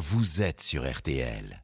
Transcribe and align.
vous 0.00 0.40
êtes 0.40 0.62
sur 0.62 0.90
RTL. 0.90 1.62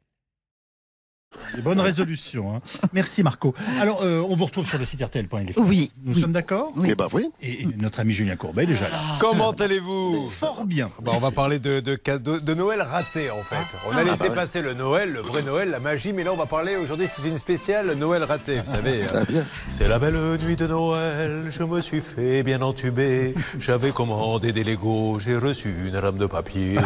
Des 1.55 1.61
bonnes 1.61 1.79
résolutions. 1.79 2.55
hein. 2.55 2.59
Merci 2.93 3.23
Marco. 3.23 3.53
Alors, 3.79 4.01
euh, 4.03 4.23
on 4.27 4.35
vous 4.35 4.45
retrouve 4.45 4.67
sur 4.67 4.77
le 4.77 4.85
site 4.85 5.01
RTL.fr. 5.01 5.35
Oui. 5.57 5.91
Nous 6.03 6.15
oui. 6.15 6.21
sommes 6.21 6.31
d'accord 6.31 6.71
Eh 6.85 6.95
ben 6.95 7.07
oui. 7.13 7.29
et, 7.41 7.63
et 7.63 7.67
notre 7.79 7.99
ami 7.99 8.13
Julien 8.13 8.35
Courbet 8.35 8.63
est 8.63 8.67
déjà 8.67 8.89
là. 8.89 8.99
Comment 9.19 9.51
allez-vous 9.51 10.29
Fort 10.29 10.65
bien. 10.65 10.89
Bah, 11.01 11.11
on 11.15 11.19
va 11.19 11.31
parler 11.31 11.59
de, 11.59 11.79
de 11.79 11.95
cadeaux 11.95 12.39
de 12.39 12.53
Noël 12.53 12.81
raté 12.81 13.29
en 13.31 13.41
fait. 13.43 13.55
On 13.89 13.95
a 13.97 14.03
laissé 14.03 14.29
passer 14.29 14.61
le 14.61 14.73
Noël, 14.73 15.11
le 15.13 15.21
vrai 15.21 15.41
Noël, 15.41 15.69
la 15.69 15.79
magie, 15.79 16.13
mais 16.13 16.23
là 16.23 16.33
on 16.33 16.37
va 16.37 16.45
parler 16.45 16.75
aujourd'hui, 16.75 17.07
c'est 17.07 17.27
une 17.27 17.37
spéciale 17.37 17.93
Noël 17.95 18.23
raté, 18.23 18.59
vous 18.59 18.65
savez. 18.65 19.01
Ah, 19.13 19.23
bien. 19.27 19.43
C'est 19.69 19.87
la 19.87 19.99
belle 19.99 20.17
nuit 20.45 20.55
de 20.55 20.67
Noël, 20.67 21.45
je 21.49 21.63
me 21.63 21.81
suis 21.81 22.01
fait 22.01 22.43
bien 22.43 22.61
entuber. 22.61 23.33
J'avais 23.59 23.91
commandé 23.91 24.51
des 24.51 24.63
Legos, 24.63 25.19
j'ai 25.19 25.37
reçu 25.37 25.73
une 25.87 25.97
rame 25.97 26.17
de 26.17 26.25
papier. 26.25 26.77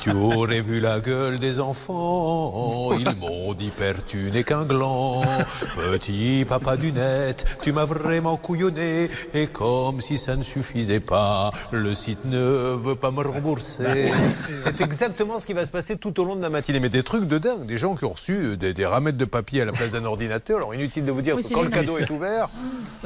tu 0.00 0.10
aurais 0.12 0.60
vu 0.60 0.80
la 0.80 1.00
gueule 1.00 1.38
des 1.38 1.60
enfants, 1.60 2.90
ils 2.98 3.16
m'ont 3.16 3.52
dit 3.54 3.70
père 3.72 4.04
tu 4.06 4.30
n'es 4.30 4.44
qu'un 4.44 4.64
gland. 4.64 5.22
Petit 5.92 6.44
papa 6.48 6.76
du 6.76 6.92
net, 6.92 7.44
tu 7.62 7.72
m'as 7.72 7.84
vraiment 7.84 8.36
couillonné. 8.36 9.08
Et 9.34 9.46
comme 9.46 10.00
si 10.00 10.18
ça 10.18 10.36
ne 10.36 10.42
suffisait 10.42 11.00
pas, 11.00 11.50
le 11.70 11.94
site 11.94 12.24
ne 12.24 12.76
veut 12.76 12.94
pas 12.96 13.10
me 13.10 13.22
rembourser. 13.22 14.10
C'est 14.58 14.80
exactement 14.80 15.38
ce 15.38 15.46
qui 15.46 15.52
va 15.52 15.64
se 15.64 15.70
passer 15.70 15.96
tout 15.96 16.18
au 16.20 16.24
long 16.24 16.36
de 16.36 16.42
la 16.42 16.50
matinée. 16.50 16.80
Mais 16.80 16.88
des 16.88 17.02
trucs 17.02 17.26
de 17.26 17.38
dingue, 17.38 17.66
des 17.66 17.78
gens 17.78 17.94
qui 17.94 18.04
ont 18.04 18.10
reçu 18.12 18.56
des, 18.56 18.74
des 18.74 18.86
ramettes 18.86 19.16
de 19.16 19.24
papier 19.24 19.62
à 19.62 19.64
la 19.64 19.72
place 19.72 19.92
d'un 19.92 20.04
ordinateur. 20.04 20.58
Alors 20.58 20.74
inutile 20.74 21.04
de 21.04 21.12
vous 21.12 21.22
dire 21.22 21.36
Oui, 21.36 21.42
que 21.42 21.52
quand 21.52 21.62
le 21.62 21.70
cadeau 21.70 21.98
est 21.98 22.10
ouvert, 22.10 22.48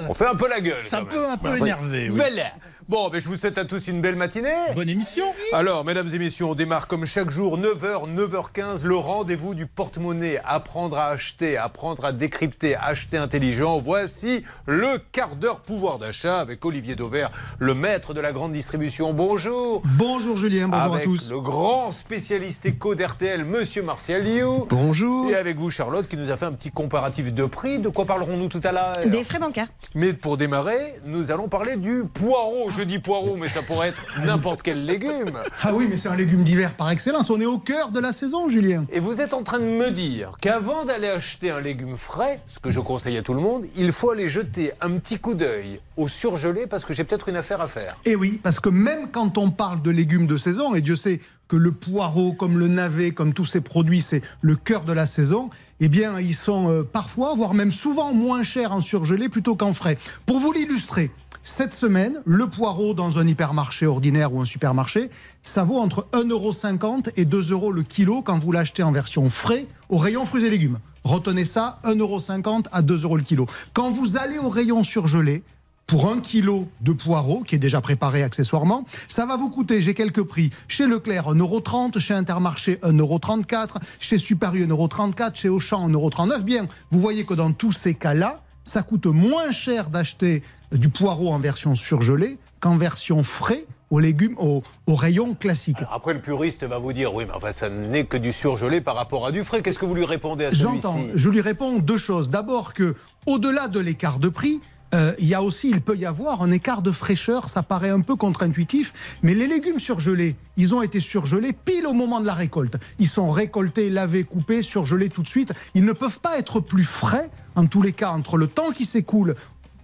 on 0.09 0.15
fait 0.15 0.27
un 0.27 0.35
peu 0.35 0.49
la 0.49 0.61
gueule. 0.61 0.79
Ça 0.79 0.99
quand 1.01 1.07
peut 1.07 1.21
même. 1.21 1.31
un 1.31 1.37
peu 1.37 1.57
énerver. 1.59 2.09
oui. 2.11 2.17
Voilà. 2.17 2.45
Bon, 2.89 3.09
ben, 3.09 3.21
je 3.21 3.27
vous 3.27 3.35
souhaite 3.35 3.59
à 3.59 3.65
tous 3.65 3.89
une 3.89 4.01
belle 4.01 4.15
matinée. 4.15 4.55
Bonne 4.77 4.89
émission. 4.89 5.25
Alors, 5.53 5.85
mesdames 5.85 6.07
et 6.15 6.19
messieurs, 6.21 6.45
on 6.45 6.55
démarre 6.55 6.87
comme 6.87 7.05
chaque 7.05 7.31
jour, 7.31 7.59
9h, 7.59 8.15
9h15, 8.15 8.85
le 8.85 8.95
rendez-vous 8.95 9.57
du 9.57 9.67
porte-monnaie. 9.67 10.41
Apprendre 10.45 10.97
à 10.97 11.09
acheter, 11.09 11.57
apprendre 11.57 12.05
à 12.05 12.13
décrypter, 12.13 12.77
acheter 12.77 13.17
intelligent. 13.17 13.81
Voici 13.81 14.45
le 14.67 14.99
quart 15.11 15.35
d'heure 15.35 15.63
pouvoir 15.63 15.99
d'achat 15.99 16.39
avec 16.39 16.65
Olivier 16.65 16.95
Dauvert, 16.95 17.33
le 17.59 17.75
maître 17.75 18.15
de 18.15 18.21
la 18.21 18.31
grande 18.31 18.53
distribution. 18.53 19.13
Bonjour. 19.13 19.83
Bonjour 19.85 20.37
Julien, 20.37 20.69
bonjour 20.69 20.95
avec 20.95 21.01
à 21.01 21.05
tous. 21.07 21.33
le 21.33 21.41
grand 21.41 21.91
spécialiste 21.91 22.67
éco 22.67 22.95
d'RTL, 22.95 23.45
monsieur 23.45 23.83
Martial 23.83 24.23
Liu. 24.23 24.65
Bonjour. 24.69 25.29
Et 25.29 25.35
avec 25.35 25.59
vous, 25.59 25.73
Charlotte, 25.73 26.07
qui 26.07 26.17
nous 26.17 26.31
a 26.31 26.37
fait 26.37 26.47
un 26.47 26.53
petit 26.53 26.71
comparatif 26.71 27.35
de 27.35 27.47
prix. 27.47 27.81
De 27.81 27.89
quoi 27.89 28.05
parlerons-nous 28.05 28.47
tout 28.47 28.61
à 28.63 28.71
l'heure? 28.71 28.95
Des 29.07 29.25
frais 29.25 29.41
bancaires. 29.41 29.67
mais 29.97 30.13
pour 30.13 30.37
démarrer, 30.37 30.95
nous 31.05 31.33
allons 31.33 31.49
parler 31.49 31.75
du 31.75 32.05
poireau. 32.15 32.71
Je 32.77 32.83
dis 32.83 32.99
poireau, 32.99 33.37
mais 33.37 33.49
ça 33.49 33.63
pourrait 33.63 33.89
être 33.89 34.03
n'importe 34.23 34.61
quel 34.63 34.85
légume. 34.85 35.39
Ah 35.63 35.73
oui, 35.73 35.87
mais 35.89 35.97
c'est 35.97 36.11
un 36.11 36.17
légume 36.17 36.43
d'hiver 36.43 36.75
par 36.75 36.91
excellence. 36.91 37.31
On 37.31 37.41
est 37.41 37.47
au 37.47 37.59
cœur 37.59 37.91
de 37.91 38.01
la 38.01 38.13
saison, 38.13 38.51
Julien. 38.51 38.85
Et 38.93 39.01
vous 39.01 39.23
êtes 39.23 39.33
en 39.33 39.43
train 39.43 39.59
de 39.59 39.65
me 39.65 39.91
dire 39.91 40.33
qu'avant 40.43 40.85
d'aller 40.85 41.09
acheter 41.09 41.51
un 41.51 41.61
légume 41.61 41.97
frais, 41.97 42.41
ce 42.49 42.59
que 42.59 42.71
je 42.71 42.81
conseille 42.81 43.17
à 43.17 43.23
tout 43.23 43.33
le 43.33 43.41
monde, 43.41 43.65
il 43.77 43.93
faut 43.93 44.11
aller 44.11 44.29
jeter 44.29 44.73
un 44.83 44.91
petit 44.99 45.19
coup 45.19 45.35
d'œil 45.35 45.81
au 45.97 46.07
surgelé 46.07 46.67
parce 46.67 46.85
que 46.85 46.93
j'ai 46.93 47.05
peut-être 47.05 47.31
une 47.31 47.37
affaire 47.37 47.63
à 47.63 47.69
faire. 47.69 47.97
Et 48.05 48.15
oui, 48.15 48.41
parce 48.43 48.61
que 48.61 48.69
même 48.69 49.09
quand 49.11 49.39
on 49.39 49.51
parle 49.51 49.81
de 49.81 49.91
légumes 49.91 50.27
de 50.27 50.37
saison, 50.37 50.75
et 50.75 50.83
Dieu 50.83 50.97
sait 50.97 51.21
que 51.49 51.57
le 51.57 51.73
poireau, 51.73 52.33
comme 52.33 52.59
le 52.59 52.69
navet, 52.69 53.13
comme 53.13 53.33
tous 53.33 53.45
ces 53.45 53.61
produits, 53.61 54.03
c'est 54.03 54.21
le 54.41 54.57
cœur 54.57 54.83
de 54.83 54.93
la 54.93 55.07
saison, 55.07 55.49
eh 55.81 55.89
bien, 55.89 56.19
ils 56.19 56.35
sont 56.35 56.71
euh, 56.71 56.83
parfois, 56.83 57.35
voire 57.35 57.55
même 57.55 57.73
souvent 57.73 58.13
moins 58.13 58.43
chers 58.43 58.73
en 58.73 58.81
surgelé 58.81 59.29
plutôt 59.29 59.55
qu'en 59.55 59.73
frais. 59.73 59.97
Pour 60.27 60.39
vous 60.39 60.53
l'illustrer, 60.53 61.11
cette 61.47 61.75
semaine, 61.75 62.21
le 62.25 62.49
poireau 62.49 62.93
dans 62.93 63.21
un 63.21 63.27
hypermarché 63.27 63.87
ordinaire 63.87 64.35
ou 64.35 64.41
un 64.41 64.45
supermarché, 64.45 65.11
ça 65.45 65.63
vaut 65.63 65.79
entre 65.79 66.09
1,50€ 66.13 67.13
et 67.15 67.25
2 67.25 67.53
euros 67.53 67.71
le 67.71 67.85
kilo 67.85 68.21
quand 68.21 68.41
vous 68.41 68.51
l'achetez 68.51 68.83
en 68.83 68.91
version 68.91 69.31
frais 69.31 69.69
au 69.89 69.97
rayon 69.97 70.27
fruits 70.27 70.45
et 70.45 70.51
légumes. 70.51 70.81
Retenez 71.05 71.45
ça, 71.45 71.79
1,50€ 71.85 72.65
à 72.73 72.83
2 72.83 73.05
euros 73.05 73.17
le 73.17 73.23
kilo. 73.23 73.47
Quand 73.75 73.91
vous 73.91 74.17
allez 74.17 74.39
au 74.39 74.49
rayon 74.49 74.83
surgelé, 74.83 75.45
pour 75.87 76.11
un 76.11 76.19
kilo 76.19 76.67
de 76.81 76.93
poireau, 76.93 77.45
qui 77.47 77.55
est 77.55 77.61
déjà 77.61 77.81
préparé 77.81 78.25
accessoirement, 78.25 78.85
ça 79.07 79.25
va 79.25 79.37
vous 79.37 79.49
coûter, 79.49 79.83
j'ai 79.83 79.95
quelques 79.95 80.25
prix, 80.25 80.51
chez 80.67 80.89
Leclerc 80.89 81.33
1,30€, 81.33 82.01
chez 82.01 82.15
Intermarché 82.15 82.81
1,34€, 82.83 83.77
chez 84.01 84.19
Super 84.19 84.53
U 84.57 84.67
1,34€, 84.67 85.37
chez 85.37 85.49
Auchan 85.49 85.89
1,39€. 85.89 86.43
Bien, 86.43 86.67
vous 86.91 87.01
voyez 87.01 87.25
que 87.25 87.35
dans 87.35 87.53
tous 87.53 87.71
ces 87.71 87.95
cas-là, 87.95 88.43
ça 88.67 88.83
coûte 88.83 89.07
moins 89.07 89.53
cher 89.53 89.89
d'acheter 89.89 90.43
du 90.73 90.91
poireau 90.91 91.33
en 91.33 91.39
version 91.39 91.75
surgelée 91.75 92.37
qu'en 92.61 92.77
version 92.77 93.23
frais 93.23 93.65
aux 93.91 94.01
légumes, 94.01 94.35
au, 94.39 94.65
au 94.89 94.95
rayon 94.97 95.35
classique. 95.35 95.79
Alors 95.79 95.95
après, 95.95 96.13
le 96.13 96.21
puriste 96.21 96.65
va 96.65 96.79
vous 96.79 96.93
dire 96.93 97.15
oui, 97.15 97.25
mais 97.25 97.33
enfin, 97.33 97.53
ça 97.53 97.69
n'est 97.71 98.05
que 98.05 98.17
du 98.17 98.33
surgelé 98.33 98.81
par 98.81 98.97
rapport 98.97 99.25
à 99.25 99.31
du 99.31 99.45
frais. 99.45 99.63
Qu'est-ce 99.63 99.79
que 99.79 99.87
vous 99.87 99.95
lui 99.95 100.05
répondez 100.05 100.45
à 100.47 100.51
celui-ci? 100.51 100.63
J'entends. 100.83 100.99
Je 101.15 101.31
lui 101.31 101.41
réponds 101.41 101.79
deux 101.79 101.97
choses. 101.97 102.29
D'abord 102.29 102.75
que, 102.75 102.97
au-delà 103.27 103.69
de 103.69 103.79
l'écart 103.79 104.19
de 104.19 104.29
prix, 104.29 104.61
euh, 104.95 105.15
il 105.19 105.27
y 105.27 105.35
a 105.35 105.43
aussi, 105.43 105.71
il 105.71 105.81
peut 105.81 105.97
y 105.97 106.07
avoir 106.07 106.43
un 106.43 106.51
écart 106.51 106.83
de 106.83 106.91
fraîcheur. 106.91 107.49
Ça 107.49 107.63
paraît 107.63 107.91
un 107.91 108.01
peu 108.01 108.17
contre-intuitif, 108.17 109.19
mais 109.23 109.35
les 109.35 109.47
légumes 109.47 109.81
surgelés, 109.81 110.37
ils 110.57 110.75
ont 110.75 110.83
été 110.83 111.01
surgelés 111.01 111.53
pile 111.53 111.87
au 111.87 111.93
moment 111.93 112.21
de 112.21 112.27
la 112.27 112.35
récolte. 112.35 112.77
Ils 112.99 113.09
sont 113.09 113.31
récoltés, 113.31 113.91
lavés, 113.91 114.25
coupés, 114.25 114.63
surgelés 114.63 115.11
tout 115.11 115.23
de 115.23 115.29
suite. 115.29 115.53
Ils 115.75 115.85
ne 115.85 115.93
peuvent 115.93 116.21
pas 116.21 116.39
être 116.39 116.61
plus 116.61 116.85
frais, 116.85 117.31
en 117.55 117.67
tous 117.67 117.83
les 117.83 117.93
cas, 117.93 118.11
entre 118.11 118.37
le 118.37 118.47
temps 118.47 118.71
qui 118.71 118.85
s'écoule, 118.85 119.35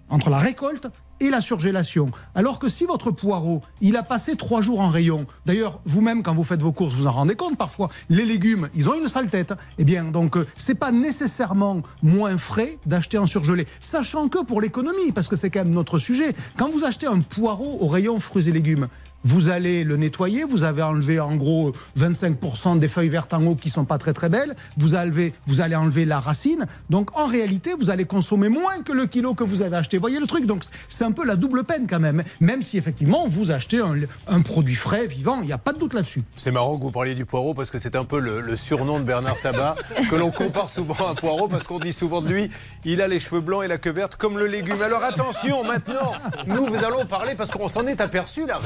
entre 0.09 0.29
la 0.29 0.39
récolte 0.39 0.87
et 1.23 1.29
la 1.29 1.41
surgélation. 1.41 2.11
Alors 2.35 2.59
que 2.59 2.67
si 2.67 2.85
votre 2.85 3.11
poireau, 3.11 3.61
il 3.81 3.95
a 3.95 4.03
passé 4.03 4.35
trois 4.35 4.61
jours 4.61 4.81
en 4.81 4.89
rayon, 4.89 5.25
d'ailleurs, 5.45 5.79
vous-même, 5.85 6.21
quand 6.21 6.35
vous 6.35 6.43
faites 6.43 6.61
vos 6.61 6.73
courses, 6.73 6.95
vous 6.95 7.07
en 7.07 7.11
rendez 7.11 7.35
compte 7.35 7.57
parfois, 7.57 7.89
les 8.09 8.25
légumes, 8.25 8.69
ils 8.75 8.89
ont 8.89 8.95
une 8.95 9.07
sale 9.07 9.29
tête. 9.29 9.53
Eh 9.77 9.85
bien, 9.85 10.03
donc, 10.03 10.35
euh, 10.35 10.45
c'est 10.57 10.75
pas 10.75 10.91
nécessairement 10.91 11.81
moins 12.01 12.37
frais 12.37 12.77
d'acheter 12.85 13.17
en 13.17 13.25
surgelé. 13.25 13.65
Sachant 13.79 14.27
que 14.27 14.43
pour 14.43 14.59
l'économie, 14.59 15.11
parce 15.13 15.29
que 15.29 15.35
c'est 15.35 15.49
quand 15.49 15.63
même 15.63 15.73
notre 15.73 15.97
sujet, 15.97 16.35
quand 16.57 16.69
vous 16.69 16.83
achetez 16.83 17.07
un 17.07 17.21
poireau 17.21 17.77
au 17.79 17.87
rayon 17.87 18.19
fruits 18.19 18.49
et 18.49 18.51
légumes, 18.51 18.89
vous 19.23 19.49
allez 19.49 19.83
le 19.83 19.97
nettoyer, 19.97 20.43
vous 20.43 20.63
avez 20.63 20.81
enlevé 20.81 21.19
en 21.19 21.35
gros 21.35 21.71
25% 21.97 22.79
des 22.79 22.87
feuilles 22.87 23.09
vertes 23.09 23.33
en 23.33 23.45
haut 23.45 23.55
qui 23.55 23.69
sont 23.69 23.85
pas 23.85 23.97
très 23.97 24.13
très 24.13 24.29
belles, 24.29 24.55
vous, 24.77 24.95
avez, 24.95 25.33
vous 25.47 25.61
allez 25.61 25.75
enlever 25.75 26.05
la 26.05 26.19
racine, 26.19 26.65
donc 26.89 27.17
en 27.17 27.27
réalité 27.27 27.71
vous 27.79 27.89
allez 27.89 28.05
consommer 28.05 28.49
moins 28.49 28.81
que 28.83 28.91
le 28.91 29.05
kilo 29.05 29.33
que 29.33 29.43
vous 29.43 29.61
avez 29.61 29.77
acheté. 29.77 29.97
Voyez 29.97 30.19
le 30.19 30.27
truc, 30.27 30.45
donc 30.45 30.63
c'est 30.87 31.03
un 31.03 31.11
peu 31.11 31.25
la 31.25 31.35
double 31.35 31.63
peine 31.63 31.87
quand 31.89 31.99
même, 31.99 32.23
même 32.39 32.61
si 32.61 32.77
effectivement 32.77 33.27
vous 33.27 33.51
achetez 33.51 33.79
un, 33.79 33.95
un 34.27 34.41
produit 34.41 34.75
frais, 34.75 35.07
vivant, 35.07 35.39
il 35.41 35.47
n'y 35.47 35.53
a 35.53 35.57
pas 35.57 35.73
de 35.73 35.79
doute 35.79 35.93
là-dessus. 35.93 36.23
C'est 36.37 36.51
marrant 36.51 36.77
que 36.77 36.83
vous 36.83 36.91
parliez 36.91 37.15
du 37.15 37.25
poireau 37.25 37.53
parce 37.53 37.69
que 37.69 37.79
c'est 37.79 37.95
un 37.95 38.05
peu 38.05 38.19
le, 38.19 38.41
le 38.41 38.55
surnom 38.55 38.99
de 38.99 39.05
Bernard 39.05 39.37
Sabat 39.37 39.75
que 40.09 40.15
l'on 40.15 40.31
compare 40.31 40.69
souvent 40.69 41.07
à 41.07 41.11
un 41.11 41.15
poireau 41.15 41.47
parce 41.47 41.65
qu'on 41.65 41.79
dit 41.79 41.93
souvent 41.93 42.21
de 42.21 42.29
lui 42.29 42.49
il 42.85 43.01
a 43.01 43.07
les 43.07 43.19
cheveux 43.19 43.41
blancs 43.41 43.63
et 43.63 43.67
la 43.67 43.77
queue 43.77 43.91
verte 43.91 44.15
comme 44.15 44.37
le 44.37 44.47
légume. 44.47 44.81
Alors 44.81 45.03
attention 45.03 45.63
maintenant, 45.63 46.13
nous 46.47 46.65
vous 46.65 46.83
allons 46.83 47.05
parler 47.05 47.35
parce 47.35 47.51
qu'on 47.51 47.69
s'en 47.69 47.87
est 47.87 48.01
aperçu 48.01 48.45
là 48.45 48.59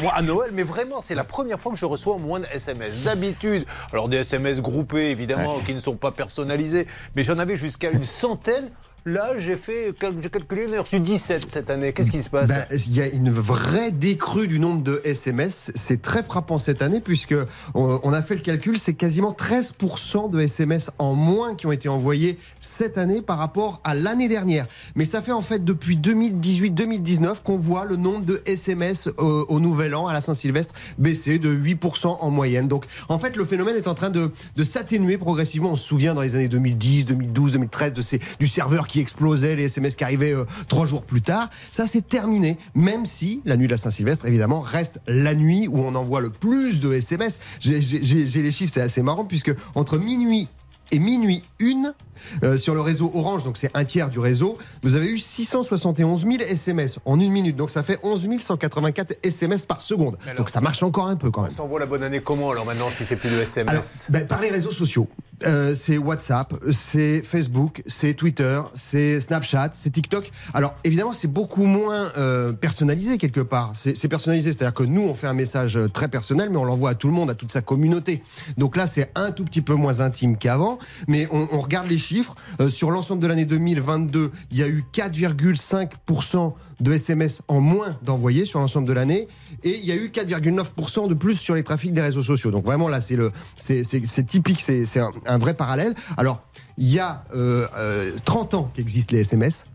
moi, 0.00 0.12
à 0.14 0.22
Noël, 0.22 0.50
mais 0.52 0.62
vraiment 0.62 1.00
c'est 1.00 1.14
la 1.14 1.24
première 1.24 1.58
fois 1.58 1.72
que 1.72 1.78
je 1.78 1.86
reçois 1.86 2.16
moins 2.18 2.40
de 2.40 2.46
SMS. 2.52 3.04
D'habitude, 3.04 3.66
alors 3.92 4.08
des 4.08 4.18
SMS 4.18 4.60
groupés 4.60 5.10
évidemment 5.10 5.60
qui 5.60 5.74
ne 5.74 5.78
sont 5.78 5.96
pas 5.96 6.12
personnalisés, 6.12 6.86
mais 7.14 7.22
j'en 7.22 7.38
avais 7.38 7.56
jusqu'à 7.56 7.90
une 7.90 8.04
centaine. 8.04 8.70
Là, 9.06 9.38
j'ai 9.38 9.56
fait, 9.56 9.94
j'ai 10.22 10.28
calculé, 10.28 10.66
j'en 10.66 10.74
ai 10.74 10.78
reçu 10.78 11.00
17 11.00 11.46
cette 11.48 11.70
année. 11.70 11.92
Qu'est-ce 11.92 12.10
qui 12.10 12.20
se 12.20 12.28
passe 12.28 12.48
Ben, 12.48 12.66
Il 12.70 12.94
y 12.94 13.00
a 13.00 13.08
une 13.08 13.30
vraie 13.30 13.90
décrue 13.92 14.46
du 14.46 14.58
nombre 14.58 14.82
de 14.82 15.00
SMS. 15.04 15.72
C'est 15.74 16.02
très 16.02 16.22
frappant 16.22 16.58
cette 16.58 16.82
année 16.82 17.00
puisque 17.00 17.34
on, 17.74 18.12
a 18.12 18.22
fait 18.22 18.34
le 18.34 18.42
calcul, 18.42 18.78
c'est 18.78 18.92
quasiment 18.92 19.32
13% 19.32 20.30
de 20.30 20.40
SMS 20.40 20.90
en 20.98 21.14
moins 21.14 21.54
qui 21.54 21.66
ont 21.66 21.72
été 21.72 21.88
envoyés 21.88 22.38
cette 22.60 22.98
année 22.98 23.22
par 23.22 23.38
rapport 23.38 23.80
à 23.84 23.94
l'année 23.94 24.28
dernière. 24.28 24.66
Mais 24.96 25.06
ça 25.06 25.22
fait 25.22 25.32
en 25.32 25.40
fait 25.40 25.64
depuis 25.64 25.96
2018-2019 25.96 27.42
qu'on 27.42 27.56
voit 27.56 27.86
le 27.86 27.96
nombre 27.96 28.26
de 28.26 28.42
SMS 28.44 29.08
au, 29.16 29.46
au 29.48 29.60
Nouvel 29.60 29.94
An, 29.94 30.08
à 30.08 30.12
la 30.12 30.20
Saint-Sylvestre, 30.20 30.74
baisser 30.98 31.38
de 31.38 31.54
8% 31.54 32.18
en 32.20 32.30
moyenne. 32.30 32.68
Donc 32.68 32.84
en 33.08 33.18
fait, 33.18 33.36
le 33.36 33.46
phénomène 33.46 33.76
est 33.76 33.88
en 33.88 33.94
train 33.94 34.10
de, 34.10 34.30
de 34.56 34.62
s'atténuer 34.62 35.16
progressivement. 35.16 35.70
On 35.70 35.76
se 35.76 35.86
souvient 35.86 36.12
dans 36.12 36.22
les 36.22 36.34
années 36.34 36.48
2010, 36.48 37.06
2012, 37.06 37.52
2013 37.52 37.92
de 37.94 38.02
ces, 38.02 38.20
du 38.38 38.46
serveur 38.46 38.86
qui 38.90 39.00
explosait, 39.00 39.56
les 39.56 39.64
SMS 39.64 39.96
qui 39.96 40.04
arrivaient 40.04 40.34
euh, 40.34 40.44
trois 40.68 40.86
jours 40.86 41.04
plus 41.04 41.22
tard. 41.22 41.48
Ça, 41.70 41.86
c'est 41.86 42.06
terminé, 42.06 42.58
même 42.74 43.06
si 43.06 43.40
la 43.44 43.56
nuit 43.56 43.66
de 43.66 43.72
la 43.72 43.78
Saint-Sylvestre, 43.78 44.26
évidemment, 44.26 44.60
reste 44.60 45.00
la 45.06 45.34
nuit 45.34 45.68
où 45.68 45.78
on 45.78 45.94
envoie 45.94 46.20
le 46.20 46.30
plus 46.30 46.80
de 46.80 46.92
SMS. 46.92 47.38
J'ai- 47.60 47.80
les 47.80 48.52
chiffres, 48.52 48.72
c'est 48.74 48.80
assez 48.82 49.02
marrant, 49.02 49.24
puisque 49.24 49.54
entre 49.74 49.96
minuit 49.98 50.48
et 50.92 50.98
minuit 50.98 51.44
une, 51.60 51.94
euh, 52.42 52.58
sur 52.58 52.74
le 52.74 52.80
réseau 52.80 53.12
Orange, 53.14 53.44
donc 53.44 53.56
c'est 53.56 53.70
un 53.74 53.84
tiers 53.84 54.10
du 54.10 54.18
réseau, 54.18 54.58
vous 54.82 54.96
avez 54.96 55.08
eu 55.08 55.18
671 55.18 56.22
000 56.26 56.42
SMS 56.42 56.98
en 57.04 57.20
une 57.20 57.30
minute. 57.30 57.54
Donc 57.54 57.70
ça 57.70 57.84
fait 57.84 57.98
11 58.02 58.28
184 58.40 59.16
SMS 59.22 59.64
par 59.64 59.82
seconde. 59.82 60.18
alors- 60.24 60.34
donc 60.38 60.50
ça 60.50 60.60
marche 60.60 60.82
encore 60.82 61.06
un 61.06 61.14
peu 61.14 61.30
quand 61.30 61.42
On 61.42 61.44
même. 61.44 61.52
s'envoie 61.52 61.78
la 61.78 61.86
bonne 61.86 62.02
année 62.02 62.20
comment 62.20 62.50
alors 62.50 62.66
maintenant 62.66 62.90
si 62.90 63.04
c'est 63.04 63.14
plus 63.16 63.30
de 63.30 63.36
SMS 63.40 63.68
Alors, 63.70 63.84
ben, 64.08 64.26
par 64.26 64.40
les 64.40 64.50
réseaux 64.50 64.72
sociaux. 64.72 65.06
Euh, 65.46 65.74
c'est 65.74 65.96
WhatsApp, 65.96 66.54
c'est 66.72 67.22
Facebook, 67.22 67.82
c'est 67.86 68.14
Twitter, 68.14 68.60
c'est 68.74 69.20
Snapchat, 69.20 69.70
c'est 69.72 69.90
TikTok. 69.90 70.30
Alors 70.54 70.74
évidemment, 70.84 71.12
c'est 71.12 71.28
beaucoup 71.28 71.64
moins 71.64 72.12
euh, 72.16 72.52
personnalisé 72.52 73.18
quelque 73.18 73.40
part. 73.40 73.72
C'est 73.74 74.08
personnalisé, 74.08 74.52
c'est-à-dire 74.52 74.74
que 74.74 74.82
nous, 74.82 75.02
on 75.02 75.14
fait 75.14 75.26
un 75.26 75.34
message 75.34 75.76
euh, 75.76 75.88
très 75.88 76.08
personnel, 76.08 76.50
mais 76.50 76.58
on 76.58 76.64
l'envoie 76.64 76.90
à 76.90 76.94
tout 76.94 77.06
le 77.06 77.14
monde, 77.14 77.30
à 77.30 77.34
toute 77.34 77.52
sa 77.52 77.62
communauté. 77.62 78.22
Donc 78.58 78.76
là, 78.76 78.86
c'est 78.86 79.10
un 79.14 79.30
tout 79.30 79.44
petit 79.44 79.62
peu 79.62 79.74
moins 79.74 80.00
intime 80.00 80.36
qu'avant, 80.36 80.78
mais 81.08 81.26
on, 81.32 81.48
on 81.52 81.58
regarde 81.60 81.88
les 81.88 81.98
chiffres. 81.98 82.34
Euh, 82.60 82.68
sur 82.68 82.90
l'ensemble 82.90 83.22
de 83.22 83.26
l'année 83.26 83.44
2022, 83.44 84.30
il 84.50 84.58
y 84.58 84.62
a 84.62 84.68
eu 84.68 84.84
4,5% 84.92 86.52
de 86.80 86.92
SMS 86.92 87.42
en 87.48 87.60
moins 87.60 87.96
d'envoyés 88.02 88.44
sur 88.46 88.60
l'ensemble 88.60 88.86
de 88.88 88.92
l'année, 88.92 89.28
et 89.62 89.76
il 89.76 89.84
y 89.84 89.92
a 89.92 89.96
eu 89.96 90.08
4,9% 90.08 91.08
de 91.08 91.14
plus 91.14 91.38
sur 91.38 91.54
les 91.54 91.62
trafics 91.62 91.92
des 91.92 92.00
réseaux 92.00 92.22
sociaux. 92.22 92.50
Donc 92.50 92.64
vraiment 92.64 92.88
là, 92.88 93.00
c'est 93.00 93.16
le, 93.16 93.32
c'est 93.56 93.84
c'est- 93.84 94.26
typique, 94.26 94.60
c'est 94.60 94.86
c'est 94.86 95.00
un, 95.26 95.38
vrai 95.38 95.54
parallèle. 95.54 95.94
Alors 96.16 96.42
il 96.76 96.92
y 96.92 96.98
a 96.98 97.24
euh, 97.34 97.66
euh, 97.76 98.12
30 98.24 98.54
ans 98.54 98.70
qu'existent 98.74 99.12
les 99.14 99.20
SMS. 99.20 99.66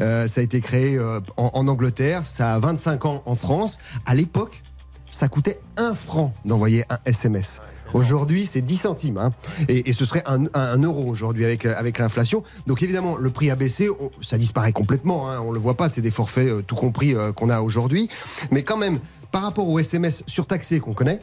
Euh, 0.00 0.26
ça 0.26 0.40
a 0.40 0.44
été 0.44 0.60
créé 0.60 0.96
euh, 0.96 1.20
en, 1.36 1.50
en 1.52 1.68
Angleterre, 1.68 2.24
ça 2.24 2.54
a 2.54 2.58
25 2.58 3.04
ans 3.04 3.22
en 3.26 3.34
France. 3.34 3.78
À 4.06 4.14
l'époque, 4.14 4.62
ça 5.10 5.28
coûtait 5.28 5.60
un 5.76 5.94
franc 5.94 6.34
d'envoyer 6.44 6.84
un 6.88 6.98
SMS. 7.04 7.60
Aujourd'hui, 7.94 8.46
c'est 8.46 8.62
10 8.62 8.76
centimes. 8.76 9.18
hein. 9.18 9.30
Et, 9.68 9.92
ce 9.92 10.04
serait 10.04 10.22
un, 10.26 10.78
euro 10.82 11.04
aujourd'hui 11.04 11.44
avec, 11.44 11.64
euh, 11.66 11.74
avec 11.76 11.98
l'inflation. 11.98 12.42
Donc 12.66 12.82
évidemment, 12.82 13.16
le 13.16 13.30
prix 13.30 13.50
a 13.50 13.56
baissé. 13.56 13.88
ça 14.22 14.38
disparaît 14.38 14.72
complètement. 14.72 15.30
hein. 15.30 15.40
On 15.40 15.52
le 15.52 15.58
voit 15.58 15.76
pas. 15.76 15.88
C'est 15.88 16.02
des 16.02 16.10
forfaits 16.10 16.48
euh, 16.48 16.62
tout 16.62 16.76
compris 16.76 17.14
euh, 17.14 17.32
qu'on 17.32 17.48
a 17.48 17.60
aujourd'hui. 17.60 18.08
Mais 18.50 18.62
quand 18.62 18.76
même, 18.76 18.98
par 19.32 19.42
rapport 19.42 19.68
au 19.68 19.78
SMS 19.78 20.22
surtaxé 20.26 20.80
qu'on 20.80 20.94
connaît, 20.94 21.20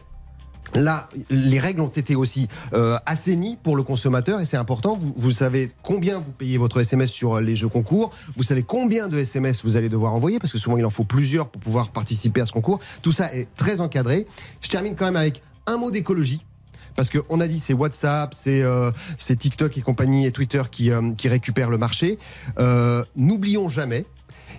Là, 0.76 1.08
les 1.30 1.60
règles 1.60 1.82
ont 1.82 1.88
été 1.88 2.16
aussi 2.16 2.48
euh, 2.74 2.98
assainies 3.06 3.58
pour 3.62 3.76
le 3.76 3.84
consommateur 3.84 4.40
et 4.40 4.46
c'est 4.46 4.58
important. 4.58 4.98
Vous, 4.98 5.30
savez 5.30 5.72
combien 5.84 6.18
vous 6.18 6.32
payez 6.32 6.58
votre 6.58 6.80
SMS 6.80 7.12
sur 7.12 7.40
les 7.40 7.56
jeux 7.56 7.68
concours. 7.68 8.10
Vous 8.38 8.44
savez 8.44 8.64
combien 8.64 9.08
de 9.08 9.20
SMS 9.20 9.64
vous 9.64 9.78
allez 9.78 9.90
devoir 9.90 10.16
envoyer 10.16 10.40
parce 10.40 10.52
que 10.52 10.58
souvent 10.58 10.78
il 10.78 10.86
en 10.86 10.90
faut 10.90 11.04
plusieurs 11.04 11.50
pour 11.50 11.62
pouvoir 11.62 11.90
participer 11.90 12.42
à 12.42 12.48
ce 12.48 12.52
concours. 12.52 12.80
Tout 13.04 13.12
ça 13.12 13.32
est 13.36 13.48
très 13.56 13.82
encadré. 13.82 14.26
Je 14.62 14.70
termine 14.70 14.96
quand 14.96 15.06
même 15.06 15.16
avec 15.16 15.44
un 15.68 15.78
mot 15.78 15.92
d'écologie. 15.92 16.44
Parce 16.96 17.10
qu'on 17.10 17.40
a 17.40 17.48
dit 17.48 17.60
c'est 17.60 17.74
WhatsApp, 17.74 18.34
c'est 18.34 18.62
euh, 18.62 18.92
c'est 19.18 19.38
TikTok 19.38 19.78
et 19.78 19.82
compagnie 19.82 20.26
et 20.26 20.32
Twitter 20.32 20.62
qui, 20.72 20.92
euh, 20.92 21.12
qui 21.18 21.28
récupèrent 21.28 21.70
le 21.70 21.78
marché. 21.78 22.20
Euh, 22.60 23.04
N'oublions 23.16 23.70
jamais 23.70 24.06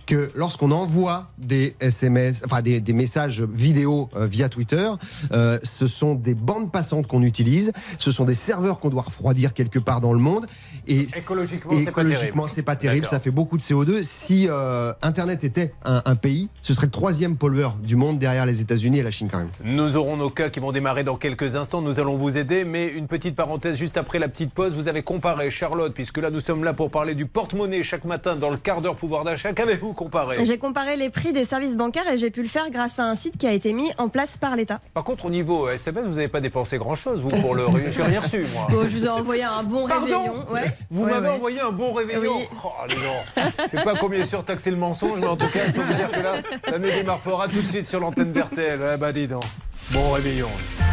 que 0.06 0.30
lorsqu'on 0.34 0.70
envoie 0.70 1.28
des 1.38 1.76
SMS, 1.80 2.42
enfin 2.44 2.62
des, 2.62 2.80
des 2.80 2.92
messages 2.92 3.42
vidéo 3.42 4.08
euh, 4.16 4.26
via 4.26 4.48
Twitter, 4.48 4.90
euh, 5.32 5.58
ce 5.62 5.86
sont 5.86 6.14
des 6.14 6.34
bandes 6.34 6.70
passantes 6.70 7.06
qu'on 7.06 7.22
utilise, 7.22 7.72
ce 7.98 8.10
sont 8.10 8.24
des 8.24 8.34
serveurs 8.34 8.80
qu'on 8.80 8.90
doit 8.90 9.02
refroidir 9.02 9.54
quelque 9.54 9.78
part 9.78 10.00
dans 10.00 10.12
le 10.12 10.18
monde. 10.18 10.46
Et 10.86 11.06
Écologiquement, 11.16 11.72
c'est 11.72 11.90
pas 11.92 12.04
terrible. 12.04 12.64
pas 12.64 12.76
terrible, 12.76 13.06
ça 13.06 13.20
fait 13.20 13.30
beaucoup 13.30 13.56
de 13.56 13.62
CO2. 13.62 14.02
Si 14.02 14.46
euh, 14.48 14.92
Internet 15.02 15.44
était 15.44 15.72
un, 15.84 16.02
un 16.04 16.16
pays, 16.16 16.48
ce 16.62 16.74
serait 16.74 16.86
le 16.86 16.92
troisième 16.92 17.36
pollueur 17.36 17.76
du 17.82 17.96
monde 17.96 18.18
derrière 18.18 18.46
les 18.46 18.60
États-Unis 18.60 18.98
et 18.98 19.02
la 19.02 19.10
Chine 19.10 19.28
quand 19.30 19.38
même. 19.38 19.50
Nous 19.64 19.96
aurons 19.96 20.16
nos 20.16 20.30
cas 20.30 20.48
qui 20.50 20.60
vont 20.60 20.72
démarrer 20.72 21.04
dans 21.04 21.16
quelques 21.16 21.56
instants. 21.56 21.80
Nous 21.80 22.00
allons 22.00 22.14
vous 22.16 22.36
aider. 22.36 22.64
Mais 22.64 22.88
une 22.88 23.06
petite 23.06 23.36
parenthèse 23.36 23.76
juste 23.76 23.96
après 23.96 24.18
la 24.18 24.28
petite 24.28 24.52
pause. 24.52 24.74
Vous 24.74 24.88
avez 24.88 25.02
comparé, 25.02 25.50
Charlotte, 25.50 25.94
puisque 25.94 26.18
là 26.18 26.30
nous 26.30 26.40
sommes 26.40 26.64
là 26.64 26.74
pour 26.74 26.90
parler 26.90 27.14
du 27.14 27.26
porte-monnaie 27.26 27.82
chaque 27.82 28.04
matin 28.04 28.36
dans 28.36 28.50
le 28.50 28.56
quart 28.56 28.80
d'heure 28.80 28.96
pouvoir 28.96 29.24
d'achat. 29.24 29.52
Qu'avez-vous 29.52 29.93
comparé 29.94 30.44
J'ai 30.44 30.58
comparé 30.58 30.96
les 30.96 31.08
prix 31.10 31.32
des 31.32 31.44
services 31.44 31.76
bancaires 31.76 32.06
et 32.10 32.18
j'ai 32.18 32.30
pu 32.30 32.42
le 32.42 32.48
faire 32.48 32.70
grâce 32.70 32.98
à 32.98 33.04
un 33.04 33.14
site 33.14 33.38
qui 33.38 33.46
a 33.46 33.52
été 33.52 33.72
mis 33.72 33.90
en 33.98 34.08
place 34.08 34.36
par 34.36 34.56
l'État. 34.56 34.80
Par 34.92 35.04
contre, 35.04 35.26
au 35.26 35.30
niveau 35.30 35.68
SMS, 35.68 36.04
vous 36.06 36.14
n'avez 36.16 36.28
pas 36.28 36.40
dépensé 36.40 36.76
grand-chose, 36.78 37.22
vous, 37.22 37.28
pour 37.40 37.54
le. 37.54 37.64
J'ai 37.90 38.02
rien 38.02 38.20
reçu, 38.20 38.44
moi. 38.52 38.66
Bon, 38.70 38.82
je 38.82 38.88
vous 38.96 39.06
ai 39.06 39.08
envoyé 39.08 39.42
un 39.44 39.62
bon 39.62 39.86
Pardon 39.88 40.04
réveillon. 40.06 40.44
Ouais. 40.50 40.64
Vous 40.90 41.04
Ouais, 41.04 41.10
m'avez 41.10 41.28
ouais. 41.28 41.34
envoyé 41.34 41.60
un 41.60 41.70
bon 41.72 41.92
réveillon. 41.92 42.36
Oui. 42.38 42.46
Oh, 42.64 42.68
les 42.88 42.96
gens. 42.96 43.50
Je 43.72 43.78
sais 43.78 43.84
pas 43.84 43.94
combien 43.94 44.20
est 44.20 44.24
surtaxé 44.24 44.70
le 44.70 44.76
mensonge, 44.76 45.18
mais 45.20 45.26
en 45.26 45.36
tout 45.36 45.48
cas, 45.48 45.60
je 45.66 45.72
peux 45.72 45.80
vous 45.82 45.94
dire 45.94 46.10
que 46.10 46.20
là, 46.20 46.34
l'année 46.70 46.90
démarre 46.92 47.20
fera 47.20 47.48
tout 47.48 47.60
de 47.62 47.68
suite 47.68 47.86
sur 47.88 48.00
l'antenne 48.00 48.32
d'RTL. 48.32 48.80
Ah 48.82 48.96
bah 48.96 49.12
dis 49.12 49.28
donc. 49.28 49.44
Bon 49.92 50.10
réveillon. 50.12 50.48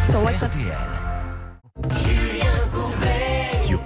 Sur 0.10 0.24
WhatsApp. 0.24 0.52
Sur 1.98 2.61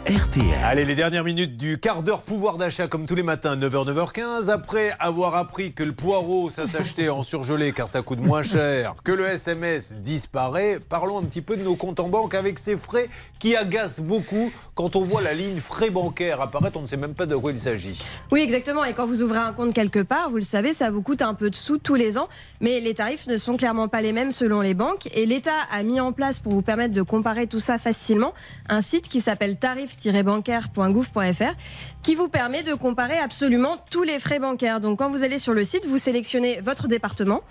RTL. 0.05 0.43
Allez, 0.63 0.85
les 0.85 0.93
dernières 0.93 1.23
minutes 1.23 1.57
du 1.57 1.79
quart 1.79 2.03
d'heure 2.03 2.21
pouvoir 2.21 2.57
d'achat 2.57 2.87
comme 2.87 3.07
tous 3.07 3.15
les 3.15 3.23
matins, 3.23 3.55
9h, 3.55 3.91
9h15. 3.91 4.51
Après 4.51 4.91
avoir 4.99 5.33
appris 5.33 5.73
que 5.73 5.81
le 5.81 5.93
poireau, 5.93 6.51
ça 6.51 6.67
s'achetait 6.67 7.09
en 7.09 7.23
surgelé 7.23 7.71
car 7.71 7.89
ça 7.89 8.03
coûte 8.03 8.23
moins 8.23 8.43
cher, 8.43 8.93
que 9.03 9.11
le 9.11 9.25
SMS 9.25 9.95
disparaît, 9.95 10.77
parlons 10.79 11.17
un 11.17 11.23
petit 11.23 11.41
peu 11.41 11.57
de 11.57 11.63
nos 11.63 11.75
comptes 11.75 11.99
en 11.99 12.09
banque 12.09 12.35
avec 12.35 12.59
ces 12.59 12.77
frais 12.77 13.09
qui 13.39 13.55
agacent 13.55 14.01
beaucoup. 14.01 14.51
Quand 14.75 14.95
on 14.95 15.01
voit 15.01 15.23
la 15.23 15.33
ligne 15.33 15.57
frais 15.57 15.89
bancaires 15.89 16.39
apparaître, 16.39 16.77
on 16.77 16.81
ne 16.81 16.87
sait 16.87 16.97
même 16.97 17.15
pas 17.15 17.25
de 17.25 17.35
quoi 17.35 17.49
il 17.49 17.57
s'agit. 17.57 17.99
Oui, 18.31 18.41
exactement. 18.41 18.83
Et 18.83 18.93
quand 18.93 19.07
vous 19.07 19.23
ouvrez 19.23 19.39
un 19.39 19.53
compte 19.53 19.73
quelque 19.73 20.03
part, 20.03 20.29
vous 20.29 20.37
le 20.37 20.43
savez, 20.43 20.73
ça 20.73 20.91
vous 20.91 21.01
coûte 21.01 21.23
un 21.23 21.33
peu 21.33 21.49
de 21.49 21.55
sous 21.55 21.79
tous 21.79 21.95
les 21.95 22.19
ans. 22.19 22.29
Mais 22.61 22.79
les 22.79 22.93
tarifs 22.93 23.25
ne 23.25 23.37
sont 23.37 23.57
clairement 23.57 23.87
pas 23.87 24.01
les 24.01 24.13
mêmes 24.13 24.31
selon 24.31 24.61
les 24.61 24.75
banques. 24.75 25.09
Et 25.15 25.25
l'État 25.25 25.61
a 25.71 25.81
mis 25.81 25.99
en 25.99 26.11
place, 26.11 26.37
pour 26.37 26.51
vous 26.51 26.61
permettre 26.61 26.93
de 26.93 27.01
comparer 27.01 27.47
tout 27.47 27.59
ça 27.59 27.79
facilement, 27.79 28.35
un 28.69 28.83
site 28.83 29.07
qui 29.07 29.21
s'appelle 29.21 29.57
tarif-bancaire.gouv.fr 29.97 31.53
qui 32.01 32.15
vous 32.15 32.27
permet 32.27 32.61
de 32.61 32.73
comparer 32.73 33.17
absolument 33.17 33.77
tous 33.89 34.03
les 34.03 34.19
frais 34.19 34.39
bancaires. 34.39 34.79
Donc 34.79 34.99
quand 34.99 35.09
vous 35.09 35.23
allez 35.23 35.39
sur 35.39 35.53
le 35.53 35.63
site, 35.63 35.87
vous 35.87 35.97
sélectionnez 35.97 36.61
votre 36.61 36.87
département, 36.87 37.41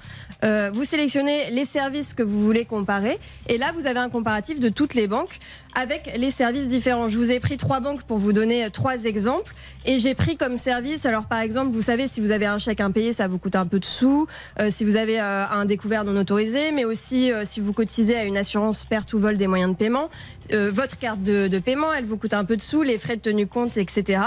euh, 0.44 0.70
vous 0.72 0.84
sélectionnez 0.84 1.50
les 1.50 1.64
services 1.64 2.14
que 2.14 2.22
vous 2.22 2.40
voulez 2.44 2.64
comparer. 2.64 3.18
Et 3.48 3.58
là, 3.58 3.72
vous 3.74 3.86
avez 3.86 3.98
un 3.98 4.08
comparatif 4.08 4.60
de 4.60 4.68
toutes 4.68 4.94
les 4.94 5.08
banques 5.08 5.38
avec 5.74 6.12
les 6.16 6.30
services 6.30 6.68
différents. 6.68 7.08
Je 7.08 7.18
vous 7.18 7.30
ai 7.30 7.40
pris 7.40 7.56
trois 7.56 7.80
banques 7.80 8.02
pour 8.02 8.18
vous 8.18 8.32
donner 8.32 8.64
euh, 8.64 8.70
trois 8.70 9.04
exemples. 9.04 9.54
Et 9.86 9.98
j'ai 9.98 10.14
pris 10.14 10.38
comme 10.38 10.56
service, 10.56 11.04
alors 11.04 11.26
par 11.26 11.40
exemple, 11.40 11.70
vous 11.72 11.82
savez, 11.82 12.08
si 12.08 12.22
vous 12.22 12.30
avez 12.30 12.46
un 12.46 12.56
chèque 12.56 12.80
impayé, 12.80 13.12
ça 13.12 13.28
vous 13.28 13.38
coûte 13.38 13.54
un 13.54 13.66
peu 13.66 13.78
de 13.78 13.84
sous. 13.84 14.26
Euh, 14.58 14.70
si 14.70 14.82
vous 14.84 14.96
avez 14.96 15.20
euh, 15.20 15.44
un 15.46 15.66
découvert 15.66 16.04
non 16.04 16.16
autorisé, 16.16 16.72
mais 16.72 16.86
aussi 16.86 17.30
euh, 17.30 17.44
si 17.44 17.60
vous 17.60 17.74
cotisez 17.74 18.16
à 18.16 18.24
une 18.24 18.38
assurance 18.38 18.86
perte 18.86 19.12
ou 19.12 19.18
vol 19.18 19.36
des 19.36 19.46
moyens 19.46 19.72
de 19.72 19.76
paiement, 19.76 20.08
votre 20.50 20.98
carte 20.98 21.22
de, 21.22 21.48
de 21.48 21.58
paiement, 21.58 21.90
elle 21.96 22.04
vous 22.04 22.18
coûte 22.18 22.34
un 22.34 22.44
peu 22.44 22.56
de 22.56 22.60
sous, 22.60 22.82
les 22.82 22.98
frais 22.98 23.16
de 23.16 23.22
tenue 23.22 23.46
compte, 23.46 23.78
etc. 23.78 24.20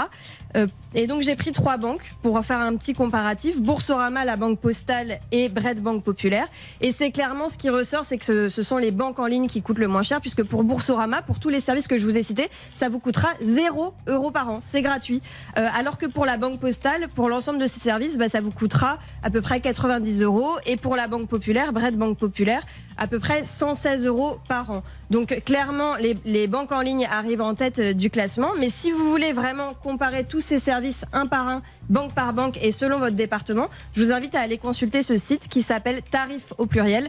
Euh, 0.56 0.66
et 0.94 1.06
donc 1.06 1.22
j'ai 1.22 1.36
pris 1.36 1.52
trois 1.52 1.76
banques 1.76 2.14
pour 2.22 2.42
faire 2.44 2.60
un 2.60 2.74
petit 2.76 2.94
comparatif 2.94 3.60
Boursorama, 3.60 4.24
la 4.24 4.36
Banque 4.36 4.58
Postale 4.58 5.20
et 5.30 5.48
Bred 5.48 5.80
Banque 5.80 6.02
Populaire. 6.02 6.48
Et 6.80 6.92
c'est 6.92 7.10
clairement 7.10 7.48
ce 7.48 7.58
qui 7.58 7.68
ressort, 7.68 8.04
c'est 8.04 8.18
que 8.18 8.48
ce, 8.48 8.62
sont 8.62 8.78
les 8.78 8.90
banques 8.90 9.18
en 9.18 9.26
ligne 9.26 9.48
qui 9.48 9.60
coûtent 9.62 9.78
le 9.78 9.88
moins 9.88 10.02
cher, 10.02 10.20
puisque 10.20 10.42
pour 10.42 10.64
Boursorama, 10.64 11.22
pour 11.22 11.38
tous 11.38 11.50
les 11.50 11.60
services 11.60 11.86
que 11.86 11.98
je 11.98 12.04
vous 12.04 12.16
ai 12.16 12.22
cités, 12.22 12.48
ça 12.74 12.88
vous 12.88 12.98
coûtera 12.98 13.28
0 13.42 13.94
euros 14.06 14.30
par 14.30 14.48
an, 14.50 14.58
c'est 14.60 14.82
gratuit. 14.82 15.20
Euh, 15.58 15.68
alors 15.74 15.98
que 15.98 16.06
pour 16.06 16.24
la 16.24 16.38
Banque 16.38 16.60
Postale, 16.60 17.08
pour 17.14 17.28
l'ensemble 17.28 17.58
de 17.58 17.66
ces 17.66 17.80
services, 17.80 18.16
bah, 18.16 18.28
ça 18.28 18.40
vous 18.40 18.50
coûtera 18.50 18.98
à 19.22 19.30
peu 19.30 19.40
près 19.40 19.60
90 19.60 20.22
euros. 20.22 20.56
Et 20.66 20.76
pour 20.76 20.96
la 20.96 21.06
Banque 21.06 21.28
Populaire, 21.28 21.72
Bred 21.72 21.96
Banque 21.96 22.18
Populaire, 22.18 22.62
à 22.98 23.06
peu 23.06 23.18
près 23.18 23.44
116 23.44 24.06
euros 24.06 24.38
par 24.48 24.70
an. 24.70 24.82
Donc 25.10 25.42
clairement, 25.44 25.94
les, 25.96 26.46
banques 26.46 26.72
en 26.72 26.80
ligne 26.80 27.06
arrivent 27.10 27.40
en 27.40 27.54
tête 27.54 27.78
euh, 27.78 27.92
du 27.92 28.10
classement. 28.10 28.50
Mais 28.58 28.70
si 28.70 28.92
vous 28.92 29.08
voulez 29.10 29.32
vraiment 29.32 29.74
comparer 29.74 30.24
tous 30.24 30.40
ces 30.40 30.58
services 30.58 31.04
un 31.12 31.26
par 31.26 31.48
un, 31.48 31.62
banque 31.88 32.14
par 32.14 32.32
banque 32.32 32.58
et 32.62 32.72
selon 32.72 32.98
votre 32.98 33.16
département, 33.16 33.68
je 33.94 34.02
vous 34.02 34.12
invite 34.12 34.34
à 34.34 34.40
aller 34.40 34.58
consulter 34.58 35.02
ce 35.02 35.16
site 35.16 35.48
qui 35.48 35.62
s'appelle 35.62 36.02
tarif 36.10 36.52
au 36.58 36.66
pluriel, 36.66 37.08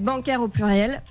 bancaire 0.00 0.42
au 0.42 0.48
pluriel, 0.48 1.02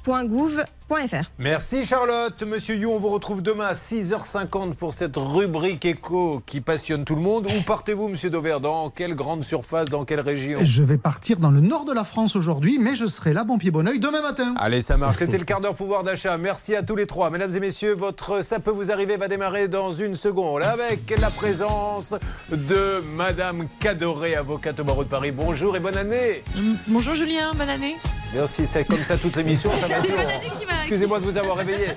Merci 1.37 1.85
Charlotte. 1.85 2.41
Monsieur 2.43 2.75
You, 2.75 2.91
on 2.91 2.97
vous 2.97 3.09
retrouve 3.09 3.41
demain 3.43 3.67
à 3.67 3.73
6h50 3.73 4.73
pour 4.73 4.93
cette 4.95 5.15
rubrique 5.17 5.85
éco 5.85 6.41
qui 6.45 6.61
passionne 6.61 7.05
tout 7.05 7.15
le 7.15 7.21
monde. 7.21 7.45
Où 7.47 7.61
partez-vous, 7.61 8.07
monsieur 8.07 8.29
Dauvert 8.31 8.59
Dans 8.59 8.89
quelle 8.89 9.13
grande 9.13 9.43
surface 9.43 9.89
Dans 9.89 10.03
quelle 10.03 10.19
région 10.19 10.59
Je 10.63 10.83
vais 10.83 10.97
partir 10.97 11.37
dans 11.37 11.51
le 11.51 11.61
nord 11.61 11.85
de 11.85 11.93
la 11.93 12.03
France 12.03 12.35
aujourd'hui, 12.35 12.79
mais 12.79 12.95
je 12.95 13.05
serai 13.05 13.33
là, 13.33 13.43
bon 13.43 13.57
pied, 13.59 13.69
bon 13.71 13.87
oeil, 13.87 13.99
demain 13.99 14.21
matin. 14.21 14.53
Allez, 14.57 14.81
ça 14.81 14.97
marche. 14.97 15.17
C'était 15.17 15.37
le 15.37 15.45
quart 15.45 15.61
d'heure 15.61 15.75
pouvoir 15.75 16.03
d'achat. 16.03 16.37
Merci 16.37 16.75
à 16.75 16.81
tous 16.81 16.95
les 16.95 17.05
trois. 17.05 17.29
Mesdames 17.29 17.55
et 17.55 17.59
messieurs, 17.59 17.93
votre 17.93 18.43
Ça 18.43 18.59
peut 18.59 18.71
vous 18.71 18.91
arriver 18.91 19.15
va 19.17 19.27
démarrer 19.27 19.67
dans 19.67 19.91
une 19.91 20.15
seconde 20.15 20.63
avec 20.63 21.13
la 21.19 21.29
présence 21.29 22.15
de 22.51 23.03
Madame 23.15 23.67
Cadoré, 23.79 24.35
avocate 24.35 24.79
au 24.79 24.83
barreau 24.83 25.03
de 25.03 25.09
Paris. 25.09 25.31
Bonjour 25.31 25.75
et 25.75 25.79
bonne 25.79 25.97
année. 25.97 26.43
Mm, 26.55 26.73
Bonjour 26.87 27.13
Julien, 27.13 27.51
bonne 27.55 27.69
année. 27.69 27.95
Merci, 28.33 28.67
c'est 28.67 28.83
comme 28.85 29.03
ça 29.03 29.17
toute 29.17 29.35
l'émission, 29.37 29.71
C'est 29.75 29.87
bonne 30.07 30.19
année 30.19 30.51
qui 30.59 30.65
m'a- 30.65 30.78
Excusez-moi 30.79 31.19
de 31.19 31.25
vous 31.25 31.37
avoir 31.37 31.57
réveillé. 31.57 31.87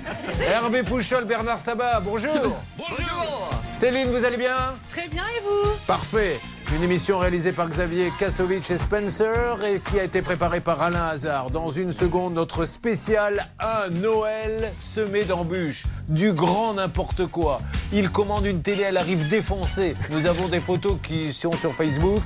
Hervé 0.41 0.83
Pouchol, 0.83 1.25
Bernard 1.25 1.61
Sabat, 1.61 2.01
bonjour. 2.01 2.61
Bonjour. 2.77 3.51
Céline, 3.73 4.11
vous 4.11 4.25
allez 4.25 4.37
bien? 4.37 4.57
Très 4.91 5.09
bien 5.09 5.25
et 5.25 5.41
vous? 5.41 5.71
Parfait. 5.87 6.39
Une 6.75 6.83
émission 6.83 7.19
réalisée 7.19 7.53
par 7.53 7.69
Xavier 7.69 8.13
Kasovic 8.19 8.71
et 8.71 8.79
Spencer 8.79 9.63
et 9.65 9.81
qui 9.81 10.01
a 10.01 10.05
été 10.05 10.23
préparée 10.23 10.61
par 10.61 10.81
Alain 10.81 11.07
Hazard. 11.09 11.51
Dans 11.51 11.69
une 11.69 11.91
seconde, 11.91 12.35
notre 12.35 12.65
spécial 12.65 13.49
Un 13.61 13.91
Noël 13.91 14.73
semé 14.79 15.25
d'embûches. 15.25 15.85
Du 16.09 16.33
grand 16.33 16.75
n'importe 16.75 17.27
quoi. 17.27 17.61
Il 17.93 18.11
commande 18.11 18.47
une 18.47 18.63
télé, 18.63 18.85
elle 18.85 18.97
arrive 18.97 19.29
défoncée. 19.29 19.95
Nous 20.11 20.27
avons 20.27 20.49
des 20.49 20.61
photos 20.61 20.97
qui 21.03 21.33
sont 21.33 21.53
sur 21.53 21.75
Facebook. 21.75 22.23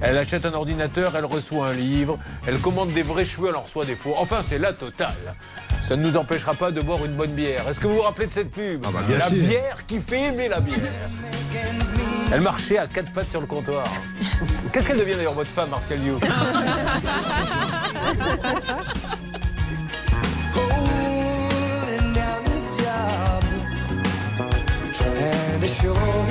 Elle 0.00 0.16
achète 0.16 0.46
un 0.46 0.54
ordinateur, 0.54 1.16
elle 1.16 1.24
reçoit 1.24 1.68
un 1.68 1.72
livre. 1.72 2.18
Elle 2.46 2.60
commande 2.60 2.92
des 2.92 3.02
vrais 3.02 3.24
cheveux, 3.24 3.48
elle 3.48 3.56
en 3.56 3.62
reçoit 3.62 3.84
des 3.84 3.96
faux. 3.96 4.14
Enfin, 4.16 4.42
c'est 4.46 4.58
la 4.58 4.72
totale. 4.72 5.34
Ça 5.82 5.96
ne 5.96 6.02
nous 6.02 6.16
empêchera 6.16 6.54
pas 6.54 6.70
de 6.70 6.80
boire 6.80 7.04
une 7.04 7.12
bonne 7.12 7.32
bière. 7.32 7.68
Est-ce 7.68 7.80
que 7.80 7.86
vous 7.86 7.96
vous 7.96 8.02
rappelez 8.02 8.26
de 8.26 8.32
cette 8.32 8.50
pub 8.50 8.82
Ah 8.86 8.90
bah, 8.92 9.00
bien 9.06 9.18
La 9.18 9.28
sûr. 9.28 9.36
bière 9.38 9.86
qui 9.86 10.00
fait 10.00 10.24
aimer 10.28 10.48
la 10.48 10.60
bière. 10.60 10.78
Elle 12.32 12.40
marchait 12.42 12.78
à 12.78 12.86
quatre 12.86 13.12
pattes 13.12 13.30
sur 13.30 13.40
le 13.40 13.46
comptoir. 13.46 13.84
Qu'est-ce 14.72 14.86
qu'elle 14.86 14.98
devient 14.98 15.14
d'ailleurs, 15.16 15.34
votre 15.34 15.50
femme, 15.50 15.70
Martial 15.70 15.98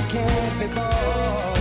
can't 0.10 0.60
be 0.60 0.68
bought. 0.74 1.57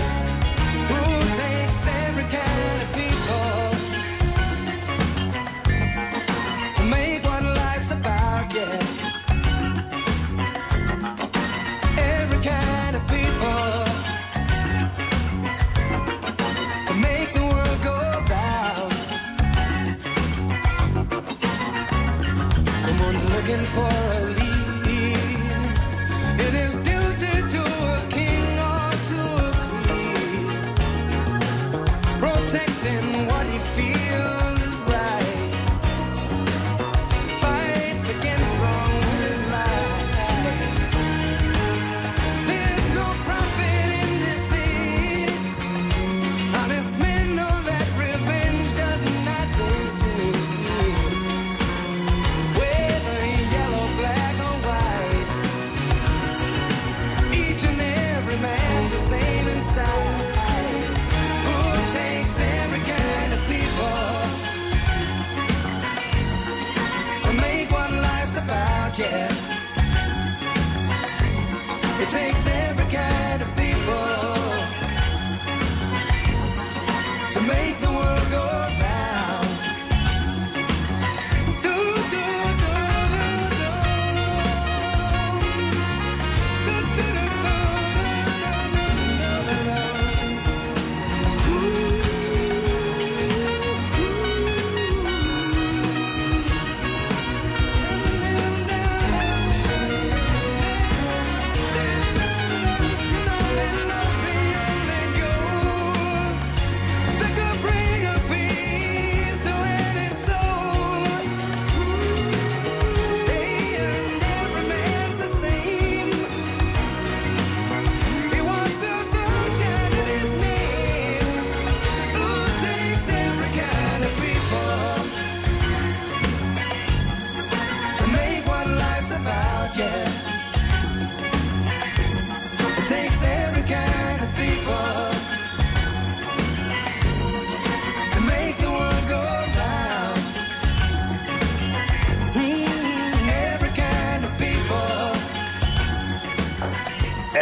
For 23.77 24.16
Yeah, 68.99 69.36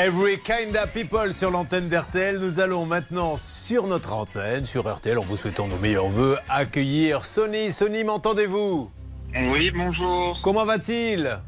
Every 0.04 0.36
kind 0.36 0.76
of 0.76 0.92
people 0.92 1.32
sur 1.32 1.50
l'antenne 1.50 1.88
d'RTL. 1.88 2.38
Nous 2.38 2.60
allons 2.60 2.84
maintenant 2.84 3.36
sur 3.36 3.86
notre 3.86 4.12
antenne, 4.12 4.66
sur 4.66 4.86
RTL, 4.86 5.16
en 5.16 5.22
vous 5.22 5.38
souhaitant 5.38 5.66
nos 5.66 5.78
meilleurs 5.78 6.08
voeux, 6.08 6.36
accueillir 6.50 7.24
Sony. 7.24 7.70
Sony, 7.70 8.04
m'entendez-vous? 8.04 8.90
Oui, 9.34 9.70
bonjour. 9.70 10.38
Comment 10.42 10.66
va-t-il? 10.66 11.38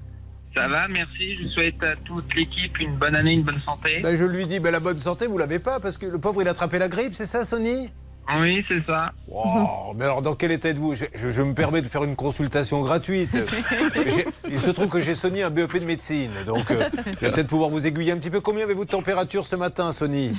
Ça 0.56 0.68
va, 0.68 0.88
merci. 0.88 1.36
Je 1.36 1.48
souhaite 1.50 1.82
à 1.82 1.96
toute 2.06 2.34
l'équipe 2.34 2.78
une 2.80 2.96
bonne 2.96 3.14
année, 3.14 3.32
une 3.32 3.42
bonne 3.42 3.60
santé. 3.62 4.00
Ben, 4.02 4.16
Je 4.16 4.24
lui 4.24 4.46
dis, 4.46 4.58
ben, 4.58 4.70
la 4.70 4.80
bonne 4.80 4.98
santé, 4.98 5.26
vous 5.26 5.36
l'avez 5.36 5.58
pas, 5.58 5.78
parce 5.78 5.98
que 5.98 6.06
le 6.06 6.18
pauvre, 6.18 6.40
il 6.40 6.48
a 6.48 6.52
attrapé 6.52 6.78
la 6.78 6.88
grippe, 6.88 7.12
c'est 7.12 7.26
ça, 7.26 7.44
Sony? 7.44 7.90
Oui, 8.40 8.64
c'est 8.68 8.84
ça. 8.86 9.12
Wow, 9.28 9.94
mais 9.94 10.04
alors 10.04 10.20
dans 10.22 10.34
quel 10.34 10.50
état 10.50 10.68
êtes-vous? 10.70 10.94
Je, 10.96 11.04
je- 11.14 11.30
je 11.30 11.42
me 11.42 11.54
permets 11.54 11.80
de 11.82 11.86
faire 11.86 12.02
une 12.04 12.16
consultation 12.16 12.82
gratuite. 12.82 13.36
Il 14.50 14.60
se 14.60 14.70
trouve 14.70 14.88
que 14.88 14.98
j'ai 15.00 15.14
Sony 15.14 15.42
un 15.42 15.50
BEP 15.50 15.78
de 15.78 15.84
médecine, 15.84 16.32
donc 16.46 16.70
euh, 16.72 16.88
je 17.20 17.26
vais 17.26 17.30
peut-être 17.30 17.46
pouvoir 17.46 17.70
vous 17.70 17.86
aiguiller 17.86 18.10
un 18.12 18.18
petit 18.18 18.30
peu. 18.30 18.40
Combien 18.40 18.64
avez-vous 18.64 18.84
de 18.84 18.90
température 18.90 19.46
ce 19.46 19.54
matin, 19.56 19.92
Sony? 19.92 20.36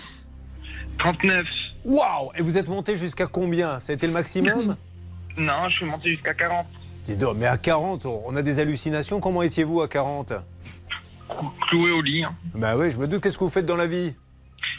39. 0.99 1.45
Waouh 1.85 2.31
Et 2.37 2.41
vous 2.41 2.57
êtes 2.57 2.67
monté 2.67 2.95
jusqu'à 2.95 3.27
combien? 3.27 3.79
Ça 3.79 3.91
a 3.91 3.95
été 3.95 4.07
le 4.07 4.13
maximum? 4.13 4.75
Non, 5.39 5.69
je 5.69 5.75
suis 5.75 5.85
monté 5.85 6.09
jusqu'à 6.09 6.33
40. 6.33 6.65
Dis 7.05 7.15
donc, 7.15 7.35
mais 7.37 7.45
à 7.45 7.57
40, 7.59 8.07
on 8.07 8.23
on 8.25 8.35
a 8.35 8.41
des 8.41 8.59
hallucinations. 8.59 9.19
Comment 9.19 9.43
étiez-vous 9.43 9.81
à 9.83 9.87
40 9.87 10.33
Cloué 11.69 11.91
au 11.91 12.01
lit. 12.01 12.23
hein. 12.23 12.33
Bah 12.55 12.75
oui, 12.75 12.89
je 12.89 12.97
me 12.97 13.05
doute. 13.07 13.21
Qu'est-ce 13.21 13.37
que 13.37 13.43
vous 13.43 13.49
faites 13.51 13.67
dans 13.67 13.75
la 13.75 13.85
vie? 13.85 14.15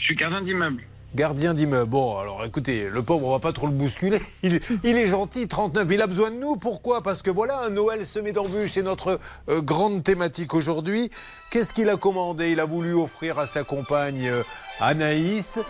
Je 0.01 0.05
suis 0.05 0.17
gardien 0.17 0.43
d'immeuble. 0.43 0.83
Gardien 1.15 1.55
d'immeuble. 1.55 1.91
Bon, 1.91 2.19
alors 2.19 2.45
écoutez, 2.45 2.89
le 2.91 3.03
pauvre, 3.03 3.29
on 3.29 3.33
va 3.33 3.39
pas 3.39 3.53
trop 3.53 3.67
le 3.67 3.73
bousculer. 3.73 4.21
Il, 4.43 4.61
il 4.85 4.97
est 4.97 5.07
gentil, 5.07 5.49
39. 5.49 5.87
Il 5.91 6.03
a 6.03 6.07
besoin 6.07 6.31
de 6.31 6.37
nous. 6.37 6.57
Pourquoi? 6.57 7.03
Parce 7.03 7.23
que 7.23 7.31
voilà, 7.31 7.61
un 7.63 7.71
Noël 7.71 8.05
semé 8.05 8.33
d'embûches. 8.33 8.73
C'est 8.73 8.83
notre 8.83 9.19
euh, 9.49 9.61
grande 9.63 10.05
thématique 10.05 10.55
aujourd'hui. 10.55 11.11
Qu'est-ce 11.51 11.73
qu'il 11.73 11.89
a 11.89 11.97
commandé? 11.97 12.51
Il 12.51 12.61
a 12.61 12.65
voulu 12.67 12.93
offrir 12.95 13.39
à 13.39 13.47
sa 13.47 13.65
compagne 13.65 14.29
euh, 14.29 14.43
Anaïs. 14.81 15.61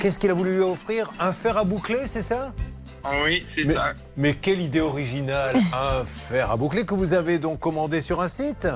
Qu'est-ce 0.00 0.18
qu'il 0.18 0.30
a 0.30 0.34
voulu 0.34 0.54
lui 0.56 0.62
offrir? 0.62 1.10
Un 1.18 1.32
fer 1.32 1.56
à 1.56 1.64
boucler, 1.64 2.04
c'est 2.04 2.22
ça? 2.22 2.52
Oui, 3.22 3.44
c'est 3.54 3.70
ça. 3.72 3.92
mais 4.16 4.34
quelle 4.34 4.62
idée 4.62 4.80
originale 4.80 5.54
Un 5.72 6.04
fer 6.04 6.50
à 6.50 6.56
boucler 6.56 6.84
que 6.86 6.94
vous 6.94 7.12
avez 7.12 7.38
donc 7.38 7.58
commandé 7.58 8.00
sur 8.00 8.20
un 8.22 8.28
site? 8.28 8.66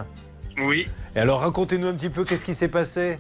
Oui. 0.59 0.87
Et 1.17 1.21
alors 1.21 1.41
racontez-nous 1.41 1.87
un 1.87 1.95
petit 1.95 2.11
peu 2.11 2.25
qu'est-ce 2.25 2.45
qui 2.45 2.55
s'est 2.55 2.69
passé 2.69 3.19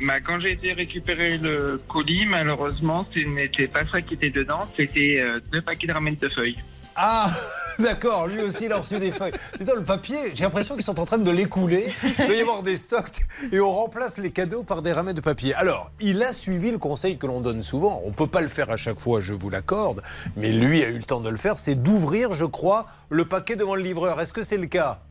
Bah, 0.00 0.20
quand 0.20 0.40
j'ai 0.40 0.52
été 0.52 0.72
récupérer 0.72 1.36
le 1.36 1.80
colis, 1.86 2.24
malheureusement, 2.24 3.06
ce 3.12 3.18
n'était 3.20 3.66
pas 3.66 3.86
ça 3.86 4.00
qui 4.00 4.14
était 4.14 4.30
dedans. 4.30 4.62
C'était 4.76 5.18
euh, 5.20 5.40
deux 5.52 5.60
paquets 5.60 5.86
de 5.86 5.92
ramen 5.92 6.16
de 6.18 6.28
feuilles. 6.28 6.56
Ah, 6.96 7.30
d'accord, 7.78 8.26
lui 8.26 8.40
aussi 8.40 8.64
il 8.64 8.72
a 8.72 8.78
reçu 8.78 8.98
des 8.98 9.12
feuilles. 9.12 9.32
C'est 9.58 9.66
dans 9.66 9.74
le 9.74 9.84
papier, 9.84 10.16
j'ai 10.34 10.44
l'impression 10.44 10.74
qu'ils 10.74 10.84
sont 10.84 10.98
en 10.98 11.04
train 11.04 11.18
de 11.18 11.30
l'écouler. 11.30 11.92
Il 12.18 12.26
doit 12.26 12.34
y 12.34 12.40
avoir 12.40 12.62
des 12.62 12.76
stocks 12.76 13.20
et 13.52 13.60
on 13.60 13.70
remplace 13.70 14.16
les 14.16 14.32
cadeaux 14.32 14.62
par 14.62 14.80
des 14.80 14.92
ramets 14.92 15.14
de 15.14 15.20
papier. 15.20 15.54
Alors, 15.54 15.90
il 16.00 16.22
a 16.22 16.32
suivi 16.32 16.70
le 16.70 16.78
conseil 16.78 17.18
que 17.18 17.26
l'on 17.26 17.40
donne 17.40 17.62
souvent. 17.62 18.00
On 18.04 18.08
ne 18.08 18.14
peut 18.14 18.26
pas 18.26 18.40
le 18.40 18.48
faire 18.48 18.70
à 18.70 18.76
chaque 18.78 18.98
fois, 18.98 19.20
je 19.20 19.34
vous 19.34 19.50
l'accorde, 19.50 20.02
mais 20.36 20.50
lui 20.50 20.82
a 20.82 20.88
eu 20.88 20.96
le 20.96 21.04
temps 21.04 21.20
de 21.20 21.28
le 21.28 21.36
faire, 21.36 21.58
c'est 21.58 21.74
d'ouvrir, 21.74 22.32
je 22.32 22.46
crois, 22.46 22.86
le 23.10 23.26
paquet 23.26 23.56
devant 23.56 23.74
le 23.74 23.82
livreur. 23.82 24.18
Est-ce 24.18 24.32
que 24.32 24.42
c'est 24.42 24.58
le 24.58 24.66
cas? 24.66 25.02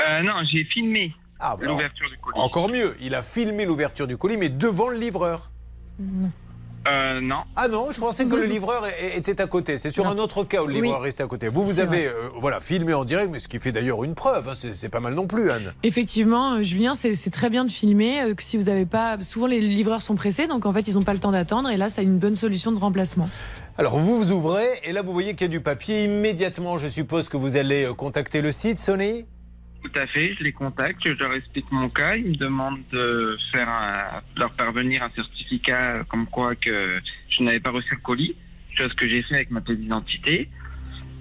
Euh, 0.00 0.22
non, 0.22 0.34
j'ai 0.50 0.64
filmé 0.64 1.12
Ah, 1.40 1.54
voilà. 1.56 1.72
l'ouverture 1.72 2.08
du 2.10 2.16
colis. 2.18 2.38
Encore 2.38 2.68
mieux, 2.68 2.96
il 3.00 3.14
a 3.14 3.22
filmé 3.22 3.64
l'ouverture 3.66 4.06
du 4.06 4.16
colis, 4.16 4.36
mais 4.36 4.48
devant 4.48 4.88
le 4.88 4.96
livreur. 4.98 5.50
Euh, 6.88 7.20
non. 7.20 7.38
Ah 7.56 7.66
non, 7.66 7.90
je 7.90 7.98
pensais 7.98 8.26
que 8.26 8.36
le 8.36 8.44
livreur 8.44 8.84
était 9.16 9.40
à 9.40 9.46
côté. 9.48 9.76
C'est 9.76 9.90
sur 9.90 10.06
un 10.06 10.18
autre 10.18 10.44
cas 10.44 10.62
où 10.62 10.68
le 10.68 10.74
livreur 10.74 11.00
restait 11.00 11.24
à 11.24 11.26
côté. 11.26 11.48
Vous, 11.48 11.64
vous 11.64 11.80
avez 11.80 12.06
euh, 12.06 12.28
voilà, 12.40 12.60
filmé 12.60 12.94
en 12.94 13.04
direct, 13.04 13.28
mais 13.32 13.40
ce 13.40 13.48
qui 13.48 13.58
fait 13.58 13.72
d'ailleurs 13.72 14.04
une 14.04 14.14
preuve. 14.14 14.48
hein, 14.48 14.52
c'est 14.54 14.88
pas 14.88 15.00
mal 15.00 15.14
non 15.14 15.26
plus, 15.26 15.50
Anne. 15.50 15.74
Effectivement, 15.82 16.52
euh, 16.54 16.62
Julien, 16.62 16.94
c'est 16.94 17.30
très 17.30 17.50
bien 17.50 17.64
de 17.64 17.70
filmer. 17.72 18.20
euh, 18.22 18.34
que 18.34 18.42
si 18.42 18.56
vous 18.56 18.64
n'avez 18.66 18.86
pas, 18.86 19.20
souvent 19.20 19.48
les 19.48 19.60
livreurs 19.60 20.00
sont 20.00 20.14
pressés, 20.14 20.46
donc 20.46 20.64
en 20.64 20.72
fait 20.72 20.86
ils 20.86 20.94
n'ont 20.94 21.02
pas 21.02 21.12
le 21.14 21.18
temps 21.18 21.32
d'attendre. 21.32 21.70
Et 21.70 21.76
là, 21.76 21.88
c'est 21.88 22.04
une 22.04 22.18
bonne 22.18 22.36
solution 22.36 22.70
de 22.70 22.78
remplacement. 22.78 23.28
Alors 23.78 23.98
vous 23.98 24.18
vous 24.22 24.30
ouvrez 24.30 24.66
et 24.84 24.92
là 24.92 25.02
vous 25.02 25.12
voyez 25.12 25.34
qu'il 25.34 25.46
y 25.46 25.50
a 25.50 25.52
du 25.52 25.60
papier. 25.60 26.04
Immédiatement, 26.04 26.78
je 26.78 26.86
suppose 26.86 27.28
que 27.28 27.36
vous 27.36 27.56
allez 27.56 27.90
contacter 27.96 28.40
le 28.42 28.52
site, 28.52 28.78
Sony? 28.78 29.24
Tout 29.86 30.00
à 30.00 30.06
fait, 30.08 30.34
je 30.34 30.42
les 30.42 30.52
contacte, 30.52 31.00
je 31.04 31.12
leur 31.12 31.32
explique 31.34 31.70
mon 31.70 31.88
cas, 31.88 32.16
ils 32.16 32.30
me 32.30 32.34
demandent 32.36 32.82
de 32.90 33.38
faire 33.52 33.68
un- 33.68 34.20
leur 34.36 34.50
parvenir 34.54 35.04
un 35.04 35.10
certificat 35.10 36.02
comme 36.08 36.26
quoi 36.26 36.56
que 36.56 37.00
je 37.28 37.42
n'avais 37.44 37.60
pas 37.60 37.70
reçu 37.70 37.94
le 37.94 38.00
colis, 38.00 38.34
chose 38.76 38.92
que 38.94 39.08
j'ai 39.08 39.22
fait 39.22 39.36
avec 39.36 39.52
ma 39.52 39.60
pièce 39.60 39.78
d'identité. 39.78 40.48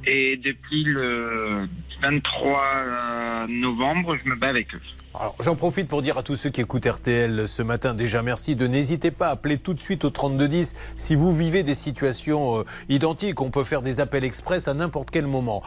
Et 0.07 0.38
depuis 0.38 0.84
le 0.84 1.67
23 2.01 3.45
novembre, 3.48 4.17
je 4.24 4.27
me 4.29 4.36
bats 4.36 4.50
avec 4.50 4.74
eux. 4.74 4.81
Alors, 5.17 5.36
j'en 5.39 5.55
profite 5.55 5.88
pour 5.88 6.01
dire 6.01 6.17
à 6.17 6.24
tous 6.24 6.36
ceux 6.36 6.50
qui 6.50 6.60
écoutent 6.60 6.86
RTL 6.86 7.48
ce 7.48 7.62
matin, 7.62 7.93
déjà 7.93 8.22
merci 8.22 8.55
de 8.55 8.67
n'hésitez 8.67 9.12
pas 9.12 9.27
à 9.27 9.31
appeler 9.31 9.57
tout 9.57 9.74
de 9.74 9.79
suite 9.79 10.03
au 10.03 10.10
3210 10.10 10.74
si 10.98 11.15
vous 11.15 11.34
vivez 11.34 11.63
des 11.63 11.74
situations 11.74 12.60
euh, 12.60 12.63
identiques. 12.89 13.39
On 13.39 13.50
peut 13.50 13.63
faire 13.63 13.81
des 13.81 14.01
appels 14.01 14.25
express 14.25 14.67
à 14.67 14.74
n'importe 14.74 15.12
quel 15.12 15.25
moment. 15.25 15.63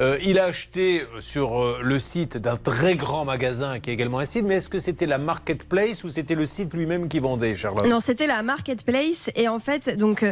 Euh, 0.00 0.18
il 0.22 0.38
a 0.38 0.44
acheté 0.44 1.02
sur 1.20 1.62
euh, 1.62 1.78
le 1.82 1.98
site 1.98 2.36
d'un 2.36 2.56
très 2.56 2.94
grand 2.94 3.24
magasin 3.24 3.80
qui 3.80 3.88
est 3.88 3.94
également 3.94 4.18
un 4.18 4.26
site, 4.26 4.44
mais 4.44 4.56
est-ce 4.56 4.68
que 4.68 4.78
c'était 4.78 5.06
la 5.06 5.18
marketplace 5.18 6.04
ou 6.04 6.10
c'était 6.10 6.34
le 6.34 6.44
site 6.44 6.74
lui-même 6.74 7.08
qui 7.08 7.20
vendait, 7.20 7.54
Charlotte? 7.54 7.86
Non, 7.86 8.00
c'était 8.00 8.26
la 8.26 8.42
marketplace 8.42 9.30
et 9.34 9.48
en 9.48 9.60
fait, 9.60 9.96
donc 9.96 10.24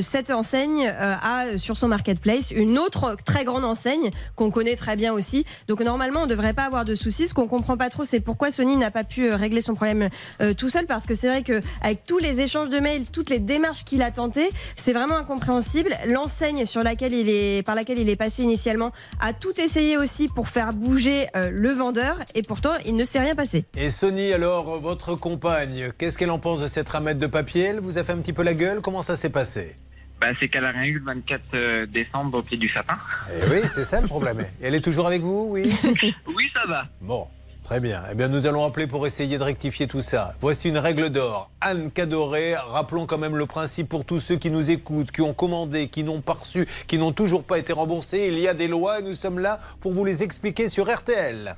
cette 0.00 0.30
enseigne 0.30 0.86
a 0.86 1.58
sur 1.58 1.76
son 1.76 1.88
marketplace 1.88 2.50
une 2.50 2.78
autre 2.78 3.16
très 3.24 3.44
grande 3.44 3.64
enseigne 3.64 4.10
qu'on 4.36 4.50
connaît 4.50 4.76
très 4.76 4.96
bien 4.96 5.12
aussi. 5.12 5.44
Donc 5.66 5.80
normalement, 5.80 6.20
on 6.20 6.26
ne 6.26 6.30
devrait 6.30 6.54
pas 6.54 6.64
avoir 6.64 6.84
de 6.84 6.94
soucis. 6.94 7.26
Ce 7.26 7.34
qu'on 7.34 7.48
comprend 7.48 7.76
pas 7.76 7.90
trop, 7.90 8.04
c'est 8.12 8.20
pourquoi 8.20 8.50
Sony 8.50 8.76
n'a 8.76 8.90
pas 8.90 9.04
pu 9.04 9.24
euh, 9.24 9.36
régler 9.36 9.62
son 9.62 9.74
problème 9.74 10.10
euh, 10.42 10.52
tout 10.52 10.68
seul, 10.68 10.84
parce 10.84 11.06
que 11.06 11.14
c'est 11.14 11.28
vrai 11.28 11.42
que 11.42 11.62
avec 11.80 12.04
tous 12.04 12.18
les 12.18 12.40
échanges 12.40 12.68
de 12.68 12.78
mails, 12.78 13.10
toutes 13.10 13.30
les 13.30 13.38
démarches 13.38 13.84
qu'il 13.84 14.02
a 14.02 14.10
tentées, 14.10 14.50
c'est 14.76 14.92
vraiment 14.92 15.16
incompréhensible. 15.16 15.96
L'enseigne 16.06 16.66
sur 16.66 16.82
laquelle 16.82 17.14
il 17.14 17.30
est, 17.30 17.64
par 17.64 17.74
laquelle 17.74 17.98
il 17.98 18.10
est 18.10 18.16
passé 18.16 18.42
initialement, 18.42 18.92
a 19.18 19.32
tout 19.32 19.58
essayé 19.58 19.96
aussi 19.96 20.28
pour 20.28 20.48
faire 20.48 20.74
bouger 20.74 21.26
euh, 21.36 21.48
le 21.50 21.70
vendeur 21.70 22.18
et 22.34 22.42
pourtant 22.42 22.72
il 22.84 22.96
ne 22.96 23.06
s'est 23.06 23.20
rien 23.20 23.34
passé. 23.34 23.64
Et 23.78 23.88
Sony, 23.88 24.34
alors, 24.34 24.78
votre 24.78 25.14
compagne, 25.14 25.90
qu'est-ce 25.96 26.18
qu'elle 26.18 26.30
en 26.30 26.38
pense 26.38 26.60
de 26.60 26.66
cette 26.66 26.90
ramette 26.90 27.18
de 27.18 27.26
papier? 27.26 27.62
Elle 27.62 27.80
vous 27.80 27.96
a 27.96 28.04
fait 28.04 28.12
un 28.12 28.18
petit 28.18 28.34
peu 28.34 28.42
la 28.42 28.52
gueule? 28.52 28.82
Comment 28.82 29.00
ça 29.00 29.16
s'est 29.16 29.30
passé? 29.30 29.74
Bah, 30.22 30.28
c'est 30.38 30.46
qu'elle 30.46 30.64
a 30.64 30.70
rien 30.70 30.84
eu 30.84 30.98
le 31.00 31.04
24 31.04 31.42
euh, 31.54 31.86
décembre 31.86 32.38
au 32.38 32.42
pied 32.42 32.56
du 32.56 32.68
sapin. 32.68 32.96
Eh 33.28 33.50
oui, 33.50 33.62
c'est 33.66 33.84
ça 33.84 34.00
le 34.00 34.06
problème. 34.06 34.38
Et 34.40 34.44
elle 34.62 34.76
est 34.76 34.80
toujours 34.80 35.08
avec 35.08 35.20
vous, 35.20 35.48
oui? 35.50 35.68
Oui, 36.28 36.48
ça 36.54 36.64
va. 36.68 36.86
Bon, 37.00 37.26
très 37.72 37.80
bien. 37.80 38.02
Eh 38.12 38.14
bien, 38.14 38.28
nous 38.28 38.44
allons 38.44 38.66
appeler 38.66 38.86
pour 38.86 39.06
essayer 39.06 39.38
de 39.38 39.42
rectifier 39.42 39.86
tout 39.86 40.02
ça. 40.02 40.34
Voici 40.42 40.68
une 40.68 40.76
règle 40.76 41.08
d'or. 41.08 41.48
Anne 41.62 41.90
Cadoré, 41.90 42.54
rappelons 42.54 43.06
quand 43.06 43.16
même 43.16 43.34
le 43.34 43.46
principe 43.46 43.88
pour 43.88 44.04
tous 44.04 44.20
ceux 44.20 44.36
qui 44.36 44.50
nous 44.50 44.70
écoutent, 44.70 45.10
qui 45.10 45.22
ont 45.22 45.32
commandé, 45.32 45.88
qui 45.88 46.04
n'ont 46.04 46.20
pas 46.20 46.34
reçu, 46.34 46.68
qui 46.86 46.98
n'ont 46.98 47.12
toujours 47.12 47.44
pas 47.44 47.58
été 47.58 47.72
remboursés. 47.72 48.26
Il 48.28 48.38
y 48.38 48.46
a 48.46 48.52
des 48.52 48.68
lois 48.68 48.98
et 48.98 49.02
nous 49.02 49.14
sommes 49.14 49.38
là 49.38 49.58
pour 49.80 49.94
vous 49.94 50.04
les 50.04 50.22
expliquer 50.22 50.68
sur 50.68 50.94
RTL. 50.94 51.56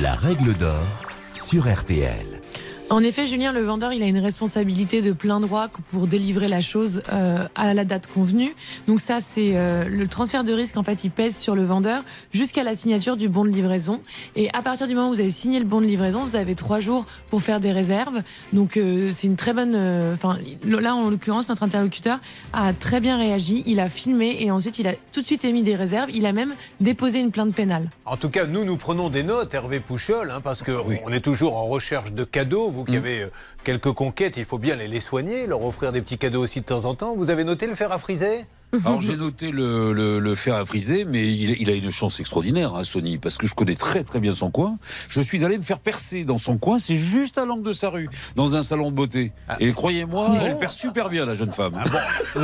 La 0.00 0.14
règle 0.14 0.54
d'or 0.54 0.86
sur 1.34 1.68
RTL. 1.68 2.40
En 2.88 3.00
effet, 3.02 3.26
Julien, 3.26 3.50
le 3.52 3.62
vendeur, 3.62 3.92
il 3.92 4.00
a 4.04 4.06
une 4.06 4.18
responsabilité 4.20 5.00
de 5.02 5.10
plein 5.10 5.40
droit 5.40 5.66
pour 5.90 6.06
délivrer 6.06 6.46
la 6.46 6.60
chose 6.60 7.02
euh, 7.12 7.44
à 7.56 7.74
la 7.74 7.84
date 7.84 8.06
convenue. 8.06 8.54
Donc 8.86 9.00
ça, 9.00 9.20
c'est 9.20 9.56
euh, 9.56 9.86
le 9.88 10.06
transfert 10.06 10.44
de 10.44 10.52
risque. 10.52 10.76
En 10.76 10.84
fait, 10.84 11.02
il 11.02 11.10
pèse 11.10 11.36
sur 11.36 11.56
le 11.56 11.64
vendeur 11.64 12.04
jusqu'à 12.32 12.62
la 12.62 12.76
signature 12.76 13.16
du 13.16 13.28
bon 13.28 13.44
de 13.44 13.50
livraison. 13.50 14.00
Et 14.36 14.48
à 14.54 14.62
partir 14.62 14.86
du 14.86 14.94
moment 14.94 15.08
où 15.08 15.14
vous 15.14 15.20
avez 15.20 15.32
signé 15.32 15.58
le 15.58 15.64
bon 15.64 15.80
de 15.80 15.86
livraison, 15.86 16.22
vous 16.22 16.36
avez 16.36 16.54
trois 16.54 16.78
jours 16.78 17.06
pour 17.28 17.42
faire 17.42 17.58
des 17.58 17.72
réserves. 17.72 18.22
Donc 18.52 18.76
euh, 18.76 19.10
c'est 19.12 19.26
une 19.26 19.36
très 19.36 19.52
bonne. 19.52 19.74
euh, 19.74 20.14
Enfin, 20.14 20.38
là, 20.64 20.94
en 20.94 21.10
l'occurrence, 21.10 21.48
notre 21.48 21.64
interlocuteur 21.64 22.20
a 22.52 22.72
très 22.72 23.00
bien 23.00 23.18
réagi. 23.18 23.64
Il 23.66 23.80
a 23.80 23.88
filmé 23.88 24.36
et 24.38 24.52
ensuite 24.52 24.78
il 24.78 24.86
a 24.86 24.94
tout 25.12 25.22
de 25.22 25.26
suite 25.26 25.44
émis 25.44 25.64
des 25.64 25.74
réserves. 25.74 26.10
Il 26.14 26.24
a 26.24 26.32
même 26.32 26.54
déposé 26.80 27.18
une 27.18 27.32
plainte 27.32 27.52
pénale. 27.52 27.90
En 28.04 28.16
tout 28.16 28.30
cas, 28.30 28.46
nous, 28.46 28.64
nous 28.64 28.76
prenons 28.76 29.08
des 29.08 29.24
notes, 29.24 29.52
Hervé 29.54 29.80
Pouchol, 29.80 30.30
hein, 30.30 30.40
parce 30.40 30.62
qu'on 30.62 31.10
est 31.12 31.20
toujours 31.20 31.56
en 31.56 31.64
recherche 31.66 32.12
de 32.12 32.22
cadeaux. 32.22 32.74
Vous 32.76 32.84
qui 32.84 32.96
avez 32.96 33.22
euh, 33.22 33.28
quelques 33.64 33.92
conquêtes, 33.92 34.36
il 34.36 34.44
faut 34.44 34.58
bien 34.58 34.76
les, 34.76 34.86
les 34.86 35.00
soigner, 35.00 35.46
leur 35.46 35.64
offrir 35.64 35.92
des 35.92 36.00
petits 36.02 36.18
cadeaux 36.18 36.42
aussi 36.42 36.60
de 36.60 36.66
temps 36.66 36.84
en 36.84 36.94
temps. 36.94 37.14
Vous 37.16 37.30
avez 37.30 37.42
noté 37.44 37.66
le 37.66 37.74
fer 37.74 37.90
à 37.90 37.98
friser? 37.98 38.44
Alors 38.84 39.00
j'ai 39.00 39.16
noté 39.16 39.52
le, 39.52 39.92
le- 39.92 40.18
le 40.18 40.34
fer 40.34 40.54
à 40.56 40.66
friser, 40.66 41.04
mais 41.06 41.22
il, 41.26 41.62
il 41.62 41.70
a 41.70 41.72
une 41.74 41.90
chance 41.92 42.20
extraordinaire, 42.20 42.74
hein, 42.74 42.84
Sony, 42.84 43.16
parce 43.16 43.38
que 43.38 43.46
je 43.46 43.54
connais 43.54 43.76
très 43.76 44.02
très 44.04 44.20
bien 44.20 44.34
son 44.34 44.50
coin. 44.50 44.76
Je 45.08 45.20
suis 45.22 45.44
allé 45.44 45.56
me 45.56 45.62
faire 45.62 45.78
percer 45.78 46.24
dans 46.24 46.36
son 46.38 46.58
coin, 46.58 46.78
c'est 46.78 46.96
juste 46.96 47.38
à 47.38 47.46
l'angle 47.46 47.62
de 47.62 47.72
sa 47.72 47.88
rue, 47.88 48.10
dans 48.34 48.54
un 48.56 48.62
salon 48.62 48.90
de 48.90 48.96
beauté. 48.96 49.32
Et 49.60 49.72
croyez-moi, 49.72 50.34
elle 50.44 50.58
perce 50.58 50.76
super 50.76 51.08
bien, 51.08 51.24
la 51.24 51.36
jeune 51.36 51.52
femme. 51.52 51.80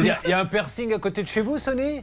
Dire, 0.00 0.18
Il 0.24 0.30
y 0.30 0.32
a 0.32 0.38
un 0.40 0.46
piercing 0.46 0.94
à 0.94 0.98
côté 0.98 1.22
de 1.22 1.28
chez 1.28 1.40
vous, 1.42 1.58
Sonny 1.58 2.02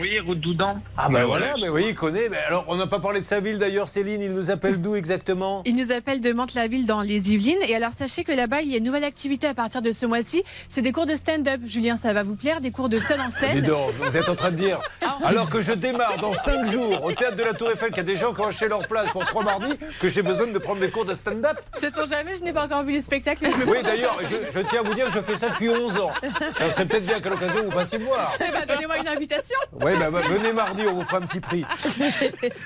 Oui, 0.00 0.18
route 0.20 0.40
d'Oudan? 0.40 0.78
Ah 0.96 1.08
ben 1.10 1.24
voilà, 1.24 1.54
ben 1.60 1.70
oui, 1.70 1.86
il 1.90 1.94
connaît. 1.94 2.28
Ben 2.28 2.38
alors, 2.48 2.64
on 2.68 2.76
n'a 2.76 2.86
pas 2.86 2.98
parlé 3.00 3.20
de 3.20 3.24
sa 3.24 3.40
ville 3.40 3.58
d'ailleurs, 3.58 3.88
Céline, 3.88 4.20
il 4.22 4.32
nous 4.32 4.50
appelle 4.50 4.80
d'où 4.80 4.94
exactement? 4.94 5.62
Il 5.66 5.76
nous 5.76 5.92
appelle 5.92 6.20
de 6.20 6.32
Mantes-la-Ville 6.32 6.86
dans 6.86 7.00
les 7.02 7.30
Yvelines. 7.30 7.58
Et 7.68 7.74
alors, 7.76 7.92
sachez 7.92 8.24
que 8.24 8.32
là-bas, 8.32 8.62
il 8.62 8.70
y 8.70 8.74
a 8.74 8.78
une 8.78 8.84
nouvelle 8.84 9.04
activité 9.04 9.46
à 9.46 9.54
partir 9.54 9.82
de 9.82 9.92
ce 9.92 10.06
mois-ci. 10.06 10.42
C'est 10.68 10.82
des 10.82 10.92
cours 10.92 11.06
de 11.06 11.14
stand-up. 11.14 11.60
Julien, 11.66 11.96
ça 11.96 12.12
va 12.12 12.22
vous 12.22 12.36
plaire. 12.36 12.60
Des 12.60 12.70
cours 12.70 12.88
de 12.88 12.98
seul 12.98 13.20
en 13.20 13.28
Dis 13.28 13.34
scène. 13.34 13.60
donc, 13.62 13.90
vous 13.92 14.16
êtes 14.16 14.28
en 14.28 14.34
train 14.34 14.50
de 14.50 14.56
dire, 14.56 14.80
Ah, 15.02 15.18
alors 15.24 15.48
que 15.48 15.60
je 15.60 15.72
démarre 15.72 16.18
dans 16.18 16.34
5 16.34 16.66
jours 16.70 17.02
au 17.04 17.12
théâtre 17.12 17.36
de 17.36 17.42
la 17.44 17.52
Tour 17.52 17.70
Eiffel, 17.70 17.88
qu'il 17.88 17.98
y 17.98 18.00
a 18.00 18.04
des 18.04 18.16
gens 18.16 18.32
qui 18.34 18.40
ont 18.40 18.46
acheté 18.46 18.68
leur 18.68 18.86
place 18.88 19.10
pour 19.10 19.24
trois 19.24 19.42
mardis, 19.44 19.74
que 20.00 20.08
j'ai 20.08 20.22
besoin 20.22 20.46
de 20.46 20.58
prendre 20.58 20.80
des 20.80 20.90
cours 20.90 21.04
de 21.04 21.14
stand-up 21.14 21.56
Sait-on 21.78 22.06
jamais, 22.06 22.34
je 22.34 22.42
n'ai 22.42 22.52
pas 22.52 22.64
encore 22.64 22.82
vu 22.84 22.92
le 22.94 23.00
spectacle. 23.00 23.44
Je 23.50 23.56
me 23.64 23.70
Oui, 23.70 23.78
d'ailleurs, 23.82 24.16
je, 24.22 24.58
je 24.58 24.64
tiens 24.66 24.80
à 24.80 24.82
vous 24.82 24.94
dire 24.94 25.06
que 25.06 25.12
je 25.12 25.20
fais 25.20 25.36
ça 25.36 25.48
depuis 25.50 25.68
11 25.68 25.98
ans. 25.98 26.12
Ça 26.54 26.70
serait 26.70 26.86
peut-être 26.86 27.06
bien 27.06 27.20
qu'à 27.20 27.30
l'occasion, 27.30 27.64
vous 27.64 27.70
passiez 27.70 27.98
me 27.98 28.04
voir. 28.04 28.32
Eh 28.40 28.50
ben, 28.52 28.64
donnez-moi 28.66 28.98
une 28.98 29.08
invitation. 29.08 29.56
Oui, 29.84 29.92
ben, 29.98 30.10
ben, 30.10 30.22
venez 30.22 30.52
mardi, 30.54 30.82
on 30.88 30.94
vous 30.94 31.04
fera 31.04 31.18
un 31.18 31.22
petit 31.22 31.40
prix. 31.40 31.60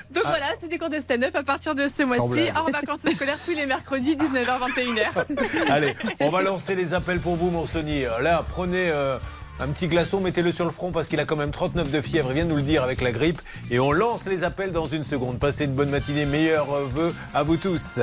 Donc 0.09 0.23
voilà, 0.23 0.45
c'est 0.59 0.69
des 0.69 0.77
cours 0.77 0.89
de 0.89 0.99
stand-up 0.99 1.35
à 1.35 1.43
partir 1.43 1.75
de 1.75 1.85
ce 1.87 2.03
mois-ci. 2.03 2.49
En 2.55 2.71
vacances 2.71 3.01
scolaires 3.01 3.37
tous 3.43 3.53
les 3.53 3.65
mercredis, 3.65 4.15
19h-21h. 4.15 5.69
Allez, 5.69 5.95
on 6.21 6.29
va 6.29 6.41
lancer 6.41 6.75
les 6.75 6.93
appels 6.93 7.19
pour 7.19 7.35
vous, 7.35 7.51
mon 7.51 7.65
Sonny. 7.65 8.03
Là, 8.21 8.45
prenez 8.49 8.89
euh, 8.89 9.17
un 9.59 9.67
petit 9.67 9.89
glaçon, 9.89 10.21
mettez-le 10.21 10.53
sur 10.53 10.63
le 10.63 10.71
front 10.71 10.91
parce 10.91 11.09
qu'il 11.09 11.19
a 11.19 11.25
quand 11.25 11.35
même 11.35 11.51
39 11.51 11.91
de 11.91 12.01
fièvre. 12.01 12.29
Il 12.31 12.35
vient 12.35 12.45
de 12.45 12.49
nous 12.51 12.55
le 12.55 12.61
dire 12.61 12.83
avec 12.83 13.01
la 13.01 13.11
grippe. 13.11 13.41
Et 13.69 13.79
on 13.79 13.91
lance 13.91 14.25
les 14.25 14.45
appels 14.45 14.71
dans 14.71 14.85
une 14.85 15.03
seconde. 15.03 15.39
Passez 15.39 15.65
une 15.65 15.73
bonne 15.73 15.89
matinée. 15.89 16.25
Meilleurs 16.25 16.71
euh, 16.71 16.87
vœux 16.89 17.13
à 17.33 17.43
vous 17.43 17.57
tous. 17.57 17.99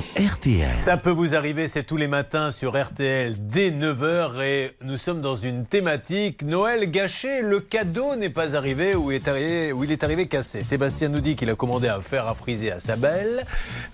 Sur 0.00 0.34
RTL. 0.34 0.72
Ça 0.72 0.96
peut 0.96 1.10
vous 1.10 1.34
arriver, 1.34 1.66
c'est 1.66 1.82
tous 1.82 1.96
les 1.98 2.08
matins 2.08 2.50
sur 2.50 2.80
RTL 2.80 3.34
dès 3.38 3.70
9h 3.70 4.40
et 4.42 4.70
nous 4.82 4.96
sommes 4.96 5.20
dans 5.20 5.36
une 5.36 5.66
thématique 5.66 6.42
Noël 6.42 6.90
gâché. 6.90 7.42
Le 7.42 7.60
cadeau 7.60 8.16
n'est 8.16 8.30
pas 8.30 8.56
arrivé 8.56 8.94
ou, 8.94 9.10
est 9.10 9.28
arrivé, 9.28 9.72
ou 9.72 9.84
il 9.84 9.92
est 9.92 10.02
arrivé 10.02 10.26
cassé. 10.26 10.62
Sébastien 10.64 11.08
nous 11.08 11.20
dit 11.20 11.36
qu'il 11.36 11.50
a 11.50 11.54
commandé 11.54 11.88
un 11.88 12.00
fer 12.00 12.26
à 12.26 12.34
friser 12.34 12.70
à 12.70 12.80
sa 12.80 12.96
belle. 12.96 13.44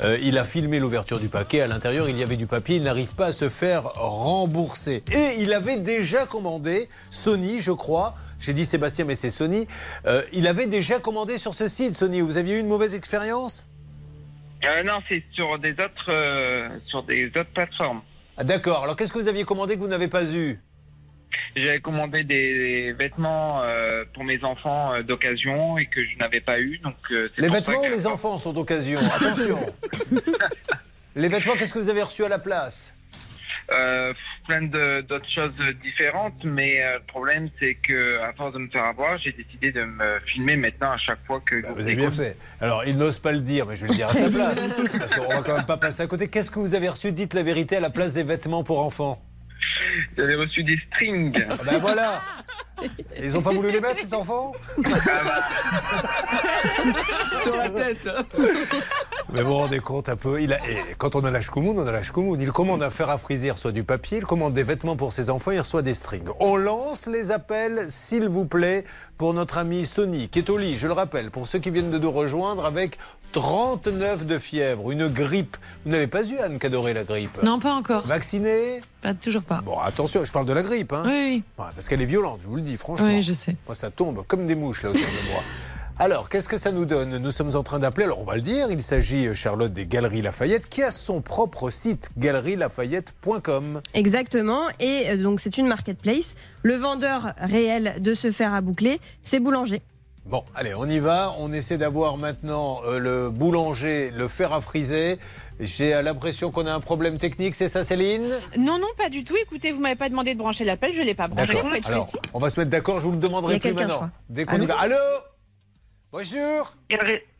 Euh, 0.02 0.18
il 0.22 0.38
a 0.38 0.44
filmé 0.44 0.78
l'ouverture 0.78 1.18
du 1.18 1.28
paquet. 1.28 1.60
À 1.60 1.66
l'intérieur, 1.66 2.08
il 2.08 2.18
y 2.18 2.22
avait 2.22 2.36
du 2.36 2.46
papier. 2.46 2.76
Il 2.76 2.84
n'arrive 2.84 3.14
pas 3.14 3.26
à 3.26 3.32
se 3.32 3.48
faire 3.48 3.84
rembourser. 3.94 5.02
Et 5.10 5.40
il 5.40 5.52
avait 5.52 5.78
déjà 5.78 6.26
commandé 6.26 6.88
Sony, 7.10 7.58
je 7.60 7.72
crois. 7.72 8.14
J'ai 8.38 8.52
dit 8.52 8.64
Sébastien, 8.64 9.06
mais 9.06 9.16
c'est 9.16 9.30
Sony. 9.30 9.66
Euh, 10.06 10.22
il 10.32 10.46
avait 10.46 10.66
déjà 10.66 11.00
commandé 11.00 11.38
sur 11.38 11.54
ce 11.54 11.66
site, 11.66 11.96
Sony. 11.96 12.20
Vous 12.20 12.36
aviez 12.36 12.58
eu 12.58 12.60
une 12.60 12.68
mauvaise 12.68 12.94
expérience? 12.94 13.66
Euh, 14.66 14.83
non, 14.83 15.00
c'est 15.09 15.22
sur 15.33 15.59
des 15.59 15.72
autres, 15.72 16.11
euh, 16.11 16.68
sur 16.87 17.02
des 17.05 17.26
autres 17.29 17.50
plateformes. 17.55 18.02
Ah, 18.37 18.44
D'accord. 18.44 18.85
Alors 18.85 18.96
qu'est-ce 18.96 19.12
que 19.12 19.18
vous 19.18 19.29
aviez 19.29 19.44
commandé 19.44 19.76
que 19.76 19.81
vous 19.81 19.88
n'avez 19.88 20.09
pas 20.09 20.24
eu? 20.24 20.61
J'avais 21.55 21.81
commandé 21.81 22.22
des 22.24 22.92
vêtements 22.92 23.62
euh, 23.62 24.05
pour 24.12 24.24
mes 24.24 24.42
enfants 24.44 24.92
euh, 24.92 25.02
d'occasion 25.02 25.79
et 25.79 25.87
que 25.87 26.05
je 26.05 26.16
n'avais 26.18 26.40
pas 26.40 26.59
eu. 26.61 26.79
Donc, 26.79 26.94
euh, 27.11 27.29
c'est 27.35 27.42
Les 27.42 27.48
pour 27.48 27.57
ça 27.57 27.62
vêtements 27.62 27.83
que- 27.83 27.88
ou 27.88 27.90
les 27.90 28.07
enfants 28.07 28.38
sont 28.38 28.52
d'occasion? 28.52 28.98
Attention 29.14 29.72
Les 31.14 31.29
vêtements, 31.29 31.55
qu'est-ce 31.55 31.72
que 31.72 31.79
vous 31.79 31.88
avez 31.88 32.02
reçu 32.02 32.24
à 32.24 32.29
la 32.29 32.38
place? 32.38 32.92
Euh, 33.72 34.14
plein 34.46 34.62
de- 34.62 35.00
d'autres 35.09 35.29
choses 35.35 35.52
différentes, 35.83 36.44
mais 36.44 36.85
euh, 36.85 36.98
le 36.98 37.02
problème 37.09 37.48
c'est 37.59 37.74
que 37.74 38.20
à 38.22 38.33
force 38.35 38.52
de 38.55 38.59
me 38.59 38.68
faire 38.68 38.85
avoir, 38.85 39.18
j'ai 39.18 39.33
décidé 39.33 39.72
de 39.72 39.83
me 39.83 40.20
filmer 40.24 40.55
maintenant 40.55 40.92
à 40.92 40.98
chaque 40.98 41.18
fois 41.26 41.40
que 41.44 41.61
Bah, 41.62 41.70
Vous 41.74 41.83
avez 41.85 41.96
bien 41.96 42.11
fait. 42.12 42.37
Alors, 42.61 42.85
il 42.87 42.96
n'ose 42.96 43.18
pas 43.18 43.33
le 43.33 43.40
dire, 43.40 43.66
mais 43.66 43.74
je 43.74 43.83
vais 43.83 43.88
le 43.88 43.96
dire 43.96 44.09
à 44.09 44.14
sa 44.14 44.31
place. 44.31 44.64
parce 44.98 45.14
qu'on 45.14 45.26
va 45.26 45.42
quand 45.42 45.57
même 45.57 45.66
pas 45.66 45.76
passer 45.79 46.02
à 46.02 46.07
côté. 46.07 46.29
Qu'est-ce 46.29 46.50
que 46.52 46.61
vous 46.61 46.76
avez 46.76 46.88
reçu? 46.88 47.11
Dites 47.11 47.35
la 47.35 47.42
vérité 47.42 47.76
à 47.76 47.81
la 47.81 47.90
place 47.90 48.14
des 48.14 48.22
vêtements 48.22 48.62
pour 48.62 48.79
enfants. 48.85 49.20
J'avais 50.16 50.37
reçu 50.37 50.62
des 50.62 50.79
strings. 50.92 51.33
Ah 51.50 51.55
ben 51.64 51.79
voilà 51.79 52.22
Ils 53.22 53.32
n'ont 53.32 53.42
pas 53.42 53.52
voulu 53.52 53.70
les 53.70 53.80
mettre, 53.80 54.02
les 54.02 54.14
enfants 54.14 54.52
Sur 57.42 57.56
la 57.56 57.68
tête 57.68 58.08
Mais 59.32 59.42
vous 59.42 59.48
vous 59.48 59.54
rendez 59.56 59.78
compte 59.80 60.08
un 60.08 60.16
peu, 60.16 60.40
il 60.40 60.52
a, 60.52 60.56
et 60.68 60.78
quand 60.98 61.14
on 61.16 61.24
a 61.24 61.30
l'âge 61.30 61.50
Koumoun, 61.50 61.78
on 61.78 61.86
a 61.86 61.92
l'âge 61.92 62.10
Koumoun. 62.10 62.40
Il 62.40 62.52
commande 62.52 62.82
un 62.82 62.90
fer 62.90 63.08
à 63.10 63.18
friser, 63.18 63.48
il 63.48 63.52
reçoit 63.52 63.72
du 63.72 63.84
papier, 63.84 64.18
il 64.18 64.24
commande 64.24 64.52
des 64.52 64.62
vêtements 64.62 64.96
pour 64.96 65.12
ses 65.12 65.30
enfants, 65.30 65.50
il 65.52 65.58
reçoit 65.60 65.82
des 65.82 65.94
strings. 65.94 66.28
On 66.40 66.56
lance 66.56 67.06
les 67.06 67.30
appels, 67.30 67.86
s'il 67.88 68.28
vous 68.28 68.44
plaît, 68.44 68.84
pour 69.18 69.32
notre 69.34 69.58
ami 69.58 69.86
Sony, 69.86 70.28
qui 70.28 70.40
est 70.40 70.50
au 70.50 70.58
lit, 70.58 70.76
je 70.76 70.86
le 70.86 70.92
rappelle, 70.92 71.30
pour 71.30 71.46
ceux 71.46 71.58
qui 71.58 71.70
viennent 71.70 71.90
de 71.90 71.98
nous 71.98 72.10
rejoindre, 72.10 72.66
avec 72.66 72.98
39 73.32 74.26
de 74.26 74.38
fièvre, 74.38 74.90
une 74.90 75.08
grippe. 75.08 75.56
Vous 75.84 75.92
n'avez 75.92 76.06
pas 76.06 76.22
eu, 76.28 76.38
Anne 76.38 76.58
Cadoré, 76.58 76.92
la 76.94 77.04
grippe 77.04 77.42
Non, 77.42 77.58
pas 77.58 77.72
encore. 77.72 78.06
Vacciné 78.06 78.80
Pas, 79.02 79.14
toujours 79.14 79.42
pas. 79.42 79.60
Bon, 79.64 79.78
attention, 79.78 80.24
je 80.24 80.32
parle 80.32 80.46
de 80.46 80.52
la 80.52 80.62
grippe, 80.62 80.92
hein 80.92 81.02
Oui, 81.06 81.12
oui. 81.12 81.42
Ouais, 81.58 81.70
parce 81.74 81.88
qu'elle 81.88 82.02
est 82.02 82.06
violente, 82.06 82.40
je 82.42 82.48
vous 82.48 82.56
le 82.56 82.62
dis, 82.62 82.65
franchement. 82.76 83.07
Oui, 83.07 83.22
je 83.22 83.33
sais. 83.33 83.55
Moi, 83.66 83.74
ça 83.74 83.90
tombe 83.90 84.24
comme 84.26 84.46
des 84.46 84.57
mouches 84.57 84.83
là 84.83 84.90
autour 84.90 85.00
de 85.00 85.33
moi. 85.33 85.42
Alors, 85.98 86.29
qu'est-ce 86.29 86.48
que 86.48 86.59
ça 86.59 86.72
nous 86.72 86.85
donne? 86.85 87.16
Nous 87.16 87.31
sommes 87.31 87.57
en 87.57 87.62
train 87.62 87.79
d'appeler, 87.79 88.05
alors 88.05 88.20
on 88.20 88.24
va 88.24 88.35
le 88.35 88.42
dire, 88.42 88.70
il 88.70 88.83
s'agit, 88.83 89.29
euh, 89.29 89.35
Charlotte, 89.35 89.72
des 89.72 89.87
Galeries 89.87 90.20
Lafayette, 90.20 90.68
qui 90.68 90.83
a 90.83 90.90
son 90.90 91.22
propre 91.22 91.70
site, 91.70 92.11
galerielafayette.com. 92.18 93.81
Exactement. 93.94 94.64
Et 94.79 95.05
euh, 95.09 95.22
donc, 95.22 95.40
c'est 95.40 95.57
une 95.57 95.66
marketplace. 95.66 96.35
Le 96.62 96.74
vendeur 96.74 97.33
réel 97.38 98.02
de 98.02 98.12
ce 98.12 98.31
fer 98.31 98.52
à 98.52 98.61
boucler, 98.61 99.00
c'est 99.22 99.40
Boulanger. 99.40 99.81
Bon, 100.26 100.42
allez, 100.56 100.74
on 100.74 100.86
y 100.86 100.98
va. 100.98 101.32
On 101.38 101.52
essaie 101.52 101.78
d'avoir 101.78 102.16
maintenant 102.16 102.80
euh, 102.84 102.98
le 102.98 103.30
boulanger, 103.30 104.10
le 104.10 104.26
fer 104.26 104.52
à 104.52 104.60
friser. 104.60 105.18
J'ai 105.60 105.90
l'impression 106.02 106.50
qu'on 106.50 106.66
a 106.66 106.72
un 106.72 106.80
problème 106.80 107.16
technique, 107.18 107.54
c'est 107.54 107.68
ça, 107.68 107.84
Céline? 107.84 108.28
Non, 108.58 108.78
non, 108.78 108.88
pas 108.98 109.08
du 109.08 109.22
tout. 109.22 109.36
Écoutez, 109.36 109.70
vous 109.70 109.80
m'avez 109.80 109.94
pas 109.94 110.08
demandé 110.08 110.34
de 110.34 110.38
brancher 110.38 110.64
l'appel, 110.64 110.92
je 110.92 111.00
l'ai 111.00 111.14
pas 111.14 111.28
branché. 111.28 111.56
Faut 111.56 111.72
être 111.72 111.86
Alors, 111.86 112.02
précis. 112.06 112.18
on 112.34 112.40
va 112.40 112.50
se 112.50 112.58
mettre 112.58 112.70
d'accord, 112.70 112.98
je 112.98 113.04
vous 113.06 113.12
le 113.12 113.18
Il 113.18 113.24
y 113.24 113.28
demanderai 113.28 113.54
a 113.54 113.60
plus 113.60 113.72
maintenant. 113.72 114.10
Dès 114.28 114.44
qu'on 114.44 114.56
y 114.56 114.64
Allô 114.64 114.66
va. 114.66 114.80
Allô? 114.80 114.96
Bonjour 116.12 116.72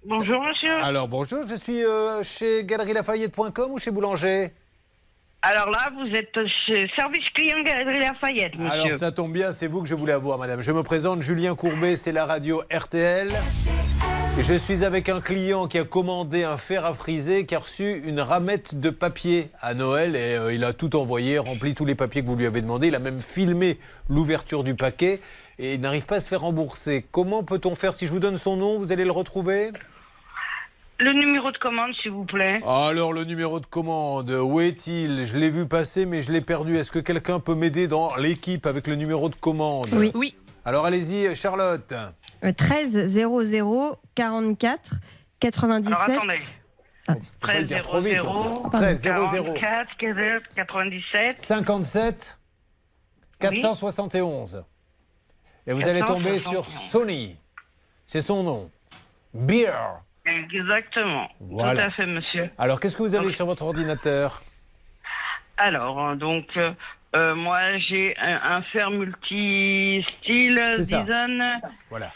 Bonjour, 0.05 0.41
monsieur. 0.45 0.73
Alors, 0.83 1.09
bonjour, 1.09 1.41
je 1.49 1.55
suis 1.57 1.85
euh, 1.85 2.23
chez 2.23 2.65
galerielafayette.com 2.65 3.73
ou 3.73 3.79
chez 3.79 3.91
Boulanger? 3.91 4.53
Alors 5.43 5.71
là, 5.71 5.91
vous 5.95 6.13
êtes 6.17 6.35
Service 6.99 7.31
Client 7.35 7.63
Galerie 7.63 8.01
Lafayette, 8.01 8.57
monsieur. 8.57 8.73
Alors 8.73 8.95
ça 8.95 9.13
tombe 9.13 9.33
bien, 9.33 9.53
c'est 9.53 9.69
vous 9.69 9.83
que 9.83 9.89
je 9.89 9.95
voulais 9.95 10.13
avoir, 10.13 10.39
madame. 10.39 10.61
Je 10.61 10.73
me 10.73 10.83
présente, 10.83 11.23
Julien 11.23 11.55
Courbet, 11.55 11.95
c'est 11.95 12.11
la 12.13 12.27
radio 12.27 12.63
RTL. 12.73 13.29
Je 14.39 14.55
suis 14.55 14.85
avec 14.85 15.09
un 15.09 15.21
client 15.21 15.67
qui 15.67 15.79
a 15.79 15.85
commandé 15.85 16.45
un 16.45 16.59
fer 16.59 16.85
à 16.85 16.93
friser, 16.93 17.47
qui 17.47 17.55
a 17.55 17.59
reçu 17.59 18.03
une 18.05 18.21
ramette 18.21 18.79
de 18.79 18.91
papier 18.91 19.49
à 19.63 19.73
Noël 19.73 20.15
et 20.15 20.37
euh, 20.37 20.53
il 20.53 20.63
a 20.65 20.75
tout 20.75 20.95
envoyé, 20.95 21.39
rempli 21.39 21.75
tous 21.75 21.87
les 21.87 21.95
papiers 21.95 22.23
que 22.23 22.27
vous 22.27 22.37
lui 22.37 22.45
avez 22.45 22.61
demandé. 22.61 22.89
Il 22.89 22.95
a 22.95 22.99
même 22.99 23.21
filmé 23.21 23.79
l'ouverture 24.11 24.63
du 24.63 24.75
paquet 24.75 25.21
et 25.59 25.75
il 25.75 25.81
n'arrive 25.81 26.05
pas 26.05 26.17
à 26.17 26.21
se 26.21 26.29
faire 26.29 26.41
rembourser. 26.41 27.07
Comment 27.13 27.45
peut-on 27.45 27.75
faire? 27.75 27.95
Si 27.95 28.07
je 28.07 28.13
vous 28.13 28.19
donne 28.19 28.37
son 28.37 28.57
nom, 28.57 28.77
vous 28.79 28.93
allez 28.93 29.05
le 29.05 29.13
retrouver? 29.13 29.71
Le 30.99 31.13
numéro 31.13 31.51
de 31.53 31.59
commande, 31.59 31.93
s'il 32.03 32.13
vous 32.13 32.25
plaît. 32.25 32.61
Alors 32.67 33.13
le 33.13 33.25
numéro 33.25 33.61
de 33.61 33.67
commande, 33.67 34.31
où 34.31 34.61
est-il? 34.61 35.27
Je 35.27 35.37
l'ai 35.37 35.51
vu 35.51 35.67
passer 35.67 36.07
mais 36.07 36.23
je 36.23 36.33
l'ai 36.33 36.41
perdu. 36.41 36.77
Est-ce 36.77 36.91
que 36.91 36.99
quelqu'un 36.99 37.39
peut 37.39 37.55
m'aider 37.55 37.87
dans 37.87 38.17
l'équipe 38.17 38.65
avec 38.67 38.87
le 38.87 38.95
numéro 38.95 39.29
de 39.29 39.35
commande? 39.35 39.89
Oui. 39.93 40.11
Oui. 40.15 40.35
Alors 40.65 40.87
allez-y, 40.87 41.37
Charlotte. 41.37 41.93
Euh, 42.45 42.53
13 42.53 43.09
00 43.09 43.97
44 44.15 44.95
97. 45.39 45.93
Alors 45.93 46.17
attendez. 46.17 46.41
Ah. 47.09 47.15
Faut 47.15 47.47
pas 47.47 47.55
le 47.61 47.67
13 47.67 47.67
dire 47.67 47.83
trop 47.83 48.01
vite, 48.01 48.23
00 48.23 48.71
13 48.73 49.01
00 49.03 49.55
44 49.61 50.55
97 50.55 51.37
57 51.37 52.39
471. 53.39 54.65
Et 55.67 55.73
vous 55.73 55.87
allez 55.87 56.01
tomber 56.01 56.39
sur 56.39 56.65
471. 56.65 56.91
Sony. 56.91 57.37
C'est 58.07 58.23
son 58.23 58.43
nom. 58.43 58.71
Beer. 59.35 59.73
Exactement. 60.27 61.29
Voilà. 61.41 61.83
Tout 61.83 61.89
à 61.89 61.91
fait, 61.93 62.07
monsieur. 62.07 62.51
Alors 62.59 62.81
qu'est-ce 62.81 62.97
que 62.97 63.03
vous 63.03 63.15
avez 63.15 63.27
Donc- 63.27 63.35
sur 63.35 63.47
votre 63.47 63.65
ordinateur? 63.65 64.41
Alors, 65.59 66.09
euh, 66.09 66.15
donc, 66.17 66.45
euh, 66.57 66.73
euh, 67.15 67.35
moi, 67.35 67.59
j'ai 67.89 68.15
un, 68.19 68.57
un 68.59 68.63
fer 68.63 68.91
multi-style. 68.91 70.61
Dyson 70.79 71.39
Voilà. 71.89 72.13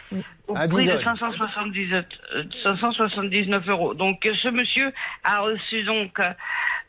au 0.49 0.57
Un 0.57 0.69
prix 0.69 0.87
de 0.87 0.93
Dyson. 0.93 1.05
579, 1.17 2.05
euh, 2.35 2.45
579 2.63 3.69
euros. 3.69 3.95
Donc, 3.95 4.19
ce 4.43 4.49
monsieur 4.49 4.93
a 5.25 5.41
reçu 5.41 5.85
donc 5.85 6.19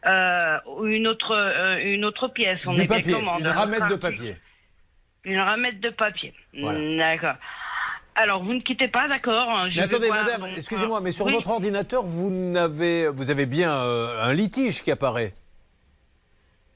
euh, 0.08 0.58
une, 0.86 1.08
autre, 1.08 1.32
euh, 1.34 1.78
une 1.84 2.04
autre 2.04 2.28
pièce. 2.28 2.60
On 2.66 2.74
Du 2.74 2.82
est 2.82 2.88
bien 2.88 2.98
papier, 2.98 3.14
commande, 3.14 3.40
une 3.42 3.48
hein, 3.48 3.54
ramette 3.54 3.88
de 3.88 3.96
papier. 3.96 4.36
Une 5.24 5.40
ramette 5.40 5.80
de 5.80 5.90
papier. 5.90 6.34
Voilà. 6.60 6.82
D'accord. 6.98 7.36
Alors, 8.15 8.43
vous 8.43 8.54
ne 8.54 8.60
quittez 8.60 8.88
pas, 8.89 9.08
d'accord 9.08 9.50
hein, 9.50 9.69
attendez, 9.78 10.08
voir, 10.08 10.24
madame, 10.24 10.41
donc, 10.41 10.50
excusez-moi, 10.58 11.00
mais 11.02 11.12
sur 11.12 11.26
oui. 11.26 11.34
votre 11.34 11.50
ordinateur, 11.50 12.04
vous, 12.04 12.30
n'avez, 12.30 13.08
vous 13.10 13.32
avez 13.32 13.45
bien 13.45 13.71
euh, 13.71 14.24
un 14.24 14.34
litige 14.34 14.82
qui 14.84 14.91
apparaît. 14.91 15.32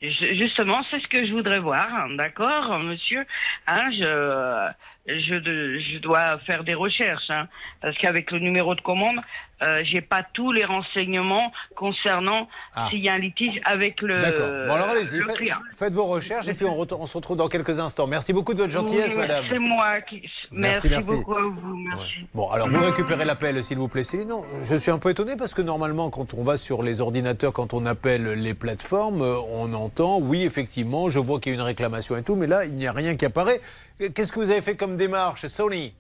Ju- 0.01 0.35
Justement, 0.37 0.83
c'est 0.89 0.99
ce 1.01 1.07
que 1.07 1.25
je 1.27 1.33
voudrais 1.33 1.59
voir, 1.59 1.87
hein, 1.93 2.15
d'accord, 2.15 2.79
monsieur. 2.79 3.25
Hein, 3.67 3.91
je, 3.91 4.69
je, 5.07 5.79
je 5.93 5.97
dois 5.99 6.39
faire 6.45 6.63
des 6.63 6.73
recherches, 6.73 7.29
hein, 7.29 7.47
parce 7.81 7.97
qu'avec 7.97 8.31
le 8.31 8.39
numéro 8.39 8.73
de 8.75 8.81
commande, 8.81 9.19
euh, 9.61 9.81
j'ai 9.85 10.01
pas 10.01 10.21
tous 10.33 10.51
les 10.51 10.65
renseignements 10.65 11.51
concernant 11.75 12.47
Ah. 12.75 12.87
s'il 12.89 12.99
y 12.99 13.09
a 13.09 13.13
un 13.13 13.19
litige 13.19 13.59
avec 13.63 14.01
le. 14.01 14.19
D'accord. 14.19 14.47
Bon, 14.47 14.73
alors 14.73 14.89
allez-y, 14.89 15.19
le 15.19 15.25
faites, 15.73 15.93
vos 15.93 16.05
recherches 16.05 16.47
et 16.47 16.53
puis 16.53 16.65
on, 16.65 17.05
se 17.05 17.17
retrouve 17.17 17.37
dans 17.37 17.47
quelques 17.47 17.79
instants. 17.79 18.07
Merci 18.07 18.33
beaucoup 18.33 18.53
de 18.53 18.59
votre 18.59 18.73
gentillesse, 18.73 19.11
Oui, 19.11 19.17
madame. 19.17 19.45
C'est 19.49 19.59
moi 19.59 20.01
qui. 20.01 20.21
Merci, 20.51 20.89
Merci, 20.89 20.89
merci. 20.89 21.11
beaucoup 21.11 21.35
à 21.35 21.41
vous, 21.41 21.75
merci. 21.77 22.13
Bon, 22.33 22.49
alors 22.49 22.69
vous 22.69 22.79
récupérez 22.83 23.25
l'appel, 23.25 23.63
s'il 23.63 23.77
vous 23.77 23.87
plaît, 23.87 24.03
Céline. 24.03 24.27
Non, 24.27 24.43
je 24.61 24.75
suis 24.75 24.91
un 24.91 24.99
peu 24.99 25.09
étonné 25.09 25.35
parce 25.37 25.53
que 25.53 25.61
normalement, 25.61 26.09
quand 26.09 26.33
on 26.33 26.43
va 26.43 26.57
sur 26.57 26.83
les 26.83 27.01
ordinateurs, 27.01 27.53
quand 27.53 27.73
on 27.73 27.85
appelle 27.85 28.23
les 28.33 28.53
plateformes, 28.53 29.21
euh, 29.21 29.37
on 29.51 29.73
entend, 29.73 30.19
oui, 30.19 30.43
effectivement, 30.43 31.09
je 31.09 31.19
vois 31.19 31.39
qu'il 31.39 31.53
y 31.53 31.55
a 31.55 31.57
une 31.57 31.61
réclamation 31.65 32.17
et 32.17 32.23
tout, 32.23 32.35
mais 32.35 32.47
là, 32.47 32.65
il 32.65 32.75
n'y 32.75 32.87
a 32.87 32.91
rien 32.91 33.15
qui 33.15 33.25
apparaît. 33.25 33.61
Qu'est-ce 33.97 34.31
que 34.31 34.39
vous 34.39 34.51
avez 34.51 34.61
fait 34.61 34.75
comme 34.75 34.97
démarche, 34.97 35.45
Sony? 35.47 35.93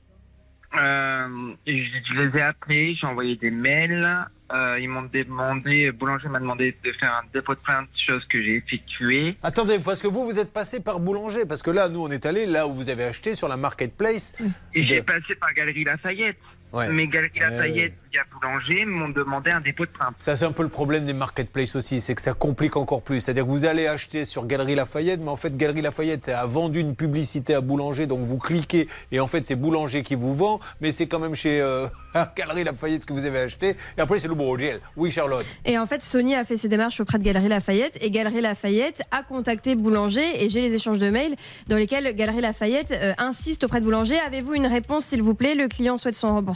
Euh, 0.77 1.53
je, 1.67 2.13
les 2.21 2.37
ai 2.39 2.41
appelés, 2.41 2.95
j'ai 2.99 3.07
envoyé 3.07 3.35
des 3.35 3.51
mails. 3.51 4.27
Euh, 4.53 4.77
ils 4.79 4.87
m'ont 4.89 5.09
demandé, 5.11 5.91
Boulanger 5.91 6.27
m'a 6.27 6.39
demandé 6.39 6.75
de 6.83 6.91
faire 6.93 7.13
un 7.23 7.27
dépôt 7.33 7.55
de 7.55 7.59
plainte, 7.59 7.87
chose 8.07 8.23
que 8.29 8.41
j'ai 8.43 8.57
effectuée. 8.57 9.37
Attendez, 9.41 9.79
parce 9.83 10.01
que 10.01 10.07
vous, 10.07 10.23
vous 10.25 10.37
êtes 10.39 10.53
passé 10.53 10.79
par 10.81 10.99
Boulanger, 10.99 11.45
parce 11.47 11.63
que 11.63 11.71
là, 11.71 11.89
nous, 11.89 12.01
on 12.03 12.09
est 12.11 12.25
allé 12.25 12.45
là 12.45 12.67
où 12.67 12.73
vous 12.73 12.89
avez 12.89 13.05
acheté 13.05 13.33
sur 13.35 13.47
la 13.47 13.57
marketplace. 13.57 14.33
De- 14.39 14.47
j'ai 14.83 15.01
passé 15.01 15.33
par 15.39 15.53
Galerie 15.53 15.83
Lafayette. 15.83 16.37
Ouais. 16.73 16.89
Mais 16.89 17.07
Galerie 17.07 17.31
Ouais. 17.35 17.49
Lafayette, 17.49 17.93
il 18.11 18.15
y 18.15 18.19
a 18.19 18.23
Boulanger, 18.33 18.85
m'ont 18.85 19.09
demandé 19.09 19.51
un 19.51 19.59
dépôt 19.61 19.85
de 19.85 19.91
plainte. 19.91 20.15
Ça, 20.17 20.35
c'est 20.35 20.45
un 20.45 20.51
peu 20.51 20.63
le 20.63 20.69
problème 20.69 21.05
des 21.05 21.13
marketplaces 21.13 21.75
aussi, 21.75 22.01
c'est 22.01 22.15
que 22.15 22.21
ça 22.21 22.33
complique 22.33 22.75
encore 22.75 23.01
plus. 23.01 23.19
C'est-à-dire 23.21 23.45
que 23.45 23.49
vous 23.49 23.65
allez 23.65 23.87
acheter 23.87 24.25
sur 24.25 24.45
Galerie 24.45 24.75
Lafayette, 24.75 25.19
mais 25.21 25.29
en 25.29 25.35
fait, 25.37 25.55
Galerie 25.55 25.81
Lafayette 25.81 26.29
a 26.29 26.45
vendu 26.45 26.79
une 26.79 26.95
publicité 26.95 27.53
à 27.53 27.61
Boulanger, 27.61 28.07
donc 28.07 28.21
vous 28.25 28.37
cliquez, 28.37 28.87
et 29.11 29.19
en 29.19 29.27
fait, 29.27 29.45
c'est 29.45 29.55
Boulanger 29.55 30.03
qui 30.03 30.15
vous 30.15 30.33
vend, 30.33 30.59
mais 30.81 30.91
c'est 30.91 31.07
quand 31.07 31.19
même 31.19 31.35
chez 31.35 31.61
euh, 31.61 31.87
Galerie 32.35 32.63
Lafayette 32.63 33.05
que 33.05 33.13
vous 33.13 33.25
avez 33.25 33.39
acheté. 33.39 33.75
Et 33.97 34.01
après, 34.01 34.17
c'est 34.17 34.27
le 34.27 34.35
Bourget. 34.35 34.79
Oui, 34.97 35.11
Charlotte. 35.11 35.45
Et 35.65 35.77
en 35.77 35.85
fait, 35.85 36.03
Sony 36.03 36.35
a 36.35 36.43
fait 36.43 36.57
ses 36.57 36.67
démarches 36.67 36.99
auprès 36.99 37.19
de 37.19 37.23
Galerie 37.23 37.47
Lafayette 37.49 37.97
et 38.01 38.11
Galerie 38.11 38.41
Lafayette 38.41 39.01
a 39.11 39.23
contacté 39.23 39.75
Boulanger 39.75 40.43
et 40.43 40.49
j'ai 40.49 40.61
les 40.61 40.73
échanges 40.73 40.99
de 40.99 41.09
mails 41.09 41.35
dans 41.67 41.77
lesquels 41.77 42.15
Galerie 42.15 42.41
Lafayette 42.41 42.91
euh, 42.91 43.13
insiste 43.17 43.63
auprès 43.63 43.79
de 43.79 43.85
Boulanger. 43.85 44.17
Avez-vous 44.25 44.53
une 44.55 44.67
réponse, 44.67 45.05
s'il 45.05 45.21
vous 45.21 45.35
plaît? 45.35 45.55
Le 45.55 45.67
client 45.67 45.97
souhaite 45.97 46.15
son 46.15 46.29
remboursement. 46.29 46.54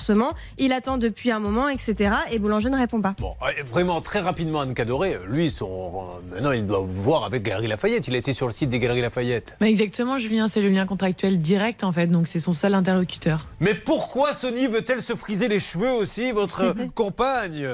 Il 0.57 0.71
attend 0.73 0.97
depuis 0.97 1.31
un 1.31 1.39
moment, 1.39 1.69
etc. 1.69 2.15
Et 2.31 2.39
Boulanger 2.39 2.69
ne 2.69 2.77
répond 2.77 3.01
pas. 3.01 3.15
Bon, 3.19 3.35
euh, 3.43 3.63
vraiment, 3.65 4.01
très 4.01 4.19
rapidement, 4.19 4.61
Anne 4.61 4.73
Cadoré, 4.73 5.15
euh, 5.15 5.25
lui, 5.27 5.49
son, 5.49 5.69
euh, 5.69 6.33
maintenant, 6.35 6.51
il 6.51 6.65
doit 6.65 6.81
voir 6.83 7.23
avec 7.25 7.43
Galerie 7.43 7.67
Lafayette. 7.67 8.07
Il 8.07 8.15
a 8.15 8.17
été 8.17 8.33
sur 8.33 8.45
le 8.45 8.51
site 8.51 8.69
des 8.69 8.79
Galeries 8.79 9.01
Lafayette. 9.01 9.55
Bah, 9.59 9.67
exactement, 9.67 10.17
Julien, 10.17 10.47
c'est 10.47 10.61
le 10.61 10.69
lien 10.69 10.85
contractuel 10.85 11.39
direct 11.41 11.83
en 11.83 11.91
fait, 11.91 12.07
donc 12.07 12.27
c'est 12.27 12.39
son 12.39 12.53
seul 12.53 12.73
interlocuteur. 12.73 13.47
Mais 13.59 13.73
pourquoi 13.73 14.33
Sony 14.33 14.67
veut-elle 14.67 15.01
se 15.01 15.13
friser 15.15 15.47
les 15.47 15.59
cheveux 15.59 15.91
aussi, 15.91 16.31
votre 16.31 16.75
compagne? 16.95 17.67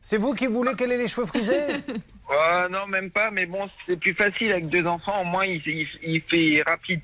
C'est 0.00 0.18
vous 0.18 0.34
qui 0.34 0.46
voulez 0.46 0.74
qu'elle 0.74 0.92
ait 0.92 0.98
les 0.98 1.08
cheveux 1.08 1.26
frisés? 1.26 1.62
Oh, 2.28 2.32
non, 2.70 2.86
même 2.88 3.10
pas, 3.10 3.30
mais 3.30 3.46
bon, 3.46 3.68
c'est 3.86 3.96
plus 3.98 4.14
facile 4.14 4.52
avec 4.52 4.68
deux 4.68 4.84
enfants, 4.86 5.22
au 5.22 5.24
moins 5.24 5.46
il, 5.46 5.62
il- 5.66 5.86
il 6.02 6.20
fait 6.22 6.62
rapide. 6.66 7.00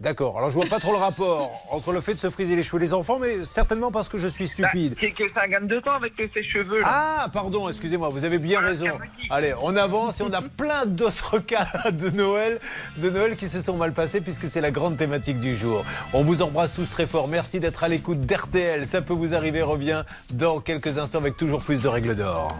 D'accord, 0.00 0.38
alors 0.38 0.50
je 0.50 0.54
vois 0.54 0.66
pas 0.66 0.78
trop 0.78 0.92
le 0.92 0.98
rapport 0.98 1.50
entre 1.72 1.90
le 1.90 2.00
fait 2.00 2.14
de 2.14 2.20
se 2.20 2.30
friser 2.30 2.54
les 2.54 2.62
cheveux 2.62 2.78
des 2.78 2.94
enfants, 2.94 3.18
mais 3.18 3.44
certainement 3.44 3.90
parce 3.90 4.08
que 4.08 4.16
je 4.16 4.28
suis 4.28 4.46
stupide. 4.46 4.92
Bah, 4.92 4.98
c'est 5.00 5.10
que 5.10 5.24
ça 5.34 5.48
gagne 5.48 5.66
de 5.66 5.80
temps 5.80 5.94
avec 5.94 6.12
ses 6.16 6.44
cheveux. 6.44 6.82
Ah, 6.84 7.26
pardon, 7.32 7.68
excusez-moi, 7.68 8.08
vous 8.08 8.24
avez 8.24 8.38
bien 8.38 8.60
raison. 8.60 8.86
Allez, 9.28 9.54
on 9.60 9.74
avance 9.74 10.20
et 10.20 10.22
on 10.22 10.32
a 10.32 10.42
plein 10.56 10.86
d'autres 10.86 11.38
cas 11.46 11.66
de 11.90 12.10
Noël, 12.10 12.60
de 12.98 13.10
Noël 13.10 13.34
qui 13.34 13.48
se 13.48 13.60
sont 13.60 13.76
mal 13.76 13.92
passés 13.92 14.20
puisque 14.20 14.48
c'est 14.48 14.60
la 14.60 14.70
grande 14.70 14.96
thématique 14.96 15.40
du 15.40 15.56
jour. 15.56 15.84
On 16.12 16.22
vous 16.22 16.42
embrasse 16.42 16.74
tous 16.74 16.88
très 16.88 17.06
fort. 17.06 17.26
Merci 17.26 17.58
d'être 17.58 17.82
à 17.82 17.88
l'écoute 17.88 18.20
d'RTL. 18.20 18.86
Ça 18.86 19.02
peut 19.02 19.14
vous 19.14 19.34
arriver, 19.34 19.62
revient 19.62 20.04
dans 20.30 20.60
quelques 20.60 20.98
instants 20.98 21.18
avec 21.18 21.36
toujours 21.36 21.60
plus 21.60 21.82
de 21.82 21.88
règles 21.88 22.14
d'or. 22.14 22.56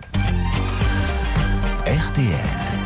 RTL. 1.87 2.79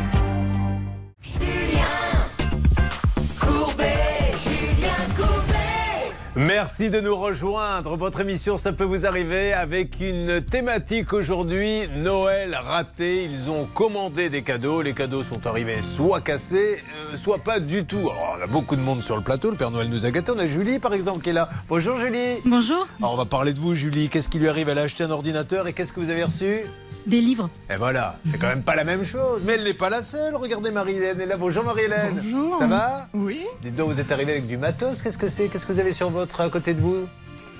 Merci 6.34 6.88
de 6.88 6.98
nous 6.98 7.14
rejoindre. 7.14 7.94
Votre 7.94 8.22
émission, 8.22 8.56
ça 8.56 8.72
peut 8.72 8.84
vous 8.84 9.04
arriver 9.04 9.52
avec 9.52 10.00
une 10.00 10.40
thématique 10.40 11.12
aujourd'hui, 11.12 11.88
Noël 11.94 12.54
raté. 12.54 13.24
Ils 13.24 13.50
ont 13.50 13.66
commandé 13.66 14.30
des 14.30 14.40
cadeaux. 14.40 14.80
Les 14.80 14.94
cadeaux 14.94 15.22
sont 15.22 15.46
arrivés 15.46 15.82
soit 15.82 16.22
cassés, 16.22 16.82
euh, 17.12 17.16
soit 17.18 17.36
pas 17.36 17.60
du 17.60 17.84
tout. 17.84 17.98
Alors, 17.98 18.38
on 18.38 18.42
a 18.42 18.46
beaucoup 18.46 18.76
de 18.76 18.80
monde 18.80 19.02
sur 19.02 19.16
le 19.16 19.22
plateau. 19.22 19.50
Le 19.50 19.58
Père 19.58 19.70
Noël 19.70 19.90
nous 19.90 20.06
a 20.06 20.10
gâtés. 20.10 20.32
On 20.34 20.38
a 20.38 20.46
Julie, 20.46 20.78
par 20.78 20.94
exemple, 20.94 21.20
qui 21.20 21.28
est 21.28 21.34
là. 21.34 21.50
Bonjour, 21.68 21.96
Julie. 22.00 22.40
Bonjour. 22.46 22.86
Alors, 22.98 23.12
on 23.12 23.16
va 23.18 23.26
parler 23.26 23.52
de 23.52 23.58
vous, 23.58 23.74
Julie. 23.74 24.08
Qu'est-ce 24.08 24.30
qui 24.30 24.38
lui 24.38 24.48
arrive? 24.48 24.70
Elle 24.70 24.78
a 24.78 24.82
acheté 24.82 25.04
un 25.04 25.10
ordinateur 25.10 25.68
et 25.68 25.74
qu'est-ce 25.74 25.92
que 25.92 26.00
vous 26.00 26.08
avez 26.08 26.24
reçu? 26.24 26.62
Des 27.06 27.20
livres. 27.20 27.50
Et 27.68 27.76
voilà, 27.76 28.16
c'est 28.26 28.38
quand 28.38 28.46
même 28.46 28.62
pas 28.62 28.76
la 28.76 28.84
même 28.84 29.04
chose. 29.04 29.40
Mais 29.44 29.54
elle 29.54 29.64
n'est 29.64 29.74
pas 29.74 29.90
la 29.90 30.02
seule. 30.02 30.36
Regardez 30.36 30.70
Marie-Hélène. 30.70 31.16
Elle 31.16 31.22
est 31.22 31.26
là. 31.26 31.36
Bonjour 31.36 31.64
Marie-Hélène. 31.64 32.20
Bonjour. 32.22 32.58
Ça 32.58 32.66
va? 32.66 33.08
Oui. 33.12 33.40
Dites 33.60 33.74
donc, 33.74 33.88
vous 33.90 34.00
êtes 34.00 34.12
arrivé 34.12 34.32
avec 34.32 34.46
du 34.46 34.56
matos. 34.56 35.02
Qu'est-ce 35.02 35.18
que 35.18 35.28
c'est? 35.28 35.48
Qu'est-ce 35.48 35.66
que 35.66 35.72
vous 35.72 35.80
avez 35.80 35.92
sur 35.92 36.10
votre 36.10 36.40
à 36.40 36.48
côté 36.48 36.74
de 36.74 36.80
vous? 36.80 37.06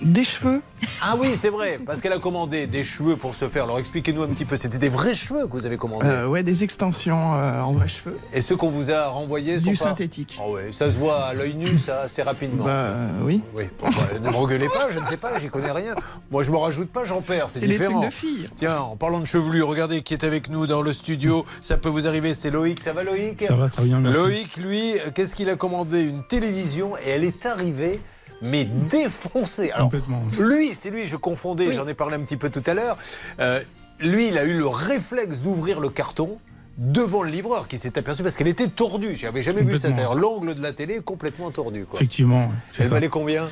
Des 0.01 0.25
cheveux. 0.25 0.63
Ah 1.01 1.15
oui, 1.17 1.29
c'est 1.37 1.49
vrai, 1.49 1.79
parce 1.85 2.01
qu'elle 2.01 2.13
a 2.13 2.19
commandé 2.19 2.67
des 2.67 2.83
cheveux 2.83 3.17
pour 3.17 3.37
se 3.37 3.49
faire. 3.49 3.65
Alors 3.65 3.79
expliquez-nous 3.79 4.23
un 4.23 4.27
petit 4.29 4.45
peu, 4.45 4.57
c'était 4.57 4.79
des 4.79 4.89
vrais 4.89 5.15
cheveux 5.15 5.47
que 5.47 5.53
vous 5.53 5.65
avez 5.65 5.77
commandés 5.77 6.07
Euh, 6.09 6.27
ouais, 6.27 6.43
des 6.43 6.65
extensions 6.65 7.35
euh, 7.35 7.61
en 7.61 7.73
vrais 7.73 7.87
cheveux. 7.87 8.19
Et 8.33 8.41
ceux 8.41 8.57
qu'on 8.57 8.69
vous 8.71 8.91
a 8.91 9.07
renvoyés 9.09 9.61
sont 9.61 9.71
Du 9.71 9.77
pas... 9.77 9.85
synthétique. 9.85 10.37
Ah 10.43 10.49
ouais, 10.49 10.73
ça 10.73 10.91
se 10.91 10.99
voit 10.99 11.27
à 11.27 11.35
l'œil 11.35 11.55
nu, 11.55 11.79
ça, 11.79 12.01
assez 12.01 12.23
rapidement. 12.23 12.65
Bah 12.65 12.71
euh, 12.71 13.11
oui. 13.23 13.41
Oui, 13.55 13.65
bon, 13.81 13.91
bah, 13.91 14.19
ne 14.21 14.29
me 14.29 14.35
regueulez 14.37 14.69
pas, 14.69 14.91
je 14.91 14.99
ne 14.99 15.05
sais 15.05 15.17
pas, 15.19 15.39
j'y 15.39 15.49
connais 15.49 15.71
rien. 15.71 15.95
Moi, 16.33 16.43
je 16.43 16.51
me 16.51 16.57
rajoute 16.57 16.91
pas, 16.91 17.05
j'en 17.05 17.21
perds, 17.21 17.51
c'est 17.51 17.61
des 17.61 17.69
différent. 17.69 18.05
de 18.05 18.11
filles. 18.11 18.49
Tiens, 18.57 18.79
en 18.81 18.97
parlant 18.97 19.21
de 19.21 19.27
chevelure, 19.27 19.69
regardez 19.69 20.03
qui 20.03 20.15
est 20.15 20.25
avec 20.25 20.49
nous 20.51 20.67
dans 20.67 20.83
le 20.83 20.93
studio. 20.93 21.47
Ça 21.61 21.77
peut 21.77 21.89
vous 21.89 22.09
arriver, 22.09 22.35
c'est 22.35 22.51
Loïc. 22.51 22.81
Ça 22.81 22.93
va, 22.93 23.05
Loïc 23.05 23.45
Ça 23.47 23.55
va 23.55 23.69
très 23.69 23.85
bien, 23.85 24.01
merci. 24.01 24.19
Loïc, 24.19 24.57
lui, 24.57 24.95
euh, 24.95 25.11
qu'est-ce 25.15 25.37
qu'il 25.37 25.49
a 25.49 25.55
commandé? 25.55 26.03
Une 26.03 26.25
télévision 26.25 26.97
et 26.97 27.11
elle 27.11 27.23
est 27.25 27.47
arrivée, 27.47 28.01
mais 28.43 28.65
défoncée. 28.65 29.71
Alors, 29.71 29.87
Complètement. 29.87 30.23
lui, 30.39 30.69
c'est 30.75 30.91
lui, 30.91 31.07
je 31.07 31.17
confondais, 31.17 31.73
j'en 31.73 31.87
ai 31.87 31.95
parlé 31.95 32.17
un 32.17 32.21
petit 32.21 32.37
peu 32.37 32.51
tout 32.51 32.63
à 32.67 32.75
l'heure. 32.75 32.99
Euh, 33.41 33.61
lui, 34.01 34.29
il 34.29 34.37
a 34.39 34.45
eu 34.45 34.55
le 34.55 34.67
réflexe 34.67 35.39
d'ouvrir 35.39 35.79
le 35.81 35.89
carton 35.89 36.39
devant 36.77 37.23
le 37.23 37.31
livreur 37.31 37.69
qui 37.69 37.79
s'est 37.79 37.97
aperçu 37.99 38.23
parce 38.23 38.37
qu'elle 38.37 38.49
était 38.49 38.67
tordue. 38.69 39.15
J'avais 39.15 39.43
jamais 39.43 39.63
vu 39.63 39.77
ça. 39.79 39.89
C'est-à-dire 39.89 40.15
l'angle 40.15 40.55
de 40.55 40.61
la 40.63 40.73
télé 40.73 40.95
est 40.97 41.05
complètement 41.05 41.51
tordu. 41.51 41.85
Quoi. 41.85 41.99
Effectivement, 41.99 42.51
c'est 42.69 42.83
Elle 42.83 42.89
ça. 42.89 42.95
valait 42.95 43.09
combien? 43.09 43.49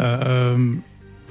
Euh, 0.00 0.74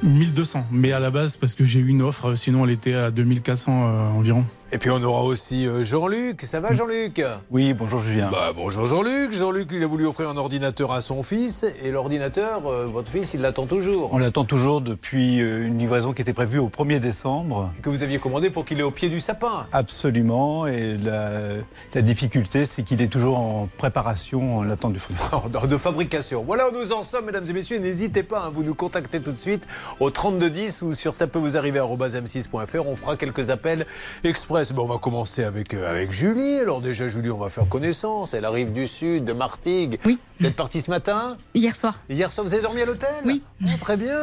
1200, 0.04 0.66
mais 0.72 0.92
à 0.92 1.00
la 1.00 1.10
base 1.12 1.38
parce 1.38 1.56
que 1.56 1.66
j'ai 1.66 1.80
eu 1.80 1.88
une 1.88 2.02
offre, 2.02 2.36
sinon 2.36 2.66
elle 2.66 2.72
était 2.72 2.94
à 2.94 3.12
2400 3.12 3.72
euh, 3.72 4.08
environ. 4.10 4.46
Et 4.74 4.80
puis 4.80 4.90
on 4.90 5.04
aura 5.04 5.22
aussi 5.22 5.68
euh, 5.68 5.86
Jean-Luc. 5.86 6.42
Ça 6.42 6.60
va 6.60 6.74
Jean-Luc? 6.74 7.22
Oui, 7.52 7.76
bonjour 7.76 8.00
Julien. 8.00 8.32
Bah, 8.32 8.54
bonjour 8.56 8.88
Jean-Luc. 8.88 9.32
Jean-Luc, 9.32 9.70
il 9.72 9.84
a 9.84 9.86
voulu 9.86 10.08
offrir 10.08 10.30
un 10.30 10.38
ordinateur 10.38 10.92
à 10.92 11.00
son 11.02 11.22
fils. 11.22 11.64
Et 11.84 11.92
l'ordinateur, 11.92 12.66
euh, 12.66 12.86
votre 12.86 13.12
fils, 13.12 13.36
il 13.36 13.42
l'attend 13.42 13.68
toujours. 13.68 14.12
On 14.14 14.18
l'attend 14.18 14.46
toujours 14.46 14.82
depuis 14.82 15.42
euh, 15.42 15.68
une 15.68 15.78
livraison 15.78 16.12
qui 16.12 16.24
était 16.24 16.34
prévue 16.34 16.58
au 16.58 16.70
1er 16.70 16.98
décembre. 16.98 17.72
Que 17.84 17.90
vous 17.92 18.02
aviez 18.02 18.18
commandé 18.18 18.50
pour 18.50 18.66
qu'il 18.66 18.80
est 18.80 18.84
au 18.84 18.90
pied 18.90 19.10
du 19.10 19.20
sapin. 19.20 19.68
Absolument. 19.72 20.66
Et 20.66 20.98
la, 20.98 21.58
la 21.94 22.02
difficulté, 22.02 22.66
c'est 22.66 22.82
qu'il 22.82 23.00
est 23.04 23.10
toujours 23.10 23.38
en 23.38 23.70
préparation, 23.78 24.58
en 24.58 24.70
attente 24.72 24.94
du 24.94 25.00
fournisseur. 25.00 25.52
de 25.68 25.78
fabrication. 25.78 26.44
Voilà 26.44 26.70
où 26.70 26.72
nous 26.74 26.94
en 26.94 27.04
sommes, 27.04 27.26
mesdames 27.26 27.46
et 27.48 27.54
messieurs. 27.54 27.78
N'hésitez 27.78 28.24
pas, 28.24 28.46
hein, 28.48 28.52
vous 28.52 28.64
nous 28.64 28.74
contactez 28.74 29.22
tout 29.22 29.34
de 29.34 29.38
suite 29.38 29.68
au 30.00 30.10
3210 30.10 30.82
ou 30.82 30.94
sur 30.94 31.14
ça 31.14 31.28
peut 31.28 31.38
vous 31.38 31.58
arriver 31.58 31.80
m6.fr. 31.80 32.88
On 32.88 32.96
fera 32.96 33.16
quelques 33.18 33.52
appels 33.52 33.86
express. 34.24 34.63
Ben, 34.72 34.82
on 34.82 34.86
va 34.86 34.98
commencer 34.98 35.44
avec, 35.44 35.74
euh, 35.74 35.90
avec 35.90 36.12
Julie. 36.12 36.60
Alors 36.60 36.80
déjà, 36.82 37.08
Julie, 37.08 37.30
on 37.32 37.38
va 37.38 37.50
faire 37.50 37.68
connaissance. 37.68 38.34
Elle 38.34 38.46
arrive 38.46 38.72
du 38.72 38.88
sud, 38.88 39.26
de 39.26 39.34
Martigues. 39.34 40.00
Oui. 40.06 40.18
Vous 40.40 40.46
êtes 40.48 40.56
partie 40.56 40.82
ce 40.82 40.90
matin 40.90 41.38
Hier 41.54 41.76
soir. 41.76 42.00
Hier 42.10 42.32
soir, 42.32 42.46
vous 42.48 42.54
avez 42.54 42.62
dormi 42.64 42.82
à 42.82 42.86
l'hôtel 42.86 43.10
Oui. 43.26 43.42
Ah, 43.66 43.70
très 43.80 43.98
bien. 43.98 44.14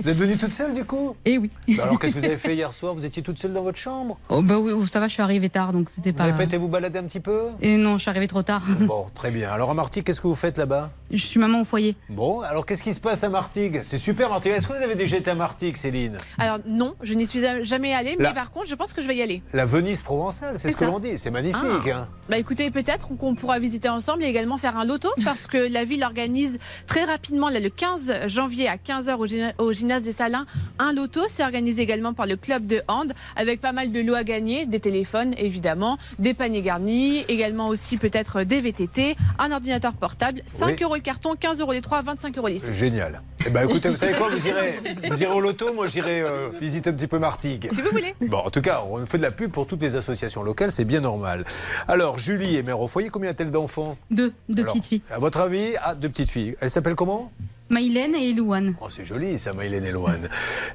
Vous 0.00 0.08
êtes 0.08 0.16
venue 0.16 0.36
toute 0.36 0.52
seule 0.52 0.74
du 0.74 0.84
coup 0.84 1.16
Eh 1.24 1.38
oui. 1.38 1.50
Ben 1.68 1.80
Alors 1.84 1.98
qu'est-ce 1.98 2.14
que 2.14 2.18
vous 2.18 2.24
avez 2.24 2.36
fait 2.38 2.54
hier 2.54 2.72
soir 2.72 2.94
Vous 2.94 3.04
étiez 3.04 3.22
toute 3.22 3.38
seule 3.38 3.52
dans 3.52 3.62
votre 3.62 3.78
chambre 3.78 4.18
Oh, 4.28 4.42
bah 4.42 4.58
oui, 4.58 4.72
ça 4.88 5.00
va, 5.00 5.08
je 5.08 5.12
suis 5.14 5.22
arrivée 5.22 5.48
tard, 5.50 5.72
donc 5.72 5.90
c'était 5.90 6.10
Vous 6.12 6.16
pas. 6.18 6.24
n'avez 6.24 6.36
pas 6.36 6.44
été 6.44 6.56
vous 6.56 6.68
balader 6.68 6.98
un 6.98 7.04
petit 7.04 7.20
peu 7.20 7.50
Et 7.60 7.76
non, 7.76 7.96
je 7.98 8.02
suis 8.02 8.10
arrivée 8.10 8.26
trop 8.28 8.42
tard. 8.42 8.62
Bon, 8.80 9.06
très 9.14 9.30
bien. 9.30 9.50
Alors 9.50 9.70
à 9.70 9.74
Martigues, 9.74 10.04
qu'est-ce 10.04 10.20
que 10.20 10.26
vous 10.26 10.34
faites 10.34 10.56
là-bas 10.58 10.90
Je 11.10 11.16
suis 11.24 11.38
maman 11.40 11.60
au 11.60 11.64
foyer. 11.64 11.94
Bon, 12.08 12.40
alors 12.40 12.64
qu'est-ce 12.66 12.82
qui 12.82 12.94
se 12.94 13.00
passe 13.00 13.22
à 13.24 13.28
Martigues 13.28 13.82
C'est 13.84 13.98
super 13.98 14.28
Martigues. 14.30 14.52
Est-ce 14.52 14.66
que 14.66 14.72
vous 14.72 14.82
avez 14.82 14.94
déjà 14.94 15.16
été 15.16 15.30
à 15.30 15.34
Martigues, 15.34 15.76
Céline 15.76 16.18
Alors 16.38 16.58
non, 16.66 16.94
je 17.02 17.14
n'y 17.14 17.26
suis 17.26 17.40
jamais 17.62 17.92
allée, 17.94 18.16
Là. 18.16 18.28
mais 18.30 18.34
par 18.34 18.50
contre, 18.50 18.66
je 18.68 18.74
pense 18.74 18.92
que 18.92 19.02
je 19.02 19.06
vais 19.06 19.16
y 19.16 19.22
aller. 19.22 19.42
La 19.54 19.64
Venise 19.64 20.02
provençale, 20.02 20.58
c'est 20.58 20.70
ce 20.70 20.76
que 20.76 20.84
l'on 20.84 20.98
dit. 20.98 21.16
C'est 21.16 21.30
magnifique. 21.30 21.62
Ah. 21.86 21.96
hein. 22.00 22.08
Bah 22.28 22.36
écoutez, 22.36 22.70
peut-être 22.70 23.08
qu'on 23.16 23.34
pourra 23.34 23.58
visiter 23.58 23.88
ensemble 23.88 24.22
et 24.22 24.26
également 24.26 24.58
faire 24.58 24.76
un 24.76 24.84
loto 24.84 25.08
parce 25.24 25.46
que 25.46 25.56
la 25.72 25.84
ville 25.84 26.04
organise 26.04 26.58
très 26.86 27.04
rapidement, 27.04 27.48
là, 27.48 27.58
le 27.58 27.70
15 27.70 28.26
janvier 28.26 28.68
à 28.68 28.76
15h 28.76 29.14
au, 29.16 29.26
gymna- 29.26 29.54
au 29.58 29.72
gymnase 29.72 30.02
des 30.04 30.12
Salins, 30.12 30.44
un 30.78 30.92
loto. 30.92 31.22
C'est 31.32 31.42
organisé 31.42 31.80
également 31.82 32.12
par 32.12 32.26
le 32.26 32.36
club 32.36 32.66
de 32.66 32.82
hand 32.88 33.12
avec 33.36 33.60
pas 33.62 33.72
mal 33.72 33.90
de 33.90 34.00
lots 34.00 34.14
à 34.14 34.24
gagner, 34.24 34.66
des 34.66 34.80
téléphones 34.80 35.34
évidemment, 35.38 35.96
des 36.18 36.34
paniers 36.34 36.62
garnis, 36.62 37.24
également 37.28 37.68
aussi 37.68 37.96
peut-être 37.96 38.42
des 38.42 38.60
VTT, 38.60 39.16
un 39.38 39.50
ordinateur 39.52 39.94
portable, 39.94 40.42
5 40.46 40.66
Oui. 40.66 40.76
euros 40.82 40.94
le 40.96 41.00
carton, 41.00 41.34
15 41.38 41.60
euros 41.60 41.72
les 41.72 41.80
trois, 41.80 42.02
25 42.02 42.36
euros 42.36 42.48
les 42.48 42.58
six. 42.58 42.74
Génial. 42.74 43.22
Eh 43.48 43.50
ben 43.50 43.66
écoutez, 43.66 43.88
vous 43.88 43.96
savez 43.96 44.12
quoi 44.12 44.28
Vous 44.28 44.46
irez, 44.46 44.78
vous 45.08 45.22
irez 45.22 45.32
au 45.32 45.40
loto, 45.40 45.72
moi 45.72 45.86
j'irai 45.86 46.20
euh, 46.20 46.50
visiter 46.60 46.90
un 46.90 46.92
petit 46.92 47.06
peu 47.06 47.18
Martigues. 47.18 47.70
Si 47.72 47.80
vous 47.80 47.88
voulez. 47.90 48.14
Bon, 48.20 48.36
en 48.36 48.50
tout 48.50 48.60
cas, 48.60 48.82
on 48.86 49.06
fait 49.06 49.16
de 49.16 49.22
la 49.22 49.30
pub 49.30 49.50
pour 49.50 49.66
toutes 49.66 49.80
les 49.80 49.96
associations 49.96 50.42
locales, 50.42 50.70
c'est 50.70 50.84
bien 50.84 51.00
normal. 51.00 51.46
Alors, 51.88 52.18
Julie 52.18 52.56
est 52.56 52.62
mère 52.62 52.78
au 52.78 52.88
foyer, 52.88 53.08
combien 53.08 53.30
a-t-elle 53.30 53.50
d'enfants? 53.50 53.96
Deux, 54.10 54.34
deux 54.50 54.64
Alors, 54.64 54.74
petites 54.74 54.88
filles. 54.88 55.02
À 55.10 55.18
votre 55.18 55.40
avis, 55.40 55.76
ah, 55.82 55.94
deux 55.94 56.10
petites 56.10 56.28
filles. 56.28 56.56
Elles 56.60 56.68
s'appellent 56.68 56.94
comment? 56.94 57.32
Maïlène 57.70 58.14
et 58.14 58.34
Louane. 58.34 58.74
Oh, 58.82 58.88
c'est 58.90 59.06
joli 59.06 59.38
ça, 59.38 59.54
Maïlène 59.54 59.86
et 59.86 59.92
Loane. 59.92 60.28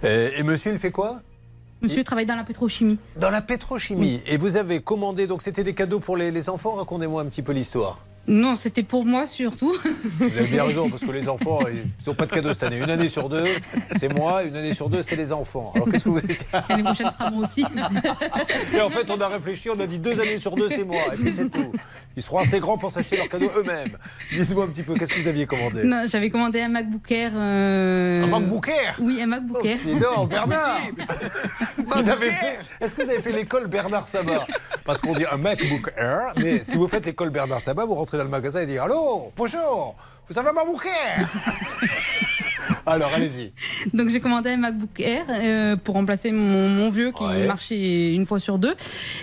Euh, 0.04 0.32
et 0.36 0.42
monsieur, 0.42 0.72
il 0.72 0.80
fait 0.80 0.92
quoi? 0.92 1.22
Monsieur 1.84 2.04
travaille 2.04 2.26
dans 2.26 2.36
la 2.36 2.44
pétrochimie. 2.44 2.98
Dans 3.18 3.30
la 3.30 3.44
pétrochimie. 3.44 4.20
Et 4.26 4.38
vous 4.38 4.58
avez 4.58 4.82
commandé, 4.82 5.28
donc 5.28 5.44
c'était 5.44 5.64
des 5.64 5.76
cadeaux 5.76 6.00
pour 6.00 6.18
les, 6.18 6.32
les 6.32 6.50
enfants? 6.50 6.74
Racontez-moi 6.74 7.22
un 7.22 7.26
petit 7.26 7.44
peu 7.44 7.52
l'histoire. 7.52 8.00
Non, 8.26 8.56
c'était 8.56 8.84
pour 8.84 9.06
moi 9.06 9.28
surtout. 9.28 9.74
Vous 10.04 10.24
avez 10.40 10.48
bien 10.48 10.64
raison, 10.64 10.90
parce 10.90 11.04
que 11.04 11.12
les 11.12 11.28
enfants, 11.28 11.60
ils 11.68 11.84
n'ont 12.08 12.14
pas 12.14 12.26
de 12.26 12.32
cadeaux 12.32 12.54
cette 12.54 12.64
année. 12.64 12.78
Une 12.78 12.90
année 12.90 13.10
sur 13.10 13.28
deux, 13.28 13.44
c'est 13.98 14.14
moi, 14.14 14.44
une 14.44 14.56
année 14.56 14.74
sur 14.74 14.90
deux, 14.90 15.02
c'est 15.02 15.18
les 15.18 15.34
enfants. 15.34 15.74
Alors 15.76 15.90
qu'est-ce 15.90 16.06
que 16.06 16.10
vous 16.10 16.22
dites 16.22 16.46
L'année 16.70 16.84
prochaine 16.84 17.12
sera 17.12 17.30
moi 17.32 17.44
aussi. 17.44 17.66
Et 18.74 18.80
en 18.82 18.90
fait, 18.90 19.10
on 19.12 19.20
a 19.20 19.28
réfléchi, 19.28 19.70
on 19.70 19.80
a 19.80 19.86
dit 19.88 20.00
deux 20.00 20.20
années 20.22 20.38
sur 20.38 20.56
deux, 20.56 20.70
c'est 20.70 20.86
moi. 20.86 21.02
Et 21.14 21.18
puis 21.18 21.32
c'est 21.34 21.50
tout. 21.50 21.74
Ils 22.16 22.24
seront 22.24 22.40
assez 22.40 22.60
grands 22.60 22.78
pour 22.78 22.92
s'acheter 22.92 23.18
leurs 23.18 23.28
cadeaux 23.30 23.52
eux-mêmes. 23.58 23.98
Dites-moi 24.32 24.66
un 24.66 24.68
petit 24.68 24.84
peu, 24.84 24.94
qu'est-ce 24.96 25.14
que 25.14 25.20
vous 25.20 25.28
aviez 25.28 25.46
commandé? 25.46 25.84
Non, 25.84 26.06
j'avais 26.08 26.30
commandé 26.30 26.62
un 26.62 26.70
MacBook 26.70 27.12
Air. 27.12 27.32
euh, 27.36 28.24
Un 28.24 28.28
MacBook 28.28 28.70
Air? 28.70 28.96
Oui, 29.00 29.22
un 29.22 29.28
MacBook 29.28 29.66
Air. 29.66 29.80
Dis 29.86 29.96
donc, 29.96 30.30
Bernard 30.30 30.80
Vous 31.78 32.10
avez 32.10 32.32
fait- 32.32 32.60
Est-ce 32.80 32.96
que 32.96 33.04
vous 33.04 33.10
avez 33.10 33.22
fait 33.22 33.32
l'école 33.34 33.68
Bernard 33.68 34.08
Sabat? 34.08 34.46
Parce 34.86 35.00
qu'on 35.02 35.14
dit 35.14 35.26
un 35.30 35.38
MacBook 35.38 35.92
Air, 35.98 36.34
mais 36.38 36.64
si 36.64 36.76
vous 36.78 36.88
faites 36.88 37.06
l'école 37.06 37.30
Bernard 37.30 37.60
Sabat, 37.62 37.86
vous 37.86 37.96
rentrez 37.96 38.13
dans 38.18 38.24
le 38.24 38.30
magasin 38.30 38.62
et 38.62 38.66
dites 38.66 38.80
Allô, 38.80 39.32
bonjour, 39.36 39.96
vous 40.30 40.38
avez 40.38 40.52
MacBook 40.52 40.86
Air 40.86 41.28
Alors, 42.86 43.10
allez-y. 43.16 43.52
Donc 43.96 44.10
j'ai 44.10 44.20
commandé 44.20 44.50
un 44.52 44.58
MacBook 44.58 45.00
Air 45.00 45.26
euh, 45.30 45.76
pour 45.76 45.96
remplacer 45.96 46.32
mon, 46.32 46.70
mon 46.70 46.90
vieux 46.90 47.12
qui 47.12 47.24
Ouais. 47.24 47.48
marchait 47.48 48.14
une 48.14 48.26
fois 48.26 48.40
sur 48.40 48.58
deux. 48.60 48.76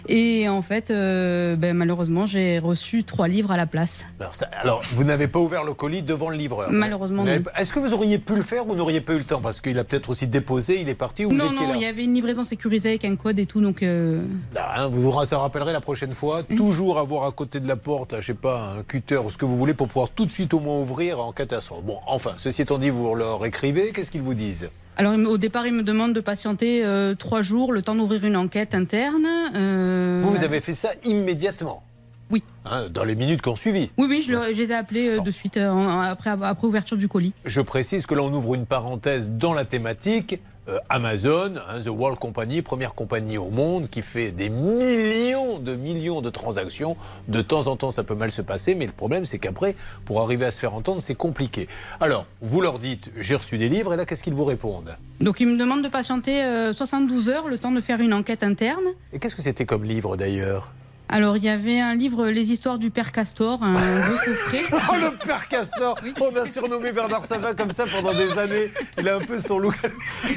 Et 0.09 0.49
en 0.49 0.62
fait, 0.62 0.90
euh, 0.90 1.57
ben, 1.57 1.77
malheureusement, 1.77 2.27
j'ai 2.27 2.59
reçu 2.59 3.05
trois 3.05 3.29
livres 3.29 3.51
à 3.51 3.57
la 3.57 3.66
place. 3.66 4.05
Alors, 4.18 4.35
ça- 4.35 4.49
alors, 4.61 4.83
vous 4.92 5.05
n'avez 5.05 5.29
pas 5.29 5.38
ouvert 5.38 5.64
le 5.64 5.75
colis 5.75 6.03
devant 6.03 6.31
le 6.31 6.37
livreur 6.37 6.68
Malheureusement, 6.70 7.23
Vous 7.23 7.29
n'avez 7.29 7.40
non. 7.44 7.51
Est-ce 7.57 7.73
que 7.73 7.79
vous 7.79 7.92
auriez 7.92 8.18
pu 8.18 8.35
le 8.35 8.42
faire 8.42 8.66
ou 8.68 8.75
n'auriez 8.75 9.01
pas 9.01 9.12
eu 9.14 9.18
le 9.18 9.25
temps 9.25 9.40
Parce 9.40 9.61
qu'il 9.61 9.79
a 9.79 9.85
peut-être 9.85 10.11
aussi 10.11 10.27
déposé, 10.27 10.81
il 10.81 10.88
est 10.88 10.94
parti 10.94 11.25
ou 11.27 11.31
vous 11.31 11.37
non, 11.37 11.46
étiez 11.46 11.61
non, 11.66 11.68
là 11.73 11.77
il 11.77 11.83
y 11.83 11.87
avait 11.87 12.05
une 12.05 12.14
livraison 12.14 12.44
sécurisée 12.44 12.90
avec 12.90 13.05
un 13.05 13.16
code 13.16 13.38
et 13.38 13.46
tout, 13.46 13.61
donc 13.61 13.83
euh, 13.83 14.23
Ah, 14.57 14.83
hein, 14.85 14.88
vous 14.88 15.03
vous 15.11 15.25
ça 15.27 15.38
rappellerait 15.38 15.73
la 15.73 15.81
prochaine 15.81 16.12
fois, 16.12 16.42
toujours 16.57 16.99
avoir 16.99 17.25
à 17.25 17.33
côté 17.33 17.61
de 17.61 17.68
la 17.68 17.77
porte, 17.77 18.12
là, 18.12 18.20
je 18.20 18.29
sais 18.29 18.35
pas, 18.35 18.73
un 18.79 18.83
cutter 18.83 19.16
ou 19.18 19.29
ce 19.31 19.37
que 19.37 19.44
vous 19.44 19.57
voulez 19.57 19.75
pour 19.75 19.88
pouvoir 19.88 20.09
tout 20.09 20.25
de 20.27 20.31
suite 20.31 20.55
au 20.55 20.61
moins 20.61 20.79
ouvrir 20.81 21.20
en 21.20 21.33
catastrophe. 21.33 21.85
Bon, 21.85 21.99
enfin, 22.07 22.33
ceci 22.37 22.62
étant 22.62 22.79
dit, 22.79 22.90
vous 22.90 23.14
leur 23.14 23.44
écrivez, 23.51 23.91
qu'est-ce 23.93 24.11
qu'ils 24.11 24.23
vous 24.23 24.35
disent 24.35 24.69
Alors, 24.97 25.15
au 25.29 25.37
départ, 25.39 25.67
il 25.67 25.75
me 25.75 25.83
demande 25.83 26.13
de 26.15 26.21
patienter 26.21 26.85
euh, 26.85 27.15
trois 27.15 27.43
jours, 27.43 27.73
le 27.73 27.83
temps 27.83 27.95
d'ouvrir 27.95 28.25
une 28.25 28.37
enquête 28.37 28.75
interne. 28.75 29.27
euh, 29.55 30.21
Vous, 30.23 30.31
vous 30.31 30.45
avez 30.45 30.61
fait 30.61 30.75
ça 30.75 30.91
immédiatement 31.05 31.83
Oui. 32.31 32.43
Hein, 32.65 32.87
dans 32.91 33.05
les 33.05 33.15
minutes 33.17 33.43
qui 33.43 33.49
ont 33.49 33.57
suivi. 33.57 33.91
Oui, 33.99 34.07
oui, 34.09 34.23
je, 34.27 34.31
le- 34.33 34.55
je 34.55 34.59
les 34.63 34.71
ai 34.71 34.75
appelés 34.75 35.09
euh, 35.09 35.21
de 35.21 35.31
suite, 35.31 35.57
euh, 35.57 35.71
après, 36.15 36.31
après 36.31 36.67
ouverture 36.67 36.97
du 36.97 37.09
colis. 37.09 37.33
Je 37.45 37.61
précise 37.61 38.07
que 38.07 38.15
là, 38.15 38.23
on 38.23 38.33
ouvre 38.33 38.55
une 38.55 38.67
parenthèse 38.67 39.29
dans 39.29 39.53
la 39.53 39.65
thématique. 39.65 40.39
Euh, 40.70 40.78
Amazon, 40.88 41.54
hein, 41.68 41.80
The 41.80 41.88
World 41.88 42.18
Company, 42.18 42.62
première 42.62 42.94
compagnie 42.94 43.38
au 43.38 43.50
monde 43.50 43.88
qui 43.88 44.02
fait 44.02 44.30
des 44.30 44.48
millions 44.48 45.59
de 45.59 45.74
millions 45.74 46.20
de 46.20 46.30
transactions. 46.30 46.96
De 47.28 47.42
temps 47.42 47.66
en 47.66 47.76
temps, 47.76 47.90
ça 47.90 48.04
peut 48.04 48.14
mal 48.14 48.30
se 48.30 48.42
passer, 48.42 48.74
mais 48.74 48.87
le 48.87 48.92
problème, 48.92 49.24
c'est 49.24 49.38
qu'après, 49.38 49.74
pour 50.04 50.20
arriver 50.20 50.44
à 50.44 50.50
se 50.50 50.61
faire 50.61 50.74
entendre, 50.74 51.00
c'est 51.00 51.14
compliqué. 51.14 51.68
Alors, 52.00 52.26
vous 52.40 52.61
leur 52.61 52.78
dites, 52.78 53.11
j'ai 53.18 53.35
reçu 53.35 53.59
des 53.59 53.68
livres, 53.68 53.94
et 53.94 53.96
là, 53.96 54.04
qu'est-ce 54.06 54.22
qu'ils 54.22 54.35
vous 54.35 54.44
répondent? 54.44 54.96
Donc, 55.20 55.40
il 55.40 55.48
me 55.48 55.56
demande 55.56 55.83
de 55.83 55.88
patienter 55.88 56.42
euh, 56.44 56.72
72 56.72 57.28
heures, 57.28 57.48
le 57.48 57.59
temps 57.59 57.72
de 57.72 57.80
faire 57.80 58.00
une 58.00 58.14
enquête 58.14 58.42
interne. 58.42 58.85
Et 59.12 59.18
qu'est-ce 59.18 59.35
que 59.35 59.42
c'était 59.42 59.66
comme 59.66 59.85
livre 59.85 60.16
d'ailleurs? 60.16 60.72
Alors, 61.12 61.37
il 61.37 61.42
y 61.44 61.49
avait 61.49 61.81
un 61.81 61.94
livre, 61.96 62.29
Les 62.29 62.53
histoires 62.53 62.79
du 62.79 62.90
père 62.90 63.11
Castor, 63.11 63.59
un 63.62 63.73
gros 64.01 64.16
coffret. 64.25 64.61
Oh, 64.73 64.94
le 65.01 65.16
père 65.27 65.49
Castor 65.49 65.99
On 66.20 66.37
a 66.37 66.46
surnommé 66.46 66.92
Bernard 66.92 67.27
Sabat 67.27 67.55
comme 67.55 67.73
ça 67.73 67.85
pendant 67.87 68.12
des 68.14 68.38
années. 68.38 68.73
Il 68.96 69.09
a 69.09 69.16
un 69.16 69.20
peu 69.20 69.38
son 69.40 69.59
look. 69.59 69.75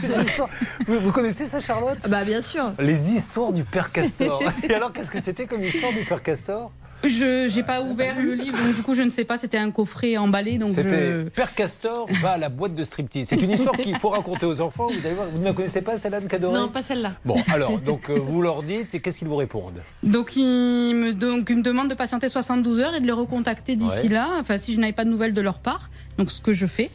Les 0.01 0.21
histoires- 0.25 0.49
Vous, 0.88 0.99
vous 0.99 1.12
connaissez 1.12 1.45
ça, 1.45 1.59
Charlotte? 1.59 1.99
Bah 2.09 2.23
bien 2.23 2.41
sûr. 2.41 2.73
Les 2.79 3.12
histoires 3.12 3.53
du 3.53 3.63
père 3.63 3.91
Castor. 3.91 4.41
Et 4.67 4.73
alors, 4.73 4.91
qu'est-ce 4.91 5.12
que 5.12 5.21
c'était 5.21 5.45
comme 5.45 5.63
histoire 5.63 5.93
du 5.93 6.05
père 6.05 6.23
Castor? 6.23 6.71
Je 7.05 7.53
n'ai 7.53 7.63
pas 7.63 7.81
ouvert 7.81 8.21
le 8.21 8.33
livre, 8.33 8.57
donc 8.57 8.75
du 8.75 8.81
coup, 8.81 8.93
je 8.95 9.01
ne 9.01 9.09
sais 9.09 9.25
pas. 9.25 9.37
C'était 9.37 9.57
un 9.57 9.71
coffret 9.71 10.15
emballé, 10.17 10.57
donc 10.57 10.69
C'était 10.69 11.23
je... 11.23 11.29
Père 11.29 11.53
Castor 11.53 12.07
va 12.21 12.31
à 12.31 12.37
la 12.37 12.49
boîte 12.49 12.75
de 12.75 12.83
striptease. 12.83 13.27
C'est 13.27 13.41
une 13.41 13.51
histoire 13.51 13.75
qu'il 13.77 13.97
faut 13.97 14.09
raconter 14.09 14.45
aux 14.45 14.61
enfants. 14.61 14.87
Vous, 14.87 15.05
allez 15.05 15.15
voir. 15.15 15.27
vous 15.31 15.39
ne 15.39 15.45
la 15.45 15.53
connaissez 15.53 15.81
pas, 15.81 15.97
celle-là 15.97 16.21
de 16.21 16.27
Cadoré 16.27 16.57
Non, 16.57 16.69
pas 16.69 16.81
celle-là. 16.81 17.13
Bon, 17.25 17.35
alors, 17.53 17.79
donc 17.79 18.09
euh, 18.09 18.15
vous 18.15 18.41
leur 18.41 18.63
dites 18.63 18.95
et 18.95 18.99
qu'est-ce 18.99 19.19
qu'ils 19.19 19.27
vous 19.27 19.35
répondent 19.35 19.81
Donc 20.03 20.35
il, 20.35 20.93
me, 20.95 21.13
donc, 21.13 21.47
il 21.49 21.57
me 21.57 21.61
demande 21.61 21.89
de 21.89 21.95
patienter 21.95 22.29
72 22.29 22.79
heures 22.79 22.95
et 22.95 23.01
de 23.01 23.05
les 23.05 23.11
recontacter 23.11 23.75
d'ici 23.75 23.93
Ouais. 24.03 24.09
là, 24.09 24.29
enfin 24.39 24.57
si 24.57 24.73
je 24.73 24.79
n'avais 24.79 24.93
pas 24.93 25.05
de 25.05 25.09
nouvelles 25.09 25.33
de 25.33 25.41
leur 25.41 25.59
part, 25.59 25.89
donc 26.17 26.31
ce 26.31 26.41
que 26.41 26.53
je 26.53 26.65
fais. 26.65 26.89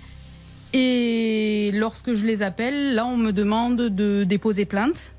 Et 0.73 1.71
lorsque 1.75 2.15
je 2.15 2.25
les 2.25 2.43
appelle, 2.43 2.95
là 2.95 3.07
on 3.07 3.17
me 3.17 3.33
demande 3.33 3.77
de 3.77 4.25
déposer 4.25 4.65
plainte. 4.65 5.13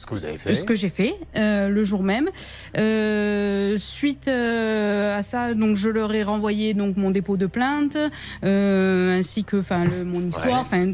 Ce 0.00 0.06
que 0.06 0.14
vous 0.14 0.24
avez 0.24 0.38
fait. 0.38 0.54
Ce 0.54 0.64
que 0.64 0.74
j'ai 0.74 0.88
fait 0.88 1.14
euh, 1.36 1.68
le 1.68 1.84
jour 1.84 2.02
même. 2.02 2.30
Euh, 2.78 3.76
suite 3.78 4.28
euh, 4.28 5.18
à 5.18 5.22
ça, 5.22 5.52
donc 5.52 5.76
je 5.76 5.90
leur 5.90 6.12
ai 6.14 6.22
renvoyé 6.22 6.72
donc 6.72 6.96
mon 6.96 7.10
dépôt 7.10 7.36
de 7.36 7.44
plainte 7.46 7.96
ainsi 8.42 9.44
que 9.44 9.58
enfin 9.58 9.84
mon 10.04 10.20
histoire, 10.28 10.60
enfin 10.60 10.90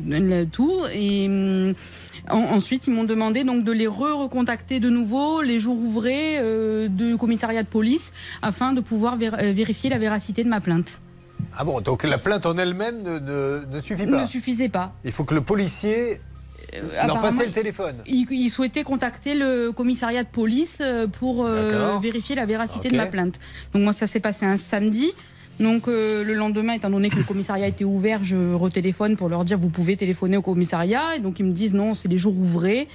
tout. 0.51 0.81
Et 0.93 1.29
en- 2.29 2.37
ensuite 2.57 2.89
ils 2.89 2.93
m'ont 2.93 3.05
demandé 3.05 3.45
donc 3.45 3.63
de 3.63 3.71
les 3.73 3.87
re-recontacter 3.87 4.81
de 4.81 4.91
nouveau 4.91 5.41
les 5.43 5.61
jours 5.61 5.79
ouvrés 5.79 6.39
euh, 6.39 6.89
du 6.89 7.17
commissariat 7.17 7.63
de 7.63 7.69
police 7.69 8.13
afin 8.43 8.73
de 8.73 8.81
pouvoir 8.81 9.17
vér- 9.19 9.53
vérifier 9.53 9.89
la 9.91 9.99
véracité 9.99 10.43
de 10.43 10.49
ma 10.49 10.61
plainte. 10.61 11.01
Ah 11.59 11.65
bon, 11.65 11.81
donc 11.81 12.03
la 12.05 12.19
plainte 12.19 12.45
en 12.45 12.57
elle-même 12.59 13.03
ne, 13.03 13.19
ne- 13.19 13.65
ne 13.73 13.81
suffit 13.81 14.07
pas 14.07 14.23
Ne 14.23 14.27
suffisait 14.27 14.69
pas. 14.69 14.93
Il 15.05 15.13
faut 15.13 15.25
que 15.25 15.35
le 15.35 15.41
policier 15.41 16.21
leur 16.73 17.05
apparemment, 17.05 17.23
passe 17.23 17.47
le 17.47 17.53
téléphone. 17.53 17.97
Il, 18.07 18.27
il 18.31 18.51
souhaitait 18.51 18.85
contacter 18.85 19.35
le 19.35 19.71
commissariat 19.73 20.25
de 20.25 20.29
police 20.29 20.79
euh, 20.81 21.07
pour 21.07 21.45
euh, 21.45 21.99
vérifier 22.01 22.35
la 22.35 22.47
véracité 22.47 22.89
de 22.89 22.97
ma 22.97 23.07
plainte. 23.07 23.39
Donc 23.73 23.83
moi 23.83 23.93
ça 23.93 24.07
s'est 24.07 24.21
passé 24.21 24.47
un 24.47 24.57
samedi. 24.57 25.13
Donc 25.59 25.89
euh, 25.89 26.23
le 26.23 26.35
lendemain, 26.35 26.75
étant 26.75 26.91
donné 26.91 27.09
que 27.09 27.17
le 27.17 27.25
commissariat 27.25 27.67
était 27.67 27.85
ouvert, 27.85 28.23
je 28.23 28.55
retéléphone 28.55 29.17
pour 29.17 29.29
leur 29.29 29.45
dire 29.45 29.59
vous 29.59 29.71
pouvez 29.71 29.97
téléphoner 29.97 30.37
au 30.37 30.43
commissariat. 30.43 31.17
Et 31.17 31.21
donc 31.21 31.39
ils 31.39 31.47
me 31.47 31.53
disent 31.53 31.75
non, 31.75 31.95
c'est 31.95 32.09
les 32.09 32.19
jours 32.19 32.37
ouvrés. 32.37 32.89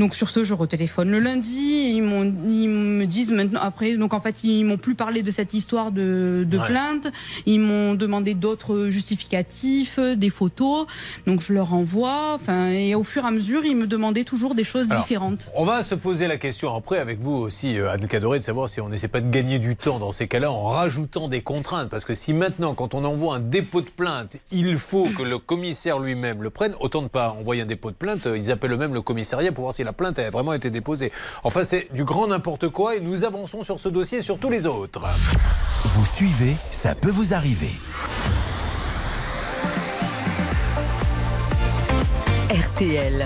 Donc 0.00 0.14
sur 0.14 0.30
ce, 0.30 0.42
je 0.44 0.54
retéléphone 0.54 1.10
le 1.10 1.18
lundi. 1.20 1.92
Ils, 1.94 2.02
m'ont- 2.02 2.32
ils 2.48 2.68
me 2.68 3.04
disent 3.04 3.30
maintenant 3.30 3.60
après. 3.62 3.96
Donc 3.96 4.14
en 4.14 4.20
fait, 4.20 4.42
ils 4.44 4.64
m'ont 4.64 4.78
plus 4.78 4.94
parlé 4.94 5.22
de 5.22 5.30
cette 5.30 5.52
histoire 5.54 5.92
de, 5.92 6.44
de 6.48 6.58
Ouais. 6.58 6.66
plainte. 6.66 7.08
Ils 7.46 7.60
m'ont 7.60 7.94
demandé 7.94 8.34
d'autres 8.34 8.88
justificatifs, 8.88 9.98
des 10.00 10.30
photos. 10.30 10.86
Donc 11.26 11.42
je 11.42 11.52
leur 11.52 11.72
envoie. 11.74 12.32
Enfin 12.34 12.68
et 12.70 12.94
au 12.94 13.02
fur 13.02 13.24
et 13.24 13.28
à 13.28 13.30
mesure, 13.30 13.64
ils 13.64 13.76
me 13.76 13.86
demandaient 13.86 14.24
toujours 14.24 14.54
des 14.54 14.64
choses 14.64 14.90
Alors, 14.90 15.02
différentes. 15.02 15.48
On 15.54 15.64
va 15.64 15.82
se 15.82 15.94
poser 15.94 16.26
la 16.26 16.38
question 16.38 16.74
après 16.74 16.98
avec 16.98 17.20
vous 17.20 17.32
aussi, 17.34 17.78
euh, 17.78 17.90
Anne 17.92 18.06
Cadoré, 18.06 18.38
de 18.38 18.44
savoir 18.44 18.68
si 18.70 18.80
on 18.80 18.88
n'essaie 18.88 19.08
pas 19.08 19.20
de 19.20 19.30
gagner 19.30 19.58
du 19.58 19.76
temps 19.76 19.98
dans 19.98 20.12
ces 20.12 20.26
cas-là 20.28 20.50
en 20.50 20.62
rajoutant 20.64 21.28
des 21.28 21.42
contraintes. 21.42 21.90
Parce 21.90 22.06
que 22.06 22.14
si 22.14 22.32
maintenant, 22.32 22.74
quand 22.74 22.94
on 22.94 23.04
envoie 23.04 23.34
un 23.36 23.40
dépôt 23.40 23.82
de 23.82 23.90
plainte, 23.90 24.36
il 24.50 24.78
faut 24.78 25.08
que 25.16 25.22
le 25.22 25.36
commissaire 25.38 25.98
lui-même 25.98 26.42
le 26.42 26.48
prenne, 26.48 26.72
autant 26.80 27.02
ne 27.02 27.08
pas 27.08 27.30
envoyer 27.38 27.62
un 27.62 27.66
dépôt 27.66 27.90
de 27.90 27.96
plainte, 27.96 28.26
euh, 28.26 28.38
ils 28.38 28.50
appellent 28.50 28.72
eux-mêmes 28.72 28.94
le 28.94 29.02
commissariat 29.02 29.52
pour 29.52 29.64
voir 29.64 29.74
si 29.74 29.84
la 29.90 29.94
plainte 29.94 30.20
a 30.20 30.30
vraiment 30.30 30.52
été 30.52 30.70
déposée. 30.70 31.10
Enfin, 31.42 31.64
c'est 31.64 31.88
du 31.92 32.04
grand 32.04 32.28
n'importe 32.28 32.68
quoi 32.68 32.94
et 32.94 33.00
nous 33.00 33.24
avançons 33.24 33.62
sur 33.62 33.80
ce 33.80 33.88
dossier 33.88 34.18
et 34.18 34.22
sur 34.22 34.38
tous 34.38 34.48
les 34.48 34.64
autres. 34.64 35.04
Vous 35.84 36.04
suivez, 36.04 36.54
ça 36.70 36.94
peut 36.94 37.10
vous 37.10 37.34
arriver. 37.34 37.72
RTL. 42.50 43.24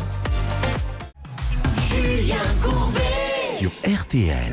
Julien 1.86 2.36
Courbet. 2.62 3.13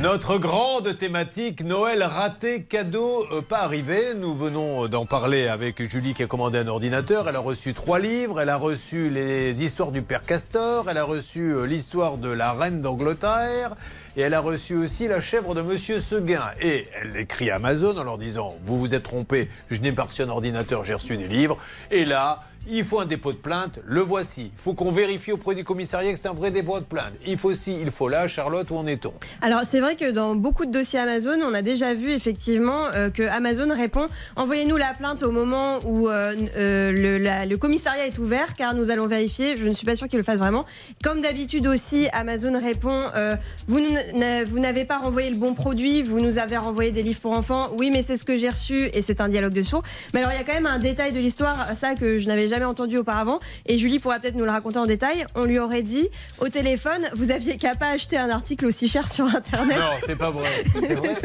Notre 0.02 0.38
grande 0.38 0.98
thématique 0.98 1.64
Noël 1.64 2.04
raté, 2.04 2.64
cadeau 2.64 3.26
euh, 3.32 3.42
pas 3.42 3.60
arrivé. 3.60 4.14
Nous 4.16 4.36
venons 4.36 4.88
d'en 4.88 5.06
parler 5.06 5.48
avec 5.48 5.82
Julie 5.90 6.14
qui 6.14 6.24
a 6.24 6.28
commandé 6.28 6.60
un 6.60 6.68
ordinateur. 6.68 7.28
Elle 7.28 7.36
a 7.36 7.40
reçu 7.40 7.74
trois 7.74 8.00
livres. 8.00 8.40
Elle 8.40 8.50
a 8.50 8.58
reçu 8.58 9.10
les 9.10 9.64
histoires 9.64 9.92
du 9.92 10.02
père 10.02 10.26
Castor. 10.26 10.90
Elle 10.90 10.98
a 10.98 11.04
reçu 11.04 11.52
euh, 11.52 11.66
l'histoire 11.66 12.18
de 12.18 12.30
la 12.30 12.54
reine 12.54 12.82
d'Angleterre. 12.82 13.76
Et 14.18 14.22
elle 14.22 14.34
a 14.34 14.40
reçu 14.40 14.76
aussi 14.76 15.08
la 15.08 15.22
chèvre 15.22 15.56
de 15.56 15.62
Monsieur 15.62 16.00
Seguin. 16.00 16.46
Et 16.62 16.88
elle 17.02 17.18
écrit 17.18 17.50
à 17.50 17.56
Amazon 17.56 17.98
en 17.98 18.04
leur 18.04 18.18
disant 18.18 18.56
Vous 18.64 18.80
vous 18.80 18.94
êtes 18.94 19.04
trompé, 19.04 19.48
je 19.70 19.80
n'ai 19.80 19.92
pas 19.92 20.04
reçu 20.04 20.22
un 20.22 20.30
ordinateur, 20.30 20.84
j'ai 20.84 20.94
reçu 20.94 21.18
des 21.18 21.28
livres. 21.28 21.58
Et 21.92 22.06
là, 22.06 22.44
il 22.68 22.84
faut 22.84 23.00
un 23.00 23.06
dépôt 23.06 23.32
de 23.32 23.38
plainte, 23.38 23.80
le 23.86 24.02
voici. 24.02 24.52
Il 24.54 24.62
faut 24.62 24.74
qu'on 24.74 24.92
vérifie 24.92 25.32
auprès 25.32 25.56
du 25.56 25.64
commissariat 25.64 26.12
que 26.12 26.20
c'est 26.20 26.28
un 26.28 26.34
vrai 26.34 26.52
dépôt 26.52 26.80
de 26.80 26.86
plainte. 26.86 27.14
Il 27.26 27.38
faut 27.38 27.54
ci, 27.54 27.78
il 27.80 27.92
faut 27.92 28.10
là. 28.10 28.28
Charlotte, 28.28 28.70
où 28.72 28.76
en 28.76 28.88
est-on? 28.88 29.14
Alors 29.42 29.62
c'est 29.64 29.80
vrai 29.80 29.96
que 29.96 30.12
dans 30.12 30.36
beaucoup 30.36 30.66
de 30.66 30.72
dossiers 30.72 31.00
Amazon, 31.00 31.40
on 31.44 31.54
a 31.54 31.62
déjà 31.62 31.94
vu 31.94 32.12
effectivement 32.12 32.86
euh, 32.94 33.10
que 33.10 33.24
Amazon 33.24 33.74
répond 33.76 34.08
envoyez-nous 34.36 34.78
la 34.78 34.94
plainte 34.94 35.24
au 35.24 35.32
moment 35.32 35.80
où 35.86 36.10
euh, 36.10 36.34
euh, 36.58 37.46
le, 37.48 37.56
commissariat 37.58 38.08
est 38.08 38.18
ouvert 38.18 38.54
car 38.56 38.74
nous 38.74 38.90
allons 38.90 39.08
vérifier. 39.08 39.56
Je 39.58 39.68
ne 39.68 39.74
suis 39.74 39.86
pas 39.86 39.96
sûre 39.96 40.08
qu'il 40.08 40.18
le 40.18 40.24
fasse 40.24 40.40
vraiment. 40.40 40.66
Comme 41.04 41.22
d'habitude 41.22 41.68
aussi, 41.68 42.08
Amazon 42.14 42.60
répond 42.60 43.02
euh, 43.16 43.36
vous 43.68 44.60
n'avez 44.60 44.86
pas 44.86 44.98
renvoyé 44.98 45.30
le 45.30 45.38
bon 45.38 45.54
produit, 45.54 46.02
vous 46.02 46.20
nous 46.20 46.38
avez 46.38 46.58
renvoyé 46.58 46.92
des 46.92 47.04
livres 47.04 47.20
pour 47.20 47.32
enfants. 47.32 47.70
Oui, 47.78 47.92
mais 47.92 48.02
c'est 48.02 48.18
ce 48.18 48.24
que 48.24 48.36
j'ai 48.36 48.50
reçu 48.50 48.90
et 48.94 49.02
c'est 49.02 49.22
un 49.22 49.30
dialogue 49.30 49.54
de 49.54 49.62
sourds. 49.62 49.84
Mais 50.14 50.20
alors 50.20 50.32
il 50.32 50.38
y 50.38 50.42
a 50.42 50.44
quand 50.44 50.54
même 50.54 50.66
un 50.66 50.80
détail 50.80 51.14
de 51.14 51.20
l'histoire, 51.20 51.68
ça 51.76 51.96
que 51.96 52.18
je 52.18 52.28
n'avais 52.28 52.48
jamais 52.52 52.66
entendu 52.66 52.98
auparavant 52.98 53.40
et 53.66 53.80
Julie 53.80 54.00
pourra 54.00 54.20
peut-être 54.20 54.36
nous 54.36 54.46
le 54.46 54.52
raconter 54.52 54.78
en 54.78 54.86
détail. 54.86 55.26
On 55.36 55.46
lui 55.46 55.58
aurait 55.58 55.84
dit 55.84 56.10
au 56.40 56.50
téléphone 56.50 57.10
vous 57.16 57.32
aviez 57.32 57.58
qu'à 57.58 57.76
pas 57.76 57.88
acheter 57.90 58.18
un 58.18 58.30
article 58.30 58.66
aussi 58.68 58.88
cher 58.88 59.12
sur 59.12 59.26
internet. 59.26 59.78
Non, 59.78 59.92
c'est 60.06 60.16
pas 60.18 60.32
vrai. 60.32 60.50
C'est 60.82 60.96
vrai 60.96 61.16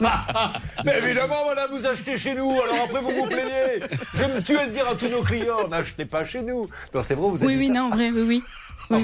Mais 0.84 0.98
évidemment, 0.98 1.46
madame, 1.46 1.70
vous 1.72 1.86
achetez 1.86 2.16
chez 2.16 2.34
nous, 2.34 2.50
alors 2.50 2.84
après 2.84 3.00
vous 3.00 3.10
vous 3.10 3.26
plaignez. 3.26 3.82
Je 4.14 4.24
me 4.24 4.42
tue 4.42 4.56
à 4.56 4.66
dire 4.66 4.88
à 4.88 4.94
tous 4.96 5.08
nos 5.08 5.22
clients, 5.22 5.68
n'achetez 5.68 6.06
pas 6.06 6.24
chez 6.24 6.42
nous. 6.42 6.66
Non, 6.94 7.02
c'est 7.02 7.14
vrai, 7.14 7.28
vous 7.28 7.36
avez 7.36 7.46
Oui, 7.46 7.56
oui, 7.58 7.66
ça 7.68 7.72
non, 7.72 7.90
vrai, 7.90 8.10
oui, 8.10 8.24
oui. 8.26 8.42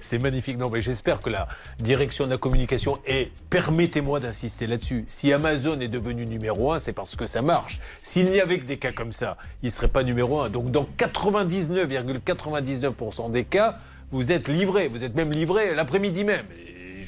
C'est 0.00 0.18
magnifique. 0.18 0.58
Non, 0.58 0.70
mais 0.70 0.80
j'espère 0.80 1.20
que 1.20 1.30
la 1.30 1.46
direction 1.78 2.26
de 2.26 2.30
la 2.30 2.38
communication, 2.38 2.98
et 3.06 3.30
permettez-moi 3.50 4.18
d'insister 4.20 4.66
là-dessus, 4.66 5.04
si 5.06 5.32
Amazon 5.32 5.78
est 5.80 5.88
devenu 5.88 6.24
numéro 6.24 6.72
un, 6.72 6.78
c'est 6.78 6.92
parce 6.92 7.16
que 7.16 7.26
ça 7.26 7.42
marche. 7.42 7.80
S'il 8.02 8.30
n'y 8.30 8.40
avait 8.40 8.58
que 8.58 8.64
des 8.64 8.78
cas 8.78 8.92
comme 8.92 9.12
ça, 9.12 9.36
il 9.62 9.66
ne 9.66 9.70
serait 9.70 9.88
pas 9.88 10.02
numéro 10.02 10.40
un. 10.40 10.48
Donc, 10.48 10.70
dans 10.70 10.88
99,99% 10.98 13.30
des 13.30 13.44
cas, 13.44 13.76
vous 14.10 14.32
êtes 14.32 14.48
livré. 14.48 14.88
Vous 14.88 15.04
êtes 15.04 15.14
même 15.14 15.32
livré 15.32 15.74
l'après-midi 15.74 16.24
même. 16.24 16.46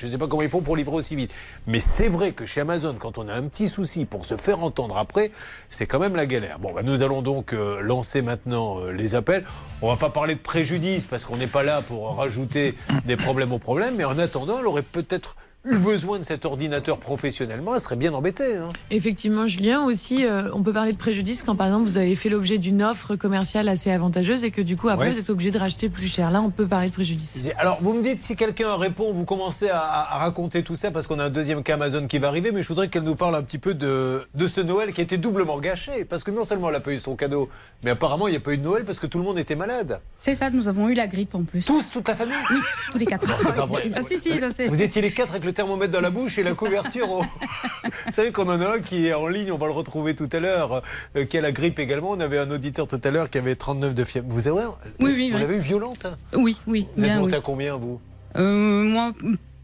Je 0.01 0.07
ne 0.07 0.13
sais 0.13 0.19
pas 0.19 0.29
comment 0.29 0.41
ils 0.41 0.49
font 0.49 0.63
pour 0.63 0.77
livrer 0.77 0.97
aussi 0.97 1.15
vite. 1.15 1.35
Mais 1.67 1.79
c'est 1.79 2.09
vrai 2.09 2.33
que 2.33 2.47
chez 2.47 2.63
Amazon, 2.63 2.97
quand 2.99 3.19
on 3.19 3.29
a 3.29 3.35
un 3.35 3.43
petit 3.43 3.69
souci 3.69 4.07
pour 4.07 4.25
se 4.25 4.39
faire 4.39 4.63
entendre 4.63 4.97
après, 4.97 5.31
c'est 5.69 5.87
quand 5.87 5.99
même 5.99 6.17
la 6.17 6.25
galère. 6.25 6.59
Bon, 6.59 6.73
bah, 6.73 6.83
nous 6.83 7.03
allons 7.03 7.21
donc 7.21 7.53
euh, 7.53 7.83
lancer 7.83 8.23
maintenant 8.23 8.81
euh, 8.81 8.93
les 8.93 9.15
appels. 9.15 9.45
On 9.83 9.89
va 9.89 9.97
pas 9.97 10.09
parler 10.09 10.35
de 10.35 10.41
préjudice 10.41 11.05
parce 11.05 11.27
qu'on 11.27 11.37
n'est 11.37 11.47
pas 11.47 11.63
là 11.63 11.83
pour 11.83 12.17
rajouter 12.17 12.75
des 13.05 13.19
problèmes 13.19 13.53
aux 13.53 13.59
problèmes. 13.59 13.97
Mais 13.97 14.05
en 14.05 14.19
attendant, 14.19 14.61
elle 14.61 14.67
aurait 14.67 14.81
peut-être 14.81 15.37
eu 15.65 15.77
besoin 15.77 16.19
de 16.19 16.25
cet 16.25 16.45
ordinateur 16.47 16.99
professionnellement. 16.99 17.75
Elle 17.75 17.81
serait 17.81 17.97
bien 17.97 18.13
embêtée. 18.15 18.57
hein. 18.57 18.71
Effectivement, 18.91 19.47
Julien, 19.47 19.85
aussi, 19.85 20.25
euh, 20.25 20.49
on 20.55 20.63
peut 20.63 20.73
parler 20.73 20.93
de 20.93 20.97
préjudice 20.99 21.43
quand, 21.43 21.55
par 21.55 21.67
exemple, 21.67 21.87
vous 21.89 21.99
avez 21.99 22.15
fait 22.15 22.29
l'objet 22.31 22.57
d'une 22.59 22.83
offre 22.83 23.15
commerciale 23.17 23.69
assez 23.69 23.91
avantageuse 23.91 24.43
et 24.45 24.51
que, 24.51 24.63
du 24.63 24.77
coup, 24.77 24.89
après, 24.89 25.07
Ouais. 25.09 25.13
vous 25.13 25.19
êtes 25.19 25.29
obligé 25.31 25.51
de 25.51 25.59
racheter 25.59 25.89
plus 25.91 26.07
cher. 26.07 26.31
Là, 26.31 26.41
on 26.41 26.51
peut 26.51 26.67
parler 26.67 26.89
de 26.89 26.93
préjudice. 26.95 27.43
Alors, 27.59 27.79
vous 27.83 27.93
me 27.93 28.03
dites 28.03 28.21
si 28.21 28.37
quelqu'un 28.37 28.77
répond, 28.77 29.13
vous 29.13 29.25
commencez 29.25 29.69
à, 29.69 29.81
à 29.81 30.19
raconter 30.19 30.63
tout 30.63 30.77
ça 30.77 30.91
parce 30.91 31.07
qu'on 31.07 31.19
a 31.19 31.25
un 31.25 31.31
deuxième 31.31 31.63
cas 31.63 31.75
Amazon 31.75 32.07
qui 32.07 32.19
va 32.19 32.29
arriver, 32.29 32.53
mais 32.53 32.63
je 32.63 32.69
voudrais 32.69 32.89
qu'elle 32.89 33.03
nous 33.03 33.17
parle 33.17 33.35
un 33.37 33.43
petit 33.43 33.59
peu 33.59 33.75
de, 33.75 34.23
de 34.35 34.47
ce 34.47 34.61
Noël 34.61 34.93
qui 34.93 35.01
a 35.01 35.05
été 35.05 35.19
doublement 35.19 35.59
gâché. 35.59 36.05
Parce 36.05 36.25
que 36.25 36.31
non 36.31 36.45
seulement 36.45 36.69
elle 36.69 36.75
n'a 36.75 36.81
pas 36.81 36.93
eu 36.93 36.99
son 36.99 37.17
cadeau, 37.17 37.49
mais 37.85 37.91
apparemment 37.91 38.29
il 38.29 38.33
n'y 38.33 38.37
a 38.39 38.41
pas 38.41 38.53
eu 38.53 38.59
de 38.59 38.65
Noël 38.65 38.85
parce 38.85 38.99
que 38.99 39.07
tout 39.07 39.19
le 39.19 39.25
monde 39.25 39.39
était 39.39 39.57
malade. 39.57 40.01
C'est 40.19 40.35
ça, 40.35 40.51
nous 40.51 40.69
avons 40.69 40.89
eu 40.89 40.95
la 40.95 41.07
grippe 41.07 41.35
en 41.35 41.43
plus. 41.45 41.65
Tous, 41.67 41.91
toute 41.91 42.09
la 42.09 42.17
famille? 42.17 42.35
Oui, 42.51 42.57
tous 42.93 42.99
les 42.99 43.07
quatre. 43.07 43.27
c'est 43.43 43.55
pas 43.55 43.67
vrai. 43.67 43.91
Ah 43.95 44.03
si, 44.03 44.19
si, 44.19 44.39
là, 44.39 44.49
Vous 44.69 44.83
étiez 44.83 45.03
les 45.03 45.11
quatre 45.13 45.31
avec 45.31 45.45
le 45.45 45.50
thermomètre 45.53 45.93
dans 45.93 46.01
la 46.01 46.11
bouche 46.11 46.39
et 46.39 46.43
la 46.43 46.55
couverture. 46.55 47.11
au- 47.11 47.23
Vous 48.07 48.13
savez 48.13 48.33
qu'on 48.33 48.49
en 48.49 48.61
a 48.61 48.77
un 48.77 48.79
qui 48.81 49.07
est 49.07 49.15
en 49.15 49.27
ligne, 49.29 49.53
on 49.53 49.59
va 49.59 49.67
le 49.67 49.73
retrouver 49.73 50.15
tout 50.15 50.29
à 50.33 50.41
l'heure, 50.41 50.83
euh, 51.17 51.25
qui 51.25 51.39
a 51.39 51.41
la 51.41 51.53
grippe 51.53 51.79
également. 51.79 52.11
On 52.11 52.21
avait 52.21 52.39
un 52.39 52.51
auditeur 52.51 52.87
tout 52.87 53.01
à 53.03 53.11
l'heure 53.11 53.31
qui 53.31 53.39
avait 53.39 53.55
39 53.55 53.95
de 53.95 54.05
fièvre. 54.05 54.27
Vous 54.29 54.49
avez 54.49 54.57
Oui, 54.59 54.73
oui, 55.01 55.29
Vous 55.31 55.37
oui. 55.37 55.41
l'avez 55.43 55.57
eu 55.57 55.61
violente 55.61 56.05
hein? 56.07 56.15
Oui, 56.37 56.57
oui, 56.67 56.87
Vous 56.97 57.05
êtes 57.05 57.17
monté 57.17 57.37
à 57.37 57.41
combien, 57.41 57.77
vous? 57.77 58.01
Euh, 58.37 58.85
moi, 58.85 59.13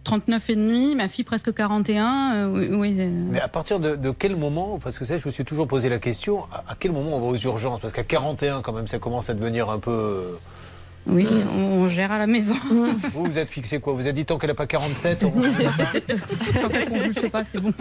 39 0.05 0.51
et 0.51 0.57
demi, 0.57 0.94
ma 0.94 1.09
fille 1.09 1.25
presque 1.25 1.53
41. 1.53 2.33
euh, 2.35 2.49
oui, 2.53 2.68
oui, 2.72 2.96
euh, 3.01 3.11
Mais 3.31 3.40
à 3.40 3.49
partir 3.49 3.81
de, 3.81 3.96
de 3.96 4.11
quel 4.12 4.37
moment, 4.37 4.79
parce 4.83 4.99
que 4.99 5.05
ça, 5.05 5.18
je 5.18 5.27
me 5.27 5.33
suis 5.33 5.44
toujours 5.44 5.66
posé 5.66 5.88
la 5.88 5.99
question, 5.99 6.44
à, 6.53 6.59
à 6.72 6.77
quel 6.79 6.92
moment 6.92 7.16
on 7.16 7.20
va 7.20 7.27
aux 7.27 7.37
urgences? 7.37 7.81
Parce 7.81 7.92
qu'à 7.92 8.05
41, 8.05 8.62
quand 8.62 8.72
même, 8.72 8.87
ça 8.87 8.99
commence 8.99 9.31
à 9.31 9.35
devenir 9.35 9.68
un 9.70 9.79
peu. 9.79 10.38
Oui, 11.09 11.29
on, 11.55 11.59
on 11.85 11.88
gère 11.88 12.11
à 12.11 12.19
la 12.19 12.27
maison. 12.27 12.55
Vous, 13.12 13.25
vous 13.25 13.38
êtes 13.38 13.49
fixé 13.49 13.79
quoi? 13.81 13.92
Vous 13.92 14.01
avez 14.03 14.12
dit 14.12 14.25
tant 14.25 14.38
qu'elle 14.38 14.51
n'a 14.51 14.55
pas 14.55 14.66
47 14.66 15.23
on- 15.25 15.31
Tant 16.61 16.69
qu'elle 16.69 17.15
sais 17.15 17.31
pas, 17.31 17.44
c'est 17.44 17.59
bon. 17.61 17.73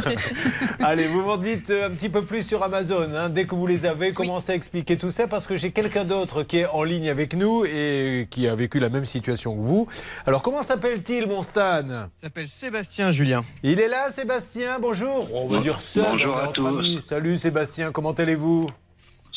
Allez, 0.80 1.06
vous 1.06 1.22
m'en 1.22 1.36
dites 1.38 1.70
euh, 1.70 1.86
un 1.86 1.90
petit 1.90 2.08
peu 2.08 2.22
plus 2.24 2.46
sur 2.46 2.62
Amazon. 2.62 3.08
hein. 3.14 3.28
Dès 3.30 3.46
que 3.46 3.54
vous 3.54 3.66
les 3.66 3.86
avez, 3.86 4.12
commencez 4.12 4.52
à 4.52 4.54
expliquer 4.54 4.96
tout 4.98 5.10
ça 5.10 5.26
parce 5.26 5.46
que 5.46 5.56
j'ai 5.56 5.70
quelqu'un 5.70 6.04
d'autre 6.04 6.42
qui 6.42 6.58
est 6.58 6.66
en 6.66 6.82
ligne 6.82 7.08
avec 7.08 7.34
nous 7.34 7.64
et 7.64 8.26
qui 8.30 8.46
a 8.48 8.54
vécu 8.54 8.78
la 8.80 8.88
même 8.90 9.06
situation 9.06 9.56
que 9.56 9.62
vous. 9.62 9.86
Alors, 10.26 10.42
comment 10.42 10.62
s'appelle-t-il, 10.62 11.26
mon 11.26 11.42
Stan? 11.42 11.82
Il 11.88 12.20
s'appelle 12.20 12.48
Sébastien 12.48 13.10
Julien. 13.12 13.44
Il 13.62 13.80
est 13.80 13.88
là, 13.88 14.10
Sébastien? 14.10 14.78
Bonjour. 14.80 15.28
On 15.34 15.48
va 15.48 15.56
Bon- 15.56 15.62
dire 15.62 15.80
ça. 15.80 16.10
bonjour 16.12 16.36
à 16.36 16.44
entre 16.48 16.52
tous. 16.52 16.66
amis. 16.66 17.00
Salut, 17.02 17.36
Sébastien. 17.36 17.92
Comment 17.92 18.12
allez-vous? 18.12 18.68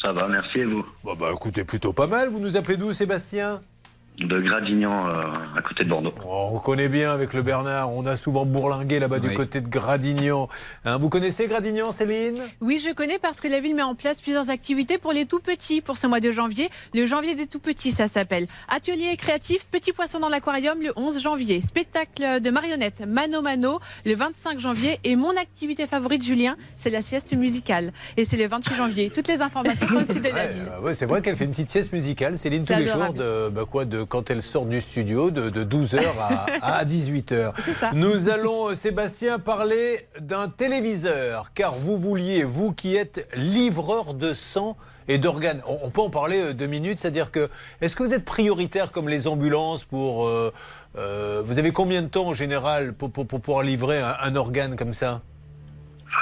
Ça 0.01 0.11
va, 0.11 0.27
merci 0.27 0.63
vous? 0.63 0.85
Bon, 1.03 1.15
bah 1.15 1.29
écoutez, 1.33 1.63
plutôt 1.63 1.93
pas 1.93 2.07
mal. 2.07 2.29
Vous 2.29 2.39
nous 2.39 2.57
appelez 2.57 2.77
d'où, 2.77 2.91
Sébastien? 2.91 3.61
De 4.21 4.39
Gradignan, 4.39 5.07
euh, 5.07 5.23
à 5.57 5.61
côté 5.61 5.83
de 5.83 5.89
Bordeaux. 5.89 6.13
Oh, 6.25 6.51
on 6.53 6.59
connaît 6.59 6.89
bien 6.89 7.11
avec 7.11 7.33
le 7.33 7.41
Bernard. 7.41 7.91
On 7.91 8.05
a 8.05 8.15
souvent 8.15 8.45
bourlingué 8.45 8.99
là-bas 8.99 9.19
du 9.19 9.33
côté 9.33 9.61
de 9.61 9.67
Gradignan. 9.67 10.47
Hein, 10.85 10.97
vous 10.97 11.09
connaissez 11.09 11.47
Gradignan, 11.47 11.91
Céline? 11.91 12.35
Oui, 12.61 12.81
je 12.85 12.93
connais 12.93 13.17
parce 13.17 13.41
que 13.41 13.47
la 13.47 13.59
ville 13.59 13.75
met 13.75 13.81
en 13.81 13.95
place 13.95 14.21
plusieurs 14.21 14.49
activités 14.49 14.97
pour 14.97 15.11
les 15.11 15.25
tout 15.25 15.39
petits 15.39 15.81
pour 15.81 15.97
ce 15.97 16.05
mois 16.07 16.19
de 16.19 16.31
janvier. 16.31 16.69
Le 16.93 17.05
janvier 17.05 17.35
des 17.35 17.47
tout 17.47 17.59
petits, 17.59 17.91
ça 17.91 18.07
s'appelle. 18.07 18.45
Atelier 18.69 19.17
créatif, 19.17 19.65
petit 19.71 19.91
poisson 19.91 20.19
dans 20.19 20.29
l'aquarium 20.29 20.81
le 20.81 20.93
11 20.95 21.21
janvier. 21.21 21.61
Spectacle 21.61 22.41
de 22.41 22.49
marionnettes 22.51 23.03
Mano 23.07 23.41
Mano 23.41 23.79
le 24.05 24.15
25 24.15 24.59
janvier. 24.59 24.99
Et 25.03 25.15
mon 25.15 25.31
activité 25.31 25.87
favorite, 25.87 26.23
Julien, 26.23 26.57
c'est 26.77 26.89
la 26.89 27.01
sieste 27.01 27.33
musicale. 27.33 27.91
Et 28.17 28.25
c'est 28.25 28.37
le 28.37 28.47
28 28.47 28.75
janvier. 28.75 29.09
Toutes 29.09 29.27
les 29.27 29.41
informations 29.41 29.87
sont 29.87 29.95
aussi 29.95 30.19
de 30.19 30.29
la 30.29 30.47
ville. 30.47 30.69
Euh, 30.71 30.81
ouais, 30.81 30.93
c'est 30.93 31.05
vrai 31.05 31.21
qu'elle 31.21 31.35
fait 31.35 31.45
une 31.45 31.51
petite 31.51 31.69
sieste 31.69 31.91
musicale, 31.91 32.37
Céline, 32.37 32.65
tous 32.65 32.75
les 32.75 32.87
jours, 32.87 33.13
de, 33.13 33.49
bah 33.49 33.63
quoi, 33.69 33.85
de, 33.85 34.03
quand 34.11 34.29
elle 34.29 34.41
sort 34.43 34.65
du 34.65 34.81
studio, 34.81 35.31
de, 35.31 35.49
12h 35.63 36.01
à, 36.19 36.45
à 36.79 36.85
18h. 36.85 37.53
Nous 37.93 38.27
allons, 38.27 38.69
euh, 38.69 38.73
Sébastien, 38.73 39.39
parler 39.39 40.05
d'un 40.19 40.49
téléviseur, 40.49 41.53
car 41.53 41.73
vous 41.75 41.97
vouliez, 41.97 42.43
vous 42.43 42.73
qui 42.73 42.97
êtes 42.97 43.29
livreur 43.37 44.13
de 44.13 44.33
sang 44.33 44.75
et 45.07 45.17
d'organes, 45.17 45.61
on, 45.65 45.79
on 45.83 45.89
peut 45.89 46.01
en 46.01 46.09
parler 46.09 46.41
euh, 46.41 46.53
deux 46.53 46.67
minutes, 46.67 46.99
c'est-à-dire 46.99 47.31
que, 47.31 47.49
est-ce 47.79 47.95
que 47.95 48.03
vous 48.03 48.13
êtes 48.13 48.25
prioritaire 48.25 48.91
comme 48.91 49.07
les 49.07 49.27
ambulances 49.29 49.85
pour... 49.85 50.27
euh, 50.27 50.51
euh, 50.97 51.41
vous 51.45 51.57
avez 51.57 51.71
combien 51.71 52.01
de 52.01 52.07
temps 52.09 52.27
en 52.27 52.33
général 52.33 52.91
pour, 52.93 53.11
pour- 53.11 53.25
pour 53.25 53.39
pouvoir 53.39 53.63
livrer 53.63 54.01
un, 54.01 54.15
un 54.21 54.35
organe 54.35 54.75
comme 54.75 54.91
ça? 54.91 55.21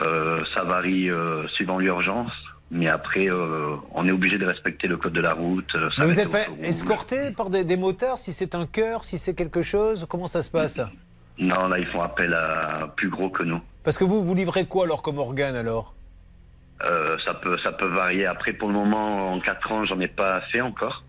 Euh, 0.03 0.39
ça 0.53 0.63
varie 0.63 1.09
euh, 1.09 1.47
suivant 1.55 1.79
l'urgence, 1.79 2.31
mais 2.72 2.88
après, 2.88 3.30
euh, 3.30 3.76
on 3.93 4.07
est 4.07 4.11
obligé 4.11 4.38
de 4.38 4.45
respecter 4.45 4.88
le 4.88 4.97
code 4.97 5.13
de 5.13 5.22
la 5.22 5.34
route. 5.34 5.74
euh, 5.76 5.89
Mais 5.97 6.05
vous 6.05 6.13
n'êtes 6.13 6.30
pas 6.30 6.45
escorté 6.61 7.32
par 7.32 7.49
des, 7.49 7.63
des 7.63 7.78
motards, 7.78 8.20
si 8.20 8.32
c'est 8.32 8.53
un 8.55 8.65
cœur, 8.65 9.03
si 9.03 9.17
c'est 9.17 9.34
quelque 9.34 9.61
chose 9.61 10.05
Comment 10.09 10.28
ça 10.28 10.41
se 10.43 10.49
passe? 10.49 10.80
Non, 11.39 11.67
là, 11.67 11.80
ils 11.80 11.88
font 11.88 12.01
appel 12.01 12.34
à 12.34 12.91
plus 12.97 13.09
gros 13.09 13.30
que 13.30 13.43
nous. 13.43 13.61
Parce 13.84 13.97
que 13.97 14.03
vous, 14.03 14.24
vous 14.24 14.36
livrez 14.36 14.65
quoi 14.65 14.84
alors 14.86 15.01
comme 15.01 15.17
organe 15.20 15.55
alors? 15.55 15.93
Euh, 16.86 17.17
ça, 17.26 17.34
peut, 17.34 17.57
ça 17.63 17.72
peut 17.72 17.88
varier. 17.88 18.26
Après, 18.26 18.53
pour 18.53 18.67
le 18.70 18.74
moment, 18.74 19.34
en 19.34 19.39
4 19.39 19.72
ans, 19.72 19.86
j'en 19.86 19.99
ai 19.99 20.07
pas 20.07 20.41
fait 20.51 20.61
encore. 20.61 21.03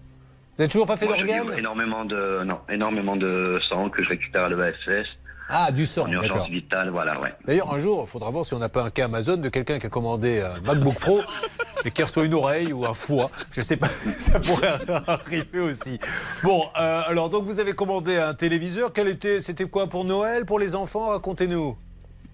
Vous 0.56 0.62
n'avez 0.62 0.70
toujours 0.70 0.86
pas 0.86 0.96
fait 0.96 1.06
d'organe? 1.06 1.52
énormément 1.56 2.04
de, 2.04 2.42
non, 2.44 2.58
énormément 2.68 3.16
de 3.16 3.58
sang 3.68 3.88
que 3.88 4.02
je 4.02 4.08
récupère 4.08 4.44
à 4.44 4.48
l'ESS. 4.48 5.06
Ah, 5.52 5.72
du 5.72 5.84
sang, 5.84 6.02
En 6.04 6.12
urgence 6.12 6.30
d'accord. 6.30 6.48
vitale, 6.48 6.90
voilà, 6.90 7.20
ouais. 7.20 7.34
D'ailleurs, 7.44 7.72
un 7.74 7.78
jour, 7.80 8.04
il 8.06 8.08
faudra 8.08 8.30
voir 8.30 8.44
si 8.44 8.54
on 8.54 8.58
n'a 8.58 8.68
pas 8.68 8.84
un 8.84 8.90
cas 8.90 9.06
Amazon 9.06 9.36
de 9.36 9.48
quelqu'un 9.48 9.78
qui 9.78 9.86
a 9.86 9.90
commandé 9.90 10.40
un 10.40 10.60
MacBook 10.64 10.94
Pro 10.94 11.20
et 11.84 11.90
qui 11.90 12.02
reçoit 12.02 12.24
une 12.24 12.34
oreille 12.34 12.72
ou 12.72 12.86
un 12.86 12.94
foie. 12.94 13.30
Je 13.50 13.60
sais 13.60 13.76
pas, 13.76 13.88
ça 14.18 14.38
pourrait 14.38 14.78
arriver 15.06 15.60
aussi. 15.60 15.98
Bon, 16.44 16.62
euh, 16.80 17.02
alors 17.06 17.30
donc 17.30 17.44
vous 17.44 17.58
avez 17.58 17.72
commandé 17.72 18.16
un 18.16 18.34
téléviseur. 18.34 18.92
Quel 18.92 19.08
était, 19.08 19.40
c'était 19.40 19.64
quoi 19.68 19.88
pour 19.88 20.04
Noël, 20.04 20.46
pour 20.46 20.58
les 20.58 20.74
enfants? 20.76 21.08
Racontez-nous. 21.08 21.76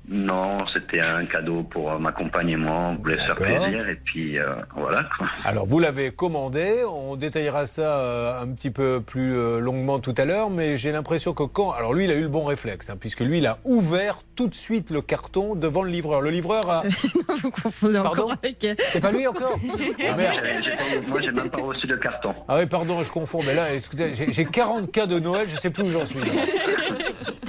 Non, 0.09 0.65
c'était 0.73 1.01
un 1.01 1.27
cadeau 1.27 1.65
pour 1.65 1.91
euh, 1.91 1.99
ma 1.99 2.13
compagne 2.13 2.51
et 2.51 2.57
moi. 2.57 2.91
On 2.93 2.95
voulait 2.97 3.17
se 3.17 3.25
faire 3.25 3.35
plaisir 3.35 3.89
et 3.89 3.97
puis 4.05 4.39
euh, 4.39 4.47
voilà. 4.77 5.09
Alors 5.45 5.67
vous 5.67 5.81
l'avez 5.81 6.13
commandé, 6.13 6.83
on 6.89 7.17
détaillera 7.17 7.67
ça 7.67 7.99
euh, 7.99 8.41
un 8.41 8.47
petit 8.49 8.71
peu 8.71 9.01
plus 9.01 9.35
longuement 9.61 9.99
tout 9.99 10.15
à 10.17 10.25
l'heure, 10.25 10.49
mais 10.49 10.77
j'ai 10.77 10.93
l'impression 10.93 11.33
que 11.33 11.43
quand... 11.43 11.73
Alors 11.73 11.93
lui, 11.93 12.05
il 12.05 12.11
a 12.13 12.15
eu 12.15 12.23
le 12.23 12.29
bon 12.29 12.45
réflexe, 12.45 12.89
hein, 12.89 12.97
puisque 12.99 13.21
lui, 13.21 13.39
il 13.39 13.47
a 13.47 13.59
ouvert 13.65 14.19
tout 14.37 14.47
de 14.47 14.55
suite 14.55 14.91
le 14.91 15.01
carton 15.03 15.57
devant 15.57 15.83
le 15.83 15.91
livreur. 15.91 16.21
Le 16.21 16.31
livreur 16.31 16.71
a... 16.71 16.83
Pardon 18.03 18.31
C'est 18.93 19.01
pas 19.01 19.11
lui 19.11 19.27
encore 19.27 19.59
Ah, 20.09 20.17
merde. 20.17 20.37
J'ai 20.63 20.71
pas- 20.71 21.09
Moi, 21.09 21.21
j'ai 21.21 21.33
même 21.33 21.51
pas 21.51 21.63
reçu 21.63 21.87
de 21.89 21.97
carton. 21.97 22.33
Ah 22.47 22.59
oui, 22.59 22.67
pardon, 22.67 23.03
je 23.03 23.11
confonds, 23.11 23.43
mais 23.45 23.55
là, 23.55 23.73
écoutez, 23.75 24.15
j'ai 24.15 24.33
j'ai 24.33 24.45
40 24.45 24.93
cas 24.93 25.07
de 25.07 25.19
Noël, 25.19 25.49
je 25.49 25.57
sais 25.57 25.71
plus 25.71 25.83
où 25.83 25.91
j'en 25.91 26.05
suis. 26.07 26.21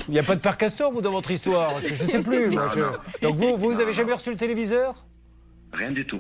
Il 0.08 0.14
n'y 0.14 0.20
a 0.20 0.24
pas 0.24 0.36
de 0.36 0.42
père 0.42 0.58
castor, 0.58 0.92
vous, 0.92 1.02
dans 1.02 1.12
votre 1.12 1.32
histoire 1.32 1.80
Je, 1.82 1.90
je 1.90 2.04
sais 2.04 2.22
plus. 2.24 2.50
moi, 2.50 2.68
je-. 2.74 3.26
Donc 3.26 3.36
vous, 3.38 3.58
vous 3.58 3.80
avez 3.82 3.94
jamais 3.94 4.14
reçu 4.14 4.30
le 4.32 4.38
téléviseur 4.38 5.06
Rien 5.74 5.92
du 5.92 6.06
tout. 6.08 6.20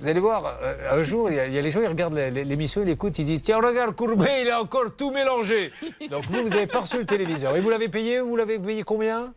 Vous 0.00 0.08
allez 0.08 0.20
voir, 0.20 0.44
euh, 0.62 0.98
un 0.98 1.02
jour, 1.02 1.30
il 1.30 1.36
y, 1.36 1.38
a, 1.38 1.46
il 1.46 1.52
y 1.52 1.58
a 1.58 1.62
les 1.62 1.70
gens, 1.70 1.80
ils 1.82 1.86
regardent 1.86 2.14
l'émission, 2.14 2.82
ils 2.82 2.88
écoutent, 2.88 3.18
ils 3.18 3.24
disent 3.26 3.42
Tiens, 3.42 3.58
regarde, 3.58 3.94
Courbet, 3.94 4.42
il 4.42 4.50
a 4.50 4.60
encore 4.60 4.96
tout 4.96 5.10
mélangé. 5.10 5.70
Donc 6.10 6.24
vous, 6.30 6.42
vous 6.42 6.54
avez 6.54 6.66
pas 6.66 6.80
reçu 6.80 6.98
le 6.98 7.04
téléviseur. 7.04 7.54
Et 7.56 7.60
vous 7.60 7.68
l'avez 7.70 7.88
payé 7.88 8.20
Vous 8.20 8.34
l'avez 8.34 8.58
payé 8.58 8.82
combien? 8.82 9.32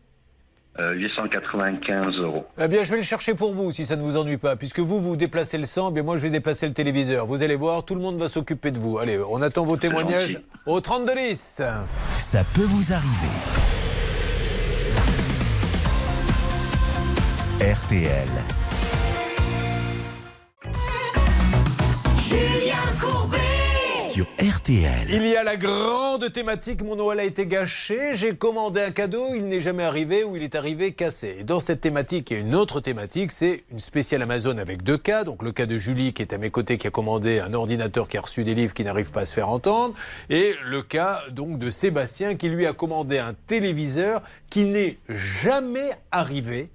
Euh, 0.80 0.94
895 0.94 2.16
euros. 2.18 2.46
Eh 2.60 2.68
bien, 2.68 2.84
je 2.84 2.90
vais 2.90 2.98
le 2.98 3.04
chercher 3.04 3.36
pour 3.36 3.54
vous, 3.54 3.72
si 3.72 3.86
ça 3.86 3.96
ne 3.96 4.02
vous 4.02 4.18
ennuie 4.18 4.38
pas. 4.38 4.56
Puisque 4.56 4.80
vous, 4.80 5.00
vous 5.02 5.16
déplacez 5.16 5.60
le 5.60 5.68
sang, 5.68 5.90
eh 5.92 5.94
bien 5.94 6.02
moi, 6.02 6.18
je 6.18 6.24
vais 6.24 6.32
déplacer 6.32 6.66
le 6.66 6.74
téléviseur. 6.74 7.28
Vous 7.28 7.44
allez 7.44 7.56
voir, 7.56 7.86
tout 7.86 7.94
le 7.94 8.02
monde 8.02 8.18
va 8.18 8.28
s'occuper 8.28 8.72
de 8.72 8.80
vous. 8.80 8.98
Allez, 8.98 9.20
on 9.30 9.42
attend 9.44 9.66
vos 9.66 9.78
témoignages 9.78 10.42
au 10.66 10.80
32 10.82 11.14
10. 11.14 11.62
Ça 12.18 12.44
peut 12.56 12.64
vous 12.64 12.92
arriver. 12.92 13.83
RTL. 17.64 18.28
Julien 22.18 22.76
Courbet 23.00 23.38
Sur 24.12 24.26
RTL. 24.38 25.08
Il 25.10 25.26
y 25.26 25.38
a 25.38 25.46
la 25.46 25.56
grande 25.56 26.30
thématique 26.34 26.84
Mon 26.84 26.98
Noël 26.98 27.22
a 27.22 27.24
été 27.24 27.48
gâché. 27.48 28.16
J'ai 28.16 28.36
commandé 28.36 28.82
un 28.82 28.92
cadeau, 28.92 29.34
il 29.34 29.46
n'est 29.48 29.62
jamais 29.62 29.84
arrivé 29.84 30.26
ou 30.26 30.36
il 30.36 30.44
est 30.44 30.56
arrivé 30.56 30.92
cassé. 30.92 31.38
Et 31.40 31.44
dans 31.46 31.62
cette 31.62 31.80
thématique, 31.80 32.32
il 32.32 32.34
y 32.34 32.38
a 32.38 32.40
une 32.42 32.54
autre 32.54 32.82
thématique 32.82 33.32
c'est 33.32 33.64
une 33.72 33.80
spéciale 33.80 34.24
Amazon 34.24 34.58
avec 34.58 34.84
deux 34.84 34.98
cas. 34.98 35.24
Donc 35.24 35.42
le 35.42 35.54
cas 35.54 35.66
de 35.66 35.78
Julie 35.78 36.12
qui 36.12 36.22
est 36.22 36.34
à 36.34 36.38
mes 36.38 36.50
côtés, 36.50 36.78
qui 36.78 36.88
a 36.88 36.92
commandé 36.92 37.40
un 37.40 37.54
ordinateur 37.54 38.10
qui 38.10 38.18
a 38.18 38.22
reçu 38.22 38.44
des 38.44 38.56
livres 38.56 38.74
qui 38.74 38.84
n'arrivent 38.84 39.12
pas 39.12 39.22
à 39.22 39.26
se 39.26 39.34
faire 39.34 39.48
entendre. 39.48 39.94
Et 40.30 40.54
le 40.66 40.82
cas 40.82 41.22
donc 41.32 41.60
de 41.60 41.70
Sébastien 41.70 42.36
qui 42.36 42.50
lui 42.50 42.68
a 42.68 42.74
commandé 42.74 43.20
un 43.20 43.34
téléviseur 43.48 44.22
qui 44.50 44.66
n'est 44.66 44.98
jamais 45.08 45.92
arrivé. 46.12 46.70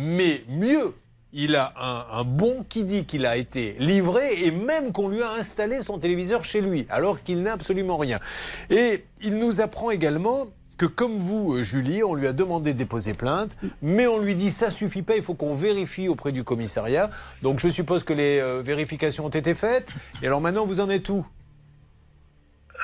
Mais 0.00 0.44
mieux, 0.48 0.94
il 1.32 1.56
a 1.56 1.72
un, 2.12 2.22
bon 2.22 2.64
qui 2.68 2.84
dit 2.84 3.04
qu'il 3.04 3.26
a 3.26 3.36
été 3.36 3.74
livré 3.80 4.44
et 4.44 4.52
même 4.52 4.92
qu'on 4.92 5.08
lui 5.08 5.20
a 5.22 5.32
installé 5.32 5.80
son 5.80 5.98
téléviseur 5.98 6.44
chez 6.44 6.60
lui, 6.60 6.86
alors 6.88 7.20
qu'il 7.20 7.42
n'a 7.42 7.54
absolument 7.54 7.96
rien. 7.96 8.20
Et 8.70 9.04
il 9.24 9.40
nous 9.40 9.60
apprend 9.60 9.90
également 9.90 10.46
que 10.78 10.86
comme 10.86 11.16
vous, 11.16 11.54
euh, 11.54 11.64
Julie, 11.64 12.04
on 12.04 12.14
lui 12.14 12.28
a 12.28 12.32
demandé 12.32 12.74
de 12.74 12.78
déposer 12.78 13.12
plainte, 13.12 13.56
mais 13.82 14.06
on 14.06 14.20
lui 14.20 14.36
dit 14.36 14.50
ça 14.50 14.70
suffit 14.70 15.02
pas, 15.02 15.16
il 15.16 15.22
faut 15.24 15.34
qu'on 15.34 15.52
vérifie 15.52 16.06
auprès 16.06 16.30
du 16.30 16.44
commissariat. 16.44 17.10
Donc 17.42 17.58
je 17.58 17.66
suppose 17.66 18.04
que 18.04 18.12
les 18.12 18.38
euh, 18.38 18.62
vérifications 18.62 19.26
ont 19.26 19.30
été 19.30 19.52
faites. 19.54 19.92
Et 20.22 20.28
alors 20.28 20.40
maintenant, 20.40 20.64
vous 20.64 20.78
en 20.78 20.88
êtes 20.88 21.08
où? 21.08 21.26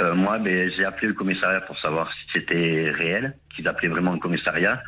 Euh, 0.01 0.15
moi, 0.17 0.39
ben, 0.39 0.69
j'ai 0.77 0.85
appelé 0.85 1.07
le 1.07 1.15
commissariat 1.15 1.61
pour 1.61 1.79
savoir 1.79 2.11
si 2.13 2.41
c'était 2.41 2.91
réel, 2.91 3.37
qu'ils 3.55 3.69
appelaient 3.69 3.89
vraiment 3.89 4.13
le 4.13 4.19
commissariat. 4.19 4.83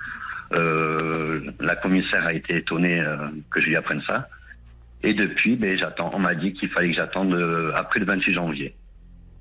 Euh, 0.53 1.41
la 1.61 1.77
commissaire 1.77 2.25
a 2.25 2.33
été 2.33 2.57
étonnée 2.57 3.01
euh, 3.01 3.17
que 3.51 3.61
je 3.61 3.67
lui 3.67 3.77
apprenne 3.77 4.03
ça. 4.07 4.29
Et 5.03 5.15
depuis, 5.15 5.57
ben, 5.57 5.77
j'attends. 5.79 6.11
On 6.15 6.19
m'a 6.19 6.35
dit 6.35 6.53
qu'il 6.53 6.69
fallait 6.71 6.91
que 6.91 6.97
j'attende 6.97 7.35
euh, 7.35 7.73
après 7.75 8.01
le 8.01 8.07
26 8.07 8.35
janvier. 8.35 8.75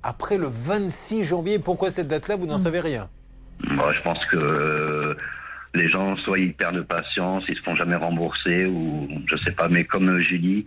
Après 0.02 0.38
le 0.38 0.46
26 0.46 1.24
janvier, 1.24 1.58
pourquoi 1.58 1.90
cette 1.90 2.08
date-là, 2.08 2.36
vous 2.36 2.46
n'en 2.46 2.58
savez 2.58 2.80
rien? 2.80 3.08
Moi, 3.68 3.92
je 3.92 4.02
pense 4.02 4.24
que 4.26 4.36
euh, 4.36 5.14
les 5.74 5.88
gens, 5.88 6.16
soit 6.18 6.38
ils 6.38 6.54
perdent 6.54 6.82
patience, 6.82 7.44
ils 7.48 7.56
se 7.56 7.62
font 7.62 7.74
jamais 7.74 7.96
rembourser, 7.96 8.66
ou 8.66 9.08
je 9.26 9.36
sais 9.36 9.52
pas. 9.52 9.68
Mais 9.68 9.84
comme 9.84 10.20
Julie, 10.20 10.66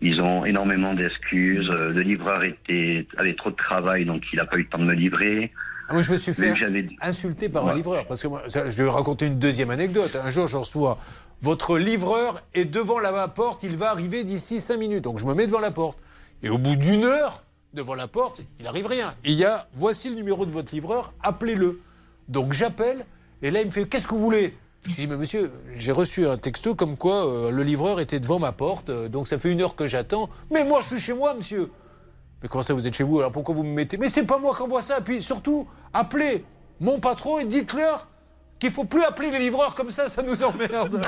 ils 0.00 0.20
ont 0.20 0.44
énormément 0.44 0.94
d'excuses. 0.94 1.68
Le 1.68 2.00
livreur 2.00 2.44
était, 2.44 3.06
avait 3.16 3.34
trop 3.34 3.50
de 3.50 3.56
travail, 3.56 4.04
donc 4.04 4.22
il 4.32 4.36
n'a 4.36 4.46
pas 4.46 4.56
eu 4.56 4.60
le 4.62 4.68
temps 4.68 4.78
de 4.78 4.84
me 4.84 4.94
livrer. 4.94 5.52
Ah, 5.88 5.92
moi, 5.92 6.02
je 6.02 6.12
me 6.12 6.16
suis 6.16 6.32
fait 6.32 6.54
insulter 7.00 7.48
par 7.48 7.66
un 7.68 7.74
livreur. 7.74 8.06
Parce 8.06 8.22
que 8.22 8.28
moi, 8.28 8.42
ça, 8.48 8.70
je 8.70 8.82
vais 8.82 8.88
raconter 8.88 9.26
une 9.26 9.38
deuxième 9.38 9.70
anecdote. 9.70 10.16
Un 10.22 10.30
jour, 10.30 10.46
je 10.46 10.56
reçois 10.56 10.98
votre 11.40 11.76
livreur 11.76 12.40
est 12.54 12.64
devant 12.64 12.98
la 12.98 13.28
porte, 13.28 13.64
il 13.64 13.76
va 13.76 13.90
arriver 13.90 14.24
d'ici 14.24 14.60
cinq 14.60 14.78
minutes. 14.78 15.04
Donc, 15.04 15.18
je 15.18 15.26
me 15.26 15.34
mets 15.34 15.46
devant 15.46 15.60
la 15.60 15.70
porte. 15.70 15.98
Et 16.42 16.48
au 16.48 16.56
bout 16.58 16.76
d'une 16.76 17.04
heure, 17.04 17.42
devant 17.74 17.94
la 17.94 18.08
porte, 18.08 18.40
il 18.58 18.64
n'arrive 18.64 18.86
rien. 18.86 19.14
Et 19.24 19.32
il 19.32 19.36
y 19.36 19.44
a 19.44 19.68
voici 19.74 20.08
le 20.08 20.14
numéro 20.14 20.46
de 20.46 20.50
votre 20.50 20.74
livreur, 20.74 21.12
appelez-le. 21.22 21.80
Donc, 22.28 22.52
j'appelle. 22.54 23.04
Et 23.42 23.50
là, 23.50 23.60
il 23.60 23.66
me 23.66 23.70
fait 23.70 23.84
Qu'est-ce 23.86 24.06
que 24.08 24.14
vous 24.14 24.20
voulez? 24.22 24.56
Je 24.86 24.94
dis 24.94 25.06
Mais 25.06 25.16
monsieur, 25.16 25.50
j'ai 25.76 25.92
reçu 25.92 26.26
un 26.26 26.38
texto 26.38 26.74
comme 26.74 26.96
quoi 26.96 27.26
euh, 27.26 27.50
le 27.50 27.62
livreur 27.62 28.00
était 28.00 28.20
devant 28.20 28.38
ma 28.38 28.52
porte. 28.52 28.88
euh, 28.88 29.08
donc, 29.08 29.28
ça 29.28 29.38
fait 29.38 29.50
une 29.52 29.60
heure 29.60 29.74
que 29.74 29.86
j'attends. 29.86 30.30
Mais 30.50 30.64
moi, 30.64 30.80
je 30.80 30.88
suis 30.88 31.00
chez 31.00 31.12
moi, 31.14 31.34
monsieur. 31.34 31.70
Mais 32.44 32.48
comment 32.48 32.60
ça, 32.60 32.74
vous 32.74 32.86
êtes 32.86 32.92
chez 32.92 33.04
vous? 33.04 33.20
Alors 33.20 33.32
pourquoi 33.32 33.54
vous 33.54 33.62
me 33.62 33.72
mettez? 33.72 33.96
Mais 33.96 34.10
c'est 34.10 34.24
pas 34.24 34.36
moi 34.36 34.54
qui 34.54 34.60
envoie 34.60 34.82
ça. 34.82 35.00
Puis 35.00 35.22
surtout, 35.22 35.66
appelez 35.94 36.44
mon 36.78 37.00
patron 37.00 37.38
et 37.38 37.46
dites-leur 37.46 38.06
qu'il 38.64 38.72
faut 38.72 38.84
plus 38.84 39.02
appeler 39.02 39.30
les 39.30 39.40
livreurs 39.40 39.74
comme 39.74 39.90
ça, 39.90 40.08
ça 40.08 40.22
nous 40.22 40.42
emmerde. 40.42 40.98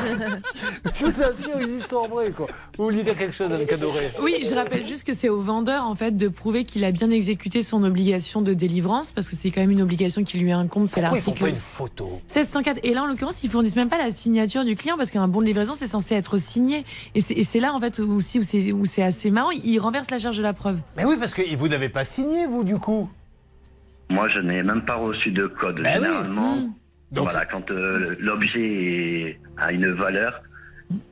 je 0.95 1.07
vous 1.07 1.23
assure, 1.23 1.59
ils 1.59 1.77
y 1.77 1.81
sont 1.81 2.07
vrais, 2.07 2.31
quoi. 2.31 2.47
Vous 2.77 2.85
vouliez 2.85 3.03
dire 3.03 3.17
quelque 3.17 3.35
chose, 3.35 3.51
Anne 3.55 3.65
Cadoré 3.65 4.11
Oui, 4.21 4.45
je 4.47 4.55
rappelle 4.55 4.85
juste 4.85 5.05
que 5.05 5.15
c'est 5.15 5.31
au 5.31 5.41
vendeur 5.41 5.85
en 5.85 5.95
fait 5.95 6.15
de 6.15 6.29
prouver 6.29 6.65
qu'il 6.65 6.85
a 6.85 6.91
bien 6.91 7.11
exécuté 7.11 7.63
son 7.63 7.83
obligation 7.83 8.43
de 8.43 8.53
délivrance 8.53 9.13
parce 9.13 9.27
que 9.27 9.37
c'est 9.37 9.51
quand 9.51 9.63
même 9.63 9.71
une 9.71 9.81
obligation 9.81 10.23
qui 10.23 10.37
lui 10.37 10.53
incombe, 10.53 10.87
c'est 10.87 11.01
l'article 11.01 11.41
pas 11.41 11.49
une 11.49 11.55
photo 11.55 12.21
1604. 12.27 12.81
Et 12.83 12.93
là, 12.93 13.05
en 13.05 13.07
l'occurrence, 13.07 13.43
ils 13.43 13.49
fournissent 13.49 13.77
même 13.77 13.89
pas 13.89 13.97
la 13.97 14.11
signature 14.11 14.63
du 14.63 14.77
client 14.77 14.99
parce 14.99 15.11
qu'un 15.11 15.27
bon 15.27 15.41
de 15.41 15.47
livraison, 15.47 15.73
c'est 15.73 15.87
censé 15.87 16.15
être 16.15 16.37
signé. 16.37 16.85
Et 17.15 17.23
c'est 17.23 17.61
là, 17.61 17.73
en 17.73 17.81
fait, 17.81 18.01
aussi 18.01 18.39
où 18.39 18.85
c'est 18.85 19.03
assez 19.03 19.31
marrant. 19.31 19.51
Ils 19.51 19.79
renversent 19.79 20.11
la 20.11 20.19
charge 20.19 20.37
de 20.37 20.43
la 20.43 20.53
preuve. 20.53 20.77
Mais 20.99 21.07
oui, 21.07 21.17
parce 21.19 21.33
que 21.33 21.57
vous 21.57 21.69
n'avez 21.69 21.89
pas 21.89 22.05
signé, 22.05 22.47
vous, 22.47 22.65
du 22.65 22.77
coup. 22.77 23.09
Moi, 24.11 24.29
je 24.29 24.41
n'ai 24.41 24.63
même 24.63 24.85
pas 24.85 24.97
reçu 24.97 25.31
de 25.31 25.47
code. 25.47 25.81
Ben 25.83 26.03
oui. 26.03 26.69
Voilà, 27.13 27.45
quand 27.45 27.71
euh, 27.71 28.17
l'objet 28.19 29.39
a 29.57 29.73
une 29.73 29.91
valeur, 29.93 30.43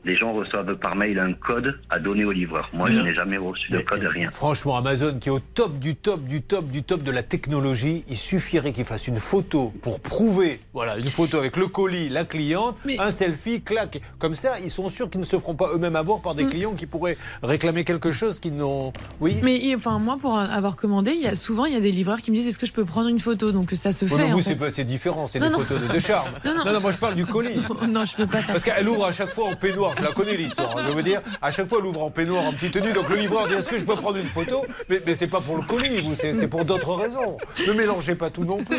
les 0.04 0.14
gens 0.16 0.32
reçoivent 0.32 0.76
par 0.76 0.94
mail 0.96 1.18
un 1.18 1.32
code 1.32 1.80
à 1.90 1.98
donner 1.98 2.24
au 2.24 2.30
livreur. 2.32 2.70
Moi, 2.74 2.88
je 2.88 2.94
n'ai 3.00 3.14
jamais 3.14 3.38
reçu 3.38 3.72
de 3.72 3.78
code, 3.78 4.02
rien. 4.04 4.28
Franchement, 4.30 4.76
Amazon 4.76 5.18
qui 5.18 5.28
est 5.28 5.32
au 5.32 5.40
top 5.40 5.78
du 5.78 5.96
top 5.96 6.22
du 6.24 6.42
top 6.42 6.66
du 6.70 6.82
top 6.82 7.02
de 7.02 7.10
la 7.10 7.22
technologie, 7.22 8.04
il 8.08 8.16
suffirait 8.16 8.72
qu'il 8.72 8.84
fasse 8.84 9.08
une 9.08 9.16
photo 9.18 9.72
pour 9.82 10.00
prouver, 10.00 10.60
voilà, 10.74 10.96
une 10.98 11.06
photo 11.06 11.38
avec 11.38 11.56
le 11.56 11.66
colis, 11.66 12.08
la 12.08 12.24
cliente, 12.24 12.76
un 12.98 13.10
selfie, 13.10 13.62
clac. 13.62 14.00
Comme 14.18 14.34
ça, 14.34 14.60
ils 14.62 14.70
sont 14.70 14.88
sûrs 14.90 15.10
qu'ils 15.10 15.20
ne 15.20 15.26
se 15.26 15.38
feront 15.38 15.54
pas 15.54 15.70
eux-mêmes 15.74 15.96
avoir 15.96 16.20
par 16.20 16.34
des 16.34 16.44
clients 16.46 16.74
qui 16.74 16.86
pourraient 16.86 17.16
réclamer 17.42 17.84
quelque 17.84 18.12
chose 18.12 18.38
qu'ils 18.38 18.54
n'ont. 18.56 18.92
Oui. 19.20 19.36
Mais 19.42 19.74
enfin, 19.74 19.98
moi, 19.98 20.18
pour 20.20 20.38
avoir 20.38 20.76
commandé, 20.76 21.12
il 21.12 21.22
y 21.22 21.26
a 21.26 21.34
souvent 21.34 21.64
il 21.64 21.72
y 21.72 21.76
a 21.76 21.80
des 21.80 21.92
livreurs 21.92 22.18
qui 22.20 22.30
me 22.30 22.36
disent 22.36 22.46
est-ce 22.48 22.58
que 22.58 22.66
je 22.66 22.72
peux 22.72 22.84
prendre 22.84 23.08
une 23.08 23.18
photo? 23.18 23.50
Donc 23.52 23.70
ça 23.72 23.90
se 23.92 24.04
Ouais, 24.04 24.10
fait. 24.10 24.16
mais 24.18 24.32
en 24.32 24.36
vous, 24.36 24.42
fait. 24.42 24.70
c'est 24.70 24.84
différent, 24.84 25.26
c'est 25.26 25.38
Non, 25.40 25.46
des 25.46 25.52
non. 25.52 25.58
photos 25.60 25.80
de, 25.80 25.88
de 25.92 25.98
charme. 25.98 26.28
Non, 26.44 26.52
non. 26.72 26.80
moi 26.80 26.92
je 26.92 26.98
parle 26.98 27.14
du 27.14 27.26
colis. 27.26 27.56
non, 27.88 28.04
je 28.04 28.14
peux 28.16 28.26
pas 28.26 28.42
faire. 28.42 28.52
Parce 28.54 28.62
qu'elle 28.62 28.88
ouvre 28.88 29.06
à 29.06 29.12
chaque 29.12 29.30
fois 29.30 29.48
en 29.48 29.56
peignoir, 29.64 29.94
je 29.96 30.02
la 30.02 30.12
connais 30.12 30.36
l'histoire. 30.36 30.76
hein, 30.76 30.84
Je 30.88 30.92
veux 30.94 31.02
dire, 31.02 31.20
à 31.40 31.50
chaque 31.50 31.68
fois 31.68 31.78
elle 31.80 31.86
ouvre 31.86 32.02
en 32.02 32.10
peignoir, 32.10 32.44
en 32.44 32.52
petite 32.52 32.72
tenue. 32.72 32.92
Donc 32.92 33.08
le 33.08 33.16
livreur 33.16 33.48
dit 33.48 33.54
est-ce 33.54 33.68
que 33.68 33.78
je 33.78 33.84
peux 33.84 33.96
prendre 33.96 34.18
une 34.18 34.26
photo? 34.26 34.64
Mais, 34.88 35.00
mais 35.06 35.14
c'est 35.14 35.26
pas 35.28 35.40
pour 35.40 35.56
le 35.56 35.62
colis, 35.62 36.00
vous, 36.02 36.14
c'est 36.14 36.48
pour 36.48 36.64
d'autres 36.64 36.92
raisons. 36.94 37.38
Ne 37.66 37.72
mélangez 37.72 38.14
pas 38.14 38.30
tout 38.30 38.44
non 38.44 38.58
plus. 38.62 38.76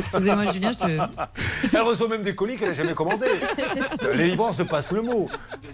Excusez-moi, 0.00 0.46
Julien, 0.52 0.72
je 0.72 0.78
te. 0.78 1.76
Elle 1.76 1.82
reçoit 1.82 2.08
même 2.08 2.22
des 2.22 2.34
colis 2.34 2.56
qu'elle 2.56 2.68
n'a 2.68 2.74
jamais 2.74 2.94
commandés. 2.94 3.26
Les 4.14 4.28
livreurs 4.28 4.54
se 4.54 4.62
passent 4.62 4.92
le 4.92 5.02
mot. 5.02 5.28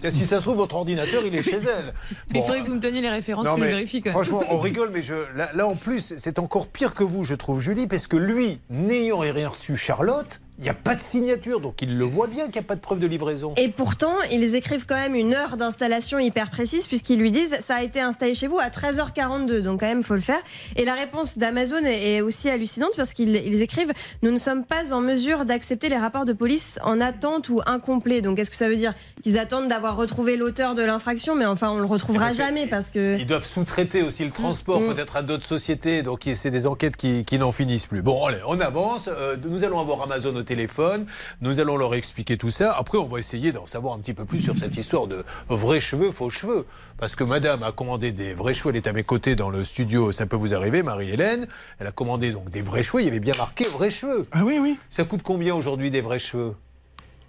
Si 0.09 0.25
ça 0.25 0.37
se 0.37 0.43
trouve, 0.43 0.57
votre 0.57 0.75
ordinateur, 0.75 1.23
il 1.25 1.35
est 1.35 1.43
chez 1.43 1.57
elle. 1.57 1.93
Il 2.29 2.33
Bon, 2.33 2.41
faudrait 2.43 2.61
que 2.61 2.67
vous 2.67 2.75
me 2.75 2.79
donniez 2.79 3.01
les 3.01 3.09
références 3.09 3.45
non, 3.45 3.55
que 3.55 3.61
je 3.61 3.67
vérifie. 3.67 4.01
Franchement, 4.05 4.43
on 4.49 4.59
rigole, 4.59 4.89
mais 4.93 5.01
je, 5.01 5.13
là, 5.35 5.49
là, 5.53 5.67
en 5.67 5.75
plus, 5.75 6.15
c'est 6.17 6.39
encore 6.39 6.67
pire 6.67 6.93
que 6.93 7.03
vous, 7.03 7.23
je 7.23 7.35
trouve, 7.35 7.61
Julie, 7.61 7.87
parce 7.87 8.07
que 8.07 8.17
lui, 8.17 8.59
n'ayant 8.69 9.19
rien 9.19 9.47
reçu 9.47 9.77
Charlotte, 9.77 10.40
il 10.61 10.65
n'y 10.65 10.69
a 10.69 10.73
pas 10.75 10.93
de 10.95 11.01
signature, 11.01 11.59
donc 11.59 11.81
il 11.81 11.97
le 11.97 12.05
voit 12.05 12.27
bien 12.27 12.43
qu'il 12.45 12.53
n'y 12.53 12.59
a 12.59 12.63
pas 12.67 12.75
de 12.75 12.79
preuve 12.81 12.99
de 12.99 13.07
livraison. 13.07 13.53
Et 13.57 13.67
pourtant, 13.69 14.13
ils 14.31 14.53
écrivent 14.55 14.85
quand 14.85 14.95
même 14.95 15.15
une 15.15 15.33
heure 15.33 15.57
d'installation 15.57 16.19
hyper 16.19 16.51
précise, 16.51 16.85
puisqu'ils 16.85 17.17
lui 17.19 17.31
disent 17.31 17.57
ça 17.61 17.75
a 17.77 17.83
été 17.83 17.99
installé 17.99 18.35
chez 18.35 18.45
vous 18.45 18.59
à 18.59 18.69
13h42, 18.69 19.61
donc 19.61 19.79
quand 19.79 19.87
même, 19.87 20.03
faut 20.03 20.13
le 20.13 20.21
faire. 20.21 20.39
Et 20.75 20.85
la 20.85 20.93
réponse 20.93 21.37
d'Amazon 21.39 21.83
est 21.83 22.21
aussi 22.21 22.47
hallucinante, 22.49 22.91
parce 22.95 23.13
qu'ils 23.13 23.35
ils 23.35 23.61
écrivent 23.61 23.91
Nous 24.21 24.29
ne 24.31 24.37
sommes 24.37 24.63
pas 24.63 24.93
en 24.93 25.01
mesure 25.01 25.45
d'accepter 25.45 25.89
les 25.89 25.97
rapports 25.97 26.25
de 26.25 26.33
police 26.33 26.77
en 26.83 27.01
attente 27.01 27.49
ou 27.49 27.61
incomplets. 27.65 28.21
Donc, 28.21 28.37
est-ce 28.37 28.51
que 28.51 28.55
ça 28.55 28.69
veut 28.69 28.75
dire 28.75 28.93
qu'ils 29.23 29.39
attendent 29.39 29.67
d'avoir 29.67 29.95
retrouvé 29.95 30.37
l'auteur 30.37 30.75
de 30.75 30.83
l'infraction? 30.83 31.35
Mais 31.35 31.45
enfin, 31.47 31.71
on 31.71 31.79
le 31.79 31.85
retrouvera 31.85 32.25
Parce 32.25 32.37
que- 32.37 32.43
jamais, 32.43 32.67
parce 32.67 32.89
que. 32.91 33.17
Ils 33.19 33.25
doivent 33.25 33.45
sous-traiter 33.45 34.03
aussi 34.03 34.23
le 34.23 34.31
transport, 34.31 34.81
Mm. 34.81 34.93
peut-être 34.93 35.15
à 35.15 35.23
d'autres 35.23 35.45
sociétés. 35.45 36.03
Donc 36.03 36.27
c'est 36.35 36.51
des 36.51 36.67
enquêtes 36.67 36.95
qui, 36.97 37.25
qui 37.25 37.37
n'en 37.39 37.51
finissent 37.51 37.87
plus. 37.87 38.01
Bon, 38.03 38.25
allez, 38.25 38.37
on 38.47 38.59
avance. 38.59 39.09
Euh, 39.11 39.35
nous 39.49 39.63
allons 39.63 39.79
avoir 39.79 40.01
Amazon 40.03 40.35
au 40.35 40.43
téléphone. 40.51 41.05
Nous 41.39 41.61
allons 41.61 41.77
leur 41.77 41.95
expliquer 41.95 42.35
tout 42.35 42.49
ça. 42.49 42.73
Après, 42.73 42.97
on 42.97 43.05
va 43.05 43.19
essayer 43.19 43.53
d'en 43.53 43.65
savoir 43.65 43.93
un 43.93 43.99
petit 43.99 44.13
peu 44.13 44.25
plus 44.25 44.41
sur 44.41 44.57
cette 44.57 44.75
histoire 44.75 45.07
de 45.07 45.23
vrais 45.47 45.79
cheveux, 45.79 46.11
faux 46.11 46.29
cheveux. 46.29 46.65
Parce 46.97 47.15
que 47.15 47.23
madame 47.23 47.63
a 47.63 47.71
commandé 47.71 48.11
des 48.11 48.33
vrais 48.33 48.53
cheveux. 48.53 48.71
Elle 48.71 48.75
est 48.75 48.87
à 48.87 48.91
mes 48.91 49.05
côtés 49.05 49.35
dans 49.35 49.49
le 49.49 49.63
studio. 49.63 50.11
Ça 50.11 50.25
peut 50.25 50.35
vous 50.35 50.53
arriver, 50.53 50.83
Marie-Hélène. 50.83 51.47
Elle 51.79 51.87
a 51.87 51.91
commandé 51.91 52.31
donc 52.31 52.49
des 52.49 52.61
vrais 52.61 52.83
cheveux. 52.83 53.01
Il 53.01 53.05
y 53.05 53.07
avait 53.07 53.21
bien 53.21 53.35
marqué 53.35 53.63
vrais 53.69 53.91
cheveux. 53.91 54.27
Ah 54.33 54.43
oui, 54.43 54.59
oui. 54.59 54.77
Ça 54.89 55.05
coûte 55.05 55.21
combien 55.23 55.55
aujourd'hui 55.55 55.89
des 55.89 56.01
vrais 56.01 56.19
cheveux? 56.19 56.53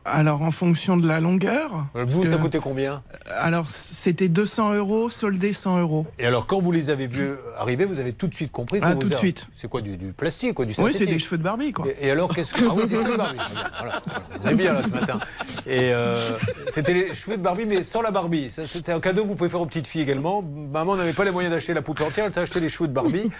Alors, 0.05 0.43
en 0.43 0.51
fonction 0.51 0.97
de 0.97 1.07
la 1.07 1.21
longueur. 1.21 1.87
Vous, 1.95 2.19
parce 2.23 2.31
ça 2.31 2.37
coûtait 2.37 2.59
combien 2.59 3.03
Alors, 3.39 3.71
c'était 3.71 4.29
200 4.29 4.75
euros, 4.75 5.11
soldé 5.11 5.53
100 5.53 5.81
euros. 5.81 6.07
Et 6.19 6.27
alors, 6.27 6.47
quand 6.47 6.59
vous 6.59 6.73
les 6.73 6.91
avez 6.91 7.07
vus 7.07 7.31
arriver, 7.59 7.85
vous 7.85 8.01
avez 8.01 8.13
tout 8.13 8.27
de 8.27 8.35
suite 8.35 8.51
compris 8.51 8.81
que 8.81 8.85
Ah, 8.87 8.95
vous 8.95 9.01
tout 9.01 9.09
de 9.09 9.15
a- 9.15 9.19
suite. 9.19 9.49
C'est 9.55 9.69
quoi 9.71 9.81
du, 9.81 9.97
du 9.97 10.13
plastique, 10.13 10.55
quoi, 10.55 10.65
du 10.65 10.71
Oui, 10.73 10.77
synthétique 10.77 10.99
c'est 10.99 11.07
des 11.15 11.19
cheveux 11.21 11.39
de 11.39 11.45
Barbie, 11.45 11.71
quoi. 11.73 11.87
Et, 12.01 12.09
et 12.09 12.11
alors, 12.11 12.35
qu'est-ce 12.35 12.53
que. 12.53 12.65
Ah 12.69 12.73
oui, 12.75 12.87
des 12.89 12.97
cheveux 12.97 13.13
de 13.13 13.17
Barbie. 13.17 13.39
Voilà, 13.79 14.03
on 14.45 14.49
est 14.49 14.55
bien 14.55 14.73
là 14.73 14.83
ce 14.83 14.91
matin. 14.91 15.19
Et 15.67 15.93
euh, 15.93 16.31
c'était 16.69 16.95
les 16.95 17.15
cheveux 17.15 17.37
de 17.37 17.43
Barbie, 17.43 17.65
mais 17.67 17.83
sans 17.85 18.03
la 18.03 18.11
Barbie. 18.11 18.49
C'est 18.51 18.89
un 18.89 19.01
cadeau 19.01 19.23
que 19.23 19.29
vous 19.29 19.35
pouvez 19.37 19.51
faire 19.51 19.61
aux 19.61 19.67
petites 19.67 19.87
filles 19.87 20.03
également. 20.03 20.43
Maman 20.43 20.97
n'avait 20.97 21.13
pas 21.13 21.25
les 21.25 21.31
moyens 21.31 21.55
d'acheter 21.55 21.75
la 21.75 21.83
poupée 21.83 22.05
entière, 22.05 22.27
elle 22.27 22.33
t'a 22.33 22.41
acheté 22.43 22.59
les 22.61 22.69
cheveux 22.69 22.89
de 22.89 22.93
Barbie. 22.93 23.31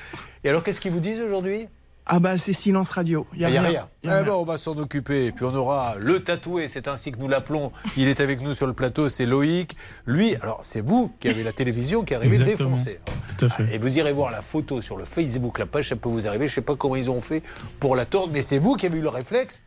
Et 0.45 0.49
alors, 0.49 0.63
qu'est-ce 0.63 0.81
qu'ils 0.81 0.93
vous 0.93 1.01
disent 1.01 1.21
aujourd'hui? 1.21 1.67
Ah 2.05 2.19
bah, 2.19 2.37
c'est 2.37 2.53
silence 2.53 2.91
radio. 2.91 3.27
Il 3.35 3.41
y 3.41 3.45
a, 3.45 3.49
Il 3.49 3.55
y 3.55 3.59
a 3.59 3.61
rien. 3.63 3.71
rien. 3.71 3.89
Y 4.03 4.09
a 4.09 4.21
Eh 4.23 4.25
ben, 4.25 4.33
on 4.33 4.43
va 4.45 4.59
s'en 4.59 4.77
occuper. 4.77 5.27
Et 5.27 5.33
puis 5.33 5.45
on 5.45 5.55
aura 5.55 5.95
le 5.99 6.19
tatoué, 6.21 6.67
c'est 6.67 6.89
ainsi 6.89 7.13
que 7.13 7.19
nous 7.19 7.29
l'appelons. 7.29 7.71
Il 7.97 8.09
est 8.09 8.21
avec 8.21 8.41
nous 8.43 8.55
sur 8.55 8.67
le 8.67 8.73
plateau, 8.73 9.09
c'est 9.09 9.25
Loïc. 9.25 9.77
Lui, 10.07 10.35
alors 10.37 10.65
c'est 10.65 10.81
vous 10.81 11.13
qui 11.21 11.29
avez 11.29 11.45
la 11.45 11.53
télévision 11.53 12.03
qui 12.03 12.13
est 12.13 12.17
arrivée 12.17 12.39
défoncée. 12.39 12.99
Tout 13.39 13.45
à 13.47 13.49
fait. 13.49 13.75
Et 13.75 13.79
vous 13.79 13.99
irez 13.99 14.13
voir 14.13 14.31
la 14.33 14.43
photo 14.43 14.83
sur 14.83 14.97
le 14.97 15.05
Facebook, 15.05 15.59
la 15.61 15.67
page, 15.67 15.91
ça 15.91 15.97
peut 15.97 16.09
vous 16.09 16.27
arriver. 16.27 16.49
Je 16.49 16.53
ne 16.53 16.55
sais 16.57 16.61
pas 16.63 16.75
comment 16.75 16.97
ils 16.97 17.09
ont 17.09 17.21
fait 17.21 17.43
pour 17.79 17.95
la 17.95 18.05
tordre, 18.05 18.33
mais 18.33 18.43
c'est 18.43 18.59
vous 18.59 18.75
qui 18.75 18.87
avez 18.87 18.99
eu 18.99 19.03
le 19.03 19.09
réflexe 19.09 19.63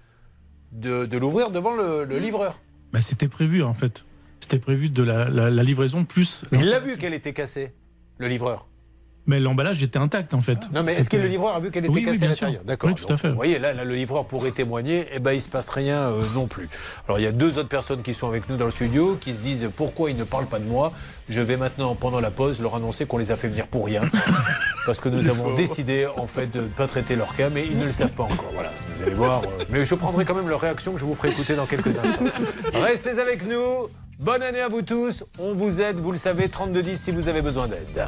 de, 0.74 1.06
de 1.06 1.18
l'ouvrir 1.18 1.52
devant 1.52 1.74
le, 1.74 2.04
le 2.04 2.18
livreur. 2.20 2.60
Bah, 2.92 3.02
c'était 3.02 3.30
prévu 3.30 3.64
en 3.64 3.74
fait. 3.74 4.04
C'était 4.42 4.60
prévu 4.60 4.90
de 4.90 5.02
la, 5.04 5.30
la- 5.30 5.50
la 5.50 5.64
livraison 5.64 6.04
plus. 6.04 6.44
Il 6.52 6.68
l'a 6.70 6.80
vu 6.82 6.98
qu'elle 6.98 7.14
était 7.14 7.34
cassée, 7.34 7.74
le 8.18 8.28
livreur. 8.28 8.68
Mais 9.28 9.40
l'emballage 9.40 9.82
était 9.82 9.98
intact 9.98 10.34
en 10.36 10.42
fait. 10.42 10.60
Non, 10.72 10.84
mais 10.84 10.94
est-ce 10.94 11.10
que 11.10 11.18
le 11.18 11.26
livreur 11.28 11.56
a 11.56 11.60
vu 11.60 11.72
qu'elle 11.72 11.86
était 11.86 11.94
Oui, 11.94 12.02
oui, 12.06 12.12
cassée 12.14 12.26
à 12.26 12.28
bien 12.28 12.36
sûr. 12.36 12.46
l'intérieur 12.48 12.64
D'accord. 12.66 12.90
Oui, 12.90 12.96
tout 12.96 13.06
à 13.06 13.08
Donc, 13.10 13.18
fait. 13.20 13.30
Vous 13.30 13.36
voyez, 13.36 13.58
là, 13.58 13.74
là, 13.74 13.84
le 13.84 13.96
livreur 13.96 14.26
pourrait 14.26 14.52
témoigner, 14.52 15.08
et 15.14 15.20
ben 15.20 15.32
il 15.34 15.42
se 15.42 15.50
passe 15.50 15.70
rien 15.70 15.98
euh, 15.98 16.22
non 16.36 16.46
plus. 16.46 16.70
Alors, 17.08 17.18
il 17.20 17.24
y 17.24 17.28
a 17.28 17.32
deux 17.32 17.58
autres 17.58 17.70
personnes 17.70 18.04
qui 18.04 18.14
sont 18.14 18.28
avec 18.28 18.48
nous 18.50 18.56
dans 18.58 18.66
le 18.66 18.72
studio 18.72 19.18
qui 19.20 19.34
se 19.34 19.42
disent 19.42 19.68
pourquoi 19.76 20.12
ils 20.12 20.18
ne 20.18 20.24
parlent 20.26 20.46
pas 20.46 20.60
de 20.60 20.66
moi? 20.66 20.94
Je 21.28 21.42
vais 21.42 21.58
maintenant, 21.58 21.96
pendant 21.96 22.20
la 22.20 22.30
pause, 22.30 22.62
leur 22.62 22.76
annoncer 22.76 23.08
qu'on 23.08 23.18
les 23.18 23.32
a 23.32 23.36
fait 23.36 23.48
venir 23.48 23.66
pour 23.68 23.88
rien. 23.88 24.02
Parce 24.86 25.00
que 25.00 25.10
nous 25.10 25.28
avons 25.28 25.56
décidé, 25.56 26.06
en 26.18 26.28
fait, 26.28 26.46
de 26.52 26.62
ne 26.62 26.68
pas 26.68 26.86
traiter 26.86 27.16
leur 27.16 27.36
cas, 27.36 27.50
mais 27.50 27.66
ils 27.66 27.80
ne 27.80 27.86
le 27.86 27.92
savent 27.92 28.14
pas 28.14 28.24
encore. 28.26 28.52
Voilà, 28.54 28.72
vous 28.96 29.04
allez 29.04 29.16
voir. 29.16 29.42
euh, 29.42 29.64
Mais 29.72 29.84
je 29.86 29.96
prendrai 29.96 30.24
quand 30.26 30.36
même 30.36 30.48
leur 30.50 30.62
réaction 30.62 30.94
que 30.94 31.00
je 31.00 31.06
vous 31.06 31.16
ferai 31.16 31.30
écouter 31.30 31.56
dans 31.56 31.66
quelques 31.66 31.98
instants. 31.98 32.26
Restez 32.76 33.18
avec 33.20 33.48
nous. 33.50 33.88
Bonne 34.20 34.44
année 34.44 34.62
à 34.62 34.70
vous 34.70 34.82
tous. 34.82 35.24
On 35.40 35.54
vous 35.54 35.82
aide, 35.82 36.00
vous 36.00 36.12
le 36.12 36.18
savez, 36.18 36.48
3210 36.48 37.00
si 37.00 37.12
vous 37.12 37.28
avez 37.28 37.42
besoin 37.42 37.68
d'aide. 37.68 38.08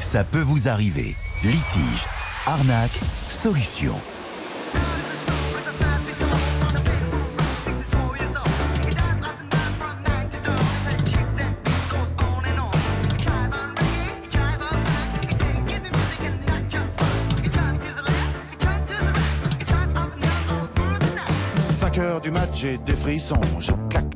Ça 0.00 0.24
peut 0.24 0.40
vous 0.40 0.68
arriver. 0.68 1.14
Litige, 1.42 2.06
arnaque, 2.46 2.98
solution. 3.28 4.00
heures 21.98 22.20
du 22.20 22.30
match, 22.30 22.60
j'ai 22.60 22.78
des 22.78 22.92
frissons. 22.92 23.40
Je 23.58 23.72
claque 23.88 24.15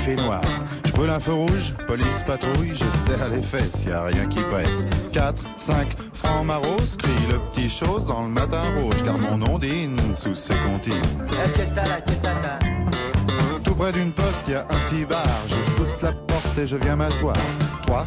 café 0.00 0.16
noir. 0.16 0.40
Je 0.86 0.92
brûle 0.92 1.10
un 1.10 1.20
feu 1.20 1.32
rouge, 1.32 1.74
police 1.86 2.22
patrouille, 2.26 2.74
je 2.74 2.84
serre 3.06 3.28
les 3.28 3.42
fesses, 3.42 3.84
y 3.86 3.92
a 3.92 4.04
rien 4.04 4.26
qui 4.26 4.40
presse. 4.42 4.86
4, 5.12 5.42
5, 5.58 5.96
francs 6.14 6.46
maros, 6.46 6.96
crie 6.98 7.26
le 7.30 7.38
petit 7.50 7.68
chose 7.68 8.06
dans 8.06 8.22
le 8.22 8.28
matin 8.28 8.62
rouge, 8.78 9.02
car 9.04 9.18
mon 9.18 9.42
ondine 9.46 9.98
sous 10.14 10.34
ses 10.34 10.54
comptines. 10.54 10.94
Tout 13.64 13.74
près 13.74 13.92
d'une 13.92 14.12
poste, 14.12 14.48
y 14.48 14.54
a 14.54 14.62
un 14.62 14.88
petit 14.88 15.04
bar. 15.04 15.26
Je 15.46 15.56
pousse 15.74 16.02
la 16.02 16.12
porte 16.12 16.58
et 16.58 16.66
je 16.66 16.76
viens 16.76 16.96
m'asseoir. 16.96 17.36
3, 17.86 18.06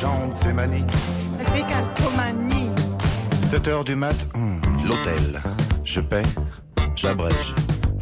jambes, 0.00 0.32
c'est 0.32 0.52
manie. 0.52 0.84
Décalcomanie. 1.52 2.70
7 3.38 3.68
heures 3.68 3.84
du 3.84 3.94
mat, 3.94 4.26
hum, 4.34 4.60
l'hôtel. 4.84 5.42
Je 5.84 6.00
paie, 6.00 6.22
j'abrège, 6.96 7.54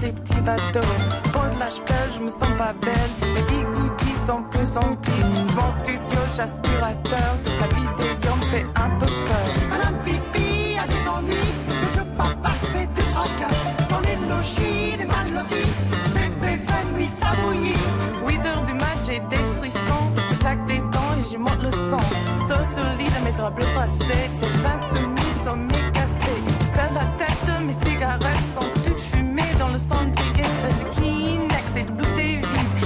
des 0.00 0.12
petits 0.12 0.40
bateaux. 0.40 0.80
Pour 1.32 1.42
de 1.42 1.84
pleure, 1.84 2.10
je 2.14 2.20
me 2.20 2.30
sens 2.30 2.50
pas 2.58 2.74
belle. 2.80 3.10
Les 3.34 3.42
bigoudis 3.42 4.18
sont 4.26 4.42
plus 4.50 4.76
remplis. 4.76 5.12
Mon 5.56 5.70
studio, 5.70 6.18
j'aspirateur. 6.36 7.30
La 7.60 7.66
vidéo 7.68 8.34
me 8.36 8.44
fait 8.46 8.66
un 8.76 8.90
peu 8.98 9.06
peur. 9.06 9.48
Madame 9.70 9.96
Pipi 10.04 10.76
a 10.78 10.86
des 10.86 11.08
ennuis. 11.08 11.54
Monsieur 11.80 12.04
Papa 12.16 12.50
se 12.60 12.66
fait 12.66 12.88
des 12.96 13.08
tracas. 13.12 13.54
Dans 13.90 14.00
les 14.00 14.16
logis, 14.28 14.96
des 14.98 15.06
mal 15.06 15.32
lotis. 15.32 15.72
Bébé 16.14 16.58
fait 16.66 16.84
nuit 16.96 17.08
ça 17.08 17.32
bouillit. 17.40 17.74
8 18.26 18.46
heures 18.46 18.64
du 18.64 18.74
mat, 18.74 18.98
j'ai 19.06 19.20
des 19.20 19.44
frissons. 19.58 20.06
Je 20.30 20.34
claque 20.36 20.64
des 20.66 20.78
dents 20.78 21.14
et 21.18 21.28
j'y 21.28 21.36
monte 21.36 21.62
le 21.62 21.70
son. 21.70 22.00
Sauf 22.38 22.64
sur 22.72 22.84
le 22.84 22.96
lit 22.96 23.10
de 23.10 23.24
mes 23.24 23.32
draps 23.32 23.54
bleus 23.56 23.66
froissés. 23.66 24.30
Ces 24.32 24.50
pains 24.62 24.78
soumis 24.78 25.34
sont 25.44 25.56
mes 25.56 25.92
cassés. 25.92 26.42
Perds 26.74 26.94
la 26.94 27.06
tête, 27.24 27.62
mes 27.66 27.72
cigarettes 27.72 28.48
sont 28.54 28.73
le 29.74 29.78
cendrier. 29.78 30.44
Espèce 30.44 30.78
de 30.78 30.84
Kleenex 30.94 31.76
et 31.76 31.84
de. 31.84 32.04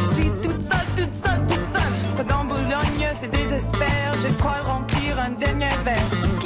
Je 0.00 0.14
suis 0.14 0.30
toute 0.42 0.60
seule, 0.60 0.88
toute 0.96 1.14
seule, 1.14 1.46
toute 1.46 1.70
seule. 1.70 2.16
Pas 2.16 2.24
dans 2.24 2.44
Boulogne, 2.44 3.08
c'est 3.12 3.30
désespère. 3.30 4.14
Je 4.22 4.28
crois 4.38 4.62
remplir 4.64 5.18
un 5.18 5.30
dernier 5.30 5.68
verre. 5.84 6.37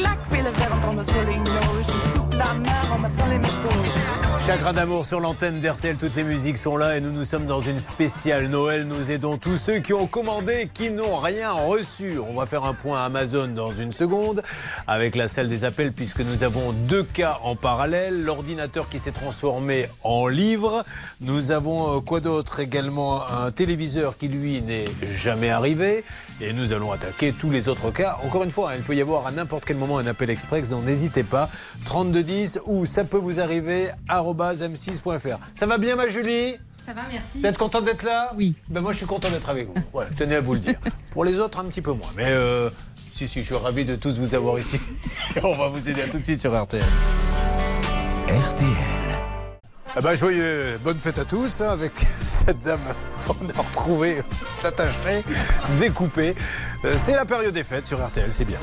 Chagrin 4.45 4.73
d'amour 4.73 5.07
sur 5.07 5.21
l'antenne 5.21 5.61
d'RTL, 5.61 5.97
toutes 5.97 6.17
les 6.17 6.25
musiques 6.25 6.59
sont 6.59 6.77
là 6.77 6.97
et 6.97 7.01
nous 7.01 7.13
nous 7.13 7.25
sommes 7.25 7.47
dans 7.47 7.61
une 7.61 7.79
spéciale 7.79 8.49
Noël. 8.49 8.89
Nous 8.89 9.13
aidons 9.13 9.39
tous 9.39 9.57
ceux 9.57 9.79
qui 9.79 9.93
ont 9.93 10.09
commandé, 10.09 10.69
qui 10.75 10.91
n'ont 10.91 11.17
rien 11.19 11.53
reçu. 11.53 12.19
On 12.19 12.35
va 12.35 12.47
faire 12.47 12.65
un 12.65 12.75
point 12.75 13.05
Amazon 13.05 13.47
dans 13.47 13.71
une 13.71 13.93
seconde 13.93 14.43
avec 14.89 15.15
la 15.15 15.29
salle 15.29 15.49
des 15.49 15.63
appels 15.65 15.93
puisque 15.93 16.21
nous 16.21 16.43
avons 16.43 16.73
deux 16.73 17.05
cas 17.05 17.39
en 17.45 17.55
parallèle. 17.55 18.25
L'ordinateur 18.25 18.89
qui 18.89 18.99
s'est 18.99 19.13
transformé 19.13 19.89
en 20.03 20.27
livre. 20.27 20.83
Nous 21.21 21.53
avons 21.53 21.99
euh, 21.99 22.01
quoi 22.01 22.19
d'autre 22.19 22.59
également? 22.59 23.23
Un 23.29 23.53
téléviseur 23.53 24.19
qui 24.19 24.27
lui 24.27 24.61
n'est 24.63 24.87
jamais 25.17 25.51
arrivé. 25.51 26.05
Et 26.41 26.53
nous 26.53 26.73
allons 26.73 26.91
attaquer 26.91 27.33
tous 27.33 27.51
les 27.51 27.69
autres 27.69 27.93
cas. 27.93 28.19
Encore 28.25 28.43
une 28.43 28.51
fois, 28.51 28.71
hein, 28.71 28.75
il 28.79 28.83
peut 28.83 28.97
y 28.97 29.01
avoir 29.01 29.27
à 29.29 29.31
n'importe 29.31 29.65
quel 29.65 29.77
moment 29.77 29.92
un 29.99 30.07
appel 30.07 30.31
express, 30.31 30.69
donc 30.71 30.85
n'hésitez 30.85 31.25
pas. 31.25 31.49
3210 31.85 32.61
ou 32.67 32.87
ça 32.87 33.05
peut 33.05 33.19
vous 33.19 33.41
arriver 33.41 33.91
arobase 34.09 34.63
m6.fr. 34.63 35.39
Ça 35.55 35.67
va 35.67 35.79
bien 35.79 35.97
ma 35.97 36.09
Julie? 36.09 36.57
Ça 36.85 36.95
va, 36.95 37.03
merci. 37.11 37.39
vous 37.41 37.47
êtes 37.47 37.59
content 37.59 37.81
d'être 37.81 38.03
là? 38.03 38.33
Oui. 38.37 38.55
Ben 38.69 38.81
moi 38.81 38.93
je 38.93 38.99
suis 38.99 39.07
content 39.07 39.31
d'être 39.31 39.49
avec 39.49 39.69
vous. 39.69 39.75
Voilà, 39.93 40.11
je 40.11 40.17
tenais 40.17 40.37
à 40.37 40.41
vous 40.41 40.55
le 40.55 40.61
dire. 40.61 40.79
Pour 41.13 41.25
les 41.25 41.39
autres 41.39 41.61
un 41.61 41.65
petit 41.65 41.83
peu 41.83 41.93
moins. 41.93 42.11
Mais 42.17 42.27
euh, 42.27 42.71
si 43.13 43.29
si, 43.29 43.41
je 43.41 43.47
suis 43.47 43.55
ravi 43.55 43.85
de 43.85 43.95
tous 43.95 44.19
vous 44.19 44.35
avoir 44.35 44.59
ici. 44.59 44.81
On 45.43 45.57
va 45.57 45.69
vous 45.69 45.89
aider 45.89 46.03
à 46.03 46.09
tout 46.09 46.19
de 46.19 46.25
suite 46.25 46.41
sur 46.41 46.61
RTL. 46.61 46.83
RTL. 48.29 49.03
Eh 49.95 50.01
ben, 50.01 50.15
joyeux, 50.15 50.79
bonne 50.83 50.97
fête 50.97 51.19
à 51.19 51.25
tous 51.27 51.61
hein, 51.61 51.69
avec 51.69 51.93
cette 52.27 52.61
dame 52.63 52.81
qu'on 53.27 53.35
a 53.51 53.63
retrouvée 53.63 54.23
attachée, 54.65 55.23
découpée. 55.79 56.35
Euh, 56.87 56.95
c'est 56.97 57.15
la 57.15 57.27
période 57.27 57.53
des 57.53 57.65
fêtes 57.65 57.87
sur 57.87 58.05
RTL, 58.05 58.33
c'est 58.33 58.47
bien. 58.47 58.59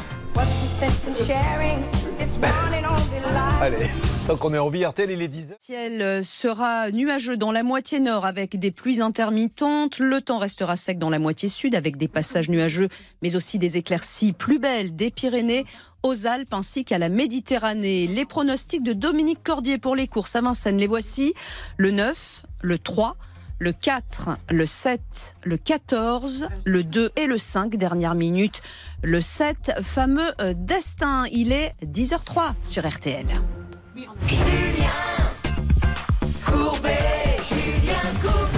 Allez, 3.61 3.89
tant 4.27 4.37
qu'on 4.37 4.53
est 4.53 4.59
en 4.59 4.69
vie, 4.69 4.85
RTL, 4.85 5.11
il 5.11 5.21
est 5.21 5.27
10 5.27 5.49
Le 5.49 5.55
ciel 5.59 6.01
euh, 6.01 6.21
sera 6.23 6.89
nuageux 6.91 7.35
dans 7.35 7.51
la 7.51 7.63
moitié 7.63 7.99
nord 7.99 8.25
avec 8.25 8.57
des 8.57 8.71
pluies 8.71 9.01
intermittentes. 9.01 9.99
Le 9.99 10.21
temps 10.21 10.37
restera 10.37 10.77
sec 10.77 10.97
dans 10.97 11.09
la 11.09 11.19
moitié 11.19 11.49
sud 11.49 11.75
avec 11.75 11.97
des 11.97 12.07
passages 12.07 12.47
nuageux, 12.47 12.87
mais 13.21 13.35
aussi 13.35 13.59
des 13.59 13.75
éclaircies 13.75 14.31
plus 14.31 14.57
belles 14.57 14.95
des 14.95 15.11
Pyrénées 15.11 15.65
aux 16.01 16.27
Alpes 16.27 16.53
ainsi 16.53 16.85
qu'à 16.85 16.97
la 16.97 17.09
Méditerranée. 17.09 18.07
Les 18.07 18.23
pronostics 18.23 18.83
de 18.83 18.93
Dominique 18.93 19.43
Cordier 19.43 19.79
pour 19.79 19.97
les 19.97 20.07
courses 20.07 20.37
à 20.37 20.41
Vincennes, 20.41 20.77
les 20.77 20.87
voici. 20.87 21.33
Le 21.75 21.91
9, 21.91 22.43
le 22.61 22.79
3, 22.79 23.17
le 23.59 23.73
4, 23.73 24.29
le 24.49 24.65
7, 24.65 25.35
le 25.43 25.57
14, 25.57 26.47
le 26.63 26.83
2 26.83 27.11
et 27.17 27.27
le 27.27 27.37
5, 27.37 27.75
dernière 27.75 28.15
minute. 28.15 28.61
Le 29.03 29.21
7, 29.21 29.73
fameux 29.81 30.31
euh, 30.41 30.53
destin. 30.55 31.25
Il 31.31 31.51
est 31.51 31.73
10h03 31.83 32.53
sur 32.61 32.87
RTL. 32.87 33.25
Courbet, 36.45 36.97
Julien 37.49 37.99
Courbet. 38.21 38.48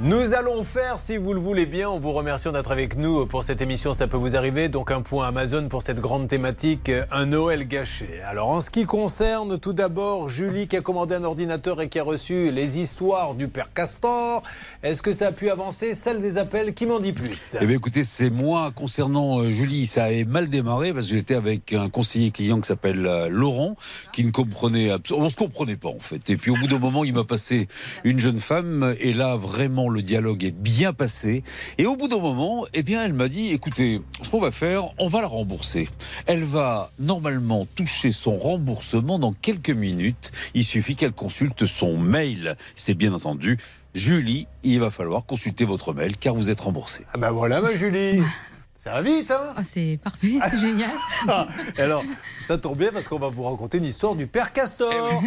Nous 0.00 0.32
allons 0.32 0.62
faire, 0.62 1.00
si 1.00 1.16
vous 1.16 1.34
le 1.34 1.40
voulez 1.40 1.66
bien, 1.66 1.88
en 1.88 1.98
vous 1.98 2.12
remerciant 2.12 2.52
d'être 2.52 2.70
avec 2.70 2.96
nous 2.96 3.26
pour 3.26 3.42
cette 3.42 3.60
émission, 3.60 3.94
ça 3.94 4.06
peut 4.06 4.16
vous 4.16 4.36
arriver. 4.36 4.68
Donc 4.68 4.92
un 4.92 5.00
point 5.00 5.26
Amazon 5.26 5.68
pour 5.68 5.82
cette 5.82 5.98
grande 5.98 6.28
thématique, 6.28 6.92
un 7.10 7.26
Noël 7.26 7.66
gâché. 7.66 8.22
Alors 8.24 8.48
en 8.48 8.60
ce 8.60 8.70
qui 8.70 8.84
concerne 8.84 9.58
tout 9.58 9.72
d'abord 9.72 10.28
Julie 10.28 10.68
qui 10.68 10.76
a 10.76 10.82
commandé 10.82 11.16
un 11.16 11.24
ordinateur 11.24 11.82
et 11.82 11.88
qui 11.88 11.98
a 11.98 12.04
reçu 12.04 12.52
les 12.52 12.78
histoires 12.78 13.34
du 13.34 13.48
père 13.48 13.72
Castor, 13.74 14.44
est-ce 14.84 15.02
que 15.02 15.10
ça 15.10 15.26
a 15.26 15.32
pu 15.32 15.50
avancer 15.50 15.94
Celle 15.94 16.20
des 16.20 16.38
appels, 16.38 16.74
qui 16.74 16.86
m'en 16.86 17.00
dit 17.00 17.12
plus? 17.12 17.56
Eh 17.60 17.66
bien, 17.66 17.74
écoutez, 17.74 18.04
c'est 18.04 18.30
moi 18.30 18.70
concernant 18.72 19.40
euh, 19.40 19.50
Julie, 19.50 19.86
ça 19.86 20.04
avait 20.04 20.24
mal 20.24 20.48
démarré 20.48 20.92
parce 20.92 21.06
que 21.06 21.14
j'étais 21.14 21.34
avec 21.34 21.72
un 21.72 21.88
conseiller 21.88 22.30
client 22.30 22.60
qui 22.60 22.68
s'appelle 22.68 23.04
euh, 23.04 23.28
Laurent, 23.28 23.74
qui 24.12 24.22
ne 24.22 24.30
comprenait 24.30 24.90
absolument, 24.92 25.26
on 25.26 25.28
se 25.28 25.36
comprenait 25.36 25.76
pas 25.76 25.88
en 25.88 25.98
fait. 25.98 26.30
Et 26.30 26.36
puis 26.36 26.52
au 26.52 26.56
bout 26.56 26.68
d'un 26.68 26.78
moment, 26.78 27.02
il 27.02 27.14
m'a 27.14 27.24
passé 27.24 27.66
une 28.04 28.20
jeune 28.20 28.38
femme 28.38 28.94
et 29.00 29.12
là 29.12 29.34
vraiment 29.34 29.87
le 29.90 29.98
le 29.98 30.02
dialogue 30.02 30.44
est 30.44 30.52
bien 30.52 30.92
passé. 30.92 31.42
Et 31.76 31.84
au 31.86 31.96
bout 31.96 32.06
d'un 32.06 32.20
moment, 32.20 32.66
eh 32.72 32.84
bien, 32.84 33.04
elle 33.04 33.14
m'a 33.14 33.26
dit, 33.26 33.48
écoutez, 33.48 34.00
ce 34.22 34.30
qu'on 34.30 34.38
va 34.38 34.52
faire, 34.52 34.90
on 34.96 35.08
va 35.08 35.20
la 35.20 35.26
rembourser. 35.26 35.88
Elle 36.26 36.44
va 36.44 36.92
normalement 37.00 37.66
toucher 37.74 38.12
son 38.12 38.36
remboursement 38.36 39.18
dans 39.18 39.32
quelques 39.32 39.70
minutes. 39.70 40.30
Il 40.54 40.64
suffit 40.64 40.94
qu'elle 40.94 41.10
consulte 41.10 41.66
son 41.66 41.98
mail. 41.98 42.56
C'est 42.76 42.94
bien 42.94 43.12
entendu. 43.12 43.58
Julie, 43.92 44.46
il 44.62 44.78
va 44.78 44.92
falloir 44.92 45.26
consulter 45.26 45.64
votre 45.64 45.92
mail 45.92 46.16
car 46.16 46.32
vous 46.36 46.48
êtes 46.48 46.60
remboursée. 46.60 47.04
Ah 47.12 47.18
ben 47.18 47.32
voilà, 47.32 47.60
ma 47.60 47.74
Julie. 47.74 48.22
Ça 48.78 48.92
va 48.92 49.02
vite, 49.02 49.32
hein? 49.32 49.54
Ah, 49.56 49.64
c'est 49.64 49.98
parfait, 50.00 50.34
c'est 50.48 50.60
génial. 50.60 50.92
Ah, 51.26 51.48
alors, 51.76 52.04
ça 52.40 52.56
tombe 52.56 52.78
bien 52.78 52.92
parce 52.92 53.08
qu'on 53.08 53.18
va 53.18 53.28
vous 53.28 53.42
raconter 53.42 53.78
une 53.78 53.84
histoire 53.84 54.14
du 54.14 54.28
père 54.28 54.52
Castor. 54.52 55.20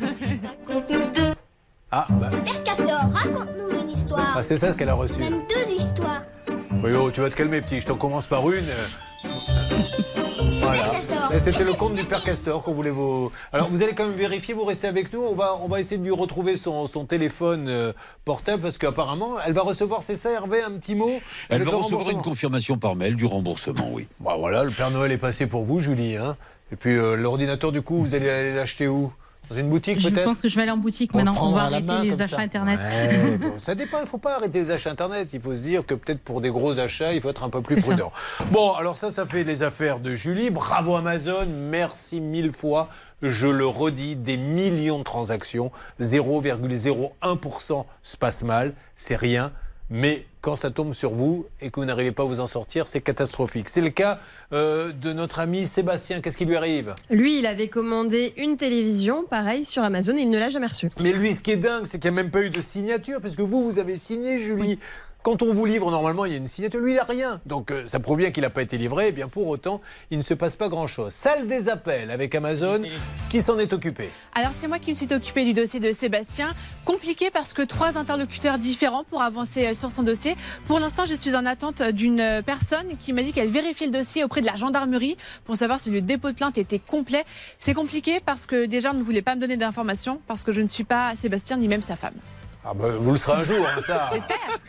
Ah, 1.96 2.08
bah, 2.10 2.28
Père 2.44 2.62
Castor, 2.64 3.08
raconte-nous 3.12 3.80
une 3.82 3.90
histoire. 3.90 4.34
ah, 4.36 4.42
c'est 4.42 4.56
ça 4.56 4.72
qu'elle 4.72 4.88
a 4.88 4.94
reçu. 4.94 5.20
Même 5.20 5.42
deux 5.48 5.74
histoires. 5.78 6.22
Oui, 6.82 6.90
oh, 7.00 7.08
tu 7.12 7.20
vas 7.20 7.30
te 7.30 7.36
calmer, 7.36 7.60
petit. 7.60 7.80
Je 7.80 7.86
t'en 7.86 7.94
commence 7.94 8.26
par 8.26 8.50
une. 8.50 8.64
Voilà. 10.60 10.82
Et 11.32 11.38
C'était 11.38 11.62
le 11.62 11.74
compte 11.74 11.94
du 11.94 12.02
père 12.02 12.24
Castor 12.24 12.64
qu'on 12.64 12.72
voulait 12.72 12.90
vous. 12.90 13.30
Alors, 13.52 13.68
vous 13.70 13.84
allez 13.84 13.92
quand 13.94 14.06
même 14.06 14.16
vérifier, 14.16 14.54
vous 14.54 14.64
restez 14.64 14.88
avec 14.88 15.12
nous. 15.12 15.20
On 15.22 15.36
va, 15.36 15.56
on 15.62 15.68
va 15.68 15.78
essayer 15.78 15.96
de 15.98 16.02
lui 16.02 16.10
retrouver 16.10 16.56
son, 16.56 16.88
son 16.88 17.04
téléphone 17.04 17.68
euh, 17.68 17.92
portable 18.24 18.62
parce 18.62 18.76
qu'apparemment, 18.76 19.34
elle 19.46 19.52
va 19.52 19.62
recevoir, 19.62 20.02
c'est 20.02 20.16
ça, 20.16 20.32
Hervé, 20.32 20.62
un 20.62 20.72
petit 20.72 20.96
mot? 20.96 21.12
Elle 21.48 21.62
va 21.62 21.76
recevoir 21.76 22.10
une 22.10 22.22
confirmation 22.22 22.76
par 22.76 22.96
mail 22.96 23.14
du 23.14 23.24
remboursement, 23.24 23.88
oui. 23.92 24.08
Bah 24.18 24.34
voilà, 24.36 24.64
le 24.64 24.72
Père 24.72 24.90
Noël 24.90 25.12
est 25.12 25.18
passé 25.18 25.46
pour 25.46 25.62
vous, 25.62 25.78
Julie. 25.78 26.16
Hein. 26.16 26.36
Et 26.72 26.76
puis 26.76 26.96
euh, 26.96 27.14
l'ordinateur, 27.14 27.70
du 27.70 27.82
coup, 27.82 27.98
vous 28.02 28.16
allez 28.16 28.28
aller 28.28 28.52
l'acheter 28.52 28.88
où? 28.88 29.12
Dans 29.50 29.56
une 29.56 29.68
boutique 29.68 30.00
Je 30.00 30.08
peut-être 30.08 30.24
pense 30.24 30.40
que 30.40 30.48
je 30.48 30.56
vais 30.56 30.62
aller 30.62 30.70
en 30.70 30.76
boutique 30.76 31.14
maintenant. 31.14 31.34
On 31.40 31.52
va 31.52 31.64
arrêter 31.64 31.82
main, 31.82 32.02
les 32.02 32.22
achats 32.22 32.36
ça. 32.36 32.42
internet. 32.42 32.80
Ouais, 32.80 33.38
bon, 33.40 33.52
ça 33.60 33.74
dépend, 33.74 33.98
il 33.98 34.02
ne 34.02 34.06
faut 34.06 34.18
pas 34.18 34.36
arrêter 34.36 34.60
les 34.60 34.70
achats 34.70 34.90
internet. 34.90 35.30
Il 35.32 35.40
faut 35.40 35.54
se 35.54 35.60
dire 35.60 35.84
que 35.84 35.94
peut-être 35.94 36.20
pour 36.20 36.40
des 36.40 36.50
gros 36.50 36.78
achats, 36.78 37.12
il 37.12 37.20
faut 37.20 37.30
être 37.30 37.42
un 37.42 37.50
peu 37.50 37.60
plus 37.60 37.76
ça. 37.76 37.88
prudent. 37.88 38.12
Bon, 38.50 38.72
alors 38.72 38.96
ça, 38.96 39.10
ça 39.10 39.26
fait 39.26 39.44
les 39.44 39.62
affaires 39.62 40.00
de 40.00 40.14
Julie. 40.14 40.50
Bravo 40.50 40.96
Amazon, 40.96 41.46
merci 41.46 42.20
mille 42.20 42.52
fois. 42.52 42.88
Je 43.22 43.46
le 43.46 43.66
redis, 43.66 44.16
des 44.16 44.36
millions 44.36 44.98
de 44.98 45.04
transactions, 45.04 45.70
0,01% 46.00 47.84
se 48.02 48.16
passe 48.16 48.42
mal, 48.42 48.74
c'est 48.96 49.16
rien. 49.16 49.52
Mais 49.96 50.26
quand 50.40 50.56
ça 50.56 50.72
tombe 50.72 50.92
sur 50.92 51.12
vous 51.12 51.46
et 51.60 51.70
que 51.70 51.78
vous 51.78 51.86
n'arrivez 51.86 52.10
pas 52.10 52.24
à 52.24 52.26
vous 52.26 52.40
en 52.40 52.48
sortir, 52.48 52.88
c'est 52.88 53.00
catastrophique. 53.00 53.68
C'est 53.68 53.80
le 53.80 53.90
cas 53.90 54.18
euh, 54.52 54.90
de 54.90 55.12
notre 55.12 55.38
ami 55.38 55.66
Sébastien. 55.66 56.20
Qu'est-ce 56.20 56.36
qui 56.36 56.46
lui 56.46 56.56
arrive? 56.56 56.96
Lui, 57.10 57.38
il 57.38 57.46
avait 57.46 57.68
commandé 57.68 58.34
une 58.36 58.56
télévision, 58.56 59.22
pareil, 59.22 59.64
sur 59.64 59.84
Amazon, 59.84 60.16
et 60.16 60.22
il 60.22 60.30
ne 60.30 60.38
l'a 60.38 60.50
jamais 60.50 60.66
reçue. 60.66 60.90
Mais 60.98 61.12
lui, 61.12 61.32
ce 61.32 61.42
qui 61.42 61.52
est 61.52 61.56
dingue, 61.56 61.86
c'est 61.86 62.00
qu'il 62.00 62.10
n'y 62.10 62.18
a 62.18 62.22
même 62.24 62.32
pas 62.32 62.42
eu 62.42 62.50
de 62.50 62.60
signature, 62.60 63.20
parce 63.20 63.36
que 63.36 63.42
vous, 63.42 63.62
vous 63.62 63.78
avez 63.78 63.94
signé, 63.94 64.40
Julie. 64.40 64.80
Quand 65.24 65.40
on 65.40 65.54
vous 65.54 65.64
livre, 65.64 65.90
normalement, 65.90 66.26
il 66.26 66.32
y 66.32 66.34
a 66.34 66.36
une 66.36 66.46
signature. 66.46 66.80
Lui, 66.80 66.90
il 66.92 66.96
n'a 66.96 67.04
rien. 67.04 67.40
Donc, 67.46 67.70
euh, 67.70 67.84
ça 67.86 67.98
prouve 67.98 68.18
bien 68.18 68.30
qu'il 68.30 68.42
n'a 68.42 68.50
pas 68.50 68.60
été 68.60 68.76
livré. 68.76 69.06
Eh 69.08 69.12
bien, 69.12 69.26
pour 69.26 69.48
autant, 69.48 69.80
il 70.10 70.18
ne 70.18 70.22
se 70.22 70.34
passe 70.34 70.54
pas 70.54 70.68
grand-chose. 70.68 71.14
Salle 71.14 71.46
des 71.46 71.70
appels 71.70 72.10
avec 72.10 72.34
Amazon. 72.34 72.82
Qui 73.30 73.40
s'en 73.40 73.58
est 73.58 73.72
occupé 73.72 74.10
Alors 74.34 74.52
c'est 74.52 74.68
moi 74.68 74.78
qui 74.78 74.90
me 74.90 74.94
suis 74.94 75.10
occupée 75.14 75.46
du 75.46 75.54
dossier 75.54 75.80
de 75.80 75.92
Sébastien. 75.92 76.52
Compliqué 76.84 77.30
parce 77.30 77.54
que 77.54 77.62
trois 77.62 77.96
interlocuteurs 77.96 78.58
différents 78.58 79.02
pour 79.02 79.22
avancer 79.22 79.68
euh, 79.68 79.72
sur 79.72 79.90
son 79.90 80.02
dossier. 80.02 80.36
Pour 80.66 80.78
l'instant, 80.78 81.06
je 81.06 81.14
suis 81.14 81.34
en 81.34 81.46
attente 81.46 81.80
d'une 81.80 82.20
euh, 82.20 82.42
personne 82.42 82.98
qui 83.00 83.14
m'a 83.14 83.22
dit 83.22 83.32
qu'elle 83.32 83.50
vérifiait 83.50 83.86
le 83.86 83.94
dossier 83.94 84.24
auprès 84.24 84.42
de 84.42 84.46
la 84.46 84.56
gendarmerie 84.56 85.16
pour 85.46 85.56
savoir 85.56 85.80
si 85.80 85.88
le 85.88 86.02
dépôt 86.02 86.28
de 86.28 86.34
plainte 86.34 86.58
était 86.58 86.78
complet. 86.78 87.24
C'est 87.58 87.72
compliqué 87.72 88.20
parce 88.20 88.44
que 88.44 88.66
déjà 88.66 88.90
on 88.90 88.98
ne 88.98 89.02
voulait 89.02 89.22
pas 89.22 89.36
me 89.36 89.40
donner 89.40 89.56
d'informations 89.56 90.20
parce 90.26 90.42
que 90.42 90.52
je 90.52 90.60
ne 90.60 90.68
suis 90.68 90.84
pas 90.84 91.16
Sébastien 91.16 91.56
ni 91.56 91.66
même 91.66 91.80
sa 91.80 91.96
femme. 91.96 92.12
Ah 92.66 92.72
bah, 92.74 92.86
vous 92.98 93.10
le 93.12 93.18
serez 93.18 93.40
un 93.40 93.44
jour, 93.44 93.66
hein, 93.66 93.80
ça. 93.80 94.08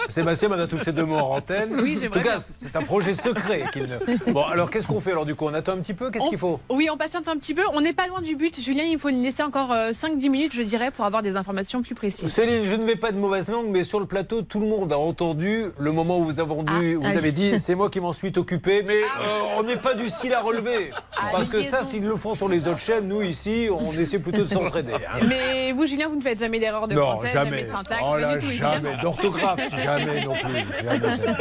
Sébastien 0.09 0.49
m'en 0.49 0.55
a 0.55 0.67
touché 0.67 0.91
deux 0.91 1.05
mots 1.05 1.15
en 1.17 1.37
antenne. 1.37 1.79
Oui, 1.81 1.97
En 2.05 2.09
tout 2.09 2.19
cas, 2.19 2.39
c'est 2.39 2.75
un 2.75 2.81
projet 2.81 3.13
secret. 3.13 3.63
qu'il 3.71 3.83
ne... 3.83 4.31
Bon, 4.33 4.43
alors 4.43 4.69
qu'est-ce 4.69 4.85
qu'on 4.87 4.99
fait 4.99 5.11
alors 5.11 5.25
du 5.25 5.33
coup? 5.33 5.45
On 5.45 5.53
attend 5.53 5.71
un 5.73 5.77
petit 5.77 5.93
peu? 5.93 6.11
Qu'est-ce 6.11 6.27
qu'il 6.29 6.37
faut? 6.37 6.59
Oui, 6.69 6.89
on 6.91 6.97
patiente 6.97 7.27
un 7.29 7.37
petit 7.37 7.53
peu. 7.53 7.61
On 7.73 7.79
n'est 7.81 7.93
pas 7.93 8.07
loin 8.07 8.21
du 8.21 8.35
but. 8.35 8.59
Julien, 8.59 8.83
il 8.83 8.99
faut 8.99 9.09
nous 9.11 9.23
laisser 9.23 9.43
encore 9.43 9.71
euh, 9.71 9.91
5-10 9.91 10.29
minutes, 10.29 10.53
je 10.53 10.61
dirais, 10.61 10.91
pour 10.91 11.05
avoir 11.05 11.21
des 11.21 11.37
informations 11.37 11.81
plus 11.81 11.95
précises. 11.95 12.31
Céline, 12.31 12.65
je 12.65 12.75
ne 12.75 12.83
vais 12.85 12.97
pas 12.97 13.11
de 13.11 13.17
mauvaise 13.17 13.47
langue, 13.49 13.67
mais 13.69 13.83
sur 13.85 13.99
le 14.01 14.05
plateau, 14.05 14.41
tout 14.41 14.59
le 14.59 14.67
monde 14.67 14.91
a 14.91 14.97
entendu 14.97 15.67
le 15.79 15.91
moment 15.93 16.19
où 16.19 16.25
vous 16.25 16.39
avez, 16.41 16.95
vous 16.95 17.01
ah 17.03 17.07
avez 17.09 17.19
oui. 17.29 17.31
dit 17.31 17.59
c'est 17.59 17.75
moi 17.75 17.89
qui 17.89 18.01
m'en 18.01 18.11
suis 18.13 18.31
occupé, 18.35 18.83
mais 18.83 19.01
euh, 19.01 19.57
on 19.57 19.63
n'est 19.63 19.77
pas 19.77 19.93
du 19.93 20.09
style 20.09 20.33
à 20.33 20.41
relever. 20.41 20.91
Ah, 21.15 21.29
Parce 21.31 21.47
que 21.47 21.61
ça, 21.61 21.83
s'ils 21.83 22.03
le 22.03 22.17
font 22.17 22.35
sur 22.35 22.49
les 22.49 22.67
autres 22.67 22.79
chaînes, 22.79 23.07
nous 23.07 23.21
ici, 23.21 23.69
on 23.71 23.91
essaie 23.93 24.19
plutôt 24.19 24.41
de 24.41 24.47
s'entraider. 24.47 24.93
hein. 24.93 25.19
Mais 25.29 25.71
vous, 25.71 25.85
Julien, 25.85 26.09
vous 26.09 26.17
ne 26.17 26.21
faites 26.21 26.39
jamais 26.39 26.59
d'erreur 26.59 26.87
de 26.87 26.95
non, 26.95 27.11
français, 27.13 27.29
jamais. 27.31 27.63
de 27.63 27.69
syntaxe, 27.85 28.03
Oh 28.05 28.17
là, 28.17 28.37
du 28.37 28.45
tout, 28.45 28.51
jamais. 28.51 28.95
D'orthographe, 29.01 29.81
jamais 29.83 30.21
non 30.21 30.33
plus. 30.33 30.83
Jamais, 30.83 31.15
jamais. 31.15 31.37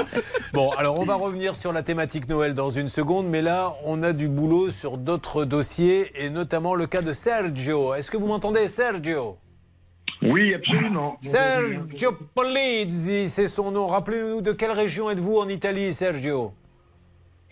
Bon, 0.52 0.70
alors 0.72 0.98
on 0.98 1.04
va 1.04 1.14
revenir 1.14 1.56
sur 1.56 1.72
la 1.72 1.82
thématique 1.82 2.28
Noël 2.28 2.54
dans 2.54 2.70
une 2.70 2.88
seconde, 2.88 3.26
mais 3.26 3.42
là, 3.42 3.74
on 3.84 4.02
a 4.02 4.12
du 4.12 4.28
boulot 4.28 4.70
sur 4.70 4.98
d'autres 4.98 5.44
dossiers, 5.44 6.10
et 6.24 6.30
notamment 6.30 6.74
le 6.74 6.86
cas 6.86 7.02
de 7.02 7.12
Sergio. 7.12 7.94
Est-ce 7.94 8.10
que 8.10 8.16
vous 8.16 8.26
m'entendez, 8.26 8.68
Sergio? 8.68 9.38
Oui, 10.22 10.54
absolument. 10.54 11.16
Sergio 11.20 12.12
Polizzi, 12.34 13.28
c'est 13.28 13.48
son 13.48 13.70
nom. 13.70 13.86
Rappelez-nous 13.86 14.40
de 14.40 14.52
quelle 14.52 14.72
région 14.72 15.10
êtes-vous 15.10 15.36
en 15.36 15.48
Italie, 15.48 15.92
Sergio? 15.92 16.52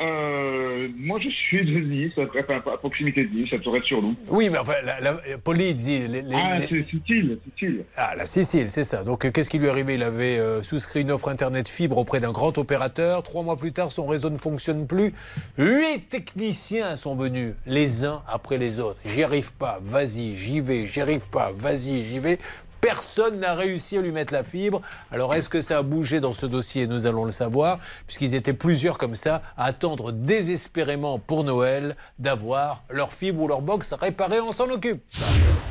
Euh, 0.03 0.89
moi, 0.99 1.19
je 1.23 1.29
suis 1.29 1.65
de 1.65 1.79
Nice, 1.81 2.13
à, 2.19 2.23
enfin, 2.41 2.57
à 2.57 2.77
proximité 2.77 3.25
de 3.25 3.35
Nice, 3.35 3.53
à 3.53 3.59
Tourette-sur-Loup. 3.59 4.15
Oui, 4.29 4.49
mais 4.51 4.59
enfin, 4.59 4.73
la, 4.85 5.01
la- 5.01 5.39
Polizzi. 5.39 6.09
les- 6.09 6.23
les- 6.23 6.35
Ah, 6.35 6.59
les- 6.59 6.67
c'est 6.67 6.85
Sicile, 6.91 7.39
Sicile. 7.53 7.85
Ah, 7.97 8.15
la 8.17 8.27
Sicile, 8.27 8.71
c'est 8.71 8.85
ça. 8.85 9.05
Donc, 9.05 9.25
euh, 9.25 9.31
qu'est-ce 9.31 9.49
qui 9.51 9.59
lui 9.59 9.67
est 9.67 9.71
arrivé? 9.71 9.95
Il 9.95 10.03
avait 10.03 10.39
euh, 10.39 10.63
souscrit 10.63 11.03
une 11.03 11.11
offre 11.13 11.29
Internet 11.29 11.69
fibre 11.69 11.99
auprès 11.99 12.21
d'un 12.21 12.33
grand 12.33 12.57
opérateur. 12.59 13.23
Trois 13.23 13.43
mois 13.45 13.57
plus 13.57 13.73
tard, 13.73 13.93
son 13.93 14.07
réseau 14.07 14.31
ne 14.31 14.39
fonctionne 14.39 14.87
plus. 14.87 15.13
Huit 15.59 16.09
techniciens 16.11 16.97
sont 16.97 17.15
venus, 17.15 17.55
les 17.67 18.05
uns 18.05 18.23
après 18.27 18.59
les 18.59 18.81
autres. 18.81 18.99
J'y 19.05 19.23
arrive 19.23 19.53
pas, 19.53 19.79
vas-y, 19.83 20.35
j'y 20.37 20.61
vais. 20.61 20.87
J'y 20.87 21.01
arrive 21.01 21.29
pas, 21.31 21.53
vas-y, 21.57 22.03
j'y 22.05 22.19
vais. 22.19 22.39
Personne 22.83 23.39
n'a 23.39 23.55
réussi 23.55 23.97
à 23.97 24.01
lui 24.01 24.11
mettre 24.11 24.33
la 24.35 24.43
fibre. 24.43 24.83
Alors, 25.13 25.35
est-ce 25.37 25.49
que 25.49 25.61
ça 25.61 25.79
a 25.79 25.83
bougé 25.83 26.19
dans 26.19 26.33
ce 26.33 26.47
dossier? 26.47 26.89
Nous 26.89 27.07
allons 27.07 27.25
le 27.25 27.31
savoir, 27.31 27.79
puisqu'ils 28.09 28.35
étaient 28.35 28.53
plusieurs 28.53 28.99
comme 28.99 29.15
ça 29.15 29.41
à 29.57 29.67
attendre 29.67 30.11
désespérément 30.11 31.21
pour 31.21 31.45
Noël 31.45 31.97
d'avoir 32.19 32.83
leur 32.91 33.13
fibre 33.13 33.43
ou 33.43 33.47
leur 33.49 33.63
box 33.63 33.93
réparée. 33.93 34.41
On 34.41 34.53
s'en 34.53 34.69
occupe. 34.69 35.01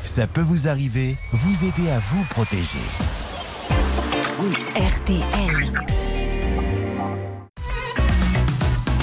Ça 0.03 0.25
peut 0.25 0.41
vous 0.41 0.69
arriver, 0.69 1.17
vous 1.33 1.65
aider 1.65 1.91
à 1.91 1.99
vous 1.99 2.23
protéger. 2.29 2.79
RTL. 4.75 5.83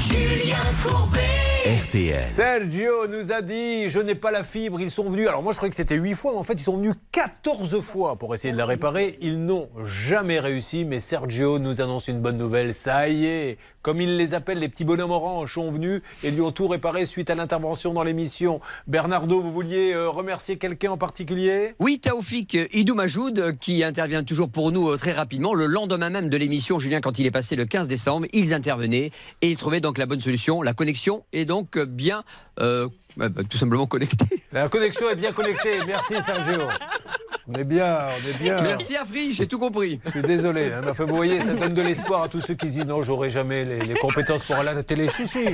Julien 0.00 0.56
Courbet. 0.82 1.77
RTL. 1.88 2.26
Sergio 2.26 3.06
nous 3.08 3.32
a 3.32 3.40
dit 3.40 3.88
je 3.88 3.98
n'ai 3.98 4.14
pas 4.14 4.30
la 4.30 4.44
fibre, 4.44 4.80
ils 4.80 4.90
sont 4.90 5.08
venus. 5.08 5.26
Alors 5.26 5.42
moi 5.42 5.52
je 5.52 5.56
croyais 5.58 5.70
que 5.70 5.76
c'était 5.76 5.94
8 5.94 6.14
fois, 6.14 6.32
mais 6.32 6.38
en 6.38 6.44
fait 6.44 6.54
ils 6.54 6.62
sont 6.62 6.76
venus 6.76 6.94
14 7.12 7.80
fois 7.80 8.16
pour 8.16 8.34
essayer 8.34 8.52
de 8.52 8.58
la 8.58 8.66
réparer. 8.66 9.16
Ils 9.20 9.42
n'ont 9.44 9.68
jamais 9.84 10.38
réussi, 10.38 10.84
mais 10.84 11.00
Sergio 11.00 11.58
nous 11.58 11.80
annonce 11.80 12.08
une 12.08 12.20
bonne 12.20 12.36
nouvelle. 12.36 12.74
Ça 12.74 13.08
y 13.08 13.24
est, 13.26 13.58
comme 13.82 14.00
il 14.02 14.18
les 14.18 14.34
appelle, 14.34 14.58
les 14.58 14.68
petits 14.68 14.84
bonhommes 14.84 15.12
orange 15.12 15.54
sont 15.54 15.70
venus 15.70 16.02
et 16.22 16.30
lui 16.30 16.42
ont 16.42 16.52
tout 16.52 16.68
réparé 16.68 17.06
suite 17.06 17.30
à 17.30 17.34
l'intervention 17.34 17.94
dans 17.94 18.02
l'émission. 18.02 18.60
Bernardo, 18.86 19.40
vous 19.40 19.52
vouliez 19.52 19.94
euh, 19.94 20.10
remercier 20.10 20.58
quelqu'un 20.58 20.90
en 20.90 20.98
particulier? 20.98 21.74
Oui, 21.78 21.98
Taoufik 22.00 22.58
Idou 22.74 22.94
Majoud, 22.94 23.38
euh, 23.38 23.52
qui 23.52 23.82
intervient 23.82 24.24
toujours 24.24 24.50
pour 24.50 24.72
nous 24.72 24.90
euh, 24.90 24.96
très 24.98 25.12
rapidement. 25.12 25.54
Le 25.54 25.64
lendemain 25.64 26.10
même 26.10 26.28
de 26.28 26.36
l'émission, 26.36 26.78
Julien, 26.78 27.00
quand 27.00 27.18
il 27.18 27.26
est 27.26 27.30
passé 27.30 27.56
le 27.56 27.64
15 27.64 27.88
décembre, 27.88 28.26
ils 28.34 28.52
intervenaient 28.52 29.10
et 29.40 29.50
ils 29.50 29.56
trouvaient 29.56 29.80
donc 29.80 29.96
la 29.96 30.04
bonne 30.04 30.20
solution. 30.20 30.60
La 30.60 30.74
connexion 30.74 31.24
est 31.32 31.46
donc 31.46 31.77
bien, 31.84 32.24
euh, 32.60 32.88
euh, 33.20 33.28
bah, 33.28 33.42
tout 33.48 33.58
simplement 33.58 33.86
connectée. 33.86 34.44
La 34.52 34.68
connexion 34.68 35.10
est 35.10 35.16
bien 35.16 35.32
connectée. 35.32 35.78
Merci 35.86 36.20
Sergio. 36.20 36.62
On 37.48 37.54
est 37.54 37.64
bien, 37.64 37.96
on 37.96 38.28
est 38.28 38.38
bien. 38.38 38.60
Merci 38.60 38.96
Afri, 38.96 39.32
j'ai 39.32 39.46
tout 39.46 39.58
compris. 39.58 40.00
Je 40.04 40.10
suis 40.10 40.22
désolé, 40.22 40.72
hein, 40.72 40.80
mais 40.84 40.90
enfin, 40.90 41.04
vous 41.04 41.16
voyez, 41.16 41.40
ça 41.40 41.54
donne 41.54 41.74
de 41.74 41.82
l'espoir 41.82 42.24
à 42.24 42.28
tous 42.28 42.40
ceux 42.40 42.54
qui 42.54 42.66
disent 42.66 42.86
non, 42.86 43.02
j'aurai 43.02 43.30
jamais 43.30 43.64
les, 43.64 43.80
les 43.80 43.94
compétences 43.94 44.44
pour 44.44 44.56
aller 44.56 44.70
à 44.70 44.74
la 44.74 44.82
télé. 44.82 45.08
Si, 45.08 45.26
si. 45.26 45.46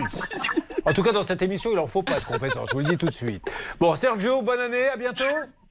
En 0.84 0.92
tout 0.92 1.02
cas, 1.02 1.12
dans 1.12 1.22
cette 1.22 1.42
émission, 1.42 1.70
il 1.70 1.76
n'en 1.76 1.86
faut 1.86 2.02
pas 2.02 2.20
de 2.20 2.24
compétences, 2.24 2.68
je 2.68 2.74
vous 2.74 2.80
le 2.80 2.86
dis 2.86 2.98
tout 2.98 3.06
de 3.06 3.12
suite. 3.12 3.42
Bon, 3.80 3.94
Sergio, 3.94 4.42
bonne 4.42 4.60
année, 4.60 4.88
à 4.88 4.96
bientôt. 4.96 5.24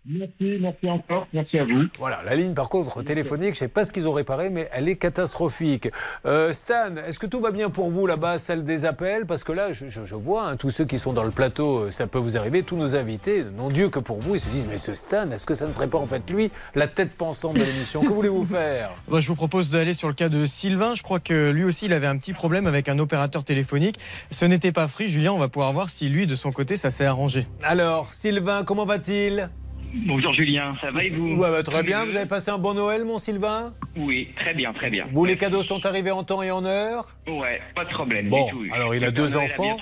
Merci, 0.05 0.57
merci 0.59 0.89
encore, 0.89 1.27
merci 1.31 1.57
à 1.59 1.63
vous. 1.63 1.85
Voilà, 1.97 2.21
la 2.23 2.35
ligne 2.35 2.53
par 2.53 2.67
contre 2.67 3.01
téléphonique, 3.03 3.49
je 3.49 3.51
ne 3.51 3.55
sais 3.55 3.67
pas 3.69 3.85
ce 3.85 3.93
qu'ils 3.93 4.05
ont 4.05 4.11
réparé, 4.11 4.49
mais 4.49 4.67
elle 4.73 4.89
est 4.89 4.97
catastrophique. 4.97 5.89
Euh, 6.25 6.51
Stan, 6.51 6.95
est-ce 7.07 7.19
que 7.19 7.25
tout 7.25 7.39
va 7.39 7.51
bien 7.51 7.69
pour 7.69 7.89
vous 7.89 8.05
là-bas, 8.05 8.37
celle 8.37 8.65
des 8.65 8.83
appels? 8.83 9.25
Parce 9.25 9.45
que 9.45 9.53
là, 9.53 9.71
je, 9.71 9.87
je- 9.87 10.05
je 10.05 10.15
vois 10.15 10.49
hein, 10.49 10.55
tous 10.57 10.71
ceux 10.71 10.83
qui 10.83 10.99
sont 10.99 11.13
dans 11.13 11.23
le 11.23 11.31
plateau, 11.31 11.85
euh, 11.85 11.91
ça 11.91 12.05
peut 12.05 12.17
vous 12.19 12.35
arriver, 12.35 12.63
tous 12.63 12.75
nos 12.75 12.97
invités, 12.97 13.45
non 13.45 13.69
Dieu 13.69 13.87
que 13.87 13.99
pour 13.99 14.19
vous, 14.19 14.35
ils 14.35 14.41
se 14.41 14.49
disent 14.49 14.67
mais 14.67 14.75
ce 14.75 14.93
Stan, 14.93 15.31
est-ce 15.31 15.45
que 15.45 15.53
ça 15.53 15.65
ne 15.67 15.71
serait 15.71 15.87
pas 15.87 15.99
en 15.99 16.07
fait 16.07 16.29
lui, 16.29 16.51
la 16.75 16.87
tête 16.87 17.11
pensante 17.13 17.53
de 17.55 17.63
l'émission? 17.63 18.01
Que 18.01 18.07
voulez-vous 18.07 18.43
faire? 18.45 18.91
Bah, 19.07 19.21
je 19.21 19.27
vous 19.29 19.35
propose 19.35 19.69
d'aller 19.69 19.93
sur 19.93 20.09
le 20.09 20.13
cas 20.13 20.27
de 20.27 20.45
Sylvain. 20.45 20.95
Je 20.95 21.03
crois 21.03 21.19
que 21.21 21.49
lui 21.51 21.63
aussi, 21.63 21.85
il 21.85 21.93
avait 21.93 22.07
un 22.07 22.17
petit 22.17 22.33
problème 22.33 22.67
avec 22.67 22.89
un 22.89 22.99
opérateur 22.99 23.43
téléphonique. 23.45 23.97
Ce 24.31 24.43
n'était 24.43 24.71
pas 24.73 24.87
free. 24.89 25.07
Julien, 25.07 25.31
on 25.31 25.39
va 25.39 25.47
pouvoir 25.47 25.71
voir 25.71 25.89
si 25.89 26.09
lui, 26.09 26.27
de 26.27 26.35
son 26.35 26.51
côté, 26.51 26.75
ça 26.77 26.89
s'est 26.89 27.05
arrangé. 27.05 27.47
Alors, 27.61 28.11
Sylvain, 28.13 28.63
comment 28.63 28.85
va-t-il? 28.85 29.49
Bonjour 29.93 30.33
Julien, 30.33 30.75
ça 30.81 30.89
va 30.89 31.03
et 31.03 31.11
vous 31.11 31.35
Ouais, 31.35 31.51
bah, 31.51 31.61
Très 31.61 31.83
bien, 31.83 32.03
vous 32.03 32.15
avez 32.15 32.25
passé 32.25 32.49
un 32.49 32.57
bon 32.57 32.73
Noël, 32.73 33.05
mon 33.05 33.19
Sylvain 33.19 33.75
Oui, 33.95 34.29
très 34.35 34.55
bien, 34.55 34.73
très 34.73 34.89
bien. 34.89 35.05
Vous, 35.11 35.23
les 35.23 35.37
cadeaux 35.37 35.61
sont 35.61 35.85
arrivés 35.85 36.09
en 36.09 36.23
temps 36.23 36.41
et 36.41 36.49
en 36.49 36.65
heure 36.65 37.15
Ouais, 37.27 37.61
pas 37.75 37.85
de 37.85 37.89
problème. 37.91 38.27
Bon, 38.27 38.45
du 38.45 38.51
tout. 38.69 38.73
alors 38.73 38.95
il 38.95 39.03
a 39.05 39.11
deux 39.11 39.29
Noël 39.29 39.51
enfants. 39.51 39.77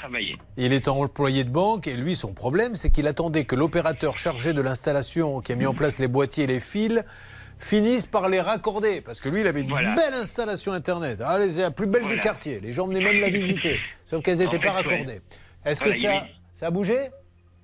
Il 0.58 0.74
est 0.74 0.90
employé 0.90 1.46
de 1.46 1.50
banque 1.50 1.88
et 1.88 1.96
lui, 1.96 2.18
son 2.18 2.34
problème, 2.34 2.76
c'est 2.76 2.90
qu'il 2.90 3.08
attendait 3.08 3.46
que 3.46 3.56
l'opérateur 3.56 4.18
chargé 4.18 4.52
de 4.52 4.62
l'installation 4.62 5.40
qui 5.40 5.54
a 5.54 5.56
mis 5.56 5.66
en 5.66 5.74
place 5.74 5.98
les 5.98 6.10
boîtiers 6.10 6.44
et 6.44 6.48
les 6.48 6.60
fils 6.60 7.02
finisse 7.58 8.06
par 8.06 8.28
les 8.28 8.42
raccorder. 8.42 9.00
Parce 9.00 9.22
que 9.22 9.30
lui, 9.30 9.40
il 9.42 9.48
avait 9.48 9.62
une 9.62 9.70
Voilà. 9.70 9.96
belle 9.96 10.14
installation 10.16 10.74
Internet. 10.74 11.20
Ah, 11.26 11.38
c'est 11.50 11.62
la 11.62 11.72
plus 11.72 11.88
belle 11.88 12.08
du 12.08 12.20
quartier. 12.20 12.60
Les 12.60 12.74
gens 12.74 12.86
venaient 12.86 13.00
même 13.04 13.22
la 13.22 13.30
visiter. 13.30 13.80
Sauf 14.06 14.22
qu'elles 14.24 14.40
n'étaient 14.40 14.58
En 14.58 14.62
pas 14.62 14.68
ouais. 14.68 14.74
raccordées. 14.84 15.22
Est-ce 15.64 15.82
Voilà, 15.84 15.96
que 15.96 16.02
ça, 16.02 16.28
ça 16.54 16.68
a 16.68 16.72
bougé? 16.72 16.98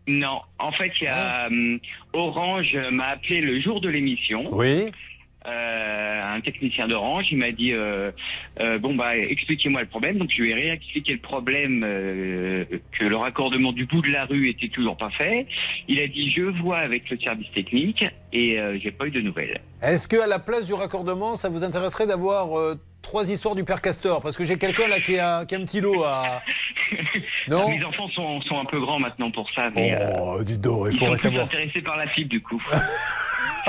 Non, 0.07 0.41
en 0.59 0.71
fait, 0.71 0.91
il 1.01 1.03
y 1.03 1.07
a 1.07 1.47
hum, 1.47 1.79
Orange 2.13 2.75
m'a 2.91 3.07
appelé 3.09 3.41
le 3.41 3.59
jour 3.59 3.81
de 3.81 3.89
l'émission. 3.89 4.47
Oui. 4.51 4.89
Euh, 5.45 6.35
un 6.35 6.41
technicien 6.41 6.87
d'Orange, 6.89 7.27
il 7.31 7.37
m'a 7.37 7.51
dit 7.51 7.71
euh, 7.73 8.11
euh, 8.59 8.79
bon 8.79 8.95
bah 8.95 9.15
expliquez-moi 9.15 9.81
le 9.81 9.87
problème. 9.87 10.17
Donc 10.17 10.29
je 10.29 10.41
lui 10.41 10.51
ai 10.51 10.53
réexpliqué 10.53 11.13
le 11.13 11.19
problème 11.19 11.83
euh, 11.85 12.65
que 12.99 13.05
le 13.05 13.15
raccordement 13.15 13.71
du 13.71 13.85
bout 13.85 14.01
de 14.01 14.09
la 14.09 14.25
rue 14.25 14.49
était 14.49 14.67
toujours 14.67 14.97
pas 14.97 15.09
fait. 15.09 15.47
Il 15.87 16.01
a 16.01 16.07
dit 16.07 16.31
je 16.31 16.41
vois 16.41 16.79
avec 16.79 17.09
le 17.09 17.17
service 17.19 17.49
technique 17.53 18.03
et 18.33 18.59
euh, 18.59 18.77
j'ai 18.81 18.91
pas 18.91 19.07
eu 19.07 19.11
de 19.11 19.21
nouvelles. 19.21 19.61
Est-ce 19.81 20.09
qu'à 20.09 20.27
la 20.27 20.39
place 20.39 20.67
du 20.67 20.73
raccordement, 20.73 21.35
ça 21.35 21.47
vous 21.47 21.63
intéresserait 21.63 22.07
d'avoir 22.07 22.59
euh, 22.59 22.75
trois 23.07 23.29
histoires 23.29 23.55
du 23.55 23.63
père 23.63 23.81
Castor 23.81 24.21
Parce 24.21 24.35
que 24.35 24.43
j'ai 24.43 24.57
quelqu'un 24.57 24.87
là 24.89 24.99
qui 24.99 25.17
a, 25.17 25.45
qui 25.45 25.55
a 25.55 25.57
un 25.57 25.61
petit 25.63 25.79
lot 25.81 26.03
à. 26.03 26.41
Non 27.49 27.69
Mes 27.69 27.83
enfants 27.85 28.09
sont, 28.09 28.41
sont 28.41 28.59
un 28.59 28.65
peu 28.65 28.79
grands 28.81 28.99
maintenant 28.99 29.31
pour 29.31 29.47
ça, 29.55 29.69
mais 29.73 29.97
Oh, 30.21 30.43
dis 30.43 30.57
donc, 30.57 30.87
il 30.87 30.93
ils 30.93 30.99
sont 30.99 31.05
faudrait 31.05 31.17
savoir. 31.17 31.43
intéressés 31.45 31.81
par 31.81 31.95
la 31.97 32.07
fibre 32.09 32.29
du 32.29 32.41
coup. 32.43 32.61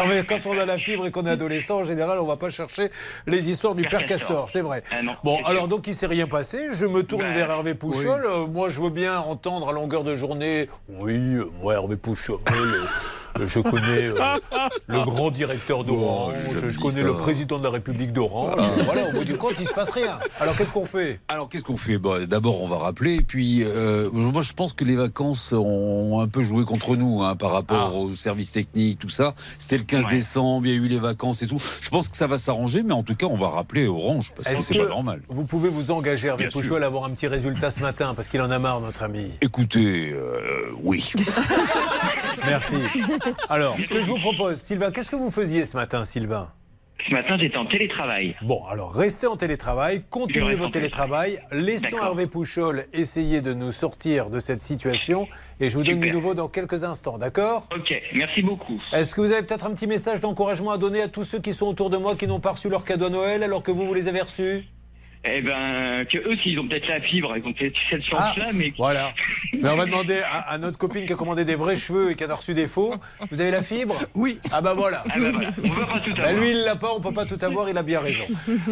Ah, 0.01 0.05
mais 0.09 0.23
quand 0.25 0.47
on 0.47 0.57
a 0.57 0.65
la 0.65 0.79
fibre 0.79 1.07
et 1.07 1.11
qu'on 1.11 1.27
est 1.27 1.31
adolescent, 1.31 1.81
en 1.81 1.85
général, 1.85 2.21
on 2.21 2.25
va 2.25 2.37
pas 2.37 2.51
chercher 2.51 2.89
les 3.27 3.51
histoires 3.51 3.75
du 3.75 3.83
Père 3.83 3.99
père 3.99 4.07
Castor. 4.07 4.49
C'est 4.49 4.61
vrai. 4.61 4.85
Ah 4.93 5.03
non, 5.03 5.15
bon, 5.25 5.39
alors 5.45 5.63
sûr. 5.63 5.69
donc 5.69 5.89
il 5.89 5.95
s'est 5.95 6.07
rien 6.07 6.29
passé. 6.29 6.69
Je 6.71 6.87
me 6.87 7.03
tourne 7.03 7.23
Bah, 7.23 7.33
vers 7.33 7.51
Hervé 7.51 7.75
Pouchol. 7.75 8.25
Euh, 8.25 8.47
moi, 8.47 8.69
je 8.69 8.81
veux 8.81 8.91
bien 8.91 9.19
entendre 9.19 9.69
à 9.69 9.73
longueur 9.73 10.05
de 10.05 10.15
journée. 10.15 10.69
Oui, 10.89 11.17
euh, 11.35 11.51
moi, 11.61 11.75
Hervé 11.75 11.97
Pouchol. 11.97 12.39
Je 13.47 13.61
connais 13.61 14.07
euh, 14.09 14.15
le 14.89 15.01
grand 15.05 15.31
directeur 15.31 15.85
d'Orange, 15.85 16.35
je 16.69 16.79
connais 16.79 17.03
le 17.03 17.15
président 17.15 17.59
de 17.59 17.65
la 17.65 17.71
République 17.71 18.13
d'Orange. 18.13 18.55
voilà, 18.85 19.09
au 19.09 19.13
bout 19.13 19.25
du 19.25 19.37
compte, 19.37 19.55
il 19.59 19.67
se 19.67 19.73
passe 19.73 19.91
rien. 19.91 20.19
Alors 20.41 20.57
qu'est-ce 20.57 20.73
qu'on 20.73 20.87
fait? 20.87 21.21
Alors 21.29 21.49
qu'est-ce 21.49 21.63
qu'on 21.65 21.77
fait? 21.77 21.99
Bon, 21.99 22.25
D'abord, 22.27 22.63
on 22.63 22.69
va 22.69 22.79
rappeler. 22.79 23.21
Puis, 23.27 23.63
euh, 23.65 24.11
moi, 24.13 24.43
je 24.43 24.53
pense 24.53 24.73
que 24.73 24.85
les 24.85 24.97
vacances 24.97 25.53
ont 25.53 26.21
un 26.21 26.29
peu 26.29 26.43
joué 26.43 26.65
contre 26.65 26.97
nous 26.97 27.23
hein, 27.23 27.37
par 27.37 27.53
rapport 27.53 27.97
au 27.97 28.15
service 28.15 28.53
technique, 28.53 28.99
tout 28.99 29.09
ça. 29.09 29.35
C'était 29.59 29.79
le 29.79 29.85
15 29.85 30.05
Ouais. 30.07 30.11
décembre, 30.13 30.67
il 30.67 30.71
y 30.71 30.75
a 30.75 30.77
eu 30.77 30.89
les 30.89 30.99
vacances 30.99 31.43
et 31.43 31.47
tout. 31.47 31.61
Je 31.81 31.89
pense 31.91 32.09
que 32.09 32.17
ça 32.17 32.27
va 32.27 32.39
s'arranger, 32.39 32.83
mais 32.83 32.93
en 32.95 33.03
tout 33.03 33.15
cas, 33.15 33.27
on 33.27 33.37
va 33.37 33.49
rappeler 33.49 33.87
Orange 33.87 34.33
parce 34.35 34.49
que 34.49 34.57
c'est 34.57 34.79
pas 34.79 34.89
normal. 34.89 35.21
vous 35.29 35.45
pouvez 35.45 35.69
vous 35.69 35.91
engager, 35.91 36.29
Hervé. 36.29 36.49
Pouchol, 36.49 36.83
à 36.83 36.87
avoir 36.87 37.05
un 37.05 37.11
petit 37.11 37.27
résultat 37.27 37.71
ce 37.71 37.81
matin 37.81 38.15
Parce 38.15 38.29
qu'il 38.29 38.41
en 38.41 38.51
a 38.51 38.59
marre, 38.59 38.81
notre 38.81 39.03
ami? 39.03 39.31
Écoutez, 39.41 40.11
euh, 40.13 40.71
oui. 40.83 41.13
Merci. 42.47 42.77
Alors, 43.49 43.77
ce 43.77 43.89
que 43.89 44.01
je 44.03 44.09
vous 44.09 44.19
propose, 44.19 44.57
Sylvain, 44.59 44.91
qu'est-ce 44.91 45.11
que 45.11 45.17
vous 45.17 45.31
faisiez 45.31 45.65
ce 45.65 45.77
matin, 45.77 46.05
Sylvain? 46.05 46.53
Ce 47.07 47.15
matin, 47.15 47.39
j'étais 47.41 47.57
en 47.57 47.65
télétravail. 47.65 48.35
Bon, 48.43 48.65
alors 48.67 48.93
restez 48.93 49.27
en 49.29 49.37
télétravail, 49.37 50.03
continuez 50.11 50.57
vos 50.57 50.69
télétravail, 50.69 51.39
laissons. 51.53 51.97
Hervé 51.97 52.27
Pouchol 52.27 52.85
essayer 52.93 53.41
de 53.41 53.55
nous 53.55 53.73
sortir 53.73 54.31
de 54.31 54.41
cette 54.41 54.63
situation 54.63 55.27
et 55.61 55.69
je 55.69 55.79
vous 55.79 55.85
donne 55.85 56.01
du 56.01 56.11
nouveau 56.11 56.35
dans 56.35 56.49
quelques 56.49 56.85
instants, 56.85 57.17
d'accord? 57.17 57.69
Ok, 57.75 57.95
merci 58.15 58.43
beaucoup. 58.43 58.81
Est-ce 58.93 59.15
que 59.15 59.21
vous 59.21 59.33
avez 59.33 59.43
peut-être 59.43 59.67
un 59.67 59.71
petit 59.71 59.87
message 59.87 60.21
d'encouragement 60.21 60.73
à 60.73 60.79
donner 60.79 61.01
à 61.01 61.09
tous 61.09 61.23
ceux 61.23 61.39
qui 61.39 61.53
sont 61.53 61.67
autour 61.67 61.89
de 61.89 61.97
moi 61.97 62.17
qui 62.17 62.27
n'ont 62.27 62.41
pas 62.41 62.53
reçu 62.53 62.69
leur 62.69 62.85
cadeau 62.85 63.07
à 63.07 63.11
Noël 63.11 63.43
alors 63.43 63.63
que 63.63 63.71
vous, 63.71 63.87
vous 63.87 63.95
les 63.95 64.09
avez 64.09 64.21
reçus? 64.21 64.65
Eh 65.25 65.43
ben, 65.43 66.05
que 66.07 66.17
eux, 66.19 66.37
s'ils 66.43 66.59
ont 66.61 66.69
peut-être 66.69 66.87
la 66.89 67.01
fibre, 67.01 67.35
ils 67.37 67.45
ont 67.45 67.53
peut-être 67.53 67.75
cette 67.91 68.05
chance-là, 68.05 68.51
mais. 68.55 68.69
Ah, 68.71 68.75
Voilà. 68.79 69.13
Mais 69.53 69.69
on 69.73 69.77
va 69.77 69.85
demander 69.87 70.21
à, 70.21 70.39
à 70.41 70.59
notre 70.59 70.79
copine 70.79 71.05
qui 71.07 71.13
a 71.13 71.17
commandé 71.17 71.45
des 71.45 71.57
vrais 71.57 71.77
cheveux 71.77 72.13
et 72.13 72.15
qui 72.15 72.25
en 72.25 72.31
a 72.31 72.35
reçu 72.35 72.55
des 72.55 72.69
faux. 72.69 72.95
Vous 73.31 73.41
avez 73.41 73.51
la 73.51 73.63
fibre? 73.63 73.97
Oui. 74.15 74.39
Ah 74.53 74.61
bah 74.61 74.75
voilà. 74.77 75.03
Ah 75.11 75.19
bah 75.19 75.31
voilà, 75.33 75.51
on 75.65 75.69
va 75.71 75.87
pas 75.87 76.01
tout 76.01 76.15
Bah, 76.15 76.23
avoir. 76.29 76.41
lui, 76.41 76.51
il 76.51 76.63
l'a 76.65 76.77
pas, 76.77 76.93
on 76.95 77.01
peut 77.01 77.13
pas 77.13 77.27
tout 77.27 77.39
avoir, 77.43 77.69
il 77.69 77.77
a 77.77 77.83
bien 77.83 78.01
raison. 78.01 78.25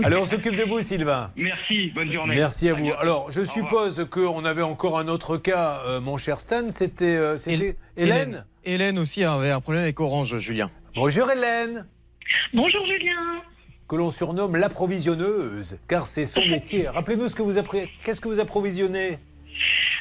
Allez, 0.05 0.17
on 0.17 0.25
s'occupe 0.25 0.55
de 0.55 0.63
vous, 0.63 0.81
Sylvain. 0.81 1.33
Merci, 1.37 1.91
bonne 1.95 2.13
journée. 2.13 2.35
Merci 2.37 2.69
à 2.69 2.75
vous. 2.75 2.93
Alors, 2.99 3.31
je 3.31 3.43
suppose 3.43 4.07
qu'on 4.09 4.45
avait 4.45 4.63
encore 4.63 4.99
un 4.99 5.09
autre 5.09 5.37
cas, 5.39 5.81
euh, 5.89 6.01
mon 6.01 6.17
cher 6.17 6.39
Stan. 6.41 6.71
C'était 6.71 7.17
euh, 7.17 7.37
c'était 7.37 7.77
Hélène 7.97 8.45
Hélène 8.65 8.99
aussi 8.99 9.25
avait 9.25 9.51
un 9.51 9.61
problème 9.61 9.83
avec 9.85 9.99
Orange, 10.01 10.39
Julien. 10.39 10.71
Bonjour 10.95 11.31
Hélène, 11.31 11.87
Bonjour 12.55 12.85
Julien. 12.87 13.43
Que 13.89 13.97
l'on 13.97 14.11
surnomme 14.11 14.57
l'approvisionneuse, 14.57 15.79
car 15.89 16.07
c'est 16.07 16.27
son 16.27 16.45
métier. 16.47 16.89
Rappelez-nous 16.89 17.29
ce 17.29 17.35
que 17.35 17.43
vous 17.43 17.59
appré- 17.59 17.89
qu'est-ce 18.05 18.21
que 18.21 18.29
vous 18.29 18.41
approvisionnez? 18.41 19.19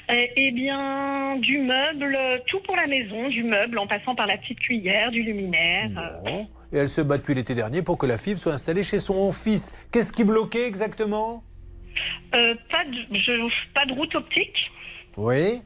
Euh, 0.10 0.26
eh 0.36 0.52
bien, 0.52 1.38
du 1.38 1.60
meuble, 1.60 2.18
tout 2.48 2.60
pour 2.66 2.76
la 2.76 2.88
maison, 2.88 3.28
du 3.30 3.44
meuble 3.44 3.78
en 3.80 3.88
passant 3.88 4.16
par 4.16 4.28
la 4.28 4.38
petite 4.38 4.60
cuillère, 4.60 5.12
du 5.12 5.24
luminaire. 5.24 5.90
euh, 5.98 6.24
Bon. 6.30 6.48
Et 6.74 6.78
elle 6.78 6.90
se 6.90 7.02
bat 7.02 7.18
depuis 7.18 7.34
l'été 7.36 7.54
dernier 7.56 7.82
pour 7.84 7.98
que 7.98 8.06
la 8.06 8.18
fibre 8.18 8.40
soit 8.40 8.54
installée 8.54 8.84
chez 8.84 9.00
son 9.00 9.32
fils. 9.32 9.72
Qu'est-ce 9.92 10.12
qui 10.12 10.24
bloquait 10.24 10.68
exactement? 10.68 11.44
Euh, 12.34 12.56
pas, 12.70 12.84
de, 12.86 12.98
je- 13.18 13.74
pas 13.74 13.86
de 13.86 13.94
route 13.94 14.14
optique. 14.16 14.72
Oui. 15.16 15.62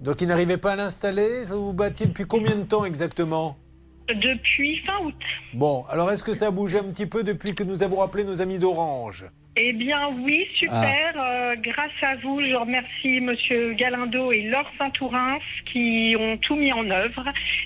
Donc 0.00 0.20
il 0.20 0.28
n'arrivait 0.28 0.56
pas 0.58 0.72
à 0.72 0.76
l'installer? 0.76 1.44
Vous 1.46 1.66
vous 1.66 1.72
battiez 1.72 2.06
depuis 2.06 2.26
combien 2.26 2.56
de 2.56 2.62
temps 2.64 2.84
exactement? 2.84 3.56
Depuis 4.14 4.78
fin 4.78 4.98
août. 5.04 5.14
Bon, 5.54 5.84
alors 5.90 6.10
est-ce 6.10 6.24
que 6.24 6.32
ça 6.32 6.48
a 6.48 6.50
bougé 6.50 6.78
un 6.78 6.90
petit 6.90 7.06
peu 7.06 7.22
depuis 7.22 7.54
que 7.54 7.62
nous 7.62 7.82
avons 7.82 8.02
appelé 8.02 8.24
nos 8.24 8.40
amis 8.42 8.58
d'Orange? 8.58 9.24
Eh 9.56 9.72
bien 9.72 10.08
oui, 10.22 10.46
super. 10.58 11.12
Euh, 11.16 11.54
grâce 11.56 11.90
à 12.02 12.16
vous, 12.16 12.40
je 12.40 12.54
remercie 12.54 13.20
Monsieur 13.20 13.72
Galindo 13.74 14.32
et 14.32 14.42
Laure 14.42 14.70
Saint-Tourins 14.78 15.38
qui 15.72 16.14
ont 16.18 16.36
tout 16.38 16.56
mis 16.56 16.72
en 16.72 16.88
œuvre. 16.88 17.24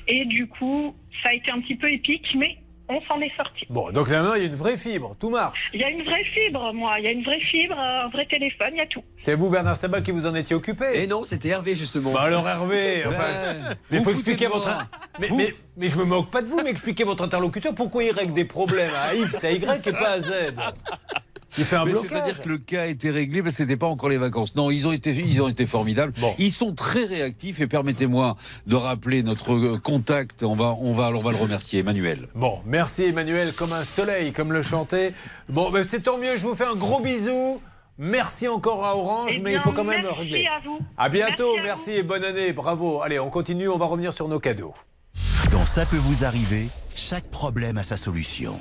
Et 0.08 0.24
du 0.24 0.46
coup, 0.46 0.94
ça 1.22 1.30
a 1.30 1.34
été 1.34 1.50
un 1.50 1.60
petit 1.60 1.76
peu 1.76 1.90
épique, 1.92 2.26
mais 2.36 2.56
on 2.88 3.00
s'en 3.02 3.20
est 3.20 3.34
sorti. 3.36 3.66
Bon, 3.70 3.90
donc 3.90 4.10
là 4.10 4.20
maintenant 4.22 4.34
il 4.34 4.42
y 4.42 4.44
a 4.44 4.48
une 4.48 4.54
vraie 4.54 4.76
fibre, 4.76 5.14
tout 5.18 5.30
marche. 5.30 5.70
Il 5.74 5.80
y 5.80 5.84
a 5.84 5.88
une 5.90 6.02
vraie 6.02 6.24
fibre, 6.24 6.72
moi. 6.74 6.94
Il 6.98 7.04
y 7.04 7.08
a 7.08 7.10
une 7.12 7.22
vraie 7.24 7.40
fibre, 7.40 7.78
un 7.78 8.08
vrai 8.08 8.26
téléphone, 8.26 8.70
il 8.72 8.78
y 8.78 8.80
a 8.80 8.86
tout. 8.86 9.00
C'est 9.16 9.34
vous 9.34 9.50
Bernard 9.50 9.76
Sabat 9.76 10.00
qui 10.02 10.10
vous 10.10 10.26
en 10.26 10.34
étiez 10.34 10.54
occupé 10.54 10.84
Et 11.02 11.06
non, 11.06 11.24
c'était 11.24 11.48
Hervé 11.48 11.74
justement. 11.74 12.12
Bah 12.12 12.22
alors 12.22 12.46
Hervé, 12.48 13.04
enfin, 13.06 13.18
Ouais. 13.18 13.74
mais 13.90 13.98
Vous 13.98 14.04
faut 14.04 14.10
expliquer 14.10 14.46
votre. 14.48 14.68
Mais, 15.18 15.28
Vous- 15.28 15.36
mais, 15.36 15.54
mais 15.76 15.88
je 15.88 15.96
me 15.96 16.04
moque 16.04 16.30
pas 16.30 16.42
de 16.42 16.46
vous, 16.48 16.60
mais 16.62 16.70
expliquez 16.70 17.04
votre 17.04 17.24
interlocuteur 17.24 17.74
pourquoi 17.74 18.04
il 18.04 18.10
règle 18.12 18.32
des 18.34 18.44
problèmes 18.44 18.92
à 18.94 19.14
X, 19.14 19.42
à 19.44 19.50
Y 19.50 19.86
et 19.86 19.92
pas 19.92 20.10
à 20.10 20.20
Z. 20.20 20.32
Il 21.58 21.64
fait 21.64 21.76
un 21.76 21.84
Mais 21.84 21.92
blocage. 21.92 22.10
C'est-à-dire 22.12 22.42
que 22.42 22.48
le 22.48 22.58
cas 22.58 22.82
a 22.82 22.86
été 22.86 23.10
réglé 23.10 23.42
parce 23.42 23.54
que 23.54 23.62
c'était 23.62 23.76
pas 23.76 23.86
encore 23.86 24.08
les 24.08 24.16
vacances. 24.18 24.54
Non, 24.56 24.70
ils 24.70 24.86
ont 24.86 24.92
été, 24.92 25.10
ils 25.12 25.40
ont 25.42 25.48
été 25.48 25.66
formidables. 25.66 26.12
Ils 26.38 26.50
sont 26.50 26.74
très 26.74 27.04
réactifs 27.04 27.60
et 27.60 27.66
permettez-moi 27.66 28.36
de 28.66 28.76
rappeler 28.76 29.22
notre 29.22 29.54
euh, 29.54 29.78
contact. 29.78 30.42
On 30.42 30.56
va, 30.56 30.76
on 30.80 30.92
va, 30.94 31.10
on 31.10 31.18
va 31.18 31.30
le 31.30 31.36
remercier, 31.36 31.80
Emmanuel. 31.80 32.28
Bon, 32.34 32.58
merci 32.66 33.04
Emmanuel, 33.04 33.52
comme 33.52 33.72
un 33.72 33.84
soleil, 33.84 34.32
comme 34.32 34.52
le 34.52 34.62
chantait. 34.62 35.12
Bon, 35.48 35.70
ben 35.70 35.84
c'est 35.84 36.00
tant 36.00 36.18
mieux, 36.18 36.36
je 36.36 36.46
vous 36.46 36.54
fais 36.56 36.64
un 36.66 36.74
gros 36.76 37.00
bisou. 37.00 37.60
Merci 37.96 38.48
encore 38.48 38.84
à 38.84 38.96
Orange, 38.96 39.34
Eh 39.36 39.38
mais 39.38 39.52
il 39.52 39.60
faut 39.60 39.70
quand 39.70 39.84
même 39.84 40.02
merci 40.02 40.18
régler. 40.20 40.46
à 40.46 40.58
vous. 40.66 40.78
À 40.96 41.08
bientôt, 41.08 41.52
Merci 41.54 41.60
à 41.60 41.62
merci, 41.62 41.90
et 41.92 42.02
bonne 42.02 42.24
année, 42.24 42.52
bravo. 42.52 43.02
Allez, 43.02 43.20
on 43.20 43.30
continue, 43.30 43.68
on 43.68 43.78
va 43.78 43.86
revenir 43.86 44.12
sur 44.12 44.26
nos 44.26 44.40
cadeaux. 44.40 44.74
Dans 45.52 45.64
Ça 45.64 45.86
peut 45.86 45.96
vous 45.98 46.24
arriver, 46.24 46.66
chaque 46.96 47.30
problème 47.30 47.78
a 47.78 47.84
sa 47.84 47.96
solution. 47.96 48.60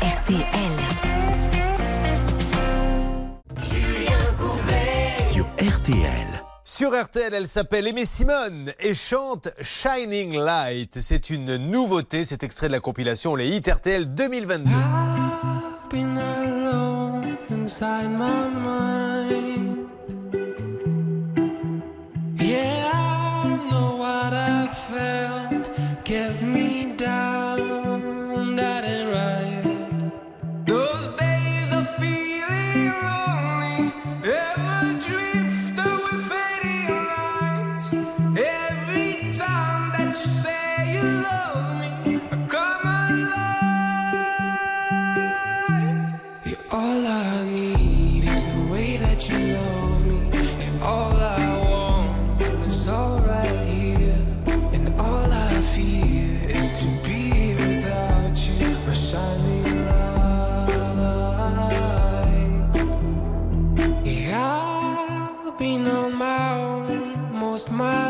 RTL. 0.00 0.73
RTL. 5.66 6.44
Sur 6.62 6.90
RTL, 6.90 7.32
elle 7.32 7.48
s'appelle 7.48 7.86
Aimée 7.86 8.04
Simone 8.04 8.72
et 8.78 8.92
chante 8.92 9.48
Shining 9.62 10.36
Light. 10.36 10.98
C'est 11.00 11.30
une 11.30 11.56
nouveauté, 11.56 12.26
cet 12.26 12.42
extrait 12.42 12.66
de 12.66 12.72
la 12.72 12.80
compilation 12.80 13.34
Les 13.34 13.48
Hits 13.48 13.70
RTL 13.70 14.14
2022. 14.14 14.70
I've 14.70 15.88
been 15.88 16.18
alone 16.18 17.38
inside 17.48 18.10
my 18.10 18.50
mind. 18.62 19.13
smile 67.64 67.94
my 67.94 68.03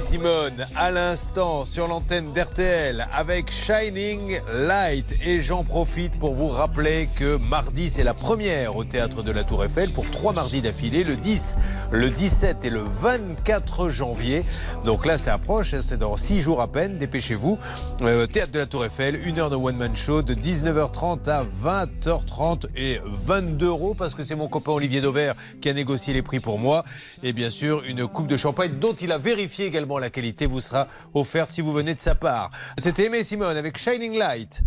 Simone, 0.00 0.66
à 0.76 0.90
l'instant 0.90 1.64
sur 1.64 1.86
l'antenne 1.86 2.32
d'RTL 2.32 3.06
avec 3.12 3.52
Shining 3.52 4.40
Light. 4.52 5.14
Et 5.24 5.40
j'en 5.40 5.62
profite 5.62 6.18
pour 6.18 6.34
vous 6.34 6.48
rappeler 6.48 7.08
que 7.16 7.36
mardi, 7.36 7.88
c'est 7.88 8.02
la 8.02 8.14
première 8.14 8.76
au 8.76 8.84
théâtre 8.84 9.22
de 9.22 9.30
la 9.30 9.44
Tour 9.44 9.64
Eiffel 9.64 9.92
pour 9.92 10.10
trois 10.10 10.32
mardis 10.32 10.62
d'affilée, 10.62 11.04
le 11.04 11.16
10, 11.16 11.56
le 11.92 12.10
17 12.10 12.64
et 12.64 12.70
le 12.70 12.82
24 12.82 13.90
janvier. 13.90 14.44
Donc 14.84 15.06
là, 15.06 15.18
ça 15.18 15.34
approche, 15.34 15.74
hein, 15.74 15.80
c'est 15.82 15.98
dans 15.98 16.16
six 16.16 16.40
jours 16.40 16.60
à 16.60 16.66
peine, 16.66 16.98
dépêchez-vous. 16.98 17.58
Euh, 18.02 18.26
théâtre 18.26 18.52
de 18.52 18.58
la 18.58 18.66
Tour 18.66 18.84
Eiffel, 18.84 19.20
une 19.24 19.38
heure 19.38 19.50
de 19.50 19.56
one-man 19.56 19.94
show 19.94 20.22
de 20.22 20.34
19h30 20.34 21.28
à 21.28 21.44
20h30 21.44 22.66
et 22.76 22.98
22 23.04 23.66
euros 23.66 23.94
parce 23.94 24.14
que 24.14 24.24
c'est 24.24 24.36
mon 24.36 24.48
copain 24.48 24.72
Olivier 24.72 25.00
Dauvert 25.00 25.34
qui 25.60 25.68
a 25.68 25.72
négocié 25.72 26.14
les 26.14 26.22
prix 26.22 26.40
pour 26.40 26.58
moi. 26.58 26.84
Et 27.22 27.32
bien 27.32 27.50
sûr, 27.50 27.82
une 27.86 28.06
coupe 28.08 28.26
de 28.26 28.36
champagne 28.36 28.78
dont 28.80 28.94
il 28.94 29.12
a 29.12 29.18
vérifié 29.18 29.66
également 29.66 29.83
la 29.98 30.10
qualité 30.10 30.46
vous 30.46 30.60
sera 30.60 30.86
offerte 31.12 31.50
si 31.50 31.60
vous 31.60 31.72
venez 31.72 31.94
de 31.94 32.00
sa 32.00 32.14
part. 32.14 32.50
C'était 32.78 33.04
Aimé 33.06 33.24
Simone 33.24 33.56
avec 33.56 33.78
Shining 33.78 34.18
Light. 34.18 34.62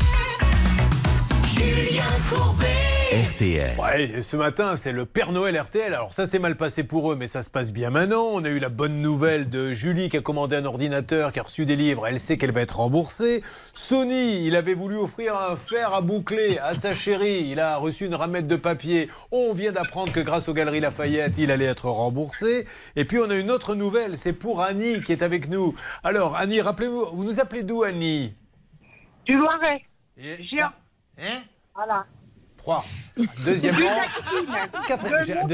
Julien 1.45 2.05
Courbet. 2.29 2.96
RTL. 3.17 3.71
Ouais, 3.79 4.03
et 4.03 4.21
ce 4.21 4.37
matin, 4.37 4.75
c'est 4.75 4.91
le 4.91 5.07
Père 5.07 5.31
Noël 5.31 5.59
RTL. 5.59 5.91
Alors 5.91 6.13
ça 6.13 6.27
s'est 6.27 6.37
mal 6.37 6.55
passé 6.55 6.83
pour 6.83 7.11
eux, 7.11 7.15
mais 7.15 7.25
ça 7.25 7.41
se 7.41 7.49
passe 7.49 7.73
bien 7.73 7.89
maintenant. 7.89 8.27
On 8.31 8.45
a 8.45 8.49
eu 8.49 8.59
la 8.59 8.69
bonne 8.69 9.01
nouvelle 9.01 9.49
de 9.49 9.73
Julie 9.73 10.09
qui 10.09 10.17
a 10.17 10.21
commandé 10.21 10.55
un 10.55 10.65
ordinateur, 10.65 11.31
qui 11.31 11.39
a 11.39 11.43
reçu 11.43 11.65
des 11.65 11.75
livres. 11.75 12.05
Elle 12.05 12.19
sait 12.19 12.37
qu'elle 12.37 12.51
va 12.51 12.61
être 12.61 12.77
remboursée. 12.77 13.41
Sony, 13.73 14.45
il 14.45 14.55
avait 14.55 14.75
voulu 14.75 14.97
offrir 14.97 15.35
un 15.35 15.55
fer 15.55 15.95
à 15.95 16.01
boucler 16.01 16.59
à 16.59 16.75
sa 16.75 16.93
chérie. 16.93 17.49
Il 17.49 17.59
a 17.59 17.77
reçu 17.77 18.05
une 18.05 18.13
ramette 18.13 18.45
de 18.45 18.55
papier. 18.55 19.09
On 19.31 19.51
vient 19.51 19.71
d'apprendre 19.71 20.13
que 20.13 20.19
grâce 20.19 20.47
aux 20.47 20.53
Galeries 20.53 20.81
Lafayette, 20.81 21.39
il 21.39 21.49
allait 21.49 21.65
être 21.65 21.89
remboursé. 21.89 22.67
Et 22.95 23.05
puis 23.05 23.17
on 23.17 23.31
a 23.31 23.35
une 23.35 23.49
autre 23.49 23.73
nouvelle, 23.73 24.15
c'est 24.15 24.33
pour 24.33 24.61
Annie 24.61 25.01
qui 25.01 25.11
est 25.11 25.23
avec 25.23 25.49
nous. 25.49 25.73
Alors 26.03 26.35
Annie, 26.35 26.61
rappelez-vous, 26.61 27.05
vous 27.13 27.23
nous 27.23 27.39
appelez 27.39 27.63
d'où 27.63 27.81
Annie? 27.81 28.35
Du 29.25 29.35
Loiret. 29.35 29.81
Géant. 30.17 30.69
Hein? 31.17 31.41
Voilà. 31.73 32.05
3. 32.67 32.83
Deuxième. 33.45 33.75
Taxine. 33.75 34.25
Quatrième. 34.87 35.47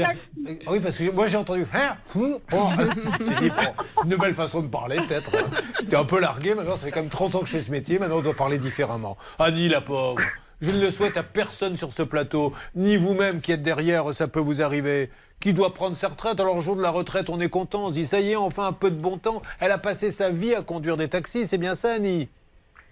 Oui, 0.66 0.80
parce 0.80 0.96
que 0.96 1.10
moi 1.12 1.28
j'ai 1.28 1.36
entendu 1.36 1.64
faire. 1.64 1.96
Bon, 2.50 2.70
dit, 3.20 3.50
bon, 3.50 4.02
une 4.02 4.10
nouvelle 4.10 4.34
façon 4.34 4.62
de 4.62 4.66
parler 4.66 4.96
peut-être. 4.96 5.30
T'es 5.88 5.94
un 5.94 6.04
peu 6.04 6.18
largué 6.18 6.56
maintenant, 6.56 6.76
ça 6.76 6.86
fait 6.86 6.90
quand 6.90 7.02
même 7.02 7.10
30 7.10 7.36
ans 7.36 7.40
que 7.40 7.46
je 7.46 7.52
fais 7.52 7.60
ce 7.60 7.70
métier, 7.70 8.00
maintenant 8.00 8.18
on 8.18 8.22
doit 8.22 8.34
parler 8.34 8.58
différemment. 8.58 9.16
Annie, 9.38 9.68
la 9.68 9.80
pauvre. 9.80 10.20
Je 10.60 10.70
ne 10.70 10.80
le 10.80 10.90
souhaite 10.90 11.16
à 11.16 11.22
personne 11.22 11.76
sur 11.76 11.92
ce 11.92 12.02
plateau, 12.02 12.52
ni 12.74 12.96
vous-même 12.96 13.40
qui 13.40 13.52
êtes 13.52 13.62
derrière, 13.62 14.12
ça 14.12 14.26
peut 14.26 14.40
vous 14.40 14.60
arriver. 14.60 15.08
Qui 15.38 15.52
doit 15.52 15.72
prendre 15.72 15.94
sa 15.94 16.08
retraite 16.08 16.40
Alors, 16.40 16.56
le 16.56 16.60
jour 16.62 16.74
de 16.74 16.82
la 16.82 16.90
retraite, 16.90 17.30
on 17.30 17.38
est 17.38 17.48
content, 17.48 17.84
on 17.84 17.88
se 17.90 17.94
dit, 17.94 18.06
ça 18.06 18.20
y 18.20 18.32
est, 18.32 18.36
enfin 18.36 18.66
un 18.66 18.72
peu 18.72 18.90
de 18.90 19.00
bon 19.00 19.18
temps. 19.18 19.40
Elle 19.60 19.72
a 19.72 19.78
passé 19.78 20.10
sa 20.10 20.30
vie 20.30 20.54
à 20.54 20.62
conduire 20.62 20.96
des 20.96 21.08
taxis, 21.08 21.46
c'est 21.46 21.58
bien 21.58 21.76
ça, 21.76 21.92
Annie? 21.92 22.28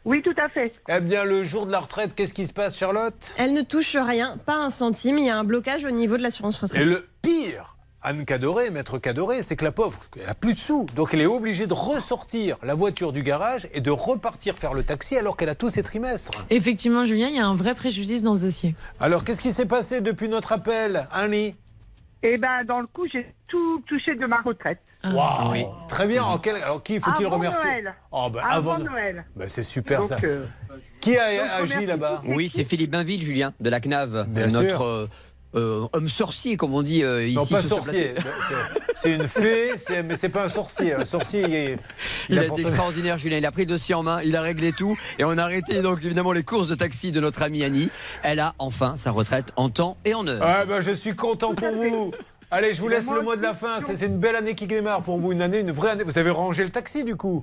Oui, 0.05 0.21
tout 0.23 0.35
à 0.37 0.49
fait. 0.49 0.73
Eh 0.89 1.01
bien, 1.01 1.25
le 1.25 1.45
jour 1.45 1.67
de 1.67 1.73
la 1.73 1.81
retraite, 1.81 2.15
qu'est-ce 2.15 2.35
qui 2.35 2.47
se 2.47 2.53
passe, 2.53 2.77
Charlotte? 2.77 3.35
Elle 3.39 3.53
ne 3.53 3.63
touche 3.63 3.97
rien, 3.97 4.37
pas 4.45 4.57
un 4.57 4.71
centime. 4.71 5.19
Il 5.19 5.27
y 5.27 5.31
a 5.31 5.39
un 5.39 5.45
blocage 5.45 5.85
au 5.85 5.91
niveau 5.91 6.17
de 6.17 6.23
l'assurance 6.23 6.59
retraite. 6.59 6.83
Et 6.83 6.85
le 6.85 7.07
pire, 7.23 7.77
Anne 8.05 8.25
Cadoré, 8.25 8.71
maître 8.71 8.99
Cadoré, 8.99 9.43
c'est 9.43 9.55
que 9.55 9.65
la 9.65 9.71
pauvre, 9.71 10.01
elle 10.21 10.29
a 10.29 10.35
plus 10.35 10.55
de 10.55 10.59
sous. 10.59 10.87
Donc 10.97 11.15
elle 11.15 11.21
est 11.21 11.27
obligée 11.27 11.69
de 11.69 11.75
ressortir 11.75 12.57
la 12.65 12.75
voiture 12.75 13.13
du 13.13 13.23
garage 13.23 13.69
et 13.75 13.81
de 13.81 13.93
repartir 13.93 14.57
faire 14.59 14.75
le 14.75 14.83
taxi 14.83 15.17
alors 15.17 15.37
qu'elle 15.37 15.49
a 15.49 15.55
tous 15.55 15.69
ses 15.69 15.85
trimestres. 15.85 16.33
Effectivement, 16.51 17.05
Julien, 17.05 17.29
il 17.29 17.37
y 17.37 17.39
a 17.39 17.47
un 17.47 17.55
vrai 17.55 17.77
préjudice 17.77 18.25
dans 18.25 18.35
ce 18.35 18.47
dossier. 18.47 18.75
Alors 18.99 19.23
qu'est-ce 19.23 19.41
qui 19.41 19.53
s'est 19.53 19.67
passé 19.67 20.01
depuis 20.01 20.29
notre 20.29 20.51
appel, 20.51 21.07
Annie 21.13 21.55
Eh 22.25 22.39
ben, 22.39 22.65
dans 22.65 22.81
le 22.81 22.87
coup, 22.87 23.07
j'ai 23.13 23.35
tout 23.49 23.83
touché 23.87 24.15
de 24.15 24.27
ma 24.27 24.41
retraite. 24.43 24.79
Waouh 25.05 25.67
Très 25.89 26.07
bien. 26.07 26.23
En 26.23 26.39
quel- 26.39 26.57
Alors 26.57 26.83
qui 26.83 27.01
faut-il 27.01 27.27
Avant 27.27 27.37
remercier 27.37 27.69
Noël. 27.71 27.95
Oh, 28.13 28.29
bah, 28.33 28.43
Avant 28.49 28.75
avant 28.75 28.85
Noël. 28.85 29.25
Bah, 29.35 29.49
c'est 29.49 29.63
super 29.65 30.01
Donc, 30.01 30.09
ça. 30.09 30.19
euh, 30.23 30.47
Qui 31.01 31.17
a 31.19 31.61
donc, 31.61 31.71
agi 31.73 31.85
là-bas. 31.87 32.23
Oui, 32.25 32.49
c'est 32.49 32.63
Philippe 32.65 32.93
Bainville, 32.93 33.21
Julien, 33.23 33.53
de 33.59 33.69
la 33.71 33.81
CNAV. 33.81 34.27
Bien 34.29 34.47
notre 34.49 34.77
sûr. 34.77 35.09
Euh, 35.55 35.87
homme 35.93 36.09
sorcier, 36.09 36.57
comme 36.57 36.75
on 36.75 36.83
dit 36.83 37.03
euh, 37.05 37.27
ici. 37.27 37.37
Non, 37.37 37.47
pas 37.47 37.63
sorcier. 37.63 38.15
C'est- 38.95 39.15
une 39.15 39.27
fée, 39.27 39.77
c'est- 39.77 40.03
mais 40.03 40.17
c'est 40.17 40.29
pas 40.29 40.45
un 40.45 40.49
sorcier. 40.49 40.95
Un 40.95 41.05
sorcier, 41.05 41.43
il, 41.43 41.55
est- 41.55 41.79
Il, 42.29 42.39
a 42.39 42.45
extraordinaire, 42.45 43.19
Julien. 43.19 43.39
Il 43.39 43.47
a 43.47 43.53
pris 43.53 43.63
le 43.63 43.69
dossier 43.69 43.95
en 43.95 44.03
main, 44.03 44.21
il 44.23 44.35
a 44.37 44.41
réglé 44.43 44.73
tout. 44.73 44.97
Et 45.19 45.25
on 45.25 45.37
a 45.39 45.43
arrêté 45.43 45.83
donc 45.83 45.99
évidemment 46.05 46.33
les 46.33 46.43
courses 46.43 46.69
de 46.69 46.75
taxi 46.75 47.13
de 47.13 47.21
notre 47.21 47.43
amie 47.43 47.65
Annie. 47.65 47.91
Elle 48.23 48.41
a 48.41 48.55
enfin 48.59 48.97
sa 48.97 49.11
retraite 49.11 49.53
en 49.57 49.69
temps 49.71 49.97
et 50.05 50.15
en 50.15 50.27
heure. 50.27 50.43
Ah 50.43 50.65
bah, 50.65 50.81
je 50.81 50.91
suis 50.93 51.15
content 51.17 51.55
pour 51.55 51.73
vous. 51.73 52.13
Allez, 52.51 52.75
je 52.75 52.81
vous 52.81 52.89
laisse 52.89 53.11
le 53.11 53.23
mot 53.23 53.35
de 53.37 53.43
la 53.43 53.55
fin. 53.55 53.81
C'est 53.81 53.97
c'est 53.97 54.07
une 54.07 54.19
belle 54.19 54.37
année 54.37 54.55
qui 54.55 54.67
démarre 54.67 55.03
pour 55.03 55.19
vous, 55.19 55.33
une 55.33 55.41
année, 55.43 55.61
une 55.61 55.71
vraie 55.73 55.91
année. 55.91 56.05
Vous 56.05 56.19
avez 56.19 56.31
rangé 56.31 56.65
le 56.65 56.71
taxi 56.71 57.03
du 57.05 57.17
coup? 57.17 57.43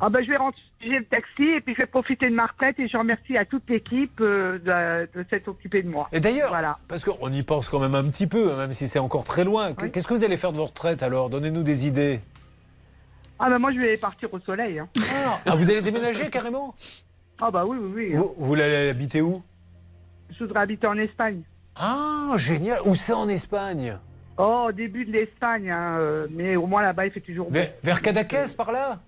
Ah 0.00 0.08
ben, 0.10 0.22
je 0.24 0.30
vais 0.30 0.36
ranger 0.36 0.56
le 0.86 1.04
taxi 1.04 1.42
et 1.42 1.60
puis 1.60 1.74
je 1.74 1.78
vais 1.82 1.86
profiter 1.86 2.30
de 2.30 2.34
ma 2.34 2.46
retraite 2.46 2.78
et 2.78 2.86
je 2.88 2.96
remercie 2.96 3.36
à 3.36 3.44
toute 3.44 3.68
l'équipe 3.68 4.20
euh, 4.20 4.58
de, 5.12 5.18
de 5.20 5.26
s'être 5.28 5.48
occupée 5.48 5.82
de 5.82 5.88
moi. 5.88 6.08
Et 6.12 6.20
d'ailleurs, 6.20 6.48
voilà. 6.50 6.76
parce 6.88 7.04
qu'on 7.04 7.32
y 7.32 7.42
pense 7.42 7.68
quand 7.68 7.80
même 7.80 7.94
un 7.96 8.04
petit 8.04 8.26
peu, 8.26 8.52
hein, 8.52 8.56
même 8.56 8.72
si 8.72 8.86
c'est 8.86 8.98
encore 9.00 9.24
très 9.24 9.44
loin. 9.44 9.72
Qu'est-ce 9.74 10.06
que 10.06 10.14
vous 10.14 10.24
allez 10.24 10.36
faire 10.36 10.52
de 10.52 10.58
votre 10.58 10.70
retraite 10.72 11.02
alors? 11.02 11.30
Donnez-nous 11.30 11.62
des 11.62 11.86
idées. 11.86 12.20
Ah 13.40 13.50
ben 13.50 13.58
moi 13.58 13.70
je 13.72 13.78
vais 13.80 13.96
partir 13.96 14.32
au 14.32 14.38
soleil. 14.40 14.78
hein. 14.78 14.88
Ah, 15.46 15.54
vous 15.56 15.70
allez 15.70 15.82
déménager 15.82 16.28
carrément? 16.30 16.74
Ah 17.40 17.50
bah 17.50 17.64
oui, 17.66 17.76
oui, 17.80 17.90
oui. 17.94 18.12
vous, 18.14 18.34
vous 18.36 18.54
allez 18.54 18.88
habiter 18.88 19.20
où? 19.20 19.42
Je 20.30 20.44
voudrais 20.44 20.60
habiter 20.60 20.86
en 20.86 20.98
Espagne. 20.98 21.42
Ah, 21.76 22.32
génial. 22.36 22.78
Où 22.84 22.94
c'est 22.94 23.12
en 23.12 23.28
Espagne? 23.28 23.96
Oh, 24.36 24.66
au 24.68 24.72
début 24.72 25.04
de 25.04 25.12
l'Espagne, 25.12 25.70
hein, 25.70 25.96
euh, 25.98 26.26
mais 26.30 26.54
au 26.56 26.66
moins 26.66 26.82
là-bas 26.82 27.06
il 27.06 27.12
fait 27.12 27.20
toujours 27.20 27.46
beau. 27.46 27.52
vers, 27.52 27.70
vers 27.82 28.02
Cadaqués, 28.02 28.44
par 28.56 28.70
là? 28.72 29.00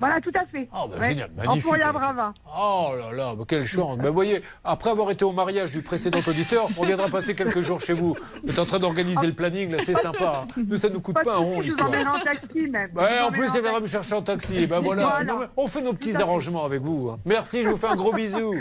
Voilà, 0.00 0.20
tout 0.20 0.32
à 0.34 0.44
fait. 0.46 0.68
Ah, 0.72 0.84
bah, 0.90 0.96
Ouais. 1.00 1.08
génial, 1.08 1.30
En 1.38 1.42
magnifique. 1.44 1.62
Foya 1.70 1.92
Brava. 1.92 2.34
Oh 2.58 2.90
là 2.98 3.12
là, 3.16 3.34
quelle 3.46 3.66
chance. 3.66 3.96
Ben, 3.98 4.08
vous 4.08 4.14
voyez, 4.14 4.42
après 4.64 4.90
avoir 4.90 5.10
été 5.10 5.24
au 5.24 5.32
mariage 5.32 5.70
du 5.72 5.82
précédent 5.82 6.18
auditeur, 6.26 6.68
on 6.76 6.84
viendra 6.84 7.08
passer 7.08 7.34
quelques 7.34 7.60
jours 7.60 7.80
chez 7.80 7.92
vous. 7.92 8.16
Vous 8.42 8.50
êtes 8.50 8.58
en 8.58 8.64
train 8.66 8.78
d'organiser 8.80 9.26
le 9.26 9.32
planning, 9.32 9.70
là, 9.70 9.78
c'est 9.84 9.94
sympa. 9.94 10.44
hein. 10.44 10.62
Nous, 10.66 10.76
ça 10.76 10.88
nous 10.88 11.00
coûte 11.00 11.16
pas 11.22 11.34
un 11.34 11.38
rond, 11.38 11.60
l'histoire. 11.60 11.88
emmène 11.88 12.08
en 12.08 12.18
taxi 12.18 12.66
même. 12.68 12.90
Ouais, 12.96 13.20
en 13.20 13.30
plus, 13.30 13.48
elle 13.54 13.62
viendra 13.62 13.80
me 13.80 13.86
chercher 13.86 14.14
en 14.14 14.22
taxi. 14.22 14.66
Ben 14.66 14.80
voilà. 14.80 15.22
On 15.56 15.68
fait 15.68 15.82
nos 15.82 15.92
petits 15.92 16.16
arrangements 16.16 16.64
avec 16.64 16.82
vous. 16.82 17.10
hein. 17.10 17.18
Merci, 17.24 17.62
je 17.62 17.68
vous 17.68 17.76
fais 17.76 17.86
un 17.88 17.96
gros 17.96 18.12
bisou. 18.12 18.54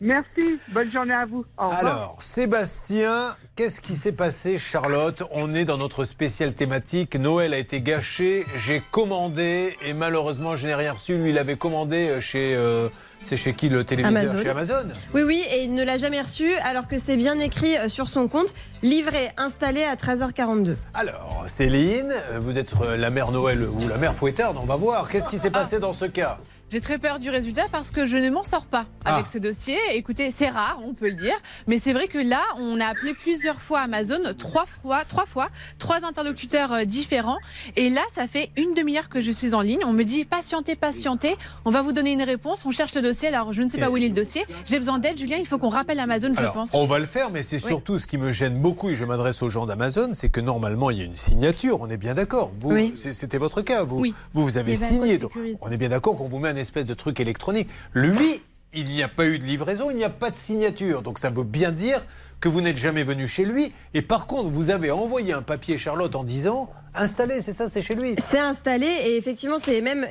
Merci, 0.00 0.60
bonne 0.68 0.90
journée 0.92 1.12
à 1.14 1.24
vous. 1.24 1.44
Au 1.58 1.64
revoir. 1.64 1.80
Alors, 1.80 2.16
Sébastien, 2.22 3.34
qu'est-ce 3.56 3.80
qui 3.80 3.96
s'est 3.96 4.12
passé, 4.12 4.56
Charlotte 4.56 5.24
On 5.32 5.54
est 5.54 5.64
dans 5.64 5.76
notre 5.76 6.04
spéciale 6.04 6.54
thématique. 6.54 7.16
Noël 7.16 7.52
a 7.52 7.58
été 7.58 7.80
gâché. 7.80 8.46
J'ai 8.56 8.80
commandé 8.92 9.76
et 9.84 9.94
malheureusement, 9.94 10.54
je 10.54 10.68
n'ai 10.68 10.74
rien 10.76 10.92
reçu. 10.92 11.18
Lui, 11.18 11.30
il 11.30 11.38
avait 11.38 11.56
commandé 11.56 12.10
euh, 12.10 12.20
chez. 12.20 12.54
euh, 12.54 12.88
c'est 13.22 13.36
chez 13.36 13.52
qui 13.54 13.68
le 13.68 13.82
téléviseur 13.82 14.16
Amazon. 14.22 14.38
Chez 14.40 14.50
Amazon. 14.50 14.86
Oui, 15.14 15.22
oui, 15.22 15.44
et 15.50 15.64
il 15.64 15.74
ne 15.74 15.82
l'a 15.82 15.98
jamais 15.98 16.20
reçu, 16.20 16.52
alors 16.62 16.86
que 16.86 16.98
c'est 16.98 17.16
bien 17.16 17.40
écrit 17.40 17.76
euh, 17.76 17.88
sur 17.88 18.06
son 18.06 18.28
compte, 18.28 18.54
livré, 18.84 19.30
installé 19.36 19.82
à 19.82 19.96
13h42. 19.96 20.76
Alors, 20.94 21.42
Céline, 21.48 22.14
vous 22.38 22.56
êtes 22.58 22.74
la 22.96 23.10
mère 23.10 23.32
Noël 23.32 23.64
ou 23.64 23.88
la 23.88 23.98
mère 23.98 24.14
Fouettarde, 24.14 24.56
on 24.62 24.66
va 24.66 24.76
voir. 24.76 25.08
Qu'est-ce 25.08 25.28
qui 25.28 25.38
s'est 25.38 25.50
passé 25.50 25.80
dans 25.80 25.92
ce 25.92 26.04
cas? 26.04 26.38
J'ai 26.70 26.82
très 26.82 26.98
peur 26.98 27.18
du 27.18 27.30
résultat 27.30 27.64
parce 27.72 27.90
que 27.90 28.04
je 28.04 28.18
ne 28.18 28.28
m'en 28.28 28.44
sors 28.44 28.66
pas 28.66 28.84
avec 29.06 29.24
Ah. 29.26 29.30
ce 29.32 29.38
dossier. 29.38 29.78
Écoutez, 29.92 30.30
c'est 30.30 30.48
rare, 30.50 30.78
on 30.86 30.92
peut 30.92 31.08
le 31.08 31.14
dire, 31.14 31.34
mais 31.66 31.78
c'est 31.78 31.94
vrai 31.94 32.08
que 32.08 32.18
là, 32.18 32.42
on 32.58 32.78
a 32.78 32.84
appelé 32.84 33.14
plusieurs 33.14 33.62
fois 33.62 33.80
Amazon, 33.80 34.18
trois 34.36 34.66
fois, 34.66 35.02
trois 35.08 35.24
fois, 35.24 35.48
trois 35.78 36.04
interlocuteurs 36.04 36.72
euh, 36.72 36.84
différents, 36.84 37.38
et 37.76 37.88
là, 37.88 38.02
ça 38.14 38.28
fait 38.28 38.50
une 38.58 38.74
demi-heure 38.74 39.08
que 39.08 39.22
je 39.22 39.30
suis 39.30 39.54
en 39.54 39.62
ligne. 39.62 39.80
On 39.86 39.94
me 39.94 40.02
dit 40.04 40.26
patientez, 40.26 40.76
patientez, 40.76 41.36
on 41.64 41.70
va 41.70 41.80
vous 41.80 41.92
donner 41.92 42.12
une 42.12 42.22
réponse. 42.22 42.66
On 42.66 42.70
cherche 42.70 42.94
le 42.94 43.00
dossier. 43.00 43.28
Alors, 43.28 43.54
je 43.54 43.62
ne 43.62 43.70
sais 43.70 43.78
pas 43.78 43.88
où 43.88 43.96
il 43.96 44.04
est 44.04 44.08
le 44.08 44.14
dossier. 44.14 44.44
J'ai 44.66 44.78
besoin 44.78 44.98
d'aide, 44.98 45.16
Julien. 45.18 45.38
Il 45.38 45.46
faut 45.46 45.56
qu'on 45.56 45.70
rappelle 45.70 45.98
Amazon, 46.00 46.34
je 46.34 46.40
Alors, 46.40 46.52
pense. 46.52 46.70
on 46.74 46.84
va 46.84 46.98
le 46.98 47.06
faire, 47.06 47.30
mais 47.30 47.42
c'est 47.42 47.58
surtout 47.58 47.98
ce 47.98 48.06
qui 48.06 48.18
me 48.18 48.30
gêne 48.30 48.60
beaucoup, 48.60 48.90
et 48.90 48.94
je 48.94 49.06
m'adresse 49.06 49.42
aux 49.42 49.48
gens 49.48 49.64
d'Amazon, 49.64 50.10
c'est 50.12 50.28
que 50.28 50.40
normalement, 50.40 50.90
il 50.90 50.98
y 50.98 51.00
a 51.00 51.04
une 51.04 51.14
signature, 51.14 51.80
on 51.80 51.88
est 51.88 51.96
bien 51.96 52.12
d'accord. 52.12 52.50
Vous, 52.60 52.72
Oui. 52.72 52.92
C'était 52.94 53.38
votre 53.38 53.62
cas, 53.62 53.84
vous 53.84 54.00
Oui. 54.00 54.14
Vous, 54.34 54.42
vous 54.44 54.58
avez 54.58 54.72
Les 54.72 54.76
vingt 54.78 54.88
signé, 54.88 55.16
donc 55.18 55.32
on 55.62 55.70
est 55.70 55.76
bien 55.78 55.88
d'accord 55.88 56.14
qu'on 56.14 56.28
vous 56.28 56.38
met 56.38 56.50
un 56.50 56.57
espèce 56.58 56.84
de 56.84 56.94
truc 56.94 57.20
électronique. 57.20 57.68
Lui, 57.94 58.42
il 58.72 58.90
n'y 58.90 59.02
a 59.02 59.08
pas 59.08 59.26
eu 59.26 59.38
de 59.38 59.44
livraison, 59.44 59.90
il 59.90 59.96
n'y 59.96 60.04
a 60.04 60.10
pas 60.10 60.30
de 60.30 60.36
signature, 60.36 61.02
donc 61.02 61.18
ça 61.18 61.30
veut 61.30 61.44
bien 61.44 61.72
dire 61.72 62.04
que 62.40 62.48
vous 62.48 62.60
n'êtes 62.60 62.76
jamais 62.76 63.02
venu 63.02 63.26
chez 63.26 63.44
lui, 63.44 63.72
et 63.94 64.02
par 64.02 64.26
contre, 64.26 64.50
vous 64.50 64.70
avez 64.70 64.90
envoyé 64.90 65.32
un 65.32 65.42
papier, 65.42 65.78
Charlotte, 65.78 66.14
en 66.14 66.22
disant, 66.22 66.70
installé, 66.94 67.40
c'est 67.40 67.52
ça, 67.52 67.68
c'est 67.68 67.82
chez 67.82 67.94
lui. 67.94 68.14
C'est 68.30 68.38
installé 68.38 68.86
et 68.86 69.16
effectivement, 69.16 69.58
c'est 69.58 69.80
même 69.80 70.06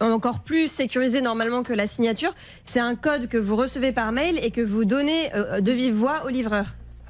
encore 0.00 0.40
plus 0.40 0.68
sécurisé 0.68 1.20
normalement 1.20 1.62
que 1.62 1.72
la 1.72 1.86
signature. 1.86 2.34
C'est 2.64 2.80
un 2.80 2.94
code 2.94 3.28
que 3.28 3.36
vous 3.36 3.56
recevez 3.56 3.92
par 3.92 4.12
mail 4.12 4.38
et 4.42 4.50
que 4.50 4.60
vous 4.60 4.84
donnez 4.84 5.34
euh, 5.34 5.60
de 5.60 5.72
vive 5.72 5.94
voix 5.94 6.24
au 6.24 6.28
livreur. 6.28 6.66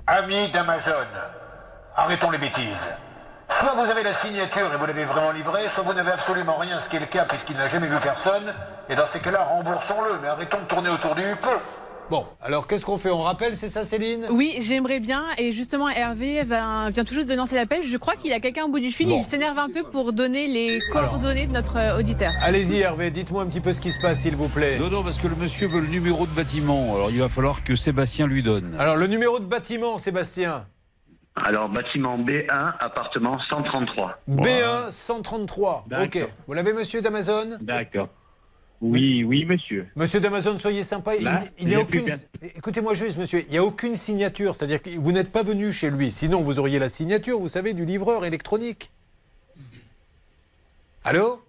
Amis 0.07 0.51
d'Amazon, 0.53 0.93
arrêtons 1.95 2.31
les 2.31 2.39
bêtises. 2.39 2.87
Soit 3.51 3.75
vous 3.75 3.91
avez 3.91 4.03
la 4.03 4.13
signature 4.13 4.73
et 4.73 4.77
vous 4.77 4.87
l'avez 4.87 5.05
vraiment 5.05 5.33
livré, 5.33 5.69
soit 5.69 5.83
vous 5.83 5.95
n'avez 5.95 6.11
absolument 6.13 6.57
rien, 6.59 6.79
ce 6.79 6.89
qui 6.89 6.97
est 6.97 7.01
le 7.01 7.07
cas 7.07 7.25
puisqu'il 7.25 7.57
n'a 7.57 7.67
jamais 7.67 7.87
vu 7.89 7.97
personne. 8.03 8.55
Et 8.89 8.95
dans 8.95 9.07
ces 9.07 9.19
cas-là, 9.21 9.43
remboursons-le, 9.45 10.19
mais 10.23 10.29
arrêtons 10.29 10.59
de 10.61 10.67
tourner 10.67 10.91
autour 10.91 11.15
du 11.15 11.23
pot. 11.43 11.51
Bon, 12.11 12.25
alors 12.41 12.67
qu'est-ce 12.67 12.85
qu'on 12.87 12.97
fait? 12.97 13.11
On 13.11 13.23
rappelle, 13.23 13.55
c'est 13.57 13.69
ça 13.69 13.85
Céline? 13.85 14.27
Oui, 14.31 14.57
j'aimerais 14.61 14.99
bien. 15.01 15.25
Et 15.37 15.53
justement, 15.53 15.89
Hervé 15.91 16.43
va- 16.45 16.89
vient 16.89 17.05
tout 17.05 17.13
juste 17.13 17.29
de 17.29 17.35
lancer 17.35 17.55
l'appel. 17.55 17.83
Je 17.85 17.97
crois 17.99 18.15
qu'il 18.17 18.31
y 18.31 18.33
a 18.33 18.41
quelqu'un 18.41 18.65
au 18.65 18.69
bout 18.69 18.79
du 18.81 18.91
fil. 18.93 19.09
Bon. 19.09 19.19
Il 19.19 19.25
s'énerve 19.25 19.59
un 19.59 19.69
peu 19.69 19.83
pour 19.83 20.15
donner 20.15 20.47
les 20.47 20.79
coordonnées 20.93 21.47
de 21.47 21.53
notre 21.53 21.77
euh, 21.79 21.99
auditeur. 21.99 22.33
Allez-y 22.43 22.79
Hervé, 22.81 23.11
dites-moi 23.11 23.43
un 23.43 23.47
petit 23.47 23.61
peu 23.61 23.75
ce 23.75 23.81
qui 23.81 23.93
se 23.93 24.01
passe 24.01 24.21
s'il 24.21 24.37
vous 24.37 24.49
plaît. 24.49 24.79
Non, 24.79 24.89
non, 24.89 25.03
parce 25.03 25.19
que 25.19 25.27
le 25.27 25.37
monsieur 25.37 25.69
veut 25.69 25.81
le 25.81 25.89
numéro 25.89 26.25
de 26.27 26.33
bâtiment. 26.33 26.95
Alors 26.95 27.11
il 27.11 27.19
va 27.21 27.29
falloir 27.29 27.63
que 27.63 27.77
Sébastien 27.77 28.27
lui 28.27 28.43
donne. 28.43 28.75
Alors 28.79 28.97
le 28.97 29.07
numéro 29.07 29.39
de 29.39 29.45
bâtiment, 29.45 29.99
Sébastien? 29.99 30.65
Alors, 31.45 31.69
bâtiment 31.69 32.19
B1, 32.19 32.75
appartement 32.81 33.39
133. 33.49 34.19
B1 34.29 34.91
133. 34.91 35.85
Ok. 35.85 35.89
D'accord. 35.89 36.29
Vous 36.47 36.55
l'avez 36.55 36.73
monsieur 36.73 37.01
d'Amazon 37.03 37.59
D'accord. 37.61 38.09
Oui, 38.81 39.25
oui, 39.25 39.45
monsieur. 39.45 39.89
Monsieur 39.97 40.21
d'Amazon, 40.21 40.57
soyez 40.57 40.85
sympa. 40.85 41.17
Il- 41.17 41.25
Là, 41.25 41.43
il 41.59 41.67
n'y 41.67 41.75
a 41.75 41.81
aucune. 41.81 42.05
Écoutez-moi 42.55 42.95
juste, 42.95 43.19
monsieur. 43.19 43.41
Il 43.47 43.51
n'y 43.51 43.59
a 43.59 43.65
aucune 43.65 43.95
signature. 43.95 44.55
C'est-à-dire 44.55 44.81
que 44.81 44.91
vous 44.91 45.11
n'êtes 45.13 45.33
pas 45.33 45.43
venu 45.43 45.73
chez 45.73 45.91
lui. 45.91 46.13
Sinon, 46.13 46.43
vous 46.43 46.61
auriez 46.61 46.79
la 46.79 46.89
signature, 46.89 47.39
vous 47.41 47.49
savez, 47.49 47.75
du 47.75 47.85
livreur 47.85 48.25
électronique. 48.25 48.91
Allô? 51.05 51.43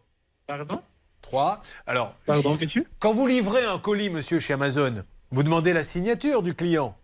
Pardon? 0.48 0.82
3. 1.22 1.62
Alors. 1.86 2.14
Pardon, 2.26 2.58
monsieur? 2.60 2.86
Quand 3.00 3.14
vous 3.14 3.28
livrez 3.28 3.64
un 3.66 3.78
colis, 3.78 4.10
monsieur, 4.10 4.40
chez 4.40 4.54
Amazon, 4.54 5.04
vous 5.32 5.44
demandez 5.44 5.74
la 5.74 5.84
signature 5.84 6.42
du 6.42 6.56
client. 6.56 6.96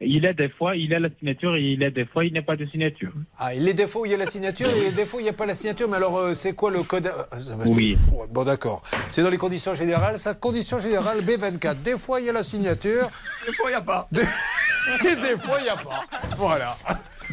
Il 0.00 0.26
a 0.26 0.34
des 0.34 0.50
fois, 0.50 0.76
il 0.76 0.92
a 0.92 0.98
la 0.98 1.08
signature 1.18 1.56
et 1.56 1.62
il 1.62 1.82
a 1.82 1.90
des 1.90 2.04
fois, 2.04 2.26
il 2.26 2.34
n'a 2.34 2.42
pas 2.42 2.56
de 2.56 2.66
signature. 2.66 3.12
Ah, 3.38 3.54
il 3.54 3.66
a 3.66 3.72
des 3.72 3.86
fois 3.86 4.02
où 4.02 4.04
il 4.04 4.12
y 4.12 4.14
a 4.14 4.18
la 4.18 4.26
signature 4.26 4.68
et 4.68 4.90
des 4.90 5.06
fois 5.06 5.18
où 5.18 5.20
il 5.20 5.24
n'y 5.24 5.30
a 5.30 5.32
pas 5.32 5.46
la 5.46 5.54
signature. 5.54 5.88
Mais 5.88 5.96
alors, 5.96 6.18
euh, 6.18 6.34
c'est 6.34 6.52
quoi 6.52 6.70
le 6.70 6.82
code 6.82 7.06
euh, 7.06 7.64
Oui. 7.68 7.96
Bon, 8.30 8.44
d'accord. 8.44 8.82
C'est 9.08 9.22
dans 9.22 9.30
les 9.30 9.38
conditions 9.38 9.74
générales. 9.74 10.18
Ça, 10.18 10.34
conditions 10.34 10.78
générales 10.78 11.20
B24. 11.22 11.82
Des 11.82 11.96
fois, 11.96 12.20
il 12.20 12.26
y 12.26 12.28
a 12.28 12.32
la 12.32 12.42
signature. 12.42 13.08
Des 13.46 13.54
fois, 13.54 13.70
il 13.70 13.72
n'y 13.72 13.76
a 13.76 13.80
pas. 13.80 14.06
Et 14.12 15.16
des 15.16 15.38
fois, 15.38 15.60
il 15.60 15.64
n'y 15.64 15.70
a 15.70 15.76
pas. 15.76 16.04
Voilà. 16.36 16.76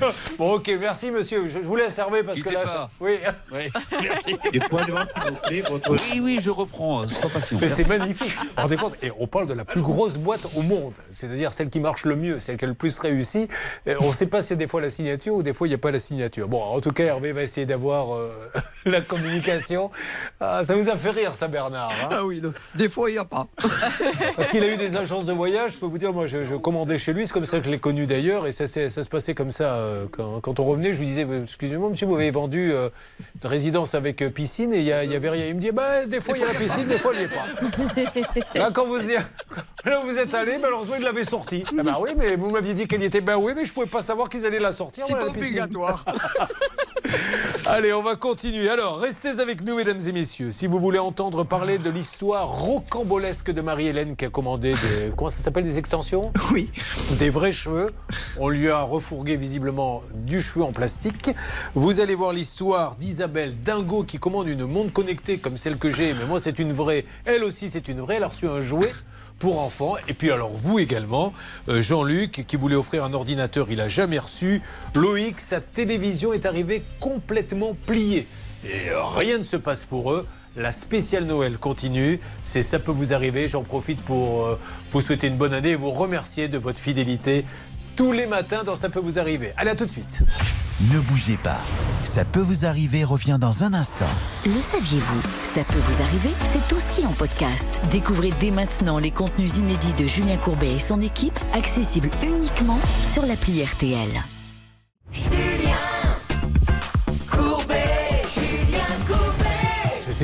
Bon, 0.38 0.54
ok, 0.56 0.72
merci, 0.80 1.12
monsieur. 1.12 1.44
Je, 1.48 1.54
je 1.54 1.58
vous 1.60 1.76
laisse 1.76 1.98
Hervé 1.98 2.24
parce 2.24 2.42
que 2.42 2.50
là. 2.50 2.62
pas. 2.62 2.90
je- 3.00 3.06
Oui. 3.06 3.20
Oui, 3.52 3.70
merci. 4.02 4.36
Des 4.52 4.60
fois, 4.62 4.84
devant, 4.86 5.02
s'il 5.02 5.32
vous 5.32 5.38
plaît, 5.48 5.62
votre... 5.70 5.92
Oui, 5.92 6.20
oui, 6.22 6.40
je 6.42 6.50
reprends. 6.50 7.08
Sois 7.08 7.30
patient. 7.30 7.58
Mais 7.62 7.70
c'est 7.70 7.88
magnifique. 7.88 8.36
Vous 8.36 8.44
vous 8.56 8.62
rendez 8.62 8.78
compte 8.78 8.96
Et 9.04 9.12
on 9.20 9.28
parle 9.28 9.48
de 9.48 9.54
la 9.54 9.66
plus 9.66 9.82
grosse 9.82 10.18
boîte 10.18 10.42
au 10.56 10.62
monde, 10.62 10.94
c'est-à-dire 11.12 11.54
celle 11.54 11.70
qui 11.70 11.80
marche 11.80 12.06
le 12.06 12.16
mieux, 12.16 12.40
celle 12.40 12.58
qui 12.58 12.66
a 12.66 12.68
le 12.68 12.74
plus 12.74 12.98
réussi. 13.00 13.48
On 14.00 14.08
ne 14.10 14.14
sait 14.14 14.28
pas 14.28 14.42
s'il 14.42 14.52
y 14.52 14.54
a 14.54 14.58
des 14.58 14.68
fois 14.68 14.82
la 14.82 14.90
signature 14.92 15.36
ou 15.36 15.44
des 15.44 15.54
fois 15.54 15.68
il 15.68 15.72
n'y 15.72 15.76
a 15.76 15.80
pas 15.80 15.92
la 15.92 16.00
signature. 16.00 16.48
Bon, 16.48 16.62
en 16.64 16.80
tout 16.82 16.92
cas, 16.92 17.04
Hervé 17.06 17.32
va 17.32 17.42
essayer 17.44 17.66
d'avoir 17.66 18.16
euh, 18.16 18.32
la 18.86 19.02
communication. 19.02 19.92
Ah, 20.40 20.64
ça 20.64 20.76
vous 20.76 20.90
a 20.90 20.96
fait 20.96 21.12
rire, 21.12 21.36
ça, 21.36 21.48
Bernard 21.48 21.90
hein? 22.04 22.10
Ah 22.12 22.26
oui, 22.26 22.42
non. 22.42 22.54
des 22.76 22.90
fois, 22.90 23.10
il 23.10 23.14
n'y 23.14 23.20
a 23.20 23.26
pas. 23.26 23.48
Parce 24.36 24.50
qu'il 24.50 24.64
a 24.64 24.74
eu 24.74 24.78
des 24.78 24.96
agences 24.98 25.26
de 25.26 25.34
voyage, 25.34 25.74
je 25.74 25.80
peux 25.80 25.86
vous 25.86 25.98
dire, 25.98 26.14
moi 26.14 26.26
je, 26.28 26.44
je 26.44 26.56
commandais 26.56 26.98
chez 26.98 27.14
lui, 27.14 27.26
c'est 27.28 27.34
comme 27.34 27.46
ça 27.46 27.60
que 27.60 27.66
je 27.66 27.70
l'ai 27.72 27.80
connu 27.80 28.06
d'ailleurs, 28.06 28.46
et 28.48 28.52
ça, 28.52 28.68
ça 28.68 28.90
se 28.90 29.10
passait 29.10 29.34
comme 29.34 29.52
ça. 29.52 29.76
euh, 29.76 30.06
Quand, 30.12 30.40
quand 30.42 30.60
on 30.60 30.66
revenait, 30.66 30.94
je 30.94 31.00
lui 31.00 31.08
disais, 31.08 31.28
excusez-moi 31.44 31.90
monsieur, 31.90 32.06
vous 32.08 32.14
m'avez 32.16 32.32
vendu 32.32 32.72
euh, 32.72 32.90
une 33.44 33.50
résidence 33.50 33.96
avec 33.96 34.22
euh, 34.22 34.30
piscine, 34.30 34.74
et 34.74 34.80
il 34.80 34.84
y, 34.86 34.92
a- 34.94 35.04
il 35.04 35.12
y 35.12 35.16
avait 35.16 35.30
rien. 35.30 35.46
Il 35.48 35.56
me 35.56 35.62
dit, 35.62 35.72
bah, 35.72 36.06
des 36.06 36.20
fois 36.20 36.36
il 36.38 36.42
y 36.42 36.44
a 36.44 36.48
la 36.48 36.54
piscine, 36.54 36.88
des 36.88 37.00
fois 37.00 37.14
il 37.14 37.20
n'y 37.20 37.26
est 37.26 37.28
pas. 37.30 38.34
Là, 38.60 38.70
quand 38.74 38.86
vous, 38.86 39.00
y- 39.10 39.14
là 39.86 40.00
où 40.02 40.08
vous 40.08 40.18
êtes 40.18 40.34
allé, 40.34 40.58
malheureusement 40.58 40.96
il 40.98 41.04
l'avait 41.04 41.24
sortie. 41.24 41.64
Ah 41.78 41.84
bah 41.84 41.98
oui, 42.00 42.12
mais 42.18 42.36
vous 42.36 42.50
m'aviez 42.52 42.74
dit 42.74 42.88
qu'elle 42.88 43.02
y 43.02 43.06
était, 43.06 43.22
bah 43.22 43.38
oui, 43.38 43.54
mais 43.56 43.66
je 43.66 43.70
ne 43.70 43.74
pouvais 43.74 43.86
pas 43.88 44.02
savoir 44.02 44.30
qu'ils 44.30 44.46
allaient 44.46 44.60
la 44.60 44.72
sortir. 44.74 45.04
C'est 45.08 45.14
voilà, 45.14 45.28
obligatoire. 45.30 46.06
Allez, 47.66 47.94
on 47.94 48.02
va 48.02 48.16
continuer. 48.16 48.70
Alors, 48.74 48.98
restez 48.98 49.40
avec 49.40 49.64
nous, 49.64 49.76
mesdames 49.76 50.00
et 50.08 50.12
messieurs. 50.12 50.50
Si 50.50 50.66
vous 50.66 50.80
voulez 50.80 50.98
entendre 50.98 51.44
parler 51.44 51.78
de 51.78 51.92
l'histoire 51.92 52.48
rocambolesque 52.48 53.52
de 53.52 53.62
Marie-Hélène 53.62 54.16
qui 54.16 54.26
a 54.26 54.32
commandé 54.32 54.72
des. 54.72 55.12
Comment 55.16 55.30
ça 55.30 55.44
s'appelle 55.44 55.64
Des 55.64 55.78
extensions? 55.78 56.34
Oui. 56.52 56.72
Des 57.20 57.30
vrais 57.30 57.52
cheveux. 57.52 57.92
On 58.40 58.50
lui 58.50 58.72
a 58.72 58.82
refourgué 58.82 59.38
visiblement 59.38 60.02
du 60.16 60.42
cheveu 60.42 60.64
en 60.64 60.72
plastique. 60.72 61.30
Vous 61.76 62.00
allez 62.00 62.16
voir 62.16 62.34
l'histoire 62.34 62.96
d'Isabelle 62.96 63.54
Dingo 63.62 64.06
qui 64.06 64.18
commande 64.18 64.48
une 64.48 64.66
montre 64.66 64.92
connectée 64.92 65.38
comme 65.38 65.56
celle 65.56 65.78
que 65.78 65.92
j'ai, 65.92 66.16
mais 66.16 66.26
moi 66.26 66.40
c'est 66.40 66.58
une 66.58 66.74
vraie. 66.74 67.06
Elle 67.26 67.44
aussi 67.44 67.70
c'est 67.70 67.88
une 67.88 68.02
vraie. 68.02 68.16
Elle 68.16 68.24
a 68.24 68.30
reçu 68.30 68.48
un 68.48 68.60
jouet 68.60 68.92
pour 69.38 69.60
enfants. 69.60 69.98
Et 70.08 70.16
puis 70.16 70.32
alors 70.32 70.50
vous 70.50 70.80
également, 70.80 71.32
euh, 71.70 71.84
Jean-Luc, 71.84 72.44
qui 72.48 72.56
voulait 72.56 72.76
offrir 72.76 73.04
un 73.04 73.14
ordinateur, 73.14 73.68
il 73.70 73.82
a 73.82 73.88
jamais 73.88 74.18
reçu. 74.18 74.64
Loïc, 74.96 75.40
sa 75.42 75.62
télévision 75.62 76.34
est 76.34 76.48
arrivée 76.48 76.82
complètement 77.00 77.76
pliée. 77.86 78.26
Et 78.66 78.90
euh, 78.90 79.04
rien 79.04 79.38
ne 79.38 79.44
se 79.44 79.58
passe 79.58 79.86
pour 79.86 80.12
eux. 80.12 80.28
La 80.56 80.72
spéciale 80.72 81.26
Noël 81.26 81.58
continue. 81.58 82.20
C'est 82.44 82.64
ça 82.64 82.80
peut 82.80 82.92
vous 82.92 83.14
arriver. 83.14 83.50
J'en 83.50 83.64
profite 83.64 84.02
pour 84.02 84.46
euh, 84.46 84.60
vous 84.92 85.02
souhaiter 85.02 85.28
une 85.28 85.38
bonne 85.38 85.54
année 85.54 85.72
et 85.72 85.76
vous 85.76 85.92
remercier 85.92 86.48
de 86.48 86.58
votre 86.58 86.80
fidélité 86.80 87.46
tous 87.96 88.12
les 88.12 88.26
matins 88.26 88.64
dans 88.64 88.76
Ça 88.76 88.90
peut 88.90 89.00
vous 89.00 89.20
arriver. 89.20 89.54
Allez, 89.58 89.72
à 89.72 89.76
tout 89.76 89.86
de 89.86 89.92
suite. 89.92 90.24
Ne 90.92 91.00
bougez 91.00 91.38
pas. 91.38 91.60
Ça 92.04 92.26
peut 92.26 92.42
vous 92.42 92.66
arriver 92.66 93.04
revient 93.04 93.38
dans 93.40 93.64
un 93.64 93.74
instant. 93.74 94.10
Le 94.46 94.60
saviez-vous? 94.72 95.22
Ça 95.56 95.64
peut 95.64 95.80
vous 95.80 96.04
arriver, 96.04 96.30
c'est 96.52 96.76
aussi 96.76 97.06
en 97.06 97.14
podcast. 97.14 97.70
Découvrez 97.92 98.32
dès 98.40 98.52
maintenant 98.52 98.98
les 98.98 99.12
contenus 99.12 99.56
inédits 99.56 99.94
de 99.94 100.08
Julien 100.08 100.38
Courbet 100.38 100.74
et 100.76 100.80
son 100.80 101.02
équipe, 101.02 101.40
accessibles 101.54 102.10
uniquement 102.24 102.80
sur 103.14 103.26
l'appli 103.26 103.64
RTL. 103.64 104.24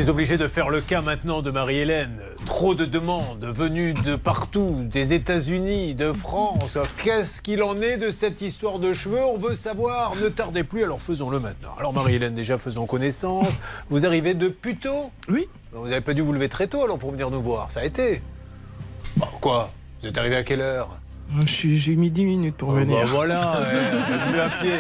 Suis 0.04 0.10
obligé 0.10 0.38
de 0.38 0.48
faire 0.48 0.70
le 0.70 0.80
cas 0.80 1.02
maintenant 1.02 1.42
de 1.42 1.52
Marie-Hélène. 1.52 2.22
Trop 2.46 2.74
de 2.74 2.86
demandes 2.86 3.44
venues 3.44 3.94
de 3.94 4.16
partout, 4.16 4.78
des 4.84 5.12
États-Unis, 5.12 5.94
de 5.94 6.14
France. 6.14 6.78
Qu'est-ce 7.04 7.42
qu'il 7.42 7.62
en 7.64 7.82
est 7.82 7.98
de 7.98 8.10
cette 8.10 8.42
histoire 8.42 8.80
de 8.80 8.94
cheveux? 8.94 9.22
On 9.22 9.38
veut 9.38 9.56
savoir. 9.56 10.16
Ne 10.16 10.30
tardez 10.30 10.64
plus, 10.64 10.86
alors 10.86 11.02
faisons-le 11.02 11.42
maintenant. 11.42 11.72
Alors 11.78 11.92
Marie-Hélène, 11.92 12.34
déjà 12.34 12.58
faisons 12.58 12.86
connaissance. 12.86 13.60
Vous 13.90 14.06
arrivez 14.06 14.36
de 14.36 14.48
Puteaux 14.48 15.12
Oui. 15.28 15.50
Vous 15.74 15.90
n'avez 15.90 16.02
pas 16.02 16.14
dû 16.14 16.22
vous 16.22 16.32
lever 16.32 16.48
très 16.48 16.68
tôt 16.68 16.86
alors 16.86 16.98
pour 16.98 17.12
venir 17.12 17.30
nous 17.30 17.42
voir. 17.42 17.70
Ça 17.70 17.82
a 17.82 17.84
été. 17.84 18.22
Bon, 19.18 19.28
quoi? 19.42 19.70
Vous 20.02 20.08
êtes 20.08 20.18
arrivé 20.18 20.38
à 20.38 20.44
quelle 20.44 20.62
heure? 20.62 20.98
J'ai 21.46 21.96
mis 21.96 22.10
10 22.10 22.26
minutes 22.26 22.56
pour 22.56 22.72
venir. 22.72 22.98
Bah 22.98 23.06
voilà, 23.06 23.60
venu 24.26 24.40
à 24.40 24.50
pied. 24.50 24.72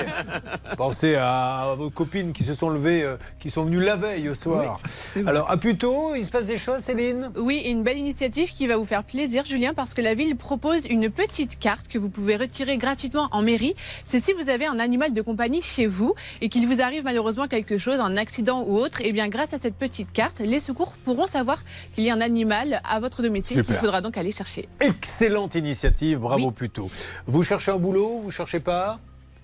Pensez 0.77 1.15
à 1.15 1.75
vos 1.77 1.91
copines 1.91 2.33
qui 2.33 2.43
se 2.43 2.53
sont 2.53 2.69
levées, 2.69 3.03
euh, 3.03 3.17
qui 3.39 3.51
sont 3.51 3.65
venues 3.65 3.79
la 3.79 3.95
veille 3.95 4.29
au 4.29 4.33
soir. 4.33 4.79
Alors, 5.27 5.49
à 5.51 5.57
Puteaux, 5.57 6.15
il 6.15 6.25
se 6.25 6.31
passe 6.31 6.45
des 6.45 6.57
choses, 6.57 6.79
Céline? 6.79 7.31
Oui, 7.37 7.61
une 7.65 7.83
belle 7.83 7.97
initiative 7.97 8.49
qui 8.49 8.65
va 8.65 8.77
vous 8.77 8.85
faire 8.85 9.03
plaisir, 9.03 9.45
Julien, 9.45 9.73
parce 9.75 9.93
que 9.93 10.01
la 10.01 10.15
ville 10.15 10.35
propose 10.35 10.87
une 10.87 11.09
petite 11.11 11.59
carte 11.59 11.87
que 11.87 11.99
vous 11.99 12.09
pouvez 12.09 12.35
retirer 12.35 12.77
gratuitement 12.77 13.27
en 13.31 13.43
mairie. 13.43 13.75
C'est 14.05 14.23
si 14.23 14.33
vous 14.33 14.49
avez 14.49 14.65
un 14.65 14.79
animal 14.79 15.13
de 15.13 15.21
compagnie 15.21 15.61
chez 15.61 15.85
vous 15.85 16.15
et 16.41 16.49
qu'il 16.49 16.67
vous 16.67 16.81
arrive 16.81 17.03
malheureusement 17.03 17.47
quelque 17.47 17.77
chose, 17.77 17.99
un 17.99 18.17
accident 18.17 18.63
ou 18.67 18.77
autre, 18.77 19.01
et 19.01 19.11
bien 19.11 19.27
grâce 19.27 19.53
à 19.53 19.57
cette 19.57 19.75
petite 19.75 20.11
carte, 20.11 20.39
les 20.39 20.59
secours 20.59 20.93
pourront 21.05 21.27
savoir 21.27 21.63
qu'il 21.93 22.03
y 22.03 22.09
a 22.09 22.15
un 22.15 22.21
animal 22.21 22.81
à 22.89 22.99
votre 22.99 23.21
domicile 23.21 23.57
Super. 23.57 23.65
qu'il 23.65 23.75
faudra 23.75 24.01
donc 24.01 24.17
aller 24.17 24.31
chercher. 24.31 24.67
Excellente 24.79 25.53
initiative, 25.55 26.19
bravo 26.19 26.38
Oui. 26.39 26.91
Vous 27.25 27.43
cherchez 27.43 27.71
un 27.71 27.77
boulot 27.77 28.21
Vous 28.21 28.31
cherchez 28.31 28.59
pas? 28.59 28.99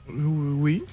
Oui. 0.09 0.83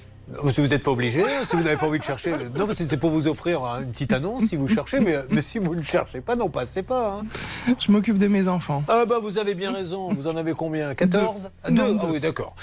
Si 0.51 0.61
vous 0.61 0.67
n'êtes 0.67 0.83
pas 0.83 0.91
obligé, 0.91 1.21
hein, 1.21 1.41
si 1.43 1.55
vous 1.55 1.63
n'avez 1.63 1.77
pas 1.77 1.87
envie 1.87 1.99
de 1.99 2.03
chercher. 2.03 2.31
Non, 2.57 2.65
mais 2.67 2.73
c'était 2.73 2.97
pour 2.97 3.09
vous 3.11 3.27
offrir 3.27 3.63
hein, 3.63 3.81
une 3.81 3.91
petite 3.91 4.13
annonce 4.13 4.45
si 4.45 4.55
vous 4.55 4.67
cherchez, 4.67 4.99
mais, 4.99 5.15
mais 5.29 5.41
si 5.41 5.59
vous 5.59 5.75
ne 5.75 5.83
cherchez 5.83 6.21
pas, 6.21 6.35
non, 6.35 6.49
passez 6.49 6.83
pas. 6.83 7.19
hein. 7.67 7.73
Je 7.79 7.91
m'occupe 7.91 8.17
de 8.17 8.27
mes 8.27 8.47
enfants. 8.47 8.83
Ah 8.87 9.05
bah 9.07 9.15
vous 9.21 9.37
avez 9.37 9.53
bien 9.55 9.71
raison, 9.71 10.09
vous 10.13 10.27
en 10.27 10.35
avez 10.35 10.53
combien? 10.53 10.93
14 10.95 11.49
Ah, 11.63 11.71
Non, 11.71 11.83
Deux 11.85 11.91
deux. 11.93 11.99
Ah 12.01 12.07
oui, 12.11 12.19
d'accord. 12.19 12.55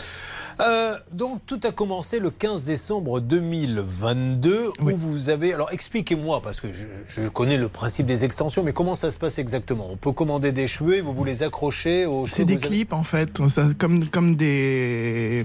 Euh, 0.61 0.95
donc 1.13 1.41
tout 1.47 1.59
a 1.65 1.71
commencé 1.73 2.19
le 2.19 2.31
15 2.31 2.65
décembre 2.65 3.21
2022 3.21 4.73
où 4.83 4.91
vous 4.97 5.31
avez... 5.31 5.55
Alors 5.55 5.73
expliquez-moi, 5.73 6.43
parce 6.43 6.61
que 6.61 6.69
je, 6.73 6.87
je 7.09 7.29
connais 7.29 7.57
le 7.57 7.69
principe 7.69 8.05
des 8.07 8.25
extensions, 8.27 8.63
mais 8.63 8.73
comment 8.75 8.95
ça 8.95 9.11
se 9.11 9.19
passe 9.19 9.39
exactement? 9.39 9.89
On 9.91 9.97
peut 9.97 10.13
commander 10.13 10.53
des 10.53 10.67
cheveux 10.67 10.97
et 10.97 11.01
vous 11.01 11.15
vous 11.15 11.25
les 11.25 11.43
accrochez 11.43 12.05
aux 12.05 12.27
C'est 12.27 12.45
des 12.45 12.55
avez- 12.55 12.67
clips 12.67 12.93
en 12.93 13.03
fait, 13.05 13.49
ça, 13.49 13.69
comme, 13.79 14.07
comme 14.09 14.37
des, 14.37 15.45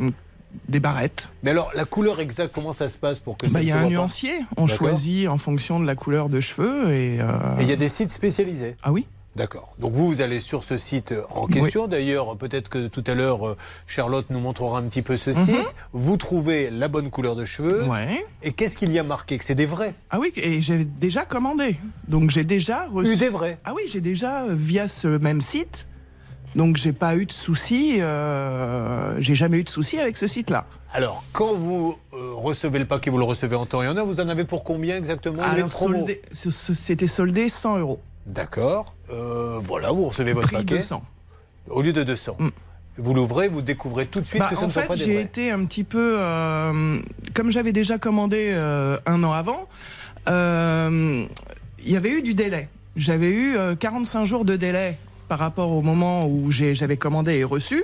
des 0.70 0.80
barrettes. 0.80 1.30
Mais 1.44 1.52
alors 1.52 1.72
la 1.76 1.86
couleur 1.86 2.20
exacte, 2.20 2.54
comment 2.54 2.74
ça 2.74 2.88
se 2.90 2.98
passe 2.98 3.20
pour 3.20 3.38
que 3.38 3.48
ça 3.48 3.56
Bah, 3.56 3.62
Il 3.64 3.70
y 3.70 3.72
a 3.72 3.78
un 3.80 3.88
nuancier, 3.90 4.34
on 4.58 4.68
choisit 4.68 5.28
en 5.28 5.38
fonction 5.38 5.80
de 5.80 5.86
la 5.86 5.96
couleur 5.96 6.30
de 6.30 6.40
cheveux 6.42 6.92
et. 6.94 7.20
euh, 7.22 7.58
Et 7.60 7.64
il 7.64 7.70
y 7.70 7.74
a 7.74 7.76
des 7.76 7.88
sites 7.88 8.10
spécialisés 8.12 8.76
Ah 8.84 8.92
oui 8.92 9.06
D'accord. 9.36 9.74
Donc 9.80 9.92
vous, 9.92 10.08
vous 10.08 10.22
allez 10.22 10.40
sur 10.40 10.64
ce 10.64 10.78
site 10.78 11.12
euh, 11.12 11.24
en 11.30 11.46
question. 11.48 11.88
D'ailleurs, 11.88 12.38
peut-être 12.38 12.70
que 12.70 12.88
tout 12.88 13.04
à 13.06 13.16
l'heure, 13.16 13.46
euh, 13.46 13.58
Charlotte 13.86 14.26
nous 14.30 14.40
montrera 14.40 14.80
un 14.80 14.84
petit 14.84 15.02
peu 15.02 15.18
ce 15.18 15.32
Mhm. 15.32 15.46
site. 15.46 15.76
Vous 15.92 16.16
trouvez 16.16 16.70
la 16.70 16.88
bonne 16.88 17.10
couleur 17.10 17.36
de 17.36 17.44
cheveux. 17.44 17.84
Ouais. 17.86 18.26
Et 18.44 18.54
qu'est-ce 18.54 18.78
qu'il 18.78 18.94
y 18.94 18.98
a 18.98 19.04
marqué? 19.04 19.38
Que 19.38 19.44
c'est 19.44 19.54
des 19.54 19.66
vrais 19.66 19.94
Ah 20.10 20.20
oui, 20.22 20.32
et 20.38 20.62
j'ai 20.62 20.86
déjà 20.86 21.26
commandé. 21.26 21.76
Donc 22.08 22.30
j'ai 22.30 22.46
déjà 22.46 22.88
reçu. 22.88 23.12
Eu 23.12 23.16
des 23.18 23.28
vrais 23.28 23.58
Ah 23.66 23.74
oui, 23.76 23.82
j'ai 23.90 24.00
déjà 24.00 24.46
via 24.48 24.88
ce 24.88 25.10
même 25.10 25.42
site. 25.42 25.86
Donc 26.56 26.78
j'ai 26.78 26.94
pas 26.94 27.16
eu 27.18 27.26
de 27.26 27.32
soucis. 27.32 27.98
euh, 28.00 29.16
j'ai 29.20 29.36
jamais 29.36 29.58
eu 29.60 29.64
de 29.64 29.70
soucis 29.70 30.00
avec 30.00 30.16
ce 30.18 30.26
site-là. 30.28 30.66
Alors, 30.94 31.24
quand 31.34 31.54
vous 31.54 31.98
euh, 32.14 32.34
recevez 32.36 32.80
le 32.80 32.86
paquet, 32.86 33.10
vous 33.10 33.18
le 33.18 33.26
recevez 33.26 33.56
en 33.58 33.66
temps 33.66 33.84
et 33.84 33.88
en 33.90 33.98
heure, 33.98 34.06
vous 34.06 34.22
en 34.22 34.30
avez 34.30 34.46
pour 34.46 34.64
combien 34.64 34.96
exactement 34.98 35.44
Alors 35.44 35.70
soldé- 35.72 36.22
c'était 36.32 37.08
soldé 37.08 37.50
100 37.50 37.80
euros. 37.80 38.00
D'accord. 38.26 38.96
Euh, 39.12 39.60
voilà, 39.62 39.92
vous 39.92 40.06
recevez 40.06 40.32
votre 40.34 40.48
Prix 40.48 40.58
paquet. 40.58 40.78
200. 40.78 41.04
Au 41.70 41.82
lieu 41.82 41.92
de 41.92 42.04
200. 42.04 42.38
Vous 42.98 43.14
l'ouvrez, 43.14 43.50
vous 43.50 43.62
découvrez 43.62 44.06
tout 44.06 44.22
de 44.22 44.26
suite 44.26 44.40
Bah, 44.40 44.48
que 44.50 44.56
ce 44.56 44.62
en 44.62 44.68
ne 44.68 44.72
sont 44.72 44.80
fait, 44.80 44.88
pas 44.88 44.96
des 44.96 45.04
j'ai 45.04 45.20
été 45.20 45.52
un 45.52 45.66
petit 45.66 45.84
peu, 45.84 46.18
comme 47.34 47.52
j'avais 47.52 47.74
déjà 47.74 47.98
commandé 47.98 48.54
un 49.06 49.24
an 49.24 49.34
avant, 49.34 49.68
il 50.28 51.92
y 51.92 51.96
avait 51.98 52.12
eu 52.12 52.22
du 52.22 52.34
délai. 52.34 52.70
J'avais 52.96 53.30
eu 53.32 53.58
euh, 53.58 53.76
45 53.76 54.24
jours 54.26 54.46
de 54.46 54.56
délai 54.56 54.96
par 55.28 55.40
rapport 55.40 55.72
au 55.72 55.82
moment 55.82 56.28
où 56.28 56.52
j'avais 56.52 56.98
commandé 56.98 57.34
et 57.36 57.44
reçu. 57.44 57.84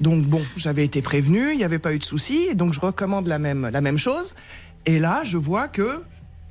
Donc 0.00 0.24
bon, 0.26 0.42
j'avais 0.56 0.84
été 0.84 1.02
prévenu, 1.02 1.52
il 1.52 1.58
n'y 1.58 1.64
avait 1.64 1.78
pas 1.78 1.94
eu 1.94 1.98
de 1.98 2.04
souci, 2.04 2.46
et 2.50 2.54
donc 2.54 2.72
je 2.72 2.80
recommande 2.80 3.28
la 3.28 3.38
même, 3.38 3.68
la 3.72 3.80
même 3.80 3.98
chose. 3.98 4.34
Et 4.86 4.98
là, 4.98 5.22
je 5.24 5.38
vois 5.38 5.68
que 5.68 6.02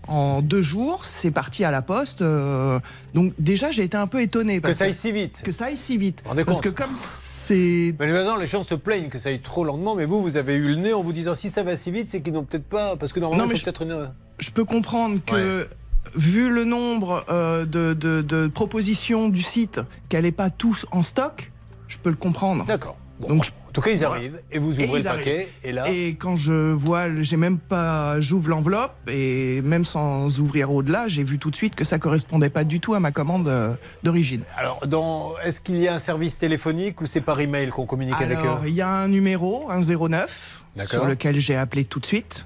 en 0.07 0.41
deux 0.41 0.61
jours, 0.61 1.05
c'est 1.05 1.31
parti 1.31 1.63
à 1.63 1.71
la 1.71 1.81
poste. 1.81 2.21
euh, 2.21 2.79
donc 3.13 3.33
déjà, 3.39 3.71
j'ai 3.71 3.83
été 3.83 3.95
un 3.97 4.07
peu 4.07 4.21
étonné. 4.21 4.59
Que 4.59 4.73
ça 4.73 4.85
aille 4.85 4.93
si 4.93 5.11
vite. 5.11 5.41
Que 5.43 5.51
ça 5.51 5.65
aille 5.65 5.77
si 5.77 5.97
vite. 5.97 6.23
Parce 6.23 6.43
compte 6.43 6.61
que 6.61 6.69
comme 6.69 6.91
c'est... 6.95 7.93
Mais 7.99 8.11
maintenant, 8.11 8.37
les 8.37 8.47
gens 8.47 8.63
se 8.63 8.75
plaignent 8.75 9.09
que 9.09 9.17
ça 9.17 9.29
aille 9.29 9.39
trop 9.41 9.63
lentement, 9.63 9.95
mais 9.95 10.05
vous, 10.05 10.21
vous 10.21 10.37
avez 10.37 10.55
eu 10.55 10.67
le 10.69 10.75
nez 10.75 10.93
en 10.93 11.01
vous 11.03 11.13
disant 11.13 11.33
si 11.33 11.49
ça 11.49 11.63
va 11.63 11.75
si 11.75 11.91
vite, 11.91 12.07
c'est 12.09 12.21
qu'ils 12.21 12.33
n'ont 12.33 12.43
peut-être 12.43 12.65
pas. 12.65 12.95
Parce 12.95 13.11
que 13.13 13.19
normalement, 13.19 13.43
Non, 13.43 13.49
mais 13.49 13.55
il 13.55 13.59
faut 13.59 13.65
peut-être 13.65 13.81
une. 13.83 14.11
je 14.39 14.51
peux 14.51 14.65
comprendre 14.65 15.19
que, 15.25 15.67
vu 16.15 16.49
le 16.49 16.63
nombre 16.65 17.25
euh, 17.29 17.65
de, 17.65 17.93
de- 17.93 18.21
de 18.21 18.47
propositions 18.47 19.29
du 19.29 19.41
site, 19.41 19.79
qu'elle 20.09 20.23
n'est 20.23 20.31
pas 20.31 20.49
tous 20.49 20.85
en 20.91 21.03
stock, 21.03 21.51
je 21.87 21.97
peux 21.97 22.09
le 22.09 22.15
comprendre. 22.15 22.65
D'accord. 22.65 22.97
Donc, 23.27 23.43
je- 23.45 23.51
En 23.69 23.71
tout 23.71 23.81
cas, 23.81 23.91
ils 23.91 24.03
arrivent 24.03 24.39
et 24.51 24.59
vous 24.59 24.79
ouvrez 24.81 24.97
le 24.99 25.03
paquet 25.03 25.35
arrivent. 25.35 25.47
et 25.63 25.71
là. 25.71 25.89
Et 25.89 26.09
quand 26.15 26.35
je 26.35 26.71
vois, 26.73 27.05
j'ai 27.21 27.37
même 27.37 27.57
pas, 27.57 28.19
j'ouvre 28.19 28.49
l'enveloppe 28.49 28.93
et 29.07 29.61
même 29.63 29.85
sans 29.85 30.39
ouvrir 30.39 30.71
au-delà, 30.71 31.07
j'ai 31.07 31.23
vu 31.23 31.39
tout 31.39 31.49
de 31.49 31.55
suite 31.55 31.73
que 31.75 31.83
ça 31.85 31.97
correspondait 31.99 32.49
pas 32.49 32.63
du 32.65 32.79
tout 32.79 32.93
à 32.95 32.99
ma 32.99 33.11
commande 33.11 33.47
euh, 33.47 33.73
d'origine. 34.03 34.43
Alors, 34.57 34.85
dans... 34.87 35.31
est-ce 35.43 35.61
qu'il 35.61 35.77
y 35.77 35.87
a 35.87 35.93
un 35.93 35.97
service 35.99 36.37
téléphonique 36.37 37.01
ou 37.01 37.05
c'est 37.05 37.21
par 37.21 37.39
email 37.39 37.69
qu'on 37.69 37.85
communique 37.85 38.21
avec 38.21 38.39
eux? 38.39 38.67
Il 38.67 38.73
y 38.75 38.81
a 38.81 38.89
un 38.89 39.07
numéro, 39.07 39.69
un 39.71 39.81
09, 39.81 40.61
D'accord. 40.75 40.89
sur 40.99 41.05
lequel 41.05 41.39
j'ai 41.39 41.55
appelé 41.55 41.85
tout 41.85 41.99
de 41.99 42.05
suite, 42.05 42.45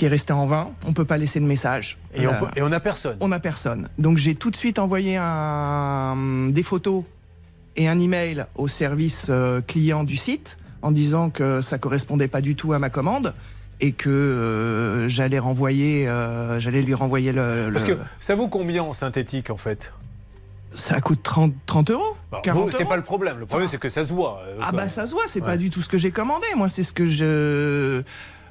qui 0.00 0.06
est 0.06 0.08
resté 0.08 0.32
en 0.32 0.46
vain. 0.46 0.70
On 0.86 0.94
peut 0.94 1.04
pas 1.04 1.18
laisser 1.18 1.40
de 1.40 1.44
message. 1.44 1.98
Et 2.14 2.26
on 2.26 2.32
Euh, 2.32 2.38
peut- 2.38 2.46
et 2.56 2.62
on 2.62 2.70
n'a 2.70 2.80
personne. 2.80 3.18
On 3.20 3.28
n'a 3.28 3.38
personne. 3.38 3.86
Donc 3.98 4.16
j'ai 4.16 4.34
tout 4.34 4.50
de 4.50 4.56
suite 4.56 4.78
envoyé 4.78 5.18
un- 5.18 6.48
des 6.48 6.62
photos 6.62 7.04
et 7.76 7.86
un 7.86 8.00
email 8.00 8.46
au 8.54 8.66
service 8.66 9.26
euh, 9.28 9.60
client 9.60 10.02
du 10.02 10.16
site 10.16 10.56
en 10.80 10.90
disant 10.90 11.28
que 11.28 11.60
ça 11.60 11.76
correspondait 11.76 12.28
pas 12.28 12.40
du 12.40 12.56
tout 12.56 12.72
à 12.72 12.78
ma 12.78 12.88
commande 12.88 13.34
et 13.82 13.92
que 13.92 14.08
euh, 14.08 15.06
j'allais 15.10 15.38
renvoyer, 15.38 16.08
euh, 16.08 16.58
j'allais 16.60 16.80
lui 16.80 16.94
renvoyer 16.94 17.32
le. 17.32 17.68
Parce 17.70 17.84
que 17.84 17.98
ça 18.18 18.34
vaut 18.34 18.48
combien 18.48 18.82
en 18.82 18.94
synthétique 18.94 19.50
en 19.50 19.58
fait? 19.58 19.92
Ça 20.74 20.98
coûte 21.02 21.22
30, 21.22 21.52
30 21.66 21.90
euros. 21.90 22.16
Bah, 22.32 22.40
40 22.42 22.70
vous, 22.70 22.70
C'est 22.70 22.84
pas 22.86 22.96
le 22.96 23.02
problème. 23.02 23.38
Le 23.38 23.44
problème, 23.44 23.68
c'est 23.68 23.76
que 23.78 23.90
ça 23.90 24.06
se 24.06 24.14
voit. 24.14 24.40
euh, 24.46 24.56
Ah 24.62 24.72
bah 24.72 24.88
ça 24.88 25.06
se 25.06 25.12
voit, 25.12 25.24
c'est 25.26 25.40
Ouais. 25.40 25.46
pas 25.46 25.56
du 25.58 25.68
tout 25.68 25.82
ce 25.82 25.88
que 25.90 25.98
j'ai 25.98 26.10
commandé. 26.12 26.46
Moi, 26.56 26.70
c'est 26.70 26.84
ce 26.84 26.92
que 26.94 27.04
je. 27.06 28.02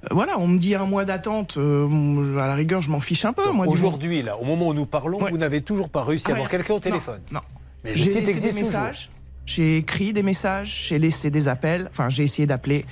Euh, 0.03 0.07
Voilà, 0.11 0.37
on 0.39 0.47
me 0.47 0.57
dit 0.57 0.75
un 0.75 0.85
mois 0.85 1.05
d'attente. 1.05 1.57
euh, 1.57 2.37
à 2.39 2.47
la 2.47 2.55
rigueur, 2.55 2.81
je 2.81 2.89
m'en 2.91 2.99
fiche 2.99 3.25
un 3.25 3.33
peu. 3.33 3.43
Aujourd'hui, 3.67 4.21
là, 4.21 4.37
au 4.37 4.45
moment 4.45 4.67
où 4.67 4.73
nous 4.73 4.85
parlons, 4.85 5.17
vous 5.19 5.37
n'avez 5.37 5.61
toujours 5.61 5.89
pas 5.89 6.03
réussi 6.03 6.27
à 6.27 6.31
Ah, 6.31 6.33
avoir 6.35 6.49
quelqu'un 6.49 6.73
au 6.75 6.79
téléphone. 6.79 7.21
Non. 7.31 7.41
Mais 7.83 7.91
J'ai 7.95 8.05
laissé 8.05 8.17
existe 8.29 8.55
des 8.55 8.61
messages, 8.63 9.09
j'ai 9.45 9.77
écrit 9.77 10.11
des 10.11 10.23
messages, 10.23 10.87
j'ai 10.89 10.99
laissé 10.99 11.29
des 11.31 11.47
appels, 11.47 11.87
enfin 11.91 12.09
j'ai 12.09 12.23
essayé 12.23 12.45
d'appeler. 12.45 12.85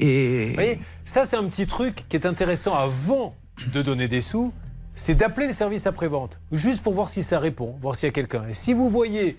Et 0.00 0.48
Vous 0.48 0.54
voyez, 0.54 0.80
ça 1.04 1.24
c'est 1.24 1.36
un 1.36 1.44
petit 1.44 1.66
truc 1.66 2.04
qui 2.08 2.16
est 2.16 2.26
intéressant 2.26 2.74
avant 2.74 3.34
de 3.72 3.82
donner 3.82 4.08
des 4.08 4.20
sous, 4.20 4.52
c'est 4.96 5.14
d'appeler 5.14 5.46
le 5.46 5.54
service 5.54 5.86
après-vente, 5.86 6.40
juste 6.50 6.82
pour 6.82 6.92
voir 6.94 7.08
si 7.08 7.22
ça 7.22 7.38
répond, 7.38 7.76
voir 7.80 7.94
s'il 7.94 8.08
y 8.08 8.10
a 8.10 8.12
quelqu'un. 8.12 8.42
Et 8.50 8.54
si 8.54 8.72
vous 8.72 8.90
voyez 8.90 9.36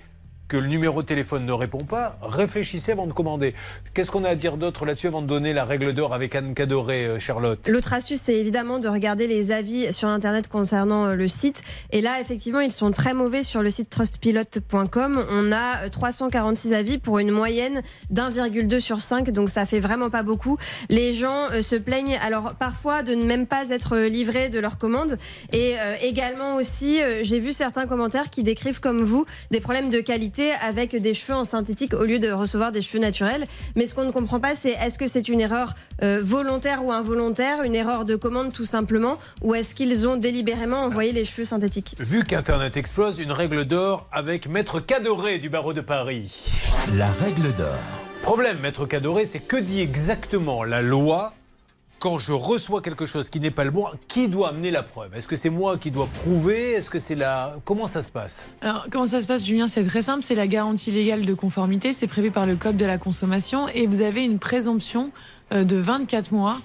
que 0.47 0.57
le 0.57 0.67
numéro 0.67 1.01
de 1.01 1.07
téléphone 1.07 1.45
ne 1.45 1.51
répond 1.51 1.83
pas, 1.83 2.17
réfléchissez 2.21 2.91
avant 2.91 3.07
de 3.07 3.13
commander. 3.13 3.53
Qu'est-ce 3.93 4.11
qu'on 4.11 4.23
a 4.23 4.29
à 4.29 4.35
dire 4.35 4.57
d'autre 4.57 4.85
là-dessus 4.85 5.07
avant 5.07 5.21
de 5.21 5.27
donner 5.27 5.53
la 5.53 5.65
règle 5.65 5.93
d'or 5.93 6.13
avec 6.13 6.35
Anne 6.35 6.53
Cadoré, 6.53 7.05
euh, 7.05 7.19
Charlotte? 7.19 7.67
L'autre 7.67 7.93
astuce, 7.93 8.21
c'est 8.21 8.35
évidemment 8.35 8.79
de 8.79 8.87
regarder 8.87 9.27
les 9.27 9.51
avis 9.51 9.91
sur 9.91 10.07
Internet 10.07 10.47
concernant 10.47 11.05
euh, 11.05 11.15
le 11.15 11.27
site. 11.27 11.61
Et 11.91 12.01
là, 12.01 12.21
effectivement, 12.21 12.59
ils 12.59 12.71
sont 12.71 12.91
très 12.91 13.13
mauvais 13.13 13.43
sur 13.43 13.61
le 13.61 13.69
site 13.69 13.89
trustpilot.com. 13.89 15.25
On 15.29 15.51
a 15.51 15.83
euh, 15.83 15.89
346 15.89 16.73
avis 16.73 16.97
pour 16.97 17.19
une 17.19 17.31
moyenne 17.31 17.81
d'1,2 18.09 18.79
sur 18.79 19.01
5, 19.01 19.29
donc 19.31 19.49
ça 19.49 19.65
fait 19.65 19.79
vraiment 19.79 20.09
pas 20.09 20.23
beaucoup. 20.23 20.57
Les 20.89 21.13
gens 21.13 21.47
euh, 21.51 21.61
se 21.61 21.75
plaignent 21.75 22.17
alors 22.21 22.53
parfois 22.55 23.03
de 23.03 23.13
ne 23.13 23.23
même 23.23 23.47
pas 23.47 23.69
être 23.69 23.95
euh, 23.95 24.07
livrés 24.07 24.49
de 24.49 24.59
leur 24.59 24.77
commande. 24.77 25.17
Et 25.51 25.75
euh, 25.79 25.95
également 26.01 26.55
aussi, 26.55 27.01
euh, 27.01 27.23
j'ai 27.23 27.39
vu 27.39 27.51
certains 27.51 27.85
commentaires 27.87 28.29
qui 28.29 28.43
décrivent 28.43 28.79
comme 28.79 29.01
vous 29.01 29.25
des 29.51 29.59
problèmes 29.59 29.89
de 29.89 29.99
qualité 29.99 30.36
avec 30.61 30.95
des 30.95 31.13
cheveux 31.13 31.35
en 31.37 31.43
synthétique 31.43 31.93
au 31.93 32.03
lieu 32.03 32.19
de 32.19 32.31
recevoir 32.31 32.71
des 32.71 32.81
cheveux 32.81 32.99
naturels. 32.99 33.45
Mais 33.75 33.87
ce 33.87 33.95
qu'on 33.95 34.05
ne 34.05 34.11
comprend 34.11 34.39
pas, 34.39 34.55
c'est 34.55 34.71
est-ce 34.71 34.97
que 34.97 35.07
c'est 35.07 35.27
une 35.27 35.41
erreur 35.41 35.75
euh, 36.03 36.19
volontaire 36.23 36.85
ou 36.85 36.91
involontaire, 36.91 37.63
une 37.63 37.75
erreur 37.75 38.05
de 38.05 38.15
commande 38.15 38.53
tout 38.53 38.65
simplement, 38.65 39.17
ou 39.41 39.55
est-ce 39.55 39.75
qu'ils 39.75 40.07
ont 40.07 40.17
délibérément 40.17 40.79
envoyé 40.79 41.11
les 41.11 41.25
cheveux 41.25 41.45
synthétiques? 41.45 41.95
Vu 41.99 42.23
qu'Internet 42.23 42.77
explose, 42.77 43.19
une 43.19 43.31
règle 43.31 43.65
d'or 43.65 44.07
avec 44.11 44.47
Maître 44.47 44.79
Cadoré 44.79 45.37
du 45.39 45.49
barreau 45.49 45.73
de 45.73 45.81
Paris. 45.81 46.51
La 46.95 47.11
règle 47.11 47.53
d'or. 47.53 47.67
Problème, 48.21 48.57
Maître 48.61 48.85
Cadoré, 48.85 49.25
c'est 49.25 49.39
que 49.39 49.57
dit 49.57 49.79
exactement 49.81 50.63
la 50.63 50.81
loi 50.81 51.33
quand 51.99 52.19
je 52.19 52.33
reçois 52.33 52.81
quelque 52.81 53.05
chose 53.05 53.29
qui 53.29 53.39
n'est 53.39 53.51
pas 53.51 53.63
le 53.63 53.71
bon 53.71 53.85
Qui 54.07 54.29
doit 54.29 54.49
amener 54.49 54.71
la 54.71 54.83
preuve? 54.83 55.15
Est-ce 55.15 55.27
que 55.27 55.35
c'est 55.35 55.49
moi 55.49 55.77
qui 55.77 55.91
dois 55.91 56.07
prouver? 56.07 56.73
Est-ce 56.73 56.89
que 56.89 56.99
c'est 56.99 57.15
la... 57.15 57.57
Comment 57.65 57.87
ça 57.87 58.01
se 58.01 58.11
passe? 58.11 58.45
Alors, 58.61 58.87
comment 58.91 59.07
ça 59.07 59.21
se 59.21 59.27
passe, 59.27 59.45
Julien? 59.45 59.67
C'est 59.67 59.83
très 59.83 60.03
simple. 60.03 60.23
C'est 60.23 60.35
la 60.35 60.47
garantie 60.47 60.91
légale 60.91 61.25
de 61.25 61.33
conformité. 61.33 61.93
C'est 61.93 62.07
prévu 62.07 62.31
par 62.31 62.45
le 62.45 62.55
Code 62.55 62.77
de 62.77 62.85
la 62.85 62.97
consommation. 62.97 63.67
Et 63.69 63.87
vous 63.87 64.01
avez 64.01 64.23
une 64.23 64.39
présomption 64.39 65.11
euh, 65.51 65.63
de 65.63 65.77
24 65.77 66.31
mois 66.31 66.59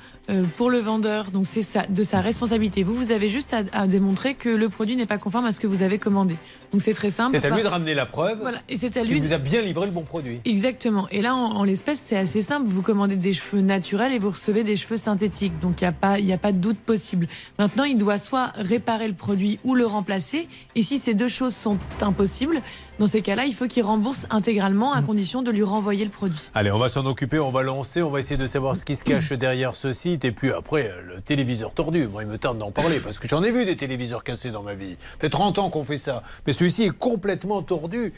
pour 0.57 0.71
le 0.71 0.79
vendeur. 0.79 1.31
Donc, 1.31 1.47
c'est 1.47 1.63
de 1.91 2.03
sa 2.03 2.21
responsabilité. 2.21 2.83
Vous, 2.85 2.95
vous 2.95 3.11
avez 3.13 3.29
juste 3.29 3.55
à, 3.55 3.63
à 3.73 3.87
démontrer 3.87 4.35
que 4.35 4.49
le 4.49 4.69
produit 4.69 4.97
n'est 4.97 5.07
pas 5.07 5.19
conforme 5.19 5.47
à 5.47 5.53
ce 5.53 5.61
que 5.61 5.67
vous 5.67 5.83
avez 5.83 5.99
commandé. 5.99 6.37
Donc, 6.73 6.83
c'est 6.83 6.95
très 6.95 7.11
simple. 7.11 7.31
C'est 7.33 7.45
à 7.45 7.51
lui 7.51 7.63
de 7.63 7.69
ramener 7.69 7.95
la 7.95 8.07
preuve 8.07 8.39
Voilà. 8.41 8.59
Et 8.69 8.77
c'est 8.77 8.97
à 8.97 9.05
lui 9.05 9.21
de- 9.21 9.27
vous 9.27 9.33
a 9.33 9.39
bien 9.39 9.63
livré 9.63 9.87
le 9.87 9.93
bon 9.93 10.03
produit. 10.03 10.41
Exactement. 10.45 11.09
Et 11.11 11.23
là, 11.23 11.35
en, 11.35 11.47
en 11.57 11.65
l'espèce, 11.65 11.99
c'est 12.07 12.17
assez 12.17 12.41
simple. 12.43 12.67
Vous 12.69 12.83
commandez 12.83 13.17
des 13.17 13.33
cheveux 13.33 13.63
naturels 13.63 14.13
et 14.13 14.19
vous 14.19 14.31
recevez 14.31 14.63
des 14.65 14.77
cheveux 14.77 14.97
synthétiques. 14.97 15.59
Donc, 15.61 15.81
il 15.81 15.85
n'y 15.85 15.89
a, 15.89 15.93
pas- 15.93 16.19
il 16.19 16.25
y 16.27 16.33
a 16.33 16.39
pas 16.39 16.53
de 16.53 16.59
doute 16.59 16.79
possible. 16.79 17.27
Maintenant, 17.59 17.85
il 17.85 17.99
doit 17.99 18.19
soit 18.19 18.53
réparer 18.57 19.09
le 19.09 19.15
produit 19.15 19.59
ou 19.65 19.75
le 19.75 19.87
remplacer. 19.87 20.47
Et 20.77 20.83
si 20.83 20.99
ces 20.99 21.15
deux 21.15 21.29
choses 21.29 21.55
sont 21.55 21.79
impossibles, 22.01 22.63
dans 22.99 23.07
ces 23.07 23.23
cas-là, 23.23 23.47
il 23.47 23.55
faut 23.55 23.67
qu'il 23.67 23.83
rembourse 23.83 24.27
intégralement 24.31 24.93
à 24.93 25.03
condition 25.03 25.43
de 25.43 25.51
lui 25.51 25.63
renvoyer 25.63 26.05
le 26.05 26.11
produit. 26.11 26.51
Allez, 26.55 26.71
on 26.71 26.79
va 26.79 26.89
s'en 26.89 27.05
occuper, 27.07 27.39
on 27.41 27.51
va 27.51 27.63
lancer, 27.63 28.03
on 28.03 28.11
va 28.11 28.21
essayer 28.21 28.37
de 28.37 28.47
savoir 28.47 28.77
ce 28.77 28.85
qui 28.85 28.97
se 28.97 29.03
cache 29.05 29.33
derrière 29.33 29.75
ce 29.77 29.93
Et 30.23 30.33
puis 30.33 30.53
après, 30.53 30.89
euh, 30.89 31.01
le 31.17 31.21
téléviseur 31.21 31.73
tordu, 31.73 32.09
moi 32.09 32.23
il 32.23 32.29
me 32.29 32.39
tarde 32.39 32.59
d'en 32.59 32.71
parler 32.71 33.01
parce 33.01 33.19
que 33.19 33.29
j'en 33.29 33.43
ai 33.43 33.51
vu 33.51 33.65
des 33.65 33.77
téléviseurs 33.77 34.25
cassés 34.25 34.51
dans 34.51 34.63
ma 34.63 34.75
vie. 34.75 34.97
Ça 35.13 35.19
fait 35.21 35.31
30 35.31 35.59
ans 35.59 35.71
qu'on 35.71 35.85
fait 35.85 35.99
ça. 35.99 36.23
Mais 36.47 36.53
celui-ci 36.53 36.85
est 36.85 36.91
complètement 36.91 37.63
tordu 37.63 38.13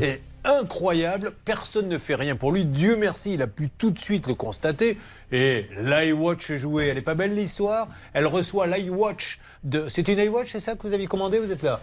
et 0.00 0.20
incroyable. 0.44 1.32
Personne 1.44 1.88
ne 1.88 1.98
fait 1.98 2.14
rien 2.14 2.36
pour 2.36 2.52
lui. 2.52 2.64
Dieu 2.64 2.96
merci, 2.96 3.34
il 3.34 3.42
a 3.42 3.46
pu 3.46 3.70
tout 3.70 3.90
de 3.90 3.98
suite 3.98 4.26
le 4.26 4.34
constater. 4.34 4.98
Et 5.30 5.66
l'iWatch 5.82 6.50
est 6.50 6.58
joué. 6.58 6.86
Elle 6.88 6.98
est 6.98 7.02
pas 7.02 7.14
belle 7.14 7.34
l'histoire 7.34 7.88
Elle 8.14 8.26
reçoit 8.26 8.66
l'iWatch 8.66 9.38
de. 9.64 9.86
C'était 9.88 10.12
une 10.12 10.20
iWatch, 10.20 10.52
c'est 10.52 10.60
ça 10.60 10.74
que 10.74 10.86
vous 10.86 10.94
aviez 10.94 11.06
commandé? 11.06 11.38
Vous 11.38 11.52
êtes 11.52 11.62
là 11.62 11.80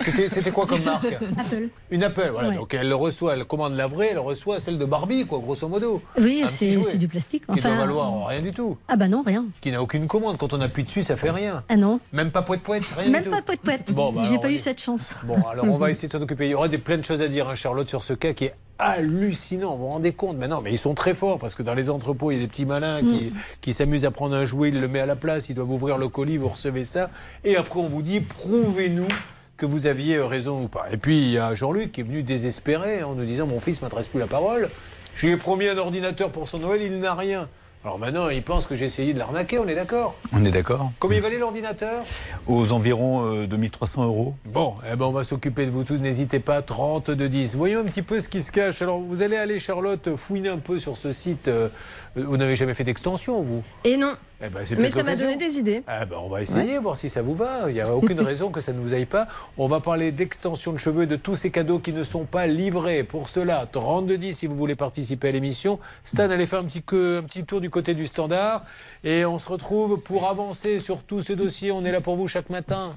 C'était 0.00 0.28
c'était 0.30 0.50
quoi 0.50 0.66
comme 0.66 0.82
marque? 0.82 1.06
Apple. 1.38 1.68
Une 1.90 2.04
Apple, 2.04 2.28
voilà. 2.32 2.50
Ouais. 2.50 2.54
Donc 2.54 2.74
elle 2.74 2.88
le 2.88 2.94
reçoit, 2.94 3.34
elle 3.34 3.44
commande 3.44 3.74
la 3.74 3.86
vraie, 3.86 4.08
elle 4.12 4.18
reçoit 4.18 4.60
celle 4.60 4.78
de 4.78 4.84
Barbie, 4.84 5.24
quoi, 5.26 5.38
grosso 5.38 5.66
modo. 5.68 6.02
Oui, 6.18 6.44
c'est 6.48 6.96
du 6.98 7.08
plastique. 7.08 7.42
Qui 7.46 7.46
doit 7.46 7.54
Enfin, 7.70 7.76
valoir 7.76 8.28
rien 8.28 8.42
du 8.42 8.50
tout. 8.50 8.76
Ah 8.88 8.96
bah 8.96 9.08
non, 9.08 9.22
rien. 9.22 9.44
Qui 9.60 9.70
n'a 9.70 9.82
aucune 9.82 10.06
commande. 10.06 10.36
Quand 10.38 10.52
on 10.52 10.60
appuie 10.60 10.84
dessus, 10.84 11.02
ça 11.02 11.16
fait 11.16 11.30
rien. 11.30 11.64
Ah 11.68 11.76
non. 11.76 11.98
Même 12.12 12.30
pas 12.30 12.42
poète 12.42 12.62
poète, 12.62 12.84
rien 12.96 13.10
Même 13.10 13.22
du 13.24 13.30
pas 13.30 13.38
tout. 13.38 13.44
poète 13.46 13.60
poète. 13.60 13.92
Bon, 13.92 14.12
bah, 14.12 14.22
J'ai 14.28 14.38
pas 14.38 14.50
eu 14.50 14.58
cette 14.58 14.80
chance. 14.80 15.14
Bon, 15.24 15.42
alors 15.48 15.64
on 15.66 15.78
va 15.78 15.90
essayer 15.90 16.08
de 16.08 16.12
s'en 16.12 16.22
occuper. 16.22 16.46
Il 16.46 16.50
y 16.50 16.54
aura 16.54 16.68
des, 16.68 16.78
plein 16.78 16.98
de 16.98 17.04
choses 17.04 17.22
à 17.22 17.28
dire, 17.28 17.48
hein, 17.48 17.54
Charlotte, 17.54 17.88
sur 17.88 18.04
ce 18.04 18.12
cas 18.12 18.32
qui 18.34 18.44
est 18.44 18.54
hallucinant. 18.78 19.76
Vous 19.76 19.84
vous 19.84 19.90
rendez 19.90 20.12
compte 20.12 20.36
Mais 20.36 20.48
non, 20.48 20.60
mais 20.60 20.72
ils 20.72 20.78
sont 20.78 20.94
très 20.94 21.14
forts 21.14 21.38
parce 21.38 21.54
que 21.54 21.62
dans 21.62 21.74
les 21.74 21.90
entrepôts, 21.90 22.30
il 22.30 22.36
y 22.36 22.38
a 22.38 22.42
des 22.42 22.48
petits 22.48 22.66
malins 22.66 23.00
qui, 23.00 23.30
Mm. 23.30 23.32
qui 23.60 23.72
s'amusent 23.72 24.04
à 24.04 24.10
prendre 24.10 24.34
un 24.36 24.44
jouet, 24.44 24.68
ils 24.68 24.80
le 24.80 24.88
mettent 24.88 25.02
à 25.02 25.06
la 25.06 25.16
place, 25.16 25.48
ils 25.48 25.54
doivent 25.54 25.70
ouvrir 25.70 25.98
le 25.98 26.08
colis, 26.08 26.36
vous 26.36 26.48
recevez 26.48 26.84
ça. 26.84 27.10
Et 27.44 27.56
après, 27.56 27.80
on 27.80 27.86
vous 27.88 28.02
dit 28.02 28.20
prouvez-nous 28.20 29.08
que 29.56 29.66
vous 29.66 29.86
aviez 29.86 30.16
euh, 30.16 30.26
raison 30.26 30.64
ou 30.64 30.68
pas. 30.68 30.86
Et 30.92 30.96
puis 30.96 31.16
il 31.18 31.30
y 31.30 31.38
a 31.38 31.54
Jean-Luc 31.54 31.92
qui 31.92 32.00
est 32.00 32.04
venu 32.04 32.22
désespéré 32.22 33.02
en 33.02 33.14
nous 33.14 33.24
disant 33.24 33.46
mon 33.46 33.60
fils 33.60 33.80
m'adresse 33.82 34.08
plus 34.08 34.18
la 34.20 34.26
parole. 34.26 34.68
Je 35.14 35.26
lui 35.26 35.34
ai 35.34 35.36
promis 35.36 35.68
un 35.68 35.78
ordinateur 35.78 36.30
pour 36.30 36.48
son 36.48 36.58
Noël, 36.58 36.82
il 36.82 36.98
n'a 36.98 37.14
rien. 37.14 37.48
Alors 37.84 37.98
maintenant, 37.98 38.30
il 38.30 38.42
pense 38.42 38.66
que 38.66 38.74
j'ai 38.76 38.86
essayé 38.86 39.12
de 39.12 39.18
l'arnaquer, 39.18 39.58
on 39.58 39.68
est 39.68 39.74
d'accord 39.74 40.14
On 40.32 40.42
est 40.46 40.50
d'accord. 40.50 40.90
Combien 40.98 41.18
il 41.18 41.22
valait 41.22 41.36
l'ordinateur 41.38 42.02
Aux 42.46 42.72
environs 42.72 43.26
euh, 43.42 43.46
2300 43.46 44.04
euros. 44.06 44.34
Bon, 44.46 44.72
eh 44.90 44.96
ben 44.96 45.04
on 45.04 45.10
va 45.10 45.22
s'occuper 45.22 45.66
de 45.66 45.70
vous 45.70 45.84
tous. 45.84 46.00
N'hésitez 46.00 46.40
pas, 46.40 46.62
30 46.62 47.10
de 47.10 47.26
10. 47.26 47.56
Voyons 47.56 47.80
un 47.80 47.84
petit 47.84 48.00
peu 48.00 48.20
ce 48.20 48.28
qui 48.30 48.40
se 48.40 48.50
cache. 48.52 48.80
Alors, 48.80 49.00
vous 49.00 49.20
allez 49.20 49.36
aller, 49.36 49.60
Charlotte, 49.60 50.16
fouiner 50.16 50.48
un 50.48 50.56
peu 50.58 50.78
sur 50.78 50.96
ce 50.96 51.12
site. 51.12 51.48
euh, 51.48 51.68
Vous 52.16 52.38
n'avez 52.38 52.56
jamais 52.56 52.72
fait 52.72 52.84
d'extension, 52.84 53.42
vous? 53.42 53.62
Et 53.84 53.98
non. 53.98 54.14
Eh 54.44 54.50
ben, 54.50 54.60
c'est 54.64 54.76
Mais 54.76 54.90
ça 54.90 55.02
m'a 55.02 55.16
donné 55.16 55.36
des 55.36 55.58
idées. 55.58 55.82
Ah 55.86 56.04
ben, 56.04 56.16
on 56.22 56.28
va 56.28 56.42
essayer, 56.42 56.78
voir 56.78 56.96
si 56.96 57.08
ça 57.08 57.22
vous 57.22 57.34
va. 57.34 57.62
Il 57.68 57.74
n'y 57.74 57.80
a 57.80 57.94
aucune 57.94 58.20
raison 58.32 58.50
que 58.50 58.60
ça 58.60 58.72
ne 58.72 58.78
vous 58.80 58.92
aille 58.92 59.06
pas. 59.06 59.26
On 59.56 59.66
va 59.66 59.80
parler 59.80 60.12
d'extension 60.12 60.72
de 60.72 60.78
cheveux 60.78 61.04
et 61.04 61.06
de 61.06 61.16
tous 61.16 61.36
ces 61.36 61.50
cadeaux 61.50 61.78
qui 61.78 61.92
ne 61.92 62.02
sont 62.04 62.24
pas 62.24 62.46
livrés. 62.46 63.04
Pour 63.04 63.28
cela, 63.28 63.66
32 63.70 64.18
10 64.18 64.34
si 64.38 64.46
vous 64.46 64.56
voulez 64.56 64.74
participer 64.74 65.28
à 65.28 65.32
l'émission. 65.32 65.78
Stan, 66.04 66.28
allez 66.30 66.46
faire 66.46 66.60
un 66.60 66.64
petit, 66.64 66.82
que- 66.82 67.20
un 67.20 67.22
petit 67.22 67.44
tour 67.44 67.60
du 67.60 67.70
côté 67.70 67.94
du 67.94 68.06
standard. 68.06 68.62
Et 69.02 69.24
on 69.24 69.38
se 69.38 69.48
retrouve 69.48 69.98
pour 70.00 70.28
avancer 70.28 70.78
sur 70.78 71.02
tous 71.02 71.22
ces 71.22 71.36
dossiers. 71.36 71.72
On 71.72 71.84
est 71.84 71.92
là 71.92 72.00
pour 72.00 72.16
vous 72.16 72.28
chaque 72.28 72.50
matin. 72.50 72.92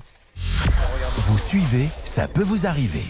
Vous 1.18 1.38
suivez, 1.38 1.90
ça 2.04 2.28
peut 2.28 2.44
vous 2.44 2.68
arriver. 2.68 3.04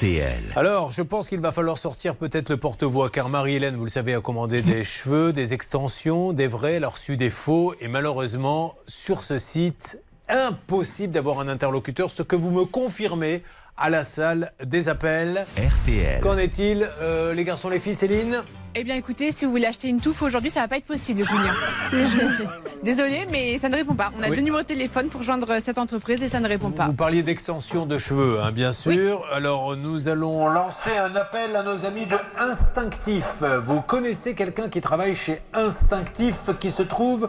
RTL. 0.00 0.42
Alors, 0.56 0.92
je 0.92 1.02
pense 1.02 1.28
qu'il 1.28 1.40
va 1.40 1.52
falloir 1.52 1.76
sortir 1.76 2.16
peut-être 2.16 2.48
le 2.48 2.56
porte-voix, 2.56 3.10
car 3.10 3.28
Marie-Hélène, 3.28 3.76
vous 3.76 3.84
le 3.84 3.90
savez, 3.90 4.14
a 4.14 4.20
commandé 4.20 4.62
des 4.62 4.82
cheveux, 4.82 5.34
des 5.34 5.52
extensions, 5.52 6.32
des 6.32 6.46
vrais, 6.46 6.74
elle 6.74 6.84
a 6.84 6.88
reçu 6.88 7.18
des 7.18 7.28
faux, 7.28 7.74
et 7.80 7.88
malheureusement, 7.88 8.76
sur 8.86 9.22
ce 9.22 9.38
site, 9.38 10.00
impossible 10.28 11.12
d'avoir 11.12 11.40
un 11.40 11.48
interlocuteur, 11.48 12.10
ce 12.10 12.22
que 12.22 12.34
vous 12.34 12.50
me 12.50 12.64
confirmez 12.64 13.42
à 13.80 13.90
la 13.90 14.04
salle 14.04 14.52
des 14.64 14.88
appels. 14.88 15.44
RTL. 15.56 16.20
Qu'en 16.20 16.36
est-il, 16.36 16.88
euh, 17.00 17.32
les 17.34 17.44
garçons, 17.44 17.70
les 17.70 17.80
filles, 17.80 17.94
Céline? 17.94 18.42
Eh 18.74 18.84
bien, 18.84 18.94
écoutez, 18.94 19.32
si 19.32 19.44
vous 19.46 19.50
voulez 19.50 19.66
acheter 19.66 19.88
une 19.88 20.00
touffe 20.00 20.22
aujourd'hui, 20.22 20.50
ça 20.50 20.60
va 20.60 20.68
pas 20.68 20.76
être 20.76 20.84
possible, 20.84 21.24
Julien. 21.24 21.52
Désolée, 22.84 23.26
mais 23.30 23.58
ça 23.58 23.68
ne 23.68 23.74
répond 23.74 23.94
pas. 23.94 24.10
On 24.18 24.22
a 24.22 24.28
Oui. 24.28 24.36
deux 24.36 24.42
numéros 24.42 24.62
de 24.62 24.66
téléphone 24.66 25.08
pour 25.08 25.22
joindre 25.22 25.58
cette 25.64 25.78
entreprise 25.78 26.22
et 26.22 26.28
ça 26.28 26.38
ne 26.40 26.46
répond 26.48 26.70
pas. 26.70 26.86
Vous 26.86 26.92
parliez 26.92 27.22
d'extension 27.22 27.84
de 27.84 27.98
cheveux, 27.98 28.38
hein, 28.40 28.52
bien 28.52 28.70
sûr. 28.72 29.26
Alors, 29.32 29.76
nous 29.76 30.08
allons 30.08 30.48
lancer 30.48 30.90
un 30.96 31.16
appel 31.16 31.56
à 31.56 31.62
nos 31.62 31.84
amis 31.84 32.06
de 32.06 32.16
Instinctif. 32.38 33.42
Vous 33.62 33.80
connaissez 33.80 34.34
quelqu'un 34.34 34.68
qui 34.68 34.80
travaille 34.80 35.16
chez 35.16 35.40
Instinctif, 35.52 36.50
qui 36.60 36.70
se 36.70 36.82
trouve 36.82 37.28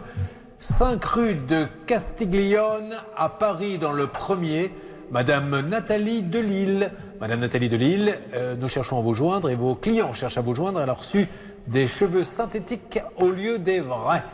5 0.60 1.04
rue 1.04 1.34
de 1.34 1.66
Castiglione 1.86 2.94
à 3.16 3.28
Paris, 3.28 3.78
dans 3.78 3.92
le 3.92 4.06
premier. 4.06 4.70
Madame 5.12 5.60
Nathalie 5.68 6.22
Delille. 6.22 6.90
Madame 7.20 7.40
Nathalie 7.40 7.68
Delille, 7.68 8.12
euh, 8.34 8.56
nous 8.58 8.66
cherchons 8.68 8.98
à 8.98 9.02
vous 9.02 9.12
joindre 9.14 9.50
et 9.50 9.54
vos 9.54 9.74
clients 9.74 10.14
cherchent 10.14 10.38
à 10.38 10.40
vous 10.40 10.54
joindre. 10.54 10.80
Elle 10.80 10.88
a 10.88 10.94
reçu 10.94 11.28
des 11.68 11.86
cheveux 11.86 12.24
synthétiques 12.24 12.98
au 13.18 13.30
lieu 13.30 13.58
des 13.58 13.80
vrais. 13.80 14.24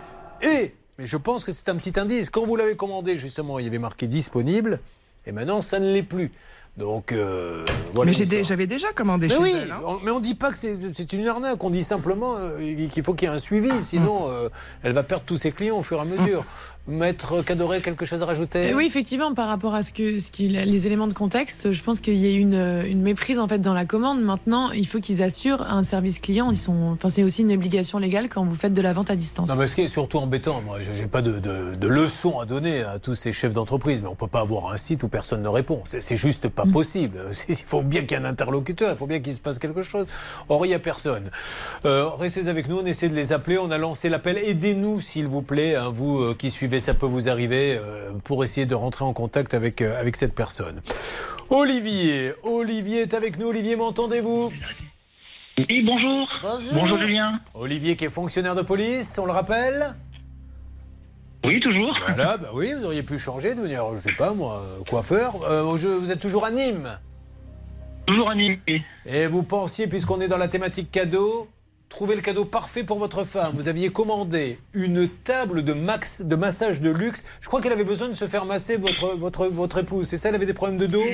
Et, 0.41 0.73
mais 0.99 1.07
je 1.07 1.17
pense 1.17 1.45
que 1.45 1.51
c'est 1.53 1.69
un 1.69 1.75
petit 1.77 1.99
indice, 1.99 2.31
quand 2.31 2.47
vous 2.47 2.55
l'avez 2.57 2.77
commandé, 2.77 3.17
justement, 3.19 3.59
il 3.59 3.65
y 3.65 3.69
avait 3.69 3.79
marqué 3.81 4.07
disponible, 4.07 4.79
et 5.27 5.33
maintenant 5.33 5.61
ça 5.61 5.81
ne 5.81 5.93
l'est 5.93 6.03
plus. 6.05 6.33
Donc, 6.77 7.11
euh, 7.11 7.65
voilà 7.93 8.13
Mais 8.17 8.45
j'avais 8.45 8.69
déjà 8.69 8.93
commandé 8.93 9.27
Mais 9.27 9.35
chez 9.35 9.41
oui, 9.41 9.53
elle. 9.65 9.73
hein. 9.73 9.81
on- 9.85 9.99
mais 10.05 10.13
on 10.13 10.21
dit 10.21 10.37
pas 10.37 10.53
que 10.53 10.59
c'est 10.59 10.77
c'est 10.95 11.13
une 11.13 11.27
arnaque, 11.27 11.63
on 11.65 11.71
dit 11.71 11.83
simplement 11.83 12.37
euh, 12.39 12.87
qu'il 12.87 13.03
faut 13.03 13.15
qu'il 13.15 13.27
y 13.29 13.31
ait 13.33 13.35
un 13.35 13.41
suivi, 13.41 13.69
sinon 13.83 14.27
euh, 14.29 14.49
elle 14.85 14.93
va 14.93 15.03
perdre 15.03 15.25
tous 15.27 15.37
ses 15.37 15.51
clients 15.51 15.77
au 15.79 15.83
fur 15.83 15.99
et 15.99 16.03
à 16.03 16.05
mesure. 16.05 16.45
Maître 16.89 17.43
Cadoré, 17.43 17.81
quelque 17.81 18.05
chose 18.05 18.23
à 18.23 18.27
rajouter? 18.27 18.73
Euh, 18.73 18.77
oui, 18.77 18.87
effectivement, 18.87 19.35
par 19.35 19.47
rapport 19.47 19.75
à 19.75 19.83
ce 19.83 19.93
que, 19.93 20.19
ce 20.19 20.31
qui, 20.31 20.49
les 20.49 20.87
éléments 20.87 21.07
de 21.07 21.15
contexte, 21.15 21.71
je 21.71 21.83
pense 21.83 22.01
qu'il 22.01 22.17
y 22.17 22.35
a 22.35 22.37
une, 22.37 22.55
une 22.87 23.03
méprise 23.03 23.39
en 23.39 23.47
fait 23.47 23.61
dans 23.61 23.75
la 23.75 23.85
commande. 23.85 24.21
Maintenant, 24.21 24.73
il 24.73 24.87
faut 24.87 24.99
qu'ils 24.99 25.23
assurent 25.23 25.63
un 25.63 25.83
service 25.83 26.19
client. 26.19 26.51
Ils 26.51 26.57
sont, 26.57 26.93
enfin, 26.93 27.11
c'est 27.11 27.23
aussi 27.23 27.43
une 27.43 27.53
obligation 27.53 27.99
légale 27.99 28.29
quand 28.29 28.45
vous 28.45 28.55
faites 28.55 28.73
de 28.73 28.83
la 28.83 28.93
vente 28.93 29.11
à 29.11 29.17
distance. 29.17 29.49
Non, 29.49 29.57
mais 29.57 29.67
ce 29.67 29.77
qui 29.77 29.83
est 29.83 29.89
surtout 29.89 30.19
embêtant, 30.19 30.63
moi, 30.63 30.81
je 30.81 30.91
n'ai 30.91 31.07
pas 31.07 31.23
de, 31.23 31.39
de, 31.39 31.77
de 31.77 31.89
leçons 31.89 32.41
à 32.41 32.47
donner 32.47 32.83
à 32.83 32.99
tous 32.99 33.15
ces 33.15 33.33
chefs 33.33 33.53
d'entreprise, 33.53 34.01
mais 34.01 34.09
on 34.09 34.13
ne 34.13 34.17
peut 34.17 34.27
pas 34.27 34.41
avoir 34.41 34.73
un 34.73 34.77
site 34.77 35.03
où 35.03 35.09
personne 35.09 35.43
ne 35.43 35.49
répond. 35.49 35.83
C'est 35.85 36.09
c'est 36.09 36.17
juste 36.17 36.49
pas 36.49 36.65
possible. 36.65 37.19
Il 37.49 37.57
faut 37.57 37.83
bien 37.83 38.03
qu'il 38.03 38.13
y 38.17 38.21
ait 38.21 38.25
un 38.25 38.29
interlocuteur, 38.29 38.93
il 38.93 38.99
faut 38.99 39.07
bien 39.07 39.21
qu'il 39.21 39.35
se 39.35 39.41
passe 39.41 39.59
quelque 39.59 39.83
chose. 39.83 40.07
Or, 40.49 40.65
il 40.65 40.71
n'y 40.71 40.75
a 40.75 40.79
personne. 40.79 41.31
Euh, 41.85 42.09
restez 42.19 42.49
avec 42.49 42.69
nous, 42.69 42.79
on 42.79 42.87
essaie 42.87 43.09
de 43.09 43.15
les 43.15 43.33
appeler. 43.33 43.59
On 43.59 43.71
a 43.71 43.79
lancé 43.79 44.09
l'appel. 44.09 44.39
Aidez-nous, 44.39 45.01
s'il 45.01 45.27
vous 45.27 45.43
plaît, 45.43 45.75
hein, 45.75 45.91
vous 45.93 46.21
euh, 46.21 46.35
qui 46.35 46.51
suivez, 46.51 46.78
ça 46.81 46.95
peut 46.95 47.07
vous 47.07 47.29
arriver, 47.29 47.77
euh, 47.77 48.13
pour 48.25 48.45
essayer 48.45 48.67
de 48.67 48.75
rentrer 48.75 49.05
en 49.05 49.13
contact 49.13 49.55
avec, 49.55 49.81
euh, 49.83 49.99
avec 50.01 50.17
cette 50.17 50.35
personne. 50.35 50.81
Olivier, 51.51 52.33
Olivier 52.43 53.03
est 53.03 53.15
avec 53.15 53.39
nous. 53.39 53.49
Olivier, 53.49 53.77
m'entendez-vous? 53.77 54.53
Oui, 55.59 55.83
bonjour. 55.85 56.29
Bonjour, 56.75 56.99
Julien. 56.99 57.41
Olivier 57.55 57.97
qui 57.97 58.05
est 58.05 58.11
fonctionnaire 58.11 58.55
de 58.55 58.63
police, 58.63 59.19
on 59.19 59.27
le 59.27 59.33
rappelle? 59.33 59.95
Oui, 61.45 61.61
toujours. 61.61 61.97
Voilà, 62.07 62.37
bah 62.37 62.49
oui, 62.53 62.73
vous 62.79 62.85
auriez 62.85 63.03
pu 63.03 63.19
changer, 63.19 63.55
devenir, 63.55 63.83
je 63.97 64.03
sais 64.03 64.13
pas 64.13 64.35
moi, 64.35 64.61
euh, 64.63 64.85
coiffeur. 64.89 65.35
Euh, 65.49 65.77
je- 65.77 65.87
vous 65.89 66.11
êtes 66.11 66.21
toujours 66.21 66.45
à 66.45 66.51
Nîmes? 66.51 66.99
Toujours 68.07 68.31
à 68.31 68.35
Nîmes, 68.35 68.59
oui. 68.69 68.83
Et 69.07 69.27
vous 69.27 69.43
pensiez, 69.43 69.87
puisqu'on 69.87 70.21
est 70.21 70.29
dans 70.29 70.37
la 70.39 70.49
thématique 70.49 70.91
cadeau, 70.91 71.49
trouver 71.89 72.15
le 72.15 72.21
cadeau 72.21 72.45
parfait 72.45 72.85
pour 72.85 72.99
votre 72.99 73.25
femme. 73.25 73.53
Vous 73.55 73.69
aviez 73.69 73.91
commandé 73.91 74.59
une 74.73 75.09
table 75.09 75.65
de, 75.65 75.73
max, 75.73 76.23
de 76.23 76.37
massage 76.37 76.81
de 76.81 76.91
luxe. 76.91 77.25
Je 77.41 77.49
crois 77.49 77.61
qu'elle 77.61 77.73
avait 77.73 77.85
besoin 77.85 78.09
de 78.09 78.15
se 78.15 78.27
faire 78.27 78.45
masser 78.45 78.77
votre, 78.77 79.17
votre, 79.17 79.47
votre 79.47 79.79
épouse. 79.79 80.07
C'est 80.07 80.17
ça, 80.17 80.29
elle 80.29 80.35
avait 80.35 80.47
des 80.47 80.55
problèmes 80.55 80.79
de 80.79 80.87
dos? 80.87 81.05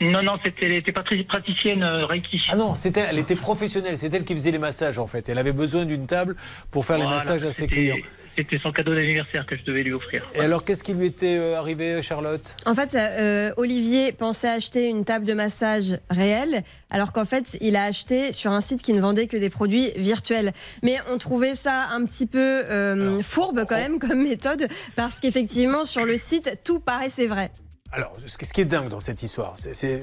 Non, 0.00 0.22
non, 0.22 0.38
c'était, 0.44 0.66
elle 0.66 0.74
était 0.74 0.92
pas 0.92 1.02
très 1.02 1.20
praticienne 1.24 1.82
euh, 1.82 2.06
Reiki. 2.06 2.40
Ah 2.50 2.56
non, 2.56 2.76
c'était, 2.76 3.00
elle 3.00 3.18
était 3.18 3.34
professionnelle, 3.34 3.98
c'est 3.98 4.14
elle 4.14 4.24
qui 4.24 4.32
faisait 4.34 4.52
les 4.52 4.60
massages 4.60 4.96
en 4.98 5.08
fait. 5.08 5.28
Elle 5.28 5.38
avait 5.38 5.52
besoin 5.52 5.86
d'une 5.86 6.06
table 6.06 6.36
pour 6.70 6.84
faire 6.84 6.98
les 6.98 7.06
massages 7.06 7.42
à 7.42 7.50
ses 7.50 7.66
clients. 7.66 7.96
C'était 8.38 8.60
son 8.62 8.70
cadeau 8.70 8.94
d'anniversaire 8.94 9.44
que 9.46 9.56
je 9.56 9.64
devais 9.64 9.82
lui 9.82 9.92
offrir. 9.92 10.22
Et 10.36 10.38
alors, 10.38 10.62
qu'est-ce 10.62 10.84
qui 10.84 10.94
lui 10.94 11.06
était 11.06 11.36
euh, 11.36 11.58
arrivé, 11.58 12.00
Charlotte? 12.02 12.54
En 12.66 12.74
fait, 12.76 12.94
euh, 12.94 13.52
Olivier 13.56 14.12
pensait 14.12 14.48
acheter 14.48 14.88
une 14.88 15.04
table 15.04 15.24
de 15.24 15.34
massage 15.34 15.98
réelle, 16.08 16.62
alors 16.88 17.12
qu'en 17.12 17.24
fait, 17.24 17.56
il 17.60 17.74
a 17.74 17.82
acheté 17.82 18.30
sur 18.30 18.52
un 18.52 18.60
site 18.60 18.80
qui 18.80 18.92
ne 18.92 19.00
vendait 19.00 19.26
que 19.26 19.36
des 19.36 19.50
produits 19.50 19.90
virtuels. 19.96 20.52
Mais 20.84 20.98
on 21.10 21.18
trouvait 21.18 21.56
ça 21.56 21.88
un 21.90 22.04
petit 22.04 22.26
peu 22.26 22.38
euh, 22.38 23.20
fourbe 23.22 23.64
quand 23.68 23.74
même 23.76 23.98
comme 23.98 24.22
méthode, 24.22 24.68
parce 24.94 25.18
qu'effectivement, 25.18 25.84
sur 25.84 26.04
le 26.04 26.16
site, 26.16 26.58
tout 26.64 26.78
paraissait 26.78 27.26
vrai. 27.26 27.50
Alors, 27.90 28.12
ce 28.24 28.36
qui 28.52 28.60
est 28.60 28.64
dingue 28.66 28.88
dans 28.88 29.00
cette 29.00 29.22
histoire, 29.24 29.56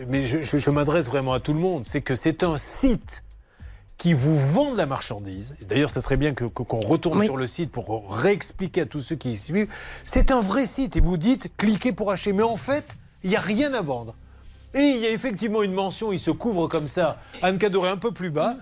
mais 0.09 0.23
je, 0.27 0.41
je- 0.41 0.57
je 0.57 0.69
m'adresse 0.71 1.07
vraiment 1.07 1.31
à 1.31 1.39
tout 1.39 1.53
le 1.53 1.59
monde, 1.61 1.85
c'est 1.85 2.01
que 2.01 2.15
c'est 2.15 2.43
un 2.43 2.57
site 2.57 3.23
qui 3.97 4.13
vous 4.13 4.37
vend 4.37 4.71
de 4.71 4.77
la 4.77 4.85
marchandise. 4.85 5.55
D'ailleurs, 5.67 5.89
ça 5.89 6.01
serait 6.01 6.17
bien 6.17 6.33
que- 6.33 6.45
que- 6.45 6.63
qu'on 6.63 6.81
retourne 6.81 7.19
sur 7.23 7.37
le 7.37 7.47
site 7.47 7.71
pour 7.71 8.13
réexpliquer 8.13 8.81
à 8.81 8.85
tous 8.85 8.99
ceux 8.99 9.15
qui 9.15 9.31
y 9.31 9.37
suivent. 9.37 9.69
C'est 10.03 10.31
un 10.31 10.41
vrai 10.41 10.65
site 10.65 10.95
et 10.97 11.01
vous 11.01 11.17
dites 11.17 11.49
cliquez 11.57 11.93
pour 11.93 12.11
acheter. 12.11 12.33
Mais 12.33 12.43
en 12.43 12.57
fait, 12.57 12.97
il 13.23 13.29
n'y 13.29 13.35
a 13.35 13.39
rien 13.41 13.73
à 13.73 13.81
vendre. 13.81 14.15
Et 14.73 14.81
il 14.81 14.97
y 14.99 15.05
a 15.05 15.11
effectivement 15.11 15.63
une 15.63 15.71
mention, 15.73 16.11
il 16.11 16.19
se 16.19 16.31
couvre 16.31 16.67
comme 16.67 16.87
ça, 16.87 17.17
Anne 17.41 17.57
Cadoré 17.57 17.89
un 17.89 17.95
peu 17.97 18.11
plus 18.11 18.29
bas, 18.29 18.57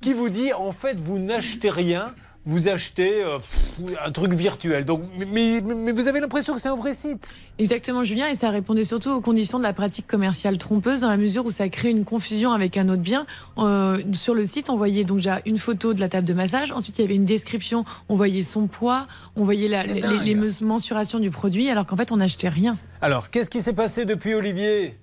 qui 0.00 0.14
vous 0.14 0.28
dit 0.28 0.52
en 0.52 0.70
fait, 0.70 0.98
vous 1.00 1.18
n'achetez 1.18 1.70
rien. 1.70 2.14
Vous 2.50 2.66
achetez 2.68 3.22
euh, 3.22 3.36
pff, 3.36 3.80
un 4.02 4.10
truc 4.10 4.32
virtuel. 4.32 4.86
Donc, 4.86 5.02
mais, 5.18 5.60
mais- 5.62 5.74
mais 5.74 5.92
vous 5.92 6.08
avez 6.08 6.18
l'impression 6.18 6.54
que 6.54 6.60
c'est 6.60 6.70
un 6.70 6.76
vrai 6.76 6.94
site. 6.94 7.30
Exactement, 7.58 8.04
Julien, 8.04 8.26
et 8.28 8.34
ça 8.34 8.48
répondait 8.48 8.84
surtout 8.84 9.10
aux 9.10 9.20
conditions 9.20 9.58
de 9.58 9.64
la 9.64 9.74
pratique 9.74 10.06
commerciale 10.06 10.56
trompeuse, 10.56 11.00
dans 11.00 11.10
la 11.10 11.18
mesure 11.18 11.44
où 11.44 11.50
ça 11.50 11.68
crée 11.68 11.90
une 11.90 12.06
confusion 12.06 12.52
avec 12.52 12.78
un 12.78 12.88
autre 12.88 13.02
bien. 13.02 13.26
Euh, 13.58 14.00
sur 14.12 14.34
le 14.34 14.46
site, 14.46 14.70
on 14.70 14.76
voyait 14.76 15.04
donc 15.04 15.18
déjà 15.18 15.40
une 15.44 15.58
photo 15.58 15.92
de 15.92 16.00
la 16.00 16.08
table 16.08 16.26
de 16.26 16.32
massage, 16.32 16.72
ensuite 16.72 16.98
il 16.98 17.02
y 17.02 17.04
avait 17.04 17.16
une 17.16 17.26
description, 17.26 17.84
on 18.08 18.14
voyait 18.14 18.42
son 18.42 18.66
poids, 18.66 19.06
on 19.36 19.44
voyait 19.44 19.68
la- 19.68 19.84
les, 19.84 20.00
les 20.34 20.34
mensurations 20.62 21.18
du 21.18 21.30
produit, 21.30 21.68
alors 21.68 21.84
qu'en 21.84 21.96
fait 21.96 22.12
on 22.12 22.16
n'achetait 22.16 22.48
rien. 22.48 22.76
Alors, 23.02 23.28
qu'est-ce 23.28 23.50
qui 23.50 23.60
s'est 23.60 23.74
passé 23.74 24.06
depuis 24.06 24.32
Olivier? 24.32 24.96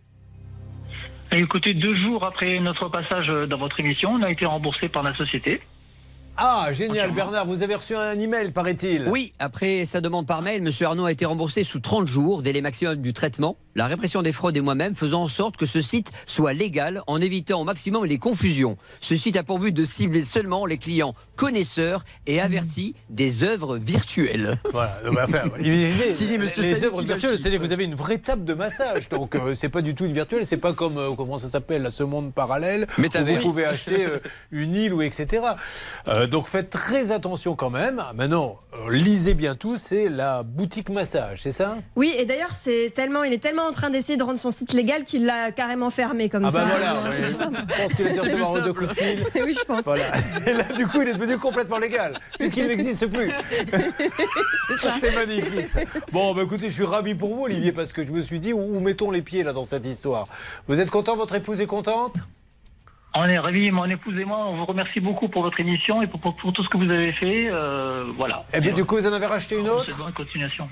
Écoutez, 1.32 1.74
deux 1.76 1.96
jours 1.96 2.26
après 2.26 2.60
notre 2.60 2.90
passage 2.90 3.28
dans 3.28 3.58
votre 3.58 3.80
émission, 3.80 4.12
on 4.14 4.24
a 4.24 4.32
été 4.32 4.46
remboursé 4.48 4.90
par 4.90 5.04
la 5.04 5.16
société. 5.16 5.62
Ah, 6.38 6.68
génial, 6.74 7.12
Bernard, 7.12 7.46
vous 7.46 7.64
avez 7.64 7.76
reçu 7.76 7.96
un 7.96 8.20
email, 8.20 8.52
paraît-il. 8.52 9.08
Oui, 9.08 9.32
après 9.40 9.86
sa 9.86 10.02
demande 10.02 10.28
par 10.28 10.42
mail, 10.42 10.62
M. 10.68 10.72
Arnaud 10.86 11.06
a 11.06 11.12
été 11.12 11.24
remboursé 11.26 11.64
sous 11.64 11.80
30 11.80 12.08
jours, 12.08 12.42
délai 12.42 12.60
maximum 12.60 12.96
du 12.98 13.14
traitement. 13.14 13.56
la 13.76 13.88
répression 13.88 14.22
des 14.22 14.32
fraudes 14.32 14.56
et 14.58 14.62
moi-même 14.62 14.96
faisons 14.96 15.22
en 15.24 15.28
sorte 15.28 15.56
que 15.58 15.66
ce 15.66 15.80
site 15.82 16.12
soit 16.26 16.54
légal 16.54 17.02
en 17.08 17.22
évitant 17.22 17.62
au 17.62 17.64
maximum 17.64 18.06
les 18.06 18.18
confusions. 18.18 18.78
Ce 19.00 19.16
site 19.16 19.38
a 19.38 19.44
pour 19.44 19.60
but 19.60 19.72
de 19.72 19.86
cibler 19.86 20.24
seulement 20.26 20.66
les 20.66 20.78
clients 20.78 21.14
connaisseurs 21.38 22.04
et 22.28 22.42
avertis 22.42 22.96
des 23.10 23.44
œuvres 23.44 23.78
virtuelles. 23.78 24.58
Voilà. 24.72 25.00
Mais 25.12 25.22
enfin, 25.22 25.44
imaginez, 25.58 26.10
Signé 26.10 26.38
Monsieur 26.38 26.64
les 26.64 26.84
œuvres 26.84 27.02
virtuelles, 27.02 27.38
c'est-à-dire 27.40 27.60
que 27.60 27.66
vous 27.66 27.74
avez 27.74 27.86
une 27.86 27.96
vraie 27.96 28.18
table 28.18 28.44
de 28.44 28.54
massage. 28.54 29.08
Donc, 29.10 29.36
euh, 29.36 29.56
c'est 29.56 29.70
pas 29.70 29.82
du 29.82 29.96
tout 29.96 30.06
une 30.06 30.14
virtuelle. 30.14 30.46
C'est 30.46 30.58
pas 30.58 30.74
comme 30.74 30.98
euh, 30.98 31.12
comment 31.16 31.38
ça 31.38 31.48
s'appelle, 31.48 31.84
là, 31.84 31.92
ce 31.92 32.04
monde 32.04 32.34
parallèle 32.34 32.88
où 32.98 33.02
vous 33.02 33.38
pouvez 33.42 33.66
acheter 33.66 34.06
euh, 34.06 34.20
une 34.52 34.76
île 34.76 34.94
ou 34.94 35.02
etc. 35.02 35.42
Euh, 36.26 36.28
donc, 36.28 36.48
faites 36.48 36.70
très 36.70 37.12
attention 37.12 37.56
quand 37.56 37.70
même. 37.70 38.04
Maintenant, 38.16 38.58
euh, 38.74 38.92
lisez 38.92 39.34
bien 39.34 39.56
tout. 39.56 39.78
C'est 39.78 40.10
la 40.10 40.44
boutique 40.44 40.90
massage, 40.90 41.42
c'est 41.42 41.52
ça? 41.52 41.78
Oui, 41.96 42.14
et 42.18 42.26
d'ailleurs, 42.26 42.54
c'est 42.56 42.92
tellement, 42.96 43.24
il 43.24 43.34
est 43.34 43.40
tellement 43.40 43.64
en 43.64 43.72
train 43.72 43.90
d'essayer 43.90 44.18
de 44.18 44.24
rendre 44.24 44.40
son 44.40 44.52
site 44.52 44.74
légal 44.74 45.04
qu'il 45.06 45.26
l'a 45.26 45.52
carrément 45.52 45.90
fermé 45.90 46.30
comme 46.30 46.46
Ah 46.46 46.52
ça. 46.52 46.60
bah 46.60 46.66
voilà, 46.70 46.96
c'est 47.12 47.18
ouais. 47.20 47.26
plus 47.26 47.34
simple. 47.34 47.58
Je 47.70 47.82
pense 47.84 47.94
qu'il 47.94 48.08
a 48.08 48.10
dû 48.12 48.20
recevoir 48.20 48.64
deux 48.64 48.74
coups 48.74 48.90
de 48.90 48.94
fil. 48.94 49.24
oui, 49.44 49.56
je 49.58 49.64
pense. 49.66 49.84
Voilà. 49.84 50.06
Et 50.46 50.54
là, 50.54 50.64
du 50.64 50.88
coup, 50.88 51.02
il 51.02 51.10
est 51.10 51.14
devenu 51.14 51.38
complètement 51.38 51.78
légal, 51.78 52.20
puisqu'il 52.38 52.68
n'existe 52.68 53.08
plus. 53.08 53.32
C'est 55.00 55.14
magnifique. 55.16 55.70
ça. 55.70 55.82
Bon, 56.12 56.34
bah, 56.34 56.42
écoutez, 56.44 56.70
je 56.70 56.74
suis 56.74 56.86
ravi 56.86 57.16
pour 57.16 57.34
vous, 57.36 57.44
Olivier, 57.44 57.72
parce 57.72 57.94
que 57.94 58.06
je 58.06 58.12
me 58.12 58.22
suis 58.22 58.40
dit, 58.40 58.54
où, 58.54 58.60
où 58.60 58.80
mettons 58.80 59.12
les 59.12 59.22
pieds 59.22 59.44
là 59.44 59.54
dans 59.54 59.64
cette 59.64 59.86
histoire? 59.86 60.28
Vous 60.68 60.80
êtes 60.80 60.90
content 60.90 61.16
Votre 61.16 61.36
épouse 61.36 61.62
est 61.62 61.68
contente? 61.68 62.16
On 63.18 63.24
est 63.26 63.40
ravis, 63.40 63.72
mon 63.72 63.86
épouse 63.86 64.20
et 64.20 64.26
moi, 64.26 64.40
on 64.46 64.58
vous 64.58 64.66
remercie 64.66 65.00
beaucoup 65.00 65.30
pour 65.30 65.42
votre 65.44 65.60
émission 65.60 66.02
et 66.02 66.08
pour, 66.08 66.20
pour- 66.20 66.36
pour 66.36 66.52
tout 66.52 66.64
ce 66.64 66.70
que 66.70 66.78
vous 66.78 66.90
avez 66.92 67.14
fait. 67.14 67.48
euh, 67.50 68.06
voilà. 68.18 68.44
Et 68.54 68.60
puis, 68.60 68.74
du 68.74 68.84
coup, 68.84 68.96
vous 68.98 69.08
en 69.08 69.14
avez 69.14 69.26
racheté 69.26 69.58
une 69.58 69.70
autre? 69.70 69.98
Bonne 69.98 70.12
continuation. 70.14 70.70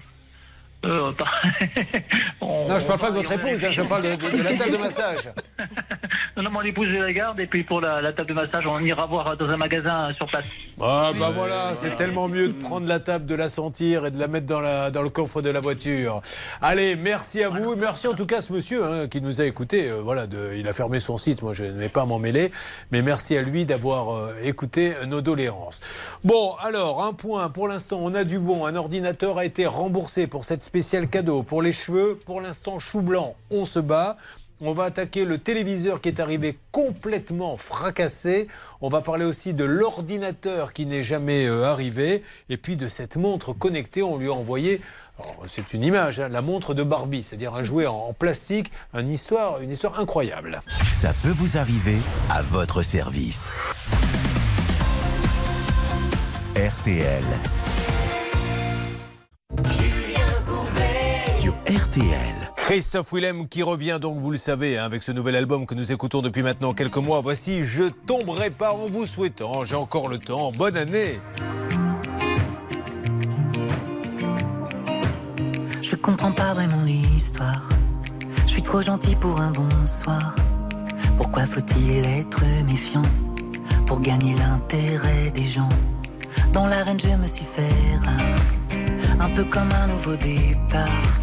Euh, 0.86 1.12
pas- 1.14 1.26
On- 2.42 2.68
Non, 2.68 2.80
je 2.80 2.86
parle 2.88 3.00
pas 3.00 3.10
de 3.10 3.16
votre 3.16 3.32
épouse, 3.32 3.64
hein, 3.64 3.72
je 3.72 3.82
parle 3.84 4.02
de, 4.04 4.16
de- 4.16 4.38
de 4.38 4.44
la 4.44 4.54
table 4.54 4.72
de 4.72 4.78
massage. 4.78 5.30
Non, 6.36 6.42
non, 6.42 6.50
mon 6.50 6.62
épouse 6.64 6.88
je 6.92 6.98
la 6.98 7.14
garde 7.14 7.40
et 7.40 7.46
puis 7.46 7.64
pour 7.64 7.80
la, 7.80 8.02
la 8.02 8.12
table 8.12 8.30
de 8.30 8.34
massage, 8.34 8.66
on 8.66 8.80
ira 8.80 9.06
voir 9.06 9.38
dans 9.38 9.48
un 9.50 9.56
magasin 9.58 10.12
sur 10.16 10.26
place. 10.26 10.44
Ah 10.82 11.12
bah 11.20 11.30
voilà, 11.32 11.76
c'est 11.76 11.96
tellement 11.96 12.28
mieux 12.28 12.48
de 12.48 12.54
prendre 12.54 12.88
la 12.88 13.00
table, 13.00 13.28
de 13.28 13.36
la 13.36 13.50
sentir 13.50 14.08
et 14.08 14.12
de 14.12 14.18
la 14.18 14.28
mettre 14.28 14.48
dans, 14.48 14.60
la, 14.60 14.90
dans 14.90 15.04
le 15.04 15.10
coffre 15.10 15.44
de 15.44 15.52
la 15.52 15.60
voiture. 15.60 16.22
Allez, 16.60 16.96
merci 16.96 17.44
à 17.44 17.50
vous. 17.50 17.76
Merci 17.76 18.08
en 18.08 18.14
tout 18.16 18.26
cas 18.26 18.40
à 18.40 18.42
ce 18.42 18.52
monsieur 18.52 18.84
hein, 18.84 19.08
qui 19.08 19.22
nous 19.22 19.42
a 19.42 19.46
écoutés. 19.46 19.92
Euh, 19.92 20.02
voilà, 20.02 20.26
de- 20.26 20.54
il 20.58 20.68
a 20.68 20.74
fermé 20.74 21.00
son 21.00 21.20
site, 21.20 21.44
moi 21.44 21.54
je 21.54 21.66
ne 21.66 21.80
vais 21.80 21.90
pas 21.90 22.06
m'en 22.06 22.18
mêler. 22.18 22.52
Mais 22.92 23.04
merci 23.04 23.38
à 23.38 23.44
lui 23.44 23.68
d'avoir 23.68 24.16
euh, 24.16 24.34
écouté 24.44 24.94
nos 25.08 25.22
doléances. 25.22 25.82
Bon, 26.24 26.54
alors, 26.64 27.04
un 27.06 27.14
point. 27.14 27.48
Pour 27.52 27.68
l'instant, 27.68 28.00
on 28.02 28.16
a 28.16 28.24
du 28.24 28.40
bon. 28.40 28.66
Un 28.66 28.76
ordinateur 28.76 29.38
a 29.38 29.46
été 29.46 29.68
remboursé 29.68 30.26
pour 30.26 30.46
cette 30.46 30.64
spéciale 30.74 31.08
cadeau. 31.08 31.44
Pour 31.44 31.62
les 31.62 31.72
cheveux, 31.72 32.20
pour 32.26 32.42
l'instant, 32.42 32.80
chou 32.80 33.02
blanc, 33.02 33.36
on 33.52 33.68
se 33.68 33.78
bat. 33.78 34.18
On 34.60 34.74
va 34.74 34.86
attaquer 34.86 35.24
le 35.24 35.38
téléviseur 35.38 36.02
qui 36.02 36.10
est 36.10 36.20
arrivé 36.20 36.58
complètement 36.72 37.58
fracassé. 37.58 38.48
On 38.82 38.90
va 38.90 39.02
parler 39.02 39.24
aussi 39.24 39.54
de 39.54 39.66
l'ordinateur 39.66 40.74
qui 40.74 40.88
n'est 40.88 41.04
jamais 41.04 41.46
euh, 41.46 41.66
arrivé. 41.66 42.24
Et 42.50 42.58
puis 42.58 42.76
de 42.76 42.88
cette 42.88 43.18
montre 43.18 43.54
connectée, 43.54 44.02
on 44.02 44.18
lui 44.18 44.30
a 44.30 44.34
envoyé. 44.34 44.82
C'est 45.46 45.76
une 45.76 45.84
image, 45.84 46.20
hein, 46.20 46.30
la 46.30 46.42
montre 46.42 46.74
de 46.74 46.82
Barbie, 46.82 47.22
c'est-à-dire 47.22 47.54
un 47.54 47.64
jouet 47.64 47.86
en, 47.86 47.94
en 47.94 48.14
plastique, 48.14 48.72
une 48.96 49.10
histoire, 49.10 49.62
une 49.62 49.70
histoire 49.70 50.00
incroyable. 50.00 50.60
Ça 50.92 51.14
peut 51.22 51.30
vous 51.30 51.56
arriver 51.56 52.00
à 52.32 52.42
votre 52.42 52.82
service. 52.82 53.52
RTL. 56.56 57.24
RTL. 61.74 62.52
Christophe 62.56 63.14
Willem 63.14 63.48
qui 63.48 63.64
revient 63.64 63.98
donc, 64.00 64.20
vous 64.20 64.30
le 64.30 64.38
savez, 64.38 64.78
hein, 64.78 64.86
avec 64.86 65.02
ce 65.02 65.12
nouvel 65.12 65.36
album 65.36 65.66
que 65.66 65.74
nous 65.74 65.92
écoutons 65.92 66.22
depuis 66.22 66.44
maintenant 66.44 66.72
quelques 66.72 66.98
mois. 66.98 67.20
Voici 67.22 67.64
Je 67.64 67.86
tomberai 68.06 68.52
pas 68.52 68.74
en 68.74 68.86
vous 68.86 69.08
souhaitant, 69.08 69.64
j'ai 69.64 69.76
encore 69.76 70.08
le 70.08 70.20
temps, 70.20 70.52
bonne 70.52 70.78
année. 70.78 71.16
Je 75.82 75.96
comprends 75.96 76.32
pas 76.32 76.54
vraiment 76.54 76.84
l'histoire. 76.84 77.68
Je 78.46 78.52
suis 78.52 78.64
trop 78.64 78.84
gentil 78.84 79.16
pour 79.16 79.42
un 79.42 79.50
bonsoir. 79.50 80.36
Pourquoi 81.18 81.48
faut-il 81.48 82.06
être 82.06 82.44
méfiant 82.68 83.02
pour 83.88 84.00
gagner 84.00 84.36
l'intérêt 84.36 85.32
des 85.32 85.46
gens? 85.46 85.70
Dans 86.54 86.68
l'arène, 86.68 87.00
je 87.00 87.08
me 87.08 87.26
suis 87.26 87.46
fait 87.46 87.96
rare, 88.06 89.20
un 89.20 89.30
peu 89.36 89.44
comme 89.46 89.72
un 89.72 89.88
nouveau 89.88 90.16
départ. 90.18 91.23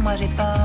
moi 0.00 0.16
j'ai 0.16 0.28
peur. 0.28 0.57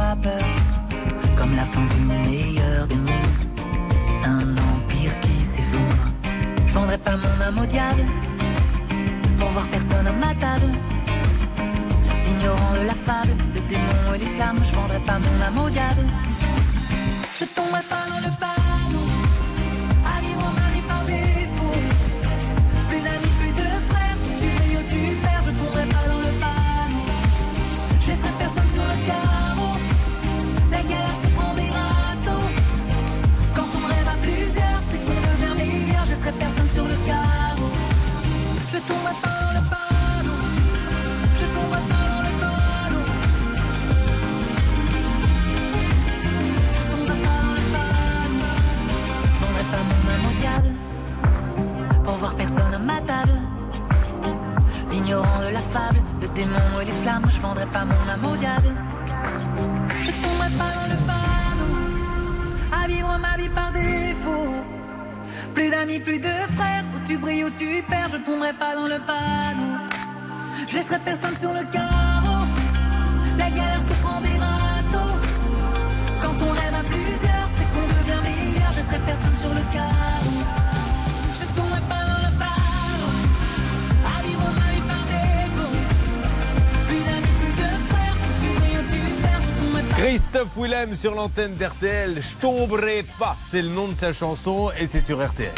Willem 90.64 90.96
sur 90.96 91.14
l'antenne 91.14 91.56
d'RTL, 91.56 92.22
Je 92.22 92.38
tomberai 92.38 93.04
pas, 93.20 93.36
c'est 93.42 93.62
le 93.62 93.68
nom 93.68 93.90
de 93.90 93.94
sa 93.94 94.14
chanson 94.14 94.70
et 94.80 94.88
c'est 94.88 95.02
sur 95.02 95.22
RTL. 95.22 95.52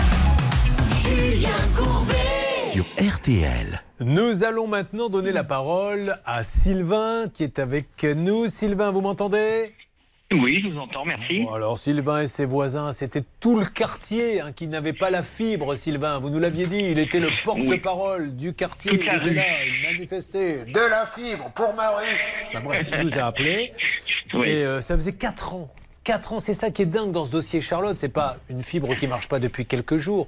Julien 1.04 1.50
Courbet. 1.76 2.72
sur 2.74 2.86
RTL. 2.98 3.84
Nous 4.00 4.44
allons 4.44 4.66
maintenant 4.66 5.08
donner 5.10 5.32
la 5.32 5.44
parole 5.44 6.18
à 6.26 6.44
Sylvain 6.44 7.28
qui 7.32 7.44
est 7.44 7.60
avec 7.60 8.04
nous. 8.16 8.48
Sylvain, 8.48 8.90
vous 8.90 9.02
m'entendez? 9.02 9.76
Oui, 10.34 10.60
je 10.62 10.70
vous 10.70 10.80
entends, 10.80 11.06
merci. 11.06 11.44
Bon, 11.44 11.54
alors 11.54 11.78
Sylvain 11.78 12.22
et 12.22 12.28
ses 12.28 12.46
voisins, 12.46 12.92
c'était 12.92 13.24
tout 13.40 13.60
le 13.60 13.66
quartier 13.66 14.42
hein, 14.42 14.52
qui 14.54 14.68
n'avait 14.68 14.94
pas 14.94 15.12
la 15.12 15.22
fibre, 15.22 15.76
Sylvain. 15.76 16.18
Vous 16.18 16.32
nous 16.32 16.40
l'aviez 16.40 16.66
dit, 16.66 16.80
il 16.80 16.98
était 16.98 17.20
le 17.20 17.30
porte-parole 17.44 18.36
du 18.36 18.54
quartier. 18.54 18.94
Il 18.94 19.02
était 19.02 19.34
là, 19.34 19.44
il 19.66 19.82
manifestait. 19.84 20.66
De 20.66 20.90
la 20.90 21.06
fibre 21.06 21.52
pour 21.54 21.76
Marie. 21.76 22.08
Enfin 22.48 22.62
bref, 22.62 22.88
il 22.92 23.06
nous 23.06 23.18
a 23.20 23.26
appelés. 23.26 23.72
Et 24.34 24.66
euh, 24.66 24.82
ça 24.82 24.96
faisait 24.96 25.14
4 25.14 25.54
ans. 25.54 25.70
4 26.04 26.34
ans, 26.34 26.40
c'est 26.40 26.56
ça 26.56 26.72
qui 26.72 26.82
est 26.82 26.88
dingue 26.88 27.12
dans 27.12 27.26
ce 27.26 27.32
dossier 27.32 27.62
Charlotte. 27.62 27.98
C'est 27.98 28.10
pas 28.10 28.38
une 28.50 28.64
fibre 28.64 28.96
qui 28.96 29.08
marche 29.08 29.28
pas 29.28 29.38
depuis 29.40 29.68
quelques 29.68 29.98
jours. 29.98 30.28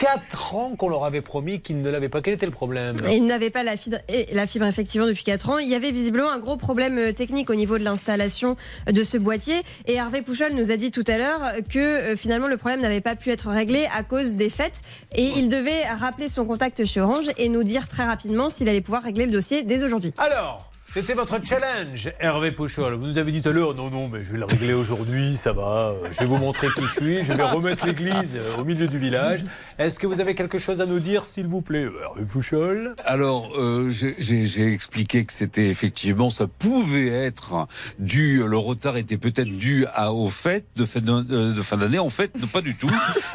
4 0.00 0.54
ans 0.54 0.76
qu'on 0.76 0.88
leur 0.88 1.04
avait 1.04 1.20
promis 1.20 1.60
qu'ils 1.60 1.80
ne 1.80 1.90
l'avaient 1.90 2.08
pas. 2.08 2.20
Quel 2.20 2.34
était 2.34 2.46
le 2.46 2.52
problème? 2.52 2.96
Et 3.08 3.16
Il 3.16 3.26
n'avait 3.26 3.50
pas 3.50 3.62
la 3.62 3.76
fibre, 3.76 3.98
la 4.32 4.46
fibre 4.46 4.66
effectivement 4.66 5.06
depuis 5.06 5.24
4 5.24 5.50
ans. 5.50 5.58
Il 5.58 5.68
y 5.68 5.74
avait 5.74 5.90
visiblement 5.90 6.30
un 6.30 6.38
gros 6.38 6.56
problème 6.56 6.98
euh, 6.98 7.12
technique 7.12 7.50
au 7.50 7.54
niveau 7.54 7.78
de 7.78 7.84
l'installation 7.84 8.56
de 8.90 9.02
ce 9.04 9.16
boîtier. 9.16 9.62
Et 9.86 9.94
Hervé 9.94 10.22
Pouchol 10.22 10.52
nous 10.54 10.70
a 10.70 10.76
dit 10.76 10.90
tout 10.90 11.04
à 11.06 11.18
l'heure 11.18 11.40
que 11.68 11.78
euh, 11.78 12.16
finalement 12.16 12.48
le 12.48 12.56
problème 12.56 12.80
n'avait 12.80 13.00
pas 13.00 13.16
pu 13.16 13.30
être 13.30 13.48
réglé 13.48 13.86
à 13.94 14.02
cause 14.02 14.34
des 14.36 14.48
fêtes. 14.48 14.80
Et 15.14 15.30
il 15.36 15.48
devait 15.48 15.84
rappeler 15.86 16.28
son 16.28 16.44
contact 16.44 16.84
chez 16.84 17.00
Orange 17.00 17.26
et 17.36 17.48
nous 17.48 17.62
dire 17.62 17.88
très 17.88 18.04
rapidement 18.04 18.48
s'il 18.48 18.68
allait 18.68 18.80
pouvoir 18.80 19.02
régler 19.02 19.26
le 19.26 19.32
dossier 19.32 19.62
dès 19.62 19.84
aujourd'hui. 19.84 20.12
Alors 20.18 20.71
c'était 20.92 21.14
votre 21.14 21.38
challenge, 21.42 22.10
Hervé 22.20 22.52
Pouchol. 22.52 22.92
Vous 22.94 23.06
nous 23.06 23.16
avez 23.16 23.32
dit 23.32 23.40
tout 23.40 23.48
à 23.48 23.52
l'heure, 23.52 23.74
non, 23.74 23.88
non, 23.88 24.08
mais 24.08 24.22
je 24.24 24.32
vais 24.32 24.36
le 24.38 24.44
régler 24.44 24.74
aujourd'hui, 24.74 25.34
ça 25.36 25.54
va. 25.54 25.94
euh, 25.94 26.08
Je 26.12 26.18
vais 26.18 26.26
vous 26.26 26.36
montrer 26.36 26.68
qui 26.76 26.82
je 26.84 26.90
suis. 26.92 27.24
Je 27.24 27.32
vais 27.32 27.44
remettre 27.44 27.86
l'église 27.86 28.36
euh, 28.36 28.58
au 28.60 28.64
milieu 28.64 28.86
du 28.88 28.98
village. 28.98 29.42
Est-ce 29.78 29.98
que 29.98 30.06
vous 30.06 30.20
avez 30.20 30.34
quelque 30.34 30.58
chose 30.58 30.82
à 30.82 30.86
nous 30.86 31.00
dire, 31.00 31.24
s'il 31.24 31.46
vous 31.46 31.62
plaît, 31.62 31.86
Hervé 32.02 32.24
Pouchol? 32.26 32.94
Alors, 33.06 33.52
euh, 33.56 33.90
j'ai- 33.90 34.72
expliqué 34.72 35.24
que 35.24 35.32
c'était 35.32 35.68
effectivement, 35.68 36.28
ça 36.28 36.46
pouvait 36.46 37.08
être 37.08 37.66
dû, 37.98 38.44
le 38.46 38.58
retard 38.58 38.98
était 38.98 39.16
peut-être 39.16 39.48
dû 39.48 39.86
à, 39.94 40.12
aux 40.12 40.28
fêtes 40.28 40.66
de 40.76 40.84
fin 40.84 41.00
d'année. 41.00 41.98
En 41.98 42.10
fait, 42.10 42.32
pas 42.52 42.60
du 42.60 42.74
tout. 42.76 42.90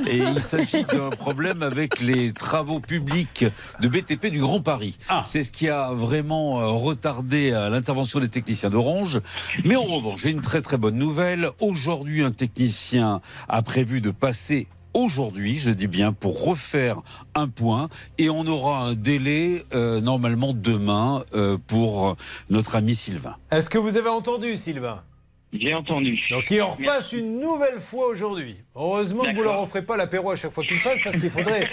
Et 0.08 0.18
il 0.20 0.40
s'agit 0.42 0.84
d'un 0.86 1.10
problème 1.10 1.64
avec 1.64 2.00
les 2.02 2.34
travaux 2.34 2.80
publics 2.80 3.46
de 3.82 3.88
BTP 3.88 4.28
du 4.28 4.40
Grand 4.42 4.62
Paris. 4.62 4.96
C'est 5.26 5.42
ce 5.44 5.52
qui 5.52 5.70
a 5.70 5.90
vraiment 5.92 6.78
retardé 6.78 7.47
euh, 7.54 7.70
l'intervention 7.70 8.20
des 8.20 8.30
techniciens 8.30 8.70
d'Orange. 8.70 9.22
Mais 9.64 9.76
en 9.76 9.84
revanche, 9.84 10.22
j'ai 10.22 10.32
une 10.32 10.42
très 10.42 10.62
très 10.62 10.78
bonne 10.78 10.98
nouvelle. 10.98 11.50
Aujourd'hui, 11.60 12.24
un 12.24 12.32
technicien 12.32 13.22
a 13.48 13.62
prévu 13.62 14.02
de 14.02 14.12
passer 14.12 14.68
aujourd'hui, 14.94 15.58
je 15.58 15.72
dis 15.72 15.88
bien, 15.88 16.12
pour 16.14 16.44
refaire 16.44 17.02
un 17.36 17.48
point. 17.48 17.90
Et 18.18 18.30
on 18.30 18.46
aura 18.48 18.80
un 18.80 18.94
délai 18.96 19.64
euh, 19.74 20.02
normalement 20.02 20.54
demain 20.54 21.24
euh, 21.36 21.58
pour 21.68 22.16
notre 22.50 22.76
ami 22.76 22.96
Sylvain. 22.96 23.36
Est-ce 23.52 23.70
que 23.70 23.78
vous 23.78 23.98
avez 23.98 24.10
entendu, 24.10 24.56
Sylvain? 24.58 25.02
J'ai 25.54 25.74
entendu. 25.74 26.20
Donc 26.30 26.52
il 26.52 26.62
en 26.62 26.68
repasse 26.70 27.14
une 27.14 27.40
nouvelle 27.40 27.80
fois 27.80 28.08
aujourd'hui. 28.08 28.58
Heureusement 28.76 29.24
que 29.24 29.34
vous 29.34 29.44
leur 29.44 29.62
offrez 29.62 29.82
pas 29.82 29.96
l'apéro 29.98 30.32
à 30.32 30.36
chaque 30.36 30.52
fois 30.52 30.64
qu'ils 30.64 30.80
passent 30.82 31.00
parce 31.04 31.18
qu'il 31.18 31.30
faudrait, 31.30 31.70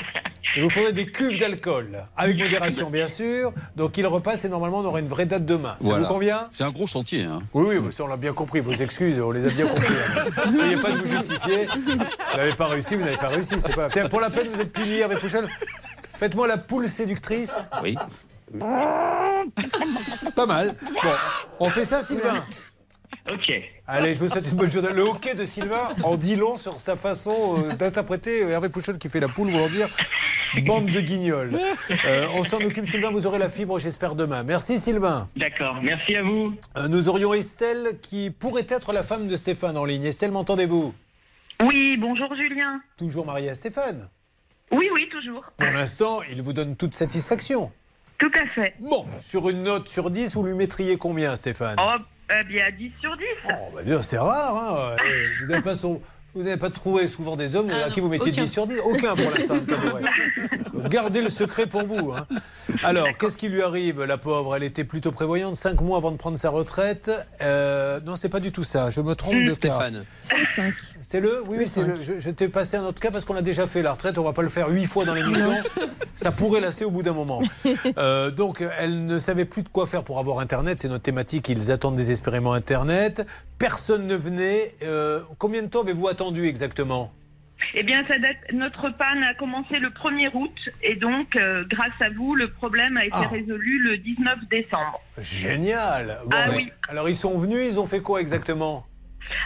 il 0.56 0.62
vous 0.62 0.70
faudrait 0.70 0.92
des 0.92 1.06
cuves 1.06 1.38
d'alcool. 1.40 1.98
Avec 2.16 2.38
modération, 2.38 2.88
bien 2.88 3.08
sûr. 3.08 3.52
Donc 3.74 3.98
il 3.98 4.06
repasse 4.06 4.44
et 4.44 4.48
normalement 4.48 4.78
on 4.78 4.84
aura 4.84 5.00
une 5.00 5.08
vraie 5.08 5.26
date 5.26 5.44
demain. 5.44 5.72
Ça 5.80 5.88
Voilà. 5.88 6.06
vous 6.06 6.12
convient? 6.14 6.48
C'est 6.52 6.62
un 6.62 6.70
gros 6.70 6.86
chantier. 6.86 7.24
Hein. 7.24 7.40
Oui, 7.52 7.64
oui, 7.68 7.80
mais 7.84 7.90
ça 7.90 8.04
on 8.04 8.06
l'a 8.06 8.16
bien 8.16 8.32
compris. 8.32 8.60
Vos 8.60 8.72
excuses, 8.74 9.18
on 9.20 9.32
les 9.32 9.44
a 9.44 9.50
bien 9.50 9.66
compris. 9.66 9.94
N'essayez 10.52 10.76
pas 10.76 10.92
de 10.92 10.98
vous 10.98 11.08
justifier. 11.08 11.66
Vous 11.66 12.36
n'avez 12.36 12.54
pas 12.54 12.68
réussi, 12.68 12.94
vous 12.94 13.04
n'avez 13.04 13.16
pas 13.18 13.28
réussi. 13.28 13.56
C'est 13.60 13.74
pas... 13.74 13.88
Tiens, 13.90 14.08
pour 14.08 14.20
la 14.20 14.30
peine, 14.30 14.46
vous 14.54 14.60
êtes 14.60 14.72
puni 14.72 15.02
avec 15.02 15.18
Pouchel. 15.18 15.48
Faites-moi 16.14 16.46
la 16.46 16.58
poule 16.58 16.86
séductrice. 16.86 17.66
Oui. 17.82 17.96
Pas 20.36 20.46
mal. 20.46 20.76
Bon, 21.02 21.10
on 21.58 21.68
fait 21.68 21.84
ça, 21.84 22.02
Sylvain? 22.02 22.44
Ok. 23.30 23.52
Allez, 23.86 24.14
je 24.14 24.20
vous 24.20 24.28
souhaite 24.28 24.46
une 24.50 24.56
bonne 24.56 24.70
journée. 24.70 24.92
Le 24.92 25.02
hockey 25.02 25.34
de 25.34 25.44
Sylvain 25.44 25.88
en 26.02 26.16
dit 26.16 26.36
long 26.36 26.56
sur 26.56 26.78
sa 26.78 26.96
façon 26.96 27.64
euh, 27.64 27.74
d'interpréter 27.74 28.40
Hervé 28.42 28.68
Pouchon 28.68 28.94
qui 28.94 29.08
fait 29.08 29.20
la 29.20 29.28
poule, 29.28 29.48
voulant 29.48 29.68
dire 29.68 29.88
bande 30.62 30.86
de 30.86 31.00
guignols. 31.00 31.58
Euh, 32.04 32.26
on 32.34 32.44
s'en 32.44 32.58
occupe, 32.58 32.86
Sylvain. 32.86 33.10
Vous 33.10 33.26
aurez 33.26 33.38
la 33.38 33.48
fibre, 33.48 33.78
j'espère, 33.78 34.14
demain. 34.14 34.42
Merci, 34.42 34.78
Sylvain. 34.78 35.28
D'accord, 35.36 35.80
merci 35.82 36.16
à 36.16 36.22
vous. 36.22 36.54
Euh, 36.76 36.88
nous 36.88 37.08
aurions 37.08 37.34
Estelle 37.34 37.98
qui 38.00 38.30
pourrait 38.30 38.66
être 38.68 38.92
la 38.92 39.02
femme 39.02 39.26
de 39.26 39.36
Stéphane 39.36 39.76
en 39.76 39.84
ligne. 39.84 40.04
Estelle, 40.04 40.32
m'entendez-vous? 40.32 40.94
Oui, 41.62 41.96
bonjour 41.98 42.34
Julien. 42.34 42.80
Toujours 42.96 43.26
mariée 43.26 43.50
à 43.50 43.54
Stéphane? 43.54 44.08
Oui, 44.70 44.88
oui, 44.92 45.08
toujours. 45.10 45.44
Pour 45.56 45.68
l'instant, 45.68 46.20
il 46.30 46.42
vous 46.42 46.52
donne 46.52 46.76
toute 46.76 46.94
satisfaction. 46.94 47.70
Tout 48.18 48.30
à 48.42 48.46
fait. 48.48 48.74
Bon, 48.80 49.04
sur 49.18 49.48
une 49.48 49.62
note 49.62 49.88
sur 49.88 50.10
10, 50.10 50.34
vous 50.34 50.42
lui 50.42 50.54
mettriez 50.54 50.96
combien, 50.96 51.36
Stéphane? 51.36 51.76
Oh, 51.80 51.96
eh 52.30 52.44
bien, 52.44 52.64
10 52.76 52.92
sur 53.00 53.16
10. 53.16 53.24
On 53.70 53.74
va 53.76 53.82
dire, 53.82 54.02
c'est 54.04 54.18
rare. 54.18 54.56
Hein. 54.56 54.96
Euh, 55.04 55.26
Vous 55.42 55.46
n'avez 55.50 55.62
pas, 55.62 55.76
son- 55.76 56.00
vous 56.34 56.42
n'avez 56.42 56.56
pas 56.56 56.70
trouvé 56.70 57.06
souvent 57.06 57.36
des 57.36 57.54
hommes 57.56 57.70
Ah 57.72 57.86
à 57.86 57.90
qui 57.90 58.00
vous 58.00 58.08
mettiez 58.08 58.32
aucun. 58.32 58.42
10 58.42 58.48
sur 58.52 58.66
10 58.66 58.78
Aucun 58.84 59.14
pour 59.14 59.30
l'instant. 59.30 59.56
Cadoré. 59.60 60.02
Gardez 60.88 61.22
le 61.22 61.28
secret 61.28 61.66
pour 61.66 61.84
vous. 61.84 62.12
hein. 62.12 62.26
Alors, 62.82 63.06
qu'est-ce 63.18 63.36
qui 63.38 63.48
lui 63.48 63.62
arrive, 63.62 64.02
la 64.04 64.18
pauvre? 64.18 64.56
Elle 64.56 64.62
était 64.62 64.84
plutôt 64.84 65.12
prévoyante, 65.12 65.54
5 65.54 65.80
mois 65.80 65.98
avant 65.98 66.10
de 66.10 66.16
prendre 66.16 66.36
sa 66.38 66.50
retraite. 66.50 67.10
Euh, 67.42 68.00
non, 68.04 68.16
c'est 68.16 68.28
pas 68.28 68.40
du 68.40 68.52
tout 68.52 68.64
ça. 68.64 68.90
Je 68.90 69.00
me 69.00 69.14
trompe 69.14 69.34
de 69.34 69.48
cas. 69.48 69.54
Stéphane. 69.54 70.04
C'est 70.22 70.38
le 70.38 70.46
5. 70.46 70.74
C'est 71.02 71.20
le 71.20 71.42
Oui, 71.46 71.56
oui, 71.60 71.66
c'est 71.66 71.82
le. 71.82 72.00
Je, 72.02 72.18
je 72.18 72.30
t'ai 72.30 72.48
passé 72.48 72.76
un 72.76 72.84
autre 72.84 73.00
cas 73.00 73.10
parce 73.10 73.24
qu'on 73.24 73.36
a 73.36 73.42
déjà 73.42 73.66
fait 73.66 73.82
la 73.82 73.92
retraite. 73.92 74.16
On 74.18 74.24
va 74.24 74.32
pas 74.32 74.42
le 74.42 74.48
faire 74.48 74.68
huit 74.68 74.86
fois 74.86 75.04
dans 75.04 75.14
l'émission. 75.14 75.50
Ça 76.14 76.30
pourrait 76.32 76.60
lasser 76.60 76.84
au 76.84 76.90
bout 76.90 77.02
d'un 77.02 77.12
moment. 77.14 77.40
Euh, 77.98 78.30
donc, 78.30 78.64
elle 78.80 79.04
ne 79.06 79.18
savait 79.18 79.44
plus 79.44 79.62
de 79.62 79.68
quoi 79.68 79.86
faire 79.86 80.02
pour 80.04 80.18
avoir 80.18 80.40
Internet. 80.40 80.80
C'est 80.80 80.88
notre 80.88 81.02
thématique. 81.02 81.48
Ils 81.48 81.70
attendent 81.70 81.94
désespérément 81.96 82.52
Internet. 82.52 83.26
Personne 83.58 84.06
ne 84.06 84.16
venait. 84.16 84.74
Euh, 84.82 85.20
combien 85.38 85.62
de 85.62 85.68
temps 85.68 85.82
avez-vous 85.82 86.08
attendu 86.08 86.46
exactement? 86.46 87.12
Eh 87.74 87.82
bien, 87.82 88.04
ça 88.08 88.18
date, 88.18 88.36
notre 88.52 88.90
panne 88.90 89.22
a 89.22 89.34
commencé 89.34 89.76
le 89.78 89.88
1er 89.90 90.30
août 90.34 90.56
et 90.82 90.94
donc, 90.96 91.34
euh, 91.36 91.64
grâce 91.68 92.00
à 92.00 92.10
vous, 92.10 92.34
le 92.34 92.48
problème 92.50 92.96
a 92.96 93.04
été 93.04 93.14
Ah. 93.16 93.28
résolu 93.28 93.78
le 93.82 93.96
19 93.98 94.38
décembre. 94.50 95.00
Génial. 95.20 96.18
Bon, 96.26 96.36
Ah 96.36 96.50
oui. 96.54 96.70
Alors, 96.88 97.08
ils 97.08 97.14
sont 97.16 97.36
venus. 97.38 97.60
Ils 97.66 97.80
ont 97.80 97.86
fait 97.86 98.00
quoi 98.00 98.20
exactement? 98.20 98.86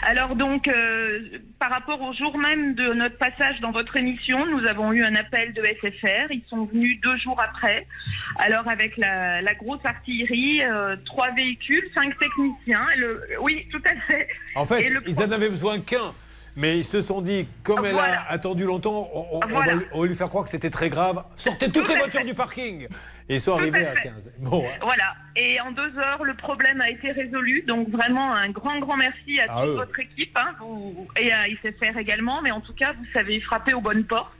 Alors 0.01 0.35
donc, 0.35 0.67
euh, 0.67 1.19
par 1.57 1.71
rapport 1.71 2.01
au 2.01 2.13
jour 2.13 2.37
même 2.37 2.73
de 2.75 2.93
notre 2.93 3.17
passage 3.17 3.59
dans 3.61 3.71
votre 3.71 3.95
émission, 3.95 4.45
nous 4.45 4.65
avons 4.67 4.91
eu 4.91 5.03
un 5.03 5.15
appel 5.15 5.53
de 5.53 5.61
SFR. 5.61 6.31
Ils 6.31 6.43
sont 6.49 6.65
venus 6.65 6.99
deux 7.01 7.17
jours 7.17 7.41
après. 7.41 7.87
Alors 8.37 8.67
avec 8.69 8.97
la, 8.97 9.41
la 9.41 9.53
grosse 9.55 9.83
artillerie, 9.85 10.61
euh, 10.63 10.95
trois 11.05 11.31
véhicules, 11.31 11.89
cinq 11.95 12.17
techniciens. 12.17 12.85
Le- 12.97 13.23
oui, 13.41 13.67
tout 13.71 13.81
à 13.85 13.95
fait. 14.07 14.27
En 14.55 14.65
fait, 14.65 14.89
le 14.89 15.01
ils 15.07 15.19
en 15.21 15.31
avaient 15.31 15.49
besoin 15.49 15.79
qu'un. 15.79 16.13
Mais 16.59 16.77
ils 16.77 16.83
se 16.85 16.99
sont 16.99 17.21
dit, 17.21 17.47
comme 17.63 17.85
elle 17.85 17.97
a 17.97 18.29
attendu 18.29 18.65
longtemps, 18.65 19.09
on, 19.13 19.19
on- 19.19 19.39
on 19.43 19.47
Voilà. 19.47 19.73
va, 19.75 19.79
lui- 19.79 19.85
on 19.93 20.01
va 20.01 20.07
lui 20.07 20.15
faire 20.15 20.27
croire 20.27 20.43
que 20.43 20.49
c'était 20.49 20.69
très 20.69 20.89
grave. 20.89 21.23
Sortez 21.37 21.71
toutes 21.71 21.87
les 21.87 21.95
voitures 21.95 22.25
du 22.25 22.33
parking 22.33 22.85
Et 23.29 23.35
ils 23.35 23.39
sont 23.39 23.53
Tout 23.53 23.59
arrivés 23.61 23.85
à 23.87 23.91
à 23.91 23.93
fait. 23.95 24.01
15. 24.09 24.33
Bon, 24.39 24.65
hein. 24.67 24.77
Voilà. 24.81 25.15
Et 25.37 25.61
en 25.61 25.71
deux 25.71 25.97
heures, 25.97 26.23
le 26.25 26.33
problème 26.35 26.81
a 26.81 26.89
été 26.89 27.11
résolu. 27.11 27.63
Donc 27.65 27.87
vraiment 27.89 28.33
un 28.35 28.49
grand, 28.49 28.77
grand 28.79 28.97
merci 28.97 29.39
à 29.39 29.45
Ah, 29.47 29.61
toute 29.61 29.69
eux. 29.69 29.75
votre 29.75 29.99
équipe 30.01 30.35
hein, 30.37 30.53
vous- 30.59 31.07
et 31.17 31.31
à 31.31 31.47
ICFR 31.47 31.97
également. 31.97 32.41
Mais 32.41 32.51
en 32.51 32.59
tout 32.59 32.73
cas, 32.73 32.91
vous 32.91 33.05
savez 33.13 33.39
frapper 33.39 33.73
aux 33.73 33.81
bonnes 33.81 34.03
portes. 34.03 34.33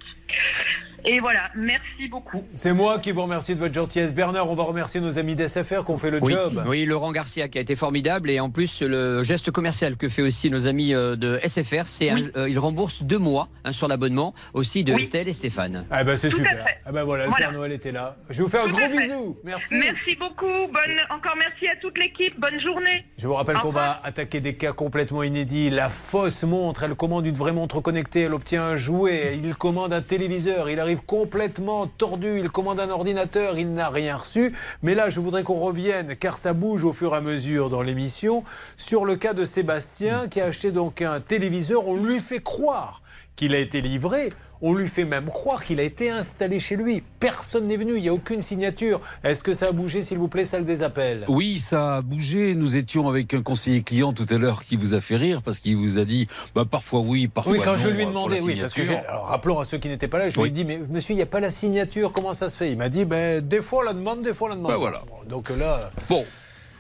Et 1.05 1.19
voilà, 1.19 1.49
merci 1.55 2.07
beaucoup. 2.09 2.43
c'est 2.53 2.73
moi 2.73 2.99
qui 2.99 3.11
vous 3.11 3.21
remercie 3.23 3.53
de 3.55 3.59
votre 3.59 3.73
gentillesse. 3.73 4.13
Bernard, 4.13 4.49
on 4.49 4.55
va 4.55 4.63
remercier 4.63 5.01
nos 5.01 5.17
amis 5.17 5.35
d'SFR 5.35 5.85
qui 5.85 5.91
ont 5.91 5.97
fait 5.97 6.11
le 6.11 6.19
Oui, 6.21 6.34
job. 6.34 6.63
oui, 6.67 6.85
Laurent 6.85 7.11
Garcia 7.11 7.47
qui 7.47 7.57
a 7.57 7.61
été 7.61 7.76
formidable 7.76 8.30
et 8.30 8.39
en 8.39 8.49
plus 8.49 8.81
le 8.81 9.23
geste 9.23 9.51
commercial 9.51 9.97
que 9.97 10.09
fait 10.09 10.21
aussi 10.21 10.49
nos 10.49 10.67
amis 10.67 10.93
euh, 10.93 11.15
de 11.15 11.39
SFR, 11.43 11.85
c'est 11.88 12.09
un- 12.09 12.21
euh, 12.35 12.49
ils 12.49 12.59
remboursent 12.59 13.03
deux 13.03 13.17
mois 13.17 13.49
hein, 13.65 13.71
sur 13.71 13.88
l'abonnement 13.88 14.34
aussi 14.53 14.84
de 14.84 14.93
Oui. 14.93 15.03
Estelle 15.03 15.27
et 15.27 15.34
Stéphane. 15.34 15.85
Ah 15.91 16.03
ben 16.03 16.15
c'est 16.17 16.30
super. 16.30 16.65
Ah 16.85 16.91
ben 16.91 17.03
voilà, 17.03 17.26
le. 17.27 17.31
Père 17.38 17.51
Noël 17.51 17.71
était 17.71 17.91
là. 17.91 18.17
Je 18.30 18.41
vous 18.43 18.49
fais 18.49 18.59
un 18.59 18.65
Tout 18.67 18.76
gros 18.76 18.88
bisou. 18.89 19.38
Merci. 19.43 19.76
Merci 19.76 20.15
beaucoup. 20.19 20.45
Bonne, 20.45 20.97
encore 21.09 21.35
merci 21.38 21.67
à 21.67 21.76
toute 21.81 21.97
l'équipe. 21.97 22.39
Bonne 22.39 22.59
journée. 22.61 23.05
Je 23.17 23.27
vous 23.27 23.34
rappelle 23.35 23.57
qu'on 23.57 23.71
va 23.71 23.99
attaquer 24.03 24.39
des 24.39 24.55
cas 24.55 24.73
complètement 24.73 25.23
inédits. 25.23 25.69
La 25.69 25.89
fausse 25.89 26.43
montre, 26.43 26.84
elle 26.84 26.95
commande 26.95 27.26
une 27.26 27.35
vraie 27.35 27.53
montre 27.53 27.80
connectée, 27.81 28.21
elle 28.21 28.34
obtient 28.34 28.63
un 28.63 28.77
jouet, 28.77 29.39
il 29.41 29.55
commande 29.55 29.93
un 29.93 30.01
téléviseur, 30.01 30.69
il 30.69 30.80
arrive 30.80 30.89
complètement 30.95 31.88
tordu, 31.88 32.40
il 32.40 32.49
commande 32.49 32.80
un 32.80 32.90
ordinateur, 32.90 33.57
il 33.57 33.74
n'a 33.74 33.90
rien 33.90 34.18
reçu. 34.18 34.56
Mais 34.84 34.95
là, 34.95 35.10
je 35.10 35.20
voudrais 35.20 35.44
qu'on 35.44 35.60
revienne, 35.60 36.16
car 36.16 36.38
ça 36.38 36.53
bouge 36.53 36.84
au 36.84 36.94
fur 36.94 37.14
et 37.14 37.18
à 37.18 37.22
mesure 37.22 37.70
dans 37.70 37.82
l'émission, 37.82 38.44
sur 38.78 39.06
le 39.06 39.16
cas 39.16 39.34
de 39.34 39.45
Sébastien 39.45 40.28
qui 40.28 40.41
a 40.41 40.45
acheté 40.45 40.72
donc 40.72 41.02
un 41.02 41.20
téléviseur. 41.20 41.88
On 41.88 41.95
lui 41.95 42.20
fait 42.20 42.41
croire 42.41 43.02
qu'il 43.40 43.56
a 43.56 43.60
été 43.60 43.80
livré. 43.80 44.34
On 44.61 44.74
lui 44.74 44.90
fait 44.90 45.06
même 45.06 45.28
croire 45.28 45.64
qu'il 45.64 45.80
a 45.80 45.84
été 45.84 46.10
installé 46.11 46.60
chez 46.60 46.76
lui. 46.76 47.02
Personne 47.22 47.68
n'est 47.68 47.78
venu, 47.78 47.95
il 47.95 48.02
n'y 48.02 48.10
a 48.10 48.14
aucune 48.14 48.41
signature. 48.41 48.99
Est-ce 49.24 49.41
que 49.41 49.53
ça 49.53 49.68
a 49.68 49.72
bougé, 49.72 50.02
s'il 50.02 50.18
vous 50.18 50.28
plaît, 50.28 50.44
salle 50.44 50.66
des 50.66 50.84
appels? 50.84 51.24
Oui, 51.30 51.57
ça 51.60 51.95
a 51.95 52.02
bougé. 52.02 52.53
Nous 52.53 52.76
étions 52.76 53.07
avec 53.07 53.34
un 53.34 53.41
conseiller 53.41 53.82
client 53.82 54.11
tout 54.11 54.26
à 54.30 54.38
l'heure 54.38 54.66
qui 54.66 54.76
vous 54.76 54.94
a 54.94 54.99
fait 54.99 55.16
rire 55.16 55.41
parce 55.41 55.60
qu'il 55.60 55.78
vous 55.78 55.98
a 55.99 56.03
dit 56.03 56.28
bah, 56.53 56.66
parfois 56.70 56.99
oui, 56.99 57.30
parfois 57.30 57.53
Oui, 57.53 57.60
quand 57.64 57.72
non, 57.72 57.78
je 57.78 57.88
lui 57.88 58.02
ai 58.02 58.06
demandé, 58.06 58.41
oui, 58.41 58.57
parce 58.60 58.74
que 58.74 58.82
alors, 58.82 59.28
rappelons 59.28 59.61
à 59.61 59.64
ceux 59.64 59.78
qui 59.78 59.88
n'étaient 59.88 60.10
pas 60.10 60.18
là, 60.18 60.28
je 60.28 60.38
lui 60.38 60.49
ai 60.49 60.52
dit, 60.52 60.66
mais 60.66 60.78
monsieur, 60.90 61.14
il 61.14 61.18
n'y 61.18 61.24
a 61.24 61.28
pas 61.28 61.40
la 61.40 61.52
signature, 61.52 62.11
comment 62.11 62.34
ça 62.34 62.49
se 62.49 62.57
fait? 62.57 62.70
Il 62.70 62.78
m'a 62.78 62.90
dit, 62.90 63.06
ben, 63.06 63.40
des 63.40 63.61
fois 63.61 63.80
on 63.80 63.84
la 63.84 63.94
demande, 63.94 64.22
des 64.22 64.34
fois 64.34 64.48
on 64.48 64.49
la 64.49 64.56
demande. 64.57 64.72
Ben 64.74 64.78
voilà. 64.78 65.03
Bon, 65.07 65.30
Donc 65.30 65.49
là, 65.52 65.90
Bon. 66.10 66.26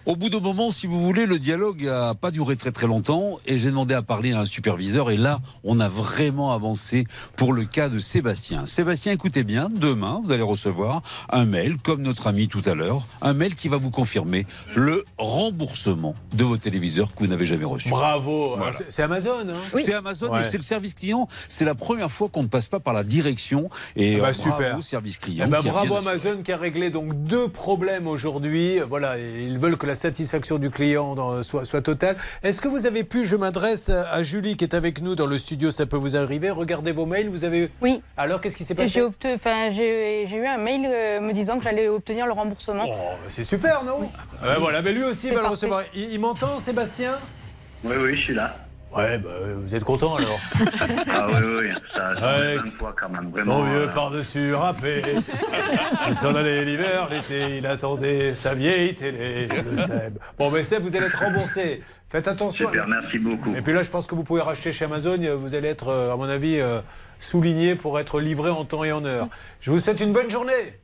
Au 0.09 0.15
bout 0.15 0.31
d'un 0.31 0.39
moment, 0.39 0.71
si 0.71 0.87
vous 0.87 0.99
voulez, 1.03 1.27
le 1.27 1.37
dialogue 1.37 1.83
n'a 1.83 2.15
pas 2.15 2.31
duré 2.31 2.55
très 2.55 2.71
très 2.71 2.87
longtemps 2.87 3.37
et 3.45 3.59
j'ai 3.59 3.69
demandé 3.69 3.93
à 3.93 4.01
parler 4.01 4.33
à 4.33 4.39
un 4.39 4.45
superviseur 4.47 5.11
et 5.11 5.17
là, 5.17 5.39
on 5.63 5.79
a 5.79 5.87
vraiment 5.87 6.51
avancé 6.51 7.05
pour 7.35 7.53
le 7.53 7.63
cas 7.63 7.89
de 7.89 7.99
Sébastien. 7.99 8.65
Sébastien, 8.65 9.11
écoutez 9.11 9.43
bien, 9.43 9.69
demain, 9.71 10.19
vous 10.25 10.31
allez 10.31 10.41
recevoir 10.41 11.03
un 11.29 11.45
mail, 11.45 11.77
comme 11.77 12.01
notre 12.01 12.25
ami 12.25 12.47
tout 12.47 12.63
à 12.65 12.73
l'heure, 12.73 13.05
un 13.21 13.33
mail 13.33 13.55
qui 13.55 13.67
va 13.67 13.77
vous 13.77 13.91
confirmer 13.91 14.47
le 14.75 15.05
remboursement 15.19 16.15
de 16.33 16.43
vos 16.43 16.57
téléviseurs 16.57 17.13
que 17.13 17.19
vous 17.19 17.27
n'avez 17.27 17.45
jamais 17.45 17.65
reçus. 17.65 17.89
bravo. 17.91 18.55
Voilà. 18.57 18.63
Alors, 18.71 18.81
c'est- 18.89 19.03
Amazon, 19.03 19.47
hein 19.47 19.53
C'est 19.75 19.93
Amazon 19.93 20.31
Ouais. 20.31 20.41
et 20.41 20.43
c'est 20.43 20.57
le 20.57 20.63
service 20.63 20.95
client. 20.95 21.27
C'est 21.49 21.65
la 21.65 21.75
première 21.75 22.09
fois 22.11 22.29
qu'on 22.29 22.41
ne 22.41 22.47
passe 22.47 22.67
pas 22.67 22.79
par 22.79 22.95
la 22.95 23.03
direction. 23.03 23.69
Et 23.95 24.15
Ah 24.15 24.21
bah, 24.21 24.27
euh, 24.29 24.33
super. 24.33 24.57
bravo, 24.57 24.81
service 24.81 25.19
client. 25.19 25.45
Eh 25.47 25.51
ben, 25.51 25.61
qui 25.61 25.69
a 25.69 25.71
bravo. 25.71 25.97
Amazon 25.97 26.41
qui 26.43 26.51
a 26.51 26.57
réglé 26.57 26.89
donc 26.89 27.13
deux 27.25 27.47
problèmes 27.47 28.07
aujourd'hui. 28.07 28.79
Voilà, 28.89 29.19
ils 29.19 29.59
veulent 29.59 29.77
que 29.77 29.85
la 29.85 29.98
satisfaction 29.99 30.57
du 30.57 30.69
client 30.69 31.13
dans- 31.15 31.43
soit, 31.43 31.65
soit 31.65 31.81
totale. 31.81 32.15
Est-ce 32.43 32.59
que 32.61 32.67
vous 32.67 32.85
avez 32.87 33.03
pu, 33.03 33.25
je 33.25 33.35
m'adresse 33.35 33.89
à 33.89 34.23
Julie 34.23 34.57
qui 34.57 34.63
est 34.63 34.73
avec 34.73 35.01
nous 35.01 35.15
dans 35.15 35.27
le 35.27 35.37
studio, 35.37 35.71
ça 35.71 35.85
peut 35.85 35.97
vous 35.97 36.15
arriver. 36.15 36.49
Regardez 36.49 36.91
vos 36.91 37.05
mails, 37.05 37.29
vous 37.29 37.45
avez. 37.45 37.69
Oui. 37.81 38.01
Alors 38.17 38.41
qu'est-ce 38.41 38.57
qui 38.57 38.63
s'est 38.63 38.75
J'ai 38.77 39.01
passé 39.01 39.01
enfin, 39.35 39.69
j'ai- 39.71 40.27
j'ai 40.29 40.35
eu 40.37 40.45
un 40.45 40.57
mail 40.57 40.81
euh, 40.85 41.19
me 41.21 41.33
disant 41.33 41.57
que 41.57 41.63
j'allais 41.63 41.87
obtenir 41.87 42.25
le 42.25 42.31
remboursement. 42.33 42.83
Oh, 42.87 42.91
C'est 43.27 43.43
super, 43.43 43.83
non? 43.83 44.09
Euh, 44.43 44.55
Voilà, 44.59 44.81
mais 44.81 44.91
lui 44.91 45.03
aussi 45.03 45.27
va 45.27 45.33
le 45.35 45.39
parfait. 45.41 45.51
recevoir. 45.55 45.83
Il, 45.93 46.11
il 46.11 46.19
m'entend, 46.19 46.57
Sébastien? 46.59 47.13
Oui, 47.83 47.95
oui, 47.99 48.15
je 48.15 48.21
suis 48.21 48.33
là. 48.33 48.55
Ouais, 48.95 49.17
bah, 49.19 49.29
vous 49.55 49.75
êtes 49.75 49.83
content 49.83 50.15
alors 50.15 50.39
Ah 51.11 51.27
oui, 51.29 51.45
oui. 51.59 51.67
Ça, 51.93 52.15
ça 52.15 52.25
Ouais, 52.39 52.53
fait 52.55 52.57
20 52.57 52.71
fois 52.71 52.95
quand 52.99 53.09
même, 53.09 53.29
vraiment. 53.29 53.59
Son 53.59 53.63
vieux 53.65 53.83
euh, 53.83 53.87
par-dessus 53.93 54.53
râpé. 54.55 55.03
il 56.07 56.15
s'en 56.15 56.33
allait 56.35 56.65
l'hiver, 56.65 57.07
l'été, 57.11 57.57
il 57.57 57.65
attendait 57.67 58.35
sa 58.35 58.53
vieille 58.55 58.93
télé, 58.95 59.47
le 59.47 59.77
Seb. 59.77 60.17
Bon, 60.37 60.49
mais 60.49 60.63
Seb, 60.63 60.81
vous 60.83 60.95
allez 60.95 61.05
être 61.05 61.19
remboursé. 61.19 61.83
Faites 62.09 62.27
attention. 62.27 62.67
Super, 62.67 62.87
merci 62.87 63.19
beaucoup. 63.19 63.53
Et 63.55 63.61
puis 63.61 63.73
là, 63.73 63.83
je 63.83 63.91
pense 63.91 64.07
que 64.07 64.15
vous 64.15 64.23
pouvez 64.23 64.41
racheter 64.41 64.71
chez 64.71 64.85
Amazon. 64.85 65.17
Vous 65.37 65.53
allez 65.53 65.67
être, 65.67 65.89
euh, 65.89 66.11
à 66.13 66.15
mon 66.17 66.27
avis, 66.27 66.59
euh, 66.59 66.81
souligné 67.19 67.75
pour 67.75 67.99
être 67.99 68.19
livré 68.19 68.49
en 68.49 68.65
temps 68.65 68.83
et 68.83 68.91
en 68.91 69.05
heure. 69.05 69.27
Je 69.61 69.69
vous 69.69 69.77
souhaite 69.77 70.01
une 70.01 70.13
bonne 70.13 70.29
journée. 70.31 70.79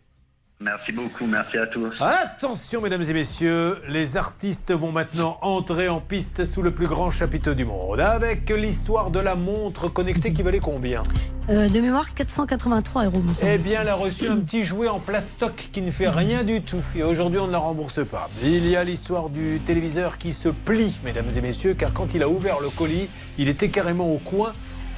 Merci 0.62 0.94
beaucoup, 0.94 1.26
merci 1.26 1.58
à 1.58 1.68
tous. 1.68 1.92
Attention, 2.00 2.82
mesdames 2.82 3.04
et 3.04 3.14
messieurs, 3.14 3.78
les 3.90 4.16
artistes 4.16 4.72
vont 4.72 4.94
maintenant 4.94 5.38
entrer 5.42 5.90
en 5.90 6.00
piste 6.00 6.46
sous 6.46 6.62
le 6.62 6.72
plus 6.72 6.88
grand 6.88 7.12
chapiteau 7.12 7.54
du 7.54 7.66
monde, 7.66 8.00
avec 8.00 8.50
l'histoire 8.50 9.12
de 9.12 9.20
la 9.20 9.36
montre 9.36 9.90
connectée 9.90 10.32
qui 10.32 10.44
valait 10.44 10.60
combien? 10.60 11.04
Euh, 11.50 11.68
de 11.68 11.82
mémoire, 11.82 12.14
483 12.14 13.04
euros, 13.04 13.22
Eh 13.44 13.58
bien, 13.58 13.82
elle 13.82 13.90
a 13.90 13.96
reçu 13.96 14.30
un 14.30 14.38
petit 14.38 14.64
jouet 14.64 14.88
en 14.88 15.00
plastoc 15.00 15.70
qui 15.74 15.82
ne 15.82 15.92
fait 15.92 16.08
rien 16.08 16.44
du 16.44 16.62
tout. 16.62 16.82
Et 16.96 17.04
aujourd'hui, 17.04 17.40
on 17.40 17.48
ne 17.48 17.52
la 17.52 17.58
rembourse 17.60 18.06
pas. 18.06 18.30
Il 18.42 18.66
y 18.66 18.78
a 18.78 18.84
l'histoire 18.86 19.30
du 19.30 19.60
téléviseur 19.60 20.18
qui 20.18 20.32
se 20.32 20.48
plie, 20.48 20.98
mesdames 21.04 21.30
et 21.36 21.42
messieurs, 21.42 21.74
car 21.74 21.92
quand 21.92 22.14
il 22.14 22.24
a 22.24 22.30
ouvert 22.30 22.62
le 22.62 22.70
colis, 22.70 23.10
il 23.38 23.50
était 23.50 23.70
carrément 23.70 24.10
au 24.10 24.20
coin, 24.20 24.54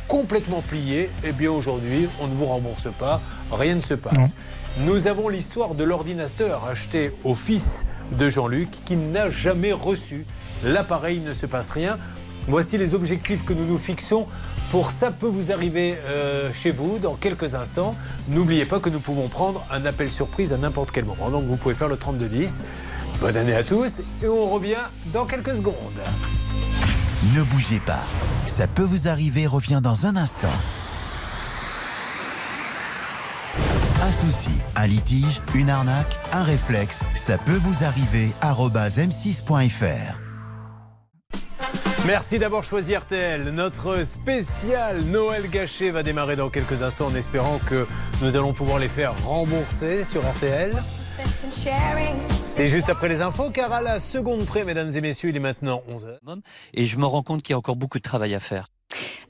complètement 0.08 0.62
plié. 0.62 1.10
Eh 1.26 1.32
bien, 1.32 1.50
aujourd'hui, 1.50 2.08
on 2.22 2.28
ne 2.28 2.34
vous 2.34 2.46
rembourse 2.46 2.90
pas. 2.98 3.22
Rien 3.52 3.74
ne 3.74 3.82
se 3.82 3.96
passe. 3.96 4.36
Nous 4.80 5.08
avons 5.08 5.28
l'histoire 5.28 5.74
de 5.74 5.84
l'ordinateur 5.84 6.66
acheté 6.66 7.12
au 7.24 7.34
fils 7.34 7.84
de 8.12 8.30
Jean-Luc 8.30 8.70
qui 8.86 8.96
n'a 8.96 9.32
jamais 9.32 9.74
reçu. 9.74 10.26
L'appareil 10.64 11.20
ne 11.20 11.34
se 11.34 11.48
passe 11.48 11.72
rien. 11.72 11.98
Voici 12.48 12.78
les 12.78 12.94
objectifs 12.94 13.44
que 13.44 13.54
nous 13.54 13.66
nous 13.66 13.80
fixons 13.80 14.28
pour 14.70 14.92
ça 14.92 15.12
peut 15.12 15.28
vous 15.28 15.52
arriver 15.52 15.98
euh, 16.06 16.52
chez 16.54 16.72
vous 16.72 17.00
dans 17.00 17.16
quelques 17.16 17.56
instants. 17.56 17.96
N'oubliez 18.28 18.66
pas 18.66 18.80
que 18.80 18.90
nous 18.90 19.00
pouvons 19.00 19.30
prendre 19.30 19.66
un 19.72 19.86
appel 19.86 20.12
surprise 20.12 20.54
à 20.54 20.58
n'importe 20.58 20.92
quel 20.92 21.06
moment. 21.06 21.30
Donc 21.30 21.46
vous 21.46 21.56
pouvez 21.56 21.74
faire 21.76 21.88
le 21.88 21.98
3210. 21.98 22.62
Bonne 23.22 23.38
année 23.38 23.56
à 23.56 23.64
tous 23.64 24.02
et 24.22 24.28
on 24.28 24.50
revient 24.50 24.76
dans 25.12 25.26
quelques 25.26 25.56
secondes. 25.56 25.74
Ne 27.36 27.42
bougez 27.44 27.80
pas. 27.80 28.04
Ça 28.46 28.68
peut 28.68 28.84
vous 28.84 29.08
arriver 29.08 29.48
revient 29.48 29.80
dans 29.82 30.06
un 30.06 30.16
instant. 30.16 30.54
Un 34.08 34.12
souci, 34.14 34.62
un 34.78 34.88
litige, 34.88 35.42
une 35.54 35.70
arnaque, 35.70 36.18
un 36.32 36.42
réflexe, 36.42 37.02
ça 37.14 37.38
peut 37.38 37.58
vous 37.58 37.84
arriver. 37.84 38.30
arobase 38.40 39.00
m6.fr. 39.00 40.16
Merci 42.06 42.40
d'avoir 42.40 42.64
choisi 42.64 42.96
RTL. 42.96 43.50
Notre 43.50 44.06
spécial 44.06 45.02
Noël 45.02 45.50
gâché 45.50 45.92
va 45.92 46.04
démarrer 46.04 46.38
dans 46.38 46.50
quelques 46.50 46.84
instants 46.84 47.08
en 47.08 47.16
espérant 47.16 47.60
que 47.60 47.86
nous 48.22 48.38
allons 48.38 48.54
pouvoir 48.54 48.80
les 48.80 48.88
faire 48.88 49.14
rembourser 49.26 50.06
sur 50.06 50.22
RTL. 50.22 50.72
C'est 52.46 52.70
juste 52.70 52.88
après 52.88 53.10
les 53.10 53.22
infos 53.22 53.50
car 53.50 53.74
à 53.74 53.82
la 53.82 54.00
seconde 54.00 54.46
près, 54.46 54.64
mesdames 54.64 54.92
et 54.96 55.02
messieurs, 55.02 55.32
il 55.32 55.36
est 55.36 55.42
maintenant 55.42 55.84
11h. 55.90 56.40
Et 56.74 56.86
je 56.86 56.98
me 56.98 57.06
rends 57.06 57.24
compte 57.24 57.44
qu'il 57.44 57.52
y 57.52 57.56
a 57.56 57.58
encore 57.58 57.76
beaucoup 57.76 57.98
de 57.98 58.04
travail 58.04 58.34
à 58.36 58.40
faire. 58.40 58.68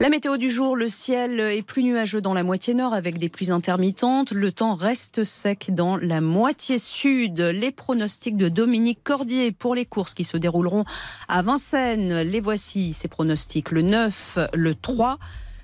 La 0.00 0.10
météo 0.10 0.36
du 0.36 0.48
jour, 0.48 0.76
le 0.76 0.88
ciel 0.88 1.40
est 1.40 1.62
plus 1.62 1.82
nuageux 1.82 2.20
dans 2.20 2.32
la 2.32 2.44
moitié 2.44 2.72
nord 2.72 2.94
avec 2.94 3.18
des 3.18 3.28
pluies 3.28 3.50
intermittentes. 3.50 4.30
Le 4.30 4.52
temps 4.52 4.74
reste 4.74 5.24
sec 5.24 5.74
dans 5.74 5.96
la 5.96 6.20
moitié 6.20 6.78
sud. 6.78 7.40
Les 7.40 7.72
pronostics 7.72 8.36
de 8.36 8.48
Dominique 8.48 9.00
Cordier 9.02 9.50
pour 9.50 9.74
les 9.74 9.84
courses 9.84 10.14
qui 10.14 10.22
se 10.24 10.36
dérouleront 10.36 10.84
à 11.26 11.42
Vincennes. 11.42 12.20
Les 12.20 12.40
voici, 12.40 12.92
ces 12.92 13.08
pronostics. 13.08 13.72
Le 13.72 13.82
9, 13.82 14.38
le 14.54 14.74
3, 14.76 15.18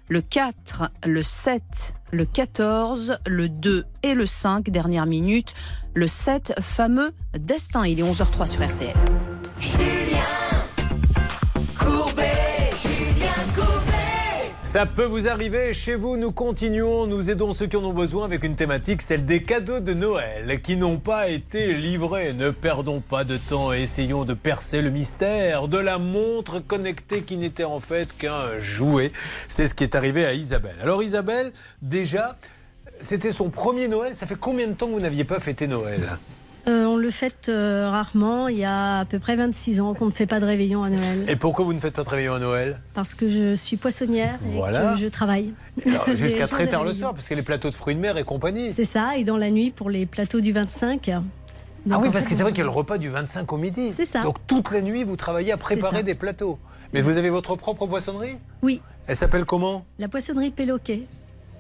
le 0.09 0.21
4, 0.21 0.91
le 1.07 1.23
7, 1.23 1.63
le 2.13 2.27
14, 2.27 3.19
le 3.27 3.49
2 3.49 3.85
et 4.03 4.15
le 4.15 4.27
5, 4.27 4.69
dernière 4.69 5.07
minute. 5.07 5.55
Le 5.95 6.09
7, 6.09 6.55
fameux 6.61 7.13
destin. 7.39 7.87
Il 7.87 8.01
est 8.01 8.03
11h03 8.03 8.49
sur 8.49 8.67
RTL. 8.67 9.94
Ça 14.75 14.87
peut 14.87 15.05
vous 15.05 15.29
arriver 15.29 15.73
chez 15.73 15.95
vous. 15.95 16.17
Nous 16.17 16.33
continuons, 16.33 17.07
nous 17.07 17.31
aidons 17.31 17.53
ceux 17.53 17.69
qui 17.69 17.77
en 17.77 17.85
ont 17.85 17.93
besoin 17.93 18.25
avec 18.25 18.43
une 18.43 18.57
thématique, 18.57 19.03
celle 19.03 19.25
des 19.25 19.41
cadeaux 19.41 19.79
de 19.79 19.95
Noël 19.95 20.61
qui 20.63 20.77
n'ont 20.77 20.99
pas 20.99 21.29
été 21.29 21.75
livrés. 21.75 22.33
Ne 22.33 22.51
perdons 22.51 22.99
pas 22.99 23.23
de 23.23 23.37
temps 23.37 23.73
essayons 23.73 24.25
de 24.25 24.35
percer 24.35 24.83
le 24.83 24.91
mystère 24.91 25.69
de 25.69 25.79
la 25.79 25.99
montre 25.99 26.59
connectée 26.59 27.23
qui 27.23 27.37
n'était 27.37 27.63
en 27.63 27.79
fait 27.79 28.17
qu'un 28.17 28.59
jouet. 28.59 29.13
C'est 29.47 29.69
ce 29.69 29.77
qui 29.77 29.85
est 29.85 29.95
arrivé 29.95 30.27
à 30.27 30.35
Isabelle. 30.35 30.75
Alors 30.83 31.05
Isabelle, 31.05 31.53
déjà, 31.81 32.37
c'était 33.01 33.31
son 33.31 33.51
premier 33.51 33.87
Noël. 33.87 34.17
Ça 34.17 34.27
fait 34.27 34.35
combien 34.35 34.67
de 34.67 34.73
temps 34.73 34.89
que 34.89 34.95
vous 34.95 35.01
n'aviez 35.01 35.23
pas 35.23 35.39
fêté 35.39 35.69
Noël? 35.69 36.19
Euh, 36.67 36.85
on 36.87 36.97
le 36.97 37.11
fête 37.11 37.49
euh, 37.51 37.91
rarement. 37.91 38.49
Il 38.49 38.57
y 38.57 38.65
a 38.65 39.01
à 39.01 39.05
peu 39.05 39.19
près 39.19 39.37
26 39.37 39.81
ans 39.81 39.93
qu'on 39.95 40.07
ne 40.07 40.11
fait 40.11 40.27
pas 40.27 40.41
de 40.41 40.47
réveillon 40.47 40.83
à 40.83 40.89
Noël. 40.91 41.25
Et 41.29 41.37
pourquoi 41.37 41.65
vous 41.65 41.75
ne 41.75 41.79
faites 41.79 41.95
pas 41.95 42.05
de 42.05 42.09
réveillon 42.09 42.35
à 42.35 42.39
Noël? 42.39 42.81
Parce 42.95 43.15
que 43.15 43.29
je 43.29 43.55
suis 43.55 43.77
poissonnière 43.77 44.39
et 44.51 44.57
Voilà. 44.57 44.95
que 44.95 44.99
je 45.01 45.07
travaille. 45.07 45.53
Jusqu'à 46.15 46.47
très 46.49 46.67
tard 46.67 46.85
le 46.85 46.95
soir, 46.95 47.13
parce 47.15 47.29
que 47.29 47.35
les 47.35 47.43
plateaux 47.43 47.69
de 47.71 47.75
fruits 47.75 47.95
de 47.95 48.01
mer 48.01 48.17
et 48.17 48.25
compagnie. 48.25 48.73
C'est 48.73 48.85
ça, 48.85 49.17
et 49.17 49.25
dans 49.25 49.37
la 49.37 49.51
nuit 49.51 49.71
pour 49.71 49.91
les 49.91 50.07
plateaux 50.07 50.41
du 50.41 50.53
25. 50.53 51.11
Ah 51.11 51.23
Donc, 51.85 52.03
oui, 52.03 52.09
en 52.09 52.11
parce 52.11 52.25
fait, 52.25 52.31
que 52.31 52.37
c'est 52.37 52.43
vrai 52.43 52.53
qu'il 52.53 52.61
y 52.61 52.63
a 52.63 52.65
le 52.65 52.71
repas 52.71 52.97
du 52.97 53.11
25 53.11 53.53
au 53.53 53.59
midi. 53.59 53.93
C'est 53.95 54.07
ça. 54.07 54.23
Donc 54.23 54.37
toute 54.47 54.71
la 54.71 54.81
nuit, 54.81 55.05
vous 55.05 55.17
travaillez 55.17 55.53
à 55.53 55.59
préparer 55.59 56.03
des 56.03 56.15
plateaux. 56.15 56.59
Mais 56.95 57.03
vous 57.03 57.19
avez 57.19 57.29
votre 57.29 57.57
propre 57.57 57.87
poissonnerie? 57.87 58.39
Oui, 58.63 58.81
Elle 59.07 59.17
s'appelle 59.17 59.45
comment? 59.45 59.85
La 59.99 60.09
poissonnerie 60.09 60.51
Péloquet. 60.51 61.03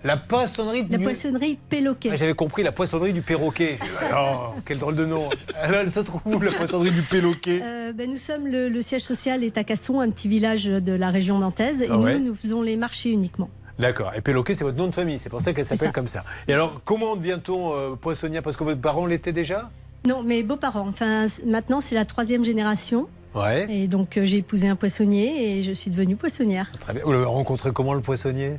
La 0.05 0.19
poissonnerie 0.19 0.87
La 0.91 0.99
poissonnerie 0.99 1.59
Péloquet. 1.71 2.11
Ah, 2.13 2.17
J'avais 2.17 2.35
compris 2.35 2.63
la 2.63 2.73
poissonnerie 2.73 3.15
du 3.15 3.23
perroquet. 3.23 3.79
Dit, 3.83 3.89
Oh, 4.15 4.51
quel 4.67 4.79
drôle 4.79 4.97
de 4.97 5.07
nom. 5.07 5.31
Alors, 5.59 5.81
elle 5.81 5.91
se 5.91 6.01
trouve 6.01 6.21
où, 6.27 6.39
la 6.41 6.53
poissonnerie 6.53 6.91
du 6.91 7.01
perroquet 7.03 7.61
Euh, 7.63 7.93
ben, 7.95 8.11
nous 8.11 8.19
sommes 8.19 8.47
le, 8.47 8.69
le 8.69 8.83
siège 8.83 9.03
social 9.03 9.43
est 9.43 9.57
à 9.57 9.65
Casson, 9.65 10.01
un 10.01 10.11
petit 10.11 10.29
village 10.29 10.67
de 10.67 10.93
la 10.93 11.09
région 11.09 11.39
nantaise, 11.39 11.81
et 11.81 11.89
Ah 11.91 11.97
ouais. 11.99 12.19
nous, 12.19 12.27
nous 12.27 12.35
faisons 12.35 12.61
les 12.61 12.77
marchés 12.77 13.11
uniquement. 13.11 13.49
D'accord. 13.79 14.13
Et 14.15 14.21
perroquet, 14.21 14.53
c'est 14.53 14.63
votre 14.65 14.77
nom 14.77 14.87
de 14.89 14.95
famille. 14.95 15.19
C'est 15.19 15.31
pour 15.31 15.41
ça 15.41 15.55
qu'elle 15.55 15.65
s'appelle 15.65 15.91
comme 15.93 16.07
ça. 16.09 16.23
Et 16.49 16.53
alors, 16.53 16.83
comment 16.85 17.17
devient-on 17.17 17.73
euh, 17.75 17.95
poissonnière? 17.97 18.43
Parce 18.43 18.57
que 18.57 18.65
votre 18.65 18.81
parent 18.83 19.07
l'était 19.07 19.33
déjà? 19.33 19.71
Non, 20.07 20.23
mes 20.23 20.43
beaux-parents. 20.43 20.87
Enfin, 20.87 21.27
maintenant, 21.47 21.81
c'est 21.81 21.95
la 21.95 22.05
troisième 22.05 22.45
génération. 22.45 23.09
Ouais. 23.35 23.67
Et 23.71 23.89
donc, 23.89 24.19
euh, 24.19 24.27
j'ai 24.27 24.37
épousé 24.37 24.69
un 24.69 24.77
poissonnier 24.77 25.57
et 25.59 25.63
je 25.63 25.73
suis 25.73 25.91
devenue 25.91 26.15
poissonnière. 26.15 26.71
Très 26.79 26.93
bien. 26.93 27.03
Vous 27.05 27.13
l'avez 27.13 27.25
rencontré 27.25 27.73
comment, 27.73 27.95
le 27.95 28.01
poissonnier? 28.01 28.59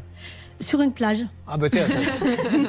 Sur 0.60 0.82
une 0.82 0.94
plage. 0.94 1.26
Ah 1.48 1.58
bah 1.58 1.70
t'es. 1.70 1.84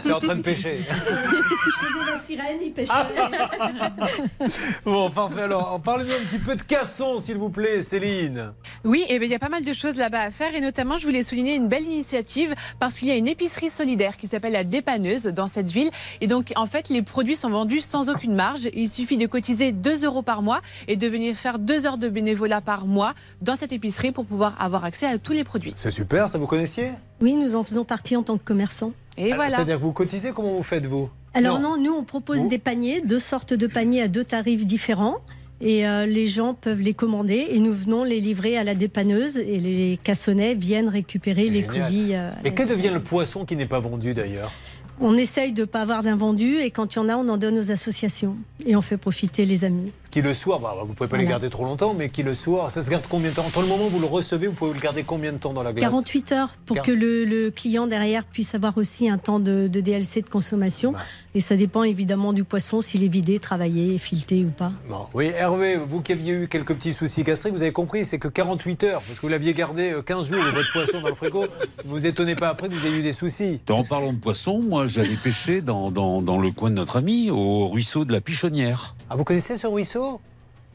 T'es 0.04 0.12
en 0.12 0.20
train 0.20 0.36
de 0.36 0.42
pêcher. 0.42 0.78
Je 0.88 1.86
faisais 1.86 2.10
la 2.10 2.18
sirène, 2.18 2.58
il 2.62 2.72
pêchait. 2.72 2.92
Bon, 4.84 5.08
parfait. 5.10 5.42
Alors, 5.42 5.80
parlez-nous 5.80 6.12
un 6.12 6.26
petit 6.26 6.38
peu 6.38 6.56
de 6.56 6.62
Casson, 6.62 7.18
s'il 7.18 7.36
vous 7.36 7.48
plaît, 7.50 7.80
Céline. 7.80 8.52
Oui, 8.84 9.04
et 9.08 9.18
bien 9.18 9.28
il 9.28 9.32
y 9.32 9.34
a 9.34 9.38
pas 9.38 9.48
mal 9.48 9.64
de 9.64 9.72
choses 9.72 9.96
là-bas 9.96 10.20
à 10.20 10.30
faire 10.30 10.54
et 10.54 10.60
notamment 10.60 10.98
je 10.98 11.06
voulais 11.06 11.22
souligner 11.22 11.54
une 11.54 11.68
belle 11.68 11.84
initiative 11.84 12.54
parce 12.78 12.98
qu'il 12.98 13.08
y 13.08 13.10
a 13.10 13.16
une 13.16 13.28
épicerie 13.28 13.70
solidaire 13.70 14.16
qui 14.16 14.26
s'appelle 14.26 14.52
la 14.52 14.64
Dépanneuse 14.64 15.24
dans 15.24 15.48
cette 15.48 15.68
ville 15.68 15.90
et 16.20 16.26
donc 16.26 16.52
en 16.56 16.66
fait 16.66 16.88
les 16.88 17.02
produits 17.02 17.36
sont 17.36 17.50
vendus 17.50 17.80
sans 17.80 18.10
aucune 18.10 18.34
marge. 18.34 18.68
Il 18.74 18.88
suffit 18.88 19.16
de 19.16 19.26
cotiser 19.26 19.72
2 19.72 20.04
euros 20.04 20.22
par 20.22 20.42
mois 20.42 20.60
et 20.88 20.96
de 20.96 21.06
venir 21.08 21.34
faire 21.36 21.58
2 21.58 21.86
heures 21.86 21.98
de 21.98 22.08
bénévolat 22.08 22.60
par 22.60 22.86
mois 22.86 23.14
dans 23.40 23.56
cette 23.56 23.72
épicerie 23.72 24.12
pour 24.12 24.26
pouvoir 24.26 24.54
avoir 24.60 24.84
accès 24.84 25.06
à 25.06 25.18
tous 25.18 25.32
les 25.32 25.44
produits. 25.44 25.72
C'est 25.76 25.90
super, 25.90 26.28
ça 26.28 26.38
vous 26.38 26.46
connaissiez? 26.46 26.90
Oui, 27.20 27.34
nous 27.34 27.54
en 27.56 27.64
faisons 27.64 27.84
partie 27.84 28.16
en 28.16 28.22
tant 28.22 28.36
que 28.38 28.44
commerçants. 28.44 28.92
Et 29.16 29.32
Alors, 29.32 29.46
C'est-à-dire 29.48 29.78
que 29.78 29.82
vous 29.82 29.92
cotisez, 29.92 30.32
comment 30.34 30.52
vous 30.52 30.62
faites, 30.62 30.86
vous? 30.86 31.08
Alors 31.34 31.60
non, 31.60 31.76
nous 31.78 31.92
on 31.92 32.02
propose 32.04 32.48
des 32.48 32.58
paniers, 32.58 33.02
deux 33.02 33.18
sortes 33.18 33.52
de 33.54 33.66
paniers 33.66 34.02
à 34.02 34.08
deux 34.08 34.24
tarifs 34.24 34.64
différents. 34.66 35.16
Et 35.62 35.86
euh, 35.88 36.04
les 36.04 36.26
gens 36.26 36.52
peuvent 36.52 36.80
les 36.82 36.92
commander 36.92 37.46
et 37.50 37.58
nous 37.60 37.72
venons 37.72 38.04
les 38.04 38.20
livrer 38.20 38.58
à 38.58 38.64
la 38.64 38.74
dépanneuse 38.74 39.38
et 39.38 39.58
les 39.58 39.98
cassonnets 40.02 40.54
viennent 40.54 40.90
récupérer 40.90 41.48
les 41.48 41.62
Génial. 41.62 41.82
colis. 41.88 42.14
euh, 42.14 42.30
Et 42.44 42.52
que 42.52 42.62
devient 42.62 42.90
le 42.92 43.02
poisson 43.02 43.46
qui 43.46 43.56
n'est 43.56 43.64
pas 43.66 43.80
vendu, 43.80 44.12
d'ailleurs? 44.12 44.52
On 45.00 45.16
essaye 45.16 45.52
de 45.52 45.62
ne 45.62 45.66
pas 45.66 45.80
avoir 45.80 46.02
d'invendus 46.02 46.58
et 46.58 46.70
quand 46.70 46.94
il 46.94 46.98
y 46.98 47.02
en 47.02 47.08
a, 47.08 47.16
on 47.16 47.26
en 47.28 47.38
donne 47.38 47.58
aux 47.58 47.70
associations 47.70 48.36
et 48.66 48.76
on 48.76 48.82
fait 48.82 48.96
profiter 48.98 49.46
les 49.46 49.64
amis. 49.64 49.92
Qui 50.16 50.22
le 50.22 50.32
soir, 50.32 50.60
bah, 50.60 50.74
vous 50.82 50.94
pouvez 50.94 51.10
pas 51.10 51.18
les 51.18 51.26
garder 51.26 51.50
trop 51.50 51.66
longtemps, 51.66 51.92
mais 51.92 52.08
qui 52.08 52.22
le 52.22 52.34
soir, 52.34 52.70
ça 52.70 52.82
se 52.82 52.88
garde 52.88 53.04
combien 53.06 53.28
de 53.28 53.34
temps? 53.34 53.44
Entre 53.44 53.60
le 53.60 53.66
moment 53.66 53.84
où 53.84 53.90
vous 53.90 54.00
le 54.00 54.06
recevez, 54.06 54.46
vous 54.46 54.54
pouvez 54.54 54.72
le 54.72 54.80
garder 54.80 55.02
combien 55.02 55.30
de 55.30 55.36
temps 55.36 55.52
dans 55.52 55.62
la 55.62 55.74
glace? 55.74 55.90
48 55.90 56.32
heures 56.32 56.54
pour 56.64 56.80
que 56.80 56.90
le, 56.90 57.26
le 57.26 57.50
client 57.50 57.86
derrière 57.86 58.24
puisse 58.24 58.54
avoir 58.54 58.78
aussi 58.78 59.10
un 59.10 59.18
temps 59.18 59.40
de, 59.40 59.68
de 59.68 59.80
DLC 59.82 60.22
de 60.22 60.26
consommation. 60.26 60.92
Bah. 60.92 61.00
Et 61.34 61.40
ça 61.40 61.54
dépend 61.54 61.82
évidemment 61.82 62.32
du 62.32 62.44
poisson, 62.44 62.80
s'il 62.80 63.04
est 63.04 63.08
vidé, 63.08 63.38
travaillé, 63.38 63.98
fileté 63.98 64.42
ou 64.42 64.48
pas. 64.48 64.72
Bon, 64.88 65.00
oui, 65.12 65.26
Hervé, 65.36 65.76
vous 65.76 66.00
qui 66.00 66.12
aviez 66.12 66.32
eu 66.32 66.48
quelques 66.48 66.74
petits 66.74 66.94
soucis 66.94 67.22
gastriques, 67.22 67.52
vous 67.52 67.60
avez 67.60 67.72
compris, 67.72 68.06
c'est 68.06 68.18
que 68.18 68.28
48 68.28 68.84
heures, 68.84 69.02
parce 69.02 69.18
que 69.18 69.20
vous 69.20 69.28
l'aviez 69.28 69.52
gardé 69.52 69.92
euh, 69.92 70.00
15 70.00 70.28
jours, 70.30 70.42
votre 70.42 70.72
poisson 70.72 71.02
dans 71.02 71.08
le 71.08 71.14
frigo, 71.14 71.44
vous 71.84 72.06
étonnez 72.06 72.36
pas 72.36 72.48
après 72.48 72.70
que 72.70 72.74
vous 72.74 72.86
ayez 72.86 73.00
eu 73.00 73.02
des 73.02 73.12
soucis? 73.12 73.60
En 73.68 73.84
parlant 73.84 74.14
de 74.14 74.18
poisson, 74.18 74.62
moi 74.66 74.86
j'allais 74.86 75.18
pêcher 75.22 75.60
dans, 75.60 75.90
dans, 75.90 76.22
dans 76.22 76.38
le 76.38 76.52
coin 76.52 76.70
de 76.70 76.76
notre 76.76 76.96
ami, 76.96 77.30
au 77.30 77.68
ruisseau 77.68 78.06
de 78.06 78.14
la 78.14 78.22
Pichonnière. 78.22 78.94
Ah, 79.10 79.16
vous 79.16 79.24
connaissez 79.24 79.58
ce 79.58 79.66
ruisseau? 79.66 80.05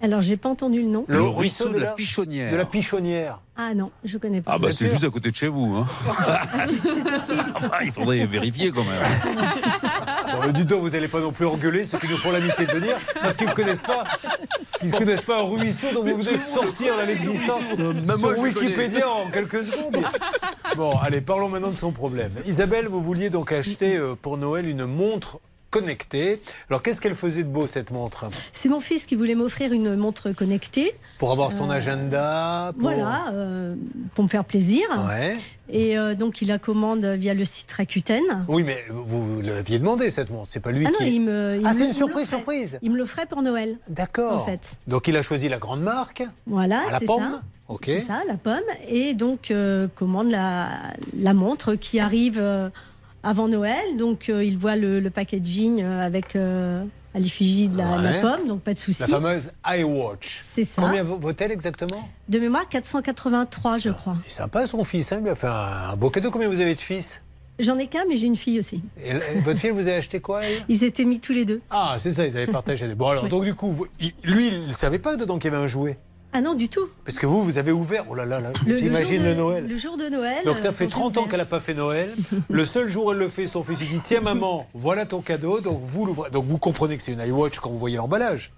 Alors, 0.03 0.21
j'ai 0.21 0.35
pas 0.35 0.49
entendu 0.49 0.81
le 0.81 0.87
nom. 0.87 1.05
Le, 1.07 1.21
ruisseau 1.21 1.69
de, 1.69 1.77
la 1.77 1.91
Pichonnière. 1.91 2.51
De 2.51 2.57
la 2.57 2.65
Pichonnière. 2.65 3.39
Ah 3.55 3.75
non, 3.75 3.91
je 4.03 4.17
connais 4.17 4.41
pas. 4.41 4.53
Ah 4.55 4.57
bah 4.57 4.69
c'est 4.71 4.89
juste 4.89 5.03
à 5.03 5.09
côté 5.11 5.29
de 5.29 5.35
chez 5.35 5.47
vous. 5.47 5.75
Hein. 5.75 5.87
Enfin, 7.55 7.77
il 7.83 7.91
faudrait 7.91 8.25
vérifier 8.25 8.71
quand 8.71 8.83
même. 8.83 9.03
Bon, 10.33 10.49
dites 10.51 10.67
donc, 10.67 10.81
vous 10.81 10.91
n'allez 10.91 11.09
pas 11.09 11.19
non 11.19 11.33
plus 11.33 11.45
engueuler 11.45 11.83
ceux 11.83 11.97
qui 11.97 12.07
nous 12.07 12.15
font 12.15 12.31
l'amitié 12.31 12.65
de 12.65 12.71
venir, 12.71 12.97
parce 13.21 13.35
qu'ils 13.35 13.49
ne 13.49 13.53
connaissent 13.53 13.81
pas, 13.81 14.05
ils 14.81 14.91
connaissent 14.91 15.25
pas 15.25 15.41
un 15.41 15.43
ruisseau 15.43 15.87
dont 15.93 16.03
vous 16.03 16.21
venez 16.21 16.37
sortir 16.37 16.95
là, 16.95 17.05
l'existence 17.05 17.63
sur 18.17 18.39
Wikipédia 18.39 19.09
en 19.09 19.29
quelques 19.29 19.65
secondes. 19.65 20.05
Bon, 20.77 20.97
allez, 20.99 21.19
parlons 21.19 21.49
maintenant 21.49 21.71
de 21.71 21.75
son 21.75 21.91
problème. 21.91 22.31
Isabelle, 22.45 22.87
vous 22.87 23.01
vouliez 23.01 23.29
donc 23.29 23.51
acheter 23.51 23.97
euh, 23.97 24.15
pour 24.19 24.37
Noël 24.37 24.67
une 24.67 24.85
montre 24.85 25.39
connectée. 25.71 26.39
Alors, 26.69 26.83
qu'est-ce 26.83 27.01
qu'elle 27.01 27.15
faisait 27.15 27.43
de 27.43 27.49
beau 27.49 27.65
cette 27.65 27.89
montre? 27.91 28.25
C'est 28.53 28.69
mon 28.69 28.79
fils 28.81 29.05
qui 29.05 29.15
voulait 29.15 29.33
m'offrir 29.35 29.71
une 29.73 29.95
montre 29.95 30.31
connectée. 30.33 30.93
Pour 31.17 31.31
avoir 31.31 31.51
son 31.51 31.69
Euh, 31.71 31.73
agenda 31.73 32.71
pour... 32.73 32.83
Voilà, 32.91 33.29
euh, 33.31 33.75
pour 34.13 34.23
me 34.25 34.29
faire 34.29 34.43
plaisir. 34.45 34.83
Ouais. 35.07 35.35
Et 35.69 35.97
euh, 35.97 36.13
donc, 36.15 36.41
il 36.41 36.49
la 36.49 36.59
commande 36.59 37.05
via 37.05 37.33
le 37.33 37.45
site 37.45 37.71
Rakuten. 37.71 38.21
Oui, 38.49 38.63
mais 38.63 38.77
vous, 38.89 39.35
vous 39.37 39.41
l'aviez 39.41 39.79
demandé 39.79 40.09
cette 40.09 40.29
montre, 40.29 40.51
c'est 40.51 40.59
pas 40.59 40.71
lui 40.71 40.85
Ah 40.85 40.91
qui. 40.91 41.03
non, 41.03 41.09
il 41.09 41.21
me. 41.21 41.57
il 41.61 41.65
ah, 41.65 41.71
c'est 41.73 41.85
une 41.85 41.93
surprise, 41.93 42.27
surprise. 42.27 42.77
Il 42.81 42.91
me 42.91 42.97
l'offrait 42.97 43.25
pour 43.25 43.41
Noël. 43.41 43.77
D'accord. 43.87 44.41
En 44.41 44.45
fait. 44.45 44.71
Donc 44.87 45.07
il 45.07 45.15
a 45.15 45.21
choisi 45.21 45.47
la 45.47 45.59
grande 45.59 45.81
marque. 45.81 46.23
Voilà, 46.45 46.81
À 46.87 46.91
la 46.91 46.99
c'est 46.99 47.05
pomme 47.05 47.31
ça. 47.31 47.41
Ok. 47.69 47.83
C'est 47.85 47.99
ça, 48.01 48.19
la 48.27 48.35
pomme. 48.35 48.59
Et 48.89 49.13
donc, 49.13 49.53
commande 49.95 50.29
la, 50.29 50.67
la 51.17 51.33
montre 51.33 51.75
qui 51.75 52.01
arrive 52.01 52.43
avant 53.23 53.47
Noël. 53.47 53.97
Donc, 53.97 54.29
euh, 54.29 54.43
il 54.43 54.57
voit 54.57 54.75
le, 54.75 54.99
le 54.99 55.09
packaging 55.09 55.81
euh, 55.81 56.01
avec 56.05 56.35
euh, 56.35 56.83
à 57.13 57.19
l'effigie 57.19 57.67
de 57.67 57.77
la, 57.77 58.19
pomme, 58.21 58.47
donc 58.47 58.61
pas 58.61 58.73
de 58.73 58.79
souci. 58.79 59.01
La 59.01 59.07
fameuse 59.07 59.49
iWatch. 59.67 60.41
C'est 60.53 60.65
ça. 60.65 60.81
Combien 60.81 61.03
vaut- 61.03 61.17
vaut-elle 61.17 61.51
exactement? 61.51 62.07
De 62.29 62.39
mémoire, 62.39 62.67
483, 62.69 63.77
je 63.79 63.89
crois. 63.89 64.15
C'est 64.25 64.31
sympa 64.37 64.65
son 64.65 64.83
fils, 64.83 65.11
hein, 65.11 65.17
il 65.19 65.23
lui 65.23 65.29
a 65.29 65.35
fait 65.35 65.47
un, 65.47 65.91
un 65.91 65.95
beau 65.95 66.09
cadeau. 66.09 66.31
Combien 66.31 66.47
vous 66.49 66.61
avez 66.61 66.75
de 66.75 66.79
fils? 66.79 67.21
J'en 67.59 67.77
ai 67.77 67.85
qu'un, 67.87 68.05
mais 68.09 68.17
j'ai 68.17 68.25
une 68.27 68.37
fille 68.37 68.57
aussi. 68.57 68.81
et, 69.03 69.11
votre 69.41 69.59
fille, 69.59 69.69
vous 69.69 69.81
avez 69.81 69.95
acheté 69.95 70.19
quoi 70.19 70.43
elle? 70.43 70.63
Ils 70.67 70.83
étaient 70.83 71.03
mis 71.05 71.19
tous 71.19 71.33
les 71.33 71.45
deux. 71.45 71.61
Ah, 71.69 71.95
c'est 71.99 72.13
ça, 72.13 72.25
ils 72.25 72.35
avaient 72.35 72.47
partagé. 72.51 72.87
Bon 72.95 73.09
alors, 73.09 73.27
donc 73.27 73.43
du 73.43 73.53
coup, 73.53 73.71
vous- 73.71 73.87
lui, 74.23 74.47
il 74.47 74.67
ne 74.67 74.73
savait 74.73 74.97
pas 74.99 75.15
dedans 75.15 75.37
qu'il 75.37 75.51
y 75.51 75.53
avait 75.55 75.63
un 75.63 75.67
jouet? 75.67 75.97
Ah 76.33 76.41
non, 76.41 76.53
du 76.53 76.69
tout. 76.69 76.87
Parce 77.03 77.17
que 77.17 77.25
vous, 77.25 77.43
vous 77.43 77.57
avez 77.57 77.71
ouvert. 77.71 78.05
Oh 78.09 78.15
là 78.15 78.25
là, 78.25 78.39
là 78.39 78.53
j'imagine 78.65 79.23
le, 79.23 79.33
Noël. 79.33 79.67
Le 79.67 79.77
jour 79.77 79.97
de 79.97 80.05
Noël. 80.05 80.45
Donc 80.45 80.59
ça 80.59 80.69
euh, 80.69 80.71
fait 80.71 80.85
quand 80.85 81.11
30 81.11 81.13
j'ai 81.13 81.19
ans 81.19 81.23
qu'elle 81.25 81.39
n'a 81.39 81.45
pas 81.45 81.59
fait 81.59 81.73
Noël. 81.73 82.13
Le 82.49 82.65
seul 82.65 82.87
jour 82.87 83.05
où 83.05 83.11
elle 83.11 83.17
le 83.17 83.27
fait, 83.27 83.47
son 83.47 83.63
fils 83.63 83.79
lui 83.79 83.87
dit 83.87 83.99
Tiens 84.03 84.21
maman, 84.21 84.67
voilà 84.73 85.05
ton 85.05 85.21
cadeau. 85.21 85.59
Donc 85.59 85.81
vous. 85.83 86.15
Donc 86.31 86.45
vous 86.45 86.57
comprenez 86.57 86.95
que 86.95 87.03
c'est 87.03 87.11
une 87.11 87.19
iWatch 87.19 87.59
quand 87.59 87.69
vous 87.69 87.79
voyez 87.79 87.97
l'emballage. 87.97 88.51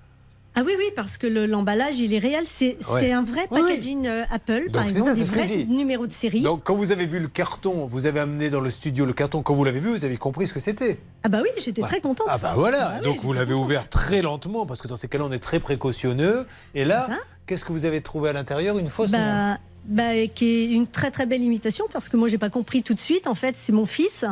Ah 0.55 0.61
oui, 0.65 0.73
oui, 0.77 0.85
parce 0.95 1.17
que 1.17 1.25
le- 1.25 1.47
l'emballage, 1.47 1.99
il 1.99 2.13
est 2.13 2.19
réel. 2.19 2.43
C'est 2.45 2.77
Ouais. 2.91 2.99
c'est 3.01 3.11
un 3.11 3.23
vrai 3.23 3.47
packaging 3.49 4.05
euh, 4.05 4.23
Apple, 4.29 4.65
Donc 4.65 4.71
par 4.73 4.83
exemple, 4.83 5.15
ça, 5.15 5.45
dis. 5.47 5.65
numéros 5.65 6.05
de 6.05 6.13
série. 6.13 6.41
Donc 6.41 6.61
quand 6.63 6.75
vous 6.75 6.91
avez 6.91 7.07
vu 7.07 7.19
le 7.19 7.27
carton, 7.27 7.87
vous 7.87 8.05
avez 8.05 8.19
amené 8.19 8.49
dans 8.51 8.61
le 8.61 8.69
studio 8.69 9.05
le 9.05 9.13
carton. 9.13 9.41
Quand 9.41 9.55
vous 9.55 9.63
l'avez 9.63 9.79
vu, 9.79 9.89
vous 9.89 10.05
avez 10.05 10.17
compris 10.17 10.45
ce 10.45 10.53
que 10.53 10.59
c'était. 10.59 10.99
Ah 11.23 11.29
bah 11.29 11.39
oui, 11.41 11.49
j'étais 11.57 11.81
Ouais. 11.81 11.87
très 11.87 12.01
contente. 12.01 12.27
Ah 12.29 12.37
bah 12.37 12.53
voilà. 12.55 12.95
Ah 12.97 12.99
Donc 12.99 13.19
vous 13.21 13.33
l'avez 13.33 13.53
ouvert 13.55 13.89
très 13.89 14.21
lentement 14.21 14.65
parce 14.67 14.81
que 14.81 14.87
dans 14.87 14.95
ces 14.95 15.07
cas-là, 15.07 15.25
on 15.25 15.31
est 15.31 15.39
très 15.39 15.59
précautionneux. 15.59 16.45
Et 16.75 16.85
là, 16.85 17.07
qu'est-ce 17.47 17.65
que 17.65 17.71
vous 17.73 17.85
avez 17.85 18.01
trouvé 18.01 18.29
à 18.29 18.33
l'intérieur 18.33 18.77
Une 18.77 18.87
fausse. 18.87 19.11
Bah, 19.11 19.57
bah, 19.85 20.27
qui 20.33 20.45
est 20.45 20.65
une 20.71 20.85
très 20.87 21.09
très 21.11 21.25
belle 21.25 21.41
imitation 21.41 21.85
parce 21.91 22.07
que 22.09 22.15
moi 22.15 22.27
j'ai 22.29 22.37
pas 22.37 22.49
compris 22.51 22.83
tout 22.83 22.93
de 22.93 22.99
suite. 22.99 23.25
En 23.27 23.35
fait, 23.35 23.55
c'est 23.57 23.73
mon 23.73 23.85
fils 23.87 24.23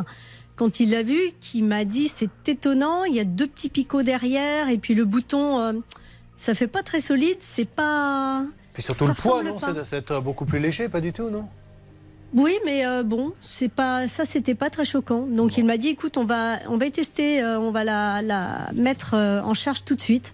quand 0.54 0.78
il 0.80 0.90
l'a 0.90 1.02
vu 1.02 1.18
qui 1.40 1.62
m'a 1.62 1.84
dit 1.84 2.06
c'est 2.08 2.30
étonnant. 2.48 3.04
Il 3.04 3.14
y 3.14 3.20
a 3.20 3.24
deux 3.24 3.48
petits 3.48 3.68
picots 3.70 4.02
derrière 4.02 4.68
et 4.68 4.78
puis 4.78 4.94
le 4.94 5.04
bouton, 5.04 5.58
euh, 5.60 5.72
ça 6.42 6.54
fait 6.54 6.66
pas 6.66 6.82
très 6.82 7.00
solide. 7.00 7.38
C'est 7.40 7.64
pas. 7.68 8.44
Puis 8.74 8.82
surtout 8.82 9.06
ça 9.06 9.12
le 9.12 9.22
poids, 9.22 9.42
non 9.42 9.56
doit 9.56 9.82
être 9.92 10.20
beaucoup 10.20 10.44
plus 10.44 10.58
léger, 10.58 10.88
pas 10.88 11.00
du 11.00 11.12
tout, 11.12 11.30
non? 11.30 11.46
Oui, 12.34 12.56
mais 12.64 12.86
euh, 12.86 13.02
bon, 13.02 13.32
c'est 13.42 13.68
pas 13.68 14.06
ça, 14.08 14.24
c'était 14.24 14.54
pas 14.54 14.70
très 14.70 14.86
choquant. 14.86 15.26
Donc 15.26 15.58
il 15.58 15.64
m'a 15.66 15.76
dit, 15.76 15.88
écoute, 15.88 16.16
on 16.16 16.24
va, 16.24 16.56
on 16.68 16.78
va 16.78 16.86
y 16.86 16.90
tester, 16.90 17.42
euh, 17.42 17.58
on 17.60 17.70
va 17.70 17.84
la, 17.84 18.22
la 18.22 18.70
mettre 18.74 19.12
euh, 19.14 19.42
en 19.42 19.52
charge 19.52 19.84
tout 19.84 19.94
de 19.94 20.00
suite. 20.00 20.32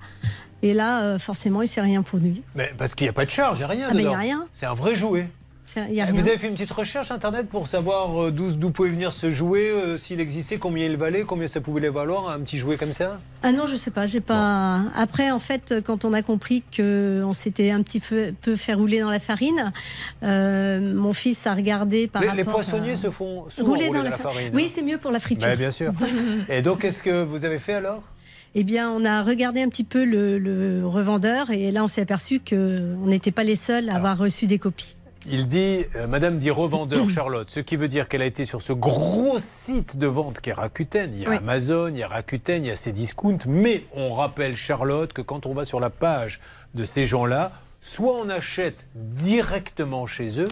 Et 0.62 0.74
là, 0.74 1.02
euh, 1.02 1.18
forcément, 1.18 1.60
il 1.62 1.68
s'est 1.68 1.80
rien 1.80 2.02
produit. 2.02 2.43
Mais 2.55 2.72
parce 2.78 2.94
qu'il 2.94 3.05
n'y 3.05 3.10
a 3.10 3.12
pas 3.12 3.24
de 3.24 3.30
charge, 3.30 3.59
il 3.59 3.62
n'y 3.62 3.64
a 3.64 3.68
rien 3.68 3.86
Ah, 3.90 3.94
mais 3.94 3.98
il 3.98 4.02
y 4.02 4.05
dedans. 4.05 4.14
a 4.14 4.18
rien. 4.20 4.44
C'est 4.52 4.66
un 4.66 4.74
vrai 4.74 4.94
jouet. 4.94 5.28
Y 5.77 5.81
a 5.81 5.85
Eh, 5.89 6.03
rien. 6.05 6.12
Vous 6.12 6.28
avez 6.28 6.39
fait 6.39 6.47
une 6.49 6.55
petite 6.55 6.70
recherche 6.73 7.11
internet 7.11 7.49
pour 7.49 7.66
savoir 7.69 8.24
euh, 8.24 8.31
d'où 8.31 8.70
pouvait 8.70 8.90
venir 8.90 9.12
ce 9.12 9.31
jouet, 9.31 9.70
euh, 9.70 9.97
s'il 9.97 10.20
existait, 10.20 10.59
combien 10.59 10.86
il 10.86 10.97
valait, 10.97 11.23
combien 11.23 11.47
ça 11.47 11.61
pouvait 11.61 11.81
les 11.81 11.90
valoir, 11.90 12.28
un 12.31 12.40
petit 12.40 12.59
jouet 12.59 12.77
comme 12.77 12.93
ça? 12.93 13.19
Ah 13.43 13.53
non, 13.53 13.66
je 13.66 13.77
sais 13.77 13.90
pas, 13.90 14.07
j'ai 14.07 14.20
pas. 14.20 14.81
Après, 14.97 15.31
en 15.31 15.39
fait, 15.39 15.77
quand 15.85 16.05
on 16.05 16.12
a 16.12 16.23
compris 16.23 16.62
que 16.77 17.23
on 17.24 17.32
s'était 17.32 17.70
un 17.70 17.82
petit 17.82 18.01
peu, 18.01 18.32
fait 18.57 18.74
rouler 18.74 19.01
dans 19.01 19.11
la 19.11 19.20
farine, 19.20 19.73
euh, 20.23 20.95
mon 20.95 21.12
fils 21.12 21.47
a 21.47 21.55
regardé 21.55 22.09
par 22.09 22.23
les, 22.23 22.28
rapport. 22.28 22.45
les 22.45 22.51
poissonniers 22.51 22.93
à- 22.93 22.97
se 22.97 23.11
font 23.11 23.45
souvent 23.49 23.74
rouler, 23.74 23.89
dans, 23.89 24.03
la 24.03 24.12
farine. 24.12 24.51
Oui, 24.55 24.65
hein. 24.66 24.73
c'est 24.74 24.82
mieux 24.82 24.99
pour 24.99 25.11
la 25.11 25.20
friture. 25.20 25.49
Bah, 25.49 25.57
bien 25.57 25.70
sûr. 25.70 25.93
Et 26.49 26.62
donc, 26.62 26.81
qu'est-ce 26.82 27.03
que 27.03 27.23
vous 27.24 27.45
avez 27.45 27.59
fait 27.59 27.74
alors? 27.74 28.03
Eh 28.55 28.65
bien, 28.65 28.90
on 28.90 29.05
a 29.05 29.23
regardé 29.23 29.61
un 29.61 29.69
petit 29.69 29.85
peu 29.85 30.05
le, 30.05 30.39
le 30.39 30.85
revendeur 30.86 31.51
et 31.51 31.70
là, 31.70 31.85
on 31.85 31.86
s'est 31.86 32.01
aperçu 32.01 32.40
que 32.40 32.95
on 33.03 33.07
n'était 33.07 33.31
pas 33.31 33.45
les 33.45 33.55
seuls 33.57 33.90
à 33.90 33.97
avoir 33.97 34.16
reçu 34.16 34.47
des 34.47 34.59
copies. 34.59 34.97
Il 35.30 35.46
dit, 35.46 35.84
euh, 35.96 36.06
Madame 36.06 36.38
dit 36.38 36.50
revendeur 36.50 37.09
Charlotte, 37.10 37.48
ce 37.50 37.60
qui 37.60 37.76
veut 37.76 37.88
dire 37.88 38.09
qu'elle 38.09 38.22
a 38.22 38.26
été 38.26 38.44
sur 38.44 38.62
ce 38.62 38.72
gros 38.72 39.38
site 39.38 39.96
de 39.96 40.06
vente 40.06 40.40
qui 40.40 40.50
est 40.50 40.55
Rakuten. 40.55 41.10
Il 41.12 41.22
y 41.22 41.26
a 41.26 41.30
Oui. 41.30 41.36
Amazon, 41.36 41.88
il 41.88 41.98
y 41.98 42.02
a 42.02 42.09
Rakuten, 42.09 42.64
il 42.64 42.68
y 42.68 42.70
a 42.70 42.76
ces 42.76 42.92
discounts. 42.92 43.38
Mais 43.46 43.84
on 43.94 44.14
rappelle 44.14 44.56
Charlotte 44.56 45.12
que 45.12 45.22
quand 45.22 45.46
on 45.46 45.55
va 45.55 45.64
sur 45.64 45.80
la 45.80 45.90
page 45.90 46.40
de 46.74 46.84
ces 46.84 47.06
gens-là, 47.06 47.52
soit 47.80 48.14
on 48.14 48.28
achète 48.28 48.86
directement 48.94 50.06
chez 50.06 50.40
eux, 50.40 50.48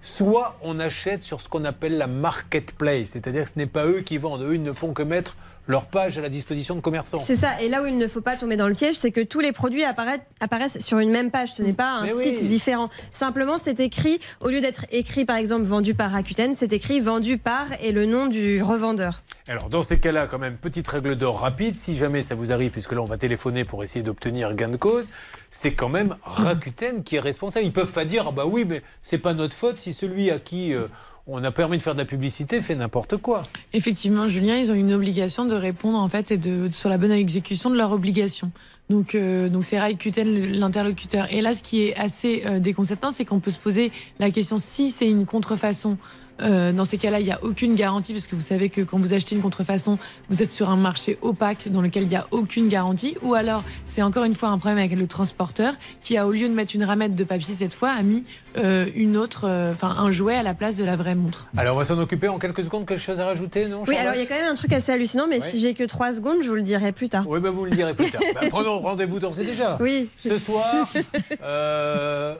soit 0.00 0.56
on 0.62 0.78
achète 0.80 1.22
sur 1.22 1.40
ce 1.40 1.48
qu'on 1.48 1.64
appelle 1.64 1.98
la 1.98 2.06
marketplace. 2.06 3.10
C'est-à-dire 3.10 3.44
que 3.44 3.50
ce 3.50 3.58
n'est 3.58 3.66
pas 3.66 3.86
eux 3.86 4.00
qui 4.00 4.18
vendent. 4.18 4.42
Eux, 4.42 4.54
ils 4.54 4.62
ne 4.62 4.72
font 4.72 4.92
que 4.92 5.02
mettre 5.02 5.36
leur 5.66 5.86
page 5.86 6.18
à 6.18 6.20
la 6.20 6.28
disposition 6.28 6.74
de 6.74 6.80
commerçants. 6.80 7.22
C'est 7.24 7.36
ça. 7.36 7.60
Et 7.62 7.68
là 7.68 7.82
où 7.82 7.86
il 7.86 7.96
ne 7.98 8.08
faut 8.08 8.20
pas 8.20 8.36
tomber 8.36 8.56
dans 8.56 8.68
le 8.68 8.74
piège, 8.74 8.96
c'est 8.96 9.10
que 9.10 9.20
tous 9.20 9.40
les 9.40 9.52
produits 9.52 9.84
apparaissent, 9.84 10.20
apparaissent 10.40 10.78
sur 10.80 10.98
une 10.98 11.10
même 11.10 11.30
page. 11.30 11.52
Ce 11.52 11.62
n'est 11.62 11.72
pas 11.72 11.90
un 11.90 12.04
Mais 12.04 12.12
oui. 12.12 12.36
site 12.36 12.48
différent. 12.48 12.90
Simplement, 13.12 13.58
c'est 13.58 13.80
écrit, 13.80 14.20
au 14.40 14.48
lieu 14.48 14.60
d'être 14.60 14.86
écrit 14.90 15.24
par 15.24 15.36
exemple 15.36 15.64
vendu 15.64 15.94
par 15.94 16.10
Rakuten, 16.10 16.54
c'est 16.54 16.72
écrit 16.72 17.00
vendu 17.00 17.38
par 17.38 17.66
et 17.80 17.92
le 17.92 18.06
nom 18.06 18.26
du 18.26 18.62
revendeur. 18.62 19.22
Alors, 19.48 19.68
dans 19.68 19.82
ces 19.82 19.98
cas-là, 19.98 20.26
quand 20.26 20.38
même, 20.38 20.56
petite 20.56 20.86
règle 20.88 21.16
d'or 21.16 21.40
rapide, 21.40 21.76
si 21.76 21.96
jamais 21.96 22.22
ça 22.22 22.34
vous 22.34 22.52
arrive, 22.52 22.70
puisque 22.70 22.92
là, 22.92 23.02
on 23.02 23.06
va 23.06 23.16
téléphoner 23.16 23.64
pour 23.64 23.82
essayer 23.82 24.02
d'obtenir 24.02 24.54
gain 24.54 24.68
de 24.68 24.76
cause, 24.76 25.10
c'est 25.50 25.74
quand 25.74 25.88
même 25.88 26.16
Rakuten 26.22 27.02
qui 27.02 27.16
est 27.16 27.20
responsable. 27.20 27.66
Ils 27.66 27.72
peuvent 27.72 27.92
pas 27.92 28.04
dire, 28.04 28.26
ah 28.28 28.32
bah 28.32 28.44
oui, 28.46 28.64
mais 28.66 28.82
c'est 29.00 29.18
pas 29.18 29.34
notre 29.34 29.54
faute 29.54 29.78
si 29.78 29.92
celui 29.92 30.30
à 30.30 30.38
qui 30.38 30.74
euh, 30.74 30.86
on 31.26 31.42
a 31.44 31.50
permis 31.52 31.76
de 31.76 31.82
faire 31.82 31.94
de 31.94 31.98
la 31.98 32.04
publicité, 32.04 32.60
fait 32.60 32.74
n'importe 32.74 33.16
quoi. 33.16 33.44
Effectivement, 33.72 34.26
Julien, 34.28 34.56
ils 34.56 34.70
ont 34.70 34.74
une 34.74 34.92
obligation 34.92 35.44
de 35.44 35.54
répondre 35.54 35.98
en 35.98 36.08
fait 36.08 36.32
et 36.32 36.36
de 36.36 36.68
sur 36.70 36.88
la 36.88 36.98
bonne 36.98 37.12
exécution 37.12 37.70
de 37.70 37.76
leur 37.76 37.92
obligation. 37.92 38.50
Donc, 38.90 39.14
euh, 39.14 39.48
donc 39.48 39.64
c'est 39.64 39.78
l'interlocuteur. 39.78 41.32
Et 41.32 41.40
là, 41.40 41.54
ce 41.54 41.62
qui 41.62 41.82
est 41.82 41.96
assez 41.96 42.42
euh, 42.46 42.58
déconcertant, 42.58 43.10
c'est 43.10 43.24
qu'on 43.24 43.40
peut 43.40 43.50
se 43.50 43.58
poser 43.58 43.92
la 44.18 44.30
question 44.30 44.58
si 44.58 44.90
c'est 44.90 45.08
une 45.08 45.24
contrefaçon. 45.24 45.96
Euh, 46.42 46.72
dans 46.72 46.84
ces 46.84 46.98
cas-là, 46.98 47.20
il 47.20 47.24
n'y 47.24 47.32
a 47.32 47.42
aucune 47.42 47.74
garantie 47.74 48.12
parce 48.12 48.26
que 48.26 48.34
vous 48.36 48.42
savez 48.42 48.68
que 48.68 48.80
quand 48.80 48.98
vous 48.98 49.14
achetez 49.14 49.34
une 49.34 49.42
contrefaçon, 49.42 49.98
vous 50.28 50.42
êtes 50.42 50.52
sur 50.52 50.70
un 50.70 50.76
marché 50.76 51.18
opaque 51.22 51.68
dans 51.70 51.80
lequel 51.82 52.04
il 52.04 52.08
n'y 52.08 52.16
a 52.16 52.26
aucune 52.30 52.68
garantie. 52.68 53.16
Ou 53.22 53.34
alors, 53.34 53.62
c'est 53.86 54.02
encore 54.02 54.24
une 54.24 54.34
fois 54.34 54.50
un 54.50 54.58
problème 54.58 54.78
avec 54.78 54.92
le 54.92 55.06
transporteur 55.06 55.74
qui 56.00 56.16
a, 56.16 56.26
au 56.26 56.32
lieu 56.32 56.48
de 56.48 56.54
mettre 56.54 56.74
une 56.74 56.84
ramette 56.84 57.14
de 57.14 57.24
papier 57.24 57.54
cette 57.54 57.74
fois, 57.74 57.90
a 57.90 58.02
mis 58.02 58.24
euh, 58.58 58.86
une 58.94 59.16
autre, 59.16 59.46
euh, 59.48 59.72
enfin 59.72 59.94
un 59.98 60.12
jouet 60.12 60.34
à 60.34 60.42
la 60.42 60.54
place 60.54 60.76
de 60.76 60.84
la 60.84 60.96
vraie 60.96 61.14
montre. 61.14 61.48
Alors 61.56 61.74
on 61.74 61.78
va 61.78 61.84
s'en 61.84 61.98
occuper 61.98 62.28
en 62.28 62.38
quelques 62.38 62.64
secondes. 62.64 62.86
Quelque 62.86 63.00
chose 63.00 63.20
à 63.20 63.26
rajouter, 63.26 63.66
non 63.66 63.82
Oui, 63.86 63.96
alors 63.96 64.14
il 64.14 64.20
y 64.20 64.24
a 64.24 64.26
quand 64.26 64.34
même 64.34 64.50
un 64.50 64.54
truc 64.54 64.72
assez 64.72 64.92
hallucinant, 64.92 65.26
mais 65.28 65.40
Oui. 65.40 65.48
si 65.48 65.60
j'ai 65.60 65.74
que 65.74 65.84
3 65.84 66.14
secondes, 66.14 66.38
je 66.42 66.48
vous 66.48 66.54
le 66.54 66.62
dirai 66.62 66.92
plus 66.92 67.08
tard. 67.08 67.24
Oui, 67.26 67.40
ben 67.40 67.50
vous 67.50 67.64
le 67.64 67.70
direz 67.70 67.94
plus 67.94 68.10
tard. 68.10 68.20
Ben, 68.40 68.48
prenons 68.48 68.78
rendez-vous 68.78 69.18
d'ores 69.18 69.38
et 69.40 69.44
déjà. 69.44 69.76
Oui. 69.80 70.08
Ce 70.16 70.38
soir, 70.38 70.88
euh, 71.42 72.34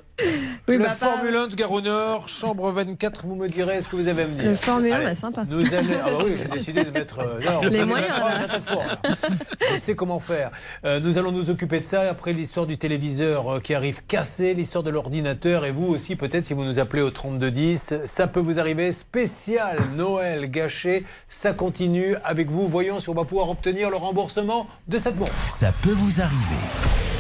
Oui, 0.69 0.77
le 0.77 0.85
bah, 0.85 0.91
Formule 0.91 1.37
1 1.37 1.47
de 1.49 1.55
Gare 1.55 1.71
au 1.73 1.81
Nord, 1.81 2.29
chambre 2.29 2.71
24, 2.71 3.27
vous 3.27 3.35
me 3.35 3.49
direz 3.49 3.83
ce 3.83 3.89
que 3.93 3.97
vous 3.97 4.09
avez 4.09 4.23
à 4.23 4.27
me 4.27 4.35
dire. 4.35 4.51
Le 4.51 4.57
Formule 4.57 4.93
1, 4.93 4.97
Allez, 4.97 5.05
bah, 5.05 5.15
sympa. 5.15 5.45
Nous 5.49 5.75
allons... 5.75 5.89
Ah 6.05 6.11
bah 6.11 6.19
oui, 6.25 6.33
j'ai 6.39 6.49
décidé 6.53 6.85
de 6.85 6.91
mettre... 6.91 7.21
euh, 7.21 7.41
non, 7.45 7.61
Les 7.63 7.79
2023, 7.79 8.75
moyens. 8.75 8.97
Je 9.73 9.77
sais 9.79 9.95
comment 9.95 10.19
faire. 10.19 10.51
Euh, 10.85 10.99
nous 11.01 11.19
allons 11.19 11.33
nous 11.33 11.51
occuper 11.51 11.79
de 11.79 11.85
ça 11.85 12.03
après 12.11 12.33
l'histoire 12.33 12.67
du 12.67 12.79
téléviseur 12.79 13.55
euh, 13.57 13.61
qui 13.61 13.75
arrive 13.75 14.03
cassé, 14.07 14.55
l'histoire 14.55 14.83
de 14.83 14.91
l'ordinateur 14.91 15.65
et 15.65 15.71
vous 15.71 15.87
aussi 15.87 16.17
peut-être 16.17 16.47
si 16.47 16.55
vous 16.55 16.65
nous 16.65 16.79
appelez 16.79 17.03
au 17.03 17.11
3210, 17.11 17.95
ça 18.07 18.27
peut 18.27 18.41
vous 18.41 18.59
arriver. 18.59 18.93
Spécial 18.93 19.79
Noël 19.95 20.51
gâché, 20.51 21.05
ça 21.29 21.53
continue 21.53 22.17
avec 22.25 22.51
vous. 22.51 22.67
Voyons 22.69 22.99
si 22.99 23.11
on 23.11 23.15
va 23.15 23.25
pouvoir 23.25 23.51
obtenir 23.51 23.91
le 23.91 23.97
remboursement 23.97 24.67
de 24.89 24.97
cette 24.97 25.19
montre. 25.19 25.33
Ça 25.47 25.73
peut 25.83 25.91
vous 25.93 26.21
arriver. 26.21 27.12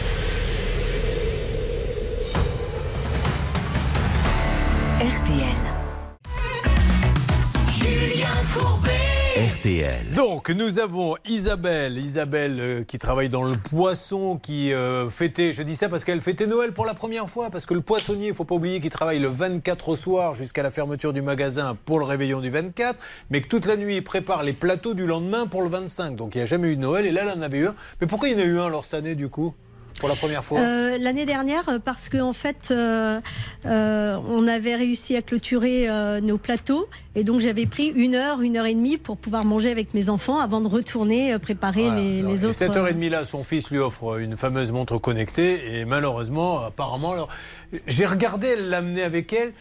Donc, 10.17 10.51
nous 10.51 10.81
avons 10.81 11.15
Isabelle, 11.25 11.97
Isabelle 11.97 12.59
euh, 12.59 12.83
qui 12.83 12.99
travaille 12.99 13.29
dans 13.29 13.45
le 13.45 13.57
poisson, 13.57 14.37
qui 14.37 14.73
euh, 14.73 15.09
fêtait, 15.09 15.53
je 15.53 15.63
dis 15.63 15.77
ça 15.77 15.89
parce 15.89 16.05
qu'elle 16.05 16.21
fêtait 16.21 16.49
Noël 16.49 16.73
pour 16.73 16.85
la 16.85 16.95
première 16.95 17.31
fois, 17.31 17.49
parce 17.49 17.65
que 17.65 17.73
le 17.73 17.81
poissonnier, 17.81 18.27
il 18.27 18.35
faut 18.35 18.45
pas 18.45 18.57
oublier 18.57 18.81
qu'il 18.81 18.91
travaille 18.91 19.21
le 19.21 19.29
24 19.29 19.91
au 19.91 19.95
soir 19.95 20.35
jusqu'à 20.35 20.65
la 20.65 20.73
fermeture 20.73 21.13
du 21.13 21.23
magasin 21.23 21.77
pour 21.85 22.01
le 22.01 22.05
réveillon 22.05 22.41
du 22.41 22.51
24, 22.51 22.99
mais 23.31 23.41
que 23.41 23.47
toute 23.47 23.67
la 23.67 23.77
nuit, 23.77 23.97
il 23.99 24.03
prépare 24.03 24.43
les 24.43 24.53
plateaux 24.53 24.95
du 24.95 25.07
lendemain 25.07 25.47
pour 25.47 25.63
le 25.63 25.69
25. 25.69 26.17
Donc, 26.17 26.35
il 26.35 26.39
n'y 26.39 26.43
a 26.43 26.47
jamais 26.47 26.73
eu 26.73 26.77
de 26.77 26.81
Noël, 26.81 27.07
et 27.07 27.13
là, 27.13 27.23
elle 27.23 27.39
en 27.39 27.43
avait 27.43 27.59
eu 27.59 27.67
un. 27.67 27.77
Mais 28.01 28.09
pourquoi 28.09 28.31
il 28.31 28.33
y 28.33 28.35
en 28.35 28.45
a 28.45 28.47
eu 28.47 28.59
un 28.59 28.67
alors 28.67 28.85
cette 28.85 28.95
année, 28.95 29.15
du 29.15 29.29
coup? 29.29 29.55
Pour 29.99 30.09
la 30.09 30.15
première 30.15 30.45
fois 30.45 30.61
Euh, 30.61 30.99
L'année 30.99 31.27
dernière, 31.27 31.81
parce 31.85 32.09
qu'en 32.09 32.33
fait, 32.33 32.69
euh, 32.71 33.21
euh, 33.67 34.19
on 34.29 34.47
avait 34.47 34.75
réussi 34.75 35.17
à 35.17 35.23
clôturer 35.23 35.89
nos 36.23 36.39
plateaux. 36.39 36.89
Et 37.15 37.25
donc, 37.25 37.41
j'avais 37.41 37.67
pris 37.67 37.89
une 37.89 38.15
heure, 38.15 38.41
une 38.41 38.57
heure 38.57 38.67
et 38.67 38.75
demie 38.75 38.97
pour 38.97 39.17
pouvoir 39.17 39.45
manger 39.45 39.71
avec 39.71 39.95
mes 39.95 40.09
enfants 40.09 40.39
avant 40.39 40.61
de 40.61 40.69
retourner 40.69 41.39
préparer 41.39 41.91
les, 41.91 42.21
et 42.21 42.45
autres. 42.45 42.53
cette 42.53 42.77
heure 42.77 42.89
et 42.89 42.95
demie 42.95 43.11
là, 43.11 43.25
son 43.25 43.43
fils 43.43 43.71
lui 43.71 43.79
offre 43.79 44.19
une 44.19 44.37
fameuse 44.37 44.73
montre 44.73 44.99
connectée 44.99 45.79
et 45.79 45.85
malheureusement, 45.85 46.65
apparemment, 46.65 47.29
j'ai 47.87 48.07
regardé 48.07 48.57
l'amener 48.57 49.03
avec 49.03 49.33
elle. 49.33 49.53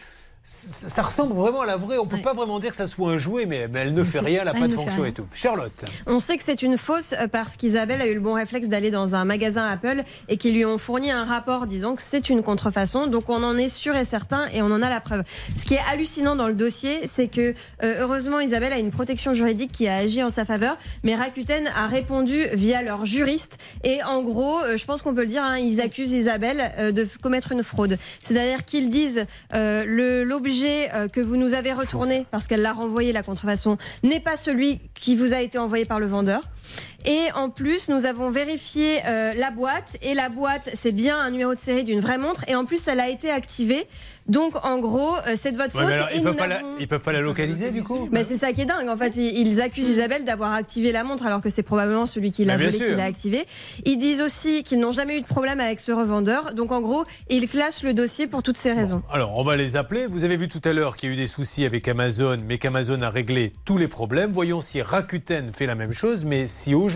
Ça, 0.44 1.04
ressemble 1.04 1.36
vraiment 1.36 1.62
à 1.62 1.68
la 1.68 1.78
vraie. 1.78 2.00
On 2.00 2.08
peut 2.08 2.18
pas 2.20 2.34
vraiment 2.34 2.58
dire 2.58 2.72
que 2.72 2.76
ça 2.76 2.88
soit 2.88 3.12
un 3.12 3.20
jouet, 3.20 3.46
mais, 3.46 3.68
elle 3.76 3.94
ne 3.94 4.04
fait 4.04 4.20
rien, 4.20 4.40
elle 4.40 4.46
n'a 4.46 4.54
pas 4.54 4.62
de 4.62 4.72
ne 4.72 4.76
fonction 4.76 5.06
et 5.06 5.12
tout. 5.12 5.28
Charlotte. 5.36 5.86
On 6.08 6.20
sait 6.20 6.36
que 6.36 6.44
c'est 6.44 6.64
une 6.64 6.80
fausse 6.80 7.14
euh, 7.14 7.28
parce 7.28 7.58
qu'Isabelle 7.58 8.02
a 8.02 8.08
eu 8.08 8.16
le 8.16 8.20
bon 8.20 8.34
réflexe 8.34 8.68
d'aller 8.68 8.90
dans 8.90 9.14
un 9.14 9.24
magasin 9.24 9.64
Apple 9.68 10.02
et 10.30 10.38
qu'ils 10.38 10.56
lui 10.56 10.66
ont 10.66 10.80
fourni 10.80 11.12
un 11.12 11.26
rapport 11.26 11.68
disant 11.68 11.94
que 11.96 12.02
c'est 12.02 12.30
une 12.30 12.42
contrefaçon. 12.42 13.06
Donc 13.06 13.30
on 13.30 13.44
en 13.44 13.56
est 13.56 13.70
sûr 13.70 13.96
et 13.96 14.04
certain 14.04 14.48
et 14.52 14.64
on 14.64 14.72
en 14.72 14.82
a 14.82 14.90
la 14.90 15.00
preuve. 15.00 15.24
Ce 15.60 15.64
qui 15.64 15.76
est 15.76 15.82
hallucinant 15.92 16.36
dans 16.36 16.48
le 16.48 16.56
dossier, 16.56 17.02
c'est 17.08 17.28
que 17.28 17.54
euh, 17.84 17.96
heureusement 18.00 18.40
Isabelle 18.40 18.74
a 18.74 18.80
une 18.80 18.92
protection 18.92 19.36
juridique 19.36 19.72
qui 19.72 19.88
a 19.88 19.96
agi 19.98 20.24
en 20.24 20.32
sa 20.32 20.44
faveur, 20.44 20.76
mais 21.04 21.16
Rakuten 21.16 21.68
a 21.76 21.86
répondu 21.86 22.48
via 22.54 22.82
leur 22.82 23.06
juriste 23.06 23.58
et 23.84 24.02
en 24.02 24.24
gros, 24.24 24.60
euh, 24.64 24.76
je 24.76 24.86
pense 24.86 25.04
qu'on 25.04 25.14
peut 25.14 25.22
le 25.22 25.28
dire, 25.28 25.44
hein, 25.44 25.60
ils 25.60 25.80
accusent 25.82 26.14
Isabelle 26.14 26.94
de 26.94 27.08
commettre 27.22 27.52
une 27.52 27.62
fraude. 27.64 28.00
C'est-à-dire 28.24 28.66
qu'ils 28.66 28.90
disent 28.90 29.26
euh, 29.54 29.84
le- 29.86 30.31
l'objet 30.32 30.90
euh, 30.94 31.10
que 31.10 31.20
vous 31.20 31.36
nous 31.36 31.54
avez 31.54 31.74
retourné 31.74 32.26
parce 32.32 32.48
qu'elle 32.48 32.62
l'a 32.62 32.72
renvoyé 32.72 33.12
la 33.12 33.22
contrefaçon 33.22 33.78
n'est 34.02 34.22
pas 34.22 34.38
celui 34.38 34.80
qui 34.94 35.18
vous 35.18 35.34
a 35.34 35.42
été 35.42 35.58
envoyé 35.58 35.84
par 35.84 36.00
le 36.00 36.08
vendeur. 36.08 36.48
Et 37.06 37.28
en 37.36 37.50
plus, 37.50 37.90
nous 37.90 38.06
avons 38.06 38.30
vérifié 38.30 39.00
euh, 39.06 39.34
la 39.34 39.52
boîte 39.52 39.98
et 40.02 40.14
la 40.14 40.30
boîte, 40.30 40.70
c'est 40.76 40.92
bien 40.92 41.18
un 41.20 41.32
numéro 41.32 41.54
de 41.54 41.60
série 41.60 41.84
d'une 41.84 42.00
vraie 42.00 42.18
montre 42.18 42.44
et 42.48 42.56
en 42.56 42.66
plus, 42.66 42.88
elle 42.88 43.00
a 43.00 43.10
été 43.10 43.30
activée. 43.32 43.88
Donc, 44.28 44.54
en 44.64 44.78
gros, 44.78 45.16
euh, 45.28 45.34
c'est 45.36 45.52
de 45.52 45.58
votre 45.58 45.76
Ouais, 45.76 45.82
faute. 45.82 45.90
mais 45.90 45.96
alors, 45.96 46.10
et 46.12 46.18
ils 46.18 46.20
nous 46.20 46.26
peuvent 46.26 46.36
pas 46.36 46.48
la- 46.48 46.56
n'avons- 46.62 46.76
ils 46.80 46.88
peuvent 46.88 47.02
pas 47.02 47.12
la 47.12 47.22
localiser 47.22 47.72
du 47.72 47.82
coup 47.84 48.08
mais 48.12 48.24
c'est 48.24 48.36
ça 48.38 48.54
qui 48.54 48.62
est 48.62 48.66
dingue. 48.66 48.88
En 48.88 48.96
fait, 48.96 49.16
ils 49.18 49.36
ils 49.48 49.60
accusent 49.62 49.90
Isabelle 49.90 50.26
d'avoir 50.26 50.54
activé 50.54 50.92
la 50.92 51.04
montre 51.04 51.26
alors 51.26 51.42
que 51.42 51.50
c'est 51.50 51.64
probablement 51.64 52.06
celui 52.06 52.32
qui 52.32 52.46
l'a 52.46 52.56
Mais 52.56 52.68
bien 52.68 52.78
volé 52.78 52.92
qui 52.92 52.96
l'a 52.98 53.04
activé. 53.06 53.46
Ils 53.84 53.98
disent 53.98 54.22
aussi 54.22 54.64
qu'ils 54.64 54.80
n'ont 54.80 54.92
jamais 54.92 55.18
eu 55.18 55.22
de 55.22 55.26
problème 55.26 55.60
avec 55.60 55.80
ce 55.82 55.92
revendeur. 55.92 56.54
Donc 56.54 56.72
en 56.72 56.82
gros, 56.82 57.04
ils 57.30 57.50
classent 57.50 57.82
le 57.84 57.94
dossier 57.96 58.28
pour 58.28 58.44
toutes 58.44 58.58
ces 58.58 58.72
raisons. 58.74 59.02
Alors, 59.12 59.36
on 59.38 59.44
va 59.44 59.56
les 59.56 59.76
appeler. 59.76 60.06
Vous 60.06 60.24
avez 60.24 60.38
vu 60.38 60.48
tout 60.48 60.62
à 60.66 60.72
l'heure 60.72 60.96
qu'il 60.96 61.10
y 61.10 61.12
a 61.12 61.16
eu 61.16 61.18
des 61.18 61.28
soucis 61.28 61.66
avec 61.66 61.88
Amazon, 61.88 62.38
mais 62.48 62.60
qu'Amazon 62.60 63.02
a 63.02 63.10
réglé 63.10 63.54
tous 63.66 63.78
les 63.78 63.88
problèmes. 63.88 64.32
Voyons 64.32 64.62
si 64.62 64.82
Rakuten 64.84 65.52
fait 65.52 65.66
la 65.66 65.76
même 65.76 65.94
chose. 65.94 66.26
Mais 66.26 66.48
si 66.48 66.76
aujourd'hui, 66.76 66.91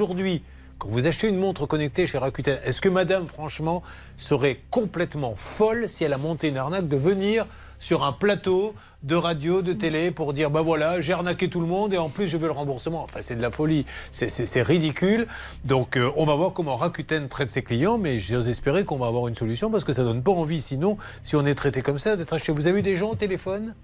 quand 0.78 0.90
vous 0.90 1.08
achetez 1.08 1.30
une 1.30 1.38
montre 1.38 1.66
connectée 1.66 2.06
chez 2.06 2.18
Rakuten, 2.18 2.60
est-ce 2.66 2.82
que 2.82 2.90
madame, 2.90 3.28
franchement, 3.28 3.82
serait 4.18 4.60
complètement 4.70 5.34
folle 5.36 5.88
si 5.88 6.04
elle 6.04 6.14
a 6.14 6.18
monté 6.18 6.50
une 6.50 6.58
arnaque 6.58 6.90
de 6.90 6.98
venir 6.98 7.46
sur 7.80 8.04
un 8.04 8.12
plateau 8.12 8.74
de 9.04 9.16
radio, 9.16 9.62
de 9.62 9.74
télé 9.74 10.12
pour 10.12 10.34
dire 10.34 10.50
bah 10.50 10.62
voilà, 10.62 11.00
j'ai 11.02 11.14
arnaqué 11.14 11.50
tout 11.50 11.60
le 11.60 11.68
monde 11.68 11.94
et 11.94 11.98
en 11.98 12.10
plus 12.10 12.28
je 12.28 12.38
veux 12.38 12.48
le 12.48 12.54
remboursement. 12.54 13.04
Enfin, 13.04 13.20
c'est 13.22 13.36
de 13.36 13.42
la 13.42 13.52
folie, 13.52 13.86
c'est 14.12 14.62
ridicule. 14.62 15.28
Donc, 15.64 15.96
euh, 15.98 16.12
on 16.16 16.26
va 16.26 16.36
voir 16.36 16.54
comment 16.54 16.76
Rakuten 16.76 17.28
traite 17.30 17.50
ses 17.50 17.62
clients, 17.62 17.98
mais 17.98 18.20
j'ose 18.20 18.50
espérer 18.50 18.84
qu'on 18.84 18.98
va 18.98 19.08
avoir 19.08 19.28
une 19.28 19.36
solution 19.36 19.70
parce 19.72 19.84
que 19.84 19.94
ça 19.94 20.04
donne 20.04 20.24
pas 20.24 20.32
envie, 20.32 20.62
sinon, 20.62 20.98
si 21.24 21.36
on 21.36 21.46
est 21.46 21.56
traité 21.56 21.82
comme 21.82 22.00
ça, 22.00 22.18
d'être 22.18 22.38
chez 22.38 22.52
vous. 22.52 22.68
avez 22.68 22.80
eu 22.80 22.82
des 22.82 22.96
gens 22.96 23.12
au 23.12 23.16
téléphone? 23.16 23.76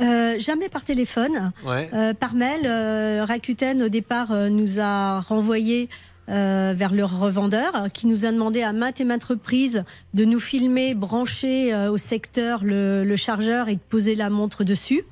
Euh, 0.00 0.38
jamais 0.38 0.68
par 0.68 0.84
téléphone. 0.84 1.52
Ouais. 1.64 1.88
Euh, 1.94 2.14
par 2.14 2.34
mail, 2.34 2.62
euh, 2.64 3.24
Rakuten 3.24 3.82
au 3.82 3.88
départ 3.88 4.30
euh, 4.32 4.48
nous 4.48 4.78
a 4.80 5.20
renvoyé 5.20 5.88
euh, 6.28 6.74
vers 6.76 6.92
leur 6.92 7.18
revendeur 7.20 7.86
qui 7.94 8.06
nous 8.06 8.24
a 8.24 8.32
demandé 8.32 8.62
à 8.62 8.72
maintes 8.72 9.00
et 9.00 9.04
maintes 9.04 9.24
reprises 9.24 9.84
de 10.12 10.24
nous 10.24 10.40
filmer, 10.40 10.94
brancher 10.94 11.72
euh, 11.72 11.90
au 11.90 11.96
secteur 11.98 12.64
le, 12.64 13.04
le 13.04 13.16
chargeur 13.16 13.68
et 13.68 13.76
de 13.76 13.80
poser 13.80 14.14
la 14.14 14.28
montre 14.28 14.64
dessus. 14.64 15.02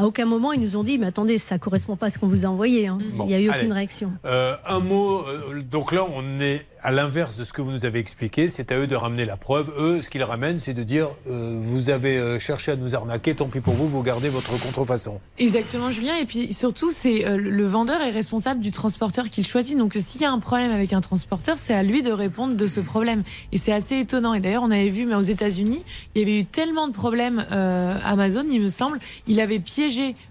À 0.00 0.06
aucun 0.06 0.24
moment 0.24 0.52
ils 0.52 0.60
nous 0.60 0.76
ont 0.78 0.82
dit 0.82 0.96
mais 0.98 1.06
attendez 1.06 1.36
ça 1.38 1.58
correspond 1.58 1.94
pas 1.96 2.06
à 2.06 2.10
ce 2.10 2.18
qu'on 2.18 2.26
vous 2.28 2.46
a 2.46 2.48
envoyé. 2.48 2.86
hein. 2.86 2.98
Bon, 3.14 3.24
Il 3.24 3.28
n'y 3.28 3.34
a 3.34 3.40
eu 3.40 3.50
allez. 3.50 3.60
aucune 3.60 3.72
réaction. 3.72 4.12
Euh, 4.24 4.54
un 4.66 4.80
mot, 4.80 5.18
euh, 5.28 5.60
donc 5.62 5.92
là 5.92 6.04
on 6.14 6.40
est 6.40 6.64
à 6.82 6.90
l'inverse 6.90 7.36
de 7.36 7.44
ce 7.44 7.52
que 7.52 7.60
vous 7.60 7.72
nous 7.72 7.84
avez 7.84 7.98
expliqué, 7.98 8.48
c'est 8.48 8.72
à 8.72 8.78
eux 8.78 8.86
de 8.86 8.96
ramener 8.96 9.26
la 9.26 9.36
preuve. 9.36 9.70
Eux, 9.78 10.00
ce 10.00 10.08
qu'ils 10.08 10.22
ramènent, 10.22 10.56
c'est 10.56 10.72
de 10.72 10.82
dire 10.82 11.08
euh, 11.28 11.58
vous 11.60 11.90
avez 11.90 12.16
euh, 12.16 12.38
cherché 12.38 12.72
à 12.72 12.76
nous 12.76 12.94
arnaquer, 12.94 13.34
tant 13.34 13.48
pis 13.48 13.60
pour 13.60 13.74
vous, 13.74 13.86
vous 13.86 14.02
gardez 14.02 14.30
votre 14.30 14.58
contrefaçon. 14.58 15.20
Exactement, 15.38 15.90
Julien. 15.90 16.16
Et 16.16 16.24
puis 16.24 16.54
surtout, 16.54 16.90
c'est 16.90 17.26
euh, 17.26 17.36
le 17.36 17.66
vendeur 17.66 18.00
est 18.00 18.10
responsable 18.12 18.60
du 18.62 18.70
transporteur 18.70 19.28
qu'il 19.28 19.46
choisit. 19.46 19.76
Donc, 19.76 19.92
s'il 20.00 20.22
y 20.22 20.24
a 20.24 20.32
un 20.32 20.38
problème 20.38 20.70
avec 20.70 20.94
un 20.94 21.02
transporteur, 21.02 21.58
c'est 21.58 21.74
à 21.74 21.82
lui 21.82 22.02
de 22.02 22.12
répondre 22.12 22.54
de 22.54 22.66
ce 22.66 22.80
problème. 22.80 23.24
Et 23.52 23.58
c'est 23.58 23.72
assez 23.72 23.98
étonnant. 23.98 24.32
Et 24.32 24.40
d'ailleurs, 24.40 24.62
on 24.62 24.70
avait 24.70 24.88
vu, 24.88 25.04
mais 25.04 25.16
aux 25.16 25.20
États-Unis, 25.20 25.84
il 26.14 26.20
y 26.20 26.24
avait 26.24 26.38
eu 26.40 26.44
tellement 26.46 26.88
de 26.88 26.94
problèmes. 26.94 27.44
euh, 27.52 27.94
Amazon, 28.06 28.44
il 28.50 28.62
me 28.62 28.70
semble, 28.70 28.98
il 29.26 29.38
avait 29.40 29.58
piégé 29.58 29.89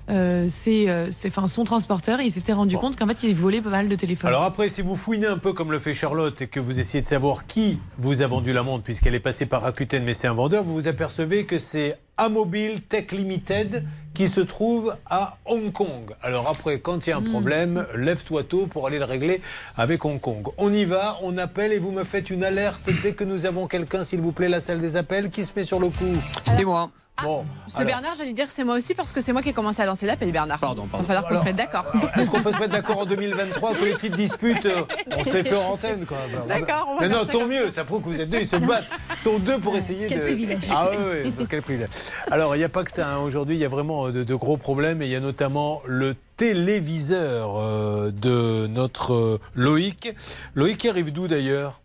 euh, 0.09 0.47
ses, 0.49 0.89
euh, 0.89 1.11
ses- 1.11 1.27
enfin, 1.29 1.47
son 1.47 1.63
transporteur 1.63 2.19
et 2.19 2.25
il 2.25 2.31
s'était 2.31 2.53
rendu 2.53 2.77
compte 2.77 2.95
qu'en 2.97 3.07
fait, 3.07 3.23
il 3.23 3.35
volait 3.35 3.61
pas 3.61 3.69
mal 3.69 3.89
de 3.89 3.95
téléphones. 3.95 4.29
Alors 4.29 4.43
après, 4.43 4.69
si 4.69 4.81
vous 4.81 4.95
fouinez 4.95 5.27
un 5.27 5.37
peu 5.37 5.53
comme 5.53 5.71
le 5.71 5.79
fait 5.79 5.93
Charlotte 5.93 6.41
et 6.41 6.47
que 6.47 6.59
vous 6.59 6.79
essayez 6.79 7.01
de 7.01 7.07
savoir 7.07 7.45
qui 7.47 7.79
vous 7.97 8.21
a 8.21 8.27
vendu 8.27 8.53
la 8.53 8.63
montre, 8.63 8.83
puisqu'elle 8.83 9.15
est 9.15 9.19
passée 9.19 9.45
par 9.45 9.61
Rakuten, 9.63 10.03
mais 10.03 10.13
c'est 10.13 10.27
un 10.27 10.33
vendeur, 10.33 10.63
vous 10.63 10.73
vous 10.73 10.87
apercevez 10.87 11.45
que 11.45 11.57
c'est 11.57 11.97
Amobile 12.17 12.81
Tech 12.81 13.11
Limited 13.11 13.85
qui 14.13 14.27
se 14.27 14.41
trouve 14.41 14.93
à 15.09 15.37
Hong 15.45 15.71
Kong. 15.71 16.11
Alors 16.21 16.49
après, 16.49 16.79
quand 16.81 17.07
il 17.07 17.11
y 17.11 17.13
a 17.13 17.17
un 17.17 17.21
problème, 17.21 17.85
lève-toi 17.95 18.43
tôt 18.43 18.67
pour 18.67 18.87
aller 18.87 18.99
le 18.99 19.05
régler 19.05 19.39
avec 19.77 20.03
Hong 20.03 20.19
Kong. 20.19 20.47
On 20.57 20.73
y 20.73 20.83
va, 20.83 21.17
on 21.21 21.37
appelle 21.37 21.71
et 21.71 21.77
vous 21.79 21.91
me 21.91 22.03
faites 22.03 22.29
une 22.29 22.43
alerte 22.43 22.89
dès 23.03 23.13
que 23.13 23.23
nous 23.23 23.45
avons 23.45 23.67
quelqu'un, 23.67 24.03
s'il 24.03 24.19
vous 24.19 24.33
plaît, 24.33 24.49
la 24.49 24.59
salle 24.59 24.79
des 24.79 24.97
appels, 24.97 25.29
qui 25.29 25.45
se 25.45 25.53
met 25.55 25.63
sur 25.63 25.79
le 25.79 25.87
coup? 25.87 26.13
C'est 26.45 26.65
moi. 26.65 26.89
Bon, 27.23 27.45
C'est 27.67 27.77
alors, 27.79 27.87
Bernard, 27.91 28.13
j'allais 28.17 28.33
dire 28.33 28.45
que 28.47 28.51
c'est 28.53 28.63
moi 28.63 28.75
aussi 28.75 28.93
parce 28.93 29.11
que 29.11 29.21
c'est 29.21 29.33
moi 29.33 29.41
qui 29.41 29.49
ai 29.49 29.53
commencé 29.53 29.81
à 29.81 29.85
lancer 29.85 30.05
l'appel, 30.05 30.31
Bernard. 30.31 30.59
Pardon, 30.59 30.87
Il 30.93 30.97
va 30.99 31.03
falloir 31.03 31.27
qu'on 31.27 31.39
se 31.39 31.45
mette 31.45 31.55
d'accord. 31.55 31.85
Est-ce 32.15 32.29
qu'on 32.29 32.41
peut 32.41 32.51
se 32.51 32.57
mettre 32.59 32.73
d'accord 32.73 32.99
en 32.99 33.05
2023 33.05 33.73
que 33.75 33.85
les 33.85 33.93
petites 33.93 34.15
disputes, 34.15 34.65
euh, 34.65 34.83
on 35.17 35.23
s'est 35.23 35.43
fait 35.43 35.55
en 35.55 35.71
antenne 35.71 36.05
quand 36.05 36.15
même 36.15 36.47
D'accord, 36.47 36.87
on 36.89 36.95
va 36.95 37.01
Mais 37.01 37.09
non, 37.13 37.25
ça 37.25 37.31
tant 37.31 37.39
comme 37.39 37.49
mieux, 37.49 37.71
ça 37.71 37.83
prouve 37.83 38.01
que 38.01 38.09
vous 38.09 38.21
êtes 38.21 38.29
deux, 38.29 38.39
ils 38.39 38.47
se 38.47 38.55
battent. 38.55 38.89
Ils 39.11 39.17
sont 39.21 39.39
deux 39.39 39.59
pour 39.59 39.75
essayer 39.75 40.07
Quel 40.07 40.19
de. 40.19 40.23
privilège. 40.25 40.63
Ah 40.71 40.89
oui, 40.91 41.31
oui, 41.37 41.45
quel 41.49 41.61
privilège. 41.61 41.89
Alors, 42.31 42.55
il 42.55 42.59
n'y 42.59 42.65
a 42.65 42.69
pas 42.69 42.83
que 42.83 42.91
ça. 42.91 43.07
hein. 43.07 43.17
Aujourd'hui, 43.19 43.55
il 43.55 43.59
y 43.61 43.65
a 43.65 43.69
vraiment 43.69 44.07
euh, 44.07 44.11
de, 44.11 44.23
de 44.23 44.35
gros 44.35 44.57
problèmes 44.57 45.01
et 45.01 45.05
il 45.05 45.11
y 45.11 45.15
a 45.15 45.19
notamment 45.19 45.81
le 45.85 46.15
téléviseur 46.37 47.59
euh, 47.59 48.11
de 48.11 48.67
notre 48.67 49.13
euh, 49.13 49.39
Loïc. 49.55 50.13
Loïc 50.55 50.85
arrive 50.85 51.11
d'où 51.11 51.27
d'ailleurs? 51.27 51.81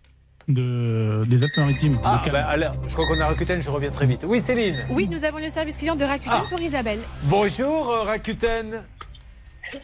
De, 0.49 1.23
des 1.27 1.43
Alpes-Maritimes. 1.43 1.99
Ah, 2.05 2.23
bah, 2.31 2.47
alors, 2.47 2.75
je 2.87 2.93
crois 2.93 3.07
qu'on 3.07 3.21
a 3.21 3.27
Rakuten, 3.27 3.63
je 3.63 3.71
reviens 3.71 3.91
très 3.91 4.07
vite. 4.07 4.25
Oui, 4.29 4.41
Céline. 4.41 4.85
Oui, 4.91 5.09
nous 5.11 5.25
avons 5.25 5.39
le 5.39 5.49
service 5.49 5.77
client 5.77 5.97
de 5.97 6.05
Rakuten 6.05 6.33
Ah. 6.33 6.45
pour 6.49 6.61
Isabelle. 6.61 7.01
Bonjour 7.25 7.91
euh, 7.91 8.03
Rakuten. 8.05 8.83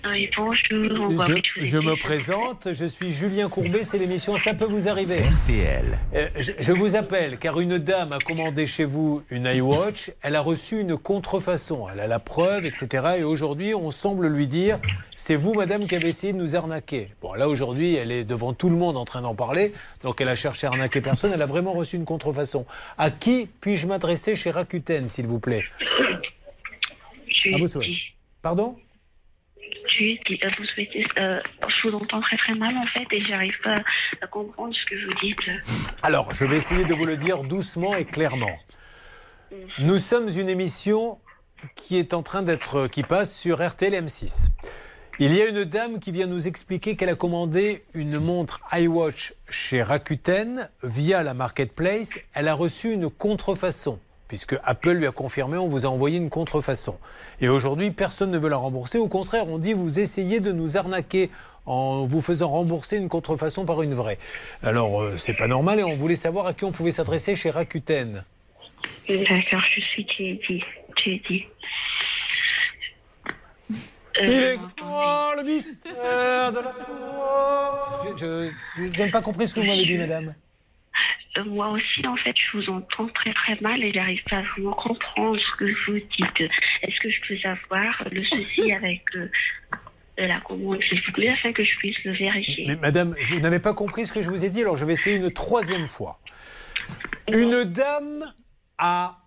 Oui, 0.04 0.30
bonjour. 0.36 1.00
on 1.00 1.14
va 1.14 1.26
Je, 1.56 1.76
me 1.78 1.96
présente, 1.96 2.72
je 2.72 2.84
suis 2.84 3.10
Julien 3.10 3.48
Courbet, 3.48 3.82
c'est 3.82 3.98
l'émission 3.98 4.36
Ça 4.36 4.54
peut 4.54 4.64
vous 4.64 4.88
arriver. 4.88 5.16
RTL. 5.16 5.98
Euh, 6.14 6.28
je, 6.38 6.52
je 6.58 6.72
vous 6.72 6.96
appelle 6.96 7.38
car 7.38 7.60
une 7.60 7.78
dame 7.78 8.12
a 8.12 8.18
commandé 8.18 8.66
chez 8.66 8.84
vous 8.84 9.22
une 9.30 9.46
iWatch, 9.46 10.12
elle 10.22 10.36
a 10.36 10.40
reçu 10.40 10.80
une 10.80 10.96
contrefaçon, 10.96 11.88
elle 11.92 12.00
a 12.00 12.06
la 12.06 12.18
preuve, 12.18 12.66
etc. 12.66 13.14
Et 13.18 13.24
aujourd'hui, 13.24 13.74
on 13.74 13.90
semble 13.90 14.28
lui 14.28 14.46
dire, 14.46 14.78
c'est 15.16 15.36
vous, 15.36 15.54
madame, 15.54 15.86
qui 15.86 15.96
avez 15.96 16.08
essayé 16.08 16.32
de 16.32 16.38
nous 16.38 16.56
arnaquer. 16.56 17.08
Bon, 17.20 17.34
là, 17.34 17.48
aujourd'hui, 17.48 17.94
elle 17.94 18.12
est 18.12 18.24
devant 18.24 18.52
tout 18.52 18.70
le 18.70 18.76
monde 18.76 18.96
en 18.96 19.04
train 19.04 19.22
d'en 19.22 19.34
parler, 19.34 19.72
donc 20.04 20.20
elle 20.20 20.28
a 20.28 20.34
cherché 20.34 20.66
à 20.66 20.70
arnaquer 20.70 21.00
personne, 21.00 21.32
elle 21.34 21.42
a 21.42 21.46
vraiment 21.46 21.72
reçu 21.72 21.96
une 21.96 22.04
contrefaçon. 22.04 22.64
À 22.96 23.10
qui 23.10 23.48
puis-je 23.60 23.86
m'adresser 23.86 24.36
chez 24.36 24.50
Rakuten, 24.50 25.08
s'il 25.08 25.26
vous 25.26 25.40
plaît? 25.40 25.64
À 27.52 27.58
vos 27.58 27.58
lui 27.58 27.68
souhaits. 27.68 27.88
Pardon? 28.42 28.76
Euh, 30.00 30.16
euh, 31.18 31.40
je 31.68 31.88
vous 31.88 31.94
entends 31.94 32.20
très 32.20 32.36
très 32.36 32.54
mal 32.54 32.76
en 32.76 32.86
fait 32.86 33.06
et 33.12 33.24
j'arrive 33.24 33.58
pas 33.62 33.76
à 34.20 34.26
comprendre 34.26 34.74
ce 34.74 34.84
que 34.86 35.06
vous 35.06 35.14
dites. 35.20 35.38
Alors, 36.02 36.32
je 36.34 36.44
vais 36.44 36.56
essayer 36.56 36.84
de 36.84 36.94
vous 36.94 37.06
le 37.06 37.16
dire 37.16 37.42
doucement 37.42 37.94
et 37.96 38.04
clairement. 38.04 38.58
Nous 39.78 39.98
sommes 39.98 40.28
une 40.28 40.48
émission 40.48 41.18
qui 41.74 41.98
est 41.98 42.14
en 42.14 42.22
train 42.22 42.42
d'être, 42.42 42.86
qui 42.86 43.02
passe 43.02 43.36
sur 43.36 43.66
RTL 43.66 43.92
M6. 43.92 44.48
Il 45.18 45.34
y 45.34 45.42
a 45.42 45.48
une 45.48 45.64
dame 45.64 45.98
qui 45.98 46.12
vient 46.12 46.26
nous 46.26 46.48
expliquer 46.48 46.96
qu'elle 46.96 47.10
a 47.10 47.14
commandé 47.14 47.84
une 47.92 48.18
montre 48.18 48.60
iWatch 48.72 49.34
chez 49.50 49.82
Rakuten 49.82 50.66
via 50.82 51.22
la 51.22 51.34
marketplace. 51.34 52.18
Elle 52.32 52.48
a 52.48 52.54
reçu 52.54 52.92
une 52.92 53.10
contrefaçon 53.10 53.98
puisque 54.30 54.54
Apple 54.62 54.92
lui 54.92 55.08
a 55.08 55.10
confirmé 55.10 55.58
on 55.58 55.66
vous 55.66 55.86
a 55.86 55.88
envoyé 55.88 56.16
une 56.18 56.30
contrefaçon. 56.30 56.96
Et 57.40 57.48
aujourd'hui, 57.48 57.90
personne 57.90 58.30
ne 58.30 58.38
veut 58.38 58.48
la 58.48 58.58
rembourser. 58.58 58.96
Au 58.98 59.08
contraire, 59.08 59.48
on 59.48 59.58
dit 59.58 59.72
vous 59.72 59.98
essayez 59.98 60.38
de 60.38 60.52
nous 60.52 60.76
arnaquer 60.76 61.30
en 61.66 62.06
vous 62.06 62.20
faisant 62.20 62.48
rembourser 62.48 62.96
une 62.98 63.08
contrefaçon 63.08 63.64
par 63.64 63.82
une 63.82 63.92
vraie. 63.92 64.18
Alors, 64.62 65.02
euh, 65.02 65.16
c'est 65.16 65.34
pas 65.34 65.48
normal 65.48 65.80
et 65.80 65.82
on 65.82 65.96
voulait 65.96 66.14
savoir 66.14 66.46
à 66.46 66.54
qui 66.54 66.64
on 66.64 66.70
pouvait 66.70 66.92
s'adresser 66.92 67.34
chez 67.34 67.50
Rakuten. 67.50 68.22
D'accord, 69.08 69.64
je 69.74 69.80
suis 69.80 70.06
Teddy. 70.06 70.62
Teddy. 71.04 71.44
Il 74.22 74.30
est 74.30 74.58
oh, 74.84 75.30
le 75.38 75.42
mystère 75.42 76.52
de 76.52 76.58
la 76.60 76.72
Je 78.04 78.16
je- 78.16 78.50
je 78.96 79.02
n'ai 79.02 79.10
pas 79.10 79.22
compris 79.22 79.48
ce 79.48 79.54
que 79.54 79.60
vous 79.60 79.66
m'avez 79.66 79.86
dit, 79.86 79.98
madame. 79.98 80.34
Euh, 81.36 81.44
moi 81.44 81.70
aussi, 81.70 82.06
en 82.06 82.16
fait, 82.16 82.34
je 82.36 82.58
vous 82.58 82.70
entends 82.70 83.08
très 83.08 83.32
très 83.32 83.56
mal 83.60 83.82
et 83.82 83.92
j'arrive 83.92 84.22
pas 84.24 84.38
à 84.38 84.42
vraiment 84.42 84.72
comprendre 84.72 85.38
ce 85.38 85.56
que 85.58 85.64
vous 85.86 85.98
dites. 85.98 86.50
Est-ce 86.82 87.00
que 87.00 87.10
je 87.10 87.20
peux 87.28 87.38
savoir 87.38 88.04
le 88.10 88.24
souci 88.24 88.72
avec 88.76 89.02
euh, 89.14 89.28
la 90.18 90.40
commande, 90.40 90.82
s'il 90.82 91.00
vous 91.02 91.12
plaît, 91.12 91.30
afin 91.30 91.52
que 91.52 91.64
je 91.64 91.76
puisse 91.78 92.02
le 92.04 92.12
vérifier? 92.12 92.64
Mais 92.66 92.76
madame, 92.76 93.14
vous 93.28 93.40
n'avez 93.40 93.60
pas 93.60 93.74
compris 93.74 94.06
ce 94.06 94.12
que 94.12 94.22
je 94.22 94.30
vous 94.30 94.44
ai 94.44 94.50
dit, 94.50 94.62
alors 94.62 94.76
je 94.76 94.84
vais 94.84 94.94
essayer 94.94 95.16
une 95.16 95.32
troisième 95.32 95.86
fois. 95.86 96.20
Une 97.32 97.64
dame 97.64 98.32
a 98.78 99.18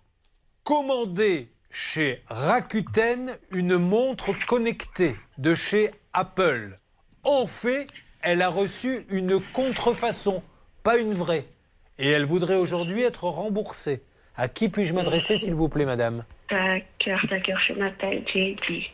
commandé 0.62 1.48
chez 1.70 2.22
Rakuten 2.28 3.34
une 3.50 3.78
montre 3.78 4.32
connectée 4.46 5.16
de 5.38 5.54
chez 5.54 5.90
Apple. 6.12 6.78
En 7.24 7.46
fait, 7.46 7.88
elle 8.20 8.42
a 8.42 8.48
reçu 8.48 9.06
une 9.10 9.40
contrefaçon, 9.40 10.42
pas 10.82 10.98
une 10.98 11.12
vraie. 11.12 11.46
Et 11.98 12.08
elle 12.08 12.24
voudrait 12.24 12.56
aujourd'hui 12.56 13.02
être 13.02 13.24
remboursée. 13.24 14.02
À 14.36 14.48
qui 14.48 14.68
puis-je 14.68 14.94
m'adresser, 14.94 15.38
s'il 15.38 15.54
vous 15.54 15.68
plaît, 15.68 15.84
madame? 15.84 16.24
D'accord, 16.50 17.20
d'accord, 17.30 17.58
je 17.68 17.72
m'appelle 17.74 18.24
Teddy. 18.32 18.90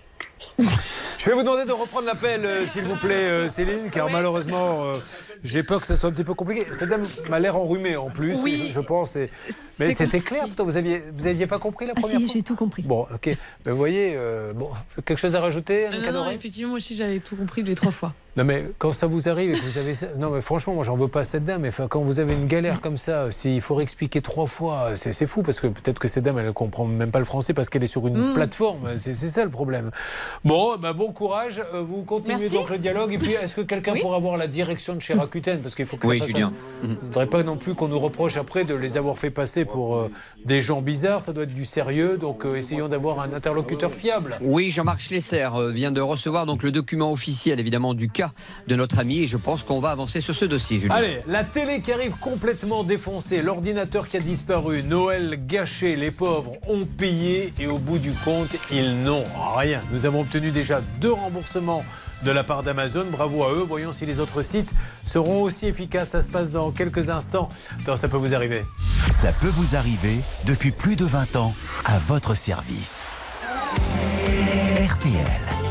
Je 1.23 1.27
vais 1.27 1.35
vous 1.35 1.43
demander 1.43 1.67
de 1.67 1.73
reprendre 1.73 2.07
l'appel, 2.07 2.47
euh, 2.47 2.65
s'il 2.67 2.85
vous 2.85 2.97
plaît, 2.97 3.13
euh, 3.13 3.49
Céline, 3.51 3.91
car 3.91 4.09
malheureusement, 4.11 4.85
euh, 4.85 4.97
j'ai 5.45 5.63
peur 5.63 5.79
que 5.83 5.87
ça 5.87 5.95
soit 5.95 6.09
un 6.09 6.13
petit 6.13 6.25
peu 6.25 6.33
compliqué. 6.33 6.65
Cette 6.73 6.89
dame 6.89 7.03
m'a 7.29 7.39
l'air 7.39 7.57
enrumée 7.57 7.95
en 7.95 8.09
plus, 8.09 8.39
Oui. 8.43 8.65
je, 8.69 8.73
je 8.73 8.81
pense. 8.81 9.17
et- 9.17 9.29
Mais 9.79 9.93
c'était 9.93 10.21
clair, 10.21 10.45
pourtant, 10.47 10.65
vous 10.65 10.79
aviez, 10.79 11.03
vous 11.13 11.27
aviez 11.27 11.47
pas 11.47 11.59
compris 11.59 11.85
la 11.87 11.93
Ah 11.95 12.01
première 12.01 12.19
si, 12.21 12.25
fois 12.25 12.33
j'ai 12.35 12.43
tout 12.43 12.57
compris. 12.57 12.83
Bon, 12.85 13.03
ok. 13.15 13.37
Ben, 13.65 13.71
vous 13.73 13.77
voyez, 13.77 14.17
bon, 14.55 14.71
quelque 15.05 15.19
chose 15.19 15.37
à 15.37 15.41
rajouter, 15.41 15.87
Anne 15.87 16.01
non, 16.11 16.25
non, 16.25 16.31
effectivement, 16.31 16.71
moi 16.71 16.77
aussi 16.79 16.95
j'avais 16.95 17.21
tout 17.21 17.37
compris 17.37 17.63
les 17.65 17.75
trois 17.75 17.93
fois. 17.93 18.15
Non, 18.37 18.45
mais 18.45 18.65
quand 18.79 18.93
ça 18.93 19.09
vous 19.09 19.29
arrive 19.29 19.51
et 19.51 19.59
que 19.59 19.65
vous 19.67 19.77
avez 19.79 19.93
ça. 19.93 20.07
Non, 20.17 20.31
mais 20.31 20.41
franchement, 20.41 20.73
moi, 20.75 20.85
j'en 20.85 20.95
veux 20.95 21.09
pas 21.09 21.21
à 21.21 21.25
cette 21.25 21.45
dame. 21.45 21.63
Mais 21.63 21.69
enfin, 21.71 21.89
quand 21.89 22.01
vous 22.03 22.21
avez 22.21 22.33
une 22.35 22.47
galère 22.47 22.81
comme 22.81 22.97
ça, 22.97 23.33
s'il 23.33 23.61
faut 23.61 23.75
réexpliquer 23.75 24.23
trois 24.23 24.47
fois, 24.47 24.93
c'est 24.95 25.27
fou 25.27 25.43
parce 25.43 25.59
que 25.59 25.67
peut-être 25.67 25.99
que 25.99 26.07
cette 26.07 26.23
dame, 26.23 26.39
elle 26.39 26.47
ne 26.47 26.51
comprend 26.53 26.85
même 26.85 27.11
pas 27.11 27.19
le 27.19 27.25
français 27.25 27.55
parce 27.55 27.69
qu'elle 27.69 27.83
est 27.83 27.89
sur 27.89 28.07
une 28.07 28.31
Mm. 28.31 28.35
plateforme. 28.35 28.89
C'est 28.99 29.13
c'est 29.15 29.29
ça 29.29 29.43
le 29.45 29.51
problème. 29.51 29.91
Bon, 30.45 30.77
bah, 30.77 30.93
bon 30.93 31.10
courage. 31.12 31.61
Euh, 31.74 31.82
Vous 31.82 32.03
continuez 32.03 32.39
Merci. 32.41 32.55
donc 32.55 32.70
le 32.70 32.78
dialogue. 32.78 33.12
Et 33.12 33.19
puis, 33.19 33.32
est-ce 33.32 33.57
que 33.57 33.61
quelqu'un 33.62 33.95
pourrait 34.01 34.16
avoir 34.16 34.37
la 34.37 34.47
direction 34.47 34.95
de 34.95 35.01
chez 35.01 35.15
Rakuten 35.15 35.61
Parce 35.61 35.74
qu'il 35.74 35.87
faut 35.87 35.97
que 35.97 36.05
ça 36.05 36.09
Oui, 36.11 36.19
fasse 36.19 36.28
un- 36.28 36.32
Julien. 36.32 36.53
Je 36.82 36.89
ne 36.89 36.95
voudrais 36.97 37.27
pas 37.27 37.43
non 37.43 37.57
plus 37.57 37.74
qu'on 37.74 37.89
nous 37.89 37.99
reproche 37.99 38.37
après 38.37 38.65
de 38.65 38.74
les 38.74 38.97
avoir 38.97 39.19
fait 39.19 39.31
passer 39.31 39.65
pour 39.65 39.97
euh, 39.97 40.11
des 40.45 40.62
gens 40.62 40.82
bizarres. 40.82 41.23
Ça 41.23 41.32
doit 41.32 41.45
être 41.45 41.55
du 41.55 41.65
sérieux. 41.65 42.16
Donc, 42.19 42.45
euh, 42.45 42.57
essayons 42.57 42.89
d'avoir 42.89 43.20
un 43.20 43.32
interlocuteur 43.32 43.93
fiable. 43.93 44.39
Oui, 44.41 44.70
Jean-Marc 44.70 45.01
Schlesser 45.01 45.49
vient 45.73 45.93
de 45.93 46.01
recevoir 46.01 46.47
donc 46.47 46.62
le 46.62 46.70
document 46.73 47.12
officiel 47.12 47.61
évidemment 47.61 47.95
du 47.95 48.09
cas 48.09 48.32
de 48.69 48.77
notre 48.77 48.99
ami 48.99 49.20
et 49.23 49.27
je 49.27 49.37
pense 49.37 49.65
qu'on 49.65 49.81
va 49.81 49.91
avancer 49.91 50.20
sur 50.20 50.35
ce 50.35 50.45
dossier, 50.45 50.78
Julien. 50.78 50.95
Allez, 50.95 51.19
la 51.27 51.45
télé 51.45 51.81
qui 51.81 51.93
arrive 51.93 52.15
complètement 52.19 52.85
défoncée, 52.85 53.43
l'ordinateur 53.43 54.09
qui 54.09 54.16
a 54.16 54.20
disparu, 54.20 54.82
Noël 54.82 55.39
gâché, 55.47 55.97
les 55.97 56.11
pauvres 56.11 56.53
ont 56.69 56.85
payé 56.87 57.53
et 57.59 57.66
au 57.66 57.78
bout 57.78 57.99
du 57.99 58.12
compte, 58.24 58.51
ils 58.73 59.03
n'ont 59.03 59.24
rien. 59.57 59.82
Nous 59.93 60.07
avons 60.07 60.20
obtenu 60.20 60.51
déjà 60.51 60.81
deux 61.01 61.13
remboursements 61.13 61.85
de 62.23 62.31
la 62.31 62.45
part 62.45 62.63
d'Amazon. 62.63 63.07
Bravo 63.11 63.45
à 63.45 63.53
eux. 63.53 63.65
Voyons 63.67 63.93
si 63.93 64.07
les 64.07 64.21
autres 64.21 64.43
sites 64.43 64.71
seront 65.05 65.43
aussi 65.43 65.67
efficaces. 65.67 66.11
Ça 66.11 66.23
se 66.23 66.29
passe 66.29 66.53
dans 66.53 66.71
quelques 66.71 67.11
instants. 67.11 67.49
Ça 67.97 68.09
peut 68.09 68.17
vous 68.17 68.35
arriver. 68.35 68.65
Ça 69.11 69.33
peut 69.33 69.49
vous 69.49 69.77
arriver 69.77 70.21
depuis 70.45 70.71
plus 70.71 70.97
de 70.97 71.05
20 71.05 71.37
ans 71.37 71.55
à 71.85 71.99
votre 71.99 72.35
service. 72.35 73.03
RTL. 74.77 75.70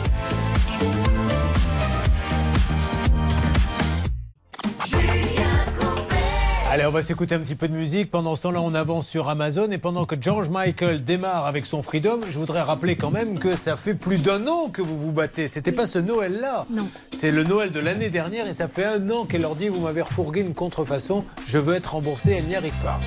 Allez, 6.72 6.86
on 6.86 6.91
va 6.91 7.02
s'écouter 7.02 7.34
un 7.34 7.40
petit 7.40 7.56
peu 7.56 7.68
de 7.68 7.74
musique. 7.74 8.12
Pendant 8.12 8.36
ce 8.36 8.44
temps-là, 8.44 8.62
on 8.62 8.76
avance 8.76 9.08
sur 9.08 9.28
Amazon. 9.28 9.72
Et 9.72 9.80
pendant 9.80 10.06
que 10.06 10.16
George 10.22 10.50
Michael 10.50 11.04
démarre 11.04 11.48
avec 11.48 11.66
son 11.66 11.82
Freedom, 11.82 12.20
je 12.30 12.38
voudrais 12.38 12.62
rappeler 12.62 12.96
quand 12.96 13.10
même 13.10 13.40
que 13.40 13.58
ça 13.58 13.76
fait 13.76 13.96
plus 13.96 14.22
d'un 14.22 14.46
an 14.48 14.70
que 14.70 14.84
vous 14.84 14.96
vous 14.96 15.12
battez. 15.12 15.48
C'était 15.48 15.72
pas 15.72 15.88
ce 15.88 15.98
Noël-là. 15.98 16.68
Non. 16.70 16.88
C'est 17.12 17.32
le 17.32 17.44
Noël 17.44 17.72
de 17.72 17.80
l'année 17.80 18.10
dernière 18.10 18.48
et 18.48 18.54
ça 18.54 18.68
fait 18.68 18.86
un 18.86 19.10
an 19.10 19.26
qu'elle 19.26 19.41
leur 19.41 19.56
dit 19.56 19.68
Vous 19.68 19.82
m'avez 19.82 20.04
refourgué 20.04 20.41
une 20.41 20.54
contrefaçon, 20.54 21.26
je 21.48 21.58
veux 21.58 21.74
être 21.74 21.94
remboursée. 21.94 22.36
Elle 22.38 22.46
n'y 22.46 22.56
arrive 22.56 22.78
pas. 22.84 23.00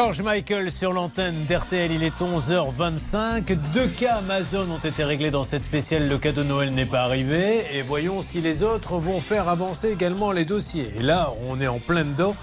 George 0.00 0.22
Michael 0.22 0.70
sur 0.70 0.92
l'antenne 0.92 1.44
d'RTL, 1.46 1.90
il 1.90 2.04
est 2.04 2.20
11h25. 2.20 3.58
Deux 3.74 3.88
cas 3.88 4.18
Amazon 4.18 4.70
ont 4.70 4.78
été 4.78 5.02
réglés 5.02 5.32
dans 5.32 5.42
cette 5.42 5.64
spéciale. 5.64 6.06
Le 6.06 6.18
cas 6.18 6.30
de 6.30 6.44
Noël 6.44 6.70
n'est 6.70 6.86
pas 6.86 7.00
arrivé. 7.00 7.64
Et 7.72 7.82
voyons 7.82 8.22
si 8.22 8.40
les 8.40 8.62
autres 8.62 8.98
vont 8.98 9.18
faire 9.18 9.48
avancer 9.48 9.90
également 9.90 10.30
les 10.30 10.44
dossiers. 10.44 10.92
Et 10.96 11.02
là, 11.02 11.32
on 11.48 11.60
est 11.60 11.66
en 11.66 11.80
plein 11.80 12.04
dedans. 12.04 12.36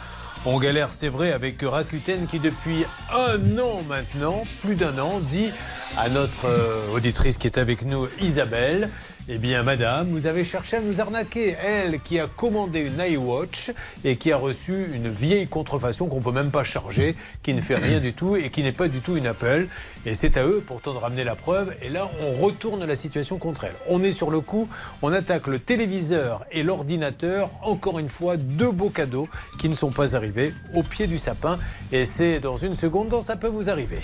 On 0.45 0.59
galère, 0.59 0.91
c'est 0.91 1.07
vrai, 1.07 1.31
avec 1.31 1.61
Rakuten 1.61 2.27
qui, 2.27 2.39
depuis 2.39 2.83
un 3.13 3.57
an 3.57 3.81
maintenant, 3.87 4.43
plus 4.61 4.75
d'un 4.75 4.99
an, 4.99 5.21
dit 5.31 5.49
à 5.97 6.09
notre 6.09 6.47
euh, 6.49 6.93
auditrice 6.93 7.37
qui 7.37 7.47
est 7.47 7.57
avec 7.57 7.85
nous, 7.85 8.09
Isabelle, 8.19 8.89
eh 9.27 9.39
bien, 9.39 9.63
madame, 9.63 10.09
vous 10.09 10.27
avez 10.27 10.45
cherché 10.45 10.77
à 10.77 10.81
nous 10.81 11.01
arnaquer. 11.01 11.55
Elle 11.59 11.99
qui 11.99 12.19
a 12.19 12.27
commandé 12.27 12.81
une 12.81 12.99
iWatch 12.99 13.71
et 14.03 14.17
qui 14.17 14.31
a 14.31 14.37
reçu 14.37 14.91
une 14.93 15.07
vieille 15.07 15.47
contrefaçon 15.47 16.05
qu'on 16.05 16.21
peut 16.21 16.31
même 16.31 16.51
pas 16.51 16.63
charger, 16.63 17.15
qui 17.41 17.55
ne 17.55 17.61
fait 17.61 17.73
rien 17.73 17.99
du 17.99 18.13
tout 18.13 18.35
et 18.35 18.51
qui 18.51 18.61
n'est 18.61 18.71
pas 18.71 18.87
du 18.87 18.99
tout 18.99 19.17
une 19.17 19.25
Apple. 19.25 19.67
Et 20.05 20.13
c'est 20.13 20.37
à 20.37 20.45
eux 20.45 20.63
pourtant 20.63 20.93
de 20.93 20.99
ramener 20.99 21.23
la 21.23 21.35
preuve. 21.35 21.73
Et 21.81 21.89
là, 21.89 22.07
on 22.21 22.39
retourne 22.39 22.85
la 22.85 22.95
situation 22.95 23.39
contre 23.39 23.63
elle. 23.63 23.75
On 23.87 24.03
est 24.03 24.11
sur 24.11 24.29
le 24.29 24.41
coup, 24.41 24.69
on 25.01 25.11
attaque 25.11 25.47
le 25.47 25.57
téléviseur 25.57 26.45
et 26.51 26.61
l'ordinateur. 26.61 27.49
Encore 27.63 27.97
une 27.97 28.09
fois, 28.09 28.37
deux 28.37 28.71
beaux 28.71 28.91
cadeaux 28.91 29.27
qui 29.57 29.69
ne 29.69 29.75
sont 29.75 29.91
pas 29.91 30.15
arrivés 30.15 30.53
au 30.75 30.83
pied 30.83 31.07
du 31.07 31.17
sapin. 31.17 31.57
Et 31.91 32.05
c'est 32.05 32.39
dans 32.39 32.57
une 32.57 32.75
seconde 32.75 33.09
dont 33.09 33.23
ça 33.23 33.35
peut 33.35 33.47
vous 33.47 33.71
arriver. 33.71 34.01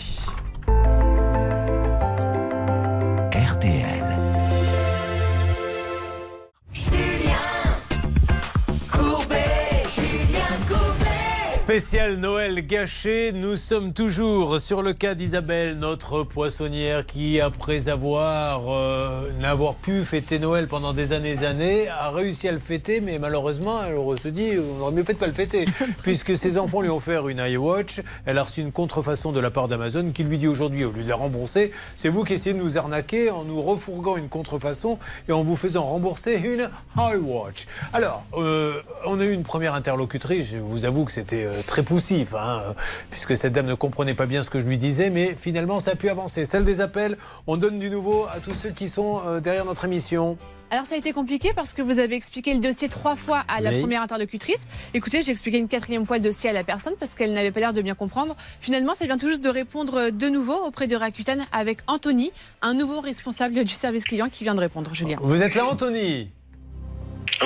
Spécial 11.61 12.15
Noël 12.15 12.65
gâché, 12.65 13.31
nous 13.33 13.55
sommes 13.55 13.93
toujours 13.93 14.59
sur 14.59 14.81
le 14.81 14.93
cas 14.93 15.13
d'Isabelle, 15.13 15.77
notre 15.77 16.23
poissonnière 16.23 17.05
qui, 17.05 17.39
après 17.39 17.87
avoir 17.87 18.63
euh, 18.67 19.29
n'avoir 19.39 19.75
pu 19.75 20.03
fêter 20.03 20.39
Noël 20.39 20.67
pendant 20.67 20.91
des 20.91 21.13
années 21.13 21.43
et 21.43 21.45
années, 21.45 21.87
a 21.87 22.09
réussi 22.09 22.47
à 22.47 22.51
le 22.51 22.57
fêter, 22.57 22.99
mais 22.99 23.19
malheureusement, 23.19 23.77
elle 23.85 24.19
se 24.19 24.27
dit, 24.27 24.53
on 24.57 24.81
aurait 24.81 24.91
mieux 24.91 25.03
fait 25.03 25.13
de 25.13 25.19
pas 25.19 25.27
le 25.27 25.33
fêter, 25.33 25.65
puisque 26.01 26.35
ses 26.35 26.57
enfants 26.57 26.81
lui 26.81 26.89
ont 26.89 26.97
offert 26.97 27.27
une 27.27 27.39
iWatch, 27.39 28.01
elle 28.25 28.39
a 28.39 28.43
reçu 28.43 28.61
une 28.61 28.71
contrefaçon 28.71 29.31
de 29.31 29.39
la 29.39 29.51
part 29.51 29.67
d'Amazon 29.67 30.11
qui 30.11 30.23
lui 30.23 30.39
dit 30.39 30.47
aujourd'hui, 30.47 30.83
au 30.83 30.91
lieu 30.91 31.03
de 31.03 31.09
la 31.09 31.15
rembourser, 31.15 31.71
c'est 31.95 32.09
vous 32.09 32.23
qui 32.23 32.33
essayez 32.33 32.55
de 32.55 32.59
nous 32.59 32.79
arnaquer 32.79 33.29
en 33.29 33.43
nous 33.43 33.61
refourguant 33.61 34.17
une 34.17 34.29
contrefaçon 34.29 34.97
et 35.29 35.31
en 35.31 35.43
vous 35.43 35.55
faisant 35.55 35.83
rembourser 35.83 36.37
une 36.37 36.71
iWatch. 36.97 37.67
Alors, 37.93 38.25
euh, 38.33 38.81
on 39.05 39.19
a 39.19 39.25
eu 39.25 39.31
une 39.31 39.43
première 39.43 39.75
interlocutrice, 39.75 40.49
je 40.49 40.57
vous 40.57 40.85
avoue 40.85 41.05
que 41.05 41.11
c'était 41.11 41.45
euh, 41.51 41.60
très 41.65 41.83
poussif, 41.83 42.33
hein, 42.33 42.61
euh, 42.65 42.73
puisque 43.09 43.35
cette 43.37 43.53
dame 43.53 43.65
ne 43.67 43.73
comprenait 43.73 44.13
pas 44.13 44.25
bien 44.25 44.43
ce 44.43 44.49
que 44.49 44.59
je 44.59 44.65
lui 44.65 44.77
disais, 44.77 45.09
mais 45.09 45.35
finalement 45.37 45.79
ça 45.79 45.91
a 45.91 45.95
pu 45.95 46.09
avancer. 46.09 46.45
Celle 46.45 46.65
des 46.65 46.81
appels, 46.81 47.17
on 47.47 47.57
donne 47.57 47.79
du 47.79 47.89
nouveau 47.89 48.25
à 48.33 48.39
tous 48.39 48.53
ceux 48.53 48.69
qui 48.71 48.89
sont 48.89 49.21
euh, 49.25 49.39
derrière 49.39 49.65
notre 49.65 49.85
émission. 49.85 50.37
Alors 50.69 50.85
ça 50.85 50.95
a 50.95 50.97
été 50.97 51.11
compliqué 51.11 51.51
parce 51.53 51.73
que 51.73 51.81
vous 51.81 51.99
avez 51.99 52.15
expliqué 52.15 52.53
le 52.53 52.59
dossier 52.61 52.87
trois 52.87 53.15
fois 53.17 53.43
à 53.47 53.59
la 53.61 53.71
Oui. 53.71 53.81
première 53.81 54.01
interlocutrice. 54.01 54.61
Écoutez, 54.93 55.21
j'ai 55.21 55.31
expliqué 55.31 55.57
une 55.57 55.67
quatrième 55.67 56.05
fois 56.05 56.17
le 56.17 56.23
dossier 56.23 56.49
à 56.49 56.53
la 56.53 56.63
personne 56.63 56.93
parce 56.99 57.13
qu'elle 57.13 57.33
n'avait 57.33 57.51
pas 57.51 57.59
l'air 57.59 57.73
de 57.73 57.81
bien 57.81 57.95
comprendre. 57.95 58.35
Finalement, 58.61 58.95
ça 58.95 59.05
vient 59.05 59.17
tout 59.17 59.27
juste 59.29 59.43
de 59.43 59.49
répondre 59.49 60.11
de 60.11 60.29
nouveau 60.29 60.55
auprès 60.65 60.87
de 60.87 60.95
Rakuten 60.95 61.45
avec 61.51 61.79
Anthony, 61.87 62.31
un 62.61 62.73
nouveau 62.73 63.01
responsable 63.01 63.63
du 63.65 63.73
service 63.73 64.05
client 64.05 64.29
qui 64.31 64.45
vient 64.45 64.55
de 64.55 64.61
répondre, 64.61 64.93
Julien. 64.93 65.17
Vous 65.19 65.41
êtes 65.43 65.55
là, 65.55 65.65
Anthony? 65.65 66.29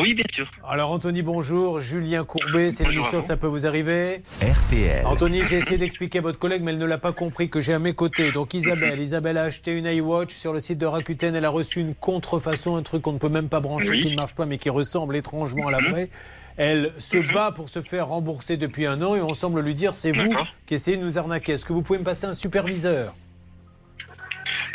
Oui, 0.01 0.13
bien 0.13 0.25
sûr. 0.33 0.45
Alors, 0.67 0.91
Anthony, 0.91 1.21
bonjour. 1.21 1.79
Julien 1.79 2.25
Courbet, 2.25 2.69
c'est 2.71 2.83
l'émission. 2.87 3.21
Ça 3.21 3.37
peut 3.37 3.47
vous 3.47 3.65
arriver 3.65 4.21
RTL. 4.41 5.05
Anthony, 5.05 5.43
j'ai 5.45 5.55
essayé 5.57 5.77
d'expliquer 5.77 6.19
à 6.19 6.21
votre 6.21 6.37
collègue, 6.37 6.61
mais 6.63 6.71
elle 6.71 6.77
ne 6.77 6.85
l'a 6.85 6.97
pas 6.97 7.13
compris 7.13 7.49
que 7.49 7.61
j'ai 7.61 7.73
à 7.73 7.79
mes 7.79 7.93
côtés. 7.93 8.31
Donc 8.31 8.53
Isabelle, 8.53 8.99
Isabelle 8.99 9.37
a 9.37 9.43
acheté 9.43 9.77
une 9.77 9.85
iWatch 9.85 10.33
sur 10.33 10.51
le 10.51 10.59
site 10.59 10.77
de 10.79 10.85
Rakuten. 10.85 11.33
Elle 11.35 11.45
a 11.45 11.49
reçu 11.49 11.79
une 11.79 11.95
contrefaçon, 11.95 12.75
un 12.75 12.83
truc 12.83 13.03
qu'on 13.03 13.13
ne 13.13 13.19
peut 13.19 13.29
même 13.29 13.47
pas 13.47 13.61
brancher, 13.61 13.91
Oui. 13.91 13.99
qui 14.01 14.11
ne 14.11 14.15
marche 14.15 14.35
pas, 14.35 14.45
mais 14.45 14.57
qui 14.57 14.69
ressemble 14.69 15.15
étrangement 15.15 15.67
à 15.67 15.71
la 15.71 15.79
Mhm. 15.81 15.89
vraie. 15.91 16.09
Elle 16.57 16.91
se 16.99 17.17
bat 17.33 17.51
pour 17.51 17.69
se 17.69 17.81
faire 17.81 18.07
rembourser 18.07 18.57
depuis 18.57 18.85
un 18.85 19.01
an 19.01 19.15
et 19.15 19.21
on 19.21 19.33
semble 19.33 19.61
lui 19.61 19.75
dire 19.75 19.95
c'est 19.97 20.11
vous 20.11 20.33
qui 20.65 20.73
essayez 20.73 20.97
de 20.97 21.03
nous 21.03 21.17
arnaquer. 21.17 21.53
Est-ce 21.53 21.65
que 21.65 21.73
vous 21.73 21.81
pouvez 21.83 21.99
me 21.99 22.03
passer 22.05 22.25
un 22.25 22.33
superviseur? 22.33 23.13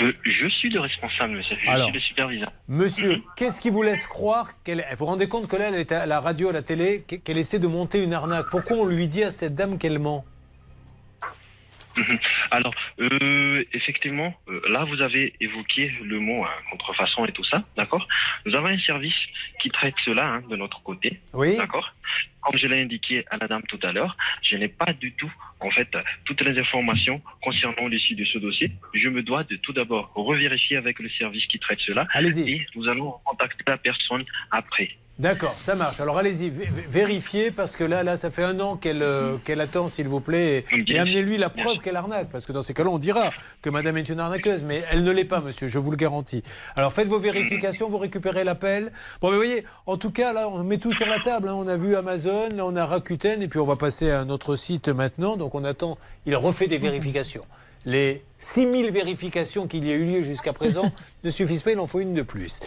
Euh, 0.01 0.13
je 0.25 0.49
suis 0.49 0.71
le 0.71 0.81
responsable, 0.81 1.35
monsieur. 1.35 1.57
Je 1.61 1.69
Alors. 1.69 1.89
suis 1.89 1.95
le 1.95 2.01
superviseur. 2.01 2.53
Monsieur, 2.69 3.17
Mhm. 3.17 3.23
qu'est-ce 3.37 3.61
qui 3.61 3.71
vous 3.71 3.83
laisse 3.83 4.07
croire 4.07 4.49
qu'elle. 4.65 4.85
Vous 4.93 4.97
vous 4.99 5.05
rendez 5.07 5.29
compte 5.29 5.47
que 5.47 5.57
là, 5.57 5.69
elle 5.69 5.75
est 5.75 5.93
à 5.93 6.07
la 6.07 6.21
radio, 6.21 6.49
à 6.49 6.53
la 6.53 6.63
télé, 6.63 7.03
qu'elle 7.25 7.39
essaie 7.39 7.59
de 7.59 7.67
monter 7.67 8.03
une 8.03 8.15
arnaque? 8.15 8.47
Pourquoi 8.51 8.77
on 8.79 8.87
lui 8.87 9.09
dit 9.09 9.23
à 9.25 9.31
cette 9.31 9.55
dame 9.55 9.79
qu'elle 9.79 9.99
ment? 9.99 10.25
Mhm. 11.99 12.19
Alors, 12.53 12.73
euh, 13.01 13.65
effectivement, 13.73 14.33
euh, 14.49 14.61
là, 14.69 14.85
vous 14.85 15.03
avez 15.03 15.35
évoqué 15.41 15.91
le 16.05 16.21
mot 16.21 16.45
hein, 16.45 16.51
contrefaçon 16.71 17.25
et 17.27 17.33
tout 17.33 17.45
ça, 17.45 17.65
d'accord? 17.77 18.07
Nous 18.47 18.55
avons 18.55 18.69
un 18.69 18.79
service 18.79 19.15
qui 19.61 19.71
traite 19.71 19.95
cela 20.05 20.25
hein, 20.25 20.43
de 20.49 20.55
notre 20.57 20.81
côté, 20.83 21.21
Oui. 21.35 21.57
d'accord? 21.59 21.93
Comme 22.43 22.59
je 22.59 22.67
l'ai 22.67 22.83
indiqué 22.83 23.25
à 23.31 23.37
la 23.37 23.49
dame 23.49 23.63
tout 23.69 23.79
à 23.83 23.93
l'heure, 23.93 24.17
je 24.43 24.57
n'ai 24.57 24.69
pas 24.69 24.93
du 24.93 25.13
tout, 25.13 25.33
en 25.61 25.71
fait, 25.71 25.89
toutes 26.25 26.41
les 26.43 26.59
informations 26.59 27.21
concernant 27.43 27.87
l'issue 27.89 28.15
de 28.15 28.25
ce 28.25 28.39
dossier. 28.39 28.73
Je 28.95 29.09
me 29.09 29.23
dois 29.23 29.45
de 29.45 29.57
tout 29.57 29.73
d'abord 29.73 30.11
revérifier 30.15 30.77
avec 30.77 30.99
le 31.01 31.09
service 31.11 31.47
qui 31.47 31.59
traite 31.59 31.81
cela. 31.87 32.07
Allez-y. 32.13 32.51
Et 32.51 32.67
nous 32.75 32.89
allons 32.89 33.15
contacter 33.25 33.63
la 33.67 33.77
personne 33.77 34.25
après. 34.51 34.91
D'accord, 35.19 35.55
ça 35.59 35.75
marche. 35.75 36.01
Alors 36.01 36.17
allez-y, 36.17 36.49
vé- 36.49 36.65
vé- 36.65 36.89
vérifiez 36.89 37.51
parce 37.51 37.77
que 37.77 37.85
là, 37.85 38.03
là, 38.03 38.17
ça 38.17 38.31
fait 38.31 38.43
un 38.43 38.59
an 38.59 38.77
qu'elle 38.79 39.03
euh, 39.03 39.37
qu'elle 39.45 39.61
attend, 39.61 39.87
s'il 39.87 40.09
vous 40.09 40.21
plaît, 40.23 40.65
et, 40.89 40.99
amenez-lui 40.99 41.37
la 41.37 41.51
preuve 41.51 41.79
qu'elle 41.81 41.97
arnaque, 41.97 42.31
parce 42.33 42.47
que 42.47 42.53
dans 42.53 42.63
ces 42.63 42.73
cas-là, 42.73 42.89
on 42.89 42.97
dira 42.97 43.31
que 43.61 43.69
Madame 43.69 43.99
est 43.99 44.09
une 44.09 44.19
arnaqueuse, 44.19 44.63
mais 44.65 44.81
elle 44.91 45.05
ne 45.05 45.11
l'est 45.13 45.27
pas, 45.27 45.43
monsieur, 45.43 45.69
je 45.69 45.79
vous 45.79 45.91
le 45.91 45.99
garantis. 45.99 46.43
Alors 46.75 46.95
faites 46.95 47.07
vos 47.07 47.19
vérifications, 47.19 47.87
vous 47.91 47.99
récupérez 47.99 48.45
l'appel. 48.45 48.93
Bon, 49.21 49.29
mais 49.29 49.37
vous 49.37 49.43
voyez, 49.45 49.65
en 49.85 49.99
tout 49.99 50.11
cas, 50.11 50.33
là, 50.33 50.49
on 50.49 50.65
met 50.65 50.79
tout 50.79 50.95
sur 50.95 51.07
la 51.07 51.19
table. 51.19 51.51
hein. 51.51 51.55
On 51.55 51.69
a 51.69 51.77
vu 51.77 51.95
Amazon, 51.97 52.30
on 52.61 52.77
a 52.77 52.87
Rakuten, 52.87 53.43
et 53.43 53.49
puis 53.49 53.59
on 53.61 53.67
va 53.67 53.77
passer 53.77 54.11
à 54.11 54.25
notre 54.25 54.57
site 54.57 54.89
maintenant. 54.89 55.37
Donc 55.37 55.55
on 55.55 55.65
attend. 55.65 55.99
Il 56.27 56.37
refait 56.37 56.67
des 56.67 56.79
vérifications. 56.79 57.45
Les 57.87 58.23
6000 58.39 58.91
vérifications 58.91 59.67
qu'il 59.67 59.89
y 59.89 59.91
a 59.91 59.95
eu 59.95 60.05
lieu 60.05 60.21
jusqu'à 60.23 60.53
présent 60.53 60.93
ne 61.25 61.31
suffisent 61.31 61.63
pas, 61.63 61.73
il 61.73 61.79
en 61.79 61.87
faut 61.87 62.01
une 62.01 62.13
de 62.13 62.21
plus. 62.21 62.61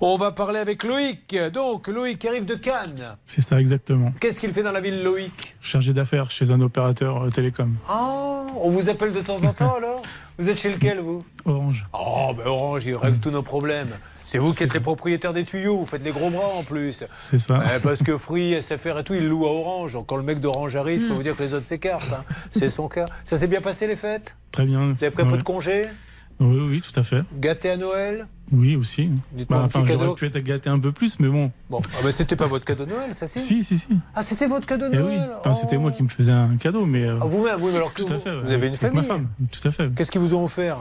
On 0.00 0.16
va 0.16 0.32
parler 0.32 0.58
avec 0.58 0.84
Loïc. 0.84 1.36
Donc, 1.52 1.88
Loïc 1.88 2.18
qui 2.18 2.28
arrive 2.28 2.46
de 2.46 2.54
Cannes. 2.54 3.16
C'est 3.26 3.42
ça, 3.42 3.60
exactement. 3.60 4.12
Qu'est-ce 4.20 4.40
qu'il 4.40 4.52
fait 4.54 4.62
dans 4.62 4.72
la 4.72 4.80
ville, 4.80 5.02
Loïc? 5.02 5.54
Chargé 5.60 5.92
d'affaires 5.92 6.30
chez 6.30 6.50
un 6.50 6.60
opérateur 6.62 7.24
euh, 7.24 7.30
télécom. 7.30 7.76
Ah, 7.88 8.46
on 8.58 8.70
vous 8.70 8.88
appelle 8.88 9.12
de 9.12 9.20
temps 9.20 9.44
en 9.44 9.52
temps 9.52 9.74
alors? 9.76 10.00
Vous 10.38 10.48
êtes 10.48 10.58
chez 10.58 10.72
lequel, 10.72 10.98
vous? 10.98 11.18
Orange. 11.44 11.86
Oh, 11.92 12.32
ben 12.34 12.46
Orange, 12.46 12.86
il 12.86 12.96
règle 12.96 13.18
tous 13.18 13.30
nos 13.30 13.42
problèmes. 13.42 13.90
C'est 14.24 14.38
vous 14.38 14.52
qui 14.52 14.62
êtes 14.64 14.74
les 14.74 14.80
propriétaires 14.80 15.32
des 15.32 15.44
tuyaux, 15.44 15.76
vous 15.78 15.86
faites 15.86 16.02
les 16.02 16.10
gros 16.12 16.30
bras 16.30 16.48
en 16.58 16.62
plus. 16.64 17.04
C'est 17.16 17.38
ça. 17.38 17.62
Parce 17.82 18.02
que 18.02 18.16
Free, 18.18 18.60
SFR 18.60 18.98
et 18.98 19.04
tout, 19.04 19.14
ils 19.14 19.28
louent 19.28 19.46
à 19.46 19.50
Orange. 19.50 19.92
Donc, 19.94 20.06
Quand 20.06 20.16
le 20.16 20.22
mec 20.22 20.40
d'Orange 20.40 20.74
arrive, 20.76 21.00
je 21.02 21.06
peux 21.06 21.12
Hmm. 21.12 21.16
vous 21.16 21.22
dire 21.22 21.36
que 21.36 21.42
les 21.42 21.54
autres 21.54 21.66
s'écartent. 21.66 22.12
hein. 22.12 22.24
C'est 22.50 22.70
son 22.70 22.88
cas. 22.88 23.06
Ça 23.24 23.36
s'est 23.36 23.46
bien 23.46 23.60
passé 23.60 23.86
les 23.86 23.96
fêtes? 23.96 24.36
Très 24.52 24.64
bien. 24.64 24.80
Vous 24.98 25.04
avez 25.04 25.10
pris 25.10 25.22
un 25.22 25.26
peu 25.30 25.36
de 25.38 25.42
congé? 25.42 25.86
Oui, 26.40 26.58
oui, 26.68 26.80
tout 26.82 26.98
à 26.98 27.04
fait. 27.04 27.22
Gâté 27.38 27.70
à 27.70 27.76
Noël? 27.76 28.26
Oui, 28.52 28.74
aussi. 28.76 29.08
Dites-moi 29.32 29.60
un 29.60 29.68
petit 29.68 29.78
enfin, 29.78 29.86
cadeau. 29.86 30.14
pu 30.14 30.26
être 30.26 30.38
gâté 30.38 30.68
un 30.68 30.78
peu 30.80 30.90
plus, 30.90 31.18
mais 31.20 31.28
bon. 31.28 31.50
Bon, 31.70 31.80
ah 32.04 32.10
c'était 32.12 32.34
pas 32.36 32.46
votre 32.46 32.64
cadeau 32.64 32.84
de 32.86 32.90
Noël, 32.90 33.14
ça 33.14 33.26
si? 33.28 33.38
Si, 33.40 33.62
si, 33.62 33.78
si. 33.78 33.86
Ah, 34.14 34.22
c'était 34.22 34.46
votre 34.46 34.66
cadeau 34.66 34.88
de 34.88 34.94
Eh 34.94 34.98
oui. 34.98 35.16
Noël? 35.16 35.30
Enfin, 35.40 35.54
c'était 35.54 35.78
moi 35.78 35.92
qui 35.92 36.02
me 36.02 36.08
faisais 36.08 36.32
un 36.32 36.56
cadeau, 36.56 36.86
mais. 36.86 37.04
euh, 37.04 37.18
Ah, 37.22 37.24
Vous-même, 37.24 37.56
oui, 37.60 37.70
mais 37.70 37.76
alors 37.76 37.92
que 37.94 38.02
tout 38.02 38.12
à 38.12 38.16
vous, 38.16 38.22
fait. 38.22 38.34
vous 38.40 38.48
ouais, 38.48 38.52
avez 38.54 38.66
une 38.66 38.74
famille. 38.74 39.00
ma 39.02 39.06
femme, 39.06 39.28
tout 39.52 39.66
à 39.66 39.70
fait. 39.70 39.88
Qu'est-ce 39.94 40.10
qu'ils 40.10 40.20
vous 40.20 40.34
ont 40.34 40.42
offert? 40.44 40.78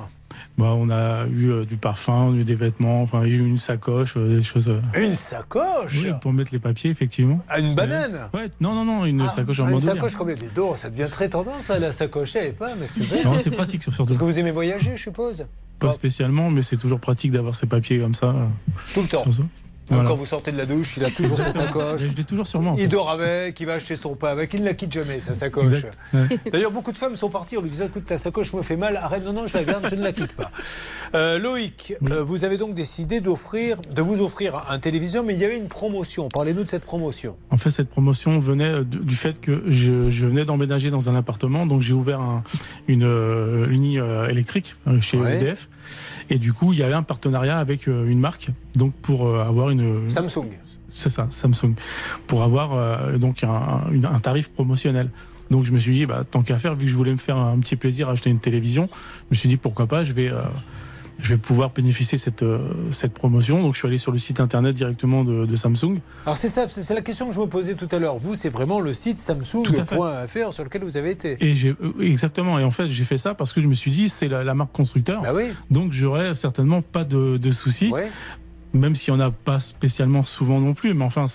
Bah, 0.55 0.73
on 0.77 0.91
a 0.91 1.25
eu 1.27 1.49
euh, 1.49 1.65
du 1.65 1.77
parfum, 1.77 2.13
on 2.13 2.33
a 2.33 2.37
eu 2.37 2.43
des 2.43 2.53
vêtements, 2.53 3.01
enfin, 3.01 3.23
il 3.25 3.29
y 3.31 3.35
a 3.35 3.37
eu 3.37 3.47
une 3.47 3.57
sacoche, 3.57 4.13
euh, 4.17 4.37
des 4.37 4.43
choses. 4.43 4.69
euh, 4.69 4.81
Une 4.95 5.15
sacoche 5.15 5.97
oui, 6.03 6.11
pour 6.21 6.31
mettre 6.31 6.51
les 6.53 6.59
papiers, 6.59 6.91
effectivement. 6.91 7.43
Ah, 7.49 7.59
Une 7.59 7.73
banane? 7.73 8.29
Ouais, 8.35 8.51
non, 8.61 8.75
non, 8.75 8.85
non, 8.85 9.05
une 9.05 9.27
sacoche 9.29 9.59
en 9.59 9.65
Ah, 9.65 9.71
Une 9.71 9.79
sacoche 9.79 10.15
combien 10.15 10.35
Dis 10.35 10.49
donc, 10.53 10.77
ça 10.77 10.91
devient 10.91 11.09
très 11.09 11.27
tendance 11.27 11.67
là, 11.69 11.79
la 11.79 11.91
sacoche, 11.91 12.33
savais 12.33 12.51
pas, 12.51 12.75
mais 12.79 12.85
super. 12.85 13.25
Non, 13.25 13.39
c'est 13.39 13.49
pratique 13.49 13.81
surtout. 13.81 14.05
Parce 14.05 14.17
que 14.17 14.23
vous 14.23 14.37
aimez 14.37 14.51
voyager, 14.51 14.95
je 14.95 15.01
suppose? 15.01 15.45
Pas 15.79 15.91
spécialement, 15.91 16.51
mais 16.51 16.61
c'est 16.61 16.77
toujours 16.77 16.99
pratique 16.99 17.31
d'avoir 17.31 17.55
ces 17.55 17.65
papiers 17.65 17.97
comme 17.99 18.15
ça. 18.15 18.35
Tout 18.93 19.01
le 19.01 19.07
temps. 19.07 19.23
Voilà. 19.89 20.07
Quand 20.07 20.15
vous 20.15 20.25
sortez 20.25 20.51
de 20.51 20.57
la 20.57 20.65
douche, 20.65 20.95
il 20.97 21.03
a 21.03 21.09
toujours 21.11 21.37
sa 21.37 21.51
sacoche. 21.51 22.01
Je 22.01 22.09
l'ai 22.09 22.23
toujours 22.23 22.47
en 22.55 22.75
Il 22.77 22.87
dort 22.87 23.09
avec, 23.11 23.59
il 23.59 23.65
va 23.65 23.73
acheter 23.73 23.95
son 23.95 24.15
pain 24.15 24.29
avec, 24.29 24.53
il 24.53 24.61
ne 24.61 24.65
la 24.65 24.73
quitte 24.73 24.91
jamais, 24.93 25.19
sa 25.19 25.33
sacoche. 25.33 25.83
Ouais. 26.13 26.21
D'ailleurs, 26.51 26.71
beaucoup 26.71 26.91
de 26.91 26.97
femmes 26.97 27.15
sont 27.15 27.29
parties 27.29 27.57
en 27.57 27.61
lui 27.61 27.69
disant 27.69 27.85
Écoute, 27.87 28.05
ta 28.05 28.17
sacoche 28.17 28.53
me 28.53 28.61
fait 28.61 28.77
mal, 28.77 28.95
arrête, 28.95 29.25
non, 29.25 29.33
non, 29.33 29.45
je 29.47 29.53
la 29.55 29.63
garde, 29.65 29.85
je 29.89 29.95
ne 29.95 30.03
la 30.03 30.11
quitte 30.13 30.33
pas. 30.33 30.51
Euh, 31.15 31.37
Loïc, 31.37 31.93
euh, 32.09 32.23
vous 32.23 32.43
avez 32.43 32.57
donc 32.57 32.73
décidé 32.73 33.21
d'offrir, 33.21 33.77
de 33.93 34.01
vous 34.01 34.21
offrir 34.21 34.63
un 34.71 34.79
téléviseur, 34.79 35.23
mais 35.23 35.33
il 35.35 35.39
y 35.39 35.45
avait 35.45 35.57
une 35.57 35.67
promotion. 35.67 36.27
Parlez-nous 36.27 36.63
de 36.63 36.69
cette 36.69 36.85
promotion. 36.85 37.35
En 37.51 37.57
fait, 37.57 37.69
cette 37.69 37.89
promotion 37.89 38.39
venait 38.39 38.63
euh, 38.79 38.83
du 38.83 39.15
fait 39.15 39.39
que 39.39 39.61
je, 39.67 40.09
je 40.09 40.25
venais 40.25 40.43
d'emménager 40.43 40.89
dans 40.89 41.09
un 41.09 41.15
appartement, 41.15 41.67
donc 41.67 41.81
j'ai 41.81 41.93
ouvert 41.93 42.19
un- 42.19 42.41
une 42.87 43.03
euh, 43.03 43.67
ligne 43.67 43.99
euh, 43.99 44.27
électrique 44.27 44.75
chez 45.01 45.17
Ouais. 45.17 45.37
EDF. 45.37 45.69
Et 46.29 46.37
du 46.37 46.53
coup, 46.53 46.73
il 46.73 46.79
y 46.79 46.83
avait 46.83 46.93
un 46.93 47.03
partenariat 47.03 47.59
avec 47.59 47.87
euh, 47.87 48.07
une 48.07 48.19
marque, 48.19 48.49
donc 48.75 48.93
pour 49.01 49.27
euh, 49.27 49.43
avoir 49.43 49.69
une. 49.69 50.09
Samsung. 50.09 50.49
C'est 50.93 51.09
ça, 51.09 51.27
Samsung. 51.31 51.73
Pour 52.27 52.43
avoir 52.43 52.73
euh, 52.73 53.17
donc 53.17 53.43
un, 53.43 54.19
tarif 54.19 54.49
promotionnel. 54.49 55.09
Donc 55.49 55.65
je 55.65 55.71
me 55.71 55.79
suis 55.79 55.93
dit, 55.93 56.05
bah, 56.05 56.23
tant 56.29 56.43
qu'à 56.43 56.59
faire, 56.59 56.75
vu 56.75 56.85
que 56.85 56.91
je 56.91 56.95
voulais 56.95 57.11
me 57.11 57.17
faire 57.17 57.37
un 57.37 57.59
petit 57.59 57.75
plaisir, 57.75 58.09
acheter 58.09 58.29
une 58.29 58.39
télévision, 58.39 58.87
je 58.93 59.25
me 59.31 59.35
suis 59.35 59.49
dit 59.49 59.57
pourquoi 59.57 59.87
pas, 59.87 60.03
je 60.03 60.13
vais, 60.13 60.31
euh, 60.31 60.41
je 61.21 61.29
vais 61.29 61.39
pouvoir 61.39 61.69
bénéficier 61.71 62.17
de 62.17 62.21
cette, 62.21 62.43
euh, 62.43 62.59
cette 62.91 63.13
promotion. 63.13 63.61
Donc 63.61 63.73
je 63.73 63.79
suis 63.79 63.87
allé 63.87 63.97
sur 63.97 64.11
le 64.11 64.17
site 64.17 64.39
internet 64.39 64.75
directement 64.75 65.23
de, 65.23 65.45
de 65.45 65.55
Samsung. 65.55 65.99
Alors 66.25 66.37
c'est 66.37 66.47
ça, 66.47 66.67
c'est 66.69 66.93
la 66.93 67.01
question 67.01 67.27
que 67.27 67.35
je 67.35 67.39
me 67.39 67.47
posais 67.47 67.75
tout 67.75 67.87
à 67.91 67.99
l'heure. 67.99 68.17
Vous, 68.17 68.35
c'est 68.35 68.49
vraiment 68.49 68.79
le 68.79 68.93
site 68.93 69.17
Samsung.fr 69.17 70.53
sur 70.53 70.63
lequel 70.63 70.83
vous 70.83 70.97
avez 70.97 71.11
été. 71.11 71.37
Et 71.39 71.55
euh, 71.65 71.75
exactement. 72.01 72.59
Et 72.59 72.63
en 72.63 72.71
fait, 72.71 72.87
j'ai 72.87 73.03
fait 73.03 73.17
ça 73.17 73.33
parce 73.33 73.53
que 73.53 73.61
je 73.61 73.67
me 73.67 73.73
suis 73.73 73.91
dit, 73.91 74.09
c'est 74.09 74.27
la, 74.27 74.43
la 74.43 74.53
marque 74.53 74.71
constructeur. 74.71 75.21
Bah 75.21 75.33
oui. 75.33 75.51
Donc 75.69 75.91
j'aurais 75.93 76.35
certainement 76.35 76.81
pas 76.81 77.03
de, 77.03 77.37
de 77.37 77.51
soucis. 77.51 77.91
Même 78.73 78.95
s'il 78.95 79.13
n'y 79.13 79.21
en 79.21 79.23
a 79.27 79.29
pas 79.29 79.59
spécialement 79.59 80.25
souvent 80.25 80.59
non 80.59 80.73
plus, 80.73 80.95
mais 80.95 81.05
enfin, 81.05 81.25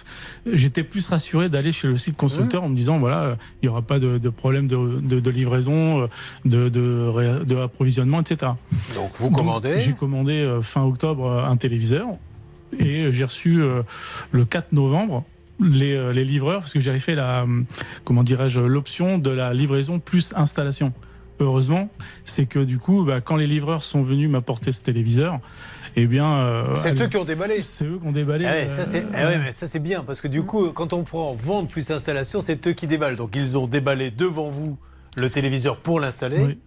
j'étais 0.53 0.83
plus 0.83 1.07
rassuré 1.07 1.49
d'aller 1.49 1.71
chez 1.73 1.87
le 1.87 1.97
site 1.97 2.17
constructeur 2.17 2.65
en 2.65 2.69
me 2.69 2.75
disant 2.77 2.99
voilà, 2.99 3.37
il 3.63 3.67
n'y 3.67 3.69
aura 3.69 3.83
pas 3.83 4.01
de, 4.01 4.19
de 4.19 4.29
problème 4.29 4.67
de, 4.67 4.99
de- 5.01 5.21
de 5.21 5.31
livraison, 5.31 6.09
euh, 6.47 6.69
de, 6.71 7.57
approvisionnement, 7.63 8.21
etc. 8.21 8.53
Donc 8.95 9.13
vous 9.15 9.31
commandez 9.31 9.79
J'ai 9.81 9.93
commandé 9.93 10.33
euh, 10.33 10.63
fin 10.63 10.83
octobre 10.83 11.27
euh, 11.27 11.45
un 11.45 11.57
téléviseur 11.57 12.09
et 12.79 13.13
j'ai 13.13 13.25
reçu 13.25 13.63
le 14.33 14.45
4 14.45 14.73
novembre 14.73 15.25
les, 15.61 16.13
les 16.13 16.25
livreurs 16.25 16.59
parce 16.61 16.73
que 16.75 16.81
j'avais 16.81 17.01
fait 17.01 17.15
la 17.15 17.47
comment 18.05 18.23
dirais-je 18.23 18.61
l'option 18.61 19.17
de 19.19 19.31
la 19.31 19.55
livraison 19.55 19.99
plus 20.01 20.35
installation. 20.37 20.93
Heureusement, 21.41 21.89
c'est 22.25 22.47
que 22.47 22.59
du 22.59 22.79
coup, 22.79 23.05
bah, 23.05 23.21
quand 23.21 23.37
les 23.37 23.47
livreurs 23.47 23.85
sont 23.85 24.03
venus 24.03 24.29
m'apporter 24.29 24.73
ce 24.73 24.83
téléviseur, 24.83 25.39
eh 26.03 26.07
bien, 26.07 26.39
euh, 26.39 26.75
C'est 26.75 27.01
eux 27.01 27.09
qui 27.09 27.17
ont 27.17 27.25
déballé. 27.25 27.63
C'est 27.63 27.85
eux 27.85 27.99
qui 28.01 28.07
ont 28.07 28.13
déballé. 28.13 28.45
Ah 28.47 28.53
ouais, 28.53 28.69
ça 28.69 28.85
c'est 28.85 29.03
euh, 29.03 29.09
ah 29.15 29.27
ouais, 29.27 29.39
mais 29.39 29.53
ça 29.53 29.67
c'est 29.67 29.79
bien 29.79 30.05
parce 30.05 30.21
que 30.21 30.29
du 30.29 30.43
coup 30.43 30.71
quand 30.71 30.93
on 30.93 31.03
prend 31.03 31.35
vente 31.35 31.69
plus 31.69 31.91
installation 31.91 32.41
c'est 32.41 32.67
eux 32.67 32.73
qui 32.73 32.87
déballent 32.87 33.17
donc 33.17 33.35
ils 33.37 33.59
ont 33.59 33.67
déballé 33.67 34.11
devant 34.11 34.49
vous 34.49 34.79
le 35.17 35.31
téléviseur 35.31 35.77
pour 35.79 36.01
l'installer 36.01 36.59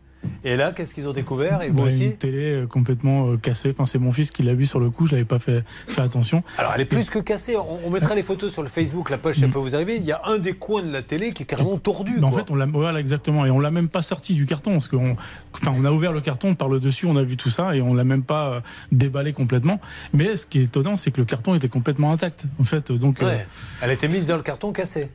et 0.44 0.56
là 0.56 0.72
qu'est-ce 0.72 0.94
qu'ils 0.94 1.08
ont 1.08 1.14
découvert 1.14 1.62
et 1.62 1.70
vous 1.70 1.82
bah, 1.82 1.84
aussi 1.88 2.06
Une 2.06 2.18
télé 2.18 2.52
euh, 2.52 2.68
complètement 2.68 3.32
euh, 3.32 3.38
cassée. 3.38 3.72
Enfin, 3.72 3.86
c'est 3.86 4.00
mon 4.00 4.12
fils 4.12 4.32
qui 4.32 4.44
l'a 4.44 4.54
vu 4.54 4.66
sur 4.66 4.80
le 4.80 4.90
coup. 4.90 5.08
Je 5.08 5.12
l'avais 5.12 5.26
pas 5.26 5.40
fait, 5.40 5.64
fait 5.88 6.02
attention. 6.02 6.44
alors 6.58 6.74
elle 6.76 6.82
est 6.82 6.86
plus 6.86 7.10
que 7.10 7.20
cassée 7.20 7.56
on, 7.58 7.80
on 7.86 7.90
mettra 7.90 8.16
les 8.16 8.24
photos 8.24 8.52
sur 8.52 8.64
le 8.64 8.70
Facebook 8.70 9.10
la 9.10 9.18
page 9.18 9.38
ça 9.38 9.48
peut 9.48 9.60
vous 9.60 9.76
arriver 9.76 9.98
il 9.98 10.06
y 10.06 10.12
a 10.12 10.22
un 10.26 10.38
des 10.38 10.54
coins 10.54 10.84
de 10.84 10.92
la 10.92 11.02
télé 11.02 11.32
qui 11.32 11.44
est 11.44 11.46
carrément 11.46 11.78
tordu 11.78 12.14
Mais 12.18 12.24
en 12.26 12.30
quoi. 12.30 12.40
fait, 12.40 12.52
on 12.52 12.56
l'a 12.56 12.66
voilà 12.66 13.00
exactement, 13.00 13.46
et 13.46 13.52
on 13.52 13.60
l'a 13.60 13.72
même 13.72 13.90
pas 13.90 14.02
sorti 14.02 14.36
du 14.36 14.46
carton, 14.46 14.72
parce 14.74 14.88
qu'on, 14.88 15.16
enfin, 15.54 15.74
on 15.76 15.86
a 15.86 15.92
ouvert 15.92 16.12
le 16.12 16.22
carton 16.22 16.56
par 16.56 16.70
le 16.70 16.80
dessus, 16.80 17.06
on 17.06 17.16
a 17.18 17.24
vu 17.24 17.38
tout 17.38 17.50
ça, 17.50 17.76
et 17.76 17.82
on 17.82 17.94
l'a 17.94 18.04
même 18.04 18.24
pas 18.24 18.48
euh, 18.50 18.60
déballé 18.92 19.34
complètement. 19.34 19.80
Mais 20.14 20.38
ce 20.38 20.46
qui 20.46 20.60
est 20.60 20.64
étonnant, 20.64 20.98
c'est 20.98 21.12
que 21.12 21.18
le 21.20 21.26
carton 21.26 21.56
était 21.56 21.70
complètement 21.70 22.12
intact, 22.12 22.46
en 22.60 22.64
fait, 22.64 22.92
donc 22.92 23.22
euh, 23.22 23.38
elle 23.82 23.92
était 23.92 24.08
mise 24.08 24.28
dans 24.28 24.38
le 24.38 24.44
carton 24.44 24.72
cassé 24.72 25.10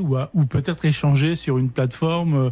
ou, 0.00 0.16
à- 0.16 0.30
ou 0.34 0.44
peut-être 0.44 0.84
échangé 0.84 1.36
sur 1.36 1.58
une 1.58 1.70
plateforme 1.70 2.34
euh, 2.36 2.50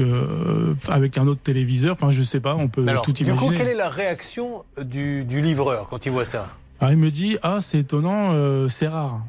euh, 0.00 0.74
avec 0.88 1.18
un 1.18 1.26
autre 1.26 1.40
téléviseur. 1.40 1.94
Enfin, 1.94 2.10
je 2.10 2.22
sais 2.22 2.40
pas, 2.40 2.54
on 2.56 2.68
peut 2.68 2.84
alors, 2.86 3.04
tout 3.04 3.12
du 3.12 3.22
imaginer. 3.24 3.46
coup 3.48 3.52
quelle 3.54 3.68
est 3.68 3.74
la 3.74 3.88
réaction 3.90 4.64
du, 4.82 5.24
du 5.24 5.40
livreur 5.40 5.86
quand 5.88 6.06
il 6.06 6.12
voit 6.12 6.24
ça? 6.24 6.48
Ah, 6.80 6.90
il 6.92 6.98
me 6.98 7.10
dit, 7.10 7.38
ah, 7.42 7.58
c'est 7.60 7.78
étonant, 7.80 8.32
euh, 8.32 8.68
c'est 8.68 8.88
rare. 8.88 9.20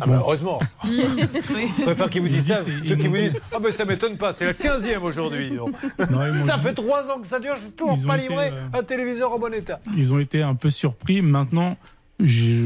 ah 0.00 0.06
bah 0.06 0.16
heureusement 0.18 0.58
Je 0.84 1.82
préfère 1.84 2.10
qu'ils 2.10 2.20
vous 2.22 2.28
disent 2.28 2.48
ça 2.48 2.64
que 2.64 2.94
qu'ils 2.94 3.08
vous 3.08 3.16
disent 3.16 3.36
Ah 3.54 3.58
ben 3.60 3.70
ça 3.70 3.84
m'étonne 3.84 4.16
pas, 4.16 4.32
c'est 4.32 4.44
la 4.44 4.52
15e 4.52 4.98
aujourd'hui. 5.02 5.52
ça 6.44 6.58
fait 6.58 6.72
trois 6.74 7.10
ans 7.12 7.20
que 7.20 7.26
ça 7.28 7.38
dure, 7.38 7.54
je 7.56 7.66
n'ai 7.66 7.70
toujours 7.72 7.96
pas 8.06 8.16
été, 8.18 8.28
livré 8.28 8.50
euh, 8.52 8.66
un 8.76 8.82
téléviseur 8.82 9.32
en 9.32 9.38
bon 9.38 9.54
état. 9.54 9.78
ils 9.96 10.12
ont 10.12 10.18
été 10.18 10.42
un 10.42 10.56
peu 10.56 10.70
surpris. 10.70 11.22
Maintenant, 11.22 11.76
je, 12.20 12.64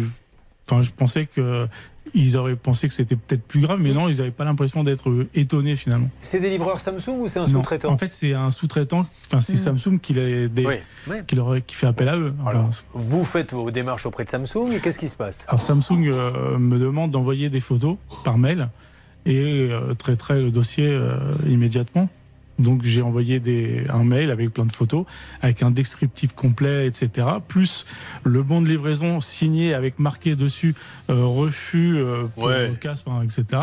enfin, 0.67 0.81
je 0.83 0.91
pensais 0.91 1.27
que 1.27 1.69
ils 2.15 2.37
auraient 2.37 2.57
pensé 2.57 2.89
que 2.89 2.95
c'était 2.95 3.17
peut-être 3.17 3.43
plus 3.43 3.61
grave, 3.61 3.79
mais 3.81 3.93
non, 3.93 4.09
ils 4.09 4.19
n'avaient 4.19 4.31
pas 4.31 4.45
l'impression 4.45 4.85
d'être 4.85 5.09
euh, 5.11 5.29
étonnés 5.35 5.77
finalement. 5.77 6.09
C'est 6.21 6.41
des 6.41 6.51
livreurs 6.51 6.79
Samsung 6.81 7.19
ou 7.21 7.29
c'est 7.29 7.39
un 7.39 7.47
sous-traitant 7.47 7.93
En 7.93 7.99
fait, 7.99 8.13
c'est 8.13 8.35
un 8.35 8.51
sous-traitant. 8.51 9.07
Enfin, 9.27 9.41
c'est 9.41 9.57
Samsung 9.57 9.99
qui, 10.01 10.13
l'a- 10.15 10.49
des- 10.49 10.67
Oui, 10.67 10.75
oui. 11.09 11.17
qui, 11.27 11.37
leur- 11.37 11.57
qui 11.67 11.75
fait 11.75 11.87
appel 11.87 12.09
à 12.09 12.17
eux. 12.19 12.33
Enfin, 12.45 12.69
Vous 12.93 13.25
faites 13.25 13.53
vos 13.55 13.71
démarches 13.71 14.07
auprès 14.07 14.25
de 14.25 14.29
Samsung 14.29 14.71
et 14.73 14.81
qu'est-ce 14.81 14.99
qui 14.99 15.09
se 15.09 15.17
passe 15.17 15.45
alors 15.49 15.63
Samsung 15.63 16.05
euh, 16.09 16.59
me 16.59 16.79
demande 16.79 17.11
d'envoyer 17.11 17.49
des 17.51 17.61
photos 17.61 17.97
par 18.25 18.37
mail 18.39 18.69
et 19.25 19.39
euh, 19.39 19.95
traiterait 19.95 20.41
le 20.41 20.51
dossier 20.51 20.87
euh, 20.89 21.19
immédiatement. 21.49 22.09
Donc 22.63 22.83
j'ai 22.85 23.03
envoyé 23.03 23.41
des, 23.41 23.85
un 23.91 24.05
mail 24.05 24.31
avec 24.31 24.53
plein 24.53 24.65
de 24.65 24.73
photos, 24.73 25.05
avec 25.41 25.63
un 25.63 25.71
descriptif 25.71 26.33
complet, 26.35 26.87
etc. 26.87 27.27
Plus 27.47 27.85
le 28.25 28.43
bon 28.43 28.63
de 28.63 28.69
livraison 28.69 29.21
signé 29.21 29.75
avec 29.75 29.99
marqué 29.99 30.37
dessus 30.37 30.75
euh, 31.11 31.25
refus 31.25 31.97
euh, 31.99 32.25
pour 32.35 32.45
Ouais. 32.45 32.73
casse, 32.81 33.05
enfin, 33.07 33.23
etc. 33.23 33.63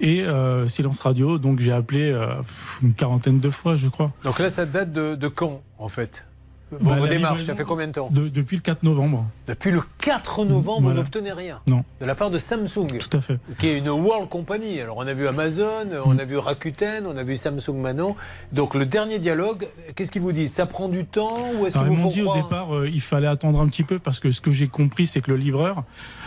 Et 0.00 0.22
euh, 0.22 0.66
silence 0.68 1.00
radio. 1.00 1.38
Donc 1.38 1.58
j'ai 1.60 1.72
appelé 1.72 2.10
euh, 2.12 2.34
une 2.82 2.94
quarantaine 2.94 3.40
de 3.40 3.50
fois, 3.50 3.76
je 3.76 3.88
crois. 3.88 4.12
Donc 4.24 4.38
là, 4.38 4.48
ça 4.50 4.64
date 4.66 4.92
de, 4.92 5.14
de 5.16 5.28
quand 5.28 5.62
en 5.78 5.88
fait? 5.88 6.27
Vos, 6.70 6.78
Bah, 6.90 6.96
vos 6.96 7.06
démarches, 7.06 7.44
ça 7.44 7.54
fait 7.54 7.64
combien 7.64 7.86
de 7.86 7.92
temps 7.92 8.08
de- 8.10 8.28
Depuis 8.28 8.56
le 8.56 8.62
4 8.62 8.82
novembre. 8.82 9.24
Depuis 9.46 9.70
le 9.70 9.80
4 10.00 10.44
novembre, 10.44 10.82
Voilà. 10.82 10.96
vous 10.96 11.02
n'obtenez 11.02 11.32
rien 11.32 11.60
Non. 11.66 11.82
de 12.00 12.06
la 12.06 12.14
part 12.14 12.30
de 12.30 12.38
Samsung. 12.38 12.98
Tout 12.98 13.16
à 13.16 13.20
fait. 13.20 13.38
Qui 13.58 13.68
est 13.68 13.78
une 13.78 13.88
world 13.88 14.28
company. 14.28 14.80
Alors 14.80 14.98
on 14.98 15.06
a 15.06 15.14
vu 15.14 15.26
Amazon, 15.26 15.86
on 16.04 16.18
a 16.18 16.24
vu 16.24 16.36
Rakuten, 16.36 17.06
on 17.06 17.16
a 17.16 17.22
vu 17.24 17.36
Samsung 17.36 17.74
maintenant. 17.80 18.16
Donc 18.52 18.74
le 18.74 18.84
dernier 18.84 19.18
dialogue, 19.18 19.66
qu'est-ce 19.96 20.10
qu'ils 20.10 20.20
vous 20.22 20.32
disent? 20.32 20.52
Ça 20.52 20.66
prend 20.66 20.88
du 20.88 21.04
temps 21.06 21.36
ou 21.58 21.66
est-ce 21.66 21.78
Alors, 21.78 21.88
qu'ils 21.88 21.92
ils 21.94 21.96
vous 21.96 22.02
m'ont 22.04 22.10
font 22.10 22.14
dit 22.14 22.22
au 22.22 22.34
départ 22.42 22.74
euh, 22.76 22.88
il 22.88 23.00
fallait 23.00 23.26
attendre 23.26 23.60
un 23.60 23.68
petit 23.68 23.82
peu 23.84 23.98
parce 23.98 24.20
que 24.20 24.30
ce 24.32 24.40
que 24.40 24.52
j'ai 24.52 24.68
compris 24.68 25.06
c'est 25.06 25.20
que 25.20 25.30
le 25.30 25.36
livreur 25.38 25.84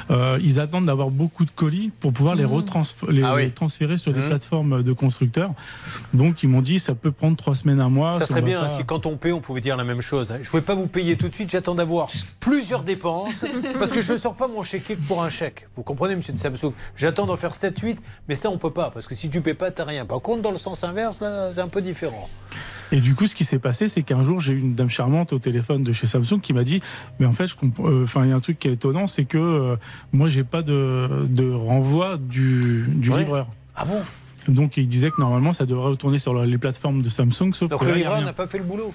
euh, 0.10 0.40
ils 0.42 0.60
attendent 0.60 0.86
d'avoir 0.88 1.10
beaucoup 1.12 1.46
de 1.46 1.52
colis 1.52 1.92
pour 2.00 2.12
pouvoir 2.14 2.36
les, 2.36 2.46
retransf- 2.46 3.10
les, 3.12 3.24
Ah 3.24 3.36
oui. 3.36 3.44
les 3.44 3.52
transférer 3.52 3.98
sur 3.98 4.12
les 4.12 4.22
Mhm. 4.22 4.28
plateformes 4.28 4.84
de 4.84 4.94
constructeurs. 4.94 5.52
Donc 6.14 6.44
ils 6.44 6.50
m'ont 6.50 6.62
dit 6.62 6.80
ça 6.80 6.96
peut 6.96 7.12
prendre 7.12 7.38
trois 7.38 7.56
semaines 7.56 7.80
un 7.80 7.90
mois. 7.90 8.16
Ça 8.16 8.26
serait 8.26 8.42
bien 8.42 8.62
pas- 8.62 8.70
si 8.70 8.84
quand 8.86 9.06
on 9.06 9.18
paie, 9.18 9.32
on 9.32 9.40
pouvait 9.40 9.62
dire 9.62 9.78
la 9.78 9.84
même 9.84 10.02
chose. 10.02 10.31
Je 10.36 10.40
ne 10.40 10.46
pouvais 10.50 10.62
pas 10.62 10.76
vous 10.76 10.88
payer 10.88 11.16
tout 11.18 11.28
de 11.30 11.34
suite, 11.34 11.50
j'attends 11.52 11.76
d'avoir 11.76 12.10
plusieurs 12.40 12.84
dépenses 12.84 13.46
parce 13.80 13.92
que 13.92 14.02
je 14.02 14.14
ne 14.14 14.18
sors 14.18 14.36
pas 14.36 14.48
mon 14.48 14.64
chéquier 14.64 14.96
que 14.96 15.02
pour 15.02 15.24
un 15.24 15.30
chèque. 15.30 15.68
Vous 15.76 15.84
comprenez, 15.84 16.16
monsieur 16.16 16.34
de 16.34 16.38
Samsung? 16.38 16.74
J'attends 16.96 17.26
d'en 17.26 17.36
faire 17.38 17.52
7-8, 17.54 17.98
mais 18.28 18.36
ça, 18.36 18.50
on 18.50 18.58
peut 18.58 18.72
pas 18.72 18.90
parce 18.92 19.08
que 19.08 19.16
si 19.16 19.30
tu 19.30 19.42
paies 19.42 19.54
pas, 19.54 19.72
tu 19.72 19.82
rien. 19.82 20.06
Par 20.06 20.22
contre, 20.22 20.42
dans 20.42 20.52
le 20.52 20.58
sens 20.58 20.84
inverse, 20.84 21.22
là, 21.22 21.52
c'est 21.54 21.62
un 21.62 21.68
peu 21.68 21.82
différent. 21.82 22.30
Et 22.94 23.00
du 23.00 23.16
coup, 23.16 23.26
ce 23.26 23.36
qui 23.36 23.46
s'est 23.46 23.58
passé, 23.60 23.88
c'est 23.88 24.02
qu'un 24.04 24.24
jour, 24.26 24.42
j'ai 24.42 24.52
eu 24.54 24.60
une 24.60 24.76
dame 24.76 24.90
charmante 24.90 25.32
au 25.32 25.40
téléphone 25.40 25.82
de 25.84 25.94
chez 25.94 26.08
Samsung 26.08 26.42
qui 26.42 26.52
m'a 26.52 26.66
dit, 26.66 26.82
mais 27.20 27.26
en 27.26 27.32
fait, 27.32 27.48
je 27.48 27.56
comprends. 27.56 27.88
euh, 27.90 28.04
Enfin, 28.04 28.26
il 28.26 28.30
y 28.30 28.34
a 28.34 28.36
un 28.36 28.40
truc 28.42 28.60
qui 28.60 28.68
est 28.68 28.74
étonnant, 28.74 29.08
c'est 29.08 29.24
que 29.24 29.38
euh, 29.38 29.76
moi, 30.12 30.28
j'ai 30.28 30.44
pas 30.44 30.62
de, 30.62 31.26
de 31.30 31.50
renvoi 31.52 32.18
du, 32.18 32.84
du 32.90 33.10
Ouais. 33.10 33.20
livreur. 33.20 33.48
Ah 33.78 33.86
bon? 33.86 34.02
Donc, 34.48 34.76
il 34.76 34.88
disait 34.90 35.12
que 35.12 35.22
normalement, 35.22 35.54
ça 35.54 35.66
devrait 35.66 35.88
retourner 35.90 36.18
sur 36.18 36.34
les 36.34 36.58
plateformes 36.58 37.02
de 37.02 37.10
Samsung, 37.10 37.54
sauf 37.54 37.70
Donc 37.70 37.80
que 37.80 37.86
le 37.86 37.94
livreur 37.94 38.22
n'a 38.24 38.34
pas 38.34 38.48
fait 38.48 38.58
le 38.58 38.64
boulot. 38.66 38.92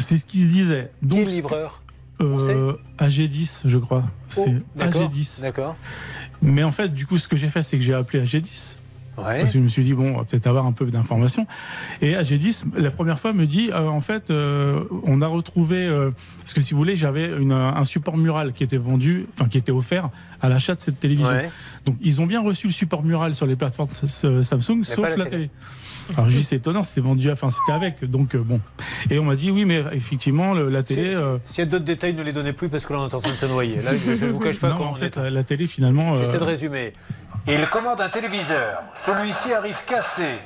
C'est 0.00 0.18
ce 0.18 0.24
qui 0.24 0.42
se 0.42 0.48
disait. 0.48 0.90
Donc, 1.02 1.26
le 1.26 1.30
livreur 1.30 1.82
euh, 2.20 2.74
AG10, 2.98 3.62
je 3.64 3.78
crois. 3.78 4.04
C'est 4.28 4.54
Oh, 4.56 4.62
d'accord, 4.76 5.10
AG10. 5.10 5.40
D'accord. 5.40 5.76
Mais 6.42 6.62
en 6.62 6.72
fait, 6.72 6.88
du 6.88 7.06
coup, 7.06 7.16
ce 7.18 7.28
que 7.28 7.36
j'ai 7.36 7.48
fait, 7.48 7.62
c'est 7.62 7.78
que 7.78 7.82
j'ai 7.84 7.94
appelé 7.94 8.22
AG10. 8.24 8.76
Ouais. 9.18 9.40
Parce 9.40 9.52
que 9.52 9.58
je 9.58 9.58
me 9.58 9.68
suis 9.68 9.84
dit, 9.84 9.92
bon, 9.92 10.14
on 10.14 10.18
va 10.18 10.24
peut-être 10.24 10.46
avoir 10.46 10.64
un 10.66 10.72
peu 10.72 10.86
d'informations. 10.86 11.46
Et 12.00 12.14
AG10, 12.14 12.78
la 12.78 12.90
première 12.90 13.18
fois, 13.20 13.32
me 13.32 13.46
dit, 13.46 13.70
euh, 13.70 13.86
en 13.86 14.00
fait, 14.00 14.30
euh, 14.30 14.84
on 15.04 15.20
a 15.20 15.26
retrouvé. 15.26 15.86
euh, 15.86 16.10
parce 16.38 16.54
que 16.54 16.60
si 16.60 16.72
vous 16.72 16.78
voulez, 16.78 16.96
j'avais 16.96 17.30
un 17.50 17.84
support 17.84 18.16
mural 18.16 18.52
qui 18.52 18.64
était 18.64 18.78
vendu, 18.78 19.26
enfin, 19.34 19.48
qui 19.48 19.58
était 19.58 19.72
offert 19.72 20.10
à 20.40 20.48
l'achat 20.48 20.74
de 20.74 20.80
cette 20.80 20.98
télévision. 21.00 21.32
Ouais. 21.32 21.50
Donc, 21.86 21.96
ils 22.00 22.20
ont 22.20 22.26
bien 22.26 22.40
reçu 22.40 22.66
le 22.66 22.72
support 22.72 23.02
mural 23.02 23.34
sur 23.34 23.46
les 23.46 23.56
plateformes 23.56 23.90
Samsung, 23.92 24.84
sauf 24.84 25.16
la 25.16 25.24
télé. 25.24 25.30
télé. 25.30 25.50
Alors, 26.16 26.30
je 26.30 26.36
dis, 26.38 26.44
c'est 26.44 26.56
étonnant, 26.56 26.82
c'était 26.82 27.00
vendu, 27.00 27.30
enfin, 27.30 27.50
c'était 27.50 27.72
avec. 27.72 28.04
Donc, 28.04 28.34
euh, 28.34 28.38
bon. 28.38 28.60
Et 29.10 29.18
on 29.18 29.24
m'a 29.24 29.34
dit, 29.36 29.50
oui, 29.50 29.64
mais 29.64 29.84
effectivement, 29.92 30.54
le- 30.54 30.68
la 30.68 30.82
télé. 30.82 31.12
Si- 31.12 31.16
euh, 31.16 31.38
S'il 31.44 31.64
y 31.64 31.66
a 31.66 31.70
d'autres 31.70 31.84
détails, 31.84 32.14
ne 32.14 32.22
les 32.22 32.32
donnez 32.32 32.52
plus 32.52 32.68
parce 32.68 32.86
que 32.86 32.92
là, 32.92 33.00
on 33.00 33.08
est 33.08 33.14
en 33.14 33.20
train 33.20 33.30
de 33.30 33.36
se 33.36 33.46
noyer. 33.46 33.80
Là, 33.82 33.92
je 33.96 34.24
ne 34.26 34.30
vous 34.32 34.38
cache 34.40 34.60
pas 34.60 34.70
non, 34.70 34.76
en 34.86 34.90
on 34.90 34.94
fait, 34.94 35.16
est. 35.16 35.30
la, 35.30 35.42
télé, 35.44 35.66
finalement. 35.66 36.14
J'essaie 36.14 36.36
euh, 36.36 36.40
de 36.40 36.44
résumer. 36.44 36.92
Il 37.48 37.66
commande 37.68 38.00
un 38.00 38.08
téléviseur. 38.08 38.82
Celui-ci 38.94 39.52
arrive 39.52 39.78
cassé. 39.86 40.38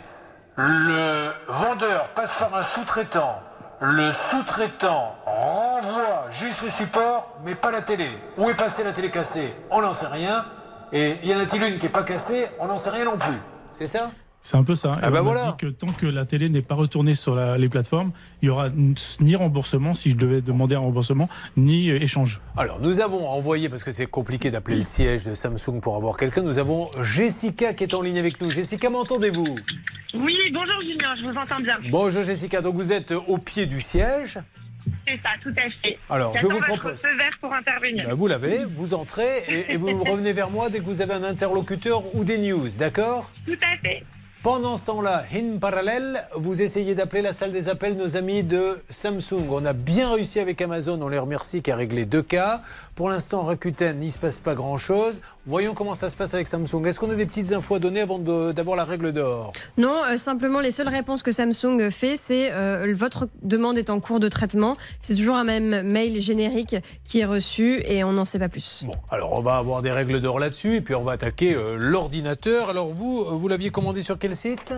Le 0.57 1.31
vendeur 1.49 2.11
passe 2.15 2.35
par 2.39 2.55
un 2.55 2.63
sous-traitant. 2.63 3.41
Le 3.81 4.13
sous-traitant 4.13 5.17
renvoie 5.25 6.27
juste 6.31 6.63
le 6.63 6.71
support, 6.71 7.37
mais 7.45 7.55
pas 7.55 7.73
la 7.73 7.83
télé. 7.83 8.07
Où 8.39 8.49
est 8.49 8.55
passée 8.55 8.85
la 8.85 8.93
télé 8.93 9.11
cassée? 9.11 9.53
On 9.71 9.83
n'en 9.83 9.93
sait 9.93 10.07
rien. 10.07 10.45
Et 10.93 11.17
y 11.25 11.35
en 11.35 11.39
a-t-il 11.41 11.63
une 11.65 11.77
qui 11.79 11.87
n'est 11.87 11.93
pas 11.93 12.05
cassée? 12.05 12.47
On 12.61 12.67
n'en 12.69 12.79
sait 12.79 12.91
rien 12.91 13.05
non 13.05 13.19
plus. 13.19 13.35
C'est 13.73 13.87
ça? 13.87 14.11
C'est 14.47 14.59
un 14.59 14.63
peu 14.63 14.75
ça. 14.77 14.99
Ah 15.01 15.11
bah 15.11 15.23
on 15.25 15.33
dit 15.33 15.57
que 15.57 15.69
tant 15.69 15.87
que 15.87 16.05
la 16.05 16.27
télé 16.27 16.51
n'est 16.51 16.61
pas 16.61 16.75
retournée 16.75 17.15
sur 17.15 17.35
la- 17.35 17.57
les 17.57 17.71
plateformes, 17.71 18.13
il 18.43 18.47
y 18.47 18.51
aura 18.51 18.69
ni 19.21 19.35
remboursement 19.37 19.95
si 19.95 20.11
je 20.11 20.17
devais 20.17 20.43
demander 20.43 20.75
un 20.75 20.81
remboursement, 20.81 21.31
ni 21.57 21.89
euh, 21.91 21.97
échange. 22.03 22.43
Alors, 22.55 22.79
nous 22.79 23.01
avons 23.01 23.27
envoyé, 23.27 23.71
parce 23.71 23.83
que 23.85 23.91
c'est 23.91 24.05
compliqué 24.05 24.51
d'appeler 24.51 24.77
le 24.77 24.83
siège 24.83 25.25
de 25.25 25.33
Samsung 25.33 25.81
pour 25.81 25.97
avoir 25.97 26.19
quelqu'un, 26.19 26.43
nous 26.43 26.59
avons 26.59 26.91
Jessica 27.03 27.73
qui 27.73 27.85
est 27.85 27.95
en 27.95 28.03
ligne 28.03 28.19
avec 28.19 28.39
nous. 28.43 28.51
Jessica, 28.51 28.91
m'entendez-vous? 28.91 29.57
Oui, 30.13 30.37
bonjour 30.53 30.81
Julien, 30.83 31.15
je 31.17 31.23
vous 31.31 31.39
entends 31.39 31.61
bien. 31.63 31.79
Bonjour 31.91 32.23
Jessica, 32.23 32.61
donc 32.61 32.75
vous 32.75 32.93
êtes 32.93 33.13
au 33.13 33.39
pied 33.39 33.65
du 33.65 33.81
siège. 33.81 34.39
C'est 35.09 35.17
ça, 35.23 35.31
tout 35.43 35.55
à 35.57 35.71
fait. 35.83 35.99
Alors, 36.11 36.37
je 36.37 36.47
vous 36.47 36.61
propose- 36.61 37.01
feu 37.01 37.17
vert 37.17 37.33
pour 37.41 37.55
intervenir. 37.55 38.05
Ben, 38.07 38.13
vous 38.15 38.27
l'avez, 38.27 38.67
vous 38.67 38.93
entrez 38.93 39.39
et, 39.49 39.73
et 39.73 39.77
vous 39.79 40.05
revenez 40.05 40.35
vers 40.35 40.51
moi 40.51 40.69
dès 40.69 40.81
que 40.81 40.85
vous 40.85 41.01
avez 41.01 41.15
un 41.15 41.25
interlocuteur 41.25 42.15
ou 42.15 42.25
des 42.25 42.37
news, 42.37 42.69
d'accord? 42.79 43.31
Tout 43.47 43.53
à 43.63 43.79
fait. 43.83 44.05
Pendant 44.45 44.77
ce 44.77 44.85
temps-là, 44.85 45.25
in 45.35 45.57
parallèle, 45.59 46.23
vous 46.37 46.61
essayez 46.61 46.95
d'appeler 46.95 47.23
la 47.23 47.33
salle 47.33 47.51
des 47.51 47.71
appels 47.71 47.97
nos 47.97 48.19
amis 48.19 48.43
de 48.43 48.79
Samsung. 48.91 49.47
On 49.49 49.65
a 49.65 49.73
bien 49.73 50.13
réussi 50.13 50.39
avec 50.39 50.61
Amazon, 50.61 51.01
on 51.01 51.09
les 51.09 51.19
remercie 51.19 51.63
qui 51.63 51.71
a 51.71 51.77
réglé 51.77 52.05
deux 52.05 52.21
cas. 52.21 52.61
Pour 52.95 53.09
l'instant, 53.09 53.45
Rakuten, 53.45 54.03
il 54.03 54.07
ne 54.07 54.11
se 54.11 54.19
passe 54.19 54.39
pas 54.39 54.55
grand-chose. 54.55 55.23
Voyons 55.47 55.73
comment 55.73 55.95
ça 55.95 56.11
se 56.11 56.17
passe 56.17 56.35
avec 56.35 56.47
Samsung. 56.47 56.85
Est-ce 56.85 57.01
qu'on 57.01 57.11
a 57.11 57.15
des 57.15 57.25
petites 57.25 57.53
infos 57.53 57.77
à 57.77 57.79
donner 57.79 58.03
avant 58.03 58.19
d'avoir 58.19 58.77
la 58.77 58.85
règle 58.85 59.13
d'or? 59.13 59.55
Non, 59.79 60.03
euh, 60.05 60.19
simplement 60.19 60.61
les 60.61 60.73
seules 60.73 60.89
réponses 60.89 61.23
que 61.23 61.33
Samsung 61.33 61.89
fait, 61.89 62.19
c'est 62.19 62.53
euh, 62.53 62.93
votre 62.95 63.29
demande 63.43 63.79
est 63.79 63.89
en 63.89 63.99
cours 63.99 64.21
de 64.21 64.29
traitement. 64.29 64.77
C'est 65.01 65.15
toujours 65.15 65.37
un 65.37 65.45
même 65.45 65.81
mail 65.81 66.21
générique 66.21 66.77
qui 67.05 67.21
est 67.21 67.25
reçu 67.25 67.83
et 67.87 68.05
on 68.05 68.13
n'en 68.13 68.27
sait 68.27 68.39
pas 68.39 68.51
plus. 68.51 68.85
Bon, 68.87 68.97
alors 69.11 69.33
on 69.33 69.41
va 69.43 69.57
avoir 69.57 69.81
des 69.81 69.91
règles 69.91 70.21
d'or 70.21 70.39
là-dessus 70.39 70.77
et 70.77 70.81
puis 70.83 70.95
on 70.95 71.03
va 71.03 71.13
attaquer 71.13 71.55
euh, 71.55 71.77
l'ordinateur. 71.79 72.69
Alors 72.69 72.89
vous, 72.89 73.25
vous 73.25 73.49
l'aviez 73.49 73.71
commandé 73.71 74.03
sur 74.03 74.19
quel 74.19 74.34
site 74.35 74.75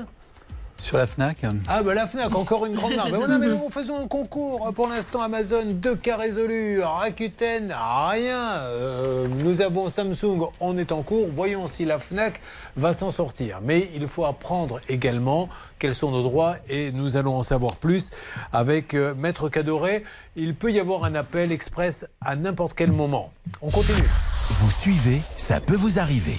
Sur 0.80 0.98
la 0.98 1.06
FNAC. 1.06 1.38
Ah 1.68 1.82
ben 1.82 1.94
la 1.94 2.06
FNAC, 2.06 2.34
encore 2.34 2.66
une 2.66 2.74
grande 2.74 2.94
marque. 2.94 3.10
Ben 3.10 3.18
voilà, 3.18 3.38
mais 3.38 3.48
nous 3.48 3.68
faisons 3.70 3.98
un 4.02 4.06
concours. 4.06 4.72
Pour 4.74 4.88
l'instant, 4.88 5.22
Amazon, 5.22 5.64
deux 5.66 5.96
cas 5.96 6.16
résolus. 6.16 6.82
Rakuten, 6.82 7.72
rien. 7.72 8.50
Euh, 8.60 9.26
nous 9.28 9.62
avons 9.62 9.88
Samsung, 9.88 10.48
on 10.60 10.76
est 10.76 10.92
en 10.92 11.02
cours. 11.02 11.28
Voyons 11.34 11.66
si 11.66 11.84
la 11.84 11.98
FNAC 11.98 12.40
va 12.76 12.92
s'en 12.92 13.10
sortir. 13.10 13.60
Mais 13.62 13.88
il 13.94 14.06
faut 14.06 14.26
apprendre 14.26 14.80
également 14.88 15.48
quels 15.78 15.94
sont 15.94 16.10
nos 16.10 16.22
droits 16.22 16.56
et 16.68 16.92
nous 16.92 17.16
allons 17.16 17.36
en 17.36 17.42
savoir 17.42 17.76
plus 17.76 18.10
avec 18.52 18.94
euh, 18.94 19.14
Maître 19.14 19.48
Cadoré. 19.48 20.04
Il 20.36 20.54
peut 20.54 20.72
y 20.72 20.78
avoir 20.78 21.04
un 21.04 21.14
appel 21.14 21.52
express 21.52 22.06
à 22.20 22.36
n'importe 22.36 22.74
quel 22.74 22.92
moment. 22.92 23.32
On 23.62 23.70
continue. 23.70 24.08
Vous 24.50 24.70
suivez, 24.70 25.22
ça 25.36 25.60
peut 25.60 25.76
vous 25.76 25.98
arriver. 25.98 26.36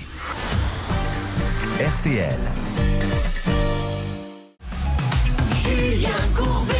RTL. 1.79 2.86
Julien 5.67 6.09
Courbet. 6.35 6.73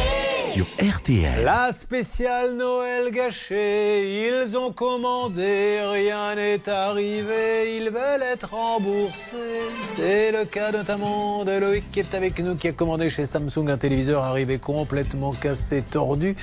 Sur 0.54 0.66
RTL. 0.82 1.44
La 1.44 1.70
spéciale 1.72 2.56
Noël 2.56 3.10
gâché, 3.12 4.26
ils 4.28 4.56
ont 4.56 4.72
commandé, 4.72 5.78
rien 5.92 6.34
n'est 6.34 6.66
arrivé, 6.68 7.76
ils 7.76 7.90
veulent 7.90 8.22
être 8.32 8.50
remboursés. 8.54 9.36
C'est 9.82 10.32
le 10.32 10.46
cas 10.46 10.72
notamment 10.72 11.44
de 11.44 11.58
Loïc 11.58 11.84
qui 11.92 12.00
est 12.00 12.14
avec 12.14 12.40
nous, 12.40 12.56
qui 12.56 12.68
a 12.68 12.72
commandé 12.72 13.10
chez 13.10 13.26
Samsung 13.26 13.68
un 13.68 13.76
téléviseur 13.76 14.24
arrivé 14.24 14.58
complètement 14.58 15.32
cassé, 15.32 15.82
tordu. 15.82 16.34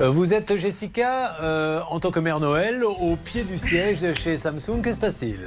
Euh, 0.00 0.10
Vous 0.10 0.34
êtes 0.34 0.56
Jessica, 0.56 1.36
euh, 1.40 1.80
en 1.88 1.98
tant 1.98 2.10
que 2.10 2.20
mère 2.20 2.40
Noël, 2.40 2.84
au 2.84 3.16
pied 3.16 3.42
du 3.42 3.56
siège 3.56 4.00
de 4.00 4.12
chez 4.12 4.36
Samsung, 4.36 4.82
que 4.82 4.92
se 4.92 4.98
passe-t-il? 5.00 5.40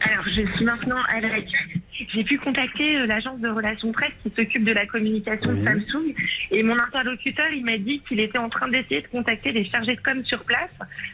Alors, 0.00 0.24
je 0.26 0.40
suis 0.56 0.64
maintenant 0.64 0.96
à. 1.08 1.20
J'ai 1.92 2.24
pu 2.24 2.38
contacter 2.38 2.96
euh, 2.96 3.06
l'agence 3.06 3.40
de 3.40 3.48
relations 3.48 3.92
presse 3.92 4.12
qui 4.22 4.32
s'occupe 4.34 4.64
de 4.64 4.72
la 4.72 4.86
communication 4.86 5.52
de 5.52 5.56
Samsung. 5.56 6.14
Et 6.50 6.62
mon 6.62 6.78
interlocuteur, 6.78 7.46
il 7.54 7.64
m'a 7.64 7.76
dit 7.76 8.00
qu'il 8.08 8.18
était 8.20 8.38
en 8.38 8.48
train 8.48 8.68
d'essayer 8.68 9.02
de 9.02 9.08
contacter 9.08 9.52
les 9.52 9.68
chargés 9.68 9.96
de 9.96 10.00
com 10.00 10.24
sur 10.24 10.42
place. 10.44 10.70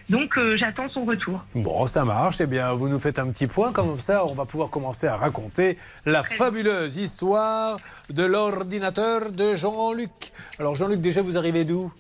Donc, 0.09 0.39
euh, 0.39 0.57
j'attends 0.57 0.89
son 0.89 1.05
retour. 1.05 1.45
Bon, 1.55 1.87
ça 1.87 2.05
marche. 2.05 2.41
Eh 2.41 2.47
bien, 2.47 2.73
vous 2.75 2.89
nous 2.89 3.01
faites 3.01 3.19
un 3.19 3.29
petit 3.31 3.49
point. 3.49 3.73
Comme 3.73 3.99
ça, 3.99 4.25
on 4.25 4.35
va 4.35 4.45
pouvoir 4.45 4.71
commencer 4.71 5.09
à 5.09 5.17
raconter 5.17 5.77
la 6.07 6.23
fabuleuse 6.23 6.97
histoire 6.97 7.77
de 8.11 8.25
l'ordinateur 8.25 9.33
de 9.33 9.57
Jean-Luc. 9.57 10.11
Alors, 10.59 10.77
Jean-Luc, 10.77 11.01
déjà, 11.01 11.23
vous 11.23 11.37
arrivez 11.37 11.65
d'où? 11.65 11.93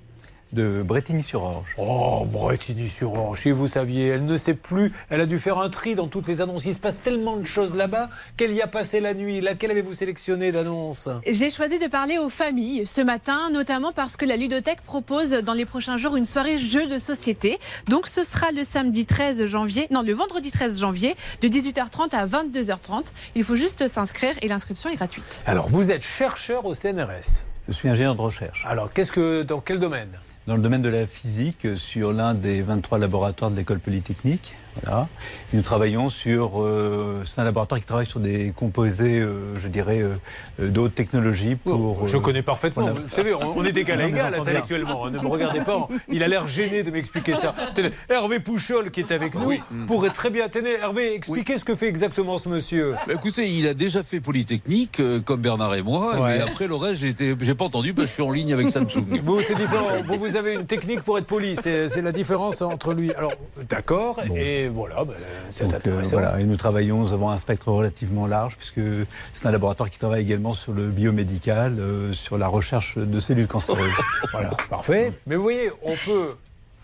De 0.52 0.82
Bretigny-sur-Orge. 0.82 1.74
Oh, 1.76 2.26
Bretigny-sur-Orge, 2.30 3.40
si 3.42 3.50
vous 3.50 3.66
saviez, 3.66 4.08
elle 4.08 4.24
ne 4.24 4.36
sait 4.36 4.54
plus. 4.54 4.92
Elle 5.10 5.20
a 5.20 5.26
dû 5.26 5.38
faire 5.38 5.58
un 5.58 5.68
tri 5.68 5.94
dans 5.94 6.08
toutes 6.08 6.26
les 6.26 6.40
annonces. 6.40 6.64
Il 6.64 6.74
se 6.74 6.80
passe 6.80 7.02
tellement 7.02 7.36
de 7.36 7.44
choses 7.44 7.74
là-bas 7.74 8.08
qu'elle 8.36 8.54
y 8.54 8.62
a 8.62 8.66
passé 8.66 9.00
la 9.00 9.12
nuit. 9.12 9.40
Laquelle 9.42 9.70
avez-vous 9.70 9.92
sélectionné 9.92 10.50
d'annonces 10.50 11.08
J'ai 11.26 11.50
choisi 11.50 11.78
de 11.78 11.86
parler 11.86 12.16
aux 12.16 12.30
familles 12.30 12.86
ce 12.86 13.02
matin, 13.02 13.50
notamment 13.52 13.92
parce 13.92 14.16
que 14.16 14.24
la 14.24 14.36
ludothèque 14.36 14.80
propose 14.82 15.30
dans 15.30 15.52
les 15.52 15.66
prochains 15.66 15.98
jours 15.98 16.16
une 16.16 16.24
soirée 16.24 16.58
jeux 16.58 16.86
de 16.86 16.98
société. 16.98 17.58
Donc 17.88 18.06
ce 18.06 18.22
sera 18.22 18.50
le 18.50 18.64
samedi 18.64 19.04
13 19.04 19.44
janvier, 19.44 19.86
non 19.90 20.02
le 20.02 20.14
vendredi 20.14 20.50
13 20.50 20.80
janvier, 20.80 21.14
de 21.42 21.48
18h30 21.48 22.14
à 22.14 22.26
22h30. 22.26 23.12
Il 23.34 23.44
faut 23.44 23.56
juste 23.56 23.86
s'inscrire 23.86 24.34
et 24.40 24.48
l'inscription 24.48 24.88
est 24.88 24.96
gratuite. 24.96 25.42
Alors, 25.46 25.68
vous 25.68 25.90
êtes 25.90 26.04
chercheur 26.04 26.64
au 26.64 26.74
CNRS. 26.74 27.44
Je 27.68 27.74
suis 27.74 27.88
ingénieur 27.88 28.14
de 28.14 28.22
recherche. 28.22 28.64
Alors, 28.66 28.88
qu'est-ce 28.88 29.12
que, 29.12 29.42
dans 29.42 29.60
quel 29.60 29.78
domaine? 29.78 30.08
Dans 30.48 30.56
le 30.56 30.62
domaine 30.62 30.80
de 30.80 30.88
la 30.88 31.06
physique, 31.06 31.66
euh, 31.66 31.76
sur 31.76 32.10
l'un 32.10 32.32
des 32.32 32.62
23 32.62 32.98
laboratoires 32.98 33.50
de 33.50 33.56
l'école 33.56 33.80
polytechnique. 33.80 34.54
Voilà. 34.84 35.08
Et 35.52 35.56
Nous 35.56 35.62
travaillons 35.62 36.08
sur. 36.08 36.62
euh, 36.62 37.22
c'est 37.24 37.40
un 37.40 37.44
laboratoire 37.44 37.80
qui 37.80 37.86
travaille 37.86 38.06
sur 38.06 38.20
des 38.20 38.52
composés, 38.54 39.18
euh, 39.20 39.58
je 39.60 39.68
dirais, 39.68 39.98
euh, 40.00 40.14
euh, 40.60 40.68
de 40.68 40.80
haute 40.80 40.94
technologie 40.94 41.56
pour. 41.56 42.06
Je 42.06 42.16
connais 42.16 42.42
parfaitement. 42.42 42.82
voilà. 42.84 43.00
Vous 43.00 43.08
savez, 43.08 43.34
on, 43.34 43.58
on 43.58 43.64
est 43.64 43.72
d'égal 43.72 44.00
à 44.00 44.06
égal 44.06 44.34
intellectuellement. 44.34 45.08
Ne 45.10 45.18
me 45.18 45.26
regardez 45.28 45.60
pas. 45.60 45.88
Il 46.08 46.22
a 46.22 46.28
l'air 46.28 46.46
gêné 46.48 46.82
de 46.82 46.90
m'expliquer 46.90 47.34
ça. 47.34 47.54
Tenez, 47.74 47.90
Hervé 48.08 48.40
Pouchol, 48.40 48.90
qui 48.90 49.00
est 49.00 49.12
avec 49.12 49.34
nous, 49.34 49.52
pourrait 49.86 50.10
très 50.10 50.30
bien. 50.30 50.48
Tenez, 50.48 50.74
Hervé, 50.74 51.14
expliquez 51.14 51.58
ce 51.58 51.64
que 51.64 51.74
fait 51.74 51.88
exactement 51.88 52.38
ce 52.38 52.48
monsieur. 52.48 52.92
Bah, 53.06 53.14
écoutez, 53.14 53.48
il 53.50 53.66
a 53.66 53.74
déjà 53.74 54.02
fait 54.02 54.20
Polytechnique, 54.20 55.00
euh, 55.00 55.20
comme 55.20 55.40
Bernard 55.40 55.74
et 55.74 55.82
moi. 55.82 56.20
Ouais. 56.20 56.38
Et 56.38 56.40
après, 56.40 56.66
le 56.66 56.74
reste, 56.74 57.00
j'ai 57.00 57.08
été- 57.08 57.34
j'ai 57.40 57.54
pas 57.54 57.64
entendu 57.64 57.94
parce 57.94 58.06
que 58.06 58.08
je 58.10 58.14
suis 58.14 58.22
en 58.22 58.30
ligne 58.30 58.52
avec 58.52 58.70
Samsung. 58.70 59.04
Vous, 59.24 59.40
c'est 59.42 59.54
différent. 59.54 59.88
Vous, 60.06 60.16
vous 60.18 60.36
avez 60.36 60.54
une 60.54 60.66
technique 60.66 61.02
pour 61.02 61.18
être 61.18 61.26
poli. 61.26 61.56
C'est 61.56 61.88
c'est 61.88 62.02
la 62.02 62.12
différence 62.12 62.62
entre 62.62 62.92
lui. 62.94 63.12
Alors, 63.14 63.32
d'accord. 63.68 64.18
Et 64.36 64.67
voilà, 64.68 65.04
ben, 65.04 65.14
c'est 65.50 65.64
euh, 65.64 65.76
intéressant. 65.76 66.12
voilà, 66.12 66.40
et 66.40 66.44
nous 66.44 66.56
travaillons, 66.56 67.00
nous 67.00 67.12
avons 67.12 67.30
un 67.30 67.38
spectre 67.38 67.70
relativement 67.70 68.26
large, 68.26 68.56
puisque 68.56 68.80
c'est 69.32 69.46
un 69.46 69.50
laboratoire 69.50 69.90
qui 69.90 69.98
travaille 69.98 70.22
également 70.22 70.52
sur 70.52 70.72
le 70.72 70.88
biomédical, 70.88 71.78
euh, 71.78 72.12
sur 72.12 72.38
la 72.38 72.48
recherche 72.48 72.98
de 72.98 73.20
cellules 73.20 73.48
cancéreuses. 73.48 73.92
Voilà, 74.32 74.50
parfait. 74.68 75.12
Mais 75.26 75.36
vous 75.36 75.42
voyez, 75.42 75.70
on 75.82 75.94
peut 76.04 76.34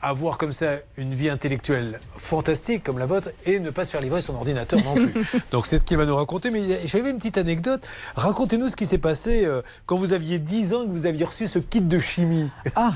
avoir 0.05 0.39
comme 0.39 0.53
ça 0.53 0.77
une 0.97 1.15
vie 1.15 1.31
intellectuelle 1.31 1.99
fantastique 2.11 2.85
comme 2.85 2.99
la 2.99 3.07
vôtre 3.07 3.31
et 3.47 3.59
ne 3.59 3.71
pas 3.71 3.85
se 3.85 3.91
faire 3.91 4.01
livrer 4.01 4.21
son 4.21 4.35
ordinateur 4.35 4.83
non 4.85 4.95
plus. 4.95 5.15
Donc 5.51 5.67
c'est 5.67 5.79
ce 5.79 5.85
qu'il 5.85 5.97
va 5.97 6.05
nous 6.05 6.17
raconter. 6.17 6.51
Mais 6.51 6.61
j'avais 6.87 7.11
une 7.11 7.17
petite 7.17 7.39
anecdote. 7.39 7.87
Racontez-nous 8.15 8.69
ce 8.69 8.77
qui 8.77 8.87
s'est 8.87 8.99
passé 8.99 9.45
euh, 9.45 9.63
quand 9.87 9.97
vous 9.97 10.13
aviez 10.13 10.39
10 10.39 10.75
ans 10.75 10.83
et 10.83 10.87
que 10.87 10.93
vous 10.93 11.07
aviez 11.07 11.25
reçu 11.25 11.49
ce 11.49 11.59
kit 11.59 11.81
de 11.81 11.99
chimie. 11.99 12.51
Ah 12.77 12.95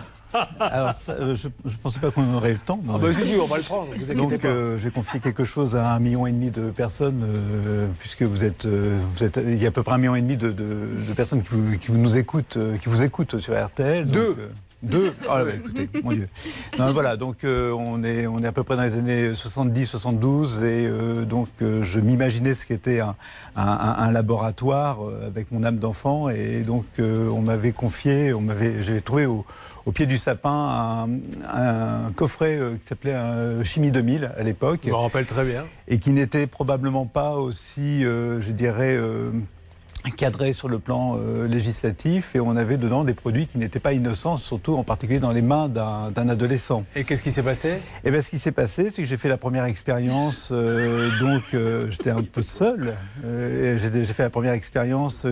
Alors, 0.60 0.94
ça, 0.94 1.12
euh, 1.12 1.34
je 1.34 1.48
ne 1.48 1.72
pensais 1.82 2.00
pas 2.00 2.10
qu'on 2.10 2.34
aurait 2.34 2.52
le 2.52 2.58
temps. 2.58 2.80
Ah 2.88 2.98
bah 2.98 3.12
si, 3.12 3.34
on 3.40 3.46
va 3.46 3.56
le 3.56 3.62
prendre, 3.62 3.88
vous 3.96 4.14
Donc, 4.14 4.36
pas. 4.38 4.48
euh, 4.48 4.76
j'ai 4.78 4.90
confié 4.90 5.20
quelque 5.20 5.44
chose 5.44 5.74
à 5.76 5.92
un 5.92 5.98
million 6.00 6.26
et 6.26 6.32
demi 6.32 6.50
de 6.50 6.70
personnes, 6.70 7.22
euh, 7.24 7.86
puisque 7.98 8.22
vous 8.22 8.44
êtes, 8.44 8.66
euh, 8.66 8.98
vous 9.16 9.24
êtes, 9.24 9.38
il 9.42 9.56
y 9.60 9.64
a 9.64 9.68
à 9.68 9.72
peu 9.72 9.82
près 9.82 9.94
un 9.94 9.98
million 9.98 10.14
et 10.14 10.20
demi 10.20 10.36
de, 10.36 10.50
de- 10.52 10.88
de 11.08 11.12
personnes 11.14 11.42
qui 11.42 11.48
vous, 11.50 11.78
qui 11.78 11.88
vous 11.88 11.98
nous 11.98 12.16
écoutent, 12.16 12.56
euh, 12.56 12.76
qui 12.76 12.88
vous 12.88 13.02
écoutent 13.02 13.38
sur 13.38 13.54
RTL. 13.58 14.06
Deux. 14.06 14.36
Deux 14.82 15.12
Ah, 15.28 15.42
bah, 15.44 15.50
écoutez, 15.56 15.88
mon 16.04 16.12
Dieu. 16.12 16.28
Non, 16.78 16.92
voilà, 16.92 17.16
donc 17.16 17.42
euh, 17.44 17.72
on, 17.72 18.04
est, 18.04 18.26
on 18.26 18.42
est 18.42 18.46
à 18.46 18.52
peu 18.52 18.62
près 18.62 18.76
dans 18.76 18.84
les 18.84 18.94
années 18.94 19.32
70-72 19.32 20.58
et 20.62 20.86
euh, 20.86 21.24
donc 21.24 21.48
euh, 21.62 21.82
je 21.82 21.98
m'imaginais 22.00 22.54
ce 22.54 22.64
qu'était 22.64 23.00
un, 23.00 23.16
un, 23.56 23.62
un- 23.66 23.96
un 23.98 24.12
laboratoire 24.12 24.98
avec 25.26 25.50
mon 25.50 25.64
âme 25.64 25.78
d'enfant 25.78 26.28
et 26.28 26.60
donc 26.62 26.84
on 27.00 27.40
m'avait 27.42 27.72
confié, 27.72 28.32
on 28.32 28.40
m'avait, 28.40 28.80
j'avais 28.82 29.00
trouvé 29.00 29.26
au, 29.26 29.44
au 29.86 29.92
pied 29.92 30.06
du 30.06 30.16
sapin 30.16 31.08
un, 31.48 32.06
un 32.06 32.12
coffret 32.12 32.58
qui 32.80 32.86
s'appelait 32.86 33.14
un 33.14 33.64
Chimie 33.64 33.90
2000 33.90 34.30
à 34.38 34.42
l'époque. 34.42 34.80
Je 34.84 34.90
me 34.90 34.94
rappelle 34.94 35.26
très 35.26 35.44
bien. 35.44 35.64
Et 35.88 35.98
qui 35.98 36.10
n'était 36.10 36.46
probablement 36.46 37.06
pas 37.06 37.34
aussi, 37.34 38.02
je 38.02 38.50
dirais, 38.52 38.96
cadré 40.10 40.52
sur 40.52 40.68
le 40.68 40.78
plan 40.78 41.16
euh, 41.18 41.46
législatif. 41.46 42.34
Et 42.34 42.40
on 42.40 42.56
avait 42.56 42.76
dedans 42.76 43.04
des 43.04 43.14
produits 43.14 43.46
qui 43.46 43.58
n'étaient 43.58 43.78
pas 43.80 43.92
innocents, 43.92 44.36
surtout 44.36 44.76
en 44.76 44.84
particulier 44.84 45.20
dans 45.20 45.32
les 45.32 45.42
mains 45.42 45.68
d'un 45.68 46.28
adolescent. 46.28 46.84
Et 46.96 47.04
qu'est-ce 47.04 47.22
qui 47.22 47.30
s'est 47.30 47.42
passé? 47.42 47.74
Eh 48.04 48.10
bien, 48.10 48.20
ce 48.22 48.30
qui 48.30 48.38
s'est 48.38 48.52
passé, 48.52 48.90
c'est 48.90 49.02
que 49.02 49.08
j'ai 49.08 49.16
fait 49.16 49.28
la 49.28 49.36
première 49.36 49.64
expérience, 49.64 50.50
euh, 50.52 51.10
donc 51.20 51.42
euh, 51.54 51.90
j'étais 51.90 52.10
un 52.10 52.22
peu 52.22 52.42
seul. 52.42 52.94
J'ai 53.24 54.04
fait 54.04 54.22
la 54.22 54.30
première 54.30 54.52
expérience 54.52 55.26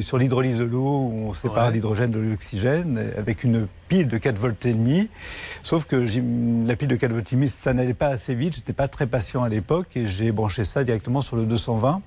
sur 0.00 0.18
l'hydrolyse 0.18 0.58
de 0.58 0.64
l'eau, 0.64 1.10
où 1.12 1.26
on 1.28 1.34
sépare 1.34 1.66
Ouais. 1.68 1.72
l'hydrogène 1.74 2.10
de 2.10 2.18
l'oxygène, 2.20 3.10
avec 3.18 3.44
une 3.44 3.66
pile 3.88 4.06
de 4.08 4.18
4 4.18 4.36
volts 4.38 4.64
et 4.66 4.72
demi. 4.72 5.08
Sauf 5.62 5.84
que 5.84 5.96
la 6.66 6.76
pile 6.76 6.88
de 6.88 6.96
4 6.96 7.12
volts 7.12 7.32
et 7.32 7.36
demi, 7.36 7.48
ça 7.48 7.72
n'allait 7.74 7.92
pas 7.94 8.06
assez 8.08 8.34
vite, 8.34 8.54
j'étais 8.54 8.72
pas 8.72 8.86
très 8.88 9.06
patient 9.06 9.42
à 9.42 9.48
l'époque, 9.48 9.88
et 9.96 10.06
j'ai 10.06 10.30
branché 10.32 10.64
ça 10.64 10.84
directement 10.84 11.20
sur 11.22 11.36
le 11.36 11.44
220. 11.44 12.00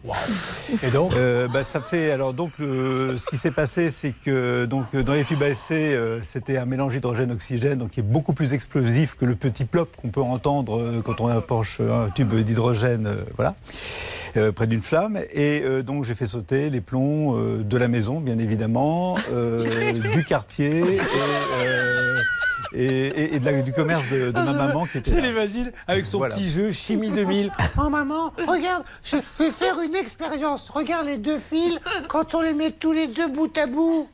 Et 0.83 0.91
donc? 0.91 1.11
Bah, 1.53 1.63
ça 1.63 1.81
fait 1.81 2.12
alors 2.14 2.34
donc 2.34 2.52
euh, 2.60 3.18
ce 3.18 3.26
qui 3.27 3.38
s'est 3.38 3.52
passé 3.52 3.90
c'est 3.90 4.14
que 4.14 4.65
donc 4.65 4.95
dans 4.95 5.14
les 5.14 5.23
tubes 5.23 5.41
à 5.41 5.49
essai 5.49 5.95
euh, 5.95 6.22
c'était 6.22 6.57
un 6.57 6.65
mélange 6.65 6.95
hydrogène-oxygène 6.95 7.80
donc 7.80 7.91
qui 7.91 8.02
est 8.02 8.03
beaucoup 8.03 8.34
plus 8.34 8.53
explosif 8.53 9.15
que 9.15 9.26
le 9.26 9.35
petit 9.35 9.65
plop 9.65 9.95
qu'on 9.95 10.10
peut 10.10 10.22
entendre 10.22 10.80
euh, 10.80 11.02
quand 11.03 11.19
on 11.22 11.27
approche 11.27 11.80
un 11.80 12.10
tube 12.10 12.34
d'hydrogène 12.34 13.10
voilà 13.35 13.56
près 14.56 14.65
d'une 14.65 14.81
flamme. 14.81 15.19
Et 15.31 15.64
donc 15.84 16.06
j'ai 16.06 16.15
fait 16.15 16.26
sauter 16.26 16.72
les 16.72 16.81
plombs 16.81 17.38
de 17.60 17.77
la 17.77 17.88
maison 17.88 18.19
bien 18.19 18.40
évidemment 18.40 19.15
du 19.94 20.23
quartier 20.26 20.81
et, 22.73 22.85
et- 22.85 23.35
et 23.35 23.39
de 23.39 23.45
la- 23.45 23.61
du 23.61 23.71
commerce 23.73 24.03
de, 24.11 24.31
de 24.31 24.39
ma 24.39 24.53
maman 24.53 24.85
qui 24.85 24.97
était 24.99 25.11
Je 25.11 25.15
là. 25.17 25.21
l'imagine 25.27 25.71
avec 25.87 26.05
son 26.05 26.17
Voilà. 26.17 26.35
petit 26.35 26.49
jeu 26.49 26.71
Chimie 26.71 27.09
2000. 27.11 27.51
Oh 27.81 27.89
maman, 27.89 28.31
regarde, 28.47 28.83
je 29.03 29.17
vais 29.39 29.51
faire 29.51 29.79
une 29.81 29.95
expérience. 29.95 30.69
Regarde 30.69 31.05
les 31.07 31.17
deux 31.17 31.39
fils 31.39 31.77
quand 32.07 32.33
on 32.35 32.41
les 32.41 32.53
met 32.53 32.71
tous 32.71 32.91
les 32.93 33.07
deux 33.07 33.27
bout 33.27 33.55
à 33.57 33.67
bout. 33.67 34.09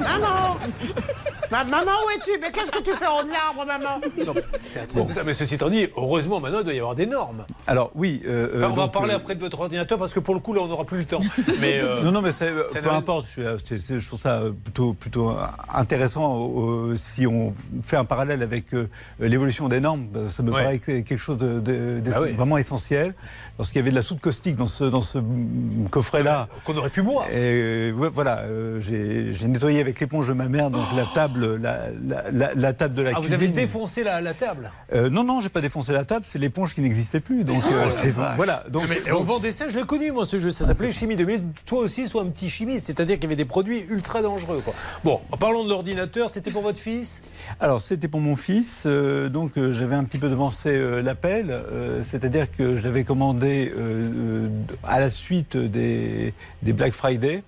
Maman 0.00 0.56
Ma- 1.54 1.62
Maman, 1.62 1.92
où 2.04 2.10
es-tu? 2.10 2.36
Mais 2.40 2.50
qu'est-ce 2.50 2.72
que 2.72 2.82
tu 2.82 2.90
fais 2.96 3.06
en 3.06 3.20
arbre, 3.20 3.64
maman? 3.64 4.00
Non, 4.26 4.34
c'est 4.66 4.80
un 4.80 4.86
truc. 4.86 5.04
Mais 5.24 5.32
ceci 5.32 5.54
étant 5.54 5.68
dit, 5.70 5.86
heureusement 5.96 6.40
maintenant 6.40 6.58
il 6.58 6.64
doit 6.64 6.74
y 6.74 6.78
avoir 6.80 6.96
des 6.96 7.06
normes. 7.06 7.44
Alors 7.68 7.92
oui. 7.94 8.20
euh, 8.26 8.56
Enfin, 8.58 8.70
on 8.72 8.74
va 8.74 8.88
parler 8.88 9.12
euh, 9.14 9.18
après 9.18 9.36
de 9.36 9.40
votre 9.40 9.60
ordinateur 9.60 9.96
parce 9.98 10.12
que 10.12 10.18
pour 10.18 10.34
le 10.34 10.40
coup 10.40 10.52
là 10.52 10.62
on 10.62 10.66
n'aura 10.66 10.84
plus 10.84 10.98
le 10.98 11.04
temps. 11.04 11.20
Mais 11.60 11.78
euh, 11.80 12.02
non, 12.02 12.10
non, 12.10 12.22
mais 12.22 12.32
c'est, 12.32 12.48
euh, 12.48 12.64
ça 12.72 12.80
peu 12.80 12.90
importe. 12.90 13.26
Je, 13.26 13.30
suis- 13.56 13.62
c'est- 13.64 13.78
c'est- 13.78 14.00
je 14.00 14.06
trouve 14.08 14.20
ça 14.20 14.40
euh, 14.40 14.50
plutôt, 14.50 14.94
plutôt 14.94 15.30
euh, 15.30 15.36
intéressant 15.72 16.50
euh, 16.58 16.96
si 16.96 17.24
on 17.26 17.54
fait 17.84 17.96
un 17.96 18.04
parallèle 18.04 18.42
avec 18.42 18.74
euh, 18.74 18.88
l'évolution 19.20 19.68
des 19.68 19.78
normes. 19.78 20.06
bah, 20.12 20.20
Ça 20.30 20.42
me 20.42 20.50
Ouais. 20.50 20.60
paraît 20.62 20.78
que- 20.80 21.00
quelque 21.02 21.16
chose 21.16 21.38
de, 21.38 21.60
de- 21.60 22.00
de- 22.00 22.10
Bah 22.10 22.16
oui. 22.22 22.32
vraiment 22.32 22.58
essentiel. 22.58 23.14
Lorsqu'il 23.58 23.76
y 23.78 23.82
avait 23.82 23.90
de 23.90 23.94
la 23.94 24.02
soude 24.02 24.18
caustique 24.20 24.56
dans 24.56 24.66
ce, 24.66 24.82
dans 24.84 25.02
ce 25.02 25.18
mm, 25.18 25.88
coffret-là. 25.90 26.48
Qu'on 26.64 26.76
aurait 26.76 26.90
pu 26.90 27.02
boire. 27.02 27.26
Et, 27.28 27.34
euh, 27.34 27.92
ouais, 27.92 28.08
voilà, 28.12 28.40
euh, 28.40 28.80
j'ai, 28.80 29.32
j'ai 29.32 29.46
nettoyé 29.46 29.80
avec 29.80 30.00
l'éponge 30.00 30.26
de 30.26 30.32
ma 30.32 30.48
mère 30.48 30.70
donc 30.70 30.82
la 30.96 31.04
table, 31.14 31.43
la, 31.60 31.88
la- 32.06 32.30
la- 32.30 32.54
la 32.54 32.72
table 32.72 32.94
de 32.94 33.02
la 33.02 33.10
ah, 33.10 33.14
vous 33.14 33.20
cuisine. 33.20 33.34
avez 33.36 33.48
défoncé 33.48 34.02
la, 34.04 34.34
table? 34.34 34.70
Euh, 34.92 35.08
non, 35.10 35.24
non, 35.24 35.40
j'ai 35.40 35.48
pas 35.48 35.60
défoncé 35.60 35.92
la 35.92 36.04
table, 36.04 36.24
c'est 36.26 36.38
l'éponge 36.38 36.74
qui 36.74 36.80
n'existait 36.80 37.20
plus. 37.20 37.44
Donc, 37.44 37.62
euh, 37.64 37.88
c'est- 37.90 38.10
vache. 38.10 38.36
voilà. 38.36 38.64
Donc, 38.70 38.84
Mais 38.88 39.00
on 39.12 39.22
vendait 39.22 39.50
ça, 39.50 39.68
je 39.68 39.78
l'ai 39.78 39.84
connu 39.84 40.10
moi 40.12 40.24
ce 40.24 40.38
jeu, 40.38 40.50
ça 40.50 40.66
s'appelait 40.66 40.92
Chimie 40.92 41.16
2000. 41.16 41.42
Toi 41.66 41.80
aussi, 41.80 42.08
sois 42.08 42.22
un 42.22 42.26
petit 42.26 42.50
chimiste, 42.50 42.86
c'est-à-dire 42.86 43.16
qu'il 43.16 43.24
y 43.24 43.26
avait 43.26 43.36
des 43.36 43.44
produits 43.44 43.84
ultra 43.88 44.22
dangereux. 44.22 44.60
Quoi. 44.64 44.74
Bon, 45.04 45.20
en 45.30 45.36
parlant 45.36 45.64
de 45.64 45.68
l'ordinateur, 45.70 46.30
c'était 46.30 46.50
pour 46.50 46.62
votre 46.62 46.80
fils? 46.80 47.22
Alors, 47.60 47.80
c'était 47.80 48.08
pour 48.08 48.20
mon 48.20 48.36
fils. 48.36 48.84
euh, 48.86 49.28
donc, 49.28 49.56
euh, 49.58 49.72
j'avais 49.72 49.94
un 49.94 50.04
petit 50.04 50.18
peu 50.18 50.28
devancé 50.28 50.70
euh, 50.70 51.02
l'appel. 51.02 51.46
euh, 51.50 52.02
C'est-à-dire 52.08 52.46
que 52.50 52.76
je 52.76 52.82
l'avais 52.84 53.04
commandé 53.04 53.72
euh, 53.76 54.08
euh, 54.14 54.48
à 54.84 55.00
la 55.00 55.10
suite 55.10 55.56
des, 55.56 56.32
des 56.62 56.72
Black 56.72 56.92
Friday. 56.92 57.42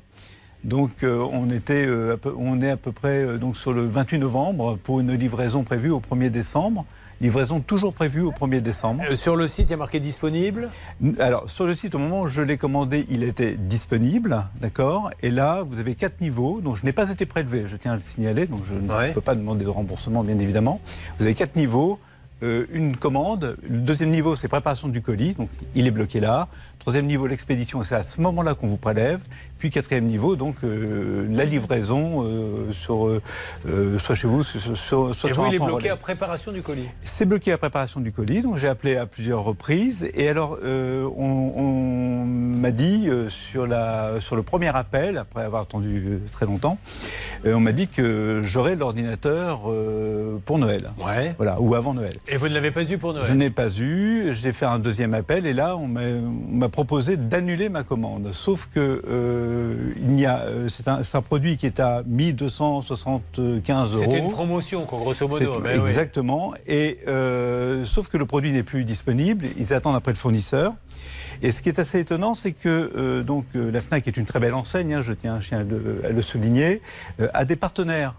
Donc, 0.66 1.04
euh, 1.04 1.24
on, 1.32 1.48
était, 1.50 1.86
euh, 1.86 2.16
peu- 2.16 2.34
on 2.36 2.60
est 2.60 2.70
à 2.70 2.76
peu 2.76 2.90
près 2.90 3.24
euh, 3.24 3.38
donc, 3.38 3.56
sur 3.56 3.72
le 3.72 3.86
28 3.86 4.18
novembre 4.18 4.76
pour 4.82 4.98
une 4.98 5.12
livraison 5.14 5.62
prévue 5.62 5.90
au 5.90 6.00
1er 6.00 6.28
décembre. 6.28 6.84
Livraison 7.20 7.60
toujours 7.60 7.94
prévue 7.94 8.20
au 8.22 8.32
1er 8.32 8.60
décembre. 8.60 9.04
Euh, 9.08 9.14
Sur 9.14 9.36
le 9.36 9.46
site, 9.46 9.68
il 9.68 9.70
y 9.70 9.74
a 9.74 9.76
marqué 9.76 10.00
disponible? 10.00 10.68
Alors, 11.20 11.48
sur 11.48 11.66
le 11.66 11.72
site, 11.72 11.94
au 11.94 11.98
moment 12.00 12.22
où 12.22 12.26
je 12.28 12.42
l'ai 12.42 12.56
commandé, 12.56 13.06
il 13.08 13.22
était 13.22 13.54
disponible, 13.56 14.42
d'accord? 14.60 15.10
Et 15.22 15.30
là, 15.30 15.62
vous 15.62 15.78
avez 15.78 15.94
quatre 15.94 16.20
niveaux, 16.20 16.60
donc 16.60 16.74
je 16.76 16.84
n'ai 16.84 16.92
pas 16.92 17.10
été 17.10 17.26
prélevé, 17.26 17.62
je 17.68 17.76
tiens 17.76 17.92
à 17.92 17.94
le 17.94 18.02
signaler, 18.02 18.46
donc 18.46 18.62
je 18.68 18.74
ne 18.74 19.12
peux 19.14 19.20
pas 19.20 19.36
demander 19.36 19.64
de 19.64 19.70
remboursement, 19.70 20.24
bien 20.24 20.38
évidemment. 20.40 20.80
Vous 21.18 21.24
avez 21.26 21.34
quatre 21.34 21.54
niveaux, 21.56 21.98
euh, 22.42 22.66
une 22.70 22.98
commande. 22.98 23.56
Le 23.66 23.78
deuxième 23.78 24.10
niveau, 24.10 24.36
c'est 24.36 24.48
préparation 24.48 24.88
du 24.88 25.00
colis, 25.00 25.32
donc 25.32 25.48
il 25.74 25.86
est 25.86 25.90
bloqué 25.90 26.20
là. 26.20 26.48
Troisième 26.80 27.06
niveau, 27.06 27.26
l'expédition, 27.26 27.82
c'est 27.82 27.94
à 27.94 28.02
ce 28.02 28.20
moment-là 28.20 28.54
qu'on 28.54 28.66
vous 28.66 28.76
prélève. 28.76 29.20
Puis 29.58 29.70
quatrième 29.70 30.04
niveau, 30.04 30.36
donc 30.36 30.56
euh, 30.64 31.26
la 31.30 31.44
livraison, 31.46 32.24
euh, 32.24 32.70
sur, 32.72 33.08
euh, 33.08 33.98
soit 33.98 34.14
chez 34.14 34.26
vous, 34.28 34.42
soit, 34.42 34.76
soit 34.76 35.10
Et 35.10 35.14
sur 35.14 35.36
vous, 35.36 35.42
un 35.44 35.48
il 35.48 35.54
est 35.54 35.58
bloqué 35.58 35.74
relais. 35.74 35.90
à 35.90 35.96
préparation 35.96 36.52
du 36.52 36.60
colis. 36.62 36.88
C'est 37.00 37.24
bloqué 37.24 37.52
à 37.52 37.58
préparation 37.58 38.00
du 38.00 38.12
colis, 38.12 38.42
donc 38.42 38.58
j'ai 38.58 38.68
appelé 38.68 38.96
à 38.96 39.06
plusieurs 39.06 39.42
reprises. 39.42 40.06
Et 40.14 40.28
alors, 40.28 40.58
on, 40.62 41.52
on 41.56 42.24
m'a 42.26 42.70
dit 42.70 43.08
sur, 43.28 43.66
la, 43.66 44.20
sur 44.20 44.36
le 44.36 44.42
premier 44.42 44.74
appel, 44.76 45.16
après 45.16 45.42
avoir 45.42 45.62
attendu 45.62 46.20
très 46.30 46.44
longtemps, 46.44 46.78
on 47.46 47.60
m'a 47.60 47.72
dit 47.72 47.88
que 47.88 48.42
j'aurais 48.44 48.76
l'ordinateur 48.76 49.62
pour 50.44 50.58
Noël. 50.58 50.90
Ouais. 51.04 51.34
Voilà, 51.38 51.60
ou 51.60 51.74
avant 51.74 51.94
Noël. 51.94 52.16
Et 52.28 52.36
vous 52.36 52.48
ne 52.48 52.54
l'avez 52.54 52.70
pas 52.72 52.82
eu 52.90 52.98
pour 52.98 53.14
Noël 53.14 53.26
Je 53.26 53.32
n'ai 53.32 53.50
pas 53.50 53.68
eu, 53.78 54.32
j'ai 54.32 54.52
fait 54.52 54.66
un 54.66 54.78
deuxième 54.78 55.14
appel 55.14 55.46
et 55.46 55.54
là 55.54 55.76
on 55.76 55.86
m'a 55.86 56.00
on 56.00 56.56
m'a 56.56 56.68
proposé 56.68 57.16
d'annuler 57.16 57.68
ma 57.68 57.82
commande. 57.82 58.30
Sauf 58.32 58.68
que 58.72 59.02
euh, 59.46 59.92
il 59.98 60.08
n'y 60.08 60.26
a, 60.26 60.40
euh, 60.40 60.68
c'est 60.68 60.88
un, 60.88 61.22
produit 61.22 61.56
qui 61.56 61.66
est 61.66 61.80
à 61.80 62.02
1275 62.06 63.92
euros. 63.92 64.02
C'était 64.02 64.18
une 64.18 64.30
promotion, 64.30 64.84
quoi, 64.84 64.98
grosso 64.98 65.28
modo. 65.28 65.54
C'est- 65.54 65.60
Ben 65.60 65.80
oui. 65.80 65.88
exactement. 65.88 66.54
Et 66.66 66.98
euh, 67.08 67.84
sauf 67.84 68.08
que 68.08 68.16
le 68.16 68.26
produit 68.26 68.52
n'est 68.52 68.62
plus 68.62 68.84
disponible. 68.84 69.46
Ils 69.56 69.72
attendent 69.72 69.96
après 69.96 70.12
le 70.12 70.18
fournisseur. 70.18 70.74
Et 71.42 71.50
ce 71.52 71.60
qui 71.62 71.68
est 71.68 71.78
assez 71.78 72.00
étonnant, 72.00 72.34
c'est 72.34 72.52
que 72.52 72.90
euh, 72.96 73.22
donc 73.22 73.44
la 73.54 73.80
Fnac 73.80 74.06
est 74.08 74.16
une 74.16 74.24
très 74.24 74.40
belle 74.40 74.54
enseigne. 74.54 74.94
hein, 74.94 75.02
je 75.02 75.12
tiens 75.12 75.40
à 75.52 75.62
le, 75.62 76.00
à 76.04 76.08
le 76.10 76.22
souligner, 76.22 76.80
a 77.34 77.44
des 77.44 77.56
partenaires. 77.56 78.14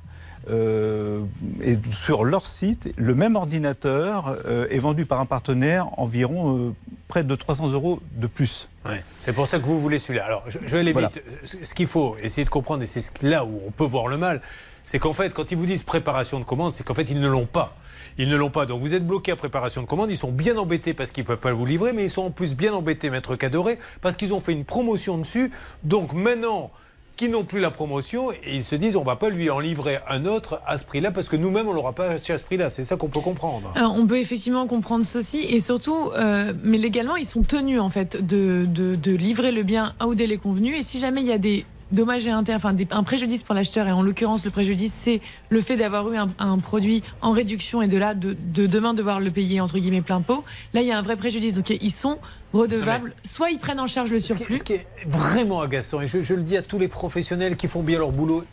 Euh, 0.50 1.22
et 1.62 1.78
sur 1.92 2.24
leur 2.24 2.46
site, 2.46 2.90
le 2.98 3.14
même 3.16 3.36
ordinateur 3.36 4.38
euh, 4.46 4.68
est 4.70 4.80
vendu 4.80 5.06
par 5.06 5.20
un 5.20 5.26
partenaire 5.26 5.88
environ 6.00 6.58
euh, 6.70 6.74
près 7.08 7.24
de 7.24 7.36
300 7.36 7.72
euros 7.72 8.00
de 8.16 8.28
plus. 8.28 8.70
Ouais. 8.86 9.04
C'est 9.20 9.34
pour 9.34 9.48
ça 9.48 9.60
que 9.60 9.66
vous 9.66 9.80
voulez 9.82 10.00
celui-là. 10.00 10.26
Alors, 10.26 10.44
je, 10.48 10.58
je 10.62 10.68
vais 10.74 10.80
aller 10.80 10.94
Voilà. 10.94 11.10
vite. 11.10 11.24
Ce 11.64 11.74
qu'il 11.74 11.88
faut 11.88 12.16
essayer 12.22 12.46
de 12.46 12.50
comprendre, 12.50 12.84
et 12.84 12.86
c'est 12.86 13.02
ce- 13.02 13.12
là 13.26 13.44
où 13.46 13.60
on 13.68 13.72
peut 13.72 13.84
voir 13.84 14.08
le 14.08 14.18
mal, 14.18 14.42
c'est 14.86 15.00
qu'en 15.00 15.12
fait, 15.14 15.34
quand 15.34 15.52
ils 15.52 15.58
vous 15.58 15.66
disent 15.66 15.84
préparation 15.84 16.40
de 16.40 16.46
commande, 16.46 16.72
c'est 16.72 16.84
qu'en 16.86 16.94
fait, 16.94 17.10
ils 17.10 17.20
ne 17.20 17.28
l'ont 17.28 17.46
pas. 17.46 17.76
Ils 18.18 18.30
ne 18.30 18.38
l'ont 18.38 18.50
pas. 18.50 18.66
Donc, 18.66 18.80
vous 18.80 18.94
êtes 18.94 19.06
bloqué 19.06 19.34
à 19.34 19.36
préparation 19.36 19.82
de 19.82 19.88
commande. 19.88 20.10
Ils 20.10 20.18
sont 20.18 20.32
bien 20.32 20.58
embêtés 20.58 20.94
parce 20.94 21.12
qu'ils 21.12 21.24
ne 21.24 21.28
peuvent 21.28 21.40
pas 21.40 21.52
vous 21.52 21.66
livrer, 21.66 21.92
mais 21.94 22.06
ils 22.06 22.10
sont 22.10 22.24
en 22.24 22.32
plus 22.32 22.56
bien 22.56 22.74
embêtés, 22.74 23.10
Maître 23.10 23.36
Cadoré, 23.36 23.78
parce 24.02 24.16
qu'ils 24.16 24.34
ont 24.34 24.40
fait 24.40 24.54
une 24.54 24.64
promotion 24.66 25.18
dessus. 25.18 25.52
Donc, 25.84 26.14
maintenant 26.14 26.72
qu'ils 27.18 27.32
n'ont 27.32 27.44
plus 27.44 27.60
la 27.60 27.72
promotion, 27.72 28.32
et 28.32 28.56
ils 28.56 28.64
se 28.64 28.76
disent 28.76 28.96
on 28.96 29.04
va 29.04 29.18
pas 29.18 29.30
lui 29.30 29.50
en 29.50 29.60
livrer 29.60 29.98
un 30.08 30.26
autre 30.26 30.62
à 30.66 30.78
ce 30.78 30.86
prix-là, 30.86 31.12
parce 31.12 31.28
que 31.28 31.36
nous-mêmes, 31.36 31.68
on 31.68 31.74
l'aura 31.74 31.94
pas 31.94 32.12
acheté 32.12 32.32
à 32.32 32.38
ce 32.38 32.44
prix-là. 32.44 32.70
C'est 32.70 32.84
ça 32.84 32.96
qu'on 32.96 33.10
peut 33.10 33.20
comprendre. 33.20 33.74
On 33.76 34.08
peut 34.08 34.20
effectivement 34.20 34.68
comprendre 34.68 35.04
ceci 35.04 35.40
et 35.40 35.60
surtout, 35.60 36.12
euh, 36.16 36.54
mais 36.64 36.78
légalement, 36.78 37.16
ils 37.16 37.26
sont 37.26 37.42
tenus 37.42 37.80
en 37.80 37.90
fait 37.90 38.26
de, 38.26 38.66
de, 38.68 39.12
livrer 39.12 39.52
le 39.52 39.64
bien 39.64 39.96
à 40.00 40.08
au 40.08 40.14
délai 40.14 40.38
convenu. 40.38 40.76
Et 40.76 40.84
si 40.84 41.00
jamais 41.00 41.22
il 41.22 41.28
y 41.28 41.32
a 41.32 41.40
des 41.40 41.66
dommages 41.92 42.28
et 42.28 42.32
intérêts, 42.32 42.58
enfin 42.58 42.74
des- 42.74 42.88
un 42.92 43.04
préjudice 43.04 43.44
pour 43.44 43.56
l'acheteur, 43.56 43.88
et 43.88 43.92
en 43.92 44.02
l'occurrence 44.02 44.44
le 44.46 44.52
préjudice 44.52 44.94
c'est 44.94 45.22
le 45.50 45.62
fait 45.62 45.78
d'avoir 45.78 46.12
eu 46.12 46.18
un, 46.18 46.28
un 46.40 46.58
produit 46.58 47.04
en 47.22 47.32
réduction 47.32 47.82
et 47.82 47.88
de 47.88 47.98
là 47.98 48.14
de, 48.14 48.36
de 48.54 48.66
demain 48.68 48.94
devoir 48.94 49.20
le 49.20 49.32
payer 49.32 49.62
entre 49.62 49.80
guillemets 49.80 50.02
plein 50.02 50.22
pot. 50.22 50.44
Là, 50.74 50.82
il 50.82 50.88
y 50.88 50.92
a 50.92 50.98
un 50.98 51.02
vrai 51.02 51.16
préjudice. 51.16 51.54
Donc 51.54 51.70
ils 51.70 51.92
sont 51.92 52.18
redevables. 52.54 53.14
Soit 53.24 53.52
ils 53.52 53.60
prennent 53.60 53.80
en 53.80 53.88
charge 53.88 54.12
le 54.12 54.20
Ce 54.20 54.28
qui, 54.28 54.34
surplus. 54.34 54.58
ce 54.58 54.64
qui 54.64 54.74
est 54.74 54.88
vraiment 55.06 55.62
agaçant, 55.62 56.02
et 56.02 56.08
je, 56.08 56.22
je 56.22 56.34
le 56.34 56.42
dis 56.42 56.58
à 56.58 56.62
tous 56.62 56.80
les 56.80 56.88
professionnels 56.88 57.56
qui 57.56 57.68
font 57.68 57.84
bien 57.84 58.00
leur 58.00 58.12
boulot, 58.12 58.44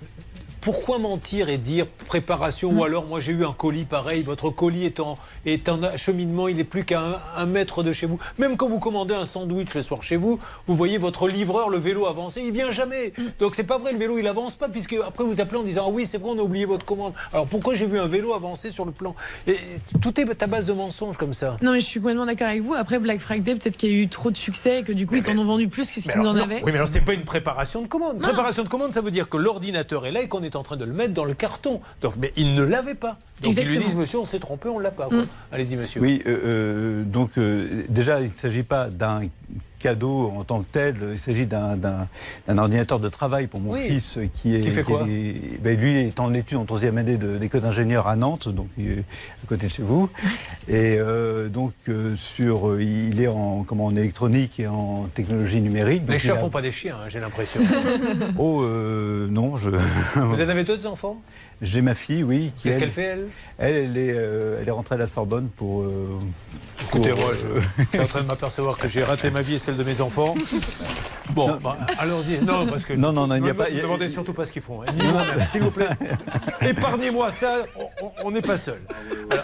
pourquoi 0.64 0.98
mentir 0.98 1.50
et 1.50 1.58
dire 1.58 1.86
préparation 2.08 2.72
Mm. 2.72 2.78
ou 2.78 2.84
alors 2.84 3.04
moi 3.04 3.20
j'ai 3.20 3.32
eu 3.32 3.44
un 3.44 3.52
colis 3.52 3.84
pareil, 3.84 4.22
votre 4.22 4.48
colis 4.48 4.86
est 4.86 4.98
en, 4.98 5.18
est 5.44 5.68
en 5.68 5.82
acheminement, 5.82 6.48
il 6.48 6.56
n'est 6.56 6.64
plus 6.64 6.84
qu'à 6.84 7.00
un, 7.00 7.16
un 7.36 7.46
mètre 7.46 7.82
de 7.82 7.92
chez 7.92 8.06
vous. 8.06 8.18
Même 8.38 8.56
quand 8.56 8.66
vous 8.66 8.78
commandez 8.78 9.12
un 9.14 9.26
sandwich 9.26 9.74
le 9.74 9.82
soir 9.82 10.02
chez 10.02 10.16
vous, 10.16 10.40
vous 10.66 10.74
voyez 10.74 10.96
votre 10.96 11.28
livreur, 11.28 11.68
le 11.68 11.76
vélo 11.76 12.06
avancer, 12.06 12.40
il 12.42 12.52
vient 12.52 12.70
jamais. 12.70 13.12
Mm. 13.16 13.22
Donc 13.40 13.54
c'est 13.54 13.64
pas 13.64 13.76
vrai, 13.76 13.92
le 13.92 13.98
vélo 13.98 14.18
il 14.18 14.26
avance 14.26 14.56
pas 14.56 14.68
puisque 14.68 14.96
après 15.06 15.22
vous 15.22 15.40
appelez 15.40 15.60
en 15.60 15.64
disant 15.64 15.84
ah 15.86 15.90
oui 15.90 16.06
c'est 16.06 16.16
vrai 16.18 16.30
on 16.34 16.38
a 16.38 16.42
oublié 16.42 16.64
votre 16.64 16.86
commande. 16.86 17.12
Alors 17.32 17.46
pourquoi 17.46 17.74
j'ai 17.74 17.86
vu 17.86 17.98
un 18.00 18.06
vélo 18.06 18.32
avancer 18.32 18.70
sur 18.70 18.86
le 18.86 18.92
plan? 18.92 19.14
Et, 19.46 19.58
Tout 20.00 20.18
est 20.18 20.42
à 20.42 20.46
base 20.46 20.64
de 20.64 20.72
mensonges 20.72 21.18
comme 21.18 21.34
ça. 21.34 21.58
Non 21.60 21.72
mais 21.72 21.80
je 21.80 21.86
suis 21.86 22.00
complètement 22.00 22.24
d'accord 22.26 22.48
avec 22.48 22.62
vous. 22.62 22.72
Après 22.72 22.98
Black 22.98 23.20
Friday, 23.20 23.54
peut-être 23.54 23.76
qu'il 23.76 23.90
y 23.90 23.94
a 23.94 23.98
eu 23.98 24.08
trop 24.08 24.30
de 24.30 24.36
succès 24.38 24.80
et 24.80 24.82
que 24.82 24.92
du 24.92 25.06
coup 25.06 25.16
ils 25.16 25.28
en 25.30 25.36
ont 25.38 25.44
vendu 25.44 25.68
plus 25.68 25.90
que 25.90 26.00
ce 26.00 26.08
qu'ils 26.08 26.20
en 26.20 26.32
non, 26.32 26.40
avaient. 26.40 26.62
Oui, 26.64 26.72
mais 26.72 26.76
alors 26.78 26.88
c'est 26.88 27.02
pas 27.02 27.12
une 27.12 27.24
préparation 27.24 27.82
de 27.82 27.86
commande. 27.86 28.20
Préparation 28.20 28.62
de 28.62 28.68
commande, 28.68 28.94
ça 28.94 29.02
veut 29.02 29.10
dire 29.10 29.28
que 29.28 29.36
l'ordinateur 29.36 30.06
est 30.06 30.10
là 30.10 30.22
et 30.22 30.28
qu'on 30.28 30.42
est 30.42 30.53
en 30.56 30.62
train 30.62 30.76
de 30.76 30.84
le 30.84 30.92
mettre 30.92 31.14
dans 31.14 31.24
le 31.24 31.34
carton. 31.34 31.80
Donc, 32.00 32.14
mais 32.16 32.32
il 32.36 32.54
ne 32.54 32.62
l'avait 32.62 32.94
pas. 32.94 33.18
Donc 33.42 33.56
ils 33.56 33.66
lui 33.66 33.76
disent, 33.76 33.94
monsieur, 33.94 34.18
on 34.18 34.24
s'est 34.24 34.38
trompé, 34.38 34.68
on 34.68 34.78
l'a 34.78 34.90
pas. 34.90 35.08
Mm. 35.08 35.26
Allez-y, 35.52 35.76
monsieur. 35.76 36.00
Oui, 36.00 36.22
euh, 36.26 36.38
euh, 36.44 37.02
donc 37.04 37.36
euh, 37.38 37.84
déjà, 37.88 38.20
il 38.20 38.30
ne 38.30 38.36
s'agit 38.36 38.62
pas 38.62 38.90
d'un 38.90 39.22
cadeau 39.78 40.32
en 40.34 40.44
tant 40.44 40.62
que 40.62 40.70
tel, 40.72 40.96
il 41.12 41.18
s'agit 41.18 41.44
d'un- 41.44 41.78
ordinateur 42.48 42.98
de 42.98 43.08
travail 43.10 43.46
pour 43.48 43.60
mon 43.60 43.72
Oui. 43.72 43.86
fils 43.86 44.18
qui 44.34 44.56
est... 44.56 44.60
Qui 44.60 44.70
fait 44.70 44.82
quoi 44.82 45.04
est- 45.06 45.60
ben, 45.62 45.78
Lui 45.78 45.98
est 45.98 46.18
en 46.20 46.32
études 46.32 46.56
en 46.56 46.64
troisième 46.64 46.96
année 46.96 47.18
de- 47.18 47.36
d'école 47.36 47.60
d'ingénieur 47.60 48.06
à 48.06 48.16
Nantes, 48.16 48.48
donc 48.48 48.68
à 48.78 49.46
côté 49.46 49.66
de 49.66 49.70
chez 49.70 49.82
vous. 49.82 50.08
Et 50.68 50.96
euh, 50.98 51.50
donc, 51.50 51.74
euh, 51.90 52.14
sur, 52.16 52.70
euh, 52.70 52.82
il 52.82 53.20
est 53.20 53.26
en, 53.28 53.62
comment, 53.64 53.84
en 53.86 53.94
électronique 53.96 54.58
et 54.58 54.66
en 54.66 55.06
technologie 55.14 55.60
numérique. 55.60 56.02
Les 56.08 56.18
chats 56.18 56.32
a- 56.34 56.38
font 56.38 56.48
pas 56.48 56.62
des 56.62 56.72
chiens, 56.72 56.96
hein, 57.04 57.08
j'ai 57.08 57.20
l'impression. 57.20 57.60
Oh, 58.38 58.62
euh, 58.62 59.26
non, 59.28 59.58
je... 59.58 59.68
Vous 60.16 60.40
en 60.40 60.48
avez 60.48 60.64
d'autres 60.64 60.86
enfants? 60.86 61.20
J'ai 61.62 61.80
ma 61.82 61.94
fille, 61.94 62.22
oui. 62.24 62.52
Qu'est-ce 62.62 62.78
qu'elle 62.78 62.90
fait, 62.90 63.02
elle? 63.02 63.28
Elle, 63.58 63.76
elle 63.76 63.96
est, 63.96 64.12
euh, 64.14 64.58
elle 64.60 64.68
est 64.68 64.70
rentrée 64.72 64.96
à 64.96 64.98
la 64.98 65.06
Sorbonne 65.06 65.48
pour... 65.56 65.82
euh, 65.82 66.18
Écoutez, 66.82 67.10
pour, 67.10 67.20
moi, 67.20 67.30
euh, 67.30 67.60
je 67.78 67.84
suis 67.90 68.00
en 68.00 68.06
train 68.06 68.20
de 68.22 68.26
m'apercevoir 68.26 68.76
que 68.76 68.88
j'ai 68.88 69.04
raté 69.04 69.30
ma 69.30 69.40
vie 69.42 69.54
et 69.54 69.58
celle 69.58 69.76
de 69.76 69.84
mes 69.84 70.00
enfants. 70.00 70.34
Bon, 71.30 71.56
bah, 71.60 71.78
allons-y. 71.98 72.38
Non, 72.44 72.66
parce 72.66 72.84
que. 72.84 72.92
Non, 72.92 73.10
non, 73.12 73.26
non, 73.26 73.36
il 73.36 73.42
n'y 73.42 73.48
a 73.48 73.52
Ne 73.54 73.58
pas- 73.58 73.70
me 73.70 73.80
Demandez 73.80 74.08
surtout 74.08 74.34
pas 74.34 74.44
ce 74.44 74.52
qu'ils 74.52 74.60
font. 74.62 74.82
hein. 74.82 74.86
S'il 75.48 75.62
vous 75.62 75.70
plaît. 75.70 75.88
Épargnez-moi 76.60 77.30
ça, 77.30 77.64
on- 78.22 78.30
n'est 78.30 78.42
pas 78.42 78.58
seul. 78.58 78.78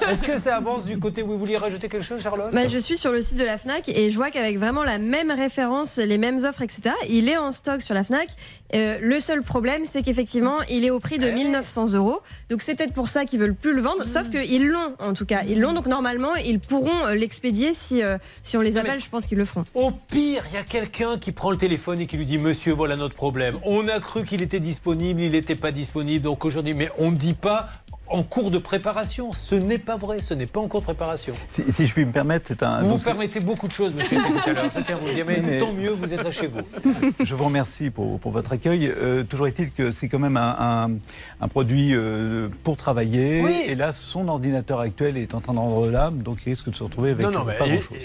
Est-ce 0.08 0.22
que 0.22 0.38
ça 0.38 0.56
avance 0.56 0.84
du 0.84 0.98
côté 0.98 1.22
où 1.22 1.28
vous 1.28 1.38
vouliez 1.38 1.56
rajouter 1.56 1.88
quelque 1.88 2.04
chose, 2.04 2.22
Charlotte? 2.22 2.52
Bah, 2.52 2.68
je 2.68 2.78
suis 2.78 2.98
sur 2.98 3.10
le 3.10 3.22
site 3.22 3.38
de 3.38 3.44
la 3.44 3.56
FNAC 3.58 3.88
et 3.88 4.10
je 4.10 4.16
vois 4.16 4.30
qu'avec 4.30 4.58
vraiment 4.58 4.84
la 4.84 4.98
même 4.98 5.30
référence, 5.30 5.96
les 5.96 6.18
mêmes 6.18 6.44
offres, 6.44 6.62
etc., 6.62 6.90
il 7.08 7.28
est 7.28 7.38
en 7.38 7.50
stock 7.50 7.80
sur 7.82 7.94
la 7.94 8.04
FNAC. 8.04 8.28
Euh, 8.74 8.98
le 9.00 9.20
seul 9.20 9.42
problème, 9.42 9.82
c'est 9.84 10.02
qu'effectivement, 10.02 10.62
il 10.68 10.84
est 10.84 10.90
au 10.90 11.00
prix 11.00 11.18
de 11.18 11.28
1900 11.28 11.94
euros. 11.94 12.20
Donc 12.48 12.62
c'est 12.62 12.74
peut-être 12.74 12.92
pour 12.92 13.08
ça 13.08 13.24
qu'ils 13.24 13.40
veulent 13.40 13.54
plus 13.54 13.74
le 13.74 13.82
vendre. 13.82 14.06
Sauf 14.06 14.30
qu'ils 14.30 14.66
l'ont, 14.66 14.94
en 14.98 15.12
tout 15.12 15.26
cas. 15.26 15.42
Ils 15.48 15.60
l'ont, 15.60 15.72
donc 15.72 15.86
normalement, 15.86 16.34
ils 16.36 16.60
pourront 16.60 17.06
euh, 17.06 17.14
l'expédier 17.14 17.74
si, 17.74 18.02
euh, 18.02 18.18
si 18.44 18.56
on 18.56 18.60
les 18.60 18.76
appelle. 18.76 19.00
Je 19.00 19.08
pense 19.08 19.26
qu'ils 19.26 19.38
le 19.38 19.44
feront. 19.44 19.64
Au 19.74 19.90
pire, 19.90 20.44
il 20.50 20.54
y 20.54 20.58
a 20.58 20.62
quelqu'un 20.62 21.18
qui 21.18 21.32
prend 21.32 21.50
le 21.50 21.56
téléphone 21.56 22.00
et 22.00 22.06
qui 22.06 22.16
lui 22.16 22.26
dit 22.26 22.38
Monsieur, 22.38 22.72
voilà 22.72 22.96
notre 22.96 23.14
problème. 23.14 23.56
On 23.64 23.88
a 23.88 23.98
cru 24.00 24.24
qu'il 24.24 24.42
était 24.42 24.60
disponible, 24.60 25.20
il 25.20 25.32
n'était 25.32 25.56
pas 25.56 25.72
disponible, 25.72 26.24
donc 26.24 26.44
aujourd'hui. 26.44 26.74
Mais 26.74 26.90
on 26.98 27.10
ne 27.10 27.16
dit 27.16 27.34
pas 27.34 27.68
en 28.10 28.22
cours 28.22 28.50
de 28.50 28.58
préparation. 28.58 29.32
Ce 29.32 29.54
n'est 29.54 29.78
pas 29.78 29.96
vrai, 29.96 30.20
ce 30.20 30.34
n'est 30.34 30.46
pas 30.46 30.60
en 30.60 30.68
cours 30.68 30.80
de 30.80 30.84
préparation. 30.86 31.34
Si, 31.48 31.62
si 31.72 31.86
je 31.86 31.92
puis 31.94 32.04
me 32.04 32.12
permettre, 32.12 32.46
c'est 32.48 32.62
un. 32.62 32.82
Vous 32.82 32.98
permettez 32.98 33.40
beaucoup 33.40 33.68
de 33.68 33.72
choses, 33.72 33.94
monsieur, 33.94 34.18
tout 34.18 34.48
à 34.50 34.52
l'heure. 34.52 34.64
Je 34.74 34.80
tiens 34.80 34.96
à 34.96 34.98
vous 34.98 35.06
le 35.06 35.14
dire, 35.14 35.24
mais, 35.26 35.40
Mais- 35.42 35.58
tant 35.58 35.72
mieux, 35.72 35.90
vous 35.90 36.12
êtes 36.12 36.22
là 36.22 36.30
chez 36.30 36.46
vous. 36.48 36.60
Je 37.24 37.34
vous 37.34 37.44
remercie 37.44 37.90
pour, 37.90 38.18
pour 38.18 38.32
votre 38.32 38.52
accueil. 38.52 38.86
Euh, 38.88 39.22
toujours 39.24 39.46
est-il 39.46 39.70
que 39.70 39.90
c'est 39.90 40.08
quand 40.08 40.18
même 40.18 40.36
un, 40.36 40.56
un- 40.58 40.90
un 41.40 41.48
produit 41.48 41.90
euh, 41.94 42.48
pour 42.64 42.76
travailler. 42.76 43.42
Oui. 43.44 43.62
Et 43.66 43.74
là, 43.74 43.92
son 43.92 44.28
ordinateur 44.28 44.80
actuel 44.80 45.16
est 45.16 45.34
en 45.34 45.40
train 45.40 45.52
de 45.52 45.58
rendre 45.58 45.86
l'âme, 45.88 46.18
donc 46.22 46.38
il 46.46 46.50
risque 46.50 46.70
de 46.70 46.76
se 46.76 46.82
retrouver 46.82 47.10
avec 47.12 47.24
Non, 47.24 47.32
non, 47.32 47.44
mais 47.44 47.56
pas 47.56 47.66
grand-chose. 47.66 47.96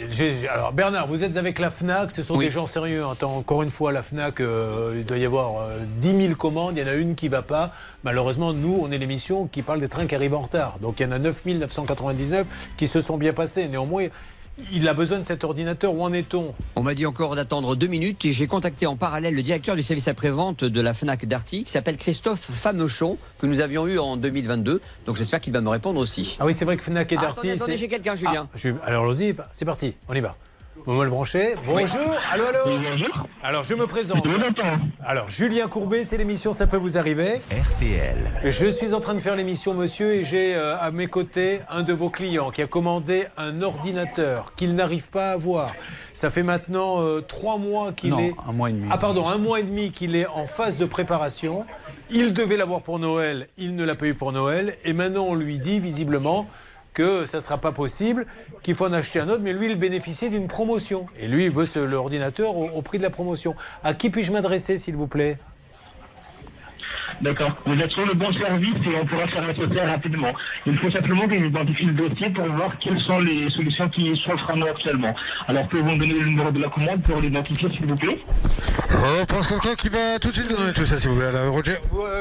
alors 0.53 0.72
Bernard, 0.73 1.07
vous 1.07 1.23
êtes 1.23 1.38
avec 1.38 1.60
la 1.60 1.69
FNAC, 1.72 2.11
ce 2.11 2.22
sont 2.23 2.38
des 2.38 2.49
gens 2.52 2.65
sérieux. 2.65 3.03
Attends, 3.11 3.38
encore 3.38 3.64
une 3.64 3.69
fois, 3.69 3.91
la 3.91 4.03
FNAC, 4.03 4.40
euh, 4.41 4.95
il 4.98 5.06
doit 5.06 5.18
y 5.18 5.26
avoir 5.26 5.60
euh, 5.61 5.80
10 5.99 6.22
000 6.27 6.36
commandes, 6.36 6.73
il 6.77 6.82
y 6.82 6.84
en 6.84 6.91
a 6.91 6.95
une 6.95 7.15
qui 7.15 7.27
va 7.27 7.41
pas. 7.41 7.72
Malheureusement, 8.03 8.53
nous, 8.53 8.77
on 8.82 8.91
est 8.91 8.98
l'émission 8.98 9.48
qui 9.48 9.61
parle 9.61 9.80
des 9.80 9.90
trains 9.96 10.06
qui 10.06 10.16
arrivent 10.16 10.36
en 10.36 10.42
retard. 10.42 10.78
Donc 10.82 11.00
il 11.00 11.04
y 11.04 11.06
en 11.08 11.12
a 11.12 11.20
9 11.20 11.46
999 11.46 12.46
qui 12.78 12.88
se 12.88 13.02
sont 13.02 13.18
bien 13.18 13.34
passés. 13.34 13.68
Néanmoins, 13.68 14.08
il 14.72 14.88
a 14.88 14.94
besoin 14.94 15.18
de 15.20 15.24
cet 15.24 15.44
ordinateur. 15.44 15.94
Où 15.94 16.02
en 16.04 16.14
est-on? 16.14 16.54
On 16.76 16.84
m'a 16.84 16.94
dit 16.94 17.06
encore 17.06 17.36
d'attendre 17.36 17.76
deux 17.76 17.88
minutes 17.88 18.24
et 18.26 18.32
j'ai 18.32 18.48
contacté 18.48 18.86
en 18.86 18.96
parallèle 18.96 19.34
le 19.34 19.42
directeur 19.42 19.76
du 19.76 19.84
service 19.84 20.08
après-vente 20.08 20.64
de 20.64 20.82
la 20.82 20.94
FNAC 20.94 21.26
Darty 21.26 21.64
qui 21.64 21.72
s'appelle 21.72 21.98
Christophe 21.98 22.40
Famochon 22.52 23.18
que 23.40 23.48
nous 23.48 23.60
avions 23.62 23.88
eu 23.88 23.98
en 24.00 24.16
2022. 24.18 24.82
Donc 25.06 25.16
j'espère 25.16 25.42
qu'il 25.42 25.54
va 25.54 25.62
me 25.62 25.70
répondre 25.70 26.00
aussi. 26.00 26.38
Ah 26.40 26.46
oui, 26.46 26.54
c'est 26.54 26.66
vrai 26.66 26.78
que 26.78 26.84
FNAC 26.84 27.12
et 27.12 27.16
Ah, 27.18 27.22
Darty. 27.22 27.32
attendez, 27.40 27.52
attendez, 27.52 27.72
c'est- 27.74 27.78
j'ai 27.78 27.88
quelqu'un, 27.88 28.16
Julien. 28.16 28.48
Ah, 28.54 28.56
je- 28.58 28.70
Alors 28.84 29.04
allons-y, 29.04 29.34
c'est 29.54 29.66
parti, 29.66 29.96
on 30.08 30.14
y 30.14 30.22
va. 30.22 30.36
Vous 30.86 30.94
me 30.94 31.03
le 31.03 31.10
branchez. 31.10 31.56
Bonjour. 31.66 32.14
Allô, 32.32 32.45
allô. 32.45 32.60
bonjour. 32.66 33.28
Alors, 33.41 33.64
je 33.64 33.74
me 33.74 33.88
présente. 33.88 34.24
Alors, 35.03 35.32
Julien 35.32 35.68
Courbet, 35.68 36.03
c'est 36.03 36.18
l'émission 36.18 36.53
Ça 36.53 36.68
peut 36.68 36.78
vous 36.78 36.95
arriver. 36.95 37.41
RTL. 37.52 38.18
Je 38.44 38.68
suis 38.68 38.94
en 38.94 38.99
train 38.99 39.16
de 39.16 39.20
faire 39.20 39.36
l'émission, 39.36 39.74
monsieur, 39.74 40.14
et 40.14 40.24
j'ai 40.24 40.56
euh, 40.56 40.78
à 40.80 40.91
mes 40.91 41.07
côtés 41.07 41.62
un 41.72 41.82
de 41.82 41.91
vos 41.91 42.12
clients 42.12 42.52
qui 42.52 42.62
a 42.62 42.68
commandé 42.68 43.26
un 43.38 43.64
ordinateur 43.64 44.53
qu'il 44.56 44.76
n'arrive 44.76 45.10
pas 45.10 45.30
à 45.30 45.34
avoir. 45.34 45.74
Ça 46.14 46.30
fait 46.30 46.44
maintenant 46.44 47.02
euh, 47.02 47.20
trois 47.22 47.57
mois 47.57 47.91
qu'il 47.91 48.12
Non, 48.12 48.20
est. 48.20 48.34
un 48.48 48.52
mois 48.52 48.70
et 48.70 48.74
demi. 48.74 48.88
Ah, 48.91 48.99
pardon, 48.99 49.28
un 49.28 49.40
mois 49.40 49.60
et 49.62 49.64
demi 49.64 49.90
qu'il 49.90 50.16
est 50.16 50.28
en 50.28 50.45
phase 50.45 50.78
de 50.78 50.86
préparation. 50.86 51.66
Il 52.12 52.32
devait 52.34 52.57
l'avoir 52.57 52.82
pour 52.82 52.99
Noël, 52.99 53.48
il 53.57 53.76
ne 53.76 53.84
l'a 53.84 53.95
pas 53.95 54.06
eu 54.06 54.14
pour 54.14 54.32
Noël, 54.32 54.76
et 54.84 54.94
maintenant 54.94 55.26
on 55.28 55.34
lui 55.34 55.57
dit 55.60 55.80
visiblement 55.80 56.45
que 56.96 57.26
ça 57.26 57.38
ne 57.38 57.44
sera 57.44 57.60
pas 57.60 57.72
possible, 57.72 58.26
qu'il 58.64 58.74
faut 58.74 58.86
en 58.86 58.94
acheter 58.94 59.20
un 59.20 59.30
autre, 59.30 59.42
mais 59.44 59.54
lui, 59.54 59.68
il 59.68 59.78
bénéficiait 59.78 60.30
d'une 60.30 60.48
promotion. 60.48 61.06
Et 61.20 61.28
lui, 61.28 61.46
il 61.46 61.52
veut 61.52 61.68
l'ordinateur 61.86 62.58
au, 62.58 62.70
au 62.70 62.82
prix 62.82 62.98
de 62.98 63.04
la 63.04 63.12
promotion. 63.12 63.54
À 63.84 63.94
qui 63.94 64.10
puis-je 64.10 64.32
m'adresser, 64.32 64.80
s'il 64.80 64.96
vous 64.96 65.06
plaît? 65.06 65.38
D'accord. 67.22 67.52
Vous 67.65 67.80
êtes 67.80 67.91
sur 67.91 68.06
le 68.06 68.14
bon 68.14 68.32
service 68.34 68.76
et 68.86 68.95
on 69.02 69.06
pourra 69.06 69.27
faire 69.27 69.48
nécessaire 69.48 69.88
rapidement. 69.90 70.32
Il 70.65 70.77
faut 70.80 70.91
simplement 70.91 71.27
que 71.27 71.36
j'identifie 71.38 71.86
le 71.86 71.94
dossier 71.94 72.30
pour 72.30 72.45
voir 72.45 72.77
quelles 72.80 72.99
sont 73.02 73.19
les 73.19 73.49
solutions 73.52 73.88
qui 73.90 74.15
s'offrent 74.26 74.49
à 74.52 74.56
nous 74.56 74.65
actuellement. 74.68 75.14
Alors, 75.48 75.68
pouvez-vous 75.68 75.91
me 75.91 75.99
donner 75.99 76.14
le 76.19 76.26
numéro 76.26 76.52
de 76.52 76.60
la 76.61 76.69
commande 76.69 77.02
pour 77.03 77.22
l'identifier, 77.22 77.69
s'il 77.69 77.86
vous 77.86 77.95
plaît? 77.95 78.18
On 79.22 79.26
pense 79.26 79.48
quelqu'un 79.48 79.76
qui 79.76 79.90
va 79.90 80.19
tout 80.19 80.30
de 80.30 80.34
suite 80.34 80.48
vous 80.52 80.57
donner 80.57 80.73
tout 80.73 80.86
ça, 80.86 80.99
s'il 80.99 81.10
vous 81.10 81.18
plaît. 81.18 81.30
Roger. 81.48 81.77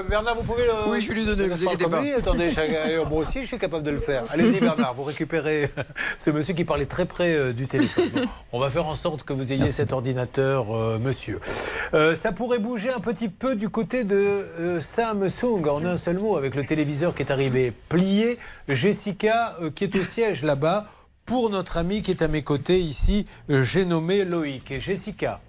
Bernard, 0.08 0.36
vous 0.36 0.42
pouvez 0.42 0.64
le. 0.64 0.90
Oui, 0.90 1.00
je 1.00 1.08
vais 1.08 1.14
lui 1.14 1.24
donner, 1.26 1.46
vous 1.48 1.64
inquiétez 1.66 1.88
pas. 1.88 2.00
Oui, 2.00 2.12
attendez, 2.16 2.50
chacun- 2.50 2.88
euh, 2.88 3.04
moi 3.06 3.22
aussi, 3.22 3.42
je 3.42 3.46
suis 3.48 3.58
capable 3.58 3.84
de 3.84 3.90
le 3.90 3.98
faire. 3.98 4.22
Allez-y, 4.30 4.60
Bernard, 4.60 4.94
vous 4.94 5.02
récupérez 5.04 5.70
ce 6.18 6.30
monsieur 6.30 6.54
qui 6.54 6.64
parlait 6.64 6.86
très 6.86 7.04
près 7.06 7.34
euh, 7.34 7.52
du 7.52 7.66
téléphone. 7.66 8.10
Bon, 8.14 8.20
on 8.52 8.60
va 8.60 8.70
faire 8.70 8.86
en 8.86 8.94
sorte 8.94 9.22
que 9.24 9.32
vous 9.32 9.52
ayez 9.52 9.66
cet 9.66 9.92
ordinateur, 9.92 10.74
euh, 10.74 10.98
monsieur. 10.98 11.40
Euh, 11.94 12.14
ça 12.14 12.32
pourrait 12.32 12.58
bouger 12.58 12.90
un 12.90 13.00
petit 13.00 13.28
peu 13.28 13.54
du 13.56 13.68
côté 13.68 14.04
de 14.04 14.73
Samsung, 14.80 15.66
en 15.68 15.84
un 15.84 15.96
seul 15.96 16.18
mot, 16.18 16.36
avec 16.36 16.54
le 16.54 16.64
téléviseur 16.64 17.14
qui 17.14 17.22
est 17.22 17.30
arrivé 17.30 17.72
plié. 17.88 18.38
Jessica, 18.68 19.56
euh, 19.60 19.70
qui 19.70 19.84
est 19.84 19.96
au 19.96 20.02
siège 20.02 20.42
là-bas, 20.42 20.86
pour 21.24 21.50
notre 21.50 21.76
ami 21.78 22.02
qui 22.02 22.10
est 22.10 22.22
à 22.22 22.28
mes 22.28 22.42
côtés 22.42 22.78
ici, 22.78 23.26
euh, 23.50 23.62
j'ai 23.62 23.84
nommé 23.84 24.24
Loïc. 24.24 24.70
Et 24.70 24.80
Jessica. 24.80 25.40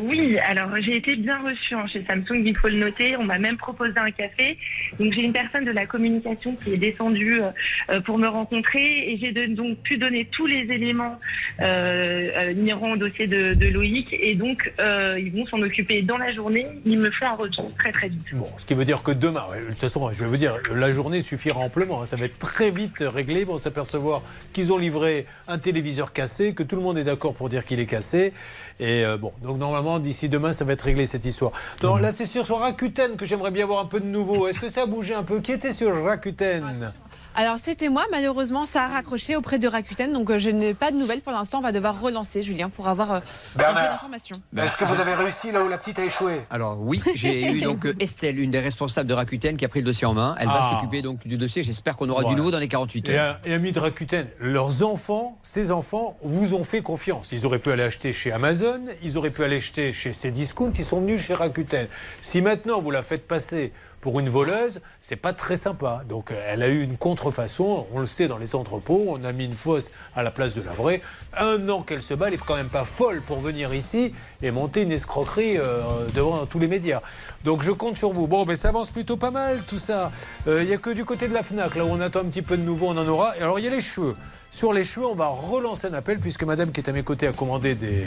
Oui, 0.00 0.38
alors 0.38 0.70
j'ai 0.80 0.96
été 0.96 1.16
bien 1.16 1.38
reçue 1.42 1.74
hein, 1.74 1.86
chez 1.92 2.04
Samsung, 2.04 2.42
il 2.44 2.56
faut 2.56 2.68
le 2.68 2.76
noter. 2.76 3.16
On 3.16 3.24
m'a 3.24 3.38
même 3.38 3.56
proposé 3.56 3.94
un 3.96 4.10
café. 4.10 4.56
Donc 4.98 5.12
j'ai 5.12 5.22
une 5.22 5.32
personne 5.32 5.64
de 5.64 5.72
la 5.72 5.86
communication 5.86 6.56
qui 6.56 6.74
est 6.74 6.76
descendue 6.76 7.42
euh, 7.42 7.50
euh, 7.90 8.00
pour 8.00 8.18
me 8.18 8.28
rencontrer 8.28 9.10
et 9.10 9.18
j'ai 9.18 9.32
donc 9.48 9.78
pu 9.78 9.96
donner 9.96 10.26
tous 10.30 10.46
les 10.46 10.62
éléments 10.72 11.18
euh, 11.60 12.52
euh, 12.54 12.92
au 12.92 12.96
dossier 12.96 13.26
de, 13.26 13.68
Loïc 13.72 14.14
et 14.18 14.34
donc 14.34 14.72
ils 14.78 15.32
vont 15.32 15.46
s'en 15.46 15.60
occuper 15.62 16.02
dans 16.02 16.16
la 16.16 16.32
journée. 16.32 16.66
Ils 16.86 16.98
me 16.98 17.10
font 17.10 17.26
un 17.26 17.34
retour 17.34 17.70
très 17.76 17.92
très 17.92 18.08
vite. 18.08 18.22
Bon, 18.32 18.48
ce 18.56 18.64
qui 18.64 18.74
veut 18.74 18.84
dire 18.84 19.02
que 19.02 19.10
demain, 19.10 19.44
de 19.54 19.70
toute 19.70 19.80
façon, 19.80 20.08
je 20.12 20.22
vais 20.22 20.28
vous 20.28 20.36
dire, 20.36 20.54
la 20.74 20.92
journée 20.92 21.20
suffira 21.20 21.60
amplement. 21.60 22.02
hein. 22.02 22.06
ça 22.06 22.16
va 22.16 22.26
être 22.26 22.38
très 22.38 22.70
vite 22.70 23.00
réglé. 23.00 23.40
Ils 23.40 23.46
vont 23.46 23.58
s'apercevoir 23.58 24.22
qu'ils 24.52 24.72
ont 24.72 24.78
livré 24.78 25.26
un 25.48 25.58
téléviseur 25.58 26.12
cassé, 26.12 26.54
que 26.54 26.62
tout 26.62 26.76
le 26.76 26.82
monde 26.82 26.98
est 26.98 27.04
d'accord 27.04 27.34
pour 27.34 27.48
dire 27.48 27.64
qu'il 27.64 27.80
est 27.80 27.86
cassé. 27.86 28.32
Et 28.80 29.04
bon, 29.20 29.32
donc 29.42 29.58
normalement, 29.58 29.87
d'ici 29.98 30.28
demain, 30.28 30.52
ça 30.52 30.64
va 30.64 30.74
être 30.74 30.82
réglé 30.82 31.06
cette 31.06 31.24
histoire. 31.24 31.52
Non, 31.82 31.96
là, 31.96 32.12
c'est 32.12 32.26
sur, 32.26 32.46
sur 32.46 32.58
Rakuten 32.60 33.16
que 33.16 33.24
j'aimerais 33.24 33.50
bien 33.50 33.64
voir 33.64 33.80
un 33.80 33.86
peu 33.86 34.00
de 34.00 34.06
nouveau. 34.06 34.46
Est-ce 34.46 34.60
que 34.60 34.68
ça 34.68 34.82
a 34.82 34.86
bougé 34.86 35.14
un 35.14 35.22
peu? 35.22 35.40
Qui 35.40 35.52
était 35.52 35.72
sur 35.72 36.04
Rakuten 36.04 36.92
Alors 37.40 37.58
c'était 37.62 37.88
moi, 37.88 38.04
malheureusement 38.10 38.64
ça 38.64 38.82
a 38.82 38.88
raccroché 38.88 39.36
auprès 39.36 39.60
de 39.60 39.68
Rakuten, 39.68 40.12
donc 40.12 40.28
euh, 40.28 40.38
je 40.38 40.50
n'ai 40.50 40.74
pas 40.74 40.90
de 40.90 40.96
nouvelles 40.96 41.20
pour 41.20 41.32
l'instant, 41.32 41.58
on 41.58 41.62
va 41.62 41.70
devoir 41.70 42.00
relancer 42.00 42.42
Julien 42.42 42.68
pour 42.68 42.88
avoir 42.88 43.12
euh, 43.12 43.20
un 43.60 43.74
peu 43.74 43.80
d'informations. 43.80 44.42
Est-ce 44.56 44.76
que 44.76 44.84
vous 44.84 45.00
avez 45.00 45.14
réussi 45.14 45.52
là 45.52 45.62
où 45.62 45.68
la 45.68 45.78
petite 45.78 46.00
a 46.00 46.04
échoué 46.04 46.40
Alors 46.50 46.78
oui, 46.80 47.00
j'ai 47.14 47.44
eu 47.52 47.60
donc 47.60 47.86
euh, 47.86 47.94
Estelle, 48.00 48.40
une 48.40 48.50
des 48.50 48.58
responsables 48.58 49.08
de 49.08 49.14
Rakuten, 49.14 49.56
qui 49.56 49.64
a 49.64 49.68
pris 49.68 49.78
le 49.78 49.86
dossier 49.86 50.04
en 50.08 50.14
main. 50.14 50.34
Elle 50.40 50.48
Ah. 50.50 50.70
va 50.72 50.76
s'occuper 50.80 51.00
donc 51.00 51.28
du 51.28 51.36
dossier. 51.38 51.62
J'espère 51.62 51.96
qu'on 51.96 52.08
aura 52.08 52.22
Voilà. 52.22 52.34
du 52.34 52.40
nouveau 52.40 52.50
dans 52.50 52.58
les 52.58 52.66
48 52.66 53.08
Et, 53.08 53.16
heures. 53.16 53.38
et 53.44 53.54
amis 53.54 53.70
de 53.70 53.78
Rakuten, 53.78 54.26
leurs 54.40 54.82
enfants, 54.82 55.38
ces 55.44 55.70
enfants, 55.70 56.16
vous 56.22 56.54
ont 56.54 56.64
fait 56.64 56.82
confiance. 56.82 57.30
Ils 57.30 57.46
auraient 57.46 57.60
pu 57.60 57.70
aller 57.70 57.84
acheter 57.84 58.12
chez 58.12 58.32
Amazon, 58.32 58.80
ils 59.04 59.16
auraient 59.16 59.30
pu 59.30 59.44
aller 59.44 59.58
acheter 59.58 59.92
chez 59.92 60.10
Cdiscount, 60.10 60.72
ils 60.76 60.84
sont 60.84 61.00
venus 61.00 61.20
chez 61.20 61.34
Rakuten. 61.34 61.86
Si 62.20 62.40
maintenant 62.42 62.80
vous 62.80 62.90
la 62.90 63.04
faites 63.04 63.28
passer 63.28 63.72
pour 64.08 64.20
une 64.20 64.30
voleuse, 64.30 64.80
c'est 65.00 65.16
pas 65.16 65.34
très 65.34 65.56
sympa. 65.56 66.00
Donc 66.08 66.30
euh, 66.30 66.42
elle 66.46 66.62
a 66.62 66.68
eu 66.68 66.82
une 66.82 66.96
contrefaçon, 66.96 67.86
on 67.92 67.98
le 67.98 68.06
sait 68.06 68.26
dans 68.26 68.38
les 68.38 68.54
entrepôts, 68.54 69.04
on 69.08 69.22
a 69.22 69.32
mis 69.32 69.44
une 69.44 69.52
fausse 69.52 69.90
à 70.16 70.22
la 70.22 70.30
place 70.30 70.54
de 70.54 70.62
la 70.62 70.72
vraie. 70.72 71.02
Un 71.36 71.68
an 71.68 71.82
qu'elle 71.82 72.00
se 72.00 72.14
bat, 72.14 72.28
elle 72.28 72.34
est 72.34 72.38
quand 72.38 72.56
même 72.56 72.70
pas 72.70 72.86
folle 72.86 73.20
pour 73.20 73.38
venir 73.38 73.74
ici 73.74 74.14
et 74.40 74.50
monter 74.50 74.80
une 74.80 74.92
escroquerie 74.92 75.58
euh, 75.58 75.82
devant 76.14 76.46
tous 76.46 76.58
les 76.58 76.68
médias. 76.68 77.02
Donc 77.44 77.62
je 77.62 77.70
compte 77.70 77.98
sur 77.98 78.12
vous. 78.12 78.28
Bon, 78.28 78.46
mais 78.46 78.56
ça 78.56 78.70
avance 78.70 78.88
plutôt 78.88 79.18
pas 79.18 79.30
mal 79.30 79.60
tout 79.68 79.78
ça. 79.78 80.10
Euh, 80.46 80.62
Il 80.62 80.70
y 80.70 80.72
a 80.72 80.78
que 80.78 80.88
du 80.88 81.04
côté 81.04 81.28
de 81.28 81.34
la 81.34 81.42
Fnac, 81.42 81.76
là 81.76 81.84
où 81.84 81.88
on 81.90 82.00
attend 82.00 82.20
un 82.20 82.30
petit 82.30 82.40
peu 82.40 82.56
de 82.56 82.62
nouveau, 82.62 82.86
on 82.86 82.96
en 82.96 83.06
aura. 83.06 83.36
Et 83.36 83.42
alors 83.42 83.58
il 83.58 83.66
y 83.66 83.68
a 83.68 83.70
les 83.70 83.82
cheveux. 83.82 84.16
Sur 84.50 84.72
les 84.72 84.84
cheveux, 84.84 85.06
on 85.06 85.14
va 85.14 85.28
relancer 85.28 85.86
un 85.88 85.94
appel 85.94 86.18
puisque 86.18 86.42
madame 86.42 86.72
qui 86.72 86.80
est 86.80 86.88
à 86.88 86.92
mes 86.92 87.02
côtés 87.02 87.26
a 87.26 87.32
commandé 87.32 87.74
des. 87.74 88.06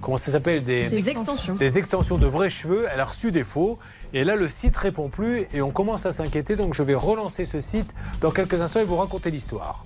Comment 0.00 0.16
ça 0.16 0.30
s'appelle 0.30 0.64
des, 0.64 0.88
Des 0.88 1.08
extensions. 1.08 1.54
Des 1.56 1.78
extensions 1.78 2.16
de 2.16 2.26
vrais 2.26 2.50
cheveux. 2.50 2.86
Elle 2.92 3.00
a 3.00 3.04
reçu 3.04 3.32
des 3.32 3.44
faux. 3.44 3.78
Et 4.12 4.24
là, 4.24 4.36
le 4.36 4.48
site 4.48 4.76
répond 4.76 5.08
plus 5.08 5.46
et 5.52 5.62
on 5.62 5.70
commence 5.70 6.06
à 6.06 6.12
s'inquiéter. 6.12 6.54
Donc 6.54 6.74
je 6.74 6.82
vais 6.82 6.94
relancer 6.94 7.44
ce 7.44 7.60
site 7.60 7.94
dans 8.20 8.30
quelques 8.30 8.62
instants 8.62 8.80
et 8.80 8.84
vous 8.84 8.96
raconter 8.96 9.30
l'histoire. 9.30 9.84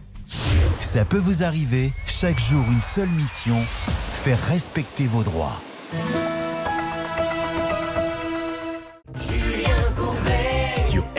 Ça 0.81 1.05
peut 1.05 1.19
vous 1.19 1.43
arriver, 1.43 1.93
chaque 2.07 2.39
jour 2.39 2.65
une 2.71 2.83
seule 2.83 3.09
mission, 3.09 3.57
faire 4.13 4.41
respecter 4.47 5.07
vos 5.07 5.23
droits. 5.23 5.61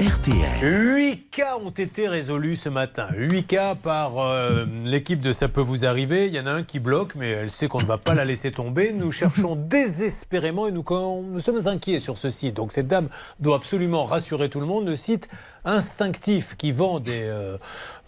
RTL. 0.06 0.62
8 0.62 1.32
cas 1.32 1.58
ont 1.58 1.72
été 1.72 2.08
résolus 2.08 2.58
ce 2.58 2.70
matin. 2.70 3.08
8 3.16 3.44
cas 3.48 3.74
par 3.74 4.20
euh, 4.20 4.66
l'équipe 4.84 5.20
de 5.20 5.32
Ça 5.32 5.48
peut 5.48 5.62
vous 5.62 5.84
arriver. 5.84 6.28
Il 6.28 6.36
y 6.36 6.40
en 6.40 6.46
a 6.46 6.52
un 6.52 6.62
qui 6.62 6.80
bloque, 6.80 7.16
mais 7.16 7.30
elle 7.32 7.50
sait 7.50 7.68
qu'on 7.68 7.82
ne 7.82 7.88
va 7.88 7.98
pas 7.98 8.14
la 8.14 8.24
laisser 8.24 8.52
tomber. 8.52 8.94
Nous 8.94 9.12
cherchons 9.12 9.56
désespérément 9.56 10.68
et 10.68 10.72
nous, 10.72 10.84
nous 10.88 11.40
sommes 11.40 11.68
inquiets 11.68 12.00
sur 12.00 12.20
ce 12.20 12.30
site. 12.30 12.56
Donc 12.56 12.72
cette 12.72 12.88
dame 12.88 13.10
doit 13.40 13.56
absolument 13.56 14.06
rassurer 14.06 14.48
tout 14.48 14.60
le 14.60 14.68
monde. 14.68 14.86
Le 14.86 14.96
site 14.96 15.28
Instinctif 15.66 16.56
qui 16.58 16.72
vend 16.72 17.00
des. 17.00 17.24
euh, 17.24 17.58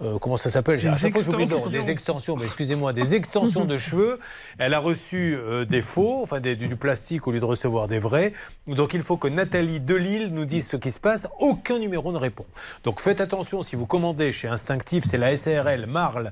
euh, 0.01 0.17
comment 0.19 0.37
ça 0.37 0.49
s'appelle 0.49 0.79
Des 0.79 1.07
extensions. 1.07 1.69
Des 1.69 1.89
extensions, 1.91 2.35
mais 2.37 2.45
excusez-moi, 2.45 2.93
des 2.93 3.15
extensions 3.15 3.65
de 3.65 3.77
cheveux. 3.77 4.19
Elle 4.59 4.73
a 4.73 4.79
reçu 4.79 5.35
euh, 5.35 5.65
des 5.65 5.81
faux, 5.81 6.21
enfin 6.23 6.39
des- 6.39 6.55
du, 6.55 6.67
du 6.67 6.75
plastique 6.75 7.27
au 7.27 7.31
lieu 7.31 7.39
de 7.39 7.45
recevoir 7.45 7.87
des 7.87 7.99
vrais. 7.99 8.31
Donc 8.67 8.93
il 8.93 9.01
faut 9.01 9.17
que 9.17 9.27
Nathalie 9.27 9.79
Delille 9.79 10.29
nous 10.31 10.45
dise 10.45 10.67
ce 10.67 10.77
qui 10.77 10.91
se 10.91 10.99
passe. 10.99 11.27
Aucun 11.39 11.79
numéro 11.79 12.11
ne 12.11 12.17
répond. 12.17 12.45
Donc 12.83 12.99
faites 13.01 13.21
attention 13.21 13.63
si 13.63 13.75
vous 13.75 13.85
commandez 13.87 14.31
chez 14.31 14.47
Instinctif, 14.47 15.03
c'est 15.05 15.17
la 15.17 15.35
SARL 15.35 15.87
Marle 15.87 16.31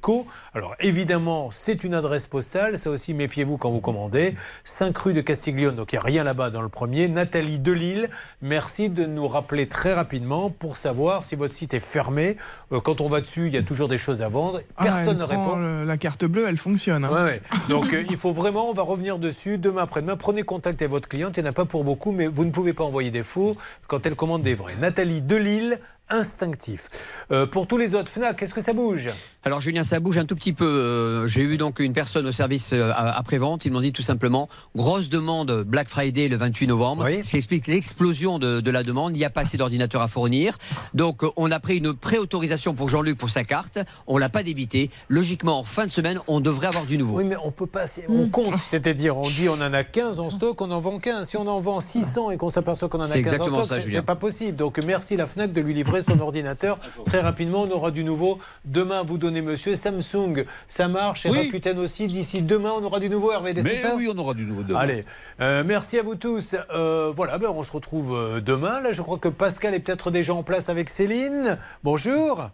Co. 0.00 0.26
Alors 0.54 0.74
évidemment, 0.80 1.50
c'est 1.50 1.84
une 1.84 1.94
adresse 1.94 2.26
postale. 2.26 2.78
Ça 2.78 2.90
aussi, 2.90 3.12
méfiez-vous 3.14 3.58
quand 3.58 3.70
vous 3.70 3.80
commandez. 3.80 4.34
5 4.64 4.96
rue 4.96 5.12
de 5.12 5.20
Castiglione, 5.20 5.76
donc 5.76 5.92
il 5.92 5.96
n'y 5.96 6.00
a 6.00 6.02
rien 6.04 6.24
là-bas 6.24 6.50
dans 6.50 6.62
le 6.62 6.68
premier. 6.68 7.08
Nathalie 7.08 7.58
Delille, 7.58 8.08
merci 8.40 8.88
de 8.88 9.04
nous 9.04 9.28
rappeler 9.28 9.68
très 9.68 9.92
rapidement 9.92 10.50
pour 10.58 10.76
savoir 10.76 11.24
si 11.24 11.36
votre 11.36 11.54
site 11.54 11.74
est 11.74 11.80
fermé. 11.80 12.36
Euh, 12.72 12.80
quand 12.80 13.00
on 13.00 13.08
va 13.08 13.20
dessus, 13.20 13.46
il 13.46 13.54
y 13.54 13.56
a 13.56 13.62
toujours 13.62 13.88
des 13.88 13.98
choses 13.98 14.22
à 14.22 14.28
vendre. 14.28 14.60
Ah, 14.76 14.84
Personne 14.84 15.18
ne 15.18 15.24
répond. 15.24 15.56
le- 15.56 15.84
la 15.84 15.96
carte 15.96 16.24
bleue, 16.24 16.46
elle 16.48 16.58
fonctionne. 16.58 17.04
hein. 17.04 17.10
Ouais, 17.12 17.22
ouais. 17.22 17.42
Donc 17.68 17.92
euh, 17.92 18.02
il 18.10 18.16
faut 18.16 18.32
vraiment, 18.32 18.68
on 18.70 18.72
va 18.74 18.82
revenir 18.82 19.18
dessus 19.18 19.58
demain 19.58 19.82
après-demain. 19.82 20.16
Prenez 20.16 20.42
contact 20.42 20.80
avec 20.82 20.90
votre 20.90 21.08
cliente, 21.08 21.36
il 21.36 21.42
n'y 21.42 21.48
en 21.48 21.50
a 21.50 21.54
pas 21.54 21.64
pour 21.64 21.84
beaucoup, 21.84 22.12
mais 22.12 22.26
vous 22.26 22.44
ne 22.44 22.50
pouvez 22.50 22.72
pas 22.72 22.84
envoyer 22.84 23.10
des 23.10 23.22
faux 23.22 23.56
quand 23.86 24.06
elle 24.06 24.14
commande 24.14 24.42
des 24.42 24.54
vrais. 24.54 24.76
Nathalie 24.80 25.20
Delille, 25.22 25.78
instinctif. 26.10 26.88
Euh, 27.30 27.46
pour 27.46 27.66
tous 27.66 27.76
les 27.78 27.94
autres, 27.94 28.10
Fnac, 28.10 28.42
est-ce 28.42 28.54
que 28.54 28.60
ça 28.60 28.72
bouge? 28.72 29.10
Alors 29.46 29.60
Julien, 29.60 29.84
ça 29.84 30.00
bouge 30.00 30.16
un 30.16 30.24
tout 30.24 30.34
petit 30.34 30.54
peu. 30.54 30.64
Euh, 30.66 31.26
J'ai 31.26 31.42
eu 31.42 31.56
donc 31.58 31.78
une 31.78 31.92
personne 31.92 32.26
au 32.26 32.32
service 32.32 32.72
euh, 32.72 32.90
à- 32.92 33.16
après-vente. 33.18 33.64
Ils 33.66 33.72
m'ont 33.72 33.80
dit 33.80 33.92
tout 33.92 34.00
simplement 34.02 34.48
grosse 34.74 35.10
demande 35.10 35.64
Black 35.64 35.88
Friday 35.88 36.28
le 36.28 36.36
28 36.36 36.66
novembre. 36.66 37.06
Ce 37.08 37.28
qui 37.30 37.36
explique 37.36 37.66
l'explosion 37.66 38.38
de, 38.38 38.60
de 38.60 38.70
la 38.70 38.82
demande. 38.82 39.14
Il 39.14 39.18
n'y 39.18 39.24
a 39.24 39.30
pas 39.30 39.42
assez 39.42 39.58
d'ordinateurs 39.58 40.00
à 40.00 40.08
fournir. 40.08 40.56
Donc 40.94 41.22
on 41.36 41.50
a 41.50 41.60
pris 41.60 41.76
une 41.76 41.92
préautorisation 41.92 42.74
pour 42.74 42.88
Jean-Luc 42.88 43.18
pour 43.18 43.28
sa 43.28 43.44
carte. 43.44 43.78
On 44.06 44.16
l'a 44.16 44.30
pas 44.30 44.42
débité. 44.42 44.90
Logiquement, 45.10 45.58
en 45.58 45.64
fin 45.64 45.84
de 45.86 45.90
semaine, 45.90 46.20
on 46.26 46.40
devrait 46.40 46.68
avoir 46.68 46.86
du 46.86 46.96
nouveau. 46.96 47.18
Oui, 47.18 47.24
mais 47.24 47.36
on 47.44 47.50
peut 47.50 47.66
pas. 47.66 47.84
On 48.08 48.28
compte, 48.30 48.58
c'est-à-dire 48.58 49.16
on 49.18 49.28
dit 49.28 49.48
on 49.50 49.54
en 49.60 49.72
a 49.74 49.84
15 49.84 50.20
en 50.20 50.30
stock, 50.30 50.60
on 50.62 50.70
en 50.70 50.80
vend 50.80 50.98
15. 50.98 51.28
Si 51.28 51.36
on 51.36 51.46
en 51.46 51.60
vend 51.60 51.80
600 51.80 52.30
et 52.30 52.36
qu'on 52.38 52.48
s'aperçoit 52.50 52.88
qu'on 52.88 52.98
en 52.98 53.02
a 53.02 53.08
C'est 53.08 53.22
15 53.22 53.40
en 53.42 53.64
stock, 53.64 53.80
c'est 53.86 54.00
pas 54.02 54.16
possible. 54.16 54.56
Donc 54.56 54.78
merci 54.78 55.16
la 55.16 55.26
Fnac 55.26 55.52
de 55.52 55.60
lui 55.60 55.74
livrer 55.74 55.93
son 56.02 56.18
ordinateur 56.20 56.78
très 57.06 57.20
rapidement. 57.20 57.62
On 57.62 57.70
aura 57.70 57.90
du 57.90 58.04
nouveau. 58.04 58.38
Demain, 58.64 59.02
vous 59.02 59.18
donnez 59.18 59.42
monsieur 59.42 59.74
Samsung, 59.74 60.44
ça 60.68 60.88
marche. 60.88 61.26
Et 61.26 61.30
Oui. 61.30 61.38
Rakuten 61.46 61.78
aussi. 61.78 62.08
D'ici 62.08 62.42
demain, 62.42 62.72
on 62.78 62.84
aura 62.84 63.00
du 63.00 63.08
nouveau. 63.08 63.32
Hervé, 63.32 63.52
c'est 63.56 63.62
Mais 63.62 63.74
ça 63.74 63.94
oui, 63.96 64.10
on 64.12 64.18
aura 64.18 64.34
du 64.34 64.44
nouveau 64.44 64.62
demain. 64.62 64.80
Allez, 64.80 65.04
euh, 65.40 65.62
merci 65.64 65.98
à 65.98 66.02
vous 66.02 66.14
tous. 66.14 66.56
Euh, 66.74 67.12
voilà, 67.14 67.38
ben, 67.38 67.50
on 67.54 67.62
se 67.62 67.72
retrouve 67.72 68.14
euh, 68.16 68.40
demain. 68.40 68.80
Là, 68.80 68.92
je 68.92 69.02
crois 69.02 69.18
que 69.18 69.28
Pascal 69.28 69.74
est 69.74 69.80
peut-être 69.80 70.10
déjà 70.10 70.34
en 70.34 70.42
place 70.42 70.68
avec 70.68 70.88
Céline. 70.88 71.58
Bonjour. 71.82 72.50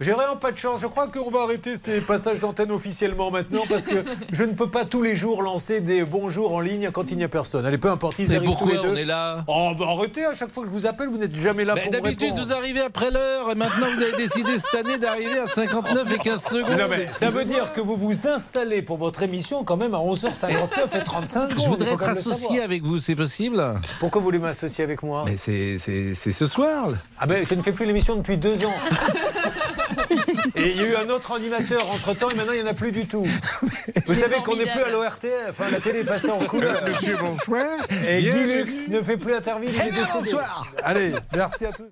J'ai 0.00 0.10
vraiment 0.10 0.34
pas 0.36 0.50
de 0.50 0.58
chance. 0.58 0.80
Je 0.80 0.88
crois 0.88 1.06
qu'on 1.06 1.30
va 1.30 1.42
arrêter 1.42 1.76
ces 1.76 2.00
passages 2.00 2.40
d'antenne 2.40 2.72
officiellement 2.72 3.30
maintenant 3.30 3.62
parce 3.68 3.84
que 3.86 4.04
je 4.32 4.42
ne 4.42 4.52
peux 4.52 4.68
pas 4.68 4.84
tous 4.84 5.02
les 5.02 5.14
jours 5.14 5.40
lancer 5.40 5.80
des 5.80 6.04
bonjours 6.04 6.52
en 6.52 6.58
ligne 6.58 6.90
quand 6.90 7.12
il 7.12 7.16
n'y 7.16 7.22
a 7.22 7.28
personne. 7.28 7.64
Allez, 7.64 7.78
peu 7.78 7.88
importe, 7.88 8.18
ils 8.18 8.28
Mais 8.28 8.36
arrivent 8.36 8.50
tous 8.50 8.56
pourquoi 8.56 8.72
les 8.72 8.82
deux. 8.82 8.92
on 8.92 8.96
est 8.96 9.04
là 9.04 9.44
Oh, 9.46 9.70
bah 9.78 9.84
arrêtez, 9.96 10.24
à 10.24 10.34
chaque 10.34 10.50
fois 10.52 10.64
que 10.64 10.68
je 10.68 10.74
vous 10.74 10.86
appelle, 10.86 11.10
vous 11.10 11.18
n'êtes 11.18 11.36
jamais 11.36 11.64
là 11.64 11.74
Mais 11.76 11.82
pour 11.82 11.92
me 11.92 11.96
D'habitude, 12.00 12.34
vous 12.36 12.52
arrivez 12.52 12.80
après 12.80 13.12
l'heure 13.12 13.52
et 13.52 13.54
maintenant 13.54 13.86
vous 13.94 14.02
avez 14.02 14.16
décidé 14.16 14.58
cette 14.58 14.84
année 14.84 14.98
d'arriver 14.98 15.38
à 15.38 15.46
59 15.46 16.12
et 16.12 16.18
15 16.18 16.42
secondes. 16.42 16.76
Non, 16.76 16.86
mais 16.90 17.06
ça 17.12 17.30
veut 17.30 17.44
dire 17.44 17.72
que 17.72 17.80
vous 17.80 17.96
vous 17.96 18.26
installez 18.26 18.82
pour 18.82 18.96
votre 18.96 19.22
émission 19.22 19.62
quand 19.62 19.76
même 19.76 19.94
à 19.94 19.98
11h59 19.98 21.00
et 21.00 21.04
35 21.04 21.50
secondes. 21.50 21.62
Je 21.64 21.68
voudrais 21.68 21.92
être 21.92 22.08
associé 22.08 22.60
avec 22.62 22.82
vous, 22.82 22.98
c'est 22.98 23.14
possible 23.14 23.62
Pourquoi 24.00 24.20
vous 24.20 24.24
voulez 24.24 24.40
m'associer 24.40 24.82
avec 24.82 25.04
moi? 25.04 25.22
Mais 25.24 25.36
c'est 25.36 25.78
c'est- 25.78 26.14
c'est 26.16 26.32
ce 26.32 26.46
soir. 26.46 26.88
Ah 27.20 27.26
ben, 27.26 27.46
je 27.48 27.54
ne 27.54 27.62
fais 27.62 27.72
plus 27.72 27.86
l'émission 27.86 28.16
depuis 28.16 28.36
deux 28.36 28.64
ans. 28.66 28.72
Et 30.56 30.70
il 30.70 30.76
y 30.76 30.80
a 30.80 30.88
eu 30.88 30.96
un 30.96 31.08
autre 31.10 31.32
animateur 31.32 31.90
entre 31.90 32.14
temps 32.14 32.30
et 32.30 32.34
maintenant 32.34 32.52
il 32.52 32.62
n'y 32.62 32.68
en 32.68 32.70
a 32.70 32.74
plus 32.74 32.92
du 32.92 33.06
tout. 33.06 33.26
Vous 34.06 34.14
savez 34.14 34.36
qu'on 34.42 34.56
n'est 34.56 34.70
plus 34.70 34.82
à 34.82 34.90
l'ORT, 34.90 35.18
enfin 35.50 35.70
la 35.70 35.80
télé 35.80 36.00
est 36.00 36.04
passée 36.04 36.30
en 36.30 36.44
couleur. 36.44 36.82
Monsieur, 36.88 37.16
bonsoir. 37.16 37.78
Et 38.08 38.20
Guy. 38.20 38.44
Lux 38.44 38.88
ne 38.88 39.02
fait 39.02 39.16
plus 39.16 39.34
interview, 39.34 39.70
il 39.72 39.80
est 39.80 39.90
décédé. 39.90 40.06
bonsoir. 40.14 40.66
Allez, 40.82 41.12
merci 41.32 41.66
à 41.66 41.72
tous. 41.72 41.88